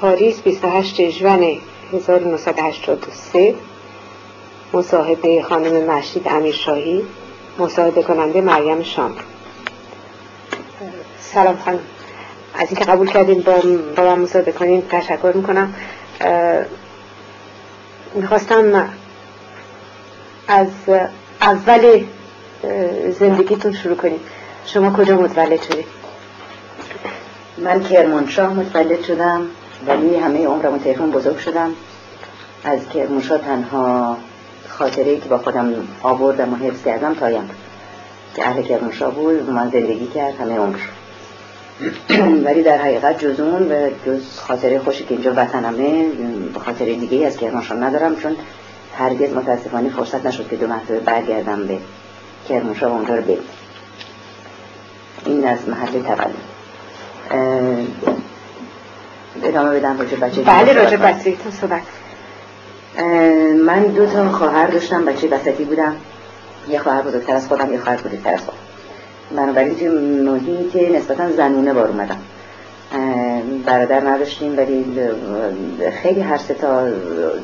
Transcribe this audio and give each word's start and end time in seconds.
پاریس 0.00 0.40
28 0.40 1.00
جوان 1.00 1.56
1983 1.92 3.54
مصاحبه 4.72 5.42
خانم 5.42 5.90
مشید 5.90 6.28
امیرشاهی 6.28 7.02
مصاحبه 7.58 8.02
کننده 8.02 8.40
مریم 8.40 8.82
شام. 8.82 9.16
سلام 11.20 11.56
خانم. 11.64 11.78
از 12.54 12.68
اینکه 12.68 12.84
قبول 12.84 13.06
کردین 13.10 13.42
با, 13.42 13.62
با 13.96 14.02
من 14.02 14.18
مصاحبه 14.18 14.52
کنین 14.52 14.82
تشکر 14.90 15.32
می‌کنم. 15.34 15.74
می‌خواستم 18.14 18.88
از 20.48 20.68
اول 21.40 22.04
زندگیتون 23.18 23.72
شروع 23.72 23.96
کنیم 23.96 24.20
شما 24.66 24.92
کجا 24.92 25.16
متولد 25.16 25.62
شدید 25.62 25.86
من 27.58 27.82
کرمانشاه 27.82 28.52
متولد 28.52 29.04
شدم. 29.04 29.46
ولی 29.86 30.16
همه 30.16 30.46
عمرم 30.46 30.78
تهران 30.78 31.10
بزرگ 31.10 31.38
شدم. 31.38 31.70
از 32.64 32.88
کرمانشاه 32.94 33.38
تنها 33.38 34.16
خاطره 34.68 35.16
که 35.16 35.28
با 35.28 35.38
خودم 35.38 35.74
آوردم 36.02 36.52
و 36.52 36.56
حفظ 36.56 36.84
کردم 36.84 37.14
تایم. 37.14 37.50
که 38.36 38.48
اهل 38.48 38.62
کرمانشاه 38.62 39.14
بود 39.14 39.48
و 39.48 39.52
من 39.52 39.70
زندگی 39.70 40.06
کرد 40.06 40.40
همه 40.40 40.58
عمر 40.58 40.78
ولی 42.46 42.62
در 42.62 42.78
حقیقت 42.78 43.18
جز 43.18 43.40
اون 43.40 43.72
و 43.72 43.90
جز 44.06 44.20
خاطره 44.36 44.78
خوشی 44.78 45.04
که 45.04 45.14
اینجا 45.14 45.32
وطنمه 45.36 46.06
خاطره 46.64 46.94
دیگه 46.94 47.26
از 47.26 47.36
کرمانشاه 47.36 47.78
ندارم 47.78 48.16
چون 48.16 48.36
هرگز 48.94 49.32
متاسفانه 49.32 49.88
فرصت 49.88 50.26
نشد 50.26 50.48
که 50.48 50.56
دو 50.56 50.66
مرتبه 50.66 51.00
برگردم 51.00 51.66
به 51.66 51.78
کرمانشاه 52.48 52.92
و 52.92 52.94
اونجا 52.94 53.14
رو 53.14 53.22
بریم 53.22 53.38
این 55.26 55.46
از 55.46 55.58
محل 55.68 56.02
تولد. 56.02 56.34
ادامه 59.44 59.78
بدم 59.78 59.98
راجع 59.98 60.16
بچه 60.16 60.42
بله 60.42 60.72
راجع 60.72 60.96
بچه 60.96 61.36
تو 61.36 61.50
صحبت. 61.50 61.82
من 63.66 63.82
دو 63.82 64.06
تا 64.06 64.32
خواهر 64.32 64.66
داشتم 64.66 65.04
بچه 65.04 65.28
وسطی 65.28 65.64
بودم. 65.64 65.96
یه 66.68 66.78
خواهر 66.78 67.02
بزرگتر 67.02 67.34
از 67.34 67.48
خودم 67.48 67.72
یه 67.72 67.78
خواهر 67.78 67.96
بزرگتر 67.96 68.34
از 68.34 68.40
خودم. 68.40 68.58
بنابراین 69.30 69.74
توی 69.74 69.88
محیط 69.88 70.76
نسبتا 70.76 71.32
زنونه 71.32 71.72
بار 71.72 71.88
اومدم. 71.88 72.18
برادر 73.66 74.00
نداشتیم 74.00 74.58
ولی 74.58 74.84
خیلی 76.02 76.20
هر 76.20 76.36
سه 76.36 76.54
تا 76.54 76.90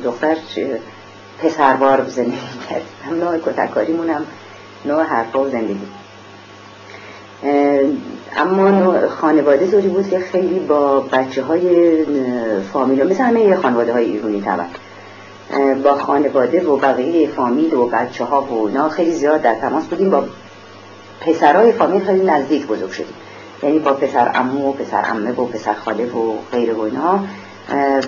دختر 0.03 0.35
پسروار 1.43 2.05
زندگی 2.07 2.37
کرد. 2.69 2.81
هم 3.09 3.19
نوع 3.19 3.37
کتکاریمون 3.37 4.09
هم 4.09 4.25
نوع 4.85 5.03
حرفا 5.03 5.39
و 5.39 5.49
زندگی. 5.49 5.79
اما 8.37 8.93
خانواده 9.07 9.67
طوری 9.67 9.87
بود 9.87 10.09
که 10.09 10.19
خیلی 10.19 10.59
با 10.59 10.99
بچه 10.99 11.43
های 11.43 12.05
فامیل 12.73 13.07
مثل 13.07 13.23
همه 13.23 13.55
خانواده 13.55 13.93
های 13.93 14.05
ایرونی 14.05 14.41
طبعا. 14.41 14.65
با 15.83 15.97
خانواده 15.97 16.67
و 16.67 16.77
بقیه 16.77 17.27
فامیل 17.27 17.73
و 17.73 17.87
بچه 17.87 18.23
ها 18.23 18.41
و 18.41 18.67
اینا 18.67 18.89
خیلی 18.89 19.11
زیاد 19.11 19.41
در 19.41 19.55
تماس 19.55 19.85
بودیم. 19.85 20.09
با 20.09 20.23
پسرهای 21.21 21.71
فامیل 21.71 22.03
خیلی 22.03 22.25
نزدیک 22.25 22.67
بزرگ 22.67 22.91
شدیم. 22.91 23.13
یعنی 23.63 23.79
با 23.79 23.93
پسر 23.93 24.31
امو 24.35 24.69
و 24.69 24.73
پسر 24.73 25.05
امه 25.09 25.31
و 25.31 25.45
پسر 25.45 25.73
خاله 25.73 26.05
و 26.05 26.33
غیره 26.51 26.73
و 26.73 26.81
اینا. 26.81 27.19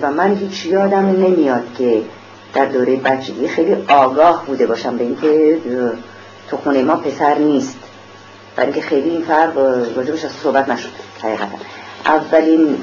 و 0.02 0.12
من 0.12 0.34
هیچ 0.34 0.66
یادم 0.66 1.06
نمیاد 1.06 1.74
که 1.78 2.02
در 2.54 2.64
دوره 2.64 2.96
بچگی 2.96 3.48
خیلی 3.48 3.76
آگاه 3.88 4.46
بوده 4.46 4.66
باشم 4.66 4.96
به 4.96 5.04
اینکه 5.04 5.58
تو 6.48 6.56
خونه 6.56 6.82
ما 6.82 6.96
پسر 6.96 7.38
نیست. 7.38 7.79
برای 8.56 8.72
اینکه 8.72 8.88
خیلی 8.88 9.10
این 9.10 9.22
فرق 9.22 9.58
راجبش 9.96 10.24
از 10.24 10.30
صحبت 10.30 10.68
نشد 10.68 10.88
حقیقتا. 11.22 11.58
اولین 12.06 12.76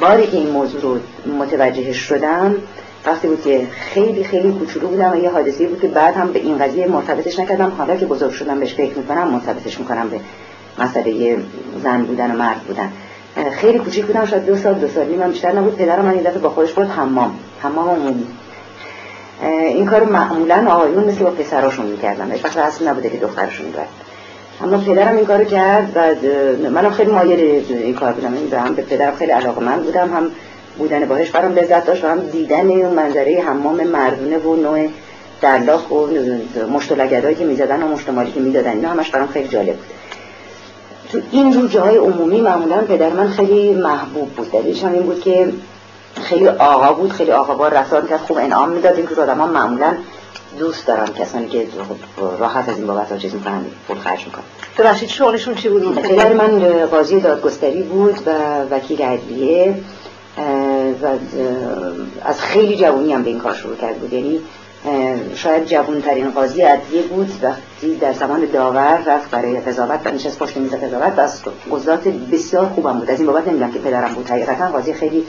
باری 0.00 0.26
که 0.26 0.36
این 0.36 0.50
موضوع 0.50 0.80
رو 0.80 0.98
متوجه 1.32 1.92
شدم 1.92 2.54
وقتی 3.06 3.28
بود 3.28 3.42
که 3.42 3.66
خیلی 3.94 4.24
خیلی 4.24 4.52
کوچولو 4.52 4.88
بودم 4.88 5.12
و 5.12 5.16
یه 5.16 5.30
حادثه 5.30 5.66
بود 5.66 5.80
که 5.80 5.88
بعد 5.88 6.14
هم 6.14 6.32
به 6.32 6.38
این 6.38 6.58
قضیه 6.58 6.86
مرتبطش 6.86 7.38
نکردم. 7.38 7.72
حالا 7.78 7.96
که 7.96 8.06
بزرگ 8.06 8.30
شدم 8.32 8.60
بهش 8.60 8.74
فکر 8.74 8.98
می‌کنم 8.98 9.28
مرتبطش 9.28 9.78
می‌کنم 9.78 10.08
به 10.08 10.20
مسئله 10.78 11.36
زن 11.82 12.02
بودن 12.02 12.30
و 12.30 12.34
مرد 12.34 12.60
بودن. 12.60 12.92
خیلی 13.50 13.78
کوچیک 13.78 14.04
بودم 14.04 14.26
شاید 14.26 14.46
دو 14.46 14.56
سال 14.56 14.74
دو 14.74 14.88
سالی 14.88 15.16
من 15.16 15.30
بیشتر 15.30 15.52
نبود. 15.52 15.76
پدرم 15.76 16.04
من 16.04 16.16
یه 16.16 16.22
دفعه 16.22 16.38
با 16.38 16.50
خودش 16.50 16.72
برد 16.72 16.90
حمام. 16.90 17.38
حمام 17.62 17.88
عمومی 17.88 18.26
این 19.42 19.86
کار 19.86 20.04
معمولا 20.04 20.66
آقایون 20.70 21.04
مثل 21.04 21.24
با 21.24 21.30
پسراشون 21.30 21.86
می‌کردن. 21.86 22.32
هیچ 22.32 22.44
وقت 22.44 22.56
اصلا 22.56 22.90
نبوده 22.90 23.10
که 23.10 23.16
دخترشون 23.16 23.66
می‌کرد 23.66 23.88
اما 24.62 24.78
پدرم 24.78 25.16
این 25.16 25.26
کارو 25.26 25.44
کرد 25.44 25.92
و 25.94 26.14
منم 26.70 26.90
خیلی 26.90 27.12
مایل 27.12 27.64
این 27.68 27.94
کار 27.94 28.12
بودم. 28.12 28.34
این 28.34 28.52
هم 28.52 28.74
به 28.74 28.82
پدرم 28.82 29.14
خیلی 29.14 29.32
علاقه 29.32 29.60
من 29.60 29.82
بودم. 29.82 30.14
هم 30.14 30.30
بودن 30.78 31.04
باهش 31.04 31.30
برام 31.30 31.52
لذت 31.52 31.86
داشت 31.86 32.04
و 32.04 32.08
هم 32.08 32.20
دیدن 32.20 32.70
اون 32.70 32.94
منظره 32.94 33.42
حمام 33.46 33.84
مردونه 33.84 34.38
و 34.38 34.56
نوع 34.56 34.88
درلاخ 35.40 35.90
و 35.90 36.06
مشتلگدایی 36.72 37.34
که 37.34 37.44
می‌زدن 37.44 37.82
و 37.82 37.88
مشتمالی 37.88 38.32
که 38.32 38.40
می‌دادن. 38.40 38.70
اینا 38.70 38.88
همش 38.88 39.10
برام 39.10 39.26
خیلی 39.26 39.48
جالب 39.48 39.76
بود. 39.76 39.84
تو 41.12 41.20
این 41.30 41.52
رو 41.52 41.68
جاهای 41.68 41.96
عمومی 41.96 42.40
معمولا 42.40 42.76
پدر 42.76 43.08
من 43.08 43.28
خیلی 43.28 43.74
محبوب 43.74 44.28
بود. 44.28 44.52
دلیلش 44.52 44.84
هم 44.84 44.92
این 44.92 45.02
بود 45.02 45.20
که 45.20 45.52
خیلی 46.22 46.48
آقا 46.48 46.92
بود 46.92 47.12
خیلی 47.12 47.30
آقا 47.30 47.54
بار 47.54 47.74
رفتار 47.74 48.06
کرد 48.06 48.20
خوب 48.20 48.38
انعام 48.38 48.68
می‌داد. 48.68 48.96
این 48.96 49.06
که 49.06 49.20
آدم 49.20 49.38
ها 49.38 49.46
معمولا 49.46 49.94
دوست 50.58 50.86
دارن 50.86 51.06
کسانی 51.06 51.48
که 51.48 51.66
راحت 52.38 52.68
از 52.68 52.78
این 52.78 52.86
بابت 52.86 53.18
چیز 53.18 53.34
می‌کنن 53.34 53.64
پول 53.88 53.98
خرج 53.98 54.24
می‌کنن. 54.24 54.44
ببخشید 54.78 55.08
شغلشون 55.08 55.54
چی 55.54 55.68
بود؟ 55.68 55.94
پدر 55.94 56.32
من 56.32 56.60
قاضی 56.86 57.20
دادگستری 57.20 57.82
بود 57.82 58.18
و 58.26 58.30
وکیل 58.70 59.02
عدلیه 59.02 59.74
و 61.02 61.06
از 62.24 62.40
خیلی 62.40 62.76
جوانی 62.76 63.12
هم 63.12 63.22
به 63.22 63.30
این 63.30 63.38
کار 63.38 63.54
شروع 63.54 63.76
کرد 63.76 63.96
بود. 63.96 64.12
یعنی 64.12 64.40
شاید 65.34 65.64
جوانترین 65.64 66.30
قاضی 66.30 66.62
عدلیه 66.62 67.02
بود 67.02 67.32
وقتی 67.42 67.96
در 67.96 68.12
زمان 68.12 68.48
داور 68.52 69.02
رفت 69.06 69.30
برای 69.30 69.60
قضاوت 69.60 70.00
و 70.04 70.10
نشست 70.10 70.38
پشت 70.38 70.56
میز 70.56 70.74
قضاوت 70.74 71.12
و 71.16 71.20
از 71.20 71.42
قضات 71.70 72.08
بسیار 72.08 72.66
خوبم 72.66 72.98
بود. 72.98 73.10
از 73.10 73.18
این 73.18 73.26
بابت 73.26 73.48
نمی‌دونم 73.48 73.72
که 73.72 73.78
پدرم 73.78 74.14
بود. 74.14 74.30
حقیقتا 74.30 74.68
قاضی 74.68 74.92
خیلی 74.92 75.24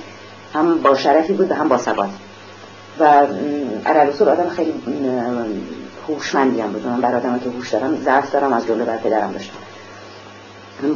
هم 0.53 0.77
با 0.77 0.95
شرفی 0.95 1.33
بود 1.33 1.51
و 1.51 1.53
هم 1.53 1.67
با 1.69 1.77
ثبات. 1.77 2.09
و 2.99 3.27
عرالصول 3.85 4.29
آدم 4.29 4.49
خیلی 4.49 4.73
هوشمندی 6.07 6.61
هم 6.61 6.71
بود. 6.71 6.87
من 6.87 7.01
بر 7.01 7.19
که 7.19 7.49
هوش 7.49 7.69
دارم 7.69 7.95
ضعف 7.95 8.31
دارم 8.31 8.53
از 8.53 8.67
جمله 8.67 8.83
بر 8.83 8.97
پدرم 8.97 9.31
داشتم. 9.31 9.53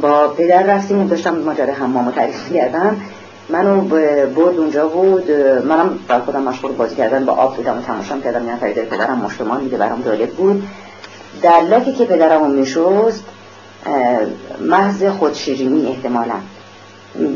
با 0.02 0.28
پدر 0.28 0.62
رفتیم 0.62 1.06
داشتم 1.06 1.34
ماجرا 1.36 1.74
حمام 1.74 2.10
تعریف 2.10 2.52
کردم 2.52 2.96
منو 3.48 3.80
برد 4.26 4.58
اونجا 4.58 4.88
بود 4.88 5.30
منم 5.64 5.98
بر 6.08 6.20
خودم 6.20 6.42
مشغول 6.42 6.72
بازی 6.72 6.96
کردن 6.96 7.24
با 7.24 7.32
آب 7.32 7.56
بودم 7.56 7.78
و 7.78 7.82
تماشا 7.82 8.18
کردم. 8.18 8.46
یعنی 8.46 8.60
فرید 8.60 8.84
پدرم 8.84 9.18
مشتمان 9.18 9.60
میده 9.60 9.76
برام 9.76 10.02
جالب 10.02 10.30
بود. 10.30 10.62
در 11.42 11.60
لاکی 11.60 11.92
که 11.92 12.04
پدرم 12.04 12.40
رو 12.42 12.48
میشست 12.48 13.24
محض 14.60 15.04
خودشیرینی 15.04 15.86
احتمالا. 15.86 16.34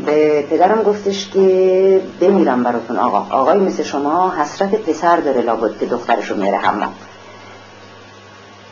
به 0.05 0.41
پدرم 0.41 0.83
گفتش 0.83 1.29
که 1.29 2.01
بمیرم 2.21 2.63
براتون 2.63 2.97
آقا. 2.97 3.37
آقای 3.37 3.59
مثل 3.59 3.83
شما 3.83 4.33
حسرت 4.39 4.75
پسر 4.75 5.17
داره 5.17 5.41
لابد 5.41 5.79
که 5.79 5.85
دخترش 5.85 6.31
رو 6.31 6.37
میره 6.37 6.57
حمام. 6.57 6.93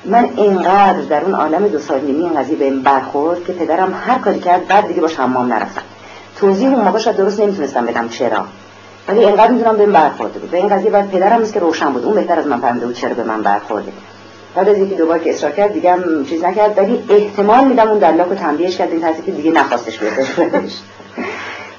من 0.06 0.30
اینقدر 0.36 1.02
در 1.02 1.24
اون 1.24 1.34
عالم 1.34 1.68
دو 1.68 1.80
سال 1.80 2.02
نیمی 2.02 2.24
این 2.24 2.40
قضیه 2.40 2.64
این 2.64 2.82
برخورد 2.82 3.44
که 3.44 3.54
پدرم 3.54 4.02
هر 4.08 4.20
کاری 4.20 4.40
کرد 4.40 4.68
بعد 4.68 4.88
دیگه 4.88 5.02
باش 5.02 5.20
حمام 5.20 5.54
نرفتم. 5.54 5.82
توضیح 6.36 6.70
اون 6.70 6.86
موقع 6.86 7.00
شاید 7.00 7.18
درست 7.18 7.40
نمی‌تونستم 7.40 7.86
بدم 7.86 8.10
چرا. 8.10 8.46
ولی 9.08 9.20
اینقدر 9.26 9.52
می‌دونم 9.52 9.78
به 9.78 9.84
این 9.84 9.92
برخورده 9.92 10.40
بود 10.40 10.54
و 10.54 10.56
این 10.58 10.68
قضیه 10.68 10.92
بعد 10.92 11.10
پدرم 11.10 11.42
است 11.42 11.54
که 11.54 11.60
روشن 11.60 11.94
بود 11.94 12.06
اون 12.06 12.16
بهتر 12.16 12.40
از 12.40 12.48
من 12.48 12.60
فهمیده 12.60 12.86
بود 12.86 12.96
چرا 12.96 13.14
به 13.14 13.24
من 13.24 13.42
برخورده. 13.42 13.92
بعد 14.56 14.70
از 14.70 14.78
اینکه 14.78 14.96
دوبار 14.96 15.20
که 15.20 15.30
اصرار 15.30 15.52
کرد 15.52 15.74
دیگه 15.74 15.92
هم 15.92 16.26
چیز 16.26 16.44
نکرد. 16.44 16.78
ولی 16.78 17.04
احتمال 17.10 17.68
میدم 17.68 17.88
اون 17.90 18.00
دلاک 18.00 18.28
رو 18.28 18.36
تنبیهش 18.36 18.78
کرد 18.78 18.92
این 18.92 19.02
که 19.26 19.32
دیگه 19.32 19.52
نخواستش 19.52 20.00
بیادش 20.00 20.30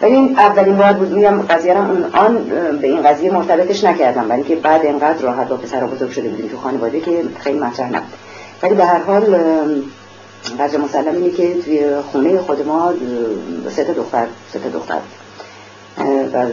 ولی 0.02 0.14
این 0.14 0.38
اولین 0.38 0.76
بار 0.76 0.92
بود 0.92 1.10
میگم 1.10 1.42
قضیه 1.42 1.78
اون 1.78 2.04
آن 2.04 2.44
به 2.80 2.86
این 2.86 3.02
قضیه 3.02 3.30
مرتبطش 3.30 3.84
نکردم. 3.84 4.30
ولی 4.30 4.42
که 4.42 4.56
بعد 4.56 4.86
اینقدر 4.86 5.22
راحت 5.22 5.48
با 5.48 5.56
پسر 5.56 5.86
بزرگ 5.86 6.10
شده 6.10 6.28
بودیم 6.28 6.48
تو 6.48 6.58
خانواده 6.58 7.00
که 7.00 7.24
خیلی 7.38 7.58
مطرح 7.58 7.88
نبود. 7.88 8.12
ولی 8.62 8.74
به 8.74 8.84
هر 8.84 8.98
حال 8.98 9.38
قضیه 10.60 10.80
مسلم 10.80 11.14
اینه 11.14 11.30
که 11.30 11.54
توی 11.54 11.84
خونه 12.12 12.38
خود 12.38 12.66
ما 12.66 12.92
سه 13.70 13.84
تا 13.84 13.92
دختر 13.92 14.26
سه 14.52 14.58
تا 14.58 14.68
دختر. 14.68 14.98
و 16.32 16.46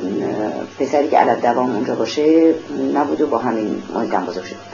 پسری 0.80 1.08
که 1.10 1.18
علت 1.18 1.42
دوام 1.42 1.76
اونجا 1.76 1.96
باشه 1.96 2.54
نبود 2.94 3.22
و 3.22 3.28
با 3.28 3.38
همین 3.38 3.84
محیط 3.94 4.16
بزرگ 4.16 4.44
شد. 4.44 4.71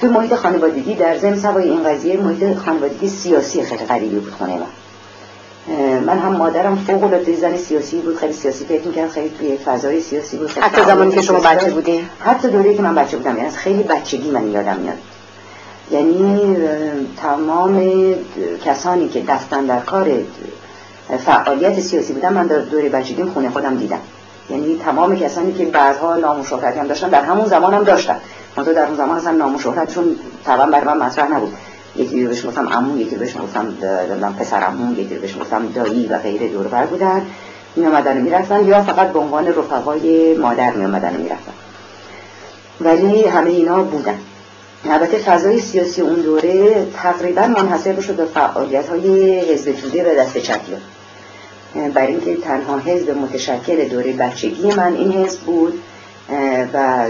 تو 0.00 0.06
محیط 0.06 0.34
خانوادگی 0.34 0.94
در 0.94 1.18
ضمن 1.18 1.38
سوای 1.38 1.70
این 1.70 1.84
قضیه 1.84 2.16
محیط 2.16 2.58
خانوادگی 2.58 3.08
سیاسی 3.08 3.62
خیلی 3.62 3.84
غریبی 3.84 4.18
بود 4.18 4.32
خونه 4.32 4.54
من 4.54 4.66
من 6.06 6.18
هم 6.18 6.32
مادرم 6.32 6.76
فوق 6.76 7.04
العاده 7.04 7.36
زن 7.36 7.56
سیاسی 7.56 8.00
بود 8.00 8.16
خیلی 8.16 8.32
سیاسی 8.32 8.64
فکر 8.64 8.86
می‌کرد 8.88 9.10
خیلی 9.10 9.30
توی 9.38 9.56
فضای 9.56 10.00
سیاسی 10.00 10.36
بود 10.36 10.50
حتی 10.50 10.84
زمانی 10.84 11.14
که 11.14 11.22
شما 11.22 11.38
بچه 11.38 11.70
بودین 11.70 12.00
حتی 12.20 12.48
دوره 12.48 12.74
که 12.74 12.82
من 12.82 12.94
بچه 12.94 13.16
بودم 13.16 13.36
یعنی 13.36 13.50
خیلی 13.50 13.82
بچگی 13.82 14.30
من 14.30 14.50
یادم 14.50 14.76
میاد. 14.76 14.96
یعنی 15.90 16.56
تمام 17.22 17.82
کسانی 18.64 19.08
که 19.08 19.22
دستن 19.22 19.64
در 19.64 19.80
کار 19.80 20.10
فعالیت 21.26 21.80
سیاسی 21.80 22.12
بودن 22.12 22.32
من 22.32 22.46
در 22.46 22.58
دوره 22.58 22.88
بچگیم 22.88 23.30
خونه 23.30 23.50
خودم 23.50 23.76
دیدم. 23.76 24.00
یعنی 24.50 24.80
تمام 24.84 25.16
کسانی 25.16 25.52
که 25.52 25.64
بعدها 25.64 26.16
نام 26.16 26.40
و 26.40 26.44
شهرتی 26.44 26.78
هم 26.78 26.86
داشتن 26.86 27.08
در 27.08 27.22
همون 27.22 27.46
زمان 27.46 27.74
هم 27.74 27.84
داشتن. 27.84 28.16
منتها 28.56 28.74
در 28.74 28.86
اون 28.86 28.96
زمان 28.96 29.16
اصلا 29.16 29.32
نام 29.32 29.54
و 29.54 29.58
شهرتشون 29.58 30.16
طبعا 30.44 30.66
برای 30.66 30.84
من 30.84 31.06
مطرح 31.06 31.32
نبود. 31.32 31.52
یکی 31.96 32.22
رو 32.22 32.28
بهش 32.28 32.46
گفتم 32.46 32.68
عمو 32.68 32.98
یکی 32.98 33.10
رو 33.10 33.18
بهش 33.18 33.36
گفتم 33.36 33.74
پسر 34.38 34.56
عمو 34.56 34.98
یکی 34.98 35.14
رو 35.14 35.20
بهش 35.20 35.38
گفتم 35.40 35.68
دایی 35.74 36.06
و 36.06 36.18
غیره 36.18 36.48
دور 36.48 36.66
بر 36.66 36.86
بودن. 36.86 37.26
می 37.76 37.86
آمدن 37.86 38.16
می‌رفتن 38.16 38.66
یا 38.66 38.82
فقط 38.82 39.12
به 39.12 39.18
عنوان 39.18 39.46
رفقای 39.46 40.36
مادر 40.36 40.72
می 40.72 40.84
آمدن 40.84 41.16
می‌رفتن. 41.16 41.52
ولی 42.80 43.24
همه 43.24 43.50
اینا 43.50 43.82
بودن. 43.82 44.18
البته 44.90 45.18
فضای 45.18 45.60
سیاسی 45.60 46.00
اون 46.00 46.14
دوره 46.14 46.86
تقریبا 46.96 47.46
منحصر 47.46 48.00
شد 48.00 48.16
به 48.16 48.24
فعالیت 48.24 48.88
های 48.88 49.40
حزب 49.40 49.72
توده 49.72 50.12
و 50.12 50.16
دست 50.18 50.38
چکیان 50.38 50.80
برای 51.94 52.12
اینکه 52.12 52.36
تنها 52.36 52.78
حزب 52.78 53.10
متشکل 53.10 53.84
دوره 53.88 54.12
بچگی 54.12 54.74
من 54.74 54.94
این 54.94 55.12
حزب 55.12 55.40
بود 55.40 55.82
و 56.74 57.06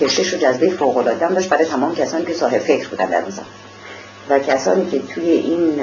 کشش 0.00 0.34
و 0.34 0.36
جذبه 0.36 0.70
فوق 0.70 0.96
العاده 0.96 1.28
داشت 1.28 1.48
برای 1.48 1.64
تمام 1.64 1.94
کسانی 1.94 2.24
که 2.24 2.34
صاحب 2.34 2.58
فکر 2.58 2.88
بودن 2.88 3.06
در 3.06 3.22
اون 3.22 3.32
و 4.30 4.38
کسانی 4.38 4.90
که 4.90 4.98
توی 5.14 5.30
این 5.30 5.80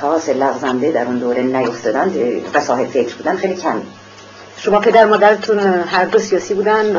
تاس 0.00 0.28
لغزنده 0.28 0.92
در 0.92 1.04
اون 1.04 1.18
دوره 1.18 1.42
نیفتادن 1.42 2.12
و 2.54 2.60
صاحب 2.60 2.86
فکر 2.86 3.14
بودن 3.14 3.36
خیلی 3.36 3.56
کم 3.56 3.82
شما 4.56 4.80
پدر 4.80 5.04
مادرتون 5.04 5.58
هر 5.86 6.04
دو 6.04 6.18
سیاسی 6.18 6.54
بودن؟ 6.54 6.96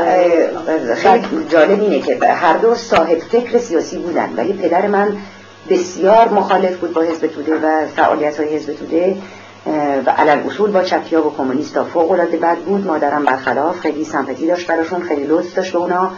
خیلی 0.95 1.45
جالب 1.49 1.81
اینه 1.81 1.99
که 1.99 2.19
هر 2.27 2.57
دو 2.57 2.75
صاحب 2.75 3.19
فکر 3.19 3.57
سیاسی 3.57 3.97
بودن 3.97 4.33
ولی 4.37 4.53
پدر 4.53 4.87
من 4.87 5.17
بسیار 5.69 6.29
مخالف 6.29 6.77
بود 6.77 6.93
با 6.93 7.01
حزب 7.01 7.27
توده 7.27 7.55
و 7.55 7.87
فعالیت 7.95 8.39
های 8.39 8.55
حزب 8.55 8.73
توده 8.73 9.17
و 10.05 10.11
علل 10.11 10.39
اصول 10.47 10.71
با 10.71 10.83
چپیا 10.83 11.27
و 11.27 11.35
کمونیستا 11.37 11.83
فوق 11.83 12.11
العاده 12.11 12.37
بد 12.37 12.57
بود. 12.57 12.87
مادرم 12.87 13.25
برخلاف 13.25 13.79
خیلی 13.79 14.05
سمپاتی 14.05 14.47
داشت 14.47 14.67
براشون 14.67 15.01
خیلی 15.01 15.23
لطف 15.23 15.55
داشت 15.55 15.71
به 15.71 15.77
اونا. 15.77 16.11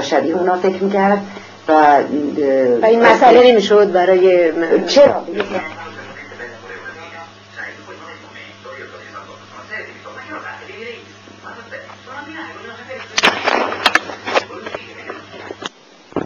شبیه 0.00 0.34
اونا 0.34 0.56
فکر 0.56 0.84
می‌کرد 0.84 1.18
و, 1.68 1.72
و 2.82 2.84
این 2.86 3.02
مسئله 3.02 3.52
نمی‌شد 3.52 3.92
برای 3.92 4.52
چرا؟ 4.86 5.24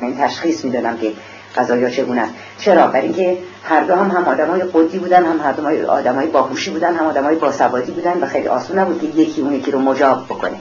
این 0.03 0.19
تشخیص 0.19 0.65
می‌دادم 0.65 0.97
که 0.97 1.13
قضایا 1.57 1.91
چگونه 1.91 2.21
است. 2.21 2.33
چرا؟ 2.59 2.87
برای 2.87 3.03
اینکه 3.03 3.39
هر 3.65 3.81
دو 3.81 3.95
هم 3.95 4.11
هم 4.11 4.25
آدمای 4.25 4.63
قدی 4.75 4.99
بودن 4.99 5.25
هم 5.25 5.41
هر 5.41 5.53
دو 5.53 5.91
آدمای 5.91 6.27
باهوشی 6.27 6.71
بودن 6.71 6.95
هم 6.95 7.07
آدمای 7.07 7.37
باسوادی 7.37 7.93
بودن 7.93 8.19
و 8.21 8.27
خیلی 8.27 8.49
آسون 8.49 8.79
نبود 8.79 9.01
که 9.01 9.21
یکی 9.21 9.41
اون 9.41 9.55
یکی 9.55 9.71
رو 9.71 9.79
مجاب 9.79 10.25
بکنه. 10.25 10.57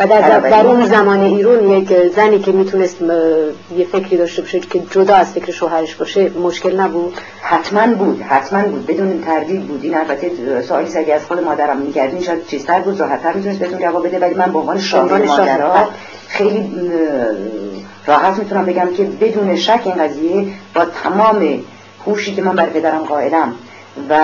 و 0.00 0.06
در, 0.06 0.40
در 0.40 0.66
اون 0.66 0.86
زمان 0.86 1.20
ایرون 1.20 1.68
یک 1.68 1.92
زنی 2.16 2.38
که 2.38 2.52
می‌تونست 2.52 2.96
یه 3.76 3.84
فکری 3.92 4.16
داشته 4.16 4.42
باشه 4.42 4.60
که 4.60 4.82
جدا 4.90 5.14
از 5.14 5.32
فکر 5.32 5.52
شوهرش 5.52 5.94
باشه 5.94 6.30
مشکل 6.30 6.80
نبود؟ 6.80 7.16
حتما 7.42 7.94
بود 7.94 8.22
حتما 8.22 8.62
بود. 8.62 8.86
بدون 8.86 9.20
تردید 9.20 9.66
بود. 9.66 9.80
این 9.84 9.96
البته 9.96 10.30
سوالی 10.62 10.90
سگی 10.90 11.12
از 11.12 11.24
خود 11.24 11.40
مادرم 11.40 11.76
می‌کردین 11.76 12.22
شاید 12.22 12.46
چیزتر 12.46 12.80
بود 12.80 13.00
راحتتر 13.00 13.32
می‌تونست 13.32 13.58
بهتون 13.58 13.78
جواب 13.78 14.06
بده. 14.06 14.18
ولی 14.18 14.34
من 14.34 14.52
به 14.52 14.58
عنوان 14.58 14.78
شاهد 14.78 15.26
مادرها 15.26 15.88
خیلی 16.28 16.72
راحت 18.06 18.38
می‌تونم 18.38 18.64
بگم 18.64 18.88
که 18.96 19.04
بدون 19.04 19.56
شک 19.56 19.80
این 19.84 19.94
قضیه 19.94 20.46
با 20.74 20.84
تمام 20.84 21.60
هوشی 22.06 22.34
که 22.34 22.42
من 22.42 22.56
برای 22.56 22.70
پدرم 22.70 23.02
قائلم 23.02 23.54
و 24.10 24.18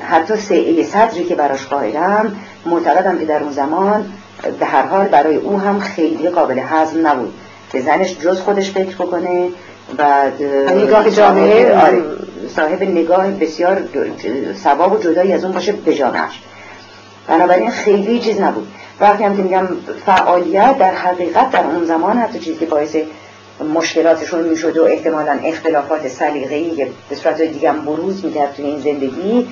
حتی 0.00 0.36
سعه 0.36 0.82
صدری 0.82 1.24
که 1.24 1.34
براش 1.34 1.66
قائلم 1.66 2.36
معتقدم 2.66 3.18
که 3.18 3.24
در 3.24 3.42
اون 3.42 3.52
زمان 3.52 4.04
به 4.60 4.66
هر 4.66 4.82
حال 4.82 5.08
برای 5.08 5.36
او 5.36 5.60
هم 5.60 5.80
خیلی 5.80 6.28
قابل 6.28 6.58
هضم 6.58 7.06
نبود 7.06 7.34
که 7.72 7.80
زنش 7.80 8.18
جز 8.18 8.40
خودش 8.40 8.70
فکر 8.70 8.96
بکنه 8.96 9.48
و 9.98 10.30
نگاه 10.74 11.10
جامعه؟ 11.10 11.78
آره 11.78 12.02
صاحب 12.56 12.82
نگاه 12.82 13.30
بسیار 13.30 13.82
ثواب 14.64 14.92
و 14.92 14.98
جدایی 14.98 15.32
از 15.32 15.44
اون 15.44 15.52
باشه 15.52 15.72
به 15.72 15.94
جامعهش. 15.94 16.40
بنابراین 17.28 17.70
خیلی 17.70 18.18
چیز 18.18 18.40
نبود. 18.40 18.68
وقتی 19.00 19.24
هم 19.24 19.36
که 19.36 19.42
میگم 19.42 19.68
فعالیت 20.06 20.78
در 20.78 20.94
حقیقت 20.94 21.50
در 21.50 21.64
اون 21.64 21.84
زمان 21.84 22.18
حتی 22.18 22.38
چیزی 22.38 22.58
که 22.58 22.66
باعث 22.66 22.96
مشکلاتشون 23.74 24.48
می‌شد 24.48 24.78
و 24.78 24.84
احتمالا 24.84 25.38
اختلافات 25.44 26.08
سلیقه‌ای 26.08 26.86
به 27.08 27.16
صورت 27.16 27.42
دیگه 27.42 27.72
بروز 27.72 28.24
می‌کرد 28.24 28.54
توی 28.54 28.64
این 28.64 28.80
زندگی 28.80 29.48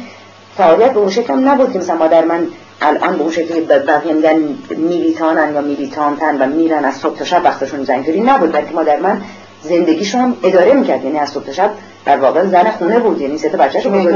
فعالیت 0.58 0.93
به 0.93 0.99
اون 0.99 1.10
شکل 1.10 1.34
نبود 1.34 1.72
که 1.72 1.78
مثلا 1.78 1.96
مادر 1.96 2.25
من 2.25 2.46
الان 2.82 3.16
به 3.16 3.22
اون 3.22 3.32
شکلی 3.32 3.60
بقیه 3.60 4.12
میگن 4.12 4.37
میلیتانن 4.70 5.55
یا 5.55 5.60
میلیتانتن 5.60 6.43
و 6.43 6.46
میرن 6.46 6.84
از 6.84 6.94
صبح 6.94 7.16
تا 7.16 7.25
شب 7.25 7.40
وقتشون 7.44 7.90
اینطوری 7.90 8.20
نبود 8.20 8.52
بلکه 8.52 8.72
مادر 8.75 8.96
من 9.00 9.20
زندگیشون 9.62 10.20
هم 10.20 10.37
اداره 10.43 10.72
می‌کرد 10.72 11.05
یعنی 11.05 11.19
از 11.19 11.28
صبح 11.28 11.44
تا 11.44 11.52
شب 11.52 11.70
در 12.05 12.16
واقع 12.16 12.44
زن 12.44 12.70
خونه 12.70 12.99
بود 12.99 13.20
یعنی 13.20 13.38
سه 13.38 13.49
تا 13.49 13.58
بچه‌شو 13.58 13.90
بزرگ 13.90 14.14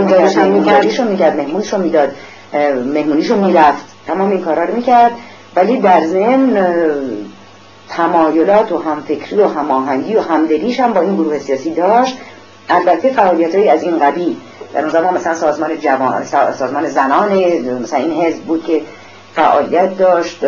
می‌کرد 1.08 1.36
مهمونیشو 1.36 1.78
می‌داد 1.78 2.14
مهمونیشو 2.94 3.36
می‌رفت 3.36 3.84
تمام 4.06 4.30
این 4.30 4.40
کارا 4.40 4.64
رو 4.64 4.74
می‌کرد. 4.74 5.12
ولی 5.56 5.80
در 5.80 6.06
ضمن 6.06 6.66
تمایلات 7.88 8.72
و 8.72 8.78
همفکری 8.78 9.40
و 9.40 9.48
هماهنگی 9.48 10.14
و 10.14 10.20
همدلیش 10.20 10.80
هم 10.80 10.92
با 10.92 11.00
این 11.00 11.14
گروه 11.14 11.38
سیاسی 11.38 11.74
داشت. 11.74 12.18
البته 12.68 13.12
فعالیت 13.12 13.54
از 13.74 13.82
این 13.82 13.98
قبیل 13.98 14.36
در 14.74 14.80
اون 14.80 14.90
زمان 14.90 15.14
مثلا 15.14 15.34
سازمان 15.34 15.78
جوان 15.80 16.24
سازمان 16.58 16.88
زنان 16.88 17.32
مثلا 17.82 17.98
این 17.98 18.22
حزب 18.22 18.42
بود 18.42 18.64
که 18.64 18.82
فعالیت 19.34 19.98
داشت 19.98 20.44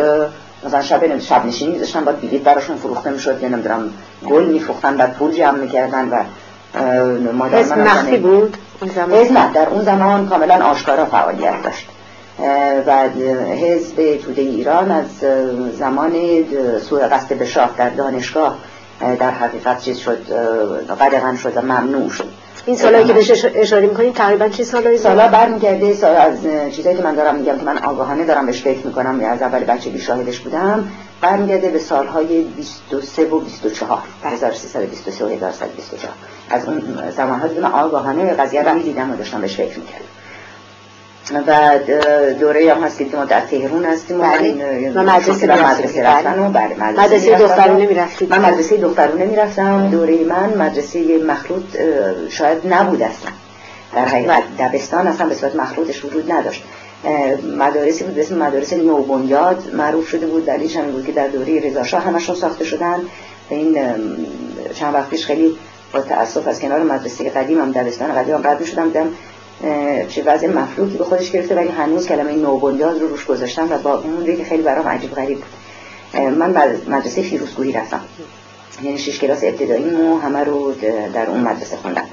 مثلا 0.65 0.81
شب 0.81 1.19
شب 1.19 1.45
نشینی 1.45 1.71
میذاشتن 1.71 2.03
بعد 2.03 2.21
بلیط 2.21 2.43
براشون 2.43 2.75
فروخته 2.75 3.09
می‌شد 3.09 3.43
یا 3.43 3.49
نمی‌دونم 3.49 3.89
گل 4.29 4.45
میفروختن 4.45 4.97
بعد 4.97 5.13
پول 5.13 5.31
جمع 5.31 5.57
می‌کردن 5.57 6.09
و 6.09 6.23
مادر 7.33 7.63
من 7.63 7.87
مخفی 7.87 8.17
بود 8.17 8.57
اون 8.81 8.91
زمان؟ 8.91 9.51
در 9.51 9.69
اون 9.69 9.83
زمان 9.83 10.29
کاملا 10.29 10.65
آشکارا 10.65 11.05
فعالیت 11.05 11.63
داشت. 11.63 11.87
و 12.87 13.09
حزب 13.53 14.17
توده 14.17 14.41
ایران 14.41 14.91
از 14.91 15.05
زمان 15.77 16.13
سوء 16.89 17.07
قصد 17.07 17.33
به 17.37 17.45
شاه 17.45 17.69
در 17.77 17.89
دانشگاه 17.89 18.57
در 19.19 19.31
حقیقت 19.31 19.79
چیز 19.79 19.97
شد 19.97 20.17
قدغن 20.99 21.35
شد 21.35 21.57
و 21.57 21.61
ممنوع 21.61 22.09
شد. 22.09 22.29
این 22.65 22.77
سالایی 22.77 23.05
که 23.05 23.13
بهش 23.13 23.45
اشاره 23.55 23.87
می‌کنید 23.87 24.13
تقریبا 24.13 24.49
چه 24.49 24.63
سالایی 24.63 24.97
سالا 24.97 25.27
برمیگرده 25.27 25.93
سال 25.93 26.15
از 26.15 26.37
چیزایی 26.75 26.97
که 26.97 27.03
من 27.03 27.15
دارم 27.15 27.35
میگم 27.35 27.57
که 27.57 27.63
من 27.63 27.77
آگاهانه 27.77 28.25
دارم 28.25 28.45
بهش 28.45 28.61
فکر 28.61 28.87
می‌کنم 28.87 29.21
از 29.25 29.41
اول 29.41 29.63
بچگی 29.63 29.99
شاهدش 29.99 30.39
بودم 30.39 30.87
برمیگرده 31.21 31.69
به 31.69 31.79
سالهای 31.79 32.41
23 32.41 33.25
و 33.25 33.39
24 33.39 33.99
1323 34.23 35.25
و 35.25 35.27
1324 35.27 36.13
از 36.49 36.65
اون 36.65 36.83
زمانها 37.17 37.47
دیگه 37.47 37.61
من 37.61 37.71
آگاهانه 37.71 38.33
قضیه 38.33 38.63
رو 38.63 38.73
می‌دیدم 38.73 39.11
و 39.11 39.15
داشتم 39.15 39.41
بهش 39.41 39.55
فکر 39.55 39.79
می‌کردم. 39.79 40.05
و 41.47 41.79
دوره 42.39 42.73
هم 42.73 42.83
هستیم 42.83 43.09
که 43.09 43.17
ما 43.17 43.25
در 43.25 43.41
تهرون 43.41 43.85
هستیم 43.85 44.17
بله. 44.17 44.91
و 44.95 45.03
مدرسه 45.03 45.47
مدرسه 45.47 46.03
رفتن 46.03 46.39
و 46.39 46.49
بله 46.49 46.91
مدرسه 46.91 47.37
دخترونه 47.37 47.85
می‌رفتید 47.85 48.29
من 48.29 48.45
مدرسه 48.45 48.77
دخترونه 48.77 49.25
می‌رفتم. 49.25 49.89
دوره 49.89 50.23
من 50.23 50.49
مدرسه 50.57 51.17
مخلوط 51.27 51.63
شاید 52.29 52.73
نبود 52.73 53.01
اصلا. 53.01 53.31
در 53.95 54.05
حقیقت 54.05 54.43
دبستان 54.59 55.07
اصلا 55.07 55.27
به 55.27 55.35
صورت 55.35 55.55
مخلوطش 55.55 56.05
وجود 56.05 56.31
نداشت. 56.31 56.63
مدارسی 57.57 58.03
بود 58.03 58.15
به 58.15 58.21
اسم 58.21 58.37
مدارس 58.37 58.73
نوبنیاد 58.73 59.63
معروف 59.73 60.07
شده 60.07 60.25
بود 60.25 60.45
دلیلش 60.45 60.77
هم 60.77 60.91
بود 60.91 61.05
که 61.05 61.11
در 61.11 61.27
دوره 61.27 61.59
رضا 61.59 61.83
شاه 61.83 62.03
همشون 62.03 62.35
ساخته 62.35 62.65
شدن. 62.65 62.99
و 63.51 63.53
این 63.53 63.77
چند 64.73 64.93
وقتیش 64.93 65.25
خیلی 65.25 65.57
با 65.93 66.01
تاسف 66.01 66.47
از 66.47 66.59
کنار 66.59 66.83
مدرسه 66.83 67.29
قدیم 67.29 67.61
هم 67.61 67.71
دبستان 67.71 68.13
قدیم 68.13 68.35
هم 68.35 68.47
رد 68.47 68.65
شدم 68.65 68.85
دیدم 68.85 69.07
چه 70.09 70.23
وضع 70.25 70.47
مفلوکی 70.47 70.97
به 70.97 71.03
خودش 71.03 71.31
گرفته 71.31 71.55
ولی 71.55 71.69
هنوز 71.69 72.07
کلمه 72.07 72.35
نوبنیاد 72.35 73.01
رو 73.01 73.07
روش 73.07 73.25
گذاشتم 73.25 73.71
و 73.71 73.77
با 73.77 73.93
اون 73.93 74.37
که 74.37 74.43
خیلی 74.43 74.63
برام 74.63 74.87
عجیب 74.87 75.11
غریب 75.11 75.37
بود. 75.37 76.21
من 76.21 76.77
مدرسه 76.87 77.21
فیروزگویی 77.21 77.71
رفتم. 77.71 78.01
یعنی 78.83 78.97
شش 78.97 79.19
کلاس 79.19 79.43
ابتداییمو 79.43 80.19
همه 80.19 80.43
رو 80.43 80.73
در 81.13 81.29
اون 81.29 81.39
مدرسه 81.39 81.77
خوندم. 81.77 82.05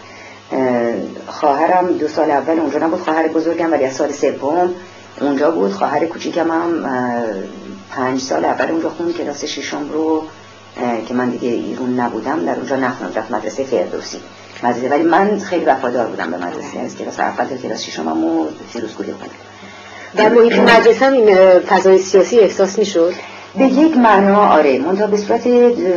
خواهرم 1.27 1.93
دو 1.93 2.09
سال 2.09 2.31
اول 2.31 2.59
اونجا 2.59 2.79
نبود 2.79 3.01
خواهر 3.01 3.29
بزرگم 3.29 3.73
ولی 3.73 3.85
از 3.85 3.95
سال 3.95 4.13
سوم 4.13 4.75
اونجا 5.21 5.51
بود. 5.51 5.73
خواهر 5.73 6.07
کوچیکم 6.07 6.51
هم 6.51 6.87
پنج 7.91 8.21
سال 8.21 8.45
اول 8.45 8.71
اونجا 8.71 8.91
خوند 8.91 9.17
کلاس 9.17 9.45
ششم 9.45 9.91
رو 9.93 10.23
که 11.09 11.15
من 11.15 11.31
دیگه 11.31 11.49
ایرون 11.49 12.01
نبودم 12.01 12.45
در 12.45 12.55
اونجا 12.55 12.77
نخوندم 12.77 13.21
رفت 13.21 13.31
مدرسه 13.31 13.65
فردوسی. 13.65 14.19
مدرسه. 14.63 14.89
ولی 14.89 15.03
من 15.03 15.39
خیلی 15.39 15.65
وفادار 15.65 16.07
بودم 16.07 16.31
به 16.31 16.37
مدرسه. 16.37 16.79
از 16.85 16.97
کلاس 16.97 17.21
اول 17.21 17.45
تا 17.45 17.57
کلاس 17.57 17.83
ششم 17.83 18.25
و 18.25 18.47
فیروزگویی 18.73 19.13
خوندم 19.13 19.35
در 20.17 20.29
محیط 20.29 20.59
مدرسه 20.59 21.07
این 21.07 21.59
فضای 21.59 21.99
سیاسی 21.99 22.39
احساس 22.39 22.79
می‌شد؟ 22.79 23.15
به 23.59 23.65
یک 23.65 23.97
معنا 23.97 24.47
آره. 24.47 24.79
منتها 24.79 25.07
به 25.07 25.17
صورت 25.17 25.43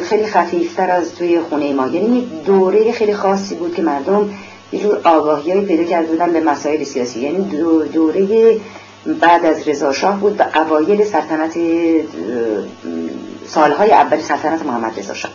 خیلی 0.01 0.25
خفیفتر 0.25 0.91
از 0.91 1.15
توی 1.15 1.39
خونه 1.39 1.73
ما. 1.73 1.87
یعنی 1.87 2.17
یک 2.17 2.45
دوره 2.45 2.91
خیلی 2.91 3.13
خاصی 3.13 3.55
بود 3.55 3.75
که 3.75 3.81
مردم 3.81 4.29
یه 4.71 4.79
جور 4.79 5.01
آگاهی 5.03 5.61
پیدا 5.61 5.83
کرده 5.83 6.07
بودن 6.07 6.33
به 6.33 6.39
مسائل 6.39 6.83
سیاسی. 6.83 7.19
یعنی 7.19 7.37
دوره 7.93 8.57
بعد 9.21 9.45
از 9.45 9.67
رضا 9.67 9.93
شاه 9.93 10.19
بود 10.19 10.39
و 10.39 10.43
اوایل 10.55 11.03
سلطنت 11.03 11.57
سالهای 13.47 13.91
اول 13.91 14.19
سلطنت 14.19 14.65
محمد 14.65 14.99
رضا 14.99 15.13
شاه. 15.13 15.31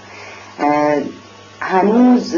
هنوز 1.60 2.34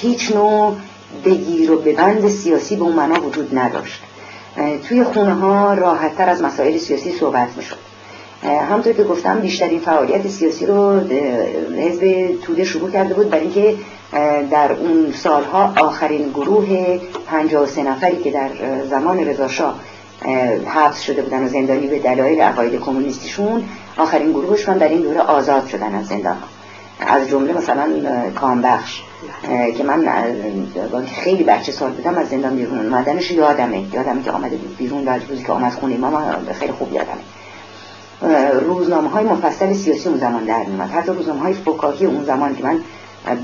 هیچ 0.00 0.32
نوع 0.32 0.76
بگیر 1.24 1.70
و 1.70 1.76
ببند 1.76 2.28
سیاسی 2.28 2.76
به 2.76 2.82
اون 2.82 2.92
معنا 2.92 3.26
وجود 3.26 3.58
نداشت. 3.58 4.02
توی 4.88 5.04
خونه 5.04 5.34
ها 5.34 5.74
راحتتر 5.74 6.28
از 6.28 6.42
مسائل 6.42 6.78
سیاسی 6.78 7.12
صحبت 7.12 7.48
می 7.56 7.62
شد 7.62 7.76
همطور 8.70 8.92
که 8.92 9.04
گفتم 9.04 9.40
بیشترین 9.40 9.80
فعالیت 9.80 10.28
سیاسی 10.28 10.66
رو 10.66 11.00
حزب 11.78 12.34
توده 12.42 12.64
شروع 12.64 12.90
کرده 12.90 13.14
بود 13.14 13.30
برای 13.30 13.42
اینکه 13.42 13.74
در 14.50 14.72
اون 14.72 15.12
سالها 15.12 15.74
آخرین 15.76 16.28
گروه 16.28 16.98
53 17.26 17.82
نفری 17.82 18.16
که 18.16 18.30
در 18.30 18.50
زمان 18.90 19.18
رضا 19.18 19.74
حبس 20.66 21.00
شده 21.00 21.22
بودن 21.22 21.44
و 21.44 21.48
زندانی 21.48 21.86
به 21.86 21.98
دلایل 21.98 22.40
عقاید 22.40 22.80
کمونیستیشون 22.80 23.64
آخرین 23.96 24.30
گروهشون 24.30 24.78
در 24.78 24.88
این 24.88 25.00
دوره 25.00 25.20
آزاد 25.20 25.66
شدن 25.66 25.94
از 25.94 26.06
زندان 26.06 26.36
از 27.00 27.28
جمله 27.28 27.52
مثلا 27.52 27.90
کامبخش 28.34 29.02
که 29.76 29.84
من 29.84 30.08
خیلی 31.06 31.44
بچه 31.44 31.72
سال 31.72 31.90
بودم 31.90 32.18
از 32.18 32.28
زندان 32.28 32.56
بیرون 32.56 32.78
اومدنش 32.78 33.30
یادمه. 33.30 33.84
یادمه 33.92 34.22
که 34.22 34.30
آمده 34.30 34.56
بیرون 34.78 35.04
و 35.04 35.18
روزی 35.28 35.44
که 35.44 35.52
آمد 35.52 35.72
خونه 35.72 35.96
ما 35.96 36.22
خیلی 36.52 36.72
خوب 36.72 36.92
یادمه. 36.92 37.20
روزنامه 38.60 39.08
های 39.08 39.24
مفصل 39.24 39.72
سیاسی 39.72 40.08
اون 40.08 40.18
زمان 40.18 40.44
در 40.44 40.64
میمد 40.64 40.90
حتی 40.90 41.12
روزنامه 41.12 41.40
های 41.40 41.52
فکاهی 41.52 42.06
اون 42.06 42.24
زمان 42.24 42.56
که 42.56 42.64
من 42.64 42.80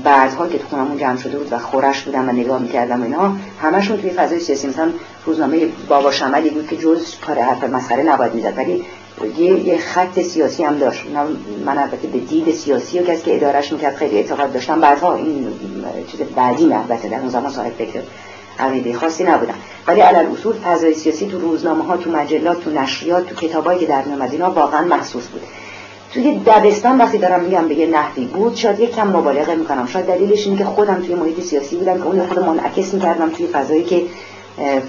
بعدها 0.03 0.47
که 0.47 0.57
تو 0.57 0.67
خونمون 0.67 0.97
جمع 0.97 1.17
شده 1.17 1.37
بود 1.37 1.53
و 1.53 1.57
خورش 1.57 2.01
بودم 2.01 2.29
و 2.29 2.31
نگاه 2.31 2.61
می‌کردم 2.61 3.03
اینا 3.03 3.35
همشون 3.61 3.97
توی 3.97 4.09
فضای 4.09 4.39
سیاسی. 4.39 4.67
مثلا 4.67 4.89
روزنامه 5.25 5.67
بابا 5.87 6.11
شمدی 6.11 6.49
بود 6.49 6.67
که 6.67 6.77
جز 6.77 7.15
کار 7.27 7.39
حرف 7.39 7.63
مسخره 7.63 8.03
نباید 8.03 8.33
می‌زد 8.33 8.57
ولی 8.57 8.85
یه،, 9.37 9.67
یه 9.67 9.77
خط 9.77 10.21
سیاسی 10.21 10.63
هم 10.63 10.77
داشت. 10.77 11.03
من 11.65 11.77
البته 11.77 12.07
به 12.07 12.19
دید 12.19 12.51
سیاسی 12.51 12.99
و 12.99 13.03
کسی 13.03 13.23
که 13.25 13.35
ادارش 13.35 13.73
می‌کرد 13.73 13.95
خیلی 13.95 14.17
اعتقاد 14.17 14.53
داشتم. 14.53 14.81
بعدها 14.81 15.15
این 15.15 15.47
چیز 16.11 16.19
بعدی 16.35 16.73
البته 16.73 17.09
در 17.09 17.19
اون 17.19 17.29
زمان 17.29 17.51
صاحب 17.51 17.73
فکر 17.77 17.99
عقیده 18.59 18.93
خاصی 18.93 19.23
نبودن. 19.23 19.53
ولی 19.87 20.01
علل 20.01 20.25
اصول 20.31 20.53
فضای 20.53 20.93
سیاسی 20.93 21.27
تو 21.27 21.39
روزنامه 21.39 21.83
ها 21.83 21.97
تو 21.97 22.11
مجلات 22.11 22.59
تو 22.59 22.71
نشریات 22.71 23.27
تو 23.27 23.35
کتابایی 23.35 23.79
که 23.79 23.85
در 23.85 24.03
میومد 24.03 24.31
اینا 24.31 24.51
واقعا 24.51 24.85
محسوس 24.85 25.27
بود. 25.27 25.41
توی 26.13 26.39
دبستان 26.45 26.97
وقتی 26.97 27.17
دارم 27.17 27.43
میگم 27.43 27.67
به 27.67 27.75
یه 27.75 27.87
نحوی 27.87 28.25
بود 28.25 28.55
شاید 28.55 28.79
یک 28.79 28.95
کم 28.95 29.07
مبالغه 29.07 29.55
می‌کنم 29.55 29.87
شاید 29.87 30.05
دلیلش 30.05 30.47
اینه 30.47 30.57
که 30.57 30.65
خودم 30.65 31.01
توی 31.01 31.15
محیط 31.15 31.39
سیاسی 31.39 31.75
بودم 31.75 31.97
که 31.97 32.05
اون 32.05 32.27
خود 32.27 32.39
منعکس 32.39 32.93
می‌کردم 32.93 33.29
توی 33.29 33.47
فضایی 33.47 33.83
که 33.83 34.01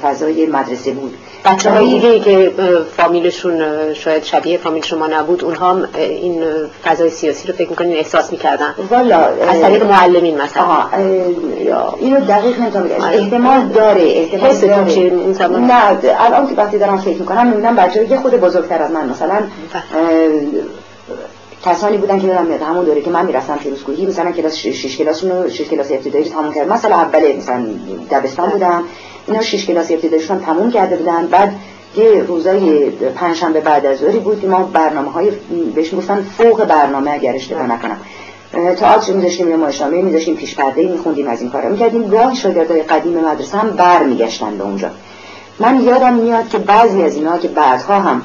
فضای 0.02 0.46
مدرسه 0.46 0.90
بود. 0.90 1.14
بچه 1.44 1.70
های 1.70 1.87
دیگه 1.87 2.20
که 2.20 2.52
فامیلشون 2.96 3.62
شاید 3.94 4.25
شبیه 4.25 4.58
فامیل 4.58 4.82
شما 4.82 5.06
نبود 5.06 5.44
اونها 5.44 5.78
این 5.94 6.44
فضای 6.85 7.11
سیاسی 7.11 7.49
رو 7.49 7.54
فکر 7.54 7.70
می‌کنین 7.70 7.96
احساس 7.96 8.32
می‌کردن؟ 8.32 8.75
والا 8.90 9.18
از 9.18 9.61
طریق 9.61 9.82
معلمین 9.82 10.40
مثلا. 10.40 10.64
اینو 11.99 12.20
دقیق 12.20 12.61
نمی‌تونم 12.61 12.85
بگم 12.85 13.04
آره. 13.04 13.16
احتمال 13.16 13.66
داره 13.66 14.02
احتمال 14.02 14.52
داره. 14.54 15.49
نه 15.49 15.99
الان 16.18 16.49
که 16.49 16.54
وقتی 16.54 16.78
دارم 16.78 16.99
فکر 16.99 17.18
می‌کنم 17.18 17.46
می‌بینم 17.46 17.76
بچه 17.76 18.06
که 18.06 18.16
خود 18.16 18.35
بزرگتر 18.35 18.82
از 18.82 18.90
من. 18.90 19.08
مثلا 19.08 19.38
کسانی 21.64 21.96
بودن 21.96 22.20
که 22.20 22.26
دادم 22.26 22.44
میاد 22.44 22.62
همون 22.62 22.85
دوره 22.85 23.00
که 23.00 23.11
من 23.11 23.26
می‌رفتم 23.26 23.56
فیروزکوهی 23.56 24.06
مثلا 24.06 24.30
کلاس 24.30 24.56
6 24.56 24.99
کلاس 24.99 25.25
رو 25.25 25.50
6 25.50 25.68
کلاس 25.68 25.92
ابتدایی 25.92 26.25
تموم 26.25 26.54
کردم. 26.54 26.73
مثلا 26.73 26.96
اول 26.96 27.37
مثلا 27.37 27.66
دبستان 28.11 28.50
بودم. 28.50 28.85
اینا 29.26 29.42
6 29.42 29.66
کلاس 29.66 29.90
ابتداییشون 29.90 30.40
تموم 30.40 30.71
کرده 30.71 30.97
بودن. 30.97 31.26
بعد 31.26 31.52
یه 31.97 32.23
روزای 32.28 32.90
پنجشنبه 32.90 33.61
بعد 33.61 33.87
از 33.87 33.99
ظهری 33.99 34.18
بود 34.18 34.40
که 34.40 34.47
ما 34.47 34.62
برنامه 34.62 35.11
های 35.11 35.30
بهش 35.75 35.95
گفتن 35.95 36.26
فوق 36.38 36.64
برنامه 36.64 37.11
اگر 37.11 37.35
اشتباه 37.35 37.66
نکنم. 37.66 38.00
تئاتر 38.76 39.12
میذاشتیم 39.12 39.49
یه 39.49 39.56
ماشنامه 39.56 40.02
میذاشتیم 40.02 40.35
پیش 40.35 40.54
پرده 40.54 40.88
میخوندیم 40.88 41.28
از 41.28 41.40
این 41.40 41.50
کارا 41.50 41.68
می‌کردیم. 41.68 42.09
گاه 42.09 42.35
شاگردای 42.35 42.83
قدیم 42.83 43.18
مدرسه 43.18 43.59
هم 43.59 43.71
برمیگشتن 43.71 44.59
به 44.59 44.64
اونجا. 44.64 44.90
من 45.59 45.83
یادم 45.85 46.14
میاد 46.14 46.49
که 46.49 46.59
بعضی 46.59 47.02
از 47.02 47.16
اینا 47.16 47.38
که 47.38 47.49
بعدها 47.49 48.00
هم 48.00 48.23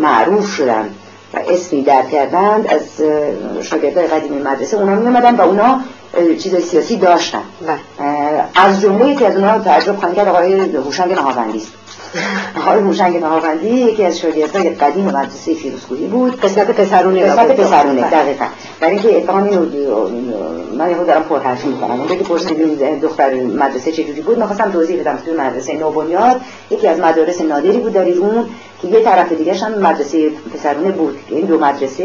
معروف 0.00 0.46
شدن 0.46 0.90
و 1.34 1.38
اسمی 1.48 1.82
در 1.82 2.02
کردند 2.02 2.66
از 2.66 3.02
شاگردای 3.62 4.06
قدیم 4.06 4.42
مدرسه. 4.42 4.76
اونا 4.76 4.94
می 4.94 5.06
اومدن 5.06 5.36
و 5.36 5.40
اونا 5.40 5.80
چیز 6.38 6.56
سیاسی 6.56 6.96
داشتن. 6.96 7.42
بله. 7.66 7.78
از 8.54 8.80
جمله 8.80 9.14
که 9.14 9.26
از 9.26 9.36
اونا 9.36 9.58
تعجب 9.58 9.96
خواهیم 9.96 10.16
کرد 10.16 10.28
آقای 10.28 10.76
هوشنگ 10.76 11.12
نهاوندی 11.12 11.58
است. 11.58 11.72
آقای 12.60 12.78
هوشنگ 12.78 13.16
نهاوندی 13.16 13.68
یکی 13.68 14.04
از 14.04 14.18
شاگردای 14.18 14.70
قدیم 14.70 15.04
مدرسه 15.04 15.54
فیروزکوهی 15.54 16.06
بود. 16.06 16.40
قسمت 16.40 16.70
پسرونه 16.70 17.22
قسمت 17.22 17.60
پسرونه 17.60 18.00
دقیقا. 18.00 18.44
برای 18.80 18.92
اینکه 18.92 19.16
اتفاقا 19.16 19.38
اینو 19.38 19.66
من 20.78 20.90
یهو 20.90 21.04
دارم 21.04 21.22
پرحرفی 21.22 21.68
می‌کنم. 21.68 21.98
اونجا 21.98 22.14
که 22.14 22.24
پرسیدیم 22.24 22.98
دختر 23.02 23.34
مدرسه 23.34 23.92
چجوری 23.92 24.20
بود 24.20 24.38
می‌خواستم 24.38 24.70
توضیح 24.70 25.00
بدم 25.00 25.18
توی 25.24 25.34
مدرسه 25.34 25.76
نوبنیاد. 25.76 26.40
یکی 26.70 26.86
از 26.86 27.00
مدارس 27.00 27.40
نادری 27.40 27.78
بود 27.78 27.92
در 27.92 28.04
ایران 28.04 28.46
که 28.82 28.88
یه 28.88 29.00
طرف 29.00 29.32
دیگه 29.32 29.54
هم 29.54 29.78
مدرسه 29.78 30.30
پسرونه 30.54 30.90
بود. 30.90 31.18
این 31.28 31.46
دو 31.46 31.58
مدرسه 31.58 32.04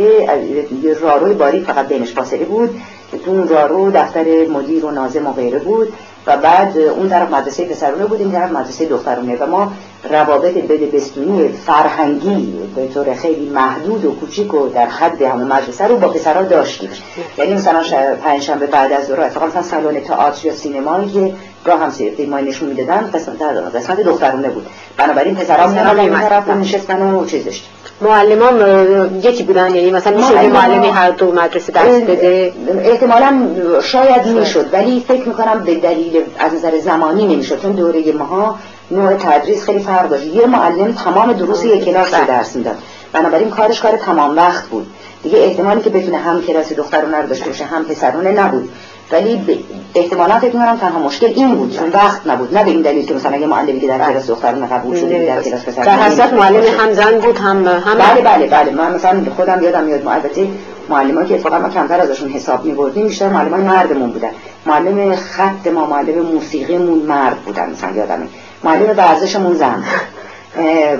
یه 0.83 0.93
راروی 1.01 1.33
باریک 1.33 1.63
فقط 1.63 1.87
بینش 1.87 2.13
فاصله 2.13 2.45
بود 2.45 2.81
که 3.11 3.17
تو 3.17 3.31
اون 3.31 3.47
رارو 3.47 3.91
دفتر 3.91 4.47
مدیر 4.47 4.85
و 4.85 4.91
ناظم 4.91 5.27
و 5.27 5.33
غیره 5.33 5.59
بود. 5.59 5.93
و 6.27 6.37
بعد 6.37 6.77
اون 6.77 7.09
طرف 7.09 7.31
مدرسه 7.31 7.65
پسرونه 7.65 8.05
بود 8.05 8.19
این 8.19 8.31
طرف 8.31 8.51
مدرسه 8.51 8.85
دخترونه. 8.85 9.35
و 9.35 9.45
ما 9.45 9.71
روابط 10.11 10.53
بستونی 10.93 11.47
فرهنگی 11.47 12.53
به 12.75 12.87
طور 12.87 13.13
خیلی 13.13 13.49
محدود 13.49 14.05
و 14.05 14.11
کوچیک 14.11 14.53
و 14.53 14.67
در 14.67 14.87
حد 14.87 15.21
همون 15.21 15.47
مدرسه 15.47 15.87
رو 15.87 15.97
با 15.97 16.07
پسرها 16.07 16.43
داشتیم. 16.43 16.89
یعنی 17.37 17.53
مثلا 17.53 17.83
پنجشنبه 18.23 18.67
بعد 18.67 18.91
از 18.91 19.05
ظهر 19.05 19.21
اتفاقا 19.21 19.45
مثلا 19.45 19.61
سالن 19.61 19.99
تئاتر 19.99 20.47
یا 20.47 20.53
سینمایی 20.53 21.09
که 21.09 21.33
راه 21.65 21.79
هم 21.79 21.89
فیلم 21.89 22.35
نشون 22.35 22.69
می‌دادن 22.69 23.09
قسمت 23.13 23.41
قسمت 23.75 23.99
دخترونه 23.99 24.49
بود 24.49 24.65
بنابراین 24.97 25.35
پسرها 25.35 25.67
می‌رفتن 25.67 25.99
این 25.99 26.13
طرف 26.13 26.49
نشستن 26.49 27.01
و 27.01 27.25
چیز 27.25 27.45
داشت. 27.45 27.69
معلمان 28.01 29.19
یکی 29.23 29.43
بودن 29.43 29.75
یعنی 29.75 29.91
مثلا 29.91 30.17
میشه 30.17 30.47
معلمی 30.47 30.87
هر 30.87 31.11
دو 31.11 31.31
مدرسه 31.31 31.73
درس 31.73 32.01
بده؟ 32.01 32.53
احتمالا 32.79 33.41
شاید 33.83 34.25
می‌شد 34.27 34.73
ولی 34.73 35.05
فکر 35.07 35.27
می‌کنم 35.27 35.63
به 35.63 35.75
دلیل 35.75 36.21
از 36.39 36.53
نظر 36.53 36.79
زمانی 36.79 37.35
نمی‌شد 37.35 37.61
چون 37.61 37.71
دوره 37.71 38.11
ماها 38.11 38.59
نوع 38.91 39.13
تدریس 39.13 39.63
خیلی 39.63 39.79
فرق 39.79 40.09
داشت. 40.09 40.25
یه 40.25 40.45
معلم 40.45 40.91
تمام 40.91 41.33
دروس 41.33 41.65
یک 41.65 41.85
کلاس 41.85 42.13
رو 42.13 42.19
بله. 42.19 42.27
درس 42.27 42.55
می‌داد. 42.55 42.75
بنابراین 43.13 43.49
کارش 43.49 43.81
کار 43.81 43.97
تمام 43.97 44.37
وقت 44.37 44.63
بود. 44.63 44.87
دیگه 45.23 45.37
احتمالی 45.37 45.81
که 45.81 45.89
بتونه 45.89 46.17
هم 46.17 46.41
کلاس 46.41 46.73
دخترونه 46.73 47.17
رو 47.17 47.27
داشته 47.27 47.45
باشه 47.45 47.65
هم 47.65 47.85
پسرونه 47.85 48.31
نبود. 48.31 48.69
ولی 49.13 49.63
احتمالا 49.95 50.39
فکر 50.39 50.55
می‌کنم 50.55 50.77
تنها 50.77 50.99
مشکل 50.99 51.25
این 51.25 51.55
بود 51.55 51.77
چون 51.77 51.89
وقت 51.89 52.27
نبود. 52.27 52.57
نه 52.57 52.63
به 52.63 52.71
این 52.71 52.81
دلیل 52.81 53.05
که 53.05 53.13
مثلا 53.13 53.37
یه 53.37 53.47
معلمی 53.47 53.79
که 53.79 53.87
در 53.87 53.97
بله. 53.97 54.11
کلاس 54.11 54.29
دخترونه 54.29 54.67
قبول 54.67 54.95
شده 54.95 55.25
در 55.25 55.41
کلاس 55.41 55.61
پسرونه 55.61 55.85
در 55.85 56.03
حساب 56.03 56.33
معلم 56.33 56.63
هم 56.79 56.93
زن 56.93 57.19
بود 57.19 57.37
هم 57.37 57.67
هم 57.67 57.97
بله 57.97 58.21
بله 58.21 58.47
بله. 58.47 58.71
من 58.71 58.95
مثلا 58.95 59.25
خودم 59.35 59.63
یادم 59.63 59.83
میاد 59.83 60.07
البته 60.07 60.47
معلمان 60.89 61.27
که 61.27 61.33
اتفاقا 61.33 61.59
ما 61.59 61.69
کمتر 61.69 61.99
ازشون 61.99 62.29
حساب 62.29 62.65
می‌بردیم 62.65 63.07
بیشتر 63.07 63.29
معلمان 63.29 63.61
مردمون 63.61 64.09
بودن. 64.09 64.29
معلم 64.65 65.15
خط 65.15 65.67
ما 65.67 65.85
معلم 65.85 66.21
موسیقیمون 66.21 66.99
مرد 66.99 67.37
بودن 67.45 67.69
مثلا 67.69 67.91
یادمه 67.91 68.27
معلم 68.63 68.97
ورزشمون 68.97 69.53
زن 69.53 69.83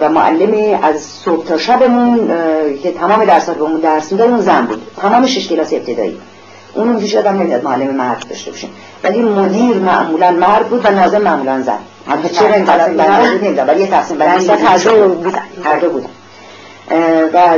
و 0.02 0.10
معلم 0.10 0.80
از 0.84 1.02
صبح 1.02 1.46
تا 1.46 1.58
شبمون 1.58 2.28
که 2.84 2.92
تمام 2.92 3.26
درسات 3.26 3.58
بهمون 3.58 3.80
درس 3.80 4.12
می‌داد 4.12 4.30
اون 4.30 4.42
زن 4.42 4.66
بود. 4.66 4.82
تمام 5.02 5.26
شش 5.26 5.48
کلاس 5.48 5.74
ابتدایی. 5.74 6.18
اونم 6.74 7.00
هیچ 7.00 7.16
آدم 7.16 7.42
نمیاد 7.42 7.64
معلم 7.64 7.96
مرد 7.96 8.26
داشته 8.30 8.52
باشه. 8.52 8.68
ولی 9.04 9.22
مدیر 9.22 9.78
معمولا 9.78 10.32
مرد 10.32 10.70
بود 10.70 10.86
و 10.86 10.90
ناظم 10.90 11.22
معمولا 11.22 11.62
زن. 11.62 11.78
چرا 12.32 12.54
این 12.54 12.66
بندی؟ 12.66 12.96
بود 13.32 13.44
نمی‌دونم 13.44 13.68
ولی 13.68 13.82
یه 13.82 13.88
تقسیم 13.88 14.18
بندی 14.18 14.48
هر 14.48 14.78
دو 14.78 15.10
بودن 15.10 15.40
هر 15.64 15.80
دو 15.80 15.90
بودن 15.90 16.10
و 17.34 17.58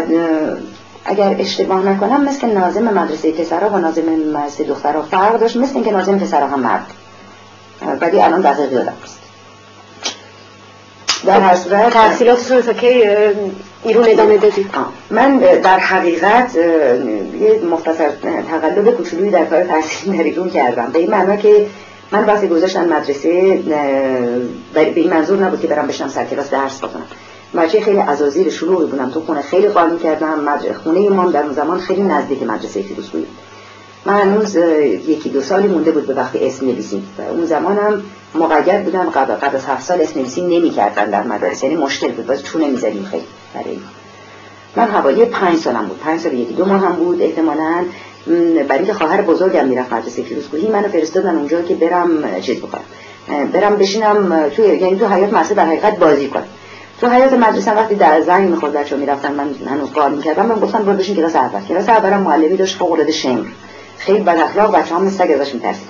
اگر 1.06 1.36
اشتباه 1.40 1.86
نکنم 1.86 2.24
مثل 2.24 2.48
ناظم 2.48 2.84
مدرسه 2.84 3.32
پسرها 3.32 3.70
و 3.70 3.78
ناظم 3.78 4.02
مدرسه 4.34 4.64
دخترها 4.64 5.02
فرق 5.02 5.40
داشت 5.40 5.58
مثل 5.58 5.76
اینکه 5.76 5.92
ناظم 5.92 6.20
پسرها 6.20 6.48
هم 6.48 6.60
مرد. 6.60 6.86
ولی 8.02 8.22
الان 8.22 8.42
دقیق 8.42 8.72
یادم 8.72 8.94
است 9.04 9.15
در 11.26 11.56
صورت 11.56 11.94
تحصیلاتتون 11.94 12.62
تا 12.62 12.74
که 12.74 13.36
ایرون 13.84 14.06
ادامه 14.10 14.38
دادید 14.38 14.68
من 15.10 15.38
در 15.38 15.80
حقیقت 15.80 16.56
یه 16.56 17.62
مختصر 17.72 18.10
تقلب 18.52 18.90
کوچولویی 18.90 19.32
در 19.32 19.46
کار 19.46 19.64
تحصیل 19.64 20.18
در 20.18 20.24
ایرون 20.24 20.50
کردم. 20.50 20.92
به 20.94 21.00
این 21.00 21.12
معنا 21.12 21.36
که 21.36 21.68
من 22.12 22.26
وقتی 22.26 22.48
گذاشتن 22.48 22.94
مدرسه 22.94 23.60
به 24.74 24.82
این 24.96 25.10
منظور 25.10 25.40
نبود 25.40 25.62
که 25.62 25.68
برم 25.68 25.88
بشنم 25.88 26.10
سر 26.10 26.26
کلاس 26.26 26.50
درس 26.50 26.80
بخونم. 26.80 27.06
بچه 27.56 27.82
خیلی 27.82 27.98
عزازیر 27.98 28.50
شلوغی 28.50 28.86
بودم. 28.86 29.12
تو 29.12 29.22
خونه 29.22 29.42
خیلی 29.42 29.68
قانون 29.68 30.00
کردم 30.00 30.60
خونه 30.84 31.10
ما 31.10 31.32
در 31.32 31.44
اون 31.44 31.54
زمان 31.54 31.80
خیلی 31.80 32.02
نزدیک 32.02 32.44
مدرسه 32.44 32.82
فیروز 32.82 33.10
بود. 33.10 33.28
من 34.06 34.22
هنوز 34.22 34.56
یکی 35.08 35.30
دو 35.30 35.42
سالی 35.42 35.68
مونده 35.68 35.92
بود 35.92 36.08
به 36.08 36.14
وقتی 36.14 36.48
اسم 36.48 36.66
نویسیم 36.66 37.08
و 37.18 37.22
اون 37.22 37.46
زمانم 37.46 38.04
مقید 38.36 38.84
بودن 38.84 39.10
قبل, 39.10 39.34
قبل 39.34 39.56
از 39.56 39.66
هفت 39.66 39.84
سال 39.84 40.02
اسم 40.02 40.20
نویسی 40.20 40.42
نمی 40.42 40.70
کردن 40.70 41.10
در 41.10 41.24
مدارس. 41.24 41.64
یعنی 41.64 41.76
مشکل 41.76 42.12
بود. 42.12 42.28
باز 42.28 42.44
چونه 42.44 42.68
می‌زدیم 42.68 43.06
خیلی 43.12 43.26
برای 43.54 43.78
من 44.76 44.92
حوالی 44.92 45.26
پنج 45.26 45.58
سالم 45.58 45.86
بود. 45.86 46.00
پنج 46.00 46.20
سال 46.20 46.34
یکی 46.34 46.54
دو 46.54 46.66
ماه 46.66 46.82
هم 46.82 46.94
بود 46.94 47.22
احتمالاً. 47.22 47.86
برای 48.68 48.94
خواهر 48.94 49.22
بزرگم 49.22 49.68
می‌رفت 49.68 49.94
مدرسه 49.94 50.24
فیروزکوهی 50.24 50.68
منو 50.68 50.88
فرستادن 50.88 51.36
اونجا 51.36 51.62
که 51.62 51.76
برم 51.76 52.40
چیز 52.42 52.58
بکنم. 52.58 52.84
برم 53.54 53.76
بشینم 53.76 54.50
تو 54.50 54.62
یعنی 54.62 55.00
تو 55.00 55.08
حیات 55.08 55.34
مدرسه 55.34 55.56
در 55.56 55.66
حقیقت 55.66 55.98
بازی 56.00 56.28
کنم. 56.28 56.44
تو 57.02 57.10
حیات 57.10 57.34
مدرسه 57.34 57.72
وقتی 57.72 57.96
در 57.96 58.22
زنگ 58.22 58.50
می‌خورد 58.50 58.74
بچه‌ها 58.74 59.02
می‌رفتن 59.02 59.34
من 59.34 59.56
هنوز 59.70 59.92
کار 59.92 60.10
می‌کردم 60.10 60.46
من 60.46 60.56
گفتم 60.56 60.84
برو 60.84 60.98
بشین 60.98 61.16
کلاس 61.16 61.36
اول. 61.36 61.62
کلاس 61.62 61.90
اولم 61.90 62.20
معلمی 62.22 62.58
داشت 62.58 62.78
فوق 62.78 62.92
العاده 62.92 63.12
شمر. 63.12 63.46
خیلی 63.98 64.20
بد 64.20 64.38
اخلاق 64.38 64.76
بچه‌ها 64.76 65.02
مثل 65.02 65.26
سگ 65.26 65.32
ازش 65.32 65.54
میترسید 65.54 65.88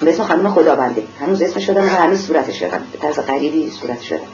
به 0.00 0.10
اسم 0.10 0.24
خانم 0.24 0.50
خدابنده 0.50 1.02
هنوز 1.20 1.42
اسمش 1.42 1.66
شدم 1.66 1.84
و 1.84 1.88
هنوز 1.88 2.26
صورتش 2.26 2.60
شدم 2.60 2.80
به 2.92 2.98
طرز 2.98 3.18
غریبی 3.18 3.70
صورتش 3.70 4.08
شدم 4.08 4.28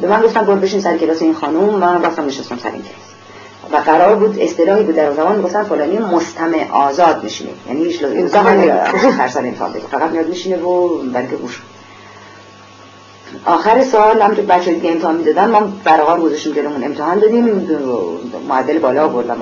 به 0.00 0.08
من 0.08 0.22
گفتم 0.22 0.42
برو 0.42 0.56
بشین 0.56 0.80
سر 0.80 0.96
کلاس 0.96 1.22
این 1.22 1.34
خانم 1.34 1.64
من 1.64 2.02
رفتم 2.02 2.26
نشستم 2.26 2.58
سر 2.58 2.70
این 2.70 2.82
کلاس. 2.82 3.06
و 3.72 3.76
قرار 3.76 4.14
بود 4.14 4.38
اصطلاحی 4.40 4.84
بود 4.84 4.94
در 4.94 5.12
زمان 5.12 5.36
می‌گفتن 5.36 5.62
فلانی 5.62 5.98
مستمع 5.98 6.70
آزاد 6.70 7.24
میشینه. 7.24 7.50
یعنی 7.68 7.84
هیچ 7.84 8.04
امتحان 8.04 8.68
هر 9.18 9.28
سال 9.28 9.46
امتحان 9.46 9.72
بده. 9.72 9.80
فقط 9.90 10.10
میاد 10.10 10.28
میشینه 10.28 10.56
و 10.56 10.88
بلکه 10.88 11.36
گوش 11.36 11.62
آخر 13.44 13.84
سال 13.84 14.22
هم 14.22 14.34
تو 14.34 14.42
بچه 14.42 14.72
دیگه 14.72 14.90
امتحان 14.90 15.16
می‌دادن 15.16 15.50
ما 15.50 15.72
برقرار 15.84 16.20
گذاشتیم 16.20 16.52
جلومون 16.52 16.84
امتحان 16.84 17.18
دادیم 17.18 17.68
معدل 18.48 18.78
بالا 18.78 19.04
آوردم. 19.04 19.36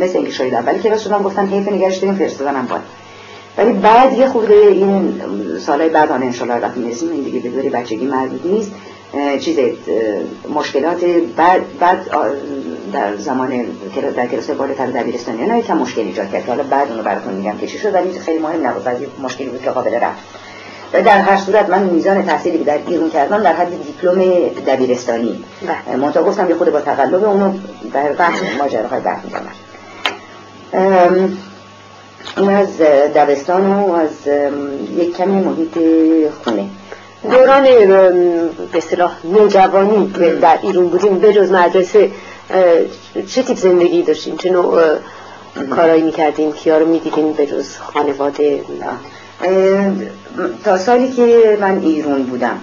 مثل 0.00 0.16
اینکه 0.16 0.32
شاید 0.32 0.54
اولی 0.54 0.78
کلاس 0.78 1.04
شدم 1.04 1.22
گفتن 1.22 1.46
حیف 1.46 1.68
نگرش 1.68 1.96
داریم 1.96 2.14
فرستادنم 2.14 2.66
بالا. 2.66 2.82
ولی 3.58 3.72
بعد 3.72 4.18
یه 4.18 4.26
خورده 4.26 4.54
این 4.54 5.20
سالهای 5.66 5.88
بعد 5.88 6.12
آن 6.12 6.22
انشالله 6.22 6.54
وقتی 6.54 6.80
می‌رسیم 6.80 7.10
این 7.10 7.22
دیگه 7.22 7.40
به 7.40 7.48
دوری 7.48 7.68
بچگی 7.68 8.06
مربوط 8.06 8.46
نیست. 8.46 8.72
چیز 9.40 9.58
مشکلات 10.54 11.04
بعد 11.36 11.78
بعد 11.78 12.10
در 12.92 13.16
زمان 13.16 13.64
در 14.16 14.26
کلاس 14.26 14.50
بالاتر 14.50 14.86
دبیرستانی 14.86 15.46
نه 15.46 15.58
یکم 15.58 15.76
مشکل 15.76 16.00
ایجاد 16.00 16.30
کرد 16.30 16.46
حالا 16.46 16.62
بعد 16.62 16.90
اونو 16.90 17.02
براتون 17.02 17.34
میگم 17.34 17.58
که 17.58 17.66
چی 17.66 17.78
شد 17.78 17.94
ولی 17.94 18.18
خیلی 18.18 18.38
مهم 18.38 18.66
نبود. 18.66 18.86
ولی 18.86 19.06
مشکلی 19.22 19.48
بود 19.48 19.62
که 19.62 19.70
قابل 19.70 19.94
رفت. 19.94 20.18
و 20.92 21.02
در 21.02 21.20
هر 21.20 21.36
صورت 21.36 21.68
من 21.68 21.82
میزان 21.82 22.22
تحصیلی 22.22 22.58
که 22.58 22.64
در 22.64 22.78
ایران 22.86 23.10
کردم 23.10 23.42
در 23.42 23.52
حد 23.52 23.70
دیپلم 23.86 24.20
دبیرستانی. 24.66 25.44
بله. 25.86 25.96
منتها 25.96 26.22
گفتم 26.22 26.48
یه 26.48 26.54
خود 26.54 26.72
با 26.72 26.80
تقلب 26.80 27.24
اونو 27.24 27.52
در 27.92 28.12
بحث 28.12 28.40
ماجراهای 28.58 29.00
بعد 29.00 29.18
این 32.38 32.50
از 32.50 32.78
دبستان 33.14 33.72
و 33.72 33.92
از 33.92 34.10
یک 34.96 35.16
کمی 35.16 35.40
محیط 35.40 35.78
خونه. 36.44 36.68
دوران 37.30 37.64
به 38.72 38.78
اصطلاح 38.78 39.12
نوجوانی 39.24 40.12
در 40.40 40.58
ایران 40.62 40.88
بودیم 40.88 41.18
به 41.18 41.32
جز 41.32 41.52
مدرسه 41.52 42.10
چه 43.26 43.42
تیپ 43.42 43.56
زندگی 43.56 44.02
داشتیم 44.02 44.36
چه 44.36 44.50
نوع 44.50 44.80
کارایی 45.70 46.02
می‌کردیم 46.02 46.52
کیا 46.52 46.78
رو 46.78 46.86
می‌دیدیم 46.86 47.32
به 47.32 47.46
جز 47.46 47.76
خانواده؟ 47.76 48.60
تا 50.64 50.78
سالی 50.78 51.12
که 51.12 51.58
من 51.60 51.78
ایرون 51.78 52.22
بودم 52.22 52.60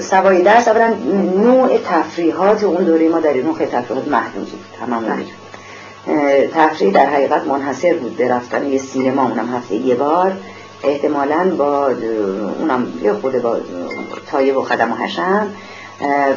سوای 0.00 0.42
درس 0.42 0.68
اولا 0.68 0.94
نوع 1.36 1.78
تفریحات 1.78 2.64
اون 2.64 2.84
دوره 2.84 3.08
ما 3.08 3.20
در 3.20 3.32
ایران 3.32 3.54
خیلی 3.54 3.70
تفریحات 3.70 4.08
محدودی 4.08 4.50
بود. 4.50 4.86
تمام 4.86 5.04
تفریح 6.54 6.92
در 6.92 7.06
حقیقت 7.06 7.46
منحصر 7.46 7.94
بود 7.94 8.16
به 8.16 8.28
رفتن 8.28 8.66
یه 8.66 8.78
سینما. 8.78 9.22
اونم 9.22 9.54
هفته 9.54 9.74
یه 9.74 9.94
بار. 9.94 10.32
احتمالا 10.84 11.50
با 11.58 11.90
اونم 12.58 12.92
یه 13.02 13.12
خود 13.12 13.42
با 13.42 13.56
تایه 14.30 14.54
و 14.54 14.62
خدم 14.62 14.92
و 14.92 14.94
حشم. 14.94 15.48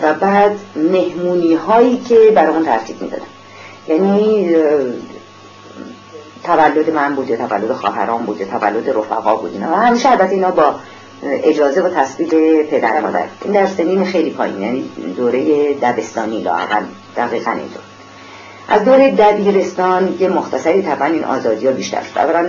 و 0.04 0.14
بعد 0.14 0.52
مهمونی 0.76 1.54
هایی 1.54 1.98
که 1.98 2.18
برامون 2.36 2.66
ترتیب 2.66 3.02
می‌دادن. 3.02 3.24
یعنی 3.88 4.56
تولد 6.44 6.90
من 6.90 7.16
بود 7.16 7.30
یا 7.30 7.48
تولد 7.48 7.72
خواهران 7.72 8.24
بود 8.24 8.42
یا 8.42 8.48
تولد 8.48 8.90
رفقا 8.90 9.36
بود. 9.36 9.54
اینا. 9.54 9.76
همیشه 9.76 10.12
البته 10.12 10.32
اینا 10.32 10.52
با 10.52 10.76
اجازه 11.24 11.82
و 11.82 11.90
تصویب 11.90 12.30
پدر 12.64 13.00
مادر. 13.00 13.24
این 13.42 13.54
در 13.54 13.68
سنین 13.68 14.06
خیلی 14.06 14.30
پایین 14.30 14.62
یعنی 14.62 14.90
دوره 15.18 15.74
دبستانی 15.74 16.42
لاقل 16.42 16.84
دقیقا 17.18 17.52
اینطور. 17.52 17.82
از 18.72 18.86
دوره 18.86 19.12
دبیرستان 19.12 20.18
یه 20.20 20.30
مختصری 20.30 20.82
طبعا 20.82 21.08
این 21.08 21.24
آزادی 21.24 21.68
ها 21.68 21.74
بیشتر 21.74 22.02
شد 22.02 22.18
اولا 22.18 22.48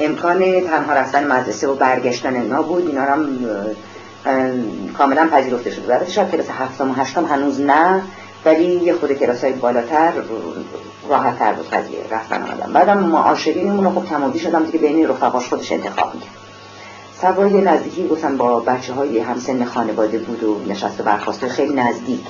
امکان 0.00 0.60
تنها 0.60 0.92
رفتن 0.92 1.26
مدرسه 1.26 1.68
و 1.68 1.74
برگشتن 1.74 2.34
اینا 2.34 2.62
بود. 2.62 2.88
اینا 2.88 3.02
هم 3.02 3.28
کاملا 4.98 5.28
پذیرفته 5.32 5.70
شد 5.70 5.90
البته 5.90 6.10
شاید 6.10 6.30
کلاس 6.30 6.46
هفتم 6.50 6.90
و 6.90 6.94
هشتم 6.94 7.24
هنوز 7.24 7.60
نه 7.60 8.02
ولی 8.44 8.64
یه 8.64 8.94
خود 8.94 9.12
کلاس 9.12 9.44
های 9.44 9.52
بالاتر 9.52 10.12
راحت 11.08 11.38
تر 11.38 11.52
بود 11.52 11.70
قضیه 11.70 11.98
رفتن 12.10 12.42
آمدن. 12.42 12.72
بعدم 12.72 12.98
معاشرینمون 12.98 13.94
خب 13.94 14.08
کمابی 14.08 14.38
شدم 14.38 14.64
دیگه 14.64 14.78
بین 14.78 15.08
رفقاش 15.08 15.48
خودش 15.48 15.72
انتخاب 15.72 16.14
می‌کرد. 16.14 16.30
سوای 17.20 17.60
نزدیکی 17.60 18.08
گفتم 18.08 18.36
با 18.36 18.60
بچه 18.60 18.92
های 18.92 19.18
همسن 19.18 19.64
خانواده 19.64 20.18
بود 20.18 20.44
و 20.44 20.60
نشست 20.66 21.00
و 21.00 21.02
برخواسته 21.02 21.48
خیلی 21.48 21.74
نزدیک. 21.74 22.20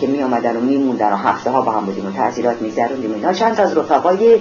که 0.00 0.06
می 0.06 0.22
آمدن 0.22 0.56
و 0.56 0.60
می 0.60 0.76
موندن 0.76 1.12
و 1.12 1.16
هفته 1.16 1.50
ها 1.50 1.60
با 1.60 1.72
هم 1.72 1.84
بودیم 1.84 2.06
و 2.06 2.12
تعذیرات 2.12 2.62
می 2.62 2.70
گذروندیم 2.70 3.14
اینا. 3.14 3.32
چند 3.32 3.60
از 3.60 3.76
رفقای 3.76 4.40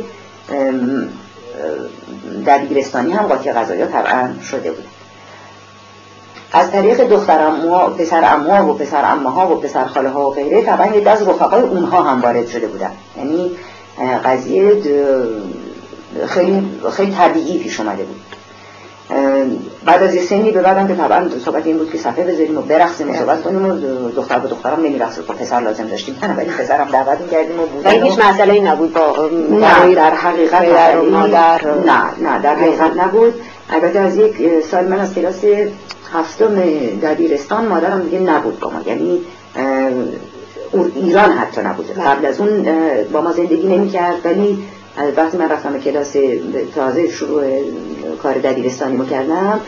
دبیرستانی 2.45 3.11
هم 3.11 3.27
قاطی 3.27 3.51
غذایا 3.51 3.85
طبعا 3.85 4.29
شده 4.43 4.71
بود. 4.71 4.85
از 6.53 6.71
طریق 6.71 7.07
دختر 7.07 7.41
اموها 7.41 7.89
پسر 7.89 8.33
اموها 8.33 8.73
و 8.73 8.77
پسر 8.77 9.05
امها 9.05 9.55
و 9.55 9.59
پسر 9.59 9.85
خاله 9.85 10.09
ها 10.09 10.29
و 10.29 10.33
غیره 10.33 10.61
طبعا 10.61 10.95
یه 10.95 11.09
از 11.09 11.27
رفقای 11.27 11.61
اونها 11.61 12.03
هم 12.03 12.21
وارد 12.21 12.47
شده 12.47 12.67
بودن. 12.67 12.91
یعنی 13.17 13.51
قضیه 14.25 14.81
خیلی 16.27 16.69
خیلی 16.91 17.11
طبیعی 17.11 17.59
پیش 17.59 17.79
اومده 17.79 18.03
بود. 18.03 18.21
بعد 19.85 20.03
از 20.03 20.15
یه 20.15 20.21
سنی 20.21 20.51
به 20.51 20.61
بعدم 20.61 20.87
که 20.87 20.95
طبعا 20.95 21.29
صحبت 21.45 21.65
این 21.65 21.77
بود 21.77 21.91
که 21.91 21.97
صفحه 21.97 22.23
بذاریم 22.23 22.57
و 22.57 22.61
برقصیم 22.61 23.09
و 23.09 23.13
صحبت 23.13 23.41
کنیم 23.41 23.65
و 23.65 23.75
دختر 24.15 24.39
با 24.39 24.49
دخترم 24.49 24.79
نمیرقص 24.79 25.19
با 25.19 25.33
پسر 25.33 25.59
لازم 25.59 25.87
داشتیم. 25.87 26.17
نه 26.23 26.35
ولی 26.37 26.49
پسرم 26.49 26.87
دعوت 26.91 27.21
می‌کردیم 27.21 27.59
و 27.59 27.65
بود 27.65 27.87
هیچ 27.87 28.19
مسئله 28.19 28.59
نبود 28.59 28.93
با 28.93 29.29
نه 29.51 29.95
در 29.95 30.13
حقیقت 30.13 30.69
در 30.69 30.95
نه 31.85 32.29
نه 32.29 32.41
در 32.41 32.55
حقیقت 32.55 32.97
نبود. 32.97 33.33
البته 33.69 33.99
از 33.99 34.17
یک 34.17 34.35
سال 34.71 34.87
من 34.87 34.99
از 34.99 35.15
کلاس 35.15 35.43
هفتم 36.13 36.55
دبیرستان 37.01 37.65
مادرم 37.65 38.01
دیگه 38.01 38.19
نبود 38.19 38.59
با 38.59 38.69
ما. 38.69 38.81
یعنی 38.85 39.21
ایران 40.95 41.31
حتی 41.31 41.61
نبوده. 41.61 41.93
قبل 41.93 42.25
از 42.25 42.39
اون 42.39 42.67
با 43.13 43.21
ما 43.21 43.31
زندگی 43.31 43.67
نمی‌کرد 43.67 44.15
ولی 44.25 44.63
وقتی 45.17 45.37
من 45.37 45.49
رفتم 45.49 45.79
کلاس 45.79 46.15
تازه 46.75 47.09
شروع 47.09 47.43
کار 48.23 48.33
دبیرستانی 48.33 48.97
رو 48.97 49.05
کردم 49.05 49.59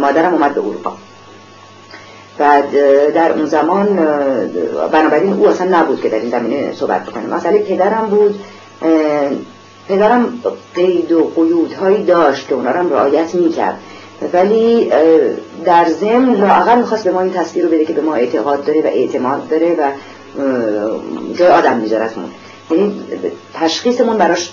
مادرم 0.00 0.32
اومد 0.32 0.54
به 0.54 0.60
اروپا. 0.60 0.92
بعد 2.38 2.70
در 3.14 3.32
اون 3.32 3.46
زمان 3.46 3.86
بنابراین 4.92 5.32
او 5.32 5.48
اصلا 5.48 5.80
نبود 5.80 6.00
که 6.00 6.08
در 6.08 6.18
این 6.18 6.30
زمینه 6.30 6.72
صحبت 6.72 7.04
بکنه. 7.04 7.26
مسئله 7.26 7.58
پدرم 7.58 8.06
بود 8.06 8.40
پدرم 9.88 10.38
قید 10.74 11.12
و 11.12 11.32
قیودهایی 11.36 12.04
داشت 12.04 12.48
که 12.48 12.54
اونا 12.54 12.70
رو 12.70 12.94
رعایت 12.94 13.34
می‌کرد. 13.34 13.78
ولی 14.32 14.92
در 15.64 15.88
ضمن 15.88 16.34
لااقل 16.34 16.78
می‌خواست 16.78 17.04
به 17.04 17.10
ما 17.10 17.20
این 17.20 17.32
تصویر 17.32 17.64
رو 17.64 17.70
بده 17.70 17.84
که 17.84 17.92
به 17.92 18.02
ما 18.02 18.14
اعتقاد 18.14 18.64
داره 18.64 18.80
و 18.80 18.86
اعتماد 18.86 19.48
داره 19.48 19.76
و 19.78 19.90
جای 21.34 21.48
آدم 21.48 21.76
میذارتمون. 21.76 22.30
یعنی 22.76 22.94
تشخیصمون 23.54 24.18
براش 24.18 24.52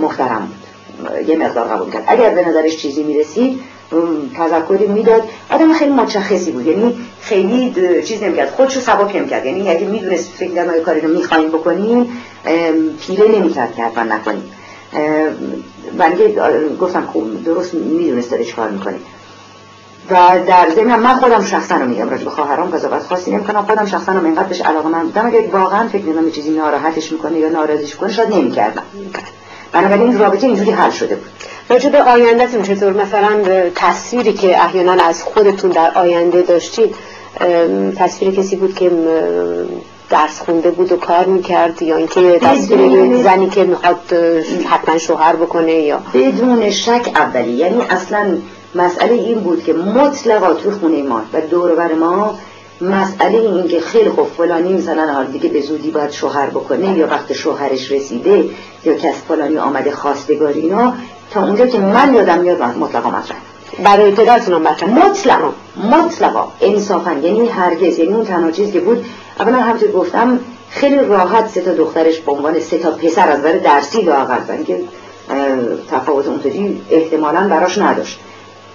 محترم 0.00 0.48
بود. 0.48 1.28
یه 1.28 1.36
مقدار 1.36 1.68
قبول 1.68 1.92
کرد. 1.92 2.04
اگر 2.06 2.30
به 2.30 2.48
نظرش 2.48 2.76
چیزی 2.76 3.02
می‌رسید 3.02 3.60
تذکری 4.36 4.86
می‌داد. 4.86 5.22
آدم 5.50 5.72
خیلی 5.72 5.90
متشخصی 5.90 6.50
بود. 6.50 6.66
یعنی 6.66 6.94
خیلی 7.20 7.74
چیز 8.02 8.22
نمی‌کرد. 8.22 8.50
خودشو 8.50 8.80
سبک 8.80 9.16
نمی‌کرد 9.16 9.46
یعنی 9.46 9.70
اگه 9.70 9.86
می‌دونست 9.86 10.30
فکر 10.30 10.64
ما 10.64 10.72
کاری 10.72 11.00
رو 11.00 11.08
می‌خوایم 11.08 11.48
بکنیم 11.48 12.18
پیله 13.06 13.38
نمی‌کرد 13.38 13.74
که 13.74 13.82
حتما 13.82 14.04
نکنیم. 14.04 14.42
و 15.98 16.10
گفتم 16.80 17.06
خوب 17.12 17.44
درست 17.44 17.74
می‌دونست 17.74 18.30
داره 18.30 18.44
چیکار 18.44 18.70
می‌کنه. 18.70 18.96
و 20.10 20.14
در 20.46 20.70
ضمن 20.70 21.00
من 21.00 21.14
خودم 21.14 21.44
شخصا 21.44 21.76
رو 21.76 21.86
میگم 21.86 22.10
راجع 22.10 22.24
به 22.24 22.30
خواهرام 22.30 22.70
قضاوت 22.70 23.02
خاصی 23.02 23.30
نمی‌کنم. 23.30 23.62
خودم 23.62 23.86
شخصا 23.86 24.12
رو 24.12 24.24
اینقدر 24.24 24.48
بهش 24.48 24.60
علاقه 24.60 24.88
من 24.88 25.02
بودم 25.02 25.26
اگه 25.26 25.48
واقعا 25.52 25.88
فکر 25.88 26.02
می‌کنم 26.02 26.30
چیزی 26.30 26.50
ناراحتش 26.50 27.12
می‌کنه 27.12 27.38
یا 27.38 27.48
ناراضیش 27.48 27.96
کنه 27.96 28.12
شاید 28.12 28.34
نمی‌کردم. 28.34 28.82
بنابراین 29.72 30.18
رابطه 30.18 30.46
اینجوری 30.46 30.70
حل 30.70 30.90
شده 30.90 31.14
بود. 31.14 31.30
راجع 31.70 31.90
به 31.90 32.02
آیندهتون 32.02 32.62
چطور؟ 32.62 32.92
مثلا 32.92 33.30
تصویری 33.74 34.32
که 34.32 34.64
احیانا 34.64 35.04
از 35.04 35.22
خودتون 35.22 35.70
در 35.70 35.92
آینده 35.94 36.42
داشتید 36.42 36.94
تصویر 37.96 38.34
کسی 38.34 38.56
بود 38.56 38.74
که 38.74 38.90
درس 40.10 40.40
خونده 40.40 40.70
بود 40.70 40.92
و 40.92 40.96
کار 40.96 41.24
می‌کرد 41.24 41.82
یا 41.82 41.96
اینکه 41.96 42.38
تصویر 42.38 43.22
زنی 43.22 43.48
که 43.50 43.64
می‌خواد 43.64 44.14
حتما 44.70 44.98
شوهر 44.98 45.36
بکنه 45.36 45.72
یا؟ 45.72 46.00
بدون 46.14 46.70
شک 46.70 47.10
اولی. 47.14 47.52
یعنی 47.52 47.82
اصلا 47.90 48.26
مسئله 48.74 49.12
این 49.12 49.40
بود 49.40 49.64
که 49.64 49.72
مطلقا 49.72 50.54
تو 50.54 50.70
خونه 50.70 51.02
ما 51.02 51.22
و 51.32 51.40
دور 51.40 51.94
ما 51.94 52.38
مسئله 52.80 53.38
این 53.38 53.68
که 53.68 53.80
خیلی 53.80 54.10
خوب 54.10 54.26
فلانی 54.36 54.72
مثلا 54.72 55.12
حال 55.12 55.26
دیگه 55.26 55.48
به 55.48 55.60
زودی 55.60 55.90
باید 55.90 56.10
شوهر 56.10 56.46
بکنه 56.46 56.98
یا 56.98 57.06
وقت 57.06 57.32
شوهرش 57.32 57.92
رسیده 57.92 58.44
یا 58.84 58.94
کس 58.94 59.14
فلانی 59.28 59.58
آمده 59.58 59.90
خواستگاری 59.90 60.60
اینا 60.60 60.94
تا 61.30 61.44
اونجا 61.44 61.66
که 61.66 61.78
من 61.78 62.14
یادم 62.14 62.38
میاد 62.38 62.62
مطلقا 62.62 63.10
مطرح 63.10 63.36
برای 63.84 64.10
پدرتون 64.10 64.54
هم 64.54 64.90
مطلقا 64.90 65.52
مطلقا 65.90 66.52
انصافا. 66.60 67.12
یعنی 67.12 67.48
هرگز 67.48 67.98
یعنی 67.98 68.12
اون 68.12 68.24
تنها 68.24 68.50
چیز 68.50 68.72
که 68.72 68.80
بود 68.80 69.04
اولا 69.40 69.56
همونطور 69.56 69.92
گفتم 69.92 70.38
خیلی 70.70 70.98
راحت 70.98 71.48
سه 71.48 71.60
تا 71.60 71.74
دخترش 71.74 72.20
به 72.20 72.32
عنوان 72.32 72.60
سه 72.60 72.78
تا 72.78 72.90
پسر 72.90 73.28
از 73.28 73.42
برای 73.42 73.58
درسی 73.58 74.02
لاقل 74.02 74.62
که 74.66 74.80
تفاوت 75.90 76.26
اونطوری 76.26 76.82
احتمالا 76.90 77.48
براش 77.48 77.78
نداشت. 77.78 78.20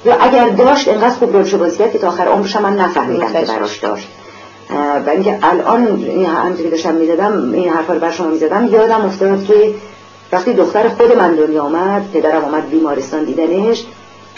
یا 0.05 0.15
اگر 0.15 0.49
داشت 0.49 0.87
انقدر 0.87 1.09
خوب 1.09 1.33
رولشو 1.33 1.57
بازی 1.57 1.77
کرد 1.77 1.91
که 1.91 1.99
تا 1.99 2.07
آخر 2.07 2.27
عمرش 2.27 2.55
من 2.55 2.75
نفهمیدم 2.75 3.33
که 3.33 3.33
براش 3.33 3.77
داشت. 3.77 4.07
و 5.05 5.09
اینکه 5.09 5.39
الان 5.43 5.87
این 5.87 6.25
همونطوری 6.25 6.69
داشتم 6.69 6.93
می‌زدم 6.95 7.51
این 7.53 7.69
حرفا 7.69 7.93
رو 7.93 7.99
بر 7.99 8.11
شما 8.11 8.27
می‌زدم 8.27 8.67
یادم 8.71 9.05
افتاد 9.05 9.45
که 9.45 9.73
وقتی 10.31 10.53
دختر 10.53 10.89
خود 10.89 11.17
من 11.17 11.35
دنیا 11.35 11.63
آمد 11.63 12.11
پدرم 12.13 12.45
آمد 12.45 12.69
بیمارستان 12.69 13.23
دیدنش 13.23 13.85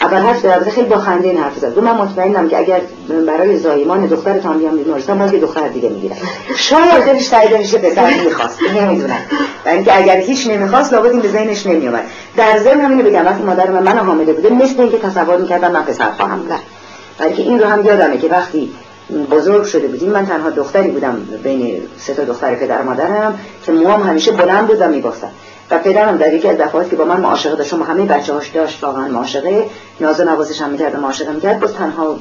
اول 0.00 0.18
حرف 0.18 0.44
در 0.44 0.70
خیلی 0.70 0.88
با 0.88 0.98
خنده 0.98 1.38
حرف 1.38 1.58
زد 1.58 1.78
من 1.78 1.92
مطمئنم 1.92 2.48
که 2.48 2.58
اگر 2.58 2.80
برای 3.26 3.58
زایمان 3.58 4.06
دختر 4.06 4.38
تام 4.38 4.58
بیام 4.58 4.76
بیمارستان 4.76 5.18
باز 5.18 5.32
یه 5.32 5.40
دختر 5.40 5.68
دیگه 5.68 5.88
می‌گیرم. 5.88 6.16
شاید 6.56 7.04
دلش 7.04 7.28
تایید 7.28 7.56
میشه 7.56 7.78
پسر 7.78 8.24
می‌خواست 8.24 8.58
نمی‌دونم. 8.76 9.18
و 9.66 9.68
اینکه 9.68 9.98
اگر 9.98 10.16
هیچ 10.16 10.46
نمی‌خواست 10.46 10.92
لابد 10.92 11.10
این 11.10 11.20
به 11.20 11.28
ذهنش 11.28 11.66
نمیومد 11.66 12.04
در 12.36 12.58
ضمن 12.58 12.80
همینو 12.80 13.02
بگم 13.02 13.26
وقتی 13.26 13.42
مادر 13.42 13.70
من 13.70 13.82
منو 13.82 14.04
حامله 14.04 14.32
بوده 14.32 14.50
مثل 14.50 14.80
اینکه 14.80 14.98
تصور 14.98 15.36
می‌کردم 15.36 15.72
من 15.72 15.82
پسر 15.82 16.10
خواهم 16.10 16.38
بود 16.38 16.58
بلکه 17.18 17.42
این 17.42 17.58
رو 17.60 17.66
هم 17.66 17.84
یادمه 17.84 18.18
که 18.18 18.28
وقتی 18.28 18.70
بزرگ 19.30 19.64
شده 19.64 19.88
بودیم 19.88 20.10
من 20.10 20.26
تنها 20.26 20.50
دختری 20.50 20.90
بودم 20.90 21.16
بین 21.42 21.82
سه 21.98 22.14
تا 22.14 22.24
دختر 22.24 22.54
پدر 22.54 22.82
مادرم 22.82 23.38
که 23.66 23.72
موام 23.72 24.02
همیشه 24.02 24.32
بلند 24.32 24.66
بود 24.66 24.80
و 24.80 24.88
می‌گفتم 24.88 25.30
و 25.70 25.78
پدرم 25.78 26.16
در 26.16 26.34
یکی 26.34 26.48
از 26.48 26.58
دفعات 26.58 26.90
که 26.90 26.96
با 26.96 27.04
من 27.04 27.20
معاشقه 27.20 27.56
داشت. 27.56 27.72
و 27.72 27.84
همه 27.84 28.04
بچه 28.04 28.32
هاش 28.32 28.48
داشت 28.48 28.84
واقعا 28.84 29.08
معاشقه. 29.08 29.64
ناز 30.00 30.20
نوازش 30.20 30.62
هم 30.62 30.70
می‌کرد 30.70 30.94
و 30.94 30.98
معاشقه 30.98 31.32
می‌کرد. 31.32 31.60
باز 31.60 31.74
تنها 31.74 32.16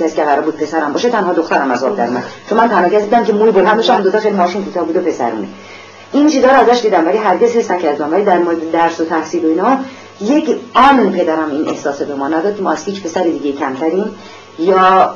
کسی 0.00 0.16
که 0.16 0.22
قرار 0.22 0.40
بود 0.40 0.56
پسرم 0.56 0.92
باشه 0.92 1.10
تنها 1.10 1.32
دخترم 1.32 1.70
از 1.70 1.84
آب 1.84 1.96
در 1.96 2.08
من 2.08 2.22
چون 2.48 2.58
من 2.58 2.68
تنها 2.68 2.88
کسی 2.88 3.04
بودم 3.04 3.24
که 3.24 3.32
موی 3.32 3.50
بلند 3.50 3.76
داشتم 3.76 4.02
دو 4.02 4.10
تا 4.10 4.18
خیلی 4.18 4.36
ماشین 4.36 4.64
کوتاه 4.64 4.84
بود 4.84 4.96
و 4.96 5.00
پسرونه 5.00 5.48
این 6.12 6.28
چیزا 6.28 6.48
رو 6.48 6.70
ازش 6.70 6.82
دیدم 6.82 7.06
ولی 7.06 7.18
هرگز 7.18 7.56
حس 7.56 7.70
نکردم. 7.70 8.12
ولی 8.12 8.24
در 8.24 8.38
مورد 8.38 8.70
درس 8.70 9.00
و 9.00 9.04
تحصیل 9.04 9.44
و 9.44 9.48
اینا 9.48 9.78
یک 10.20 10.56
آن 10.74 11.12
پدرم 11.12 11.50
این 11.50 11.68
احساس 11.68 12.02
به 12.02 12.14
ما 12.14 12.28
نداد. 12.28 12.60
ما 12.60 12.72
از 12.72 12.84
هیچ 12.84 13.02
پسر 13.02 13.22
دیگه 13.22 13.52
کمتریم. 13.52 14.14
یا 14.58 15.14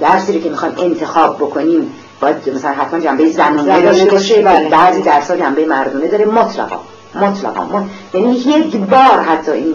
درسی 0.00 0.40
که 0.40 0.50
می‌خوایم 0.50 0.74
انتخاب 0.78 1.36
بکنیم 1.36 1.92
باید 2.20 2.36
مثلا 2.54 2.72
حتما 2.72 3.00
جنبه 3.00 3.30
زنونه 3.30 3.82
داشته 3.82 4.10
باشه. 4.10 4.42
بله. 4.42 4.68
بعضی 4.68 5.02
درس 5.02 5.30
ها 5.30 5.36
جنبه 5.36 5.66
مردونه 5.66 6.06
داره. 6.06 6.24
مطلقا 6.24 6.80
مطلقا. 7.14 7.84
یعنی 8.14 8.32
یک 8.32 8.76
بار 8.76 9.20
حتی 9.28 9.52
این 9.52 9.74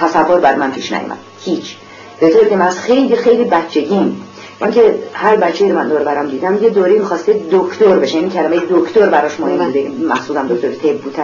تصور 0.00 0.40
بر 0.40 0.54
من 0.54 0.70
پیش 0.70 0.92
نیامد 0.92 1.18
هیچ. 1.44 1.76
به 2.20 2.30
طور 2.30 2.44
که 2.44 2.56
من 2.56 2.66
از 2.66 2.78
خیلی 2.78 3.16
خیلی 3.16 3.44
بچگیم. 3.44 4.22
من 4.60 4.70
که 4.70 4.98
هر 5.12 5.36
بچه 5.36 5.68
رو 5.68 5.74
من 5.74 5.88
دور 5.88 6.02
برم 6.02 6.28
دیدم 6.28 6.62
یه 6.62 6.70
دوره 6.70 6.98
می‌خواسته 6.98 7.40
دکتر 7.50 7.96
بشه. 7.96 8.18
این 8.18 8.30
کلمه 8.30 8.56
دکتر 8.70 9.06
براش 9.06 9.40
مهم 9.40 9.56
بله. 9.56 9.66
بوده. 9.66 9.90
مقصودم 10.14 10.48
دکتر 10.48 10.68
طب 10.68 10.96
بود 10.96 11.16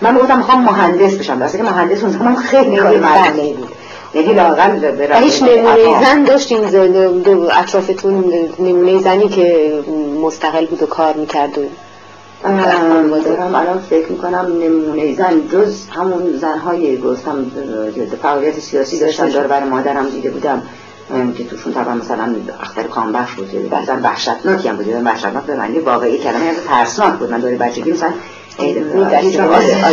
من 0.00 0.16
گفتم 0.18 0.36
می‌خوام 0.36 0.64
مهندس 0.64 1.14
بشم. 1.14 1.38
درسته 1.38 1.58
که 1.58 1.64
مهندس 1.64 2.02
اون 2.02 2.12
زمان 2.12 2.36
خیلی 2.36 2.76
کار 2.76 2.98
مردونه 2.98 3.54
بود. 3.54 3.68
یعنی 4.14 4.32
لاغل 4.32 5.22
هیچ 5.22 5.42
نمونه 5.42 6.04
زن 6.04 6.24
داشتین 6.24 6.64
اطرافتون 7.58 8.24
نمونه 8.58 8.98
زنی 8.98 9.28
که 9.28 9.72
مستقل 10.22 10.66
بود 10.66 10.82
و 10.82 10.86
کار 10.86 11.14
می‌کرد 11.14 11.58
و 11.58 11.62
دارم 13.24 13.54
الان 13.54 13.78
فکر 13.90 14.08
می‌کنم 14.08 14.46
نمونه 14.62 15.14
زن 15.14 15.48
جز 15.52 15.86
همون 15.90 16.38
زنهای 16.40 16.98
گفتم 16.98 17.46
فعالیت 18.22 18.58
سیاسی 18.58 18.98
داشتم 18.98 19.28
داره 19.28 19.48
برای 19.48 19.68
مادرم 19.68 20.08
دیده 20.08 20.30
بودم 20.30 20.62
که 21.38 21.44
توشون 21.44 21.72
طبعا 21.72 21.94
مثلا 21.94 22.34
اختر 22.60 22.82
کامبخش 22.82 23.32
بود 23.32 23.50
زن 23.86 24.02
وحشتناکی 24.02 24.68
هم 24.68 24.76
بود 24.76 24.86
وحشتناک 25.04 25.44
به 25.44 25.56
معنی 25.56 25.78
واقعی 25.78 26.18
کلمه 26.18 26.44
از 26.44 26.56
ترسناک 26.68 27.14
بود. 27.14 27.30
من 27.30 27.40
دوره 27.40 27.56
بچگی 27.56 27.92
مثلا 27.92 28.12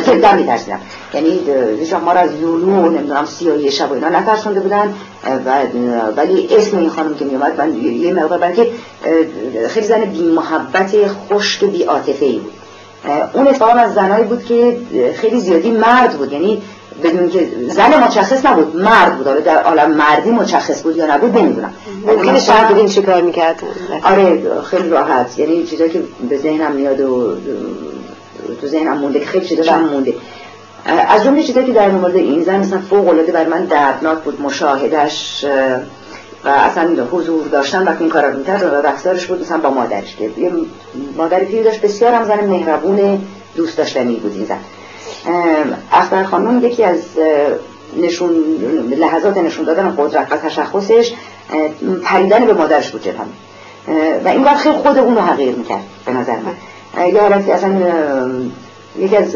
جدا 0.06 0.34
میترسیدم 0.34 0.80
یعنی 1.14 1.40
هیچ 1.80 1.94
ما 1.94 2.12
را 2.12 2.20
از 2.20 2.30
زولو 2.40 2.90
نمی‌دونم 2.90 3.26
سیاهی 3.26 3.72
شب 3.72 3.92
و 3.92 3.94
اینا 3.94 4.10
نترسونده 4.10 4.60
بودن 4.60 4.94
ولی 6.18 6.50
اسم 6.52 6.78
این 6.78 6.90
خانم 6.90 7.16
که 7.16 7.26
میومد 7.26 7.62
من 7.62 7.76
یه 7.76 8.14
مقدار 8.14 8.40
بلکه 8.40 8.68
خیلی 9.70 9.88
زن 9.88 10.06
بی 10.06 10.22
محبت 10.22 10.96
خشک 11.08 11.64
بی 11.64 11.84
عاطفه 11.84 12.26
ای 12.26 12.40
بود 12.40 12.54
اون 13.34 13.48
اتفاقا 13.48 13.72
از 13.72 13.94
زنایی 13.94 14.24
بود 14.24 14.46
که 14.46 14.78
خیلی 15.16 15.40
زیادی 15.40 15.72
مرد 15.72 16.12
بود 16.12 16.34
یعنی 16.34 16.62
بدون 17.04 17.30
که 17.30 17.48
زن 17.70 18.04
مشخص 18.04 18.46
نبود 18.46 18.76
مرد 18.76 19.18
بود. 19.18 19.44
در 19.44 19.64
عالم 19.64 19.92
مردی 19.92 20.32
مشخص 20.32 20.84
بود 20.84 20.98
یا 20.98 21.16
نبود 21.16 21.38
نمی‌دونم. 21.38 21.74
ممکنه 22.08 22.40
شاید 22.40 22.68
بودین 22.68 22.88
چه 22.88 23.02
کار 23.02 23.22
می‌کرد 23.22 23.64
آره 24.04 24.42
خیلی 24.64 24.90
راحت. 24.90 25.40
یعنی 25.40 25.64
چیزایی 25.64 25.90
که 25.90 26.04
به 26.30 26.38
ذهنم 26.38 26.72
میاد 26.72 27.00
و 27.00 27.36
تو 28.56 28.68
ذهنم 28.68 28.98
مونده 28.98 29.20
که 29.20 29.26
خیلی 29.26 29.46
چیزا 29.46 29.72
هم 29.72 29.90
مونده. 29.90 30.14
از 30.86 31.24
جمله 31.24 31.44
چیزایی 31.44 31.66
که 31.66 31.74
در 31.74 31.90
مورد 31.90 32.16
این 32.16 32.44
زن 32.44 32.60
مثلا 32.60 32.80
فوق 32.90 33.08
العاده 33.08 33.32
بر 33.32 33.48
من 33.48 33.66
دردناک 33.66 34.18
بود 34.18 34.42
مشاهدش 34.42 35.46
و 36.46 36.50
اصلا 36.50 36.90
حضور 37.12 37.48
داشتن 37.48 37.84
وقتی 37.84 38.04
این 38.04 38.10
کارا 38.10 38.30
می‌کرد 38.30 38.64
و 38.64 38.88
رفتارش 38.88 39.26
بود 39.26 39.42
مثلا 39.42 39.58
با 39.58 39.70
مادرش 39.70 40.16
که 40.16 40.24
یه 40.24 40.52
مادر 41.18 41.40
پیری 41.40 41.64
داشت 41.64 41.82
بسیار 41.82 42.14
هم 42.14 42.24
زن 42.24 42.40
مهربون 42.40 43.22
دوست 43.56 43.78
داشتنی 43.78 44.16
بود 44.16 44.34
این 44.36 44.46
زن. 44.46 44.60
اختر 45.92 46.24
خانم 46.24 46.66
یکی 46.66 46.84
از 46.84 47.00
نشون 48.02 48.32
لحظات 48.98 49.38
نشون 49.38 49.66
دادن 49.66 49.96
قدرت 49.98 50.32
و 50.32 50.38
تشخصش 50.38 51.14
پریدن 52.04 52.46
به 52.46 52.54
مادرش 52.54 52.90
بود 52.90 53.04
جلهم 53.04 53.28
و 54.26 54.28
این 54.28 54.44
وقت 54.44 54.58
خیلی 54.58 54.76
خود 54.78 54.98
اون 54.98 55.16
رو 55.16 55.22
حقیر 55.22 55.56
می‌کرد 55.56 55.84
به 56.06 56.14
نظر 56.14 56.36
من. 56.36 56.54
یه 56.98 57.22
حالتی 57.22 57.52
اصلا 57.52 57.82
یکی 59.00 59.18
از 59.18 59.36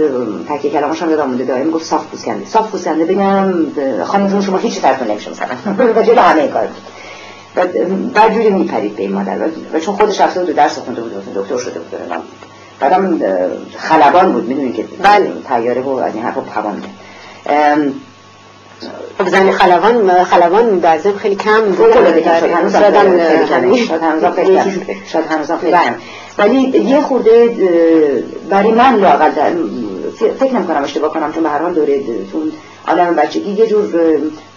تکی 0.50 0.69
کلاماش 0.69 1.02
هم 1.02 1.10
یادم 1.10 1.28
مونده 1.28 1.43
دائم 1.43 1.71
گفت 1.71 1.86
صاف 1.86 2.06
پوسکنده 2.06 2.45
صاف 2.45 2.71
پوسکنده 2.71 3.06
بگم 3.06 3.54
خانم 4.04 4.41
شما 4.41 4.58
هیچ 4.58 4.80
سرتون 4.80 5.08
نمیشه 5.08 5.32
مثلا. 5.32 5.50
و 5.95 6.04
جلو 6.04 6.21
همه 6.21 6.47
کار. 6.47 6.67
و 7.56 7.65
بعد 8.13 8.34
جوری 8.34 8.50
میپرید 8.50 8.95
به 8.95 9.02
این 9.02 9.12
مادر. 9.13 9.38
و 9.74 9.80
چون 9.80 9.95
خودش 9.95 10.21
رفته 10.21 10.39
بود 10.39 10.50
و 10.50 10.54
درس 10.54 10.80
خونده 10.80 11.02
بود 11.02 11.13
و 11.13 11.41
دکتر 11.41 11.58
شده 11.58 11.80
بود. 11.80 12.00
بعدم 12.80 13.19
خلبان 13.78 14.32
بود 14.32 14.47
می‌دونید 14.47 14.76
که 14.76 14.86
بله. 15.04 15.32
تیاره 15.47 15.82
بود 15.82 16.04
از 16.04 16.15
این 16.15 16.24
حرفا 16.24 16.41
پوان 16.41 16.84
خب 19.17 19.28
زن 19.28 19.52
خلبان 19.52 20.24
خلبان 20.24 20.80
در 20.80 20.98
خیلی 21.17 21.36
کم 21.36 21.62
بود. 21.62 21.94
شاید 21.94 22.44
هنوز 24.04 24.26
خیلی 24.36 24.60
شاید 25.06 25.26
هنوز 25.30 25.52
خیلی 25.52 25.78
ولی 26.38 26.60
یه 26.60 27.02
خورده 27.02 27.50
برای 28.50 28.72
من 28.72 28.96
لاقل 28.96 29.32
فکر 30.39 30.54
نمی 30.54 30.67
کنم 30.67 30.84
اشتباه 30.84 31.13
کنم 31.13 31.34
چون 31.34 31.44
به 31.44 31.50
هر 31.50 31.60
حال 31.60 31.74
دوره 31.74 32.00
تون 32.32 32.52
آدم 32.88 33.15
بچگی 33.15 33.52
یه 33.52 33.67
جور 33.67 33.86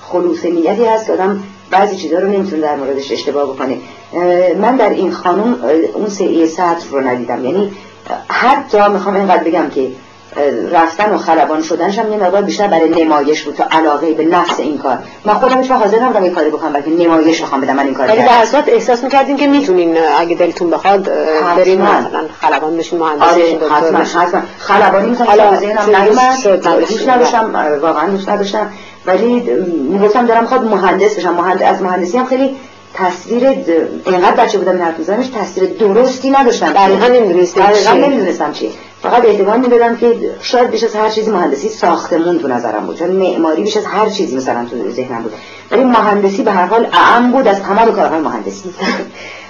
خلوص 0.03 0.45
نیتی 0.45 0.85
هست 0.85 1.07
که 1.07 1.13
آدم 1.13 1.43
بعضی 1.71 1.97
چیزها 1.97 2.21
رو 2.21 2.29
نمی‌تونه 2.29 2.63
در 2.63 2.77
موردش 2.77 3.13
اشتباه 3.13 3.55
بکنه. 3.55 3.79
من 4.61 4.77
در 4.77 4.91
این 4.91 5.13
خانم 5.13 5.59
اون 5.95 6.09
سعی 6.09 6.47
سطر 6.47 6.89
رو 6.91 7.01
ندیدم. 7.01 7.45
یعنی 7.45 7.73
حتی 8.29 8.79
می‌خوام 8.89 9.17
اینقدر 9.17 9.45
بگم 9.45 9.71
که 9.71 9.89
رفتن 10.73 11.15
و 11.15 11.19
خلبان 11.19 11.63
شدنش 11.63 11.99
هم 11.99 12.13
یه 12.13 12.19
مقدار 12.19 12.43
بیشتر 12.43 12.69
برای 12.69 13.05
نمایش 13.05 13.43
بود 13.43 13.55
تو 13.55 13.65
علاقه 13.71 14.13
به 14.13 14.25
نفس 14.25 14.61
این 14.61 14.79
کار. 14.79 14.99
من 15.25 15.35
خودم 15.35 15.61
هیچ 15.61 15.71
حاضر 15.71 16.01
نبودم 16.01 16.25
یه 16.25 16.31
کاری 16.31 16.51
بکنم 16.51 16.73
بلکه 16.73 16.91
نمایش 16.91 17.43
بخوام 17.43 17.61
بدم 17.61 17.77
من 17.77 17.85
این 17.85 17.95
کار 17.95 18.09
ولی 18.09 18.23
در 18.23 18.43
اصل 18.43 18.63
احساس 18.67 19.05
می‌کردین 19.05 19.37
که 19.37 19.47
می‌تونین 19.47 19.97
اگه 20.19 20.35
دلتون 20.35 20.71
بخواد 20.71 21.11
بریم 21.57 21.81
مثلا 21.81 22.25
خلبان 22.41 22.77
بشین 22.77 22.99
مهندس 22.99 23.23
آره 23.23 23.59
حتما 23.71 23.99
حتما. 23.99 24.43
خلبانی 24.59 25.11
مثلا 25.11 25.27
حالا 25.27 25.57
ذهنم 25.57 25.97
نیومد 25.97 26.85
هیچ 26.89 27.09
نداشتم 27.09 27.55
واقعا 27.83 28.11
هیچ 28.17 28.29
نداشتم. 28.29 28.73
ولی 29.07 29.41
می‌گفتم 29.91 30.27
دارم 30.27 30.47
خود 30.47 30.63
مهندس 30.63 31.19
بشم. 31.19 31.35
مهندس 31.35 31.63
از 31.63 31.83
مهندسی 31.83 32.19
هم 32.19 32.27
خیلی 32.27 32.57
تصویر 32.95 33.49
اینقدر 34.07 34.45
بچه 34.45 34.59
بودم 34.59 34.83
حرف 34.83 34.99
میزنمش 34.99 35.27
تصویر 35.29 35.71
درستی 35.79 36.31
نداشتم. 36.31 36.73
دقیقا 36.73 37.07
نمی‌دونستم 37.07 37.61
دقیقا 37.61 37.93
نمی‌دونستم 37.93 38.53
چی 38.53 38.71
فقط 39.05 39.25
احتمال 39.25 39.61
می‌دادم 39.61 39.97
که 39.97 40.35
شاید 40.41 40.71
بیش 40.71 40.85
از 40.85 40.95
هر 40.95 41.11
چیزی 41.11 41.31
مهندسی 41.31 41.69
ساختمون 41.69 42.39
تو 42.39 42.49
نظرم 42.49 42.87
بود. 42.87 42.99
چون 42.99 43.11
معماری 43.11 43.63
بیش 43.63 43.77
از 43.77 43.85
هر 43.85 44.09
چیزی 44.09 44.37
مثلا 44.37 44.65
تو 44.65 44.91
ذهنم 44.91 45.23
بود. 45.23 45.33
ولی 45.71 45.85
مهندسی 45.85 46.43
به 46.43 46.53
هر 46.53 46.67
حال 46.67 46.87
اعم 46.93 47.33
بود 47.33 47.49
از 47.49 47.63
تمام 47.63 47.93
کارهای 47.93 48.21
مهندسی. 48.21 48.75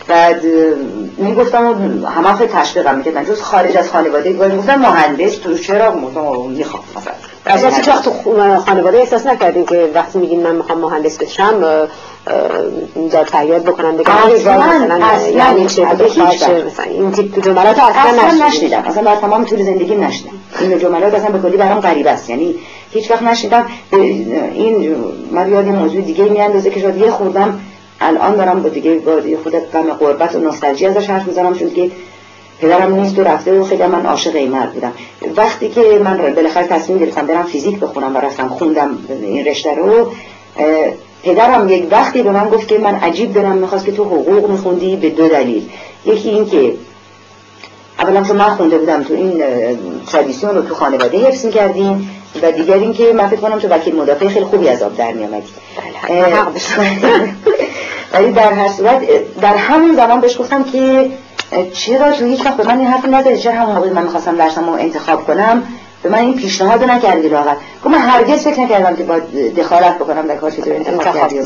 بعد 0.09 0.43
می‌گفتم 1.19 1.67
همه 2.17 2.35
خیلی 2.35 2.53
تشویقم 2.53 2.95
می‌کردن. 2.95 3.25
جز 3.25 3.41
خارج 3.41 3.77
از 3.77 3.91
خانواده. 3.91 4.33
گفتم 4.33 4.75
مهندس. 4.75 5.37
تو 5.37 5.59
چرا 5.59 5.91
گفتم 5.91 6.51
می‌خوام 6.51 6.83
مثلا. 6.97 7.15
از 7.47 7.65
هیچ 7.65 7.89
وقت 7.89 8.09
خانواده 8.67 8.99
احساس 8.99 9.27
نکردین 9.27 9.67
که 9.67 9.91
وقتی 9.95 10.19
میگین 10.19 10.43
من 10.43 10.57
می‌خوام 10.57 10.79
مهندس 10.79 11.19
بشم 11.19 11.61
در 13.11 13.25
فریاد 13.25 13.63
بکنم 13.63 13.97
بگم 13.97 14.13
مثلا 14.35 14.99
یعنی 15.35 15.67
چه 15.67 15.85
مثلا 15.85 16.85
این 16.85 17.13
تیپ 17.13 17.41
جملات 17.45 17.79
اصلا 17.79 18.47
نشنیدم. 18.47 18.83
اصلا 18.87 19.03
در 19.03 19.17
تمام 19.17 19.45
طول 19.45 19.63
زندگی 19.63 19.95
نشنیدم. 19.95 20.37
این 20.61 20.79
جملات 20.79 21.15
اصلا 21.15 21.31
به 21.31 21.49
کلی 21.49 21.57
برام 21.57 21.81
غریب 21.81 22.07
است. 22.07 22.31
یعنی 22.31 22.55
هیچ 22.91 23.11
وقت 23.11 23.23
نشنیدم. 23.23 23.67
این 23.93 24.97
من 25.33 25.53
یاد 25.53 25.65
موضوع 25.65 26.01
دیگه 26.01 26.25
میاندازه 26.25 26.71
که 26.71 26.81
شاید 26.81 26.97
یه 26.97 27.11
خوردم 27.11 27.61
الان 28.05 28.37
دارم 28.37 28.63
با 28.63 28.69
دیگه 28.69 28.95
با 28.95 29.13
خود 29.43 29.53
غم 29.53 29.93
قربت 29.93 30.35
و 30.35 30.39
نوستالژی 30.39 30.87
ازش 30.87 31.11
حرف 31.11 31.27
می‌زنم 31.27 31.55
چون 31.55 31.71
که 31.71 31.91
پدرم 32.61 32.95
نیست 32.95 33.19
و 33.19 33.23
رفته 33.23 33.61
و 33.61 33.65
خیلی 33.65 33.87
من 33.87 34.07
عاشق 34.07 34.37
این 34.37 34.51
مرد 34.51 34.73
بودم. 34.73 34.93
وقتی 35.37 35.69
که 35.69 36.01
من 36.05 36.35
بالاخره 36.35 36.67
تصمیم 36.67 36.99
گرفتم 36.99 37.27
برم 37.27 37.43
فیزیک 37.43 37.79
بخونم 37.79 38.17
و 38.17 38.19
رفتم 38.19 38.49
خوندم 38.49 38.99
این 39.09 39.45
رشته 39.45 39.75
رو 39.75 40.13
پدرم 41.23 41.69
یک 41.69 41.89
وقتی 41.91 42.23
به 42.23 42.31
من 42.31 42.49
گفت 42.49 42.69
که 42.69 42.79
من 42.79 42.95
عجیب 42.95 43.33
دارم 43.33 43.57
می‌خواست 43.57 43.85
که 43.85 43.93
تو 43.93 44.05
حقوق 44.05 44.51
میخوندی 44.51 44.97
به 44.97 45.11
دو 45.11 45.29
دلیل. 45.29 45.63
یکی 46.07 46.29
این 46.29 46.47
که 46.47 46.75
اولا 47.99 48.23
چون 48.23 48.37
من 48.37 48.49
خونده 48.49 48.79
بودم 48.79 49.03
تو 49.03 49.15
این 49.15 49.43
ترادیسیون 50.07 50.55
رو 50.55 50.63
تو 50.63 50.75
خانواده 50.75 51.19
حفظ 51.19 51.47
می‌کردیم. 51.47 52.11
و 52.43 52.53
دیگر 52.53 52.75
این 52.75 52.93
که 52.93 53.13
من 53.13 53.29
فکر 53.29 53.41
کنم 53.41 53.59
تو 53.59 53.69
وکیل 53.69 53.97
مدافع 53.97 54.29
خیلی 54.29 54.45
خوبی 54.45 54.69
از 54.69 54.83
آب 54.83 54.97
در 54.97 55.13
میامدی 55.13 55.53
بله، 56.09 56.25
ولی 58.13 58.33
در 58.33 58.53
هر 58.53 58.69
صورت 58.69 59.03
در 59.41 59.57
همون 59.57 59.95
زمان 59.97 60.21
بهش 60.21 60.39
گفتم 60.39 60.65
که 60.65 61.11
چرا 61.73 62.13
تو 62.13 62.25
هیچ 62.25 62.47
وقت 62.47 62.57
به 62.57 62.65
من 62.65 62.79
این 62.79 62.89
حرف 62.89 63.05
نزدی؟ 63.05 63.39
چرا 63.39 63.53
همون 63.53 63.75
موقعی 63.75 63.91
من 63.91 64.03
می‌خواستم 64.03 64.37
درسم 64.37 64.67
رو 64.67 64.73
انتخاب 64.73 65.27
کنم؟ 65.27 65.63
به 66.03 66.09
من 66.09 66.19
این 66.19 66.37
پیشنهاد 66.37 66.85
نکردی 66.85 67.29
لاغت 67.29 67.57
گفت 67.85 67.95
من 67.95 67.99
هرگز 67.99 68.45
فکر 68.45 68.61
نکردم 68.61 68.97
که 68.97 69.03
با 69.03 69.19
دخالت 69.57 69.99
بکنم 69.99 70.27
در 70.27 70.37
کاری 70.37 70.57
که 70.57 70.63
تو 70.63 70.71
انتخاب 70.71 71.15
کردی 71.15 71.43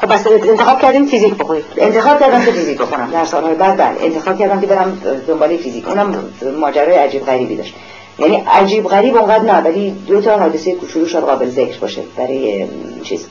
خب 0.00 0.12
بس 0.12 0.26
انتخاب 0.26 0.80
کردیم 0.80 1.06
فیزیک 1.06 1.34
بخونید 1.34 1.64
انتخاب 1.76 2.20
کردم 2.20 2.44
که 2.44 2.50
فیزیک 2.52 2.78
بخونم 2.78 3.10
در 3.10 3.24
سالهای 3.24 3.54
بعد 3.54 3.76
بله. 3.76 3.96
انتخاب 4.00 4.38
کردم 4.38 4.60
که 4.60 4.66
برم 4.66 4.98
دنبال 5.28 5.56
فیزیک. 5.56 5.88
اونم 5.88 6.24
ماجرای 6.60 6.96
عجیب 6.96 7.26
غریبی 7.26 7.56
داشت. 7.56 7.74
یعنی 8.18 8.36
عجیب 8.36 8.84
غریب 8.84 9.16
اونقدر 9.16 9.44
نه 9.44 9.60
ولی 9.60 9.90
دو 9.90 10.20
تا 10.20 10.38
حادثه 10.38 10.74
کوچولو 10.74 11.06
شاید 11.06 11.24
قابل 11.24 11.50
ذکر 11.50 11.78
باشه 11.78 12.02
برای 12.16 12.66
چیز 13.02 13.26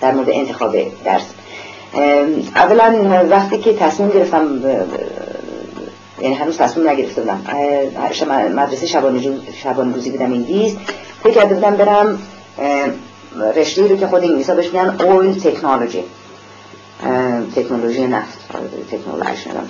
در 0.00 0.12
مورد 0.12 0.28
انتخاب 0.30 0.76
درس. 1.04 1.24
اولا 2.56 3.26
وقتی 3.30 3.58
که 3.58 3.74
تصمیم 3.74 4.08
گرفتم 4.08 4.60
یعنی 6.20 6.34
هنوز 6.34 6.58
تصمیم 6.58 6.88
نگرفته 6.88 7.20
بودم. 7.20 7.44
مدرسه 8.56 8.86
شبان 9.62 9.94
روزی 9.94 10.10
بودم 10.10 10.32
انگلیس 10.32 10.76
فکر 11.22 11.34
کرده 11.34 11.54
بودم 11.54 11.76
برم 11.76 12.18
رشته 13.56 13.86
رو 13.86 13.96
که 13.96 14.06
خود 14.06 14.22
انگلیس 14.22 14.50
ها 14.50 14.56
بهش 14.56 14.66
میگن 14.66 14.96
اویل 15.00 15.40
تکنولوژی 15.40 16.04
تکنولوژی 17.56 18.06
نفت 18.06 18.38
تکنولوژی 18.90 19.36
شنیدم 19.36 19.68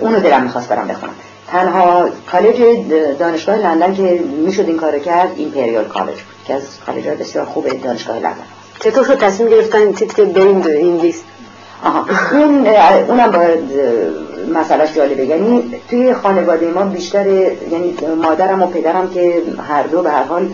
اونو 0.00 0.20
دلم 0.20 0.42
می‌خواست 0.42 0.68
برم 0.68 0.88
بخونم. 0.88 1.14
تنها 1.52 2.08
کالج 2.32 2.62
دانشگاه 3.18 3.56
لندن 3.56 3.94
که 3.94 4.20
می‌شد 4.46 4.66
این 4.66 4.76
کارو 4.76 4.98
کرد 4.98 5.30
ایمپریال 5.36 5.84
کالج 5.84 6.08
بود 6.08 6.44
که 6.46 6.54
از 6.54 6.62
کالج 6.86 7.08
بسیار 7.08 7.44
خوب 7.44 7.82
دانشگاه 7.82 8.16
لندن. 8.16 8.36
چطور 8.80 9.04
شد 9.04 9.18
تصمیم 9.18 9.48
گرفتن 9.48 9.92
که 9.92 10.24
بریم 10.24 10.62
انگلیس؟ 10.66 11.22
آها. 11.84 12.06
اون 12.32 12.66
اونم 13.08 13.30
باید 13.30 13.58
مسئلهش 14.54 14.94
جالبه. 14.94 15.26
یعنی 15.26 15.74
توی 15.90 16.14
خانواده 16.14 16.70
ما 16.70 16.82
بیشتر 16.82 17.26
یعنی 17.26 17.96
مادرم 18.22 18.62
و 18.62 18.66
پدرم 18.66 19.10
که 19.10 19.42
هر 19.68 19.82
دو 19.82 20.02
به 20.02 20.10
هر 20.10 20.22
حال 20.22 20.48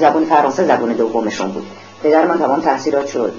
زبان 0.00 0.24
فرانسه 0.24 0.64
زبان 0.64 0.92
دومشون 0.92 1.48
بود. 1.48 1.66
پدر 2.02 2.26
من 2.26 2.38
تمام 2.38 2.60
تحصیلات 2.60 3.06
شد 3.06 3.32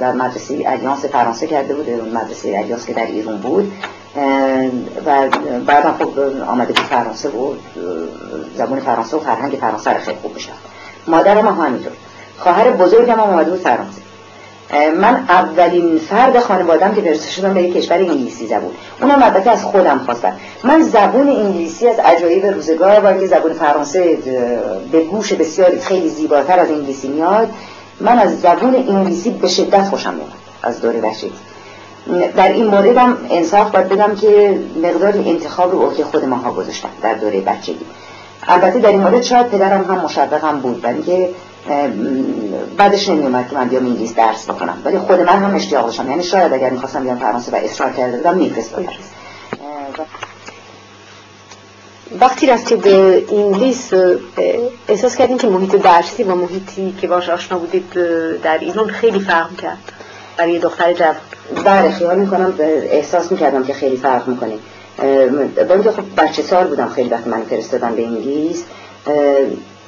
در 0.00 0.12
مدرسه 0.12 0.64
الیانس 0.66 1.04
فرانسه 1.04 1.46
کرده 1.46 1.74
بود 1.74 1.90
مدرسه 2.14 2.58
الیانس 2.58 2.86
که 2.86 2.92
در 2.92 3.06
ایران 3.06 3.36
بود. 3.36 3.72
و 5.06 5.28
بعدم 5.66 5.94
خب 5.98 6.18
آمده 6.48 6.72
بود 6.72 6.84
فرانسه 6.84 7.28
بود 7.28 7.60
زبان 8.56 8.80
فرانسه 8.80 9.16
و 9.16 9.20
فرهنگ 9.20 9.52
فرانسه 9.52 9.90
رو 9.90 9.98
خیلی 9.98 10.18
خوب 10.22 10.34
بشناخت 10.34 10.60
مادرم 11.06 11.46
هم 11.46 11.66
همینطور. 11.66 11.92
خواهر 12.38 12.70
بزرگم 12.70 13.12
هم 13.12 13.20
آمده 13.20 13.50
بود 13.50 13.60
فرانسه. 13.60 14.00
من 15.00 15.24
اولین 15.28 15.98
فرد 15.98 16.38
خانوادم 16.38 16.94
که 16.94 17.00
فرستاده 17.00 17.30
شدم 17.30 17.54
به 17.54 17.70
کشور 17.70 17.96
انگلیسی 17.96 18.46
زبون. 18.46 18.72
اونم 19.00 19.22
البته 19.22 19.50
از 19.50 19.64
خودم 19.64 19.98
خواستم. 19.98 20.32
من 20.64 20.82
زبون 20.82 21.28
انگلیسی 21.28 21.88
از 21.88 21.98
عجایب 21.98 22.46
روزگار 22.46 23.00
با 23.00 23.08
اینکه 23.08 23.26
زبون 23.26 23.52
فرانسه 23.52 24.18
به 24.92 25.00
گوش 25.00 25.32
بسیار 25.32 25.78
خیلی 25.78 26.08
زیباتر 26.08 26.58
از 26.58 26.70
انگلیسی 26.70 27.08
میاد 27.08 27.48
من 28.00 28.18
از 28.18 28.40
زبون 28.40 28.74
انگلیسی 28.74 29.30
به 29.30 29.48
شدت 29.48 29.82
خوشم 29.82 30.14
میاد 30.14 30.32
از 30.62 30.80
دوره 30.80 31.00
بچگی. 31.00 31.32
در 32.36 32.52
این 32.52 32.66
مورد 32.66 32.96
هم 32.96 33.18
انصاف 33.30 33.70
باید 33.70 33.88
بدم 33.88 34.14
که 34.14 34.60
مقدار 34.82 35.12
انتخاب 35.26 35.72
رو 35.72 35.82
عهده 35.82 36.04
خود 36.04 36.24
ماها 36.24 36.52
گذاشتم 36.52 36.88
در 37.02 37.14
دوره 37.14 37.40
بچگی. 37.40 37.86
البته 38.48 38.78
در 38.78 38.88
این 38.88 39.00
مورد 39.00 39.22
شاید 39.22 39.48
پدرم 39.48 39.84
هم 39.84 39.98
مشوقم 39.98 40.60
بود. 40.60 40.80
برای 40.80 40.94
اینکه 40.94 41.30
بعدش 42.76 43.08
نمیومد 43.08 43.48
که 43.48 43.54
من 43.56 43.68
بیام 43.68 43.86
انگلیس 43.86 44.14
درس 44.14 44.50
بکنم 44.50 44.82
ولی 44.84 44.98
خود 44.98 45.20
من 45.20 45.42
هم 45.42 45.54
اشتیاق 45.54 45.86
داشتم. 45.86 46.10
یعنی 46.10 46.22
شاید 46.22 46.52
اگر 46.52 46.70
می‌خواستم 46.70 47.02
بیام 47.02 47.18
فرانسه 47.18 47.52
و 47.52 47.54
اصرار 47.54 47.92
کرده 47.92 48.16
بودم 48.16 48.36
میفرستادم. 48.36 48.88
وقتی 52.20 52.46
رفتید 52.46 52.80
به 52.80 53.24
انگلیس 53.32 53.92
احساس 54.88 55.16
کردین 55.16 55.38
که 55.38 55.46
محیط 55.46 55.76
درسی 55.76 56.22
و 56.22 56.34
محیطی 56.34 56.94
که 57.00 57.06
باش 57.06 57.28
آشنا 57.28 57.58
بودید 57.58 57.92
در 58.42 58.58
ایران 58.58 58.88
خیلی 58.88 59.20
فرق 59.20 59.56
کرد. 59.56 59.92
برای 60.36 60.58
دختر 60.58 60.92
جوان 60.92 61.14
بله 61.64 61.90
خیال 61.90 62.18
می‌کنم 62.18 62.54
احساس 62.90 63.32
می‌کردم 63.32 63.64
که 63.64 63.72
خیلی 63.72 63.96
فرق 63.96 64.28
می‌کنه. 64.28 64.54
با 65.68 65.74
اینکه 65.74 65.90
خب 65.90 66.02
بچه 66.16 66.42
سال 66.42 66.66
بودم 66.66 66.88
خیلی 66.88 67.08
وقت 67.08 67.26
من 67.26 67.42
فرستادم 67.42 67.94
به 67.94 68.06
انگلیس 68.06 68.64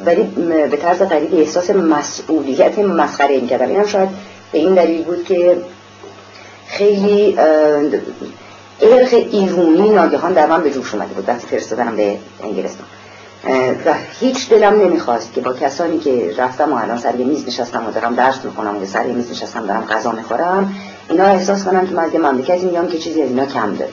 ولی 0.05 0.23
به 0.71 0.77
طرز 0.77 1.03
غریب 1.03 1.35
احساس 1.35 1.71
مسئولیت 1.71 2.79
مسخره 2.79 3.41
می‌کردم. 3.41 3.69
اینم 3.69 3.87
شاید 3.87 4.09
به 4.53 4.59
این 4.59 4.75
دلیل 4.75 5.05
بود 5.05 5.25
که 5.25 5.57
خیلی 6.67 7.39
ارخ 8.81 9.13
ایرونی 9.13 9.91
ناگهان 9.91 10.33
در 10.33 10.47
من 10.47 10.63
به 10.63 10.71
جوش 10.71 10.95
اومده 10.95 11.15
بود 11.15 11.29
وقتی 11.29 11.47
فرستادنم 11.47 11.97
به 11.97 12.17
انگلستان. 12.45 12.87
و 13.87 13.95
هیچ 14.21 14.49
دلم 14.49 14.81
نمی‌خواست 14.81 15.33
که 15.33 15.41
با 15.41 15.53
کسانی 15.53 15.99
که 15.99 16.35
رفتم 16.39 16.73
و 16.73 16.77
الان 16.77 16.99
سر 16.99 17.13
میز 17.13 17.47
نشستم 17.47 17.87
و 17.89 17.91
دارم 17.91 18.15
درس 18.15 18.45
می‌کنم 18.45 18.83
و 18.83 18.87
سر 18.87 19.03
میز 19.03 19.31
نشستم 19.31 19.67
دارم 19.67 19.85
غذا 19.85 20.13
می‌خورم 20.13 20.75
اینا 21.09 21.25
احساس 21.25 21.65
کنم 21.65 21.87
که 21.87 21.95
من 21.95 22.05
از 22.05 22.15
یه 22.15 22.21
مملکتی 22.21 22.67
میام 22.67 22.89
که 22.89 22.99
چیزی 22.99 23.23
از 23.23 23.29
اینا 23.29 23.47
کم 23.47 23.75
داره. 23.75 23.91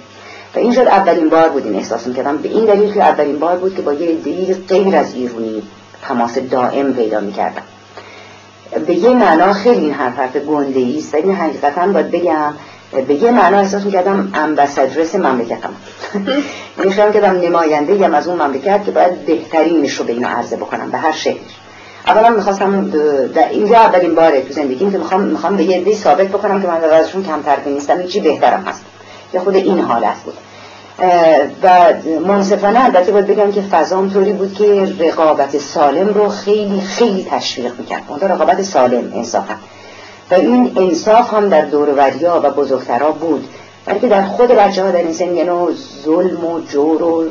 و 0.55 0.59
این 0.59 0.73
شد 0.73 0.87
اولین 0.87 1.29
بار 1.29 1.49
بود 1.49 1.65
این 1.65 1.75
احساس 1.75 2.07
می‌کردم 2.07 2.37
به 2.37 2.49
این 2.49 2.65
دلیل 2.65 2.93
که 2.93 3.03
اولین 3.03 3.39
بار 3.39 3.57
بود 3.57 3.75
که 3.75 3.81
با 3.81 3.93
یه 3.93 4.15
دلیل 4.15 4.53
غیر 4.67 4.95
از 4.95 5.13
ایرونی 5.13 5.63
تماس 6.01 6.37
دائم 6.37 6.93
پیدا 6.93 7.19
می‌کردم. 7.19 7.63
به 8.87 8.93
یه 8.93 9.09
معنا 9.09 9.53
خیلی 9.53 9.81
این 9.81 9.93
حرف 9.93 10.19
حرف 10.19 10.37
گنده 10.37 10.95
است. 10.97 11.13
ولی 11.13 11.31
حقیقتا 11.31 11.87
باید 11.87 12.11
بگم 12.11 12.53
به 13.01 13.13
یه 13.13 13.31
معنا 13.31 13.59
احساس 13.59 13.85
می‌کردم 13.85 14.31
امبسادرس 14.33 15.15
مملکتم. 15.15 15.69
یعنی 16.77 16.91
خیلی 16.91 17.13
کردم 17.13 17.39
نماینده 17.41 17.93
یم 17.95 18.13
از 18.13 18.27
اون 18.27 18.41
مملکت 18.41 18.85
که 18.85 18.91
باید 18.91 19.25
بهترینش 19.25 19.93
رو 19.93 20.05
به 20.05 20.13
اینو 20.13 20.27
عرضه 20.27 20.55
بکنم 20.55 20.91
به 20.91 20.97
هر 20.97 21.11
شهر 21.11 21.35
اولا 22.07 22.29
می‌خواستم 22.29 22.89
در 23.35 23.49
اینجا 23.49 23.75
اولین 23.75 24.15
باره 24.15 24.41
تو 24.41 24.53
زندگیم 24.53 24.91
که 24.91 24.97
می‌خوام 24.97 25.21
می‌خوام 25.21 25.57
به 25.57 25.63
یه 25.63 25.83
دی 25.83 25.95
ثابت 25.95 26.27
بکنم 26.27 26.61
که 26.61 26.67
من 26.67 26.83
ازشون 26.83 27.23
کمتر 27.23 27.57
نیستم. 27.65 28.03
چی 28.03 28.19
بهترم 28.19 28.63
هست؟ 28.67 28.81
یا 29.33 29.41
خود 29.41 29.55
این 29.55 29.79
حالت 29.79 30.15
بود. 30.25 30.33
و 31.63 31.93
منصفانه 32.27 32.85
البته 32.85 33.11
باید 33.11 33.27
بگم 33.27 33.51
که 33.51 33.61
فضام 33.61 34.09
طوری 34.09 34.33
بود 34.33 34.53
که 34.53 34.93
رقابت 34.99 35.57
سالم 35.57 36.13
رو 36.13 36.29
خیلی 36.29 36.81
خیلی 36.81 37.27
تشویق 37.31 37.79
می‌کرد. 37.79 38.03
اون 38.07 38.19
رقابت 38.19 38.61
سالم 38.61 39.11
انصافا. 39.15 39.53
و 40.31 40.33
این 40.33 40.71
انصاف 40.75 41.33
هم 41.33 41.49
در 41.49 41.61
دوروریا 41.61 42.41
و 42.43 42.49
بزرگترا 42.49 43.11
بود. 43.11 43.47
بلکه 43.85 44.07
در 44.07 44.25
خود 44.25 44.47
بچه 44.47 44.83
ها 44.83 44.91
در 44.91 44.97
این 44.97 45.13
سن 45.13 45.35
یه 45.35 45.45
ظلم 46.05 46.45
و 46.45 46.59
جور 46.59 47.03
و 47.03 47.25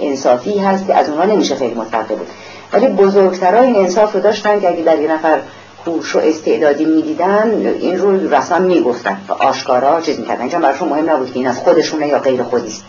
انصافی 0.00 0.58
هست 0.58 0.86
که 0.86 0.94
از 0.94 1.08
اونها 1.08 1.24
نمیشه 1.24 1.54
خیلی 1.54 1.74
متفقه 1.74 2.14
بود. 2.14 2.26
ولی 2.72 2.86
بزرگترا 2.86 3.60
این 3.60 3.76
انصاف 3.76 4.14
رو 4.14 4.20
داشتن 4.20 4.60
که 4.60 4.68
اگه 4.68 4.82
در 4.82 5.00
یه 5.00 5.12
نفر 5.12 5.38
هوش 5.86 6.16
و 6.16 6.18
استعدادی 6.18 6.84
می‌دیدن 6.84 7.66
این 7.80 7.98
رو 7.98 8.34
رسما 8.34 8.58
می‌گفتن 8.58 9.20
و 9.28 9.32
آشکارا 9.32 10.00
چیز 10.00 10.18
می‌کردن. 10.18 10.40
اینجا 10.40 10.58
براشون 10.58 10.88
مهم 10.88 11.10
نبود 11.10 11.32
که 11.32 11.36
این 11.36 11.48
از 11.48 11.58
خودشونه 11.58 12.06
یا 12.06 12.18
غیر 12.18 12.42
خودیست 12.42 12.84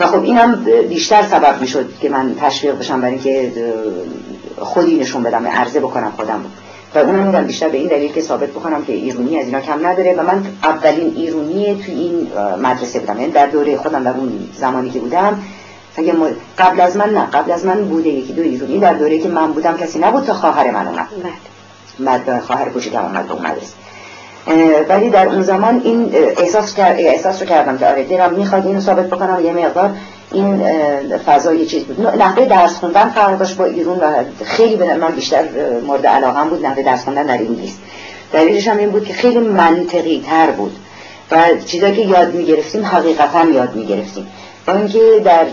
و 0.00 0.06
خب 0.06 0.22
اینم 0.22 0.66
بیشتر 0.88 1.22
سبب 1.22 1.60
می‌شد 1.60 1.98
که 2.00 2.08
من 2.08 2.34
تشویق 2.40 2.78
بشم 2.78 3.00
برای 3.00 3.14
اینکه 3.14 3.52
خودی 4.58 4.94
نشون 4.94 5.22
بدم 5.22 5.46
عرضه 5.46 5.80
بکنم 5.80 6.12
خودم. 6.16 6.38
بود 6.38 6.65
و 6.96 6.98
اونم 6.98 7.26
میگم 7.26 7.44
بیشتر 7.44 7.68
به 7.68 7.78
این 7.78 7.88
دلیل 7.88 8.12
که 8.12 8.20
ثابت 8.20 8.48
بکنم 8.48 8.84
که 8.84 8.92
ایرونی 8.92 9.38
از 9.38 9.46
اینا 9.46 9.60
کم 9.60 9.86
نداره 9.86 10.14
و 10.14 10.22
من 10.22 10.44
اولین 10.64 11.12
ایرونی 11.16 11.82
توی 11.84 11.94
این 11.94 12.28
مدرسه 12.62 13.00
بودم. 13.00 13.20
یعنی 13.20 13.32
در 13.32 13.46
دوره 13.46 13.76
خودم 13.76 14.04
در 14.04 14.10
اون 14.10 14.48
زمانی 14.54 14.90
که 14.90 14.98
بودم. 14.98 15.42
قبل 16.58 16.80
از 16.80 16.96
من 16.96 17.10
نه 17.10 17.26
قبل 17.26 17.52
از 17.52 17.64
من 17.64 17.84
بوده 17.84 18.08
یکی 18.08 18.32
دو 18.32 18.42
ایرونی 18.42 18.78
در 18.78 18.94
دوره 18.94 19.18
که 19.18 19.28
من 19.28 19.52
بودم 19.52 19.76
کسی 19.76 19.98
نبود 19.98 20.24
تا 20.24 20.34
خواهر 20.34 20.70
من 20.70 20.88
اومد. 20.88 21.06
بعد 21.98 22.40
خواهر 22.40 22.68
کوچیکم 22.68 23.04
اومد 23.04 23.26
به 23.26 23.32
اون 23.32 23.46
مدرسه. 23.46 23.74
ولی 24.88 25.10
در 25.10 25.26
اون 25.26 25.42
زمان 25.42 25.80
این 25.84 26.10
احساس, 26.14 26.74
احساس 26.78 27.42
رو 27.42 27.48
کردم 27.48 27.78
که 27.78 27.86
آره 27.86 28.04
دلم 28.04 28.34
می‌خواد 28.34 28.66
اینو 28.66 28.80
ثابت 28.80 29.06
بکنم 29.06 29.44
یه 29.44 29.52
مقدار 29.52 29.90
این 30.32 30.62
فضای 31.26 31.66
چیز 31.66 31.84
بود. 31.84 32.06
نحوه 32.06 32.44
درس 32.44 32.78
خوندن 32.78 33.08
فرق 33.08 33.38
داشت 33.38 33.56
با 33.56 33.64
ایرون 33.64 33.98
و 33.98 34.24
خیلی 34.44 34.76
به 34.76 34.94
من 34.94 35.10
بیشتر 35.10 35.44
مورد 35.86 36.06
علاقه 36.06 36.48
بود. 36.48 36.66
نحوه 36.66 36.82
درس 36.82 37.04
خوندن 37.04 37.26
در 37.26 37.38
انگلیس 37.38 37.76
دلیلش 38.32 38.68
هم 38.68 38.78
این 38.78 38.90
بود 38.90 39.04
که 39.04 39.14
خیلی 39.14 39.38
منطقی 39.38 40.24
تر 40.26 40.50
بود 40.50 40.76
و 41.30 41.42
چیزایی 41.66 41.96
که 41.96 42.02
یاد 42.02 42.34
می‌گرفتیم 42.34 42.84
حقیقتا 42.84 43.44
یاد 43.44 43.74
می‌گرفتیم. 43.74 44.26
با 44.66 44.72
اینکه 44.72 45.00
در 45.24 45.46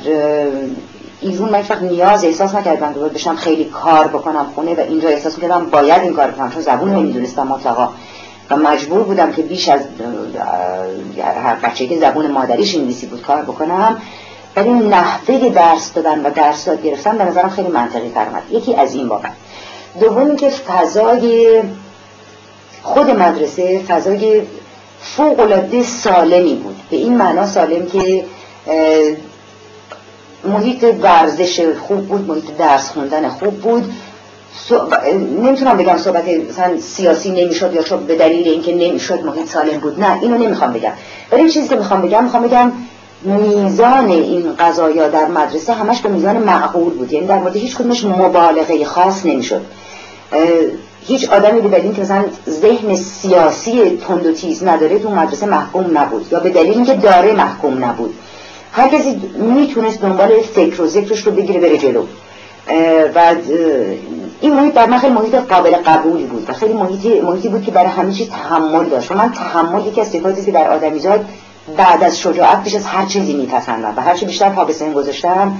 ایرون 1.21 1.49
من 1.49 1.59
وقت 1.59 1.81
نیاز 1.81 2.25
احساس 2.25 2.55
نکردم 2.55 2.93
که 2.93 2.99
بشم 2.99 3.35
خیلی 3.35 3.65
کار 3.65 4.07
بکنم 4.07 4.45
خونه 4.55 4.73
و 4.73 4.79
اینجا 4.79 5.09
احساس 5.09 5.35
می‌کردم 5.35 5.65
باید 5.65 6.01
این 6.01 6.13
کار 6.13 6.31
کنم 6.31 6.51
چون 6.51 6.61
زبون 6.61 6.89
نمی‌دونستم 6.95 7.47
مطلقا 7.47 7.89
و 8.49 8.55
مجبور 8.55 9.03
بودم 9.03 9.31
که 9.31 9.41
بیش 9.41 9.69
از 9.69 9.81
هر 11.43 11.55
بچه 11.55 11.87
که 11.87 11.99
زبون 11.99 12.31
مادریش 12.31 12.75
انگلیسی 12.75 13.07
بود 13.07 13.21
کار 13.21 13.41
بکنم 13.41 14.01
ولی 14.55 14.69
نحوه 14.69 15.49
درس 15.49 15.93
دادن 15.93 16.25
و 16.25 16.29
درس 16.29 16.65
داد 16.65 16.83
گرفتن 16.83 17.17
به 17.17 17.23
نظرم 17.23 17.49
خیلی 17.49 17.67
منطقی 17.67 18.09
تر 18.09 18.27
یکی 18.51 18.75
از 18.75 18.95
این 18.95 19.07
بابت. 19.07 19.31
دومی 19.99 20.35
که 20.35 20.49
فضای 20.49 21.61
خود 22.81 23.09
مدرسه 23.09 23.79
فضای 23.87 24.41
فوق 25.01 25.39
العاده 25.39 25.83
سالمی 25.83 26.55
بود. 26.55 26.75
به 26.89 26.97
این 26.97 27.17
معنا 27.17 27.47
سالم 27.47 27.85
که 27.85 28.25
محیط 30.43 30.85
ورزش 31.01 31.65
خوب 31.87 32.07
بود 32.07 32.27
محیط 32.27 32.57
درس 32.57 32.89
خوندن 32.89 33.29
خوب 33.29 33.61
بود. 33.61 33.93
نمی‌تونم 35.41 35.77
بگم 35.77 35.97
صحبت 35.97 36.27
مثلا 36.27 36.79
سیاسی 36.79 37.31
نمی‌شد 37.31 37.73
یا 37.73 37.83
چون 37.83 38.05
به 38.05 38.15
دلیل 38.15 38.47
اینکه 38.47 38.75
نمی‌شد 38.75 39.23
محیط 39.25 39.49
سالم 39.49 39.79
بود. 39.79 39.99
نه 39.99 40.21
اینو 40.21 40.37
نمی‌خوام 40.37 40.73
بگم. 40.73 40.91
ولی 41.31 41.49
چیزی 41.49 41.67
که 41.67 41.75
می‌خوام 41.75 42.01
بگم 42.01 42.23
می‌خوام 42.23 42.43
بگم 42.43 42.71
میزان 43.23 44.09
این 44.09 44.55
قضایا 44.59 45.07
در 45.07 45.27
مدرسه 45.27 45.73
همش 45.73 46.01
به 46.01 46.09
میزان 46.09 46.37
معقول 46.37 46.93
بود. 46.93 47.13
یعنی 47.13 47.27
در 47.27 47.39
مورد 47.39 47.55
هیچ 47.55 47.75
کدومش 47.75 48.05
مبالغه 48.05 48.85
خاص 48.85 49.25
نمی‌شد. 49.25 49.61
هیچ 51.05 51.29
آدمی 51.29 51.61
به 51.61 51.69
دلیل 51.69 51.93
که 51.93 52.01
مثلا 52.01 52.23
ذهن 52.49 52.95
سیاسی 52.95 53.99
تند 54.07 54.25
و 54.25 54.31
تیز 54.31 54.63
نداره 54.63 54.99
تو 54.99 55.09
مدرسه 55.09 55.45
محکوم 55.45 55.97
نبود 55.97 56.27
یا 56.31 56.39
به 56.39 56.49
دلیل 56.49 56.73
اینکه 56.73 56.93
داره 56.93 57.31
محکوم 57.31 57.85
نبود. 57.85 58.13
هر 58.71 58.87
کسی 58.87 59.21
می‌تونست 59.35 60.01
دنبال 60.01 60.41
فکر 60.55 60.81
و 60.81 60.87
ذکرش 60.87 61.19
رو 61.19 61.31
بگیره 61.31 61.59
بره 61.59 61.77
جلو. 61.77 62.03
و 63.15 63.35
این 64.41 64.53
محیط 64.53 64.73
در 64.73 64.85
من 64.85 64.97
خیلی 64.97 65.13
محیط 65.13 65.35
قابل 65.35 65.71
قبولی 65.71 66.23
بود 66.23 66.49
و 66.49 66.53
خیلی 66.53 66.73
محیطی, 66.73 67.21
محیطی 67.21 67.49
بود 67.49 67.63
که 67.63 67.71
برای 67.71 67.89
همه 67.89 68.13
چی 68.13 68.25
تحمل 68.25 68.85
داشت. 68.85 69.11
و 69.11 69.15
من 69.15 69.31
تحمل 69.31 69.87
یکی 69.87 70.01
از 70.01 70.07
صفاتی 70.07 70.45
که 70.45 70.51
در 70.51 70.71
آدمیزاد 70.71 71.25
بعد 71.77 72.03
از 72.03 72.19
شجاعت 72.19 72.63
بیش 72.63 72.75
از 72.75 72.85
هر 72.85 73.05
چیزی 73.05 73.33
میپسندم 73.33 73.93
و 73.97 74.01
هر 74.01 74.15
چی 74.15 74.25
بیشتر 74.25 74.49
پا 74.49 74.65
به 74.65 74.73
سن 74.73 74.93
گذاشتم 74.93 75.57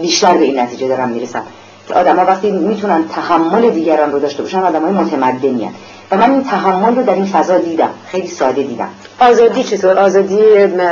بیشتر 0.00 0.36
به 0.36 0.44
این 0.44 0.58
نتیجه 0.58 0.88
دارم 0.88 1.08
می‌رسم. 1.08 1.42
که 1.88 1.94
آدم 1.94 2.16
ها 2.16 2.24
وقتی 2.24 2.50
می‌تونن 2.50 3.08
تحمل 3.08 3.70
دیگران 3.70 4.12
رو 4.12 4.18
داشته 4.18 4.42
باشن 4.42 4.58
آدم 4.58 4.82
های 4.82 4.92
متمدنی 4.92 5.70
و 6.10 6.16
من 6.16 6.30
این 6.30 6.44
تحمل 6.44 6.96
رو 6.96 7.02
در 7.02 7.14
این 7.14 7.26
فضا 7.26 7.58
دیدم. 7.58 7.90
خیلی 8.06 8.28
ساده 8.28 8.62
دیدم. 8.62 8.88
آزادی 9.20 9.64
چطور؟ 9.64 9.98
آزادی 9.98 10.40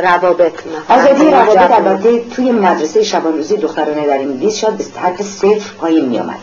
روابط. 0.02 0.52
آزادی 0.88 1.30
روابط 1.30 1.70
البته 1.70 2.20
توی 2.20 2.52
مدرسه 2.52 3.02
شبان 3.02 3.32
روزی 3.32 3.56
دخترانه 3.56 4.06
در 4.06 4.18
انگلیس 4.18 4.56
شاید 4.56 4.78
به 4.78 4.84
حد 5.00 5.22
صفر 5.22 5.74
پایین 5.80 6.04
میامد 6.04 6.38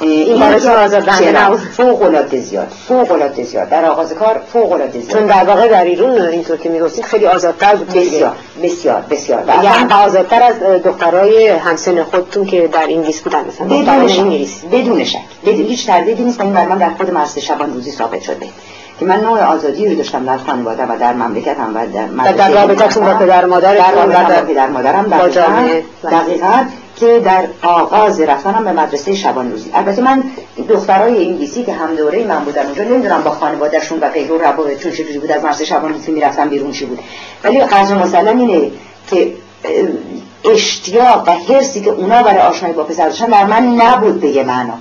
این 0.00 0.40
برای 0.40 0.84
آزادانه 0.84 1.56
فوق 1.56 2.02
العاده 2.02 2.40
زیاد 2.40 2.68
فوق 2.88 3.12
العاده 3.12 3.44
زیاد. 3.44 3.68
در 3.68 3.84
آغاز 3.84 4.12
کار 4.12 4.40
فوق 4.52 4.72
العاده 4.72 5.00
زیاد. 5.00 5.12
چون 5.12 5.26
در 5.26 5.44
واقع 5.44 5.68
در 5.68 5.84
ایران 5.84 6.20
اینطور 6.20 6.56
که 6.56 6.68
می‌گفتید 6.68 7.04
خیلی 7.04 7.26
آزادتر 7.26 7.76
بود 7.76 7.88
بسیار 7.88 8.32
بسیار 8.62 9.02
بسیار. 9.10 9.44
یعنی 9.62 9.92
آزادتر 9.92 10.42
از 10.42 10.82
دخترای 10.84 11.48
همسن 11.48 12.02
خودتون 12.02 12.46
که 12.46 12.68
در 12.68 12.82
انگلیس 12.82 13.20
بودن 13.20 13.44
مثلا. 13.44 13.66
بدون 13.66 14.08
شک 14.08 14.66
بدون 14.72 15.04
شک. 15.04 15.18
بدون 15.46 15.66
هیچ 15.66 15.86
تردیدی 15.86 16.22
نیست 16.22 16.40
این 16.40 16.52
من 16.52 16.78
در 16.78 16.90
خود 16.90 17.10
مرسه 17.10 17.40
شبان 17.40 17.74
روزی 17.74 17.90
ثابت 17.90 18.22
شده. 18.22 18.46
که 19.00 19.06
من 19.06 19.20
نوع 19.20 19.40
آزادی 19.40 19.88
رو 19.88 19.94
داشتم 19.94 20.24
در 20.24 20.38
خانواده 20.38 20.82
و 20.82 20.98
در 21.00 21.12
مملکتم 21.12 21.70
و 21.74 21.86
در 21.86 22.32
در 22.32 22.50
رابطتون 22.50 23.04
با 23.04 23.14
پدر 23.14 23.44
مادر 23.44 23.74
در 23.74 23.92
رابطه 23.92 24.40
با 24.40 24.46
پدر 24.46 24.66
مادرم 24.66 25.02
با 25.02 25.28
جامعه. 25.28 25.84
دقیقاً 26.04 26.64
که 26.96 27.20
در 27.24 27.44
آغاز 27.62 28.20
رفتنم 28.20 28.64
به 28.64 28.72
مدرسه 28.72 29.14
شبان 29.14 29.50
روزی 29.50 29.70
البته 29.74 30.02
من 30.02 30.22
دخترای 30.68 31.26
انگلیسی 31.26 31.64
که 31.64 31.72
هم 31.72 31.94
دوره 31.94 32.24
من 32.24 32.44
بودن 32.44 32.66
اونجا 32.66 32.84
نمی‌دونم 32.84 33.22
با 33.22 33.30
خانوادهشون 33.30 33.98
و 34.00 34.08
غیره 34.08 34.38
روابطشون 34.38 34.92
چجوری 34.92 35.18
بود 35.18 35.32
از 35.32 35.44
مدرسه 35.44 35.64
شبان 35.64 35.92
روزی 35.92 36.12
می‌رفتن 36.12 36.48
بیرون 36.48 36.72
چی 36.72 36.86
بود. 36.86 36.98
ولی 37.44 37.60
قضا 37.60 37.94
مسلم 37.94 38.38
اینه 38.38 38.70
که 39.10 39.32
اشتیاق 40.44 41.28
و 41.28 41.32
حرسی 41.32 41.80
که 41.80 41.90
اونا 41.90 42.22
برای 42.22 42.40
آشنایی 42.40 42.74
با 42.74 42.84
پسر 42.84 43.08
داشتن 43.08 43.26
در 43.26 43.44
من 43.44 43.66
نبود 43.66 44.20
به 44.20 44.28
یه 44.28 44.44
معنا. 44.44 44.74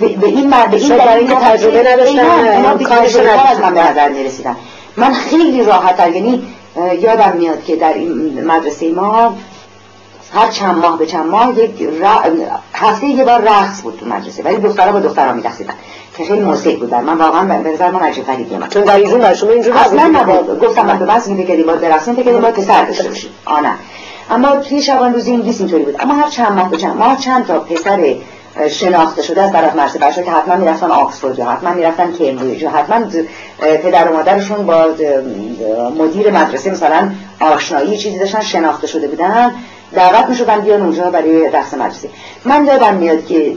به 0.00 0.26
این 0.26 0.48
مرد 0.48 0.70
به 0.70 0.76
این 0.76 0.96
دلیل 0.96 1.28
که 1.28 1.34
تجربه 1.34 1.92
نداشتن 1.92 2.20
اونا 2.20 3.42
از 3.42 3.60
من 3.60 3.74
به 3.74 3.90
نظر 3.90 4.08
می‌رسیدن. 4.08 4.56
من 4.96 5.12
خیلی 5.12 5.64
راحت 5.64 6.14
یعنی 6.14 6.42
یادم 7.00 7.32
میاد 7.36 7.64
که 7.64 7.76
در 7.76 7.92
این 7.92 8.44
مدرسه 8.44 8.90
ما 8.90 9.36
هر 10.34 10.48
چند 10.48 10.78
ماه 10.78 10.98
به 10.98 11.06
چند 11.06 11.26
ماه 11.26 11.58
یک 11.58 11.88
هفته 12.74 13.06
یه 13.06 13.24
بار 13.24 13.40
رقص 13.40 13.82
بود 13.82 13.96
تو 14.00 14.06
مدرسه 14.06 14.42
ولی 14.42 14.56
دخترها 14.56 14.92
با 14.92 15.00
دخترها 15.00 15.32
میرقصیدن 15.32 15.74
که 16.16 16.24
خیلی 16.24 16.40
موسیقی 16.40 16.76
بود 16.76 16.94
من 16.94 17.18
واقعا 17.18 17.44
به 17.44 17.70
نظر 17.70 17.90
من 17.90 18.00
عجیب 18.00 18.26
غریب 18.26 18.52
من 18.52 18.68
چون 18.68 18.82
در 18.82 18.96
ایران 18.96 19.20
در 19.20 19.34
شما 19.34 19.50
اینجوری 19.50 19.78
اصلا 19.78 20.06
نبود. 20.06 20.60
گفتم 20.60 20.86
من 20.86 20.98
بس 20.98 21.28
میگه 21.28 21.56
که 21.56 21.62
با 21.62 21.74
درخصین 21.74 22.14
فکر 22.14 22.32
با 22.32 22.50
پسر 22.50 22.84
داشته 22.84 23.08
باشید 23.08 23.30
آنه 23.44 23.74
اما 24.30 24.56
توی 24.56 24.82
شبان 24.82 25.14
روزی 25.14 25.32
انگلیس 25.32 25.60
اینطوری 25.60 25.84
بود. 25.84 25.96
اما 26.00 26.14
هر 26.14 26.28
چند 26.28 26.52
ماه 26.52 26.70
به 26.70 26.76
چند 26.76 26.96
ماه 26.96 27.16
چند 27.16 27.46
تا 27.46 27.60
پسر 27.60 28.14
شناخته 28.70 29.22
شده 29.22 29.42
از 29.42 29.52
طرف 29.52 29.76
مرسه 29.76 29.98
بچه 29.98 30.22
که 30.22 30.30
حتما 30.30 30.56
می‌رفتن 30.56 30.90
آکسفورد 30.90 31.38
یا 31.38 31.44
حتما 31.44 31.74
می‌رفتن 31.74 32.12
کمبریج 32.12 32.62
یا 32.62 32.70
حتما 32.70 33.06
پدر 33.58 34.08
و 34.08 34.16
مادرشون 34.16 34.66
با 34.66 34.86
مدیر 35.98 36.30
مدرسه 36.30 36.70
مثلا 36.70 37.10
آشنایی 37.40 37.98
چیزی 37.98 38.18
داشتن 38.18 38.40
شناخته 38.40 38.86
شده 38.86 39.08
بودن. 39.08 39.50
دعوت 39.94 40.28
می 40.28 40.36
شدن 40.36 40.60
بیان 40.60 40.80
اونجا 40.80 41.10
برای 41.10 41.50
رقص 41.50 41.74
مدرسه 41.74 42.08
من 42.44 42.66
یادم 42.66 42.94
میاد 42.94 43.26
که 43.26 43.56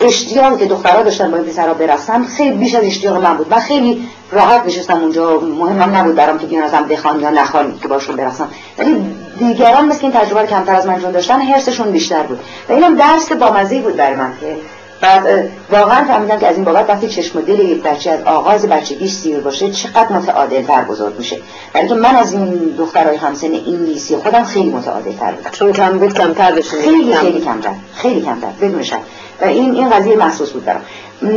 اشتیاق 0.00 0.58
که 0.58 0.66
دخترها 0.66 1.02
داشتن 1.02 1.30
با 1.30 1.38
پسرها 1.38 1.74
برقصن 1.74 2.24
خیلی 2.24 2.56
بیش 2.56 2.74
از 2.74 2.84
اشتیاق 2.84 3.22
من 3.22 3.36
بود. 3.36 3.50
من 3.50 3.58
خیلی 3.58 4.08
راحت 4.32 4.66
نشستم 4.66 5.00
اونجا 5.00 5.40
مهم 5.40 5.96
نبود 5.96 6.14
برام 6.14 6.38
که 6.38 6.46
بیان 6.46 6.62
ازم 6.62 6.84
بخوان 6.84 7.20
یا 7.20 7.30
نخوان 7.30 7.78
که 7.82 7.88
باشون 7.88 8.16
برقصم 8.16 8.48
ولی 8.78 8.96
دیگران 9.38 9.86
مثل 9.86 10.00
این 10.02 10.12
تجربه 10.12 10.46
کمتر 10.46 10.74
از 10.74 10.86
من 10.86 10.98
داشتن 10.98 11.40
حرسشون 11.40 11.90
بیشتر 11.90 12.22
بود. 12.22 12.40
و 12.68 12.72
اینم 12.72 12.96
درس 12.96 13.32
بامزه 13.32 13.80
بود 13.80 13.96
برای 13.96 14.14
من 14.16 14.32
که 14.40 14.56
بعد 15.02 15.48
واقعا 15.70 16.04
فهمیدم 16.04 16.38
که 16.38 16.46
از 16.46 16.56
این 16.56 16.64
بابت 16.64 16.90
وقتی 16.90 17.08
چشم 17.08 17.40
دل 17.40 17.60
یک 17.60 17.82
بچه 17.82 18.10
از 18.10 18.22
آغاز 18.22 18.66
بچگیش 18.66 19.12
سیر 19.12 19.40
باشه 19.40 19.70
چقدر 19.70 20.12
متعادل 20.12 20.62
تر 20.62 20.84
بزرگ 20.84 21.18
میشه. 21.18 21.36
برای 21.72 21.94
من 21.94 22.16
از 22.16 22.32
این 22.32 22.74
دخترای 22.78 23.16
همسن 23.16 23.46
انگلیسی 23.46 24.16
خودم 24.16 24.44
خیلی 24.44 24.70
متعادل 24.70 25.12
تر 25.12 25.32
بودم. 25.32 25.50
چون 25.50 25.72
کم 25.72 25.98
بود 25.98 26.14
کمتر 26.14 26.52
بشه. 26.52 26.70
خیلی 26.70 27.14
خیلی 27.14 27.40
کمتر. 27.40 27.70
خیلی 27.94 28.22
کمتر. 28.22 28.48
بدون 28.60 28.82
شک. 28.82 28.98
و 29.42 29.44
این 29.44 29.74
این 29.74 29.90
قضیه 29.90 30.16
محسوس 30.16 30.50
بود 30.50 30.64
برام. 30.64 30.82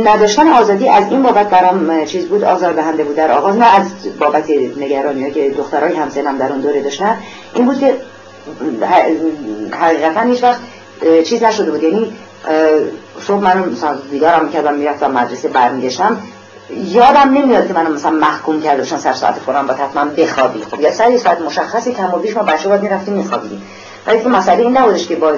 نداشتن 0.04 0.48
آزادی 0.48 0.88
از 0.88 1.04
این 1.10 1.22
بابت 1.22 1.50
برام 1.50 2.04
چیز 2.04 2.26
بود 2.26 2.44
آزار 2.44 2.72
دهنده 2.72 3.04
بود. 3.04 3.16
در 3.16 3.32
آغاز 3.32 3.56
نه 3.56 3.74
از 3.76 3.82
بابت 4.18 4.50
نگرانی 4.80 5.30
که 5.30 5.50
دخترای 5.50 5.96
همسنم 5.96 6.38
در 6.38 6.52
اون 6.52 6.60
دوره 6.60 6.82
داشتن 6.82 7.16
این 7.54 7.64
بود 7.64 7.78
که 7.80 7.94
حقیقتا 9.72 10.20
هیچ 10.20 10.42
وقت 10.42 10.60
چیز 11.24 11.42
نشده 11.42 11.70
بود. 11.70 11.82
یعنی 11.82 12.12
صبح 13.26 13.40
من 13.40 13.68
مثلا 13.68 13.96
دیدارم 14.10 14.44
می‌کردم 14.44 14.74
می‌رفتم 14.74 15.10
مدرسه 15.10 15.48
برمیگشتم. 15.48 16.18
یادم 16.70 17.32
نمیاد 17.34 17.68
که 17.68 17.74
منو 17.74 17.94
مثلا 17.94 18.10
محکوم 18.10 18.62
کرده 18.62 18.78
باشن 18.78 18.96
سر 18.96 19.12
ساعت 19.12 19.34
فلان 19.34 19.66
با 19.66 19.74
حتما 19.74 20.04
بخوابی. 20.04 20.62
خب 20.62 20.80
یا 20.80 20.92
سر 20.92 21.16
ساعت 21.16 21.40
مشخصی 21.40 21.92
کم 21.92 22.14
و 22.14 22.18
بیش 22.18 22.36
ما 22.36 22.42
بچه 22.42 22.68
باید 22.68 22.82
می‌رفتیم 22.82 23.14
میخوابیدیم. 23.14 23.62
ولی 24.06 24.20
که 24.22 24.28
مسئله 24.28 24.62
این 24.62 24.76
نبودش 24.76 25.06
که 25.06 25.16
با 25.16 25.32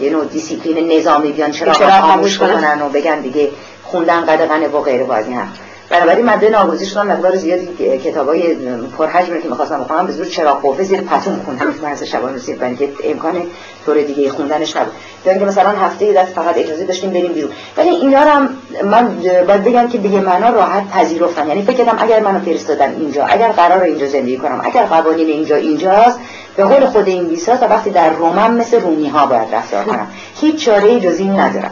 یه 0.00 0.10
نوع 0.10 0.24
دیسیپلین 0.24 0.92
نظامی 0.92 1.32
بیان 1.32 1.50
چرا 1.50 1.72
خاموش 1.72 2.38
کنن. 2.38 2.82
و 2.82 2.88
بگن 2.88 3.20
دیگه 3.20 3.50
خوندن 3.82 4.20
قدغنه 4.20 4.68
و 4.68 4.80
غیره 4.80 5.04
باید 5.04 5.26
هم 5.28 5.52
بنابراین 5.94 6.24
من 6.24 6.44
ناگزیر 6.52 6.88
شدم 6.88 7.06
مقدار 7.06 7.36
زیادی 7.36 7.98
کتابای 7.98 8.54
پرحجمی 8.98 9.42
که 9.42 9.48
می‌خواستم 9.48 9.80
بخونم 9.80 10.06
به 10.06 10.12
زور 10.12 10.26
چراغ 10.26 10.62
قوه 10.62 10.82
زیر 10.82 11.00
پتون 11.00 11.40
خوندم. 11.44 11.74
مرز 11.82 12.02
شبانه 12.02 12.32
روزی 12.32 12.54
برای 12.54 12.76
که 12.76 12.88
امکان 13.04 13.42
طور 13.86 14.02
دیگه 14.02 14.30
خوندنش 14.30 14.76
نبود. 14.76 14.92
یا 15.26 15.32
اینکه 15.32 15.46
مثلا 15.46 15.70
هفته 15.70 16.12
دست 16.12 16.32
فقط 16.32 16.58
اجازه 16.58 16.84
داشتیم 16.84 17.10
بریم 17.10 17.32
بیرون. 17.32 17.50
ولی 17.76 17.88
اینا 17.88 18.22
رو 18.22 18.28
هم 18.28 18.48
من 18.84 19.16
باید 19.46 19.64
بگم 19.64 19.88
که 19.88 19.98
به 19.98 20.08
معنا 20.08 20.50
راحت 20.50 20.88
پذیرفتم. 20.88 21.48
یعنی 21.48 21.62
فکر 21.62 21.76
کردم 21.76 21.96
اگر 22.00 22.20
منو 22.20 22.40
فرستادن 22.40 22.90
اینجا 22.90 23.24
اگر 23.24 23.48
قرار 23.48 23.82
اینجا 23.82 24.06
زندگی 24.06 24.36
کنم 24.36 24.60
اگر 24.64 24.82
قوانین 24.82 25.28
اینجا 25.28 25.56
اینجاست 25.56 26.18
به 26.56 26.64
قول 26.64 26.86
خود 26.86 27.08
انگلیس‌ها 27.08 27.56
تا 27.56 27.68
وقتی 27.68 27.90
در 27.90 28.10
رومم 28.10 28.54
مثل 28.54 28.80
رومی 28.80 29.08
ها 29.08 29.26
باید 29.26 29.54
رفتار 29.54 29.84
کنم. 29.84 30.06
هیچ 30.40 30.64
چاره 30.64 31.00
جز 31.00 31.18
این 31.18 31.40
ندارم. 31.40 31.70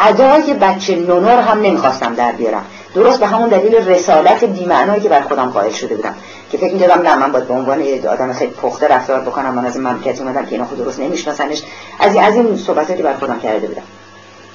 ادای 0.00 0.54
بچه 0.60 0.96
نونور 0.96 1.40
هم 1.40 1.60
نمی‌خواستم 1.60 2.14
در 2.14 2.32
بیارم. 2.32 2.64
درست 2.94 3.20
به 3.20 3.26
همون 3.26 3.48
دلیل 3.48 3.74
رسالت 3.74 4.44
بیمعنایی 4.44 5.00
که 5.00 5.08
بر 5.08 5.20
خودم 5.20 5.50
قائل 5.50 5.72
شده 5.72 5.94
بودم. 5.94 6.14
که 6.52 6.58
فکر 6.58 6.72
می‌کردم 6.72 7.02
نه 7.02 7.16
من 7.16 7.32
باید 7.32 7.48
به 7.48 7.54
عنوان 7.54 7.82
آدم 8.10 8.32
خیلی 8.32 8.52
پخته 8.52 8.88
رفتار 8.88 9.20
بکنم 9.20 9.54
من 9.54 9.66
از 9.66 9.76
این 9.76 9.86
مملکت 9.86 10.20
اومدم 10.20 10.46
که 10.46 10.52
اینا 10.52 10.64
خود 10.64 10.78
درست 10.78 11.00
نمیشناسنش. 11.00 11.62
از 12.00 12.14
این 12.14 12.24
از 12.24 12.34
این 12.34 12.56
صحبتایی 12.56 12.98
که 12.98 13.04
بر 13.04 13.14
خودم 13.14 13.40
کرده 13.40 13.66
بودم. 13.66 13.82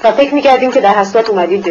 و 0.04 0.12
فکر 0.12 0.34
می‌کردیم 0.34 0.72
که 0.72 0.82
در 0.82 0.90
حسابات 0.90 1.30
اومدید 1.30 1.70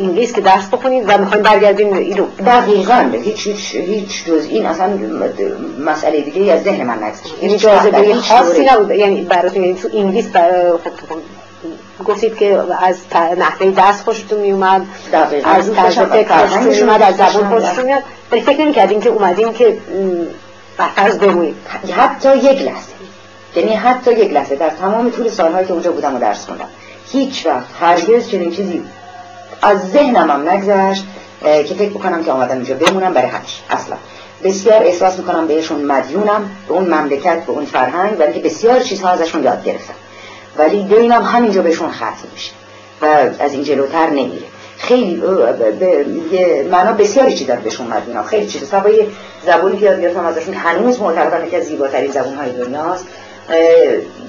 انگلیس 0.00 0.32
که 0.32 0.40
درس 0.40 0.68
بخونید 0.68 1.04
و 1.08 1.18
می‌خوایم 1.18 1.42
برگردیم 1.42 1.92
ایران. 1.92 2.28
دقیقاً 2.46 3.10
هیچ 3.12 3.46
هیچ 3.46 3.74
هیچ 3.74 4.24
جز 4.24 4.46
این 4.48 4.66
اصلا 4.66 4.90
مسئله 5.86 6.20
دیگه 6.20 6.52
از 6.52 6.62
ذهن 6.62 6.86
من 6.86 7.02
نگذشت. 7.02 7.42
یعنی 7.42 7.56
جاذبه 7.56 8.14
خاصی 8.14 8.64
نبود. 8.64 8.90
یعنی 8.90 9.20
براتون 9.20 9.62
یعنی 9.62 9.74
تو 9.74 9.88
انگلیس 9.94 10.26
برای 10.26 10.72
گفتید 12.04 12.36
که 12.36 12.62
از 12.82 12.96
نحوه 13.38 13.70
درس 13.70 14.02
خوشتون 14.02 14.40
میومد 14.40 14.86
از 15.44 15.72
طرز 15.72 16.00
فکر 16.00 16.36
خوشتون 16.36 16.68
میومد 16.68 17.02
از 17.02 17.16
زبان 17.16 17.60
خوشتون 17.60 17.84
میاد. 17.84 18.02
ولی 18.32 18.40
فکر 18.40 18.60
نمی‌کردیم 18.60 19.00
که 19.00 19.08
اومدیم 19.08 19.52
که 19.52 19.78
فرض 20.96 21.18
بمونیم 21.18 21.56
حتی 21.96 22.36
یک 22.36 22.62
لحظه. 22.62 22.92
یعنی 23.56 23.74
حتی 23.74 24.12
یک 24.12 24.32
لحظه. 24.32 24.56
در 24.56 24.70
تمام 24.70 25.10
طول 25.10 25.28
سالهایی 25.28 25.66
که 25.66 25.72
اونجا 25.72 25.92
بودم 25.92 26.14
و 26.16 26.18
درس 26.18 26.46
خوندم. 26.46 26.68
هیچ 27.12 27.46
وقت 27.46 27.66
هرگز 27.80 28.28
چنین 28.28 28.50
چیزی 28.50 28.82
از 29.62 29.90
ذهنم 29.90 30.30
هم 30.30 30.48
نگذشت 30.48 31.04
که 31.42 31.74
فکر 31.74 31.90
بکنم 31.90 32.24
که 32.24 32.32
آمدم 32.32 32.54
اینجا 32.54 32.74
بمونم 32.74 33.14
برای 33.14 33.28
همیشه 33.28 33.62
اصلا. 33.70 33.96
بسیار 34.44 34.82
احساس 34.82 35.18
می‌کنم 35.18 35.46
بهشون 35.46 35.84
مدیونم 35.84 36.50
به 36.68 36.74
اون 36.74 36.94
مملکت 36.94 37.46
به 37.46 37.52
اون 37.52 37.64
فرهنگ 37.64 38.20
و 38.20 38.26
که 38.32 38.40
بسیار 38.40 38.80
چیزها 38.80 39.08
ازشون 39.10 39.44
یاد 39.44 39.64
گرفتم. 39.64 39.94
ولی 40.58 40.82
دینم 40.84 41.22
همینجا 41.22 41.62
بهشون 41.62 41.90
ختم 41.90 42.28
میشه 42.32 42.52
و 43.02 43.06
از 43.42 43.52
این 43.52 43.62
جلوتر 43.62 44.10
نمیره. 44.10 44.46
خیلی 44.78 45.22
به 45.80 46.66
معنا 46.70 46.92
بسیاری 46.92 47.34
چیز 47.34 47.46
داره 47.46 47.60
بهشون 47.60 47.86
مدیونم 47.86 48.22
خیلی 48.22 48.46
چیز 48.46 48.68
سوای 48.70 49.06
زبونی 49.46 49.78
که 49.78 49.84
یاد 49.84 50.00
گرفتم 50.00 50.26
ازشون. 50.26 50.54
هنوز 50.54 51.00
معتقدم 51.00 51.48
که 51.48 51.56
از 51.56 51.64
زیباترین 51.64 52.10
زبونهای 52.10 52.52
دنیاست. 52.52 53.04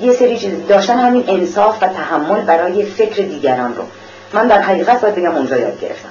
یه 0.01 0.13
سری 0.13 0.37
چیز 0.37 0.51
داشتن 0.69 0.97
همین 0.97 1.23
انصاف 1.27 1.83
و 1.83 1.87
تحمل 1.87 2.41
برای 2.41 2.85
فکر 2.85 3.23
دیگران 3.23 3.75
رو. 3.75 3.83
من 4.33 4.47
در 4.47 4.61
حقیقت 4.61 5.01
باید 5.01 5.15
بگم 5.15 5.35
اونجا 5.35 5.57
یاد 5.57 5.79
گرفتم. 5.81 6.09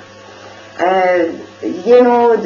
یه 1.87 2.01
نوع 2.01 2.37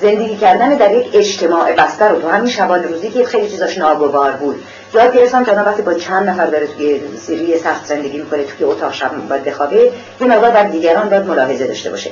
زندگی 0.00 0.36
کردن 0.36 0.74
در 0.74 0.94
یک 0.94 1.06
اجتماع 1.14 1.72
بستر 1.72 2.08
رو 2.08 2.20
تو 2.20 2.28
همین 2.28 2.50
شبان 2.50 2.84
روزی 2.84 3.10
که 3.10 3.24
خیلی 3.24 3.50
چیزاش 3.50 3.78
ناگوار 3.78 4.32
بود. 4.32 4.62
یاد 4.94 5.16
گرفتم 5.16 5.44
که 5.44 5.50
وقتی 5.50 5.82
با 5.82 5.94
چند 5.94 6.28
نفر 6.28 6.46
داره 6.46 6.66
توی 6.66 7.00
سری 7.26 7.58
سخت 7.58 7.86
زندگی 7.86 8.18
می‌کنه 8.18 8.44
توی 8.44 8.66
اتاق 8.66 8.92
شب 8.92 9.10
باید 9.28 9.44
بخوابه 9.44 9.92
یه 10.20 10.26
مقدار 10.26 10.50
بر 10.50 10.62
دیگران 10.62 11.08
باید 11.08 11.26
ملاحظه 11.26 11.66
داشته 11.66 11.90
باشه. 11.90 12.10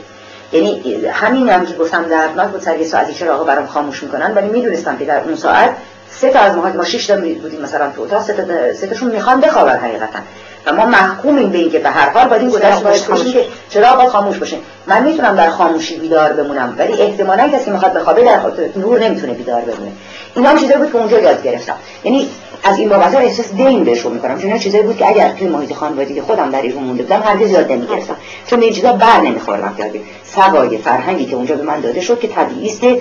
یعنی 0.52 1.06
همین 1.06 1.48
هم 1.48 1.66
که 1.66 1.74
گفتم 1.74 2.02
دردناک 2.02 2.48
بود 2.48 2.60
سر 2.60 2.78
یه 2.78 2.86
ساعتی 2.86 3.14
چرا 3.14 3.44
برام 3.44 3.66
خاموش 3.66 4.02
می‌کنن 4.02 4.34
ولی 4.34 4.48
می‌دونستم 4.48 4.96
که 4.96 5.04
در 5.04 5.20
اون 5.24 5.36
ساعت 5.36 5.76
سه 6.10 6.30
تا 6.30 6.38
از 6.38 6.56
ما 6.56 6.68
ما 6.68 6.84
شش 6.84 7.06
تا 7.06 7.16
بودیم 7.16 7.60
مثلا 7.60 7.90
تو 7.90 8.02
اتاق 8.02 8.22
سه 8.22 8.32
تا 8.32 8.42
سه 8.74 8.86
تاشون 8.86 9.10
می‌خوان 9.10 9.40
بخوابن 9.40 9.76
حقیقتا. 9.76 10.18
و 10.66 10.72
ما 10.72 10.86
محکومیم 10.86 11.50
به 11.50 11.58
اینکه 11.58 11.78
به 11.78 11.90
هر 11.90 12.10
حال 12.10 12.28
باید 12.28 12.42
این 12.42 12.50
گذشت 12.50 12.82
باید 12.82 13.06
باشیم 13.06 13.32
که 13.32 13.44
چرا 13.70 13.96
باید 13.96 14.08
خاموش 14.08 14.38
باشه 14.38 14.56
من 14.86 15.02
می‌تونم 15.02 15.36
در 15.36 15.50
خاموشی 15.50 15.98
بیدار 15.98 16.32
بمونم 16.32 16.74
ولی 16.78 17.02
احتمالاً 17.02 17.48
کسی 17.48 17.70
می‌خواد 17.70 17.92
بخوابه 17.92 18.24
در 18.24 18.40
نور 18.76 19.00
نمی‌تونه 19.00 19.32
بیدار 19.32 19.60
بمونه. 19.60 19.92
اینا 20.36 20.48
هم 20.48 20.58
چیزایی 20.58 20.78
بود 20.78 20.92
که 20.92 20.98
اونجا 20.98 21.20
یاد 21.20 21.42
گرفتم. 21.42 21.76
یعنی 22.04 22.28
از 22.64 22.78
این 22.78 22.88
بابت 22.88 23.14
احساس 23.14 23.52
دین 23.52 23.84
بهشون 23.84 24.12
می‌کنم. 24.12 24.38
چون 24.38 24.58
چیزایی 24.58 24.84
بود 24.84 24.96
که 24.96 25.08
اگر 25.08 25.32
توی 25.32 25.48
محیط 25.48 25.72
خانوادگی 25.74 26.20
خودم 26.20 26.50
در 26.50 26.62
ایران 26.62 26.84
مونده 26.84 27.02
بودم 27.02 27.22
هرگز 27.22 27.50
یاد 27.50 27.72
نمی‌گرفتم. 27.72 28.16
چون 28.46 28.62
این 28.62 28.72
چیزا 28.72 28.92
بر 28.92 29.20
نمیخوردم. 29.20 29.74
که 29.76 30.00
سوای 30.24 30.78
فرهنگی 30.78 31.24
که 31.24 31.36
اونجا 31.36 31.54
به 31.54 31.62
من 31.62 31.80
داده 31.80 32.00
شد 32.00 32.20
که 32.20 32.28
طبیعی 32.28 32.66
است 32.66 32.80
که 32.80 33.00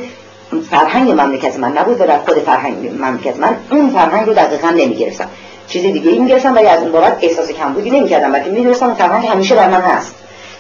فرهنگ 0.70 1.12
مملکت 1.12 1.60
من 1.60 1.78
نبود 1.78 2.02
و 2.02 2.08
در 2.08 2.18
خود 2.18 2.40
فرهنگ 2.40 2.92
مملکت 3.02 3.38
من 3.38 3.56
اون 3.72 3.90
فرهنگ 3.90 4.28
رو 4.28 4.34
دقیقا 4.34 4.70
نمی‌گرفتم. 4.70 5.28
چیز 5.68 5.84
دیگه 5.84 6.12
این 6.12 6.28
گرفتم 6.28 6.56
ولی 6.56 6.68
از 6.68 6.82
اون 6.82 6.92
بابت 6.92 7.18
احساس 7.22 7.52
کمبودی 7.52 7.90
نمی‌کردم. 7.90 8.32
بلکه 8.32 8.50
می‌دونستم 8.50 8.86
اون 8.86 9.26
همیشه 9.26 9.56
در 9.56 9.70
من 9.70 9.82
هست. 9.82 10.16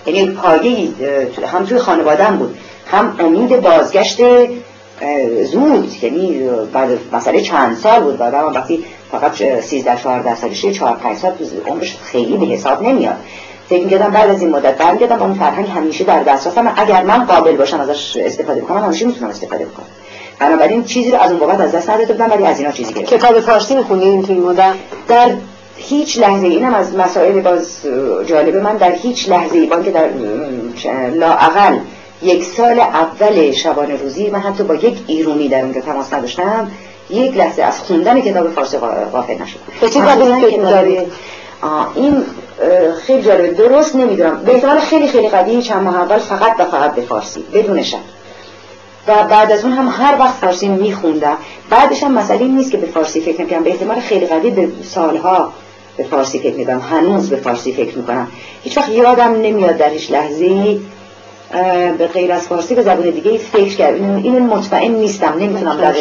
یعنی 0.05 0.31
پایه 0.31 0.89
هم 1.53 1.65
توی 1.65 1.77
خانوادم 1.77 2.37
بود. 2.37 2.57
هم 2.91 3.15
امید 3.19 3.61
بازگشت 3.61 4.21
زود. 5.43 6.03
یعنی 6.03 6.49
بعد 6.73 6.89
مسئله 7.13 7.41
چند 7.41 7.77
سال 7.77 8.01
بود. 8.01 8.17
بعد 8.17 8.33
وقتی 8.33 8.85
فقط 9.11 9.61
13 9.61 9.97
14 10.03 10.35
سالشه 10.35 10.71
4 10.71 10.95
5 10.95 11.17
سال 11.17 11.31
عمرش 11.67 11.97
خیلی 12.03 12.37
به 12.37 12.45
حساب 12.45 12.83
نمیاد. 12.83 13.15
فکر 13.69 13.83
می‌کردم 13.83 14.11
بعد 14.11 14.29
از 14.29 14.41
این 14.41 14.51
مدت 14.51 14.77
برمیگردم 14.77 15.21
اون 15.21 15.33
فرهنگ 15.33 15.67
همیشه 15.67 16.03
در 16.03 16.23
دسترسم. 16.23 16.73
اگر 16.75 17.03
من 17.03 17.25
قابل 17.25 17.55
باشم 17.55 17.79
ازش 17.79 18.17
استفاده 18.17 18.61
بکنم 18.61 18.83
همیشه 18.83 19.05
می‌تونم 19.05 19.29
استفاده 19.29 19.65
بکنم. 19.65 19.85
بنابراین 20.39 20.83
چیزی 20.83 21.11
رو 21.11 21.17
از 21.17 21.31
اون 21.31 21.39
بابت 21.39 21.59
از 21.59 21.71
دست 21.71 21.89
نداده 21.89 22.13
بودم 22.13 22.31
ولی 22.31 22.45
از 22.45 22.59
اینا 22.59 22.71
چیزی 22.71 22.93
گرفتم 22.93 23.17
کتاب 23.17 23.39
فارسی 23.39 23.75
می‌خونید 23.75 24.25
تو 24.25 24.33
این 24.33 24.43
مدت 24.43 24.73
در 25.07 25.31
هیچ 25.77 26.19
لحظه 26.19 26.47
اینم 26.47 26.73
از 26.73 26.95
مسائل 26.95 27.41
باز 27.41 27.77
جالبه. 28.25 28.59
من 28.59 28.77
در 28.77 28.91
هیچ 28.91 29.29
لحظه 29.29 29.57
ای 29.57 29.69
که 29.83 29.91
در 29.91 30.09
لااقل 31.13 31.77
یک 32.21 32.43
سال 32.43 32.79
اول 32.79 33.51
شبانه 33.51 33.95
روزی 33.95 34.29
من 34.29 34.39
حتی 34.39 34.63
با 34.63 34.75
یک 34.75 34.97
ایرونی 35.07 35.47
در 35.47 35.61
اونجا 35.61 35.81
تماس 35.81 36.13
نداشتم 36.13 36.71
یک 37.09 37.37
لحظه 37.37 37.63
از 37.63 37.79
خوندن 37.79 38.21
کتاب 38.21 38.49
فارسی 38.49 38.77
غافل 38.77 39.33
نشد 39.33 39.59
به 39.81 39.89
چه 39.89 39.99
این 41.95 42.23
خیلی 43.05 43.21
جالبه 43.21 43.47
درست 43.47 43.95
نمی‌دونم. 43.95 44.43
به 44.43 44.79
خیلی 44.79 45.07
خیلی 45.07 45.29
قدیم 45.29 45.61
چند 45.61 45.83
ماه 45.83 45.95
اول 45.95 46.17
فقط 46.17 46.59
و 46.59 46.65
فقط 46.65 46.95
به 46.95 47.01
فارسی 47.01 47.45
بدون 47.53 47.83
شک. 47.83 47.97
و 49.07 49.23
بعد 49.23 49.51
از 49.51 49.63
اون 49.63 49.73
هم 49.73 49.87
هر 49.87 50.19
وقت 50.19 50.33
فارسی 50.33 50.67
میخوندم 50.67 51.37
بعدش 51.69 52.03
هم 52.03 52.11
مسئله 52.11 52.47
نیست 52.47 52.71
که 52.71 52.77
به 52.77 52.87
فارسی 52.87 53.21
فکر 53.21 53.41
می‌کنم 53.41 53.63
به 53.63 53.69
احتمال 53.69 53.99
خیلی 53.99 54.25
قدیم 54.25 54.55
به 54.55 54.69
سالها 54.83 55.53
به 55.97 56.03
فارسی 56.03 56.39
فکر 56.39 56.55
می‌کنم. 56.55 56.79
هنوز 56.79 57.29
به 57.29 57.35
فارسی 57.35 57.73
فکر 57.73 57.97
می‌کنم. 57.97 58.27
هیچ 58.63 58.77
وقت 58.77 58.89
یادم 58.89 59.31
نمیاد 59.31 59.77
در 59.77 59.89
هیچ 59.89 60.11
لحظه 60.11 60.79
به 61.97 62.07
غیر 62.07 62.31
از 62.31 62.47
فارسی 62.47 62.75
به 62.75 62.81
زبان 62.81 63.09
دیگه 63.09 63.37
فکر 63.37 63.75
کرد 63.75 63.95
این 63.95 64.39
مطمئن 64.39 64.91
نیستم. 64.91 65.33
نمی‌تونم 65.39 65.77
در 65.77 65.93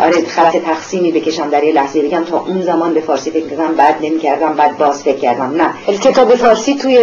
آره 0.00 0.26
خط 0.26 0.56
تقسیمی 0.56 1.12
بکشم 1.12 1.50
در 1.50 1.64
یه 1.64 1.72
لحظه. 1.72 2.02
بگم 2.02 2.24
تا 2.24 2.44
اون 2.48 2.62
زمان 2.62 2.94
به 2.94 3.00
فارسی 3.00 3.30
فکر 3.30 3.48
کردم 3.48 3.74
بعد 3.74 3.96
نمی‌کردم 4.02 4.54
بعد 4.54 4.78
باز 4.78 5.02
فکر 5.02 5.16
کردم. 5.16 5.54
نه. 5.56 5.96
کتاب 5.98 6.34
فارسی 6.34 6.74
توی 6.74 6.98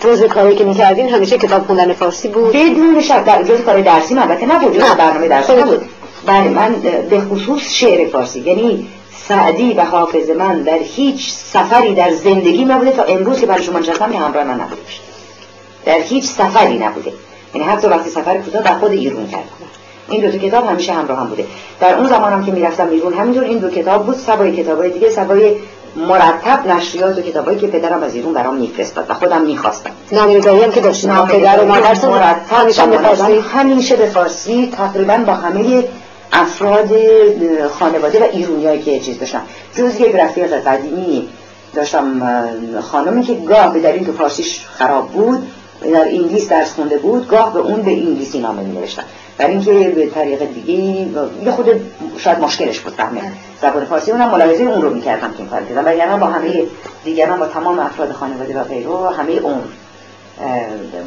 جزء 0.00 0.28
کاری 0.28 0.54
که 0.54 0.64
می‌کردین 0.64 1.08
همیشه 1.08 1.38
کتاب 1.38 1.66
خوندن 1.66 1.92
فارسی 1.92 2.28
بود؟ 2.28 2.52
بدون 2.52 3.00
شک. 3.00 3.24
در 3.24 3.42
جزء 3.42 3.62
کار 3.62 3.80
درسی 3.80 4.14
من. 4.14 4.22
البته 4.22 4.46
نبود. 4.46 4.76
جزء 4.76 4.94
برنامه 4.94 5.28
درسی 5.28 5.52
نبود. 5.56 5.80
بله 6.26 6.48
من 6.48 6.74
به 7.10 7.20
خصوص 7.20 7.72
شعر 7.72 8.08
فارسی. 8.08 8.40
یعنی 8.40 8.86
سعدی 9.28 9.72
و 9.72 9.80
حافظ 9.84 10.30
من 10.30 10.62
در 10.62 10.78
هیچ 10.78 11.30
سفری 11.30 11.94
در 11.94 12.10
زندگی 12.10 12.64
نبوده 12.64 12.92
تا 12.92 13.02
امروز 13.02 13.40
که 13.40 13.46
برای 13.46 13.62
شما 13.62 13.78
نشستم 13.78 14.12
همراه 14.12 14.44
من 14.44 14.54
نبوده. 14.54 14.80
در 15.84 15.98
هیچ 15.98 16.24
سفری 16.24 16.78
نبوده. 16.78 17.12
یعنی 17.54 17.66
حتی 17.66 17.88
وقتی 17.88 18.10
سفر 18.10 18.38
کوتاه 18.38 18.62
در 18.62 18.74
خود 18.74 18.90
ایران 18.90 19.26
کردم 19.26 19.44
این 20.08 20.20
دو 20.20 20.38
تا 20.38 20.38
کتاب 20.38 20.66
همیشه 20.66 20.92
همراه 20.92 21.18
هم 21.18 21.26
بوده. 21.26 21.44
در 21.80 21.94
اون 21.94 22.08
زمانم 22.08 22.44
که 22.44 22.52
می‌رفتم 22.52 22.88
ایران 22.90 23.14
همینطور 23.14 23.44
این 23.44 23.58
دو 23.58 23.70
کتاب 23.70 24.06
بود 24.06 24.16
سوای 24.16 24.56
کتابای 24.56 24.90
دیگه 24.90 25.10
سوای 25.10 25.56
مرتب 25.96 26.66
نشریات 26.66 27.18
و 27.18 27.22
کتابایی 27.22 27.58
که 27.58 27.66
پدرم 27.66 28.02
از 28.02 28.14
ایران 28.14 28.34
برام 28.34 28.54
میفرستاد 28.54 29.06
و 29.08 29.14
خودم 29.14 29.42
می‌خواستم. 29.42 29.90
نامه‌نگاری 30.12 30.62
هم 30.62 30.72
که 30.72 30.80
داشتم 30.80 31.26
پدر 31.26 31.60
و 31.60 31.66
مادر 31.66 32.08
مرتب 32.08 32.36
همیشه 32.50 32.86
به 32.86 32.98
فارسی. 32.98 33.38
همیشه 33.38 33.96
به 33.96 34.06
فارسی 34.06 34.72
تقریبا 34.76 35.16
با 35.16 35.32
همه 35.32 35.84
افراد 36.32 36.90
خانواده 37.78 38.20
و 38.20 38.22
ایرونیایی 38.32 38.82
که 38.82 39.00
چیز 39.00 39.18
داشتم 39.18 39.42
جز 39.74 40.00
یک 40.00 40.14
رفیق 40.14 40.64
قدیمی 40.64 41.28
داشتم 41.74 42.22
خانمی 42.80 43.22
که 43.22 43.34
گاه 43.34 43.72
به 43.72 43.80
دلیل 43.80 44.06
که 44.06 44.12
فارسیش 44.12 44.60
خراب 44.78 45.08
بود 45.08 45.46
در 45.80 46.04
انگلیس 46.04 46.48
درس 46.48 46.74
خونده 46.74 46.98
بود 46.98 47.28
گاه 47.28 47.54
به 47.54 47.60
اون 47.60 47.82
به 47.82 47.90
انگلیسی 47.90 48.38
نامه 48.38 48.62
می 48.62 48.78
نوشتن 48.78 49.04
برای 49.38 49.52
اینکه 49.52 49.72
به 49.72 50.06
طریق 50.06 50.52
دیگه 50.52 50.74
یه 51.44 51.50
خود 51.50 51.66
شاید 52.18 52.38
مشکلش 52.38 52.80
بود 52.80 52.92
فهمه. 52.92 53.20
زبان 53.62 53.84
فارسی 53.84 54.10
اونم 54.10 54.30
ملاحظه 54.30 54.62
اون 54.62 54.82
رو 54.82 54.94
می‌کردم 54.94 55.32
که 55.32 55.38
این 55.38 55.48
کار 55.48 55.62
کردم 55.62 55.86
وگرنه 55.86 56.16
با 56.16 56.26
همه 56.26 56.62
دیگران 57.04 57.38
با 57.38 57.46
تمام 57.46 57.78
افراد 57.78 58.12
خانواده 58.12 58.60
و 58.60 58.64
غیره 58.64 59.10
همه 59.18 59.32
اون 59.32 59.62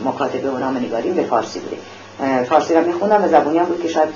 مکاتبه 0.06 0.50
و 0.50 0.58
نامه 0.58 0.80
نگاری 0.80 1.12
به 1.12 1.24
فارسی 1.24 1.60
بوده. 1.60 1.78
فارسی 2.44 2.74
رو 2.74 2.88
میخوندم 2.88 3.24
و 3.24 3.28
زبونی 3.28 3.58
هم 3.58 3.66
بود 3.66 3.82
که 3.82 3.88
شاید 3.88 4.10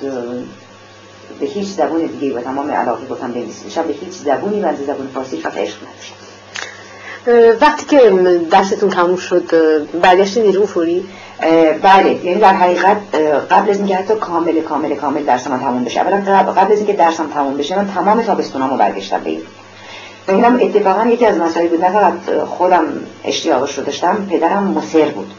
به 1.40 1.46
هیچ 1.46 1.68
زبون 1.68 2.06
دیگه 2.06 2.36
و 2.36 2.40
تمام 2.40 2.70
علاقه 2.70 3.06
گفتم 3.06 3.32
بنویسیشم 3.32 3.82
به 3.82 3.92
هیچ 3.92 4.12
زبونی 4.12 4.60
و 4.60 4.72
زبون 4.86 5.06
فارسی 5.14 5.36
فقط 5.36 5.56
عشق 5.56 5.76
نداشتم 5.76 6.27
وقتی 7.60 7.86
که 7.86 8.10
درستون 8.50 8.90
تموم 8.90 9.16
شد 9.16 9.44
برگشتین 10.02 10.42
ایران 10.42 10.66
فوری 10.66 11.04
بله 11.82 12.24
یعنی 12.24 12.40
در 12.40 12.54
حقیقت 12.54 13.14
قبل 13.50 13.70
از 13.70 13.78
اینکه 13.78 13.96
حتی 13.96 14.14
کامل 14.14 14.60
کامل 14.60 14.94
کامل 14.94 15.24
درسم 15.24 15.58
تموم 15.58 15.84
بشه 15.84 16.00
اولا 16.00 16.52
قبل 16.52 16.72
از 16.72 16.78
اینکه 16.78 16.92
درسم 16.92 17.26
تموم 17.34 17.56
بشه 17.56 17.76
من 17.76 17.88
تمام 17.94 18.22
تابستونامو 18.22 18.76
برگشتم 18.76 19.20
به 19.20 19.30
ایران 19.30 19.46
و 20.28 20.30
اینم 20.30 20.58
اتفاقا 20.60 21.06
یکی 21.06 21.26
از 21.26 21.38
مسائل 21.38 21.68
بود 21.68 21.84
نه 21.84 21.90
فقط 21.90 22.44
خودم 22.48 22.84
اشتیاقش 23.24 23.78
رو 23.78 23.84
داشتم 23.84 24.26
پدرم 24.30 24.64
مصر 24.64 25.04
بود. 25.04 25.30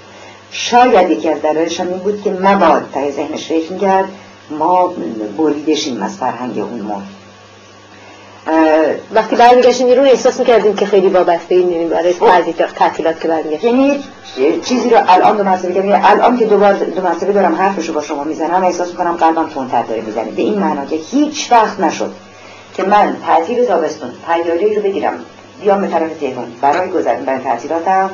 شاید 0.52 1.10
یکی 1.10 1.30
از 1.30 1.42
دلایلش 1.42 1.80
این 1.80 1.98
بود 1.98 2.22
که 2.22 2.32
مباد 2.32 2.90
تا 2.94 3.12
ذهنش 3.12 3.48
فکر 3.48 3.74
می‌کرد 3.74 4.06
ما 4.50 4.94
بریده 5.38 6.04
از 6.06 6.18
فرهنگ 6.18 6.60
اون 6.60 6.82
ما 6.82 7.02
وقتی 9.14 9.36
برمیگشتین 9.36 9.88
ایران 9.88 10.06
احساس 10.06 10.40
می‌کردیم 10.40 10.76
که 10.76 10.86
خیلی 10.86 11.08
وابسته 11.08 11.56
این 11.56 11.72
یعنی 11.72 11.86
برای 11.86 12.14
خب. 12.14 12.28
تعطیلات 12.76 13.22
که 13.22 13.28
برمیگشتیم 13.28 13.80
یعنی 13.80 14.04
چیزی 14.62 14.90
رو 14.90 14.98
الان 15.08 15.38
دو 15.38 15.44
مرتبه 15.44 15.74
کردم 15.74 16.02
الان 16.04 16.38
که 16.38 16.46
دوبار 16.46 16.74
دو 16.74 17.02
مرتبه 17.02 17.34
دارم 17.34 17.56
حرفشو 17.56 17.94
با 17.94 18.02
شما 18.02 18.24
می‌زنم 18.24 18.64
احساس 18.64 18.90
می‌کنم 18.90 19.12
قلبم 19.12 19.50
تندتر 19.50 19.84
داره 19.84 20.02
می‌زنه. 20.02 20.32
به 20.32 20.42
این 20.42 20.60
معنا 20.60 20.86
که 20.86 20.96
هیچ 20.96 21.52
وقت 21.52 21.80
نشد 21.80 22.14
که 22.74 22.84
من 22.84 23.18
تعطیل 23.26 23.66
تابستون 23.66 24.12
تیاری 24.28 24.76
رو 24.76 24.82
بگیرم 24.82 25.26
بیام 25.62 25.82
به 25.82 25.88
طرف 25.88 26.18
تهران. 26.20 26.52
برای 26.62 26.90
گذر 26.90 27.16
برای 27.16 27.40
تعطیلاتم. 27.40 28.10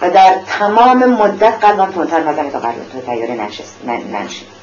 و 0.00 0.10
در 0.10 0.34
تمام 0.58 1.04
مدت 1.04 1.54
قلبم 1.60 1.92
تندتر 1.92 2.20
نزنه 2.20 2.50
تا 2.50 2.58
قرار 2.58 2.74
تو 2.92 3.00
تیاره 3.00 3.34
نشست 3.34 3.76
ننشید 4.12 4.57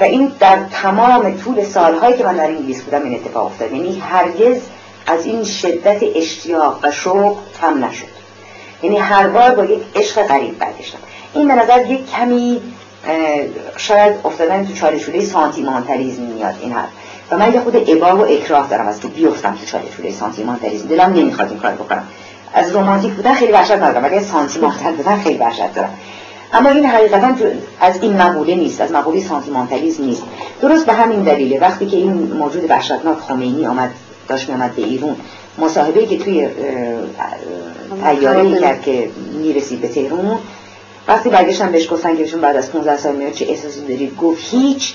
و 0.00 0.04
این 0.04 0.32
در 0.40 0.58
تمام 0.82 1.36
طول 1.36 1.64
سالهایی 1.64 2.16
که 2.16 2.24
من 2.24 2.36
در 2.36 2.44
انگلیس 2.44 2.82
بودم 2.82 3.04
این 3.04 3.14
اتفاق 3.14 3.46
افتاد. 3.46 3.72
یعنی 3.72 3.98
هرگز 3.98 4.60
از 5.06 5.26
این 5.26 5.44
شدت 5.44 5.98
اشتیاق 6.14 6.78
و 6.82 6.90
شوق 6.90 7.36
کم 7.60 7.84
نشد. 7.84 8.06
یعنی 8.82 8.98
هر 8.98 9.26
بار 9.28 9.50
با 9.50 9.64
یک 9.64 9.80
عشق 9.96 10.22
غریب 10.26 10.58
برگشتم. 10.58 10.98
این 11.34 11.48
به 11.48 11.54
نظر 11.54 11.86
یک 11.86 12.10
کمی 12.10 12.60
شاید 13.76 14.14
افتادن 14.24 14.66
تو 14.66 14.72
چالشوله 14.72 15.24
سانتیمانتالیزم 15.24 16.22
میاد 16.22 16.54
این 16.60 16.72
حرف. 16.72 16.88
و 17.30 17.38
من 17.38 17.54
یه 17.54 17.60
خود 17.60 17.76
ابا 17.90 18.16
و 18.16 18.32
اکراه 18.32 18.68
دارم 18.68 18.88
از 18.88 19.00
که 19.00 19.08
بیفتم 19.08 19.54
تو 19.54 19.66
چالشوله 19.66 20.10
سانتیمانتالیزم. 20.10 20.88
دلم 20.88 21.12
نمی‌خواد 21.12 21.48
این 21.48 21.58
کار 21.58 21.72
بکنم. 21.72 22.06
از 22.54 22.70
رومانتیک 22.70 23.12
بودن 23.12 23.34
خیلی 23.34 23.52
وحشت 23.52 23.72
ندارم 23.72 24.04
ولی 24.04 24.20
سانتیمانتال 24.20 24.92
بودن 24.92 25.18
خیلی 25.18 25.38
وحشت 25.38 25.74
دارم. 25.74 25.98
اما 26.52 26.68
این 26.68 26.86
حقیقتا 26.86 27.34
از 27.80 28.02
این 28.02 28.16
مقوله 28.16 28.54
نیست 28.54 28.80
از 28.80 28.92
مقوله 28.92 29.20
سانتیمانتالیسم 29.20 30.04
نیست. 30.04 30.22
درست 30.62 30.86
به 30.86 30.92
همین 30.92 31.22
دلیله 31.22 31.60
وقتی 31.60 31.86
که 31.86 31.96
این 31.96 32.12
موجود 32.12 32.70
وحشتناک 32.70 33.18
خمینی 33.18 33.66
آمد 33.66 33.90
داشت 34.28 34.48
میامد 34.48 34.74
به 34.74 34.82
ایرون 34.82 35.16
مصاحبه 35.58 36.06
که 36.06 36.18
توی 36.18 36.48
تیاره 38.04 38.60
کرد 38.60 38.82
که 38.82 39.10
می‌رسید 39.38 39.80
به 39.80 39.88
تهرون 39.88 40.38
وقتی 41.08 41.28
برگشتن 41.28 41.72
بهش 41.72 41.92
گفتن 41.92 42.16
که 42.16 42.36
بعد 42.36 42.56
از 42.56 42.72
15 42.72 42.96
سال 42.96 43.16
میاد 43.16 43.32
چه 43.32 43.46
احساسی 43.48 43.80
دارید؟ 43.80 44.16
گفت 44.16 44.54
هیچ. 44.54 44.94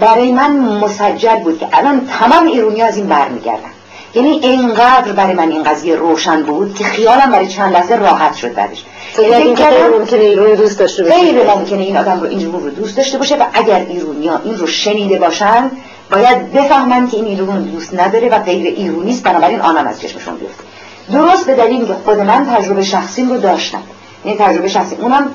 برای 0.00 0.32
من 0.32 0.58
مسجل 0.58 1.36
بود 1.36 1.58
که 1.58 1.68
الان 1.72 2.06
تمام 2.06 2.46
ایرونی 2.46 2.82
از 2.82 2.96
این 2.96 3.06
برمیگردن. 3.06 3.70
یعنی 4.14 4.28
اینقدر 4.28 5.12
برای 5.12 5.34
من 5.34 5.50
این 5.50 5.62
قضیه 5.62 5.96
روشن 5.96 6.42
بود 6.42 6.74
که 6.74 6.84
خیالم 6.84 7.30
برای 7.32 7.46
چند 7.46 7.72
لحظه 7.72 7.96
راحت 7.96 8.34
شد 8.34 8.54
بعدش. 8.54 8.84
یعنی 9.18 9.54
غیر 9.54 9.98
ممکنه 9.98 10.20
ایرون 10.20 10.46
رو 10.46 10.56
دوست 10.56 10.78
داشته 10.78 11.02
باشه. 11.02 11.14
غیر 11.14 11.54
ممکنه 11.54 11.82
این 11.82 11.96
آدم 11.96 12.20
رو 12.20 12.26
ایرون 12.26 12.62
رو 12.62 12.70
دوست 12.70 12.96
داشته 12.96 13.18
باشه 13.18 13.36
و 13.36 13.44
اگر 13.52 13.86
ایرونیا 13.88 14.40
این 14.44 14.58
رو 14.58 14.66
شنیده 14.66 15.18
باشن 15.18 15.70
باید 16.10 16.52
بفهمن 16.52 17.08
که 17.08 17.16
این 17.16 17.26
ایرون 17.26 17.62
دوست 17.62 17.94
نداره 17.94 18.28
و 18.28 18.38
غیر 18.38 18.66
ایرونی 18.66 19.10
است 19.10 19.22
بنابراین 19.22 19.60
آنم 19.60 19.86
از 19.86 20.00
چشمشون 20.00 20.36
بیفته. 20.36 20.64
درست 21.12 21.46
به 21.46 21.54
دلیلی 21.54 21.86
که 21.86 21.94
خود 22.04 22.18
من 22.20 22.46
تجربه 22.46 22.82
شخصی 22.82 23.24
رو 23.24 23.38
داشتم. 23.38 23.82
این 24.24 24.34
یعنی 24.34 24.52
تجربه 24.52 24.68
شخصی 24.68 24.96
اونم 24.96 25.30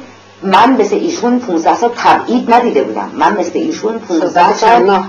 من 0.45 0.77
مثل 0.81 0.95
ایشون 0.95 1.39
15 1.39 1.75
سال 1.75 1.91
تبعید 1.97 2.53
ندیده 2.53 2.83
بودم. 2.83 3.11
من 3.13 3.37
مثل 3.39 3.51
ایشون 3.53 3.99
15 3.99 4.53
سال 4.53 4.99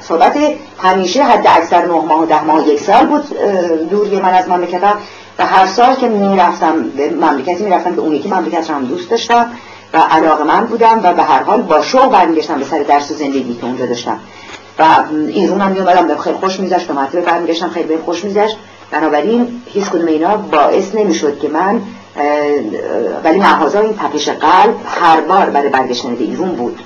صحبت 0.00 0.38
همیشه 0.78 1.22
حد 1.22 1.46
اکثر 1.46 1.86
9 1.86 1.92
ماه 1.92 2.22
و 2.22 2.26
10 2.26 2.44
ماه 2.44 2.68
یک 2.68 2.80
سال 2.80 3.06
بود 3.06 3.24
دوری 3.90 4.20
من 4.20 4.34
از 4.34 4.48
مملکتم. 4.48 4.94
و 5.38 5.46
هر 5.46 5.66
سال 5.66 5.94
که 5.94 6.08
می‌رفتم 6.08 6.82
به 6.96 7.10
مملکتی 7.10 7.64
می‌رفتم 7.64 7.94
که 7.94 8.00
اون 8.00 8.12
یکی 8.12 8.28
مملکت 8.28 8.70
رو 8.70 8.76
هم 8.76 8.84
دوست 8.84 9.10
داشتم 9.10 9.46
و 9.94 9.98
علاقه 9.98 10.44
من 10.44 10.66
بودم 10.66 11.00
و 11.02 11.12
به 11.12 11.22
هر 11.22 11.42
حال 11.42 11.62
با 11.62 11.82
شوق 11.82 12.12
برمیگشتم 12.12 12.58
به 12.58 12.64
سر 12.64 12.82
درس 12.82 13.10
و 13.10 13.14
زندگی 13.14 13.54
که 13.54 13.64
اونجا 13.64 13.86
داشتم. 13.86 14.20
و 14.78 14.84
ایرون 15.28 15.60
هم 15.60 15.70
میومدم 15.70 16.06
به 16.06 16.16
خیلی 16.16 16.36
خوش 16.36 16.60
میذاشت 16.60 16.86
به 16.86 16.94
مرتبه 16.94 17.20
برمیگشتم 17.20 17.68
خیلی 17.68 17.88
به 17.88 17.98
خوش 18.04 18.24
میذاشت 18.24 18.56
بنابراین 18.90 19.62
هیچ 19.66 19.84
کدوم 19.84 20.06
اینا 20.06 20.36
باعث 20.36 20.94
نمی‌شد 20.94 21.38
که 21.38 21.48
من 21.48 21.80
ولی 23.24 23.38
محاضا 23.38 23.80
این 23.80 23.96
تپش 23.96 24.28
قلب 24.28 24.74
هر 24.86 25.20
بار 25.20 25.50
برای 25.50 25.68
برگشتن 25.68 26.14
به 26.14 26.24
ایرون 26.24 26.48
بود. 26.48 26.80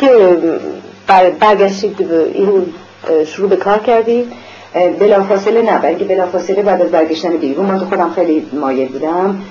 که 0.00 0.38
برگشتید 1.40 2.12
این 2.12 2.66
شروع 3.26 3.48
به 3.48 3.56
کار 3.56 3.78
کردید 3.78 4.32
بلا 5.00 5.24
فاصله 5.24 5.62
نه 5.62 5.78
بلکه 5.78 6.04
بلا 6.04 6.26
فاصله 6.26 6.62
بعد 6.62 6.82
از 6.82 6.90
برگشتن 6.90 7.36
بیرون 7.36 7.66
من 7.66 7.78
خودم 7.78 8.10
خیلی 8.14 8.46
مایل 8.52 8.88
بودم 8.88 9.42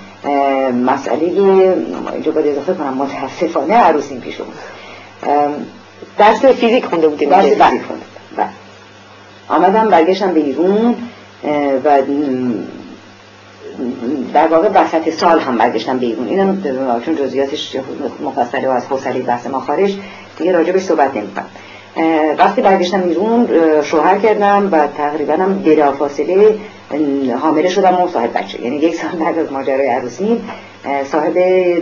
مسئله 0.86 1.24
اینجا 2.14 2.32
باید 2.32 2.48
اضافه 2.48 2.74
کنم 2.74 2.94
متاسفانه 2.94 3.74
عروسیم 3.74 4.20
پیش 4.20 4.36
اومد 4.42 4.54
درس 6.18 6.46
فیزیک 6.46 6.86
خونده 6.86 7.08
بودیم 7.08 7.30
درس 7.30 7.44
فیزیک. 7.44 7.62
خونده. 7.62 8.06
بله. 8.38 8.48
آمدم 9.50 9.90
برگشتم 9.90 10.34
به 10.34 10.40
ایرون 10.40 10.96
و 11.84 12.02
در 14.34 14.48
واقع 14.48 14.70
وسط 14.70 15.10
سال 15.10 15.40
هم 15.40 15.58
برگشتم 15.58 15.98
به 15.98 16.06
ایرون 16.06 16.28
اینم 16.28 16.64
چون 17.06 17.16
جزئیاتش 17.16 17.76
مفصله 18.24 18.68
و 18.68 18.72
از 18.72 18.86
حوصله 18.86 19.20
بحث 19.20 19.48
ما 19.48 19.60
خارج 19.60 19.98
دیگه 20.38 20.52
راجبش 20.52 20.82
صحبت 20.82 21.18
نمی‌کنم. 21.18 21.46
وقتی 22.38 22.62
برگشتم 22.62 23.04
ایرون 23.04 23.48
شوهر 23.82 24.18
کردم 24.18 24.70
و 24.72 24.88
تقریبا 24.88 25.34
هم 25.34 25.60
بلافاصله 25.60 26.56
حامله 27.42 27.70
شدم 27.70 28.02
و 28.02 28.08
صاحب 28.08 28.38
بچه. 28.38 28.62
یعنی 28.62 28.76
یک 28.76 28.96
سال 28.96 29.12
بعد 29.12 29.40
از 29.40 29.52
ماجرای 29.52 29.88
عروسی 29.88 30.42
صاحب 31.12 31.38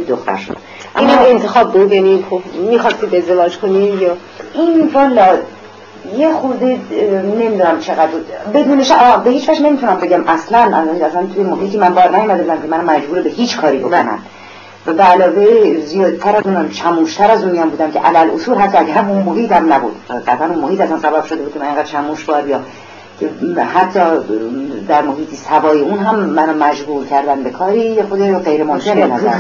دختر 0.07 0.37
شدم. 0.37 0.57
این 0.99 1.09
انتخاب 1.09 1.73
بود؟ 1.73 1.93
یعنی 1.93 2.25
خب 2.29 2.41
می‌خواستی 2.69 3.17
ازدواج 3.17 3.57
کنی 3.57 3.85
یا؟ 3.85 4.17
این 4.53 4.87
والا 4.93 5.37
یه 6.17 6.33
خورده 6.33 6.79
نمی‌دونم 7.39 7.79
چقدر 7.79 8.11
بدون 8.53 8.83
به 9.23 9.29
هیچ 9.29 9.49
وجه 9.49 9.61
نمی‌تونم 9.61 9.97
بگم 9.97 10.23
اصلا 10.27 10.59
اصلا 11.05 11.25
توی 11.33 11.43
محیطی 11.43 11.77
من 11.77 11.93
بار 11.93 12.17
نیومده 12.17 12.43
بودم 12.43 12.61
که 12.61 12.67
من 12.67 12.85
مجبور 12.85 13.21
به 13.21 13.29
هیچ 13.29 13.57
کاری 13.57 13.77
بکنم 13.77 14.19
و 14.87 14.93
به 14.93 15.03
علاوه 15.03 15.79
زیادتر 15.79 16.35
از 16.35 16.45
اونم 16.45 16.69
چموشتر 16.69 17.31
از 17.31 17.43
اونیم 17.43 17.69
بودم 17.69 17.91
که 17.91 17.99
علل 17.99 18.29
اصول 18.29 18.57
حتی 18.57 18.77
اگه 18.77 18.93
هم 18.93 19.09
اون 19.09 19.23
محیط 19.23 19.51
هم 19.51 19.73
نبود. 19.73 19.95
قطعا 20.27 20.47
اون 20.47 20.59
محیط 20.59 20.81
اصلا 20.81 20.99
سبب 20.99 21.25
شده 21.25 21.43
بود 21.43 21.53
که 21.53 21.59
من 21.59 21.65
اینقدر 21.65 21.83
چموش 21.83 22.23
بار 22.23 22.47
یا 22.47 22.59
که 23.19 23.29
حتی 23.61 23.99
در 24.87 25.01
محیطی 25.01 25.35
سوای 25.35 25.81
اون 25.81 25.99
هم 25.99 26.15
منو 26.15 26.65
مجبور 26.65 27.05
کردن 27.05 27.43
به 27.43 27.49
کاری 27.49 27.79
یه 27.79 28.03
خود 28.03 28.19
غیر 28.19 28.63
ممکن 28.63 28.95
به 28.95 29.07
نظر 29.07 29.31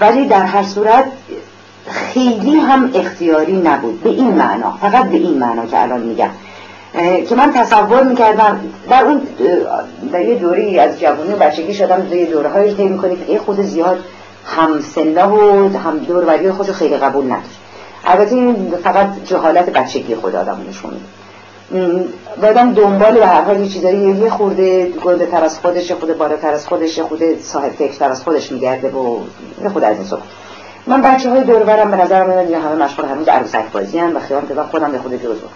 ولی 0.00 0.26
در 0.26 0.42
هر 0.42 0.62
صورت 0.62 1.04
خیلی 1.90 2.56
هم 2.56 2.90
اختیاری 2.94 3.56
نبود. 3.56 4.02
به 4.02 4.10
این 4.10 4.28
معنا 4.34 4.78
فقط 4.80 5.04
به 5.04 5.16
این 5.16 5.38
معنا 5.38 5.66
که 5.66 5.82
الان 5.82 6.00
میگم. 6.00 6.30
که 7.28 7.34
من 7.34 7.52
تصور 7.52 8.02
می‌کردم 8.02 8.60
در 8.90 9.04
اون 9.04 9.20
در 10.12 10.20
یه 10.20 10.34
دوری 10.34 10.78
از 10.78 11.00
جوانی 11.00 11.32
و 11.32 11.36
بچگی 11.36 11.74
شدم 11.74 12.00
در 12.00 12.16
یه 12.16 12.26
دوره 12.26 12.48
هایی 12.48 12.74
که 12.74 12.84
می‌کنی 12.84 13.16
که 13.26 13.38
خود 13.38 13.60
زیاد 13.60 13.98
هم 14.46 14.80
سنده 14.80 15.24
و 15.24 15.68
هم 15.78 15.98
دور 15.98 16.24
وری 16.24 16.50
خود 16.50 16.70
خیلی 16.70 16.96
قبول 16.96 17.24
نداشت. 17.24 17.58
البته 18.04 18.34
این 18.34 18.74
فقط 18.84 19.08
جهالت 19.24 19.70
بچگی 19.70 20.14
خود 20.14 20.36
آدم 20.36 20.60
نشون 20.68 20.92
بادم 22.42 22.74
دنبال 22.74 23.14
به 23.14 23.26
هر 23.26 23.40
حال 23.40 23.60
یه 23.60 23.68
چیزایی 23.68 23.98
یه 23.98 24.30
خورده 24.30 24.86
گنده 24.86 25.26
تر 25.26 25.44
از 25.44 25.58
خودش 25.58 25.92
خود 25.92 26.18
بالاتر 26.18 26.52
از 26.52 26.66
خودش 26.66 27.00
خود 27.00 27.22
صاحب 27.40 27.72
فکر 27.72 27.92
تر 27.92 28.10
از 28.10 28.22
خودش 28.22 28.52
میگرده 28.52 28.88
و 28.88 29.18
یه 29.62 29.68
خود 29.68 29.84
از 29.84 29.96
این 29.96 30.06
صبح 30.06 30.20
من 30.86 31.02
بچه 31.02 31.30
های 31.30 31.44
دور 31.44 31.62
برم 31.62 31.90
به 31.90 31.96
نظر 31.96 32.24
میاد 32.24 32.62
همه 32.64 32.84
مشغول 32.84 33.06
هنوز 33.06 33.28
عروسک 33.28 33.72
بازی 33.72 33.98
هم 33.98 34.16
و 34.16 34.20
خیال 34.20 34.42
که 34.46 34.54
خودم 34.70 34.92
به 34.92 34.98
خود 34.98 35.22
جزو. 35.22 35.46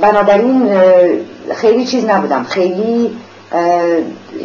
بنابراین 0.00 0.70
خیلی 1.54 1.84
چیز 1.86 2.04
نبودم. 2.04 2.44
خیلی 2.44 3.16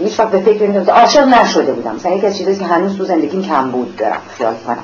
هیچ 0.03 0.19
وقت 0.19 0.29
به 0.29 0.39
فکر 0.39 0.63
نمی‌دونم 0.63 0.89
عاشق 0.89 1.27
نشده 1.27 1.73
بودم. 1.73 1.95
مثلا 1.95 2.11
یکی 2.11 2.27
از 2.27 2.59
که 2.59 2.65
هنوز 2.65 2.97
تو 2.97 3.05
زندگیم 3.05 3.43
کم 3.43 3.71
بود 3.71 3.95
دارم 3.95 4.21
خیال 4.37 4.53
کنم. 4.65 4.77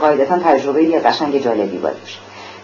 قاعدتا 0.00 0.38
تجربه 0.38 0.84
یه 0.84 1.00
قشنگ 1.00 1.44
جالبی 1.44 1.78
باید 1.78 2.00
باشه 2.00 2.18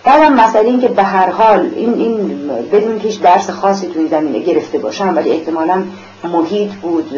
بعدم 0.04 0.34
مسئله 0.34 0.68
این 0.68 0.80
که 0.80 0.88
به 0.88 1.02
هر 1.02 1.30
حال 1.30 1.70
این, 1.76 1.94
این 1.94 2.48
بدون 2.72 2.98
که 2.98 3.08
هیچ 3.08 3.20
درس 3.20 3.50
خاصی 3.50 3.86
توی 3.86 4.08
زمینه 4.08 4.38
گرفته 4.38 4.78
باشم 4.78 5.16
ولی 5.16 5.30
احتمالا 5.30 5.82
محیط 6.24 6.70
بود 6.70 7.10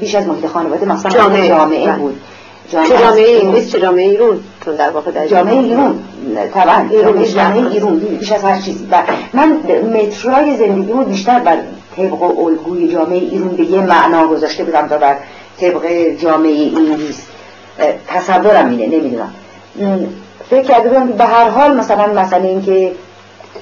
بیش 0.00 0.14
از 0.14 0.26
محیط 0.26 0.46
خانواده 0.46 0.86
مثلا 0.86 1.10
جامعه, 1.10 1.48
جامعه 1.48 1.86
بله. 1.86 1.96
بود. 1.96 2.20
چه 2.72 2.98
جامعه 2.98 3.40
انگلیس 3.42 3.72
چه 3.72 3.80
جامعه 3.80 4.08
ایرون؟ 4.10 4.40
چون 4.64 4.76
در 4.76 4.90
واقع 4.90 5.10
در 5.10 5.26
جامعه 5.26 5.58
ایرون. 5.58 5.98
طبعا. 6.54 6.88
ایرون 6.90 7.24
جامعه 7.24 7.66
ایرون. 7.66 7.98
بیش 7.98 8.32
از 8.32 8.44
هر 8.44 8.60
چیزی. 8.60 8.88
و 8.90 9.02
من 9.32 9.56
مترای 9.94 10.56
زندگیمو 10.56 11.04
بیشتر 11.04 11.38
بر 11.38 11.56
طبق 11.96 12.22
الگوی 12.22 12.88
جامعه 12.88 13.18
ایرون 13.18 13.48
به 13.48 13.64
یه 13.64 13.80
معنا 13.80 14.26
گذاشته 14.26 14.64
بودم 14.64 14.88
تا 14.88 14.98
بر 14.98 15.16
طبق 15.60 15.86
جامعه 16.22 16.70
انگلیس. 16.76 17.26
تصورم 18.08 18.68
اینه 18.68 18.86
نمی‌دونم. 18.98 19.34
فکر 20.50 20.62
کرده 20.62 20.88
بودم 20.88 21.06
به 21.06 21.24
هر 21.24 21.48
حال 21.48 21.76
مثلا 21.76 22.06
مسئله 22.06 22.48
این 22.48 22.62
که 22.62 22.92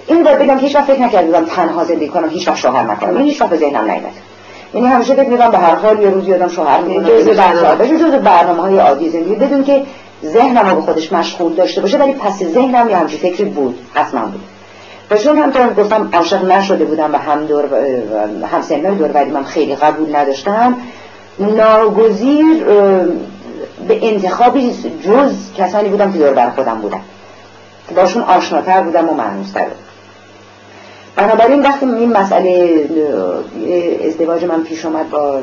این 0.06 0.26
رو 0.26 0.36
بگم 0.36 0.58
که 0.58 0.66
هیچ 0.66 0.76
وقت 0.76 0.84
فکر 0.84 1.02
نکرده 1.02 1.26
بودم 1.26 1.44
تنها 1.44 1.84
زندگی 1.84 2.08
کنم 2.08 2.28
هیچ 2.28 2.48
وقت 2.48 2.56
شوهر 2.56 2.82
نکنم 2.92 3.16
این 3.16 3.26
هیچ 3.26 3.40
وقت 3.40 3.50
به 3.50 3.56
ذهنم 3.56 3.84
نیامد 3.84 4.12
یعنی 4.74 4.86
همیشه 4.86 5.14
فکر 5.14 5.28
می‌کردم 5.28 5.50
به 5.50 5.58
هر 5.58 5.74
حال 5.74 6.02
یه 6.02 6.10
روزی 6.10 6.34
آدم 6.34 6.48
شوهر 6.48 6.80
می‌کنه. 6.80 7.22
جزء 7.22 7.34
برنامه. 7.34 7.88
جزء 7.88 8.18
برنامه‌های 8.18 8.78
عادی 8.78 9.08
زندگی. 9.08 9.34
بدون 9.34 9.64
که 9.64 9.82
ذهنم 10.24 10.68
رو 10.68 10.74
به 10.74 10.82
خودش 10.82 11.12
مشغول 11.12 11.52
داشته 11.54 11.80
باشه 11.80 11.98
ولی 11.98 12.12
پس 12.12 12.38
ذهنم 12.38 12.90
یه 12.90 12.96
همچین 12.96 13.18
فکری 13.18 13.44
بود. 13.44 13.78
حتما 13.94 14.20
بود. 14.20 14.40
و 15.10 15.16
چون 15.16 15.38
هم 15.38 15.74
گفتم 15.74 16.10
عاشق 16.12 16.44
نشده 16.44 16.84
بودم 16.84 17.14
و 17.14 17.16
هم 17.16 17.46
دور 17.46 17.64
هم 18.52 18.62
سنای 18.62 18.94
دور 18.94 19.10
ولی 19.14 19.30
من 19.30 19.44
خیلی 19.44 19.74
قبول 19.74 20.16
نداشتم. 20.16 20.76
ناگزیر 21.38 22.64
به 23.88 24.08
انتخابی 24.08 24.74
جز 25.04 25.34
کسانی 25.56 25.88
بودم 25.88 26.12
که 26.12 26.18
دور 26.18 26.32
بر 26.32 26.50
خودم 26.50 26.80
بودم. 26.80 27.00
باشون 27.96 28.22
آشناتر 28.22 28.80
بودم 28.80 29.08
و 29.08 29.14
معنوستر 29.14 29.64
بودم. 29.64 29.76
بنابراین 31.16 31.62
وقتی 31.62 31.86
این 31.86 32.12
مسئله 32.12 32.84
ازدواج 34.06 34.44
من 34.44 34.62
پیش 34.62 34.84
اومد 34.84 35.10
با 35.10 35.40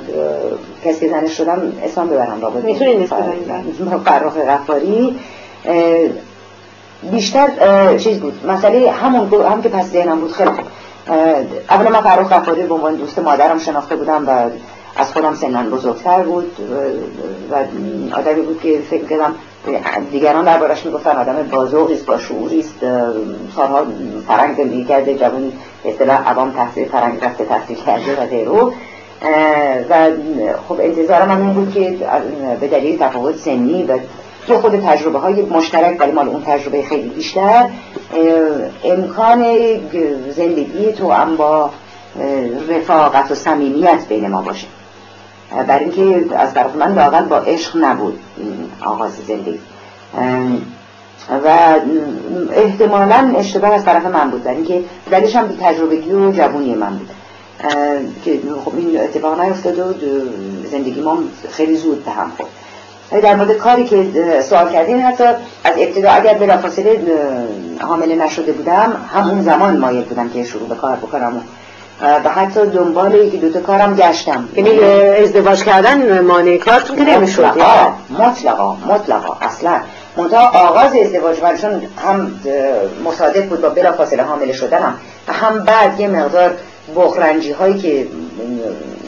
کسی 0.86 1.00
که 1.00 1.10
زنش 1.10 1.38
شدم 1.38 1.74
اسلام 1.84 2.10
ببرم 2.10 2.42
رابطه 2.42 2.66
می‌تونید 2.66 3.06
فرخ 4.06 4.38
غفاری. 4.38 5.20
بیشتر 7.12 7.48
چیز 7.98 8.20
بود. 8.20 8.46
مسئله 8.48 8.92
همون 8.92 9.44
هم 9.52 9.62
که 9.62 9.70
پس 9.70 9.86
ذهنم 9.86 10.20
بود 10.20 10.32
خیلی. 10.32 10.50
اولا 11.70 11.90
من 11.90 12.02
فرخ 12.02 12.30
غفاری 12.30 12.64
به 12.64 12.74
عنوان 12.74 12.96
دوست 12.96 13.20
مادرم 13.20 13.60
شناخته 13.60 13.96
بودم 13.96 14.24
و 14.28 14.50
از 15.00 15.14
خودم 15.14 15.36
سنن 15.36 15.70
بزرگتر 15.70 16.24
بود 16.24 16.52
و 17.52 17.56
آدمی 18.16 18.42
بود 18.42 18.62
که 18.62 18.80
فکر 18.90 19.06
کردم 19.06 19.36
دیگران 20.12 20.46
دربارش 20.46 20.86
می‌گفتن 20.86 21.12
آدم 21.12 21.48
بازوقی 21.52 21.94
است 21.94 22.06
با 22.06 22.18
شعوری 22.18 22.60
است 22.60 22.76
سالها 23.56 23.86
فرنگ 24.28 24.58
زندگی 24.58 24.84
کرده 24.86 25.16
جوان 25.16 25.52
اصطلاح 25.86 26.30
عوام 26.30 26.52
تحصیل 26.52 26.88
فرنگ 26.88 27.26
رفته 27.26 27.46
تحصیل 27.46 27.78
کرده 27.78 28.22
و 28.22 28.26
غیره. 28.26 28.52
و 29.90 30.12
خب 30.68 30.80
انتظار 30.80 31.26
من 31.26 31.42
این 31.42 31.54
بود 31.54 31.74
که 31.74 31.98
به 32.60 32.68
دلیل 32.68 33.00
تفاوت 33.00 33.38
سنی 33.38 33.84
و 33.84 33.98
تو 34.48 34.58
خود 34.58 34.80
تجربه 34.80 35.20
های 35.20 35.42
مشترک 35.42 35.98
ولی 36.00 36.12
مال 36.12 36.28
اون 36.28 36.44
تجربه 36.46 36.84
خیلی 36.84 37.10
بیشتر 37.10 37.70
امکان 38.84 39.46
زندگی 40.30 40.94
تو 40.98 41.12
هم 41.12 41.36
با 41.36 41.70
رفاقت 42.70 43.32
و 43.32 43.36
صمیمیت 43.36 44.00
بین 44.10 44.28
ما 44.28 44.42
باشه. 44.42 44.68
برای 45.68 45.84
اینکه 45.84 46.38
از 46.38 46.54
طرف 46.54 46.76
من 46.76 46.96
واقعا 46.96 47.26
با 47.26 47.38
عشق 47.38 47.78
نبود 47.78 48.20
آغاز 48.86 49.12
زندگی. 49.28 49.60
و 51.46 51.76
احتمالا 52.54 53.34
اشتباه 53.38 53.74
از 53.74 53.86
طرف 53.86 54.06
من 54.06 54.30
بود 54.30 54.44
برای 54.44 54.58
اینکه 54.58 54.84
دلیلش 55.12 55.36
هم 55.36 55.48
تجربگی 55.62 56.12
و 56.12 56.32
جوونی 56.32 56.76
من 56.76 56.98
بود. 56.98 57.10
که 58.26 58.40
خب 58.66 58.76
این 58.78 59.00
اتفاق 59.00 59.42
نیفتاد 59.42 59.80
و 59.80 59.94
زندگی 60.72 61.02
ما 61.02 61.18
خیلی 61.52 61.76
زود 61.76 62.06
به 62.06 62.12
هم 62.12 62.32
خورد. 62.38 62.50
در 63.24 63.36
مورد 63.36 63.52
کاری 63.52 63.84
که 63.84 64.08
سوال 64.42 64.72
کردین 64.72 65.02
حتی 65.02 65.24
از 65.64 65.74
ابتدا 65.78 66.12
اگر 66.12 66.34
بلافاصله 66.34 67.02
حامله 67.82 68.16
نشده 68.16 68.52
بودم 68.52 69.08
همون 69.14 69.42
زمان 69.42 69.78
مایل 69.78 70.04
بودم 70.04 70.30
که 70.30 70.44
شروع 70.44 70.70
به 70.70 70.76
کار 70.76 70.96
بکنم 70.96 71.42
و 72.02 72.30
حتی 72.30 72.66
دنبال 72.66 73.14
یکی 73.14 73.38
دوتا 73.38 73.60
کارم 73.60 73.96
گشتم. 73.96 74.50
یعنی 74.56 74.84
ازدواج 75.24 75.64
کردن 75.64 76.22
مانع 76.22 76.58
کارتون 76.58 76.96
که 76.96 77.04
نمی‌شد. 77.04 77.46
مطلقا 77.46 77.94
مطلقا 78.20 78.76
مطلقا 78.76 79.38
اصلا. 79.42 79.80
منتها 80.18 80.68
آغاز 80.68 80.96
ازدواج 80.96 81.44
من 81.44 81.58
چون 81.58 81.82
هم 82.06 82.32
مصادف 83.06 83.46
بود 83.46 83.62
با 83.62 83.70
بلا 83.70 83.92
فاصله 83.92 84.24
حامله 84.24 84.54
شدنم 84.54 84.94
و 85.28 85.34
هم 85.34 85.64
بعد 85.64 86.00
یه 86.00 86.08
مقدار 86.08 86.52
بخرنجی 86.96 87.52
هایی 87.52 87.78
که 87.78 88.08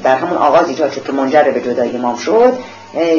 در 0.03 0.15
همون 0.15 0.37
آغاز 0.37 0.67
ایجاد 0.67 0.91
شد 0.91 1.03
که 1.03 1.11
منجر 1.11 1.43
به 1.43 1.61
جدایی 1.61 1.97
مام 1.97 2.15
شد 2.15 2.53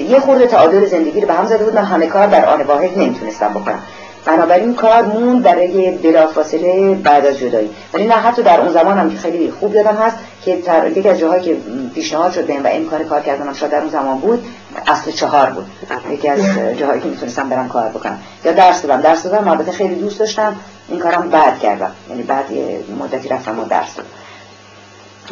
یه 0.08 0.20
خورده 0.20 0.46
تعادل 0.46 0.86
زندگی 0.86 1.20
رو 1.20 1.26
به 1.26 1.34
هم 1.34 1.46
زده 1.46 1.64
بود. 1.64 1.74
من 1.74 1.84
همه 1.84 2.06
کار 2.06 2.26
در 2.26 2.46
آن 2.46 2.62
واحد 2.62 2.98
نمی‌تونستم 2.98 3.48
بکنم. 3.48 3.82
بنابراین 4.24 4.74
کار 4.74 5.02
مون 5.02 5.42
برای 5.42 5.90
بلافاصله 5.90 6.94
بعد 6.94 7.26
از 7.26 7.38
جدایی. 7.38 7.70
ولی 7.94 8.06
نه 8.06 8.14
حتی 8.14 8.42
در 8.42 8.60
اون 8.60 8.72
زمان 8.72 8.98
هم 8.98 9.10
که 9.10 9.16
خیلی 9.16 9.50
خوب 9.50 9.74
یادم 9.74 9.96
هست 9.96 10.16
که 10.44 10.62
یکی 10.96 11.08
از 11.08 11.18
جاهایی 11.18 11.42
که 11.42 11.56
پیشنهاد 11.94 12.32
شد 12.32 12.50
و 12.50 12.66
امکان 12.66 13.04
کار 13.04 13.20
کردنم 13.20 13.52
شاید 13.52 13.72
در 13.72 13.78
اون 13.78 13.90
زمان 13.90 14.18
بود 14.18 14.44
اصل 14.86 15.10
چهار 15.10 15.50
بود. 15.50 15.66
یکی 16.10 16.28
از 16.28 16.40
جاهایی 16.78 17.00
که 17.00 17.08
می‌تونستم 17.08 17.48
برم 17.48 17.68
کار 17.68 17.88
بکنم. 17.88 18.18
یا 18.44 18.52
درس 18.52 18.82
دادم. 18.82 19.00
درس 19.00 19.22
دادم 19.22 19.48
البته 19.48 19.72
خیلی 19.72 19.94
دوست 19.94 20.18
داشتم. 20.18 20.56
این 20.88 20.98
کارم 20.98 21.28
بعد 21.28 21.58
کردم. 21.58 21.90
یعنی 22.10 22.22
بعد 22.22 22.50
یه 22.50 22.80
مدتی 23.00 23.28
رفتم 23.28 23.58
و 23.58 23.64
درس 23.64 23.96
دادم. 23.96 24.08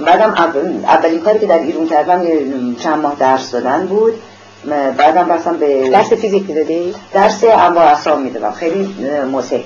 بعدم 0.06 0.34
اولین 0.84 1.20
کاری 1.20 1.38
که 1.38 1.46
در 1.46 1.58
ایران 1.58 1.86
کردم 1.86 2.22
چند 2.74 2.98
ماه 2.98 3.16
درس 3.18 3.50
دادن 3.50 3.86
بود. 3.86 4.14
بعدم 4.66 5.32
رفتم 5.32 5.56
به 5.56 5.90
درس 5.90 6.12
فیزیک 6.12 6.48
می‌دادی؟ 6.48 6.94
درس 7.12 7.44
انواع 7.44 7.84
اصاب 7.84 8.18
می‌دادم. 8.18 8.52
خیلی 8.52 8.94
موسیقی. 9.30 9.64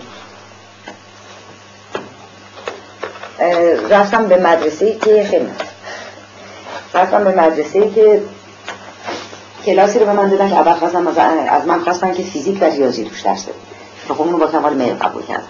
رفتم 3.90 4.26
به 4.26 4.36
مدرسه 4.36 4.94
که 4.94 5.26
خیلی 5.30 5.48
رفتم 6.94 7.24
به 7.24 7.30
مدرسه 7.30 7.90
که 7.90 8.22
کلاسی 9.66 9.98
رو 9.98 10.06
به 10.06 10.12
من 10.12 10.28
دادن 10.28 10.48
که 10.48 10.56
اول 10.56 10.72
خواستم 10.72 11.06
از 11.48 11.66
من 11.66 11.80
خواستن 11.80 12.14
که 12.14 12.22
فیزیک 12.22 12.58
و 12.62 12.64
ریاضی 12.64 13.04
توش 13.04 13.20
درس 13.20 13.44
بدم 13.44 13.54
خب 14.14 14.20
اونو 14.20 14.38
با 14.38 14.46
کمال 14.46 14.74
میل 14.74 14.94
قبول 14.94 15.22
کردم. 15.22 15.42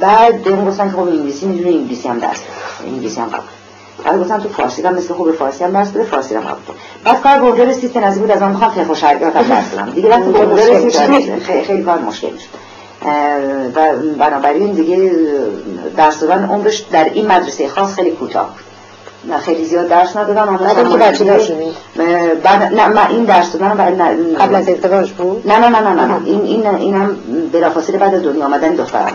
بعد 0.00 0.42
بهم 0.42 0.64
گفتن 0.64 0.90
که 0.90 0.96
خب 0.96 1.00
انگلیسی 1.00 1.46
می‌دونی 1.46 1.76
انگلیسی 1.76 2.08
هم 2.08 2.18
درس 2.18 2.40
انگلیسی 2.86 3.20
هم 3.20 3.28
قبول. 3.28 3.61
بعد 4.04 4.20
گفتم 4.20 4.38
تو 4.38 4.48
فارسی 4.48 4.82
هم 4.82 4.94
مثل 4.94 5.14
خوب 5.14 5.32
فارسی 5.32 5.64
هم 5.64 5.70
درس 5.70 5.88
بده 5.88 6.04
فارسی 6.04 6.34
هم 6.34 6.40
قبول 6.40 6.74
بعد 7.04 7.22
کار 7.22 7.66
رسید 7.66 7.92
که 7.92 8.00
نزدیک 8.00 8.22
بود 8.22 8.30
از 8.30 8.42
من 8.42 8.48
می‌خوام 8.48 8.70
فقه 8.70 8.92
و 8.92 8.94
شریعت 8.94 9.36
هم 9.36 9.42
درس 9.42 9.64
بدم. 9.64 9.90
دیگه 9.90 10.10
وقتی 10.10 10.32
به 10.32 10.38
اونجا 10.38 10.62
رسید 10.62 11.42
خیلی 11.62 11.82
کار 11.82 11.98
مشکل 11.98 12.30
میشه 12.30 12.46
و 13.74 13.92
بنابراین 14.18 14.72
دیگه 14.72 15.10
درس 15.96 16.20
دادن 16.20 16.44
عمرش 16.44 16.78
در 16.78 17.04
این 17.04 17.26
مدرسه 17.26 17.68
خاص 17.68 17.94
خیلی 17.94 18.10
کوتاه 18.10 18.46
بود. 18.46 18.72
نه 19.24 19.38
خیلی 19.38 19.64
زیاد 19.64 19.88
درس 19.88 20.16
ندادم 20.16 20.48
اما 20.48 20.58
بعد 20.58 20.90
که 20.90 20.96
بچه 20.96 21.24
داشتید 21.24 21.56
بعد 22.42 22.74
نه 22.74 22.88
من 22.88 23.06
این 23.10 23.24
درس 23.24 23.52
دادم 23.52 23.76
بعد 23.76 24.00
قبل 24.40 24.54
از 24.54 24.68
ازدواج 24.68 25.10
بود؟ 25.10 25.42
نه 25.48 25.58
نه 25.58 25.68
نه 25.68 25.80
نه 25.80 26.06
نه 26.06 26.20
این 26.24 26.40
این 26.42 26.66
اینم 26.66 27.16
بلافاصله 27.52 27.98
بعد 27.98 28.14
از 28.14 28.22
دنیا 28.22 28.44
آمدن 28.44 28.74
دخترم 28.74 29.12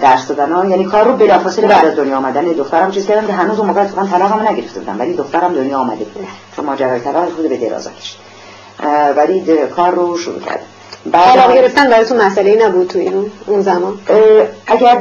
درس 0.00 0.28
دادن 0.28 0.52
ها. 0.52 0.64
یعنی 0.64 0.84
کار 0.84 1.04
رو 1.04 1.12
بلافاصله 1.12 1.66
بعد 1.66 1.86
از 1.86 1.96
دنیا 1.96 2.16
آمدن. 2.16 2.44
دخترم 2.44 2.90
چیز 2.90 3.06
کردم 3.06 3.26
که 3.26 3.32
هنوز 3.32 3.58
اون 3.58 3.68
موقع 3.68 3.80
اصلا 3.80 4.06
طلاقمو 4.06 4.48
نگرفته 4.50 4.80
بودم 4.80 4.96
ولی 4.98 5.14
دخترم 5.14 5.54
دنیا 5.54 5.78
آمده 5.78 6.04
بود. 6.04 6.26
چون 6.56 6.64
ماجرای 6.64 7.00
طلاق 7.00 7.24
خود 7.32 7.48
به 7.48 7.56
درازا 7.56 7.90
کشید 7.90 8.18
ولی 9.16 9.44
کار 9.76 9.94
رو 9.94 10.16
شروع 10.16 10.40
کردم. 10.40 10.62
بعد 11.06 11.54
گرفتن 11.54 11.90
براتون 11.90 12.22
مسئله 12.22 12.66
نبود 12.66 12.88
تو 12.88 12.98
اینو 12.98 13.24
اون 13.46 13.62
زمان؟ 13.62 13.98
اگر 14.66 14.98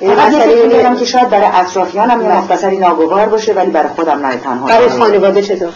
مسئله 0.00 0.66
میگم 0.76 0.96
که 0.96 1.04
شاید 1.04 1.28
برای 1.28 1.46
اطرافیانم 1.52 2.22
یه 2.22 2.28
مختصری 2.28 2.78
ناگوار 2.78 3.28
باشه 3.28 3.52
ولی 3.52 3.70
برای 3.70 3.88
خودم 3.88 4.26
نه 4.26 4.36
تنها 4.36 4.66
برای 4.66 4.88
خانواده 4.88 5.42
چطور؟ 5.42 5.68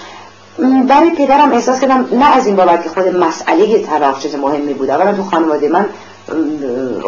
برای 0.88 1.10
پدرم 1.10 1.52
احساس 1.52 1.80
کردم 1.80 2.08
نه 2.12 2.36
از 2.36 2.46
این 2.46 2.56
بابت 2.56 2.82
که 2.82 2.88
خود 2.88 3.16
مسئله 3.16 3.78
طلاق 3.78 4.18
چیز 4.18 4.34
مهمی 4.34 4.74
بود. 4.74 4.90
اولا 4.90 5.12
تو 5.12 5.22
خانواده 5.22 5.68
من 5.68 5.86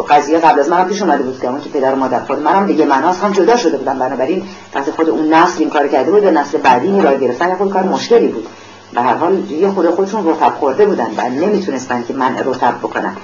قضیه 0.09 0.39
قبل 0.39 0.59
از 0.59 0.69
منم 0.69 0.87
پیش 0.87 1.01
اومده 1.01 1.23
بود 1.23 1.39
که 1.39 1.47
که 1.63 1.79
پدر 1.79 1.93
و 1.93 1.95
مادر 1.95 2.19
خود 2.19 2.39
منم 2.39 2.65
دیگه 2.67 2.85
مناس 2.85 3.19
هم 3.19 3.31
جدا 3.31 3.57
شده 3.57 3.77
بودم. 3.77 3.99
بنابراین 3.99 4.43
وقتی 4.75 4.91
خود 4.91 5.09
اون 5.09 5.33
نسل 5.33 5.59
این 5.59 5.69
کار 5.69 5.87
کرده 5.87 6.11
بود 6.11 6.25
و 6.25 6.31
نسل 6.31 6.57
بعدی 6.57 6.87
این 6.87 7.03
راه 7.03 7.15
گرفتن 7.15 7.55
خود 7.55 7.69
کار 7.69 7.83
مشکلی 7.83 8.27
بود. 8.27 8.47
به 8.93 9.01
هر 9.01 9.13
حال 9.13 9.51
یه 9.51 9.69
خود 9.69 9.89
خودشون 9.89 10.27
رتب 10.27 10.53
خورده 10.59 10.85
بودن 10.85 11.07
و 11.17 11.29
نمی‌تونستن 11.29 12.03
که 12.07 12.13
من 12.13 12.35
رتب 12.45 12.77
بکنن 12.77 13.17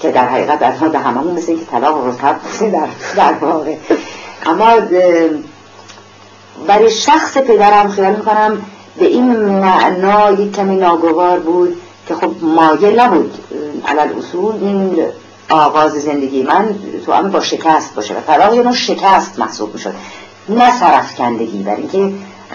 که 0.00 0.10
در 0.10 0.28
حقیقت 0.28 0.58
در 0.58 0.70
به 0.70 0.98
هممون 0.98 1.34
مثل 1.34 1.50
اینکه 1.50 1.66
طلاق 1.66 2.06
رتب 2.06 2.36
در, 2.72 2.88
در 3.16 3.32
واقع. 3.32 3.76
اما 4.46 4.70
برای 6.66 6.90
شخص 6.90 7.38
پدرم 7.38 7.88
خیال 7.88 8.16
می‌کنم 8.16 8.62
به 8.98 9.06
این 9.06 9.36
معنا 9.36 10.30
یک 10.30 10.52
کمی 10.52 10.76
ناگوار 10.76 11.38
بود 11.38 11.76
که 12.10 12.16
خب 12.16 12.32
مایل 12.42 13.00
نبود. 13.00 13.38
علال 13.86 14.08
اصول 14.18 14.54
این 14.54 14.96
آغاز 15.50 15.92
زندگی 15.92 16.42
من 16.42 16.74
تو 17.06 17.22
با 17.22 17.40
شکست 17.40 17.94
باشه 17.94 18.14
و 18.28 18.54
یه 18.54 18.62
نوع 18.62 18.72
شکست 18.72 19.38
محسوب 19.38 19.74
می‌شد. 19.74 19.94
نه 20.48 20.78
سرفکندگی 20.80 21.62
برای 21.62 21.82
اینکه 21.82 22.12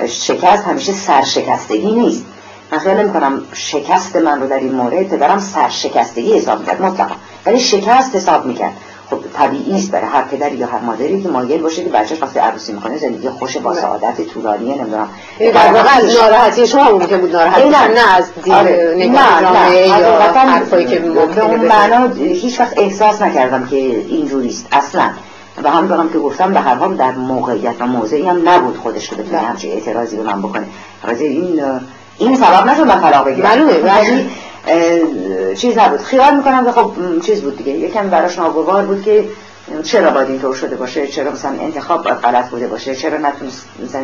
شکست 0.07 0.63
همیشه 0.63 0.93
سرشکستگی 0.93 1.91
نیست. 1.91 2.25
من 2.71 2.77
خیلی 2.79 3.03
نمی 3.03 3.11
شکست 3.53 4.15
من 4.15 4.41
رو 4.41 4.47
در 4.47 4.59
این 4.59 4.75
مورد 4.75 5.03
پدرم 5.03 5.39
سرشکستگی 5.39 6.33
حساب 6.33 6.59
می‌کرد 6.59 6.81
مطلقا. 6.81 7.15
ولی 7.45 7.59
شکست 7.59 8.15
حساب 8.15 8.45
می‌کرد. 8.45 8.73
خب 9.09 9.19
طبیعی 9.33 9.75
است 9.75 9.91
برای 9.91 10.05
هر 10.05 10.21
پدری 10.21 10.55
یا 10.55 10.67
هر 10.67 10.79
مادری 10.79 11.21
که 11.21 11.29
مایل 11.29 11.61
باشه 11.61 11.83
که 11.83 11.89
بچه‌ش 11.89 12.21
وقتی 12.21 12.39
عروسی 12.39 12.73
می‌کنه 12.73 12.97
زندگی 12.97 13.29
خوش 13.29 13.57
با 13.57 13.73
سعادت 13.73 14.21
طولانی 14.21 14.75
نمی‌دونم. 14.75 15.09
در 15.39 15.73
واقع 15.73 15.97
از 15.97 16.15
ناراحتی 16.15 16.67
شما 16.67 16.91
ممکن 16.91 17.17
بود 17.17 17.35
ناراحتی 17.35 17.69
نه 17.69 17.87
نه 17.87 18.15
از 18.15 18.31
دید 18.43 18.53
آره. 18.53 18.93
نگاه 18.97 19.41
جامعه 19.41 19.87
یا 19.87 20.21
حرفایی 20.33 20.85
که 20.85 20.99
به 20.99 21.45
اون 21.45 21.59
معنا 21.59 22.13
هیچ 22.15 22.59
وقت 22.59 22.77
احساس 22.77 23.21
نکردم 23.21 23.65
که 23.65 23.75
اینجوری 23.75 24.49
است 24.49 24.67
اصلا. 24.71 25.09
و 25.63 25.69
هم 25.69 25.87
دارم 25.87 26.09
که 26.09 26.19
گفتم 26.19 26.53
به 26.53 26.59
هر 26.59 26.75
حال 26.75 26.95
در 26.95 27.11
موقعیت 27.11 27.75
و 27.79 27.85
موضعی 27.85 28.25
هم 28.25 28.49
نبود 28.49 28.77
خودش 28.77 29.09
که 29.09 29.15
بتونه 29.15 29.37
همچین 29.37 29.71
اعتراضی 29.71 30.17
به 30.17 30.23
من 30.23 30.41
بکنه. 30.41 30.65
این 31.19 31.61
این 32.17 32.35
سبب 32.35 32.65
نشد 32.65 32.81
من 32.87 33.01
طلاق 33.01 33.25
بگیرم. 33.25 33.47
معلومه 33.47 33.73
ولی 33.91 34.29
چیز 35.55 35.77
نبود. 35.77 36.01
خیال 36.01 36.35
می‌کنم 36.35 36.65
که 36.65 36.71
خب 36.71 36.91
چیز 37.25 37.41
بود 37.41 37.57
دیگه. 37.57 37.71
یکم 37.71 38.09
براش 38.09 38.39
ناگوار 38.39 38.85
بود 38.85 39.03
که 39.03 39.25
چرا 39.83 40.11
باید 40.11 40.29
اینطور 40.29 40.55
شده 40.55 40.75
باشه؟ 40.75 41.07
چرا 41.07 41.31
مثلا 41.31 41.51
انتخاب 41.51 42.03
غلط 42.03 42.49
بوده 42.49 42.67
باشه؟ 42.67 42.95
چرا 42.95 43.17
نتونست 43.17 43.65
مثلا 43.83 44.01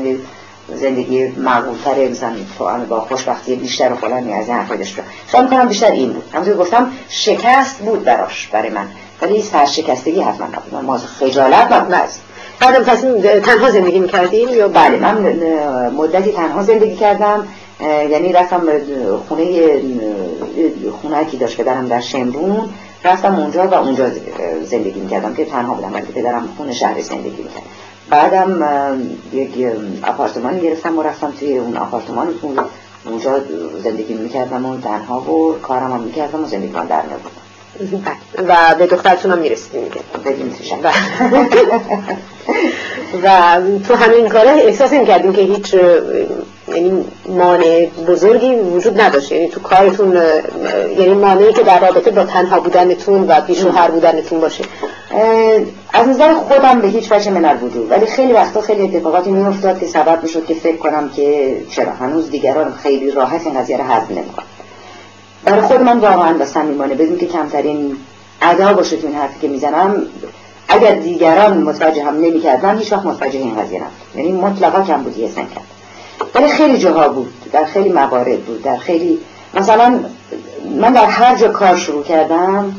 زندگی 0.75 1.27
معقولتر 1.27 2.07
مثلا 2.09 2.31
با 2.89 2.99
خوشبختی 3.01 3.55
بیشتر 3.55 3.93
و 3.93 3.95
فلان 3.95 4.33
از 4.33 4.47
این 4.47 4.57
حرفا 4.57 4.75
داشت. 4.75 4.95
فکر 5.27 5.45
کنم 5.47 5.67
بیشتر 5.67 5.91
این 5.91 6.13
بود. 6.13 6.23
همونطور 6.33 6.57
گفتم 6.57 6.91
شکست 7.09 7.77
بود 7.77 8.03
براش 8.03 8.47
برای 8.47 8.69
من. 8.69 8.87
ولی 9.21 9.41
سرشکستگی 9.41 10.21
حتما 10.21 10.47
نبود. 10.47 10.85
ما 10.85 10.97
خجالت 10.97 11.71
نبود. 11.71 12.09
بعدم 12.61 12.83
تصمیم 12.83 13.21
تنها 13.21 13.71
زندگی 13.71 13.99
می‌کردیم 13.99 14.49
یا 14.49 14.67
بله 14.67 14.97
من 14.97 15.33
مدتی 15.89 16.31
تنها 16.31 16.63
زندگی 16.63 16.95
کردم. 16.95 17.47
یعنی 18.09 18.33
رفتم 18.33 18.61
خونه 19.27 19.45
خونه 21.01 21.25
که 21.25 21.37
داشت 21.37 21.61
پدرم 21.61 21.87
در 21.87 21.99
شمرون. 21.99 22.69
رفتم 23.05 23.35
اونجا 23.35 23.67
و 23.67 23.73
اونجا 23.73 24.05
زندگی 24.63 24.99
می‌کردم 24.99 25.33
که 25.33 25.45
تنها 25.45 25.73
بودم 25.73 25.93
ولی 25.93 26.05
پدرم 26.05 26.49
خونه 26.57 26.73
شهر 26.73 27.01
زندگی 27.01 27.43
می‌کرد. 27.43 27.63
بعدم 28.09 28.63
یک 29.33 29.67
آپارتمان 30.07 30.59
گرفتم 30.59 30.99
و 30.99 31.03
رفتم 31.03 31.33
توی 31.39 31.57
اون 31.57 31.77
آپارتمان 31.77 32.27
اونجا 33.05 33.39
زندگی 33.83 34.13
می‌کردم 34.13 34.65
و 34.65 34.77
تنها 34.77 35.21
و 35.21 35.55
کارم 35.61 35.91
هم 35.91 35.99
می‌کردم 35.99 36.43
و 36.43 36.47
زندگی 36.47 36.71
من 36.71 36.85
در 36.85 37.01
و 38.47 38.75
به 38.79 38.87
دخترتون 38.87 39.31
هم 39.31 39.39
می‌رسیدیم 39.39 39.81
بگیم 40.25 40.55
و 43.23 43.57
تو 43.87 43.95
همین 43.95 44.29
کاره 44.29 44.49
احساس 44.49 44.93
کردیم 44.93 45.33
که 45.33 45.41
هیچ 45.41 45.75
یعنی 46.67 47.05
مانع 47.29 47.87
بزرگی 48.07 48.55
وجود 48.55 49.01
نداشت 49.01 49.31
یعنی 49.31 49.47
تو 49.47 49.59
کارتون 49.59 50.17
یعنی 50.97 51.13
مانعی 51.13 51.53
که 51.53 51.63
در 51.63 51.79
رابطه 51.79 52.11
با 52.11 52.23
تنها 52.23 52.59
بودنتون 52.59 53.25
و 53.27 53.41
بیشوهر 53.41 53.91
بودنتون 53.91 54.39
باشه 54.39 54.63
از 55.93 56.07
نظر 56.07 56.33
خودم 56.33 56.81
به 56.81 56.87
هیچ 56.87 57.11
وجه 57.11 57.31
من 57.31 57.57
وجود 57.57 57.91
ولی 57.91 58.05
خیلی 58.05 58.33
وقتا 58.33 58.61
خیلی 58.61 58.83
اتفاقاتی 58.83 59.31
می 59.31 59.45
افتاد 59.45 59.79
که 59.79 59.85
سبب 59.85 60.23
می‌شد 60.23 60.45
که 60.45 60.53
فکر 60.53 60.77
کنم 60.77 61.09
که 61.09 61.57
چرا 61.69 61.91
هنوز 61.91 62.29
دیگران 62.29 62.73
خیلی 62.73 63.11
راحت 63.11 63.47
این 63.47 63.59
قضیه 63.59 63.77
رو 63.77 63.83
هضم 63.83 64.13
نمی‌کنن 64.13 64.45
برای 65.45 65.61
خود 65.61 65.81
من 65.81 65.99
واقعا 65.99 66.35
و 66.39 66.45
صمیمانه 66.45 66.95
بدون 66.95 67.17
که 67.17 67.25
کمترین 67.27 67.97
ادا 68.41 68.73
باشه 68.73 68.97
تو 68.97 69.07
این 69.07 69.15
حرفی 69.15 69.39
که 69.41 69.47
می‌زنم 69.47 70.01
اگر 70.67 70.95
دیگران 70.95 71.57
متوجه 71.57 72.03
هم 72.03 72.15
نمی‌کردن 72.15 72.77
هیچ 72.77 72.93
وقت 72.93 73.05
متوجه 73.05 73.39
این 73.39 73.55
قضیه 73.55 73.79
نبود. 73.79 73.91
یعنی 74.15 74.31
مطلقا 74.31 74.83
کم 74.83 75.03
بودی 75.03 75.25
حس 75.25 75.35
کرد 75.35 75.65
ولی 76.35 76.47
خیلی 76.47 76.77
جاها 76.77 77.09
بود 77.09 77.33
در 77.51 77.65
خیلی 77.65 77.89
موارد 77.89 78.39
بود 78.39 78.63
در 78.63 78.77
خیلی 78.77 79.19
مثلا 79.53 79.99
من 80.79 80.93
در 80.93 81.05
هر 81.05 81.35
جا 81.35 81.47
کار 81.47 81.75
شروع 81.75 82.03
کردم 82.03 82.75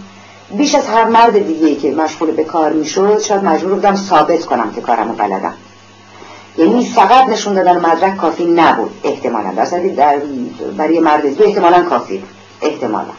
بیش 0.56 0.74
از 0.74 0.86
هر 0.86 1.04
مرد 1.04 1.46
دیگه 1.46 1.74
که 1.74 1.92
مشغول 1.92 2.30
به 2.30 2.44
کار 2.44 2.72
می‌شد 2.72 3.20
شاید 3.20 3.44
مجبور 3.44 3.74
بودم 3.74 3.96
ثابت 3.96 4.44
کنم 4.44 4.72
که 4.74 4.80
کارمو 4.80 5.12
بلدم. 5.12 5.54
یعنی 6.58 6.84
فقط 6.84 7.28
نشون 7.28 7.54
دادن 7.54 7.76
مدرک 7.76 8.16
کافی 8.16 8.44
نبود 8.44 8.90
احتمالا. 9.04 9.50
در 9.96 10.16
برای 10.76 11.00
مرد 11.00 11.22
دیگه 11.22 11.44
احتمالا 11.44 11.82
کافی 11.82 12.22
احتمالا. 12.62 13.12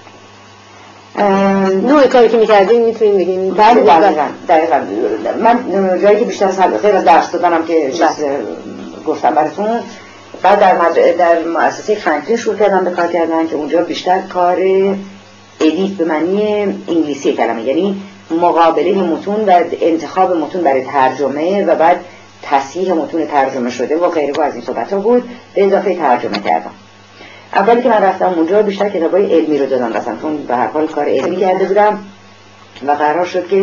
نوع 1.88 2.08
کاری 2.08 2.30
که 2.30 2.38
می‌کردین 2.38 2.86
می‌تونین 2.86 3.18
بگین. 3.18 3.54
بله 3.54 3.82
دقیقا. 3.82 4.26
دقیقا 4.50 4.82
من 5.40 5.60
جایی 6.02 6.20
که 6.20 6.26
بیشتر 6.26 6.48
از 6.48 6.60
غیر 6.60 6.96
از 6.96 7.04
درس 7.04 7.32
دادنم 7.32 7.66
که 7.66 7.92
چیز 7.92 8.02
بله. 8.02 8.38
گفتم 9.08 9.36
براتون. 9.36 9.80
بعد 10.42 10.60
در, 10.60 10.78
مد... 10.82 11.18
در 11.18 11.44
مؤسسه 11.44 11.96
فرانکلین 11.96 12.38
شروع 12.38 12.56
کردم 12.56 12.84
به 12.84 12.92
کار 12.92 13.08
کردن 13.08 13.48
که 13.48 13.56
اونجا 13.56 13.82
بیشتر 13.82 14.20
کار 14.22 14.58
edit 15.62 15.92
به 15.98 16.06
معنی 16.06 16.62
انگلیسی 16.88 17.34
کلمه 17.34 17.64
یعنی 17.64 18.02
مقابله 18.32 18.94
متون 18.94 19.46
و 19.46 19.64
انتخاب 19.82 20.38
متون 20.38 20.62
برای 20.62 20.84
ترجمه 20.84 21.66
و 21.66 21.76
بعد 21.76 22.00
تصحیح 22.44 22.94
متون 22.94 23.28
ترجمه 23.28 23.70
شده 23.70 23.98
و 23.98 24.10
غیره 24.10 24.44
از 24.44 24.56
این 24.56 24.64
صحبت 24.64 24.94
ها 24.94 25.00
بود. 25.00 25.30
به 25.54 25.66
اضافه 25.66 25.96
ترجمه 25.96 26.40
کردم. 26.40 26.72
اولی 27.56 27.82
که 27.82 27.90
من 27.90 28.04
رفتم 28.04 28.34
اونجا 28.36 28.62
بیشتر 28.62 28.90
کتابای 28.90 29.34
علمی 29.34 29.58
رو 29.58 29.66
دادم. 29.66 29.94
رفتم 29.94 30.18
چون 30.22 30.38
به 30.38 30.56
هر 30.56 30.68
حال 30.68 30.88
کار 30.88 31.06
علمی 31.06 31.38
کرده 31.38 31.66
بودم 31.66 32.06
و 32.88 32.92
قرار 32.92 33.26
شد 33.26 33.48
که 33.48 33.56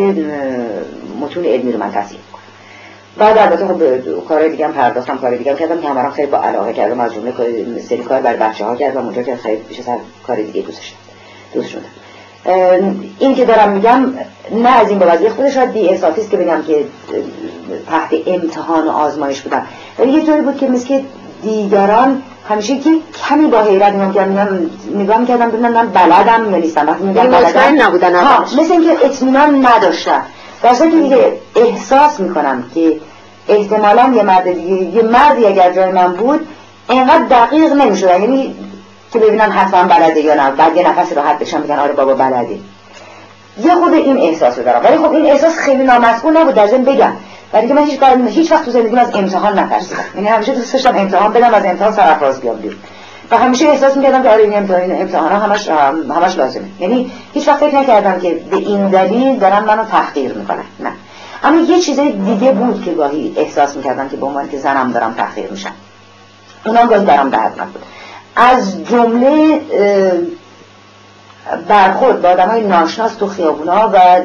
متون 1.21 1.45
علمی 1.45 1.73
رو 1.73 1.79
من 1.79 1.93
تصحیح 1.93 2.21
کنم. 2.33 2.41
بعد 3.19 3.39
البته 3.39 3.67
خب 3.67 3.83
کارهای 4.29 4.51
دیگه 4.51 4.67
هم 4.67 4.73
پرداختم 4.73 5.19
کار 5.19 5.37
دیگه 5.37 5.51
هم 5.51 5.57
کردم 5.57 5.81
که 5.81 5.89
همراه 5.89 6.13
خیلی 6.13 6.31
با 6.31 6.39
علاقه 6.39 6.73
کردم. 6.73 7.01
از 7.01 7.15
جمله 7.15 7.33
سری 7.89 7.99
کار 7.99 8.21
برای 8.21 8.37
بچه 8.37 8.65
ها 8.65 8.77
کردم 8.77 9.05
اونجا 9.05 9.23
که 9.23 9.37
خیلی 9.37 9.63
بیش 9.63 9.79
از 9.79 9.99
کار 10.27 10.37
دیگه 10.37 10.63
دوستش 10.63 10.95
دوست 11.55 11.69
شدم 11.69 11.83
این 13.19 13.35
که 13.35 13.45
دارم 13.45 13.71
میگم 13.73 14.15
نه 14.53 14.69
از 14.69 14.89
این 14.89 14.99
بابت 14.99 15.29
خودش 15.29 15.55
شاید 15.55 15.73
بی 15.73 15.89
احساسی 15.89 16.29
که 16.29 16.37
بگم 16.37 16.63
که 16.67 16.85
تحت 17.87 18.11
امتحان 18.27 18.87
و 18.87 18.91
آزمایش 18.91 19.41
بودم. 19.41 19.67
ولی 19.99 20.13
یه 20.13 20.27
طوری 20.27 20.41
بود 20.41 20.57
که 20.57 20.69
مثل 20.69 21.01
دیگران 21.43 22.23
همیشه 22.49 22.79
که 22.79 22.91
کمی 23.29 23.47
با 23.47 23.61
حیرت 23.63 23.95
نگاه 23.95 24.15
کردم 24.15 24.71
نگاه 24.95 25.19
می‌کردم 25.19 25.51
ببینم 25.51 25.73
من 25.73 25.89
بلدم 25.89 26.51
یا 26.51 26.57
نیستم. 26.57 26.89
وقتی 26.89 27.05
میگم 27.05 27.23
بلدم 27.23 27.83
نبودن 27.83 28.15
مثل 28.59 28.73
اینکه 28.73 28.97
اطمینان 29.05 29.67
نداشتم. 29.67 30.23
در 30.63 30.75
که 30.75 30.87
دیگه 30.87 31.33
احساس 31.57 32.21
می‌کنم 32.21 32.65
که 32.75 33.01
احتمالا 33.49 34.13
یه 34.15 34.23
مرد 34.23 34.53
دیگه 34.53 34.97
یه 34.97 35.03
مردی 35.03 35.47
اگر 35.47 35.73
جای 35.73 35.93
من 35.93 36.13
بود 36.13 36.49
اینقدر 36.89 37.25
دقیق 37.25 37.73
نمی‌شد. 37.73 38.07
یعنی 38.07 38.55
که 39.13 39.19
ببینن 39.19 39.51
حتما 39.51 39.83
بلده 39.83 40.21
یا 40.21 40.35
نه. 40.35 40.51
بعد 40.51 40.77
یه 40.77 40.89
نفس 40.89 41.13
راحت 41.13 41.39
بشم 41.39 41.63
بگن 41.63 41.79
آره 41.79 41.93
بابا 41.93 42.15
بلده. 42.15 42.59
یه 43.65 43.75
خود 43.75 43.93
این 43.93 44.19
احساس 44.19 44.59
رو 44.59 44.65
دارم. 44.65 44.85
ولی 44.85 44.97
خب 44.97 45.13
این 45.13 45.27
احساس 45.27 45.57
خیلی 45.57 45.85
نامسئول 45.85 46.37
نبود. 46.37 46.55
در 46.55 46.67
ضمن 46.67 46.85
بگم 46.85 47.13
ولی 47.53 47.69
که 47.69 47.75
من 47.75 47.85
هیچ 47.85 48.01
هیچ 48.29 48.53
وقت 48.53 48.65
تو 48.65 48.71
زندگیم 48.71 48.99
از 48.99 49.15
امتحان 49.15 49.59
نترسیدم. 49.59 50.05
یعنی 50.15 50.29
همیشه 50.29 50.55
دوست 50.55 50.73
داشتم 50.73 50.97
امتحان 50.97 51.33
بدم 51.33 51.55
از 51.55 51.65
امتحان 51.65 51.93
سرفراز 51.93 52.41
بیام 52.41 52.57
بیرون. 52.57 52.79
و 53.31 53.39
همیشه 53.39 53.69
احساس 53.69 53.97
می‌کردم 53.97 54.23
که 54.23 54.31
آره 54.31 54.43
این 54.43 54.57
امتحان 54.57 54.93
امتحان 55.01 55.33
همش 55.33 55.69
همش 55.69 56.37
لازمه. 56.39 56.65
یعنی 56.79 57.11
هیچ 57.33 57.49
وقت 57.49 57.59
فکر 57.59 57.79
نکردم 57.79 58.21
که 58.21 58.31
به 58.51 58.57
این 58.57 58.89
دلیل 58.89 59.39
دارن 59.39 59.65
منو 59.65 59.85
تحقیر 59.85 60.33
می‌کنن 60.33 60.65
نه. 60.81 60.93
اما 61.45 61.61
یه 61.61 61.81
چیز 61.81 62.01
دیگه 62.01 62.53
بود 62.53 62.85
که 62.85 62.91
گاهی 62.91 63.35
احساس 63.37 63.77
می‌کردم 63.77 64.09
که 64.09 64.17
به 64.17 64.27
عنوان 64.27 64.49
که 64.49 64.59
زنم 64.59 64.93
دارم 64.93 65.15
تحقیر 65.15 65.51
میشم. 65.51 65.73
اونم 66.67 66.87
گاهی 66.87 67.05
برام 67.05 67.31
دردناک 67.31 67.69
بود. 67.69 67.83
از 68.37 68.85
جمله 68.85 69.61
برخورد 71.69 72.23
با 72.23 72.29
آدم 72.29 72.49
های 72.49 72.63
ناشناس 72.67 73.15
تو 73.15 73.27
خیابونا 73.29 73.91
و 73.93 74.21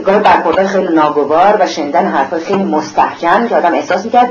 گاهی 0.00 0.18
برخوردهای 0.18 0.66
خیلی 0.66 0.94
ناگوار 0.94 1.56
و 1.60 1.66
شنیدن 1.66 2.06
حرفای 2.06 2.40
خیلی 2.40 2.62
مستحکم 2.62 3.48
که 3.48 3.56
آدم 3.56 3.74
احساس 3.74 4.04
می‌کرد 4.04 4.28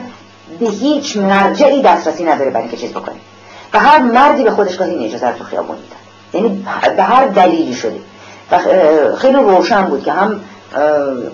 به 0.60 0.66
هیچ 0.66 1.18
مرجعی 1.18 1.82
دسترسی 1.82 2.24
نداره 2.24 2.50
برای 2.50 2.62
اینکه 2.62 2.78
چیز 2.78 2.92
بکنه. 2.92 3.16
و 3.74 3.80
هر 3.80 4.00
مردی 4.00 4.44
به 4.44 4.52
خودش 4.52 4.78
گاهی 4.78 4.92
این 4.92 5.08
اجازه 5.08 5.32
تو 5.32 5.44
خیابون 5.44 5.76
میدن 5.76 5.96
یعنی 6.34 6.66
به 6.98 7.04
هر 7.04 7.26
دلیلی 7.26 7.74
شده. 7.74 8.00
و 8.52 8.60
خیلی 9.16 9.34
روشن 9.34 9.86
بود 9.86 10.04
که 10.04 10.12
هم 10.12 10.42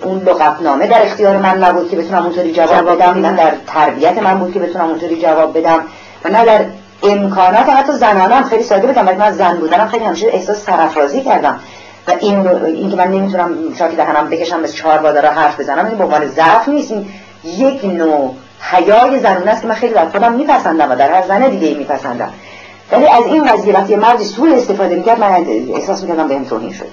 اون 0.02 0.22
لغتنامه 0.22 0.86
در 0.86 1.02
اختیار 1.02 1.36
من 1.36 1.64
نبود 1.64 1.90
که 1.90 1.96
بتونم 1.96 2.24
اونطوری 2.24 2.52
جواب 2.52 2.90
بدم 2.90 3.26
نه 3.26 3.36
در 3.36 3.52
تربیت 3.66 4.18
من 4.18 4.38
بود 4.38 4.52
که 4.52 4.58
بتونم 4.58 4.88
اونطوری 4.88 5.20
جواب 5.22 5.58
بدم 5.58 5.80
و 6.24 6.28
نه 6.28 6.44
در 6.44 6.64
امکانات 7.02 7.68
حتی 7.68 7.92
زنانه 7.92 8.34
هم 8.34 8.44
خیلی 8.44 8.62
ساده 8.62 8.86
بودم 8.86 9.06
ولی 9.06 9.16
من 9.16 9.32
زن 9.32 9.56
بودنم 9.56 9.88
خیلی 9.88 10.04
همیشه 10.04 10.26
احساس 10.26 10.64
سرافرازی 10.64 11.20
کردم. 11.20 11.60
و 12.08 12.12
این 12.20 12.48
این 12.48 12.90
که 12.90 12.96
من 12.96 13.08
نمی‌تونم 13.08 13.74
شاکی 13.78 13.96
دهنم 13.96 14.30
بکشم 14.30 14.62
به 14.62 14.68
چهار 14.68 14.98
بادارا 14.98 15.30
حرف 15.30 15.60
بزنم 15.60 15.86
این 15.86 15.98
به 15.98 16.04
عنوان 16.04 16.26
ضعف 16.26 16.68
نیست. 16.68 16.92
این 16.92 17.06
یک 17.44 17.84
نوع 17.84 18.34
حیای 18.60 19.20
زنونه 19.20 19.50
است 19.50 19.62
که 19.62 19.68
من 19.68 19.74
خیلی 19.74 19.94
در 19.94 20.06
خودم 20.06 20.32
میپسندم 20.32 20.90
و 20.90 20.96
در 20.96 21.12
هر 21.12 21.26
زن 21.26 21.48
دیگه 21.48 21.74
میپسندم. 21.74 22.30
ولی 22.92 23.06
از 23.06 23.26
این 23.26 23.44
قضیه 23.44 23.74
وقتی 23.74 23.96
مردی 23.96 24.24
سوء 24.24 24.56
استفاده 24.56 24.94
می‌کرد 24.94 25.20
من 25.20 25.46
احساس 25.74 26.02
می‌کردم 26.02 26.28
بهم 26.28 26.44
توهین 26.44 26.72
شد. 26.72 26.86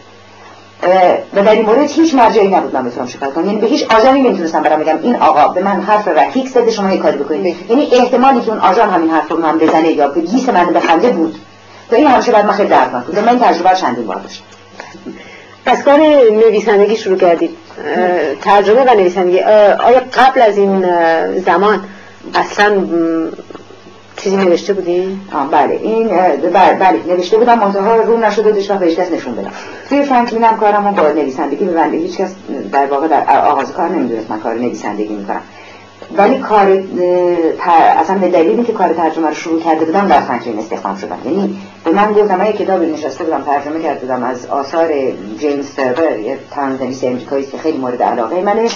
و 1.35 1.43
در 1.43 1.51
این 1.51 1.65
مورد 1.65 1.91
هیچ 1.91 2.15
مرجعی 2.15 2.47
نبود 2.47 2.75
من 2.75 2.85
بتونم 2.85 3.07
شکایت 3.07 3.33
کنم. 3.33 3.45
یعنی 3.45 3.57
به 3.57 3.67
هیچ 3.67 3.85
آژانی 3.91 4.21
نمی‌تونستم 4.21 4.61
برم 4.61 4.79
بگم 4.79 4.99
این 5.01 5.15
آقا 5.15 5.47
به 5.47 5.61
من 5.61 5.81
حرف 5.81 6.07
رکیک 6.07 6.47
زده 6.47 6.71
شما 6.71 6.91
یه 6.91 6.97
کاری 6.97 7.17
بکنید. 7.17 7.55
یعنی 7.69 7.89
احتمالی 7.91 8.41
که 8.41 8.49
اون 8.49 8.59
آژان 8.59 8.89
همین 8.89 9.09
حرف 9.09 9.31
رو 9.31 9.37
من 9.37 9.57
بزنه 9.57 9.91
یا 9.91 10.07
به 10.07 10.21
گیس 10.21 10.49
من 10.49 10.65
بخنده 10.65 11.09
بود. 11.09 11.35
و 11.91 11.95
این 11.95 12.07
همیشه 12.07 12.31
بعد 12.31 12.45
من 12.45 12.53
خیلی 12.53 12.69
دردناک 12.69 13.03
بود. 13.03 13.19
من 13.19 13.29
این 13.29 13.39
تجربه 13.39 13.75
چندین 13.75 14.07
بار 14.07 14.17
داشتم. 14.17 14.43
پس 15.65 15.83
کار 15.83 15.99
نویسندگی 16.31 16.97
شروع 16.97 17.17
کردید 17.17 17.49
ترجمه 18.41 18.83
و 18.83 18.95
نویسندگی. 18.95 19.39
آیا 19.39 20.01
قبل 20.13 20.41
از 20.41 20.57
این 20.57 20.85
زمان 21.39 21.79
اصلا 22.33 22.83
چیزی 24.17 24.37
نوشته 24.37 24.73
بودی؟ 24.73 25.19
بله. 25.51 25.79
این 25.83 26.07
بله, 26.53 26.73
بله. 26.73 26.99
نوشته 27.07 27.37
بودم 27.37 27.59
منتها 27.59 27.95
رو 27.95 28.17
نشده 28.17 28.51
دوش 28.51 28.71
و 28.71 28.79
هیچ 28.79 28.99
کس 28.99 29.11
نشون 29.11 29.35
بدم. 29.35 29.51
توی 29.89 30.03
فرانکلین 30.03 30.43
هم 30.43 30.57
کارمو 30.57 30.91
با 30.91 31.11
نویسندگی 31.11 31.65
ببنده 31.65 31.97
هیچ 31.97 32.17
کس 32.17 32.35
در 32.71 32.85
واقع 32.85 33.07
در 33.07 33.39
آغاز 33.39 33.73
کار 33.73 33.89
نمی‌دونست. 33.89 34.31
من 34.31 34.39
کار 34.39 34.53
نویسندگی 34.53 35.13
می‌کنم. 35.13 35.41
ولی 36.17 36.39
کار 36.39 36.83
اصلا 37.97 38.17
به 38.17 38.27
دلیلی 38.27 38.63
که 38.63 38.73
کار 38.73 38.93
ترجمه 38.93 39.27
رو 39.27 39.33
شروع 39.33 39.61
کرده 39.61 39.85
بودم 39.85 40.07
در 40.07 40.21
فرانکلین 40.21 40.59
استخدام 40.59 40.95
شدم. 40.95 41.17
یعنی 41.25 41.61
به 41.83 41.91
من 41.91 42.13
گفتم 42.13 42.35
من 42.35 42.51
کتاب 42.51 42.83
نشسته 42.83 43.23
بودم 43.23 43.41
ترجمه 43.41 43.83
کرده 43.83 43.99
بودم 43.99 44.23
از 44.23 44.45
آثار 44.45 44.89
جیمز 45.39 45.65
فربر 45.65 46.19
یه 46.19 46.37
ترجمه‌نویس 46.51 47.03
امریکایی 47.03 47.45
که 47.45 47.57
خیلی 47.57 47.77
مورد 47.77 48.03
علاقه 48.03 48.41
منه. 48.41 48.69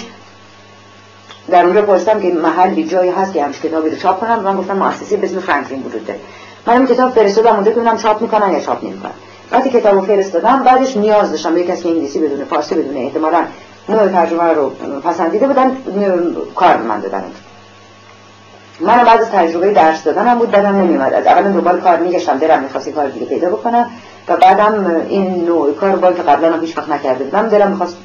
در 1.50 1.64
اونجا 1.64 1.82
پرسیدم 1.82 2.20
که 2.20 2.32
محلی 2.32 2.84
جایی 2.84 3.10
هست 3.10 3.32
که 3.32 3.44
همش 3.44 3.60
کتابی 3.60 3.90
رو 3.90 3.96
چاپ 3.96 4.20
کنم؟ 4.20 4.40
من 4.40 4.56
گفتم 4.56 4.76
مؤسسه 4.76 5.16
به 5.16 5.26
اسم 5.26 5.40
فرانکلین 5.40 5.82
وجود 5.82 6.06
داره. 6.06 6.20
من 6.66 6.76
این 6.76 6.86
کتاب 6.86 7.10
فرستادم 7.10 7.54
اونجا 7.54 7.72
که 7.72 8.02
چاپ 8.02 8.22
می‌کنن 8.22 8.52
یا 8.52 8.60
چاپ 8.60 8.84
نمی‌کنن. 8.84 9.12
وقتی 9.52 9.70
کتابو 9.70 10.00
فرستادم 10.00 10.62
بعدش 10.62 10.96
نیاز 10.96 11.30
داشتم 11.30 11.54
به 11.54 11.64
کسی 11.64 11.88
انگلیسی 11.88 12.18
بدونه 12.18 12.44
فارسی 12.44 12.74
بدونه 12.74 13.00
احتمالاً 13.00 13.44
نوع 13.90 14.08
ترجمه 14.08 14.52
رو 14.52 14.70
پسندیده 15.04 15.46
بودن 15.46 15.76
کار 16.54 16.76
من 16.76 17.00
دادن. 17.00 17.22
من 18.80 19.04
بعد 19.04 19.20
از 19.20 19.30
تجربه 19.30 19.72
درس 19.72 20.04
دادنم 20.04 20.38
بود 20.38 20.50
بدم 20.50 20.76
نمیومد 20.76 21.12
از 21.12 21.26
اول 21.26 21.42
دنبال 21.42 21.80
کار 21.80 21.96
میگشتم 21.96 22.38
دلم 22.38 22.62
می‌خواست 22.62 22.88
کار 22.88 23.08
دیگه 23.08 23.26
پیدا 23.26 23.48
بکنم. 23.48 23.90
و 24.28 24.36
بعدم 24.36 25.02
این 25.08 25.44
نوع 25.44 25.74
کار 25.74 25.96
با 25.96 26.12
که 26.12 26.22
قبلا 26.22 26.52
هم 26.52 26.60
هیچ 26.60 26.78
وقت 26.78 26.88
نکرده 26.88 27.24
بودم 27.24 27.48
دلم 27.48 27.70
می‌خواست 27.70 27.96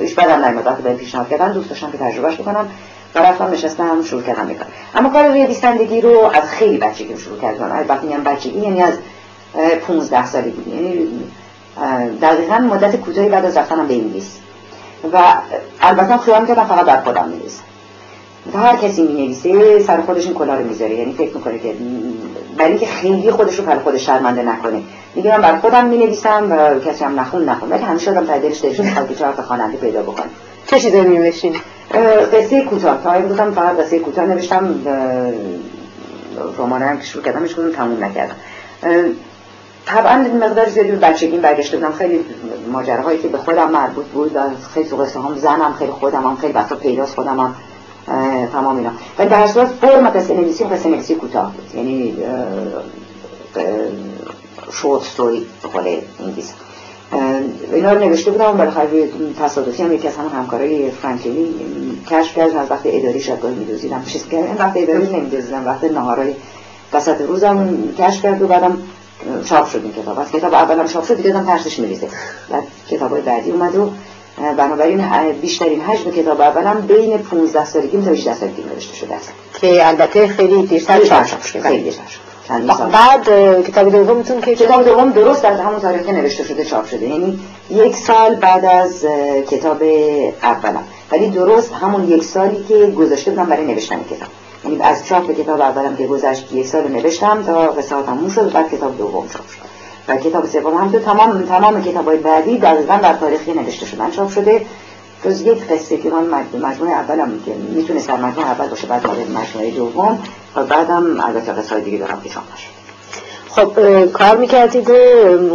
هیچ 0.00 0.14
بدم 0.14 0.44
نمیاد 0.44 0.66
وقتی 0.66 0.82
به 0.82 0.94
پیشنهاد 0.94 1.28
کردن 1.28 1.52
دوست 1.52 1.68
داشتم 1.68 1.90
که 1.90 1.98
تجربهش 1.98 2.34
بکنم. 2.34 2.68
و 3.14 3.18
رفتم 3.18 3.44
نشستم 3.44 4.02
شروع 4.02 4.22
کردم 4.22 4.46
می‌کنم 4.46 4.66
اما 4.94 5.08
کار 5.08 5.28
نویسندگی 5.28 6.00
رو 6.00 6.30
از 6.34 6.48
خیلی 6.50 6.78
بچگی 6.78 7.18
شروع 7.18 7.38
کردم. 7.38 7.72
البته 7.72 8.02
میگم 8.02 8.22
بچگی 8.22 8.60
یعنی 8.60 8.82
از 8.82 8.94
15 9.86 10.26
سالگی 10.26 10.70
یعنی 10.70 11.08
دقیقا 12.22 12.58
مدت 12.58 12.96
کوتاهی 12.96 13.28
بعد 13.28 13.44
از 13.44 13.56
رفتنم 13.56 13.86
به 13.86 13.94
انگلیس. 13.94 14.38
و 15.12 15.34
البته 15.80 16.16
خیال 16.16 16.40
می‌کردم 16.40 16.64
فقط 16.64 16.86
در 16.86 17.00
خودم 17.00 17.28
می‌نویسم 17.28 17.62
و 18.54 18.58
هر 18.58 18.76
کسی 18.76 19.02
می 19.02 19.12
نویسه 19.12 19.78
سر 19.78 20.00
خودش 20.00 20.24
این 20.26 20.34
کلا 20.34 20.54
رو 20.54 20.64
می‌ذاره. 20.64 20.94
یعنی 20.94 21.12
فکر 21.12 21.34
می‌کنه 21.34 21.58
که 21.58 21.74
برای 22.56 22.70
اینکه 22.70 22.86
خیلی 22.86 23.30
خودش 23.30 23.58
رو 23.58 23.64
پر 23.64 23.78
خودش 23.78 24.06
شرمنده 24.06 24.42
نکنه. 24.42 24.82
میگه 25.14 25.30
من 25.30 25.42
بر 25.42 25.56
خودم 25.56 25.84
می 25.84 25.98
نویسم 25.98 26.46
و 26.50 26.80
کسی 26.80 27.04
هم 27.04 27.20
نخون 27.20 27.48
نخون. 27.48 27.70
ولی 27.70 27.82
همیشه 27.82 28.10
آدم 28.10 28.38
دلش 28.38 28.64
دلش 28.64 28.80
می‌خواد 28.80 29.08
که 29.08 29.14
چهار 29.14 29.32
تا 29.32 29.42
خواننده 29.42 29.76
پیدا 29.76 30.02
بکنه. 30.02 30.26
چه 30.66 30.80
چیزایی 30.80 31.04
می 31.04 31.18
نوشتین 31.18 31.56
قصه 32.32 32.64
کوتاه. 32.64 33.02
تا 33.04 33.22
گفتم 33.22 33.52
فقط 33.52 33.76
قصه 33.76 33.98
کوتاه 33.98 34.26
نوشتم. 34.26 34.74
رمانه 36.58 36.86
هم 36.86 36.98
که 36.98 37.04
شروع 37.04 37.24
کدوم 37.24 37.72
تموم 37.76 38.04
نکردم. 38.04 38.34
طبعا 39.90 40.16
مقدار 40.16 40.68
زیادی 40.68 40.90
بچگی 40.90 41.38
برگشته 41.38 41.76
بودم. 41.76 41.92
خیلی 41.92 42.20
ماجراهایی 42.72 43.18
که 43.18 43.28
به 43.28 43.38
خودم 43.38 43.70
مربوط 43.70 44.04
بود 44.04 44.36
و 44.36 44.40
خیلی 44.74 44.88
تو 44.88 44.96
قصه 44.96 45.20
هم 45.20 45.38
زنم 45.38 45.74
خیلی 45.78 45.92
خودم 45.92 46.22
هم 46.22 46.36
خیلی 46.36 46.52
وقتا 46.52 46.76
پیداست 46.76 47.14
خودم 47.14 47.40
هم. 47.40 47.54
تمام 48.52 48.76
اینا. 48.76 48.90
ولی 49.18 49.28
در 49.28 49.46
صورت 49.46 49.68
فرم 49.68 50.10
قصه 50.10 50.34
نویسی 50.34 50.64
قصه 50.64 50.88
نویسی 50.88 51.14
کوتاه 51.14 51.52
بود. 51.52 51.74
یعنی 51.74 52.16
شورت 54.72 55.02
ستوری 55.02 55.46
به 55.62 55.68
قول 55.68 55.96
انگلیسی. 56.20 56.52
اینا 57.72 57.92
رو 57.92 57.98
نوشته 57.98 58.30
بودم 58.30 58.56
بالاخره 58.56 59.08
تصادفی 59.40 59.82
هم 59.82 59.92
یکی 59.92 60.08
از 60.08 60.16
همون 60.16 60.32
همکارای 60.32 60.90
فرانکلینی 60.90 61.54
کشف 62.10 62.36
کرد 62.36 62.56
از 62.56 62.70
وقت 62.70 62.82
اداری 62.84 63.20
شاید 63.20 63.40
گاهی 63.40 63.54
میدوزیدم. 63.54 64.04
چیز 64.06 64.28
که 64.28 64.44
وقت 64.58 64.72
اداری 64.76 65.06
نمیدوزیدم. 65.06 65.66
وقت 65.66 65.84
نهارای 65.84 66.34
وسط 66.92 67.20
روزم 67.20 67.78
کشف 67.98 68.22
کرد 68.22 68.42
و 68.42 68.46
بعدم 68.46 68.78
چاپ 69.48 69.68
شد 69.68 69.80
این 69.82 69.92
کتاب. 70.02 70.18
از 70.18 70.30
کتاب 70.32 70.54
اولم 70.54 70.86
چاپ 70.86 71.04
شد 71.04 71.16
دیگه 71.16 71.32
ترسش 71.32 71.78
میریزه. 71.78 72.08
بعد 72.50 72.62
کتاب 72.90 73.20
بعدی 73.20 73.50
اومد 73.50 73.76
و 73.76 73.90
بنابراین 74.56 75.04
بیشترین 75.40 75.80
حجم 75.80 76.10
کتاب 76.10 76.40
اولم 76.40 76.80
بین 76.80 77.18
15 77.18 77.64
سالگی 77.64 78.02
تا 78.02 78.10
18 78.10 78.34
سالگی 78.34 78.64
نوشته 78.74 78.96
شده 78.96 79.14
است. 79.14 79.32
که 79.60 79.88
البته 79.88 80.28
خیلی 80.28 80.66
دیرتر 80.66 81.04
چاپ 81.04 81.26
شد. 81.26 81.60
خیلی 81.60 81.82
دیرتر 81.82 82.08
شد. 82.08 82.20
بعد 82.92 83.24
کتاب 83.62 83.90
دومتون 83.90 84.40
که 84.40 84.54
کتاب 84.54 84.84
دوم 84.84 85.10
درست 85.10 85.44
از 85.44 85.60
همون 85.60 85.80
تاریخ 85.80 86.08
نوشته 86.08 86.44
شده 86.44 86.64
چاپ 86.64 86.86
شده. 86.86 87.08
یعنی 87.08 87.40
یک 87.70 87.96
سال 87.96 88.34
بعد 88.34 88.64
از 88.64 89.06
کتاب 89.50 89.82
اولم. 90.42 90.84
ولی 91.12 91.28
درست 91.28 91.72
همون 91.72 92.08
یک 92.08 92.24
سالی 92.24 92.64
که 92.68 92.86
گذاشته 92.86 93.30
بودم 93.30 93.44
برای 93.44 93.66
نوشتن 93.66 94.00
کتاب. 94.10 94.28
از 94.80 95.06
چاپ 95.06 95.30
کتاب 95.30 95.60
اولم 95.60 95.96
که 95.96 96.06
گذشت 96.06 96.52
یک 96.52 96.66
سال 96.66 96.88
نوشتم 96.88 97.42
تا 97.42 97.66
قصه 97.66 98.02
تموم 98.02 98.30
شد 98.30 98.52
بعد 98.52 98.70
کتاب 98.70 98.98
دوم 98.98 99.28
چاپ 99.28 99.48
شد. 99.48 99.70
و 100.08 100.16
کتاب 100.16 100.46
سوم 100.46 100.74
هم 100.74 100.92
تو 100.92 100.98
تمام 100.98 101.42
تمام 101.42 101.82
کتاب 101.82 102.04
های 102.04 102.16
بعدی 102.16 102.58
دقیقا 102.58 102.98
در 103.02 103.14
تاریخی 103.14 103.52
نوشته 103.52 103.86
شدن 103.86 104.10
چاپ 104.10 104.30
شده. 104.30 104.66
جز 105.24 105.40
یک 105.40 105.68
قصه 105.68 105.96
که 105.96 106.10
من 106.10 106.24
مجموعه 106.62 106.92
اولم 106.92 107.40
که 107.46 107.54
می‌تونه 107.54 108.00
سر 108.00 108.16
مجموعه 108.16 108.50
اول 108.50 108.68
باشه 108.68 108.86
بعد 108.86 109.06
مجموعه 109.06 109.70
دوم 109.70 110.18
و 110.56 110.64
بعدم 110.64 111.20
البته 111.20 111.52
قصه 111.52 111.80
دیگه 111.80 111.98
دارم 111.98 112.20
که 112.20 112.28
چاپ 112.28 112.44
خب 113.50 114.06
کار 114.06 114.36
می‌کردید 114.36 114.90
و 114.90 114.94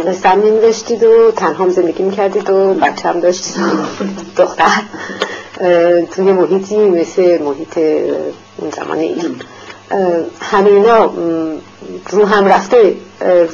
قصه 0.06 0.34
نمیداشتید 0.34 1.02
و 1.02 1.30
تنها 1.36 1.68
زندگی 1.68 2.02
می‌کردید 2.02 2.50
و 2.50 2.74
بچه 2.74 3.08
هم 3.08 3.20
داشتید. 3.20 3.56
دختر. 4.38 4.82
توی 6.10 6.32
محیطی 6.32 6.76
مثل 6.90 7.42
محیط 7.42 7.78
اون 8.58 8.70
زمان 8.70 8.98
ایران 8.98 9.36
همه 10.40 10.70
اینا 10.70 11.12
رو 12.10 12.24
هم 12.26 12.46
رفته 12.46 12.94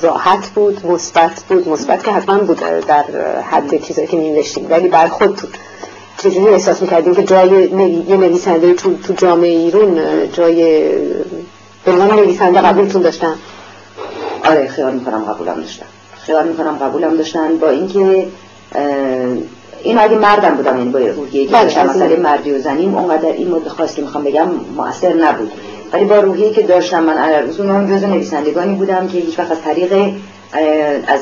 راحت 0.03 0.49
بود 0.49 0.87
مثبت 0.87 1.45
بود 1.49 1.69
مثبت 1.69 2.05
که 2.05 2.13
حتما 2.13 2.39
بود 2.39 2.61
در 2.87 3.05
حد 3.51 3.83
چیزایی 3.85 4.07
که 4.07 4.17
نوشتیم 4.17 4.67
ولی 4.71 4.89
بر 4.89 5.07
خودتون 5.07 5.51
چجوری 6.19 6.49
احساس 6.49 6.83
می‌کردیم 6.83 7.15
که 7.15 7.23
جای 7.23 7.49
یه 8.09 8.17
نویسنده 8.17 8.75
تو, 8.75 8.95
تو 8.97 9.13
جامعه 9.13 9.51
ایرون 9.51 10.01
جای 10.33 10.89
به 11.85 11.93
عنوان 11.93 12.11
نویسنده 12.11 12.61
قبولتون 12.61 13.03
داشتن؟ 13.03 13.35
آره 14.45 14.69
خیال 14.69 14.95
می‌کنم 14.95 15.25
قبولم 15.25 15.55
داشتن. 15.55 15.87
خیال 16.27 16.49
می‌کنم 16.49 16.79
قبولم 16.79 17.17
داشتن 17.17 17.59
با 17.59 17.69
اینکه 17.69 18.27
این 19.85 19.99
اگه 19.99 20.17
مردم 20.19 20.55
بودم؟ 20.55 20.79
یعنی 20.79 20.91
با 20.91 20.99
روحیه 20.99 21.47
که 21.47 21.53
داشتم 21.53 21.87
مسئله 21.87 22.17
مردی 22.17 22.51
و 22.53 22.59
زنیم 22.59 22.95
اونقدر 22.95 23.33
این 23.33 23.49
مدت 23.49 23.69
خواست 23.69 23.97
که 23.97 24.03
می‌خوام 24.03 24.25
بگم 24.25 24.49
مؤثر 24.77 25.13
نبود. 25.13 25.53
ولی 25.93 26.05
با 26.05 26.21
روحیه 26.21 26.53
که 26.53 26.63
داشتم 26.63 27.03
من 27.03 27.43
روزون 27.47 27.71
هم 27.71 27.97
جز 27.97 28.05
نویسندگانی 28.05 28.75
بودم 28.75 29.09
که 29.09 29.19
هیچ 29.19 29.39
وقت 29.39 29.51
از 29.51 29.61
طریق 29.65 29.93
از 31.07 31.21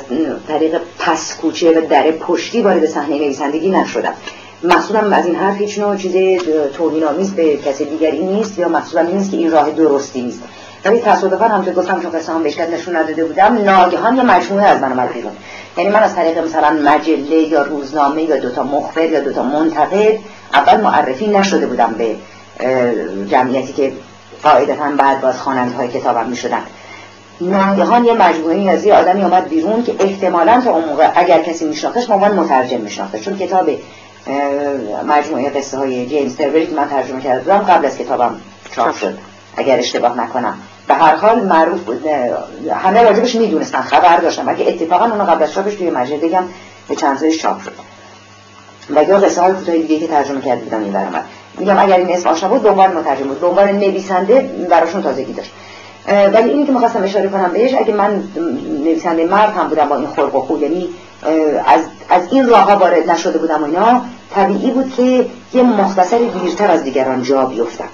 طریق 0.49 0.81
پس 0.99 1.37
کوچه 1.37 1.79
و 1.79 1.87
در 1.87 2.11
پشتی 2.11 2.63
وارد 2.63 2.87
صحنه 2.87 3.19
نویسندگی 3.19 3.71
نشدم. 3.71 4.15
مقصودم 4.63 5.13
از 5.13 5.27
این 5.27 5.35
حرف 5.35 5.57
هیچ 5.57 5.79
نوع 5.79 5.97
چیز 5.97 6.43
توهین‌آمیز 6.77 7.35
به 7.35 7.57
کسی 7.57 7.85
دیگری 7.85 8.25
نیست 8.25 8.59
یا 8.59 8.69
مقصودم 8.69 9.07
این 9.07 9.17
نیست 9.17 9.31
که 9.31 9.37
این 9.37 9.51
راه 9.51 9.71
درستی 9.71 10.23
نیست. 10.23 10.43
ولی 10.85 10.99
تصادفا 10.99 11.45
هم 11.45 11.65
که 11.65 11.71
گفتم 11.71 12.01
چون 12.01 12.11
قصه 12.11 12.33
هم 12.33 12.43
بهشکت 12.43 12.71
نشون 12.71 12.97
نداده 12.97 13.25
بودم 13.25 13.59
ناگهان 13.65 14.17
یه 14.17 14.23
مجموعه 14.23 14.65
از 14.65 14.81
من 14.81 14.93
اومد 14.93 15.13
بیرون. 15.13 15.33
یعنی 15.77 15.91
من 15.91 16.03
از 16.03 16.15
طریق 16.15 16.39
مثلا 16.39 16.71
مجله 16.71 17.37
یا 17.37 17.63
روزنامه 17.63 18.23
یا 18.23 18.37
دوتا 18.37 18.63
مخبر 18.63 19.05
یا 19.05 19.21
دوتا 19.21 19.43
منتقد 19.43 20.19
اول 20.53 20.81
معرفی 20.81 21.27
نشده 21.27 21.67
بودم 21.67 21.95
به 21.99 22.17
جمعیتی 23.27 23.73
که 23.73 23.93
قاعدتا 24.43 24.91
بعد 24.99 25.21
باز 25.21 25.41
خواننده 25.41 25.77
های 25.77 25.89
کتابم 25.89 26.27
می 26.27 26.37
شدن 26.37 26.63
ناگهان 27.41 28.05
یه 28.05 28.13
مجموعه 28.13 28.71
از 28.71 28.85
یه 28.85 28.95
آدمی 28.95 29.23
آمد 29.23 29.49
بیرون 29.49 29.83
که 29.83 29.95
احتمالا 30.01 30.61
تا 30.65 30.71
اون 30.71 30.85
موقع 30.85 31.11
اگر 31.15 31.43
کسی 31.43 31.65
میشناختش 31.65 32.11
عنوان 32.11 32.33
مترجم 32.33 32.81
میشناخته 32.81 33.19
چون 33.19 33.39
کتاب 33.39 33.71
مجموعه 35.09 35.51
قصه 35.51 35.79
های 35.79 36.07
جیمز 36.07 36.37
تروری 36.37 36.67
که 36.67 36.75
من 36.75 36.89
ترجمه 36.89 37.21
کرده 37.21 37.41
بودم 37.41 37.59
قبل 37.59 37.87
از 37.87 37.99
کتابم 37.99 38.41
چاپ 38.73 38.97
شد. 38.97 39.19
اگر 39.57 39.79
اشتباه 39.79 40.21
نکنم. 40.21 40.59
به 40.91 40.97
هر 40.97 41.15
حال 41.17 41.41
معروف 41.41 41.81
بود 41.81 42.07
همه 42.73 43.03
راجبش 43.03 43.35
می‌دونستن 43.35 43.81
خبر 43.81 44.17
داشتن. 44.17 44.49
اگه 44.49 44.69
اتفاقا 44.69 45.05
اونو 45.05 45.25
قبل 45.25 45.43
از 45.43 45.53
چاپش 45.53 45.75
توی 45.75 45.91
مجله 45.91 46.19
بگم 46.19 46.43
به 46.89 46.97
چند 46.97 47.19
تایش 47.19 47.43
چاپ 47.43 47.61
شد. 47.61 47.73
و 48.95 49.03
یا 49.03 49.19
قصه 49.19 49.43
های 49.43 49.53
کوتاه 49.53 49.77
دیگه 49.77 49.99
که 49.99 50.07
ترجمه 50.07 50.41
کرده 50.41 50.65
بودم 50.65 50.83
این 50.83 50.93
برام 50.93 51.25
میگم 51.59 51.79
اگر 51.79 51.97
این 51.97 52.11
اسم 52.11 52.29
آشنا 52.29 52.49
بود 52.49 52.63
دنبال 52.63 52.91
مترجم 52.91 53.25
بود 53.25 53.41
دنبال 53.41 53.73
نویسنده 53.73 54.41
براشون 54.71 55.03
تازگی 55.03 55.33
داشت. 55.33 55.53
ولی 56.33 56.51
اینی 56.51 56.67
که 56.67 56.73
می‌خواستم 56.73 57.03
اشاره 57.03 57.29
کنم 57.29 57.51
بهش 57.53 57.75
اگه 57.75 57.95
من 57.95 58.23
نویسنده 58.85 59.27
مرد 59.27 59.51
هم 59.57 59.69
بودم 59.69 59.89
با 59.89 59.97
این 59.97 60.09
خلق 60.17 60.51
و 60.51 60.59
یعنی 60.59 60.89
از, 61.67 61.81
از 62.09 62.23
این 62.31 62.49
راه 62.49 62.63
ها 62.63 62.77
وارد 62.77 63.11
نشده 63.11 63.39
بودم 63.39 63.63
و 63.63 63.67
اینا 63.67 64.03
طبیعی 64.35 64.71
بود 64.71 64.95
که 64.97 65.27
یه 65.55 65.63
مختصری 65.63 66.31
دیرتر 66.31 66.71
از 66.71 66.83
دیگران 66.83 67.23
جا 67.23 67.45
بیفتم. 67.45 67.89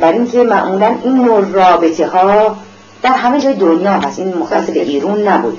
برای 0.00 0.18
اینکه 0.18 0.42
معمولا 0.42 0.96
این 1.04 1.14
نوع 1.14 1.50
رابطه 1.52 2.06
ها 2.06 2.56
در 3.02 3.12
همه 3.12 3.40
جای 3.40 3.54
دنیا 3.54 3.90
هست. 3.90 4.18
این 4.18 4.34
مختص 4.34 4.70
به 4.70 4.82
ایرون 4.82 5.28
نبود. 5.28 5.58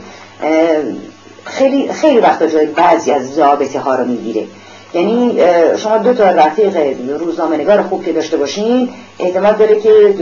خیلی 1.44 1.94
خیلی 1.94 2.20
وقتا 2.20 2.48
جای 2.48 2.66
بعضی 2.66 3.12
از 3.12 3.40
رابطه 3.40 3.80
ها 3.80 3.96
رو 3.96 4.06
می‌گیره. 4.06 4.46
یعنی 4.94 5.40
شما 5.78 5.98
دو 5.98 6.14
تا 6.14 6.24
رفیق 6.24 6.78
روزنامه 7.20 7.58
نگار 7.58 7.82
خوب 7.82 8.06
که 8.06 8.14
داشته 8.14 8.38
باشین 8.38 8.90
احتمال 9.20 9.54
داره 9.54 9.80
که 9.80 10.16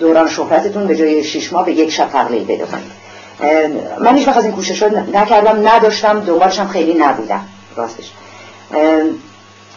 دوران 0.00 0.28
شهرتتون 0.28 0.86
به 0.86 0.96
جای 0.96 1.24
شش 1.24 1.52
ماه 1.52 1.64
به 1.64 1.72
یک 1.72 1.90
شب 1.90 2.08
تقلیل 2.08 2.44
کنید 2.44 3.00
من 3.98 4.16
هیچ 4.16 4.28
از 4.28 4.44
این 4.44 4.52
کوشش 4.52 4.82
نکردم 5.14 5.68
نداشتم 5.68 6.20
دنبالشم 6.20 6.66
خیلی 6.66 6.94
نبودم. 6.94 7.40
راستش. 7.76 8.12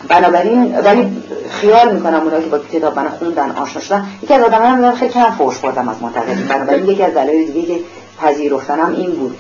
بنابراین 0.08 0.78
ولی 0.78 1.18
خیال 1.50 1.96
می‌کنم 1.96 2.22
اونایی 2.24 2.44
که 2.44 2.50
با 2.50 2.60
کتاب 2.60 3.00
من 3.00 3.10
خوندن 3.10 3.52
آشنا 3.52 3.82
شدن 3.82 4.08
یکی 4.24 4.34
از 4.34 4.44
آدم 4.44 4.62
هم 4.62 4.96
خیلی 4.96 5.14
کم 5.14 5.32
فوش 5.32 5.58
خوردم 5.58 5.90
از 5.90 6.02
منتقدین 6.02 6.48
بنابراین 6.48 6.86
یکی 6.86 7.04
از 7.04 7.14
دلایل 7.14 7.52
دیگه 7.52 7.68
که 7.68 7.80
پذیرفتنم 8.22 8.94
این 8.98 9.12
بود. 9.12 9.38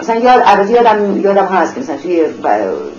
مثلا 0.00 0.16
یاد 0.16 0.42
عرضی 0.42 0.72
یادم 0.72 1.20
یادم 1.20 1.46
هست 1.46 1.74
که 1.74 1.80
مثلا 1.80 1.96
توی 1.96 2.24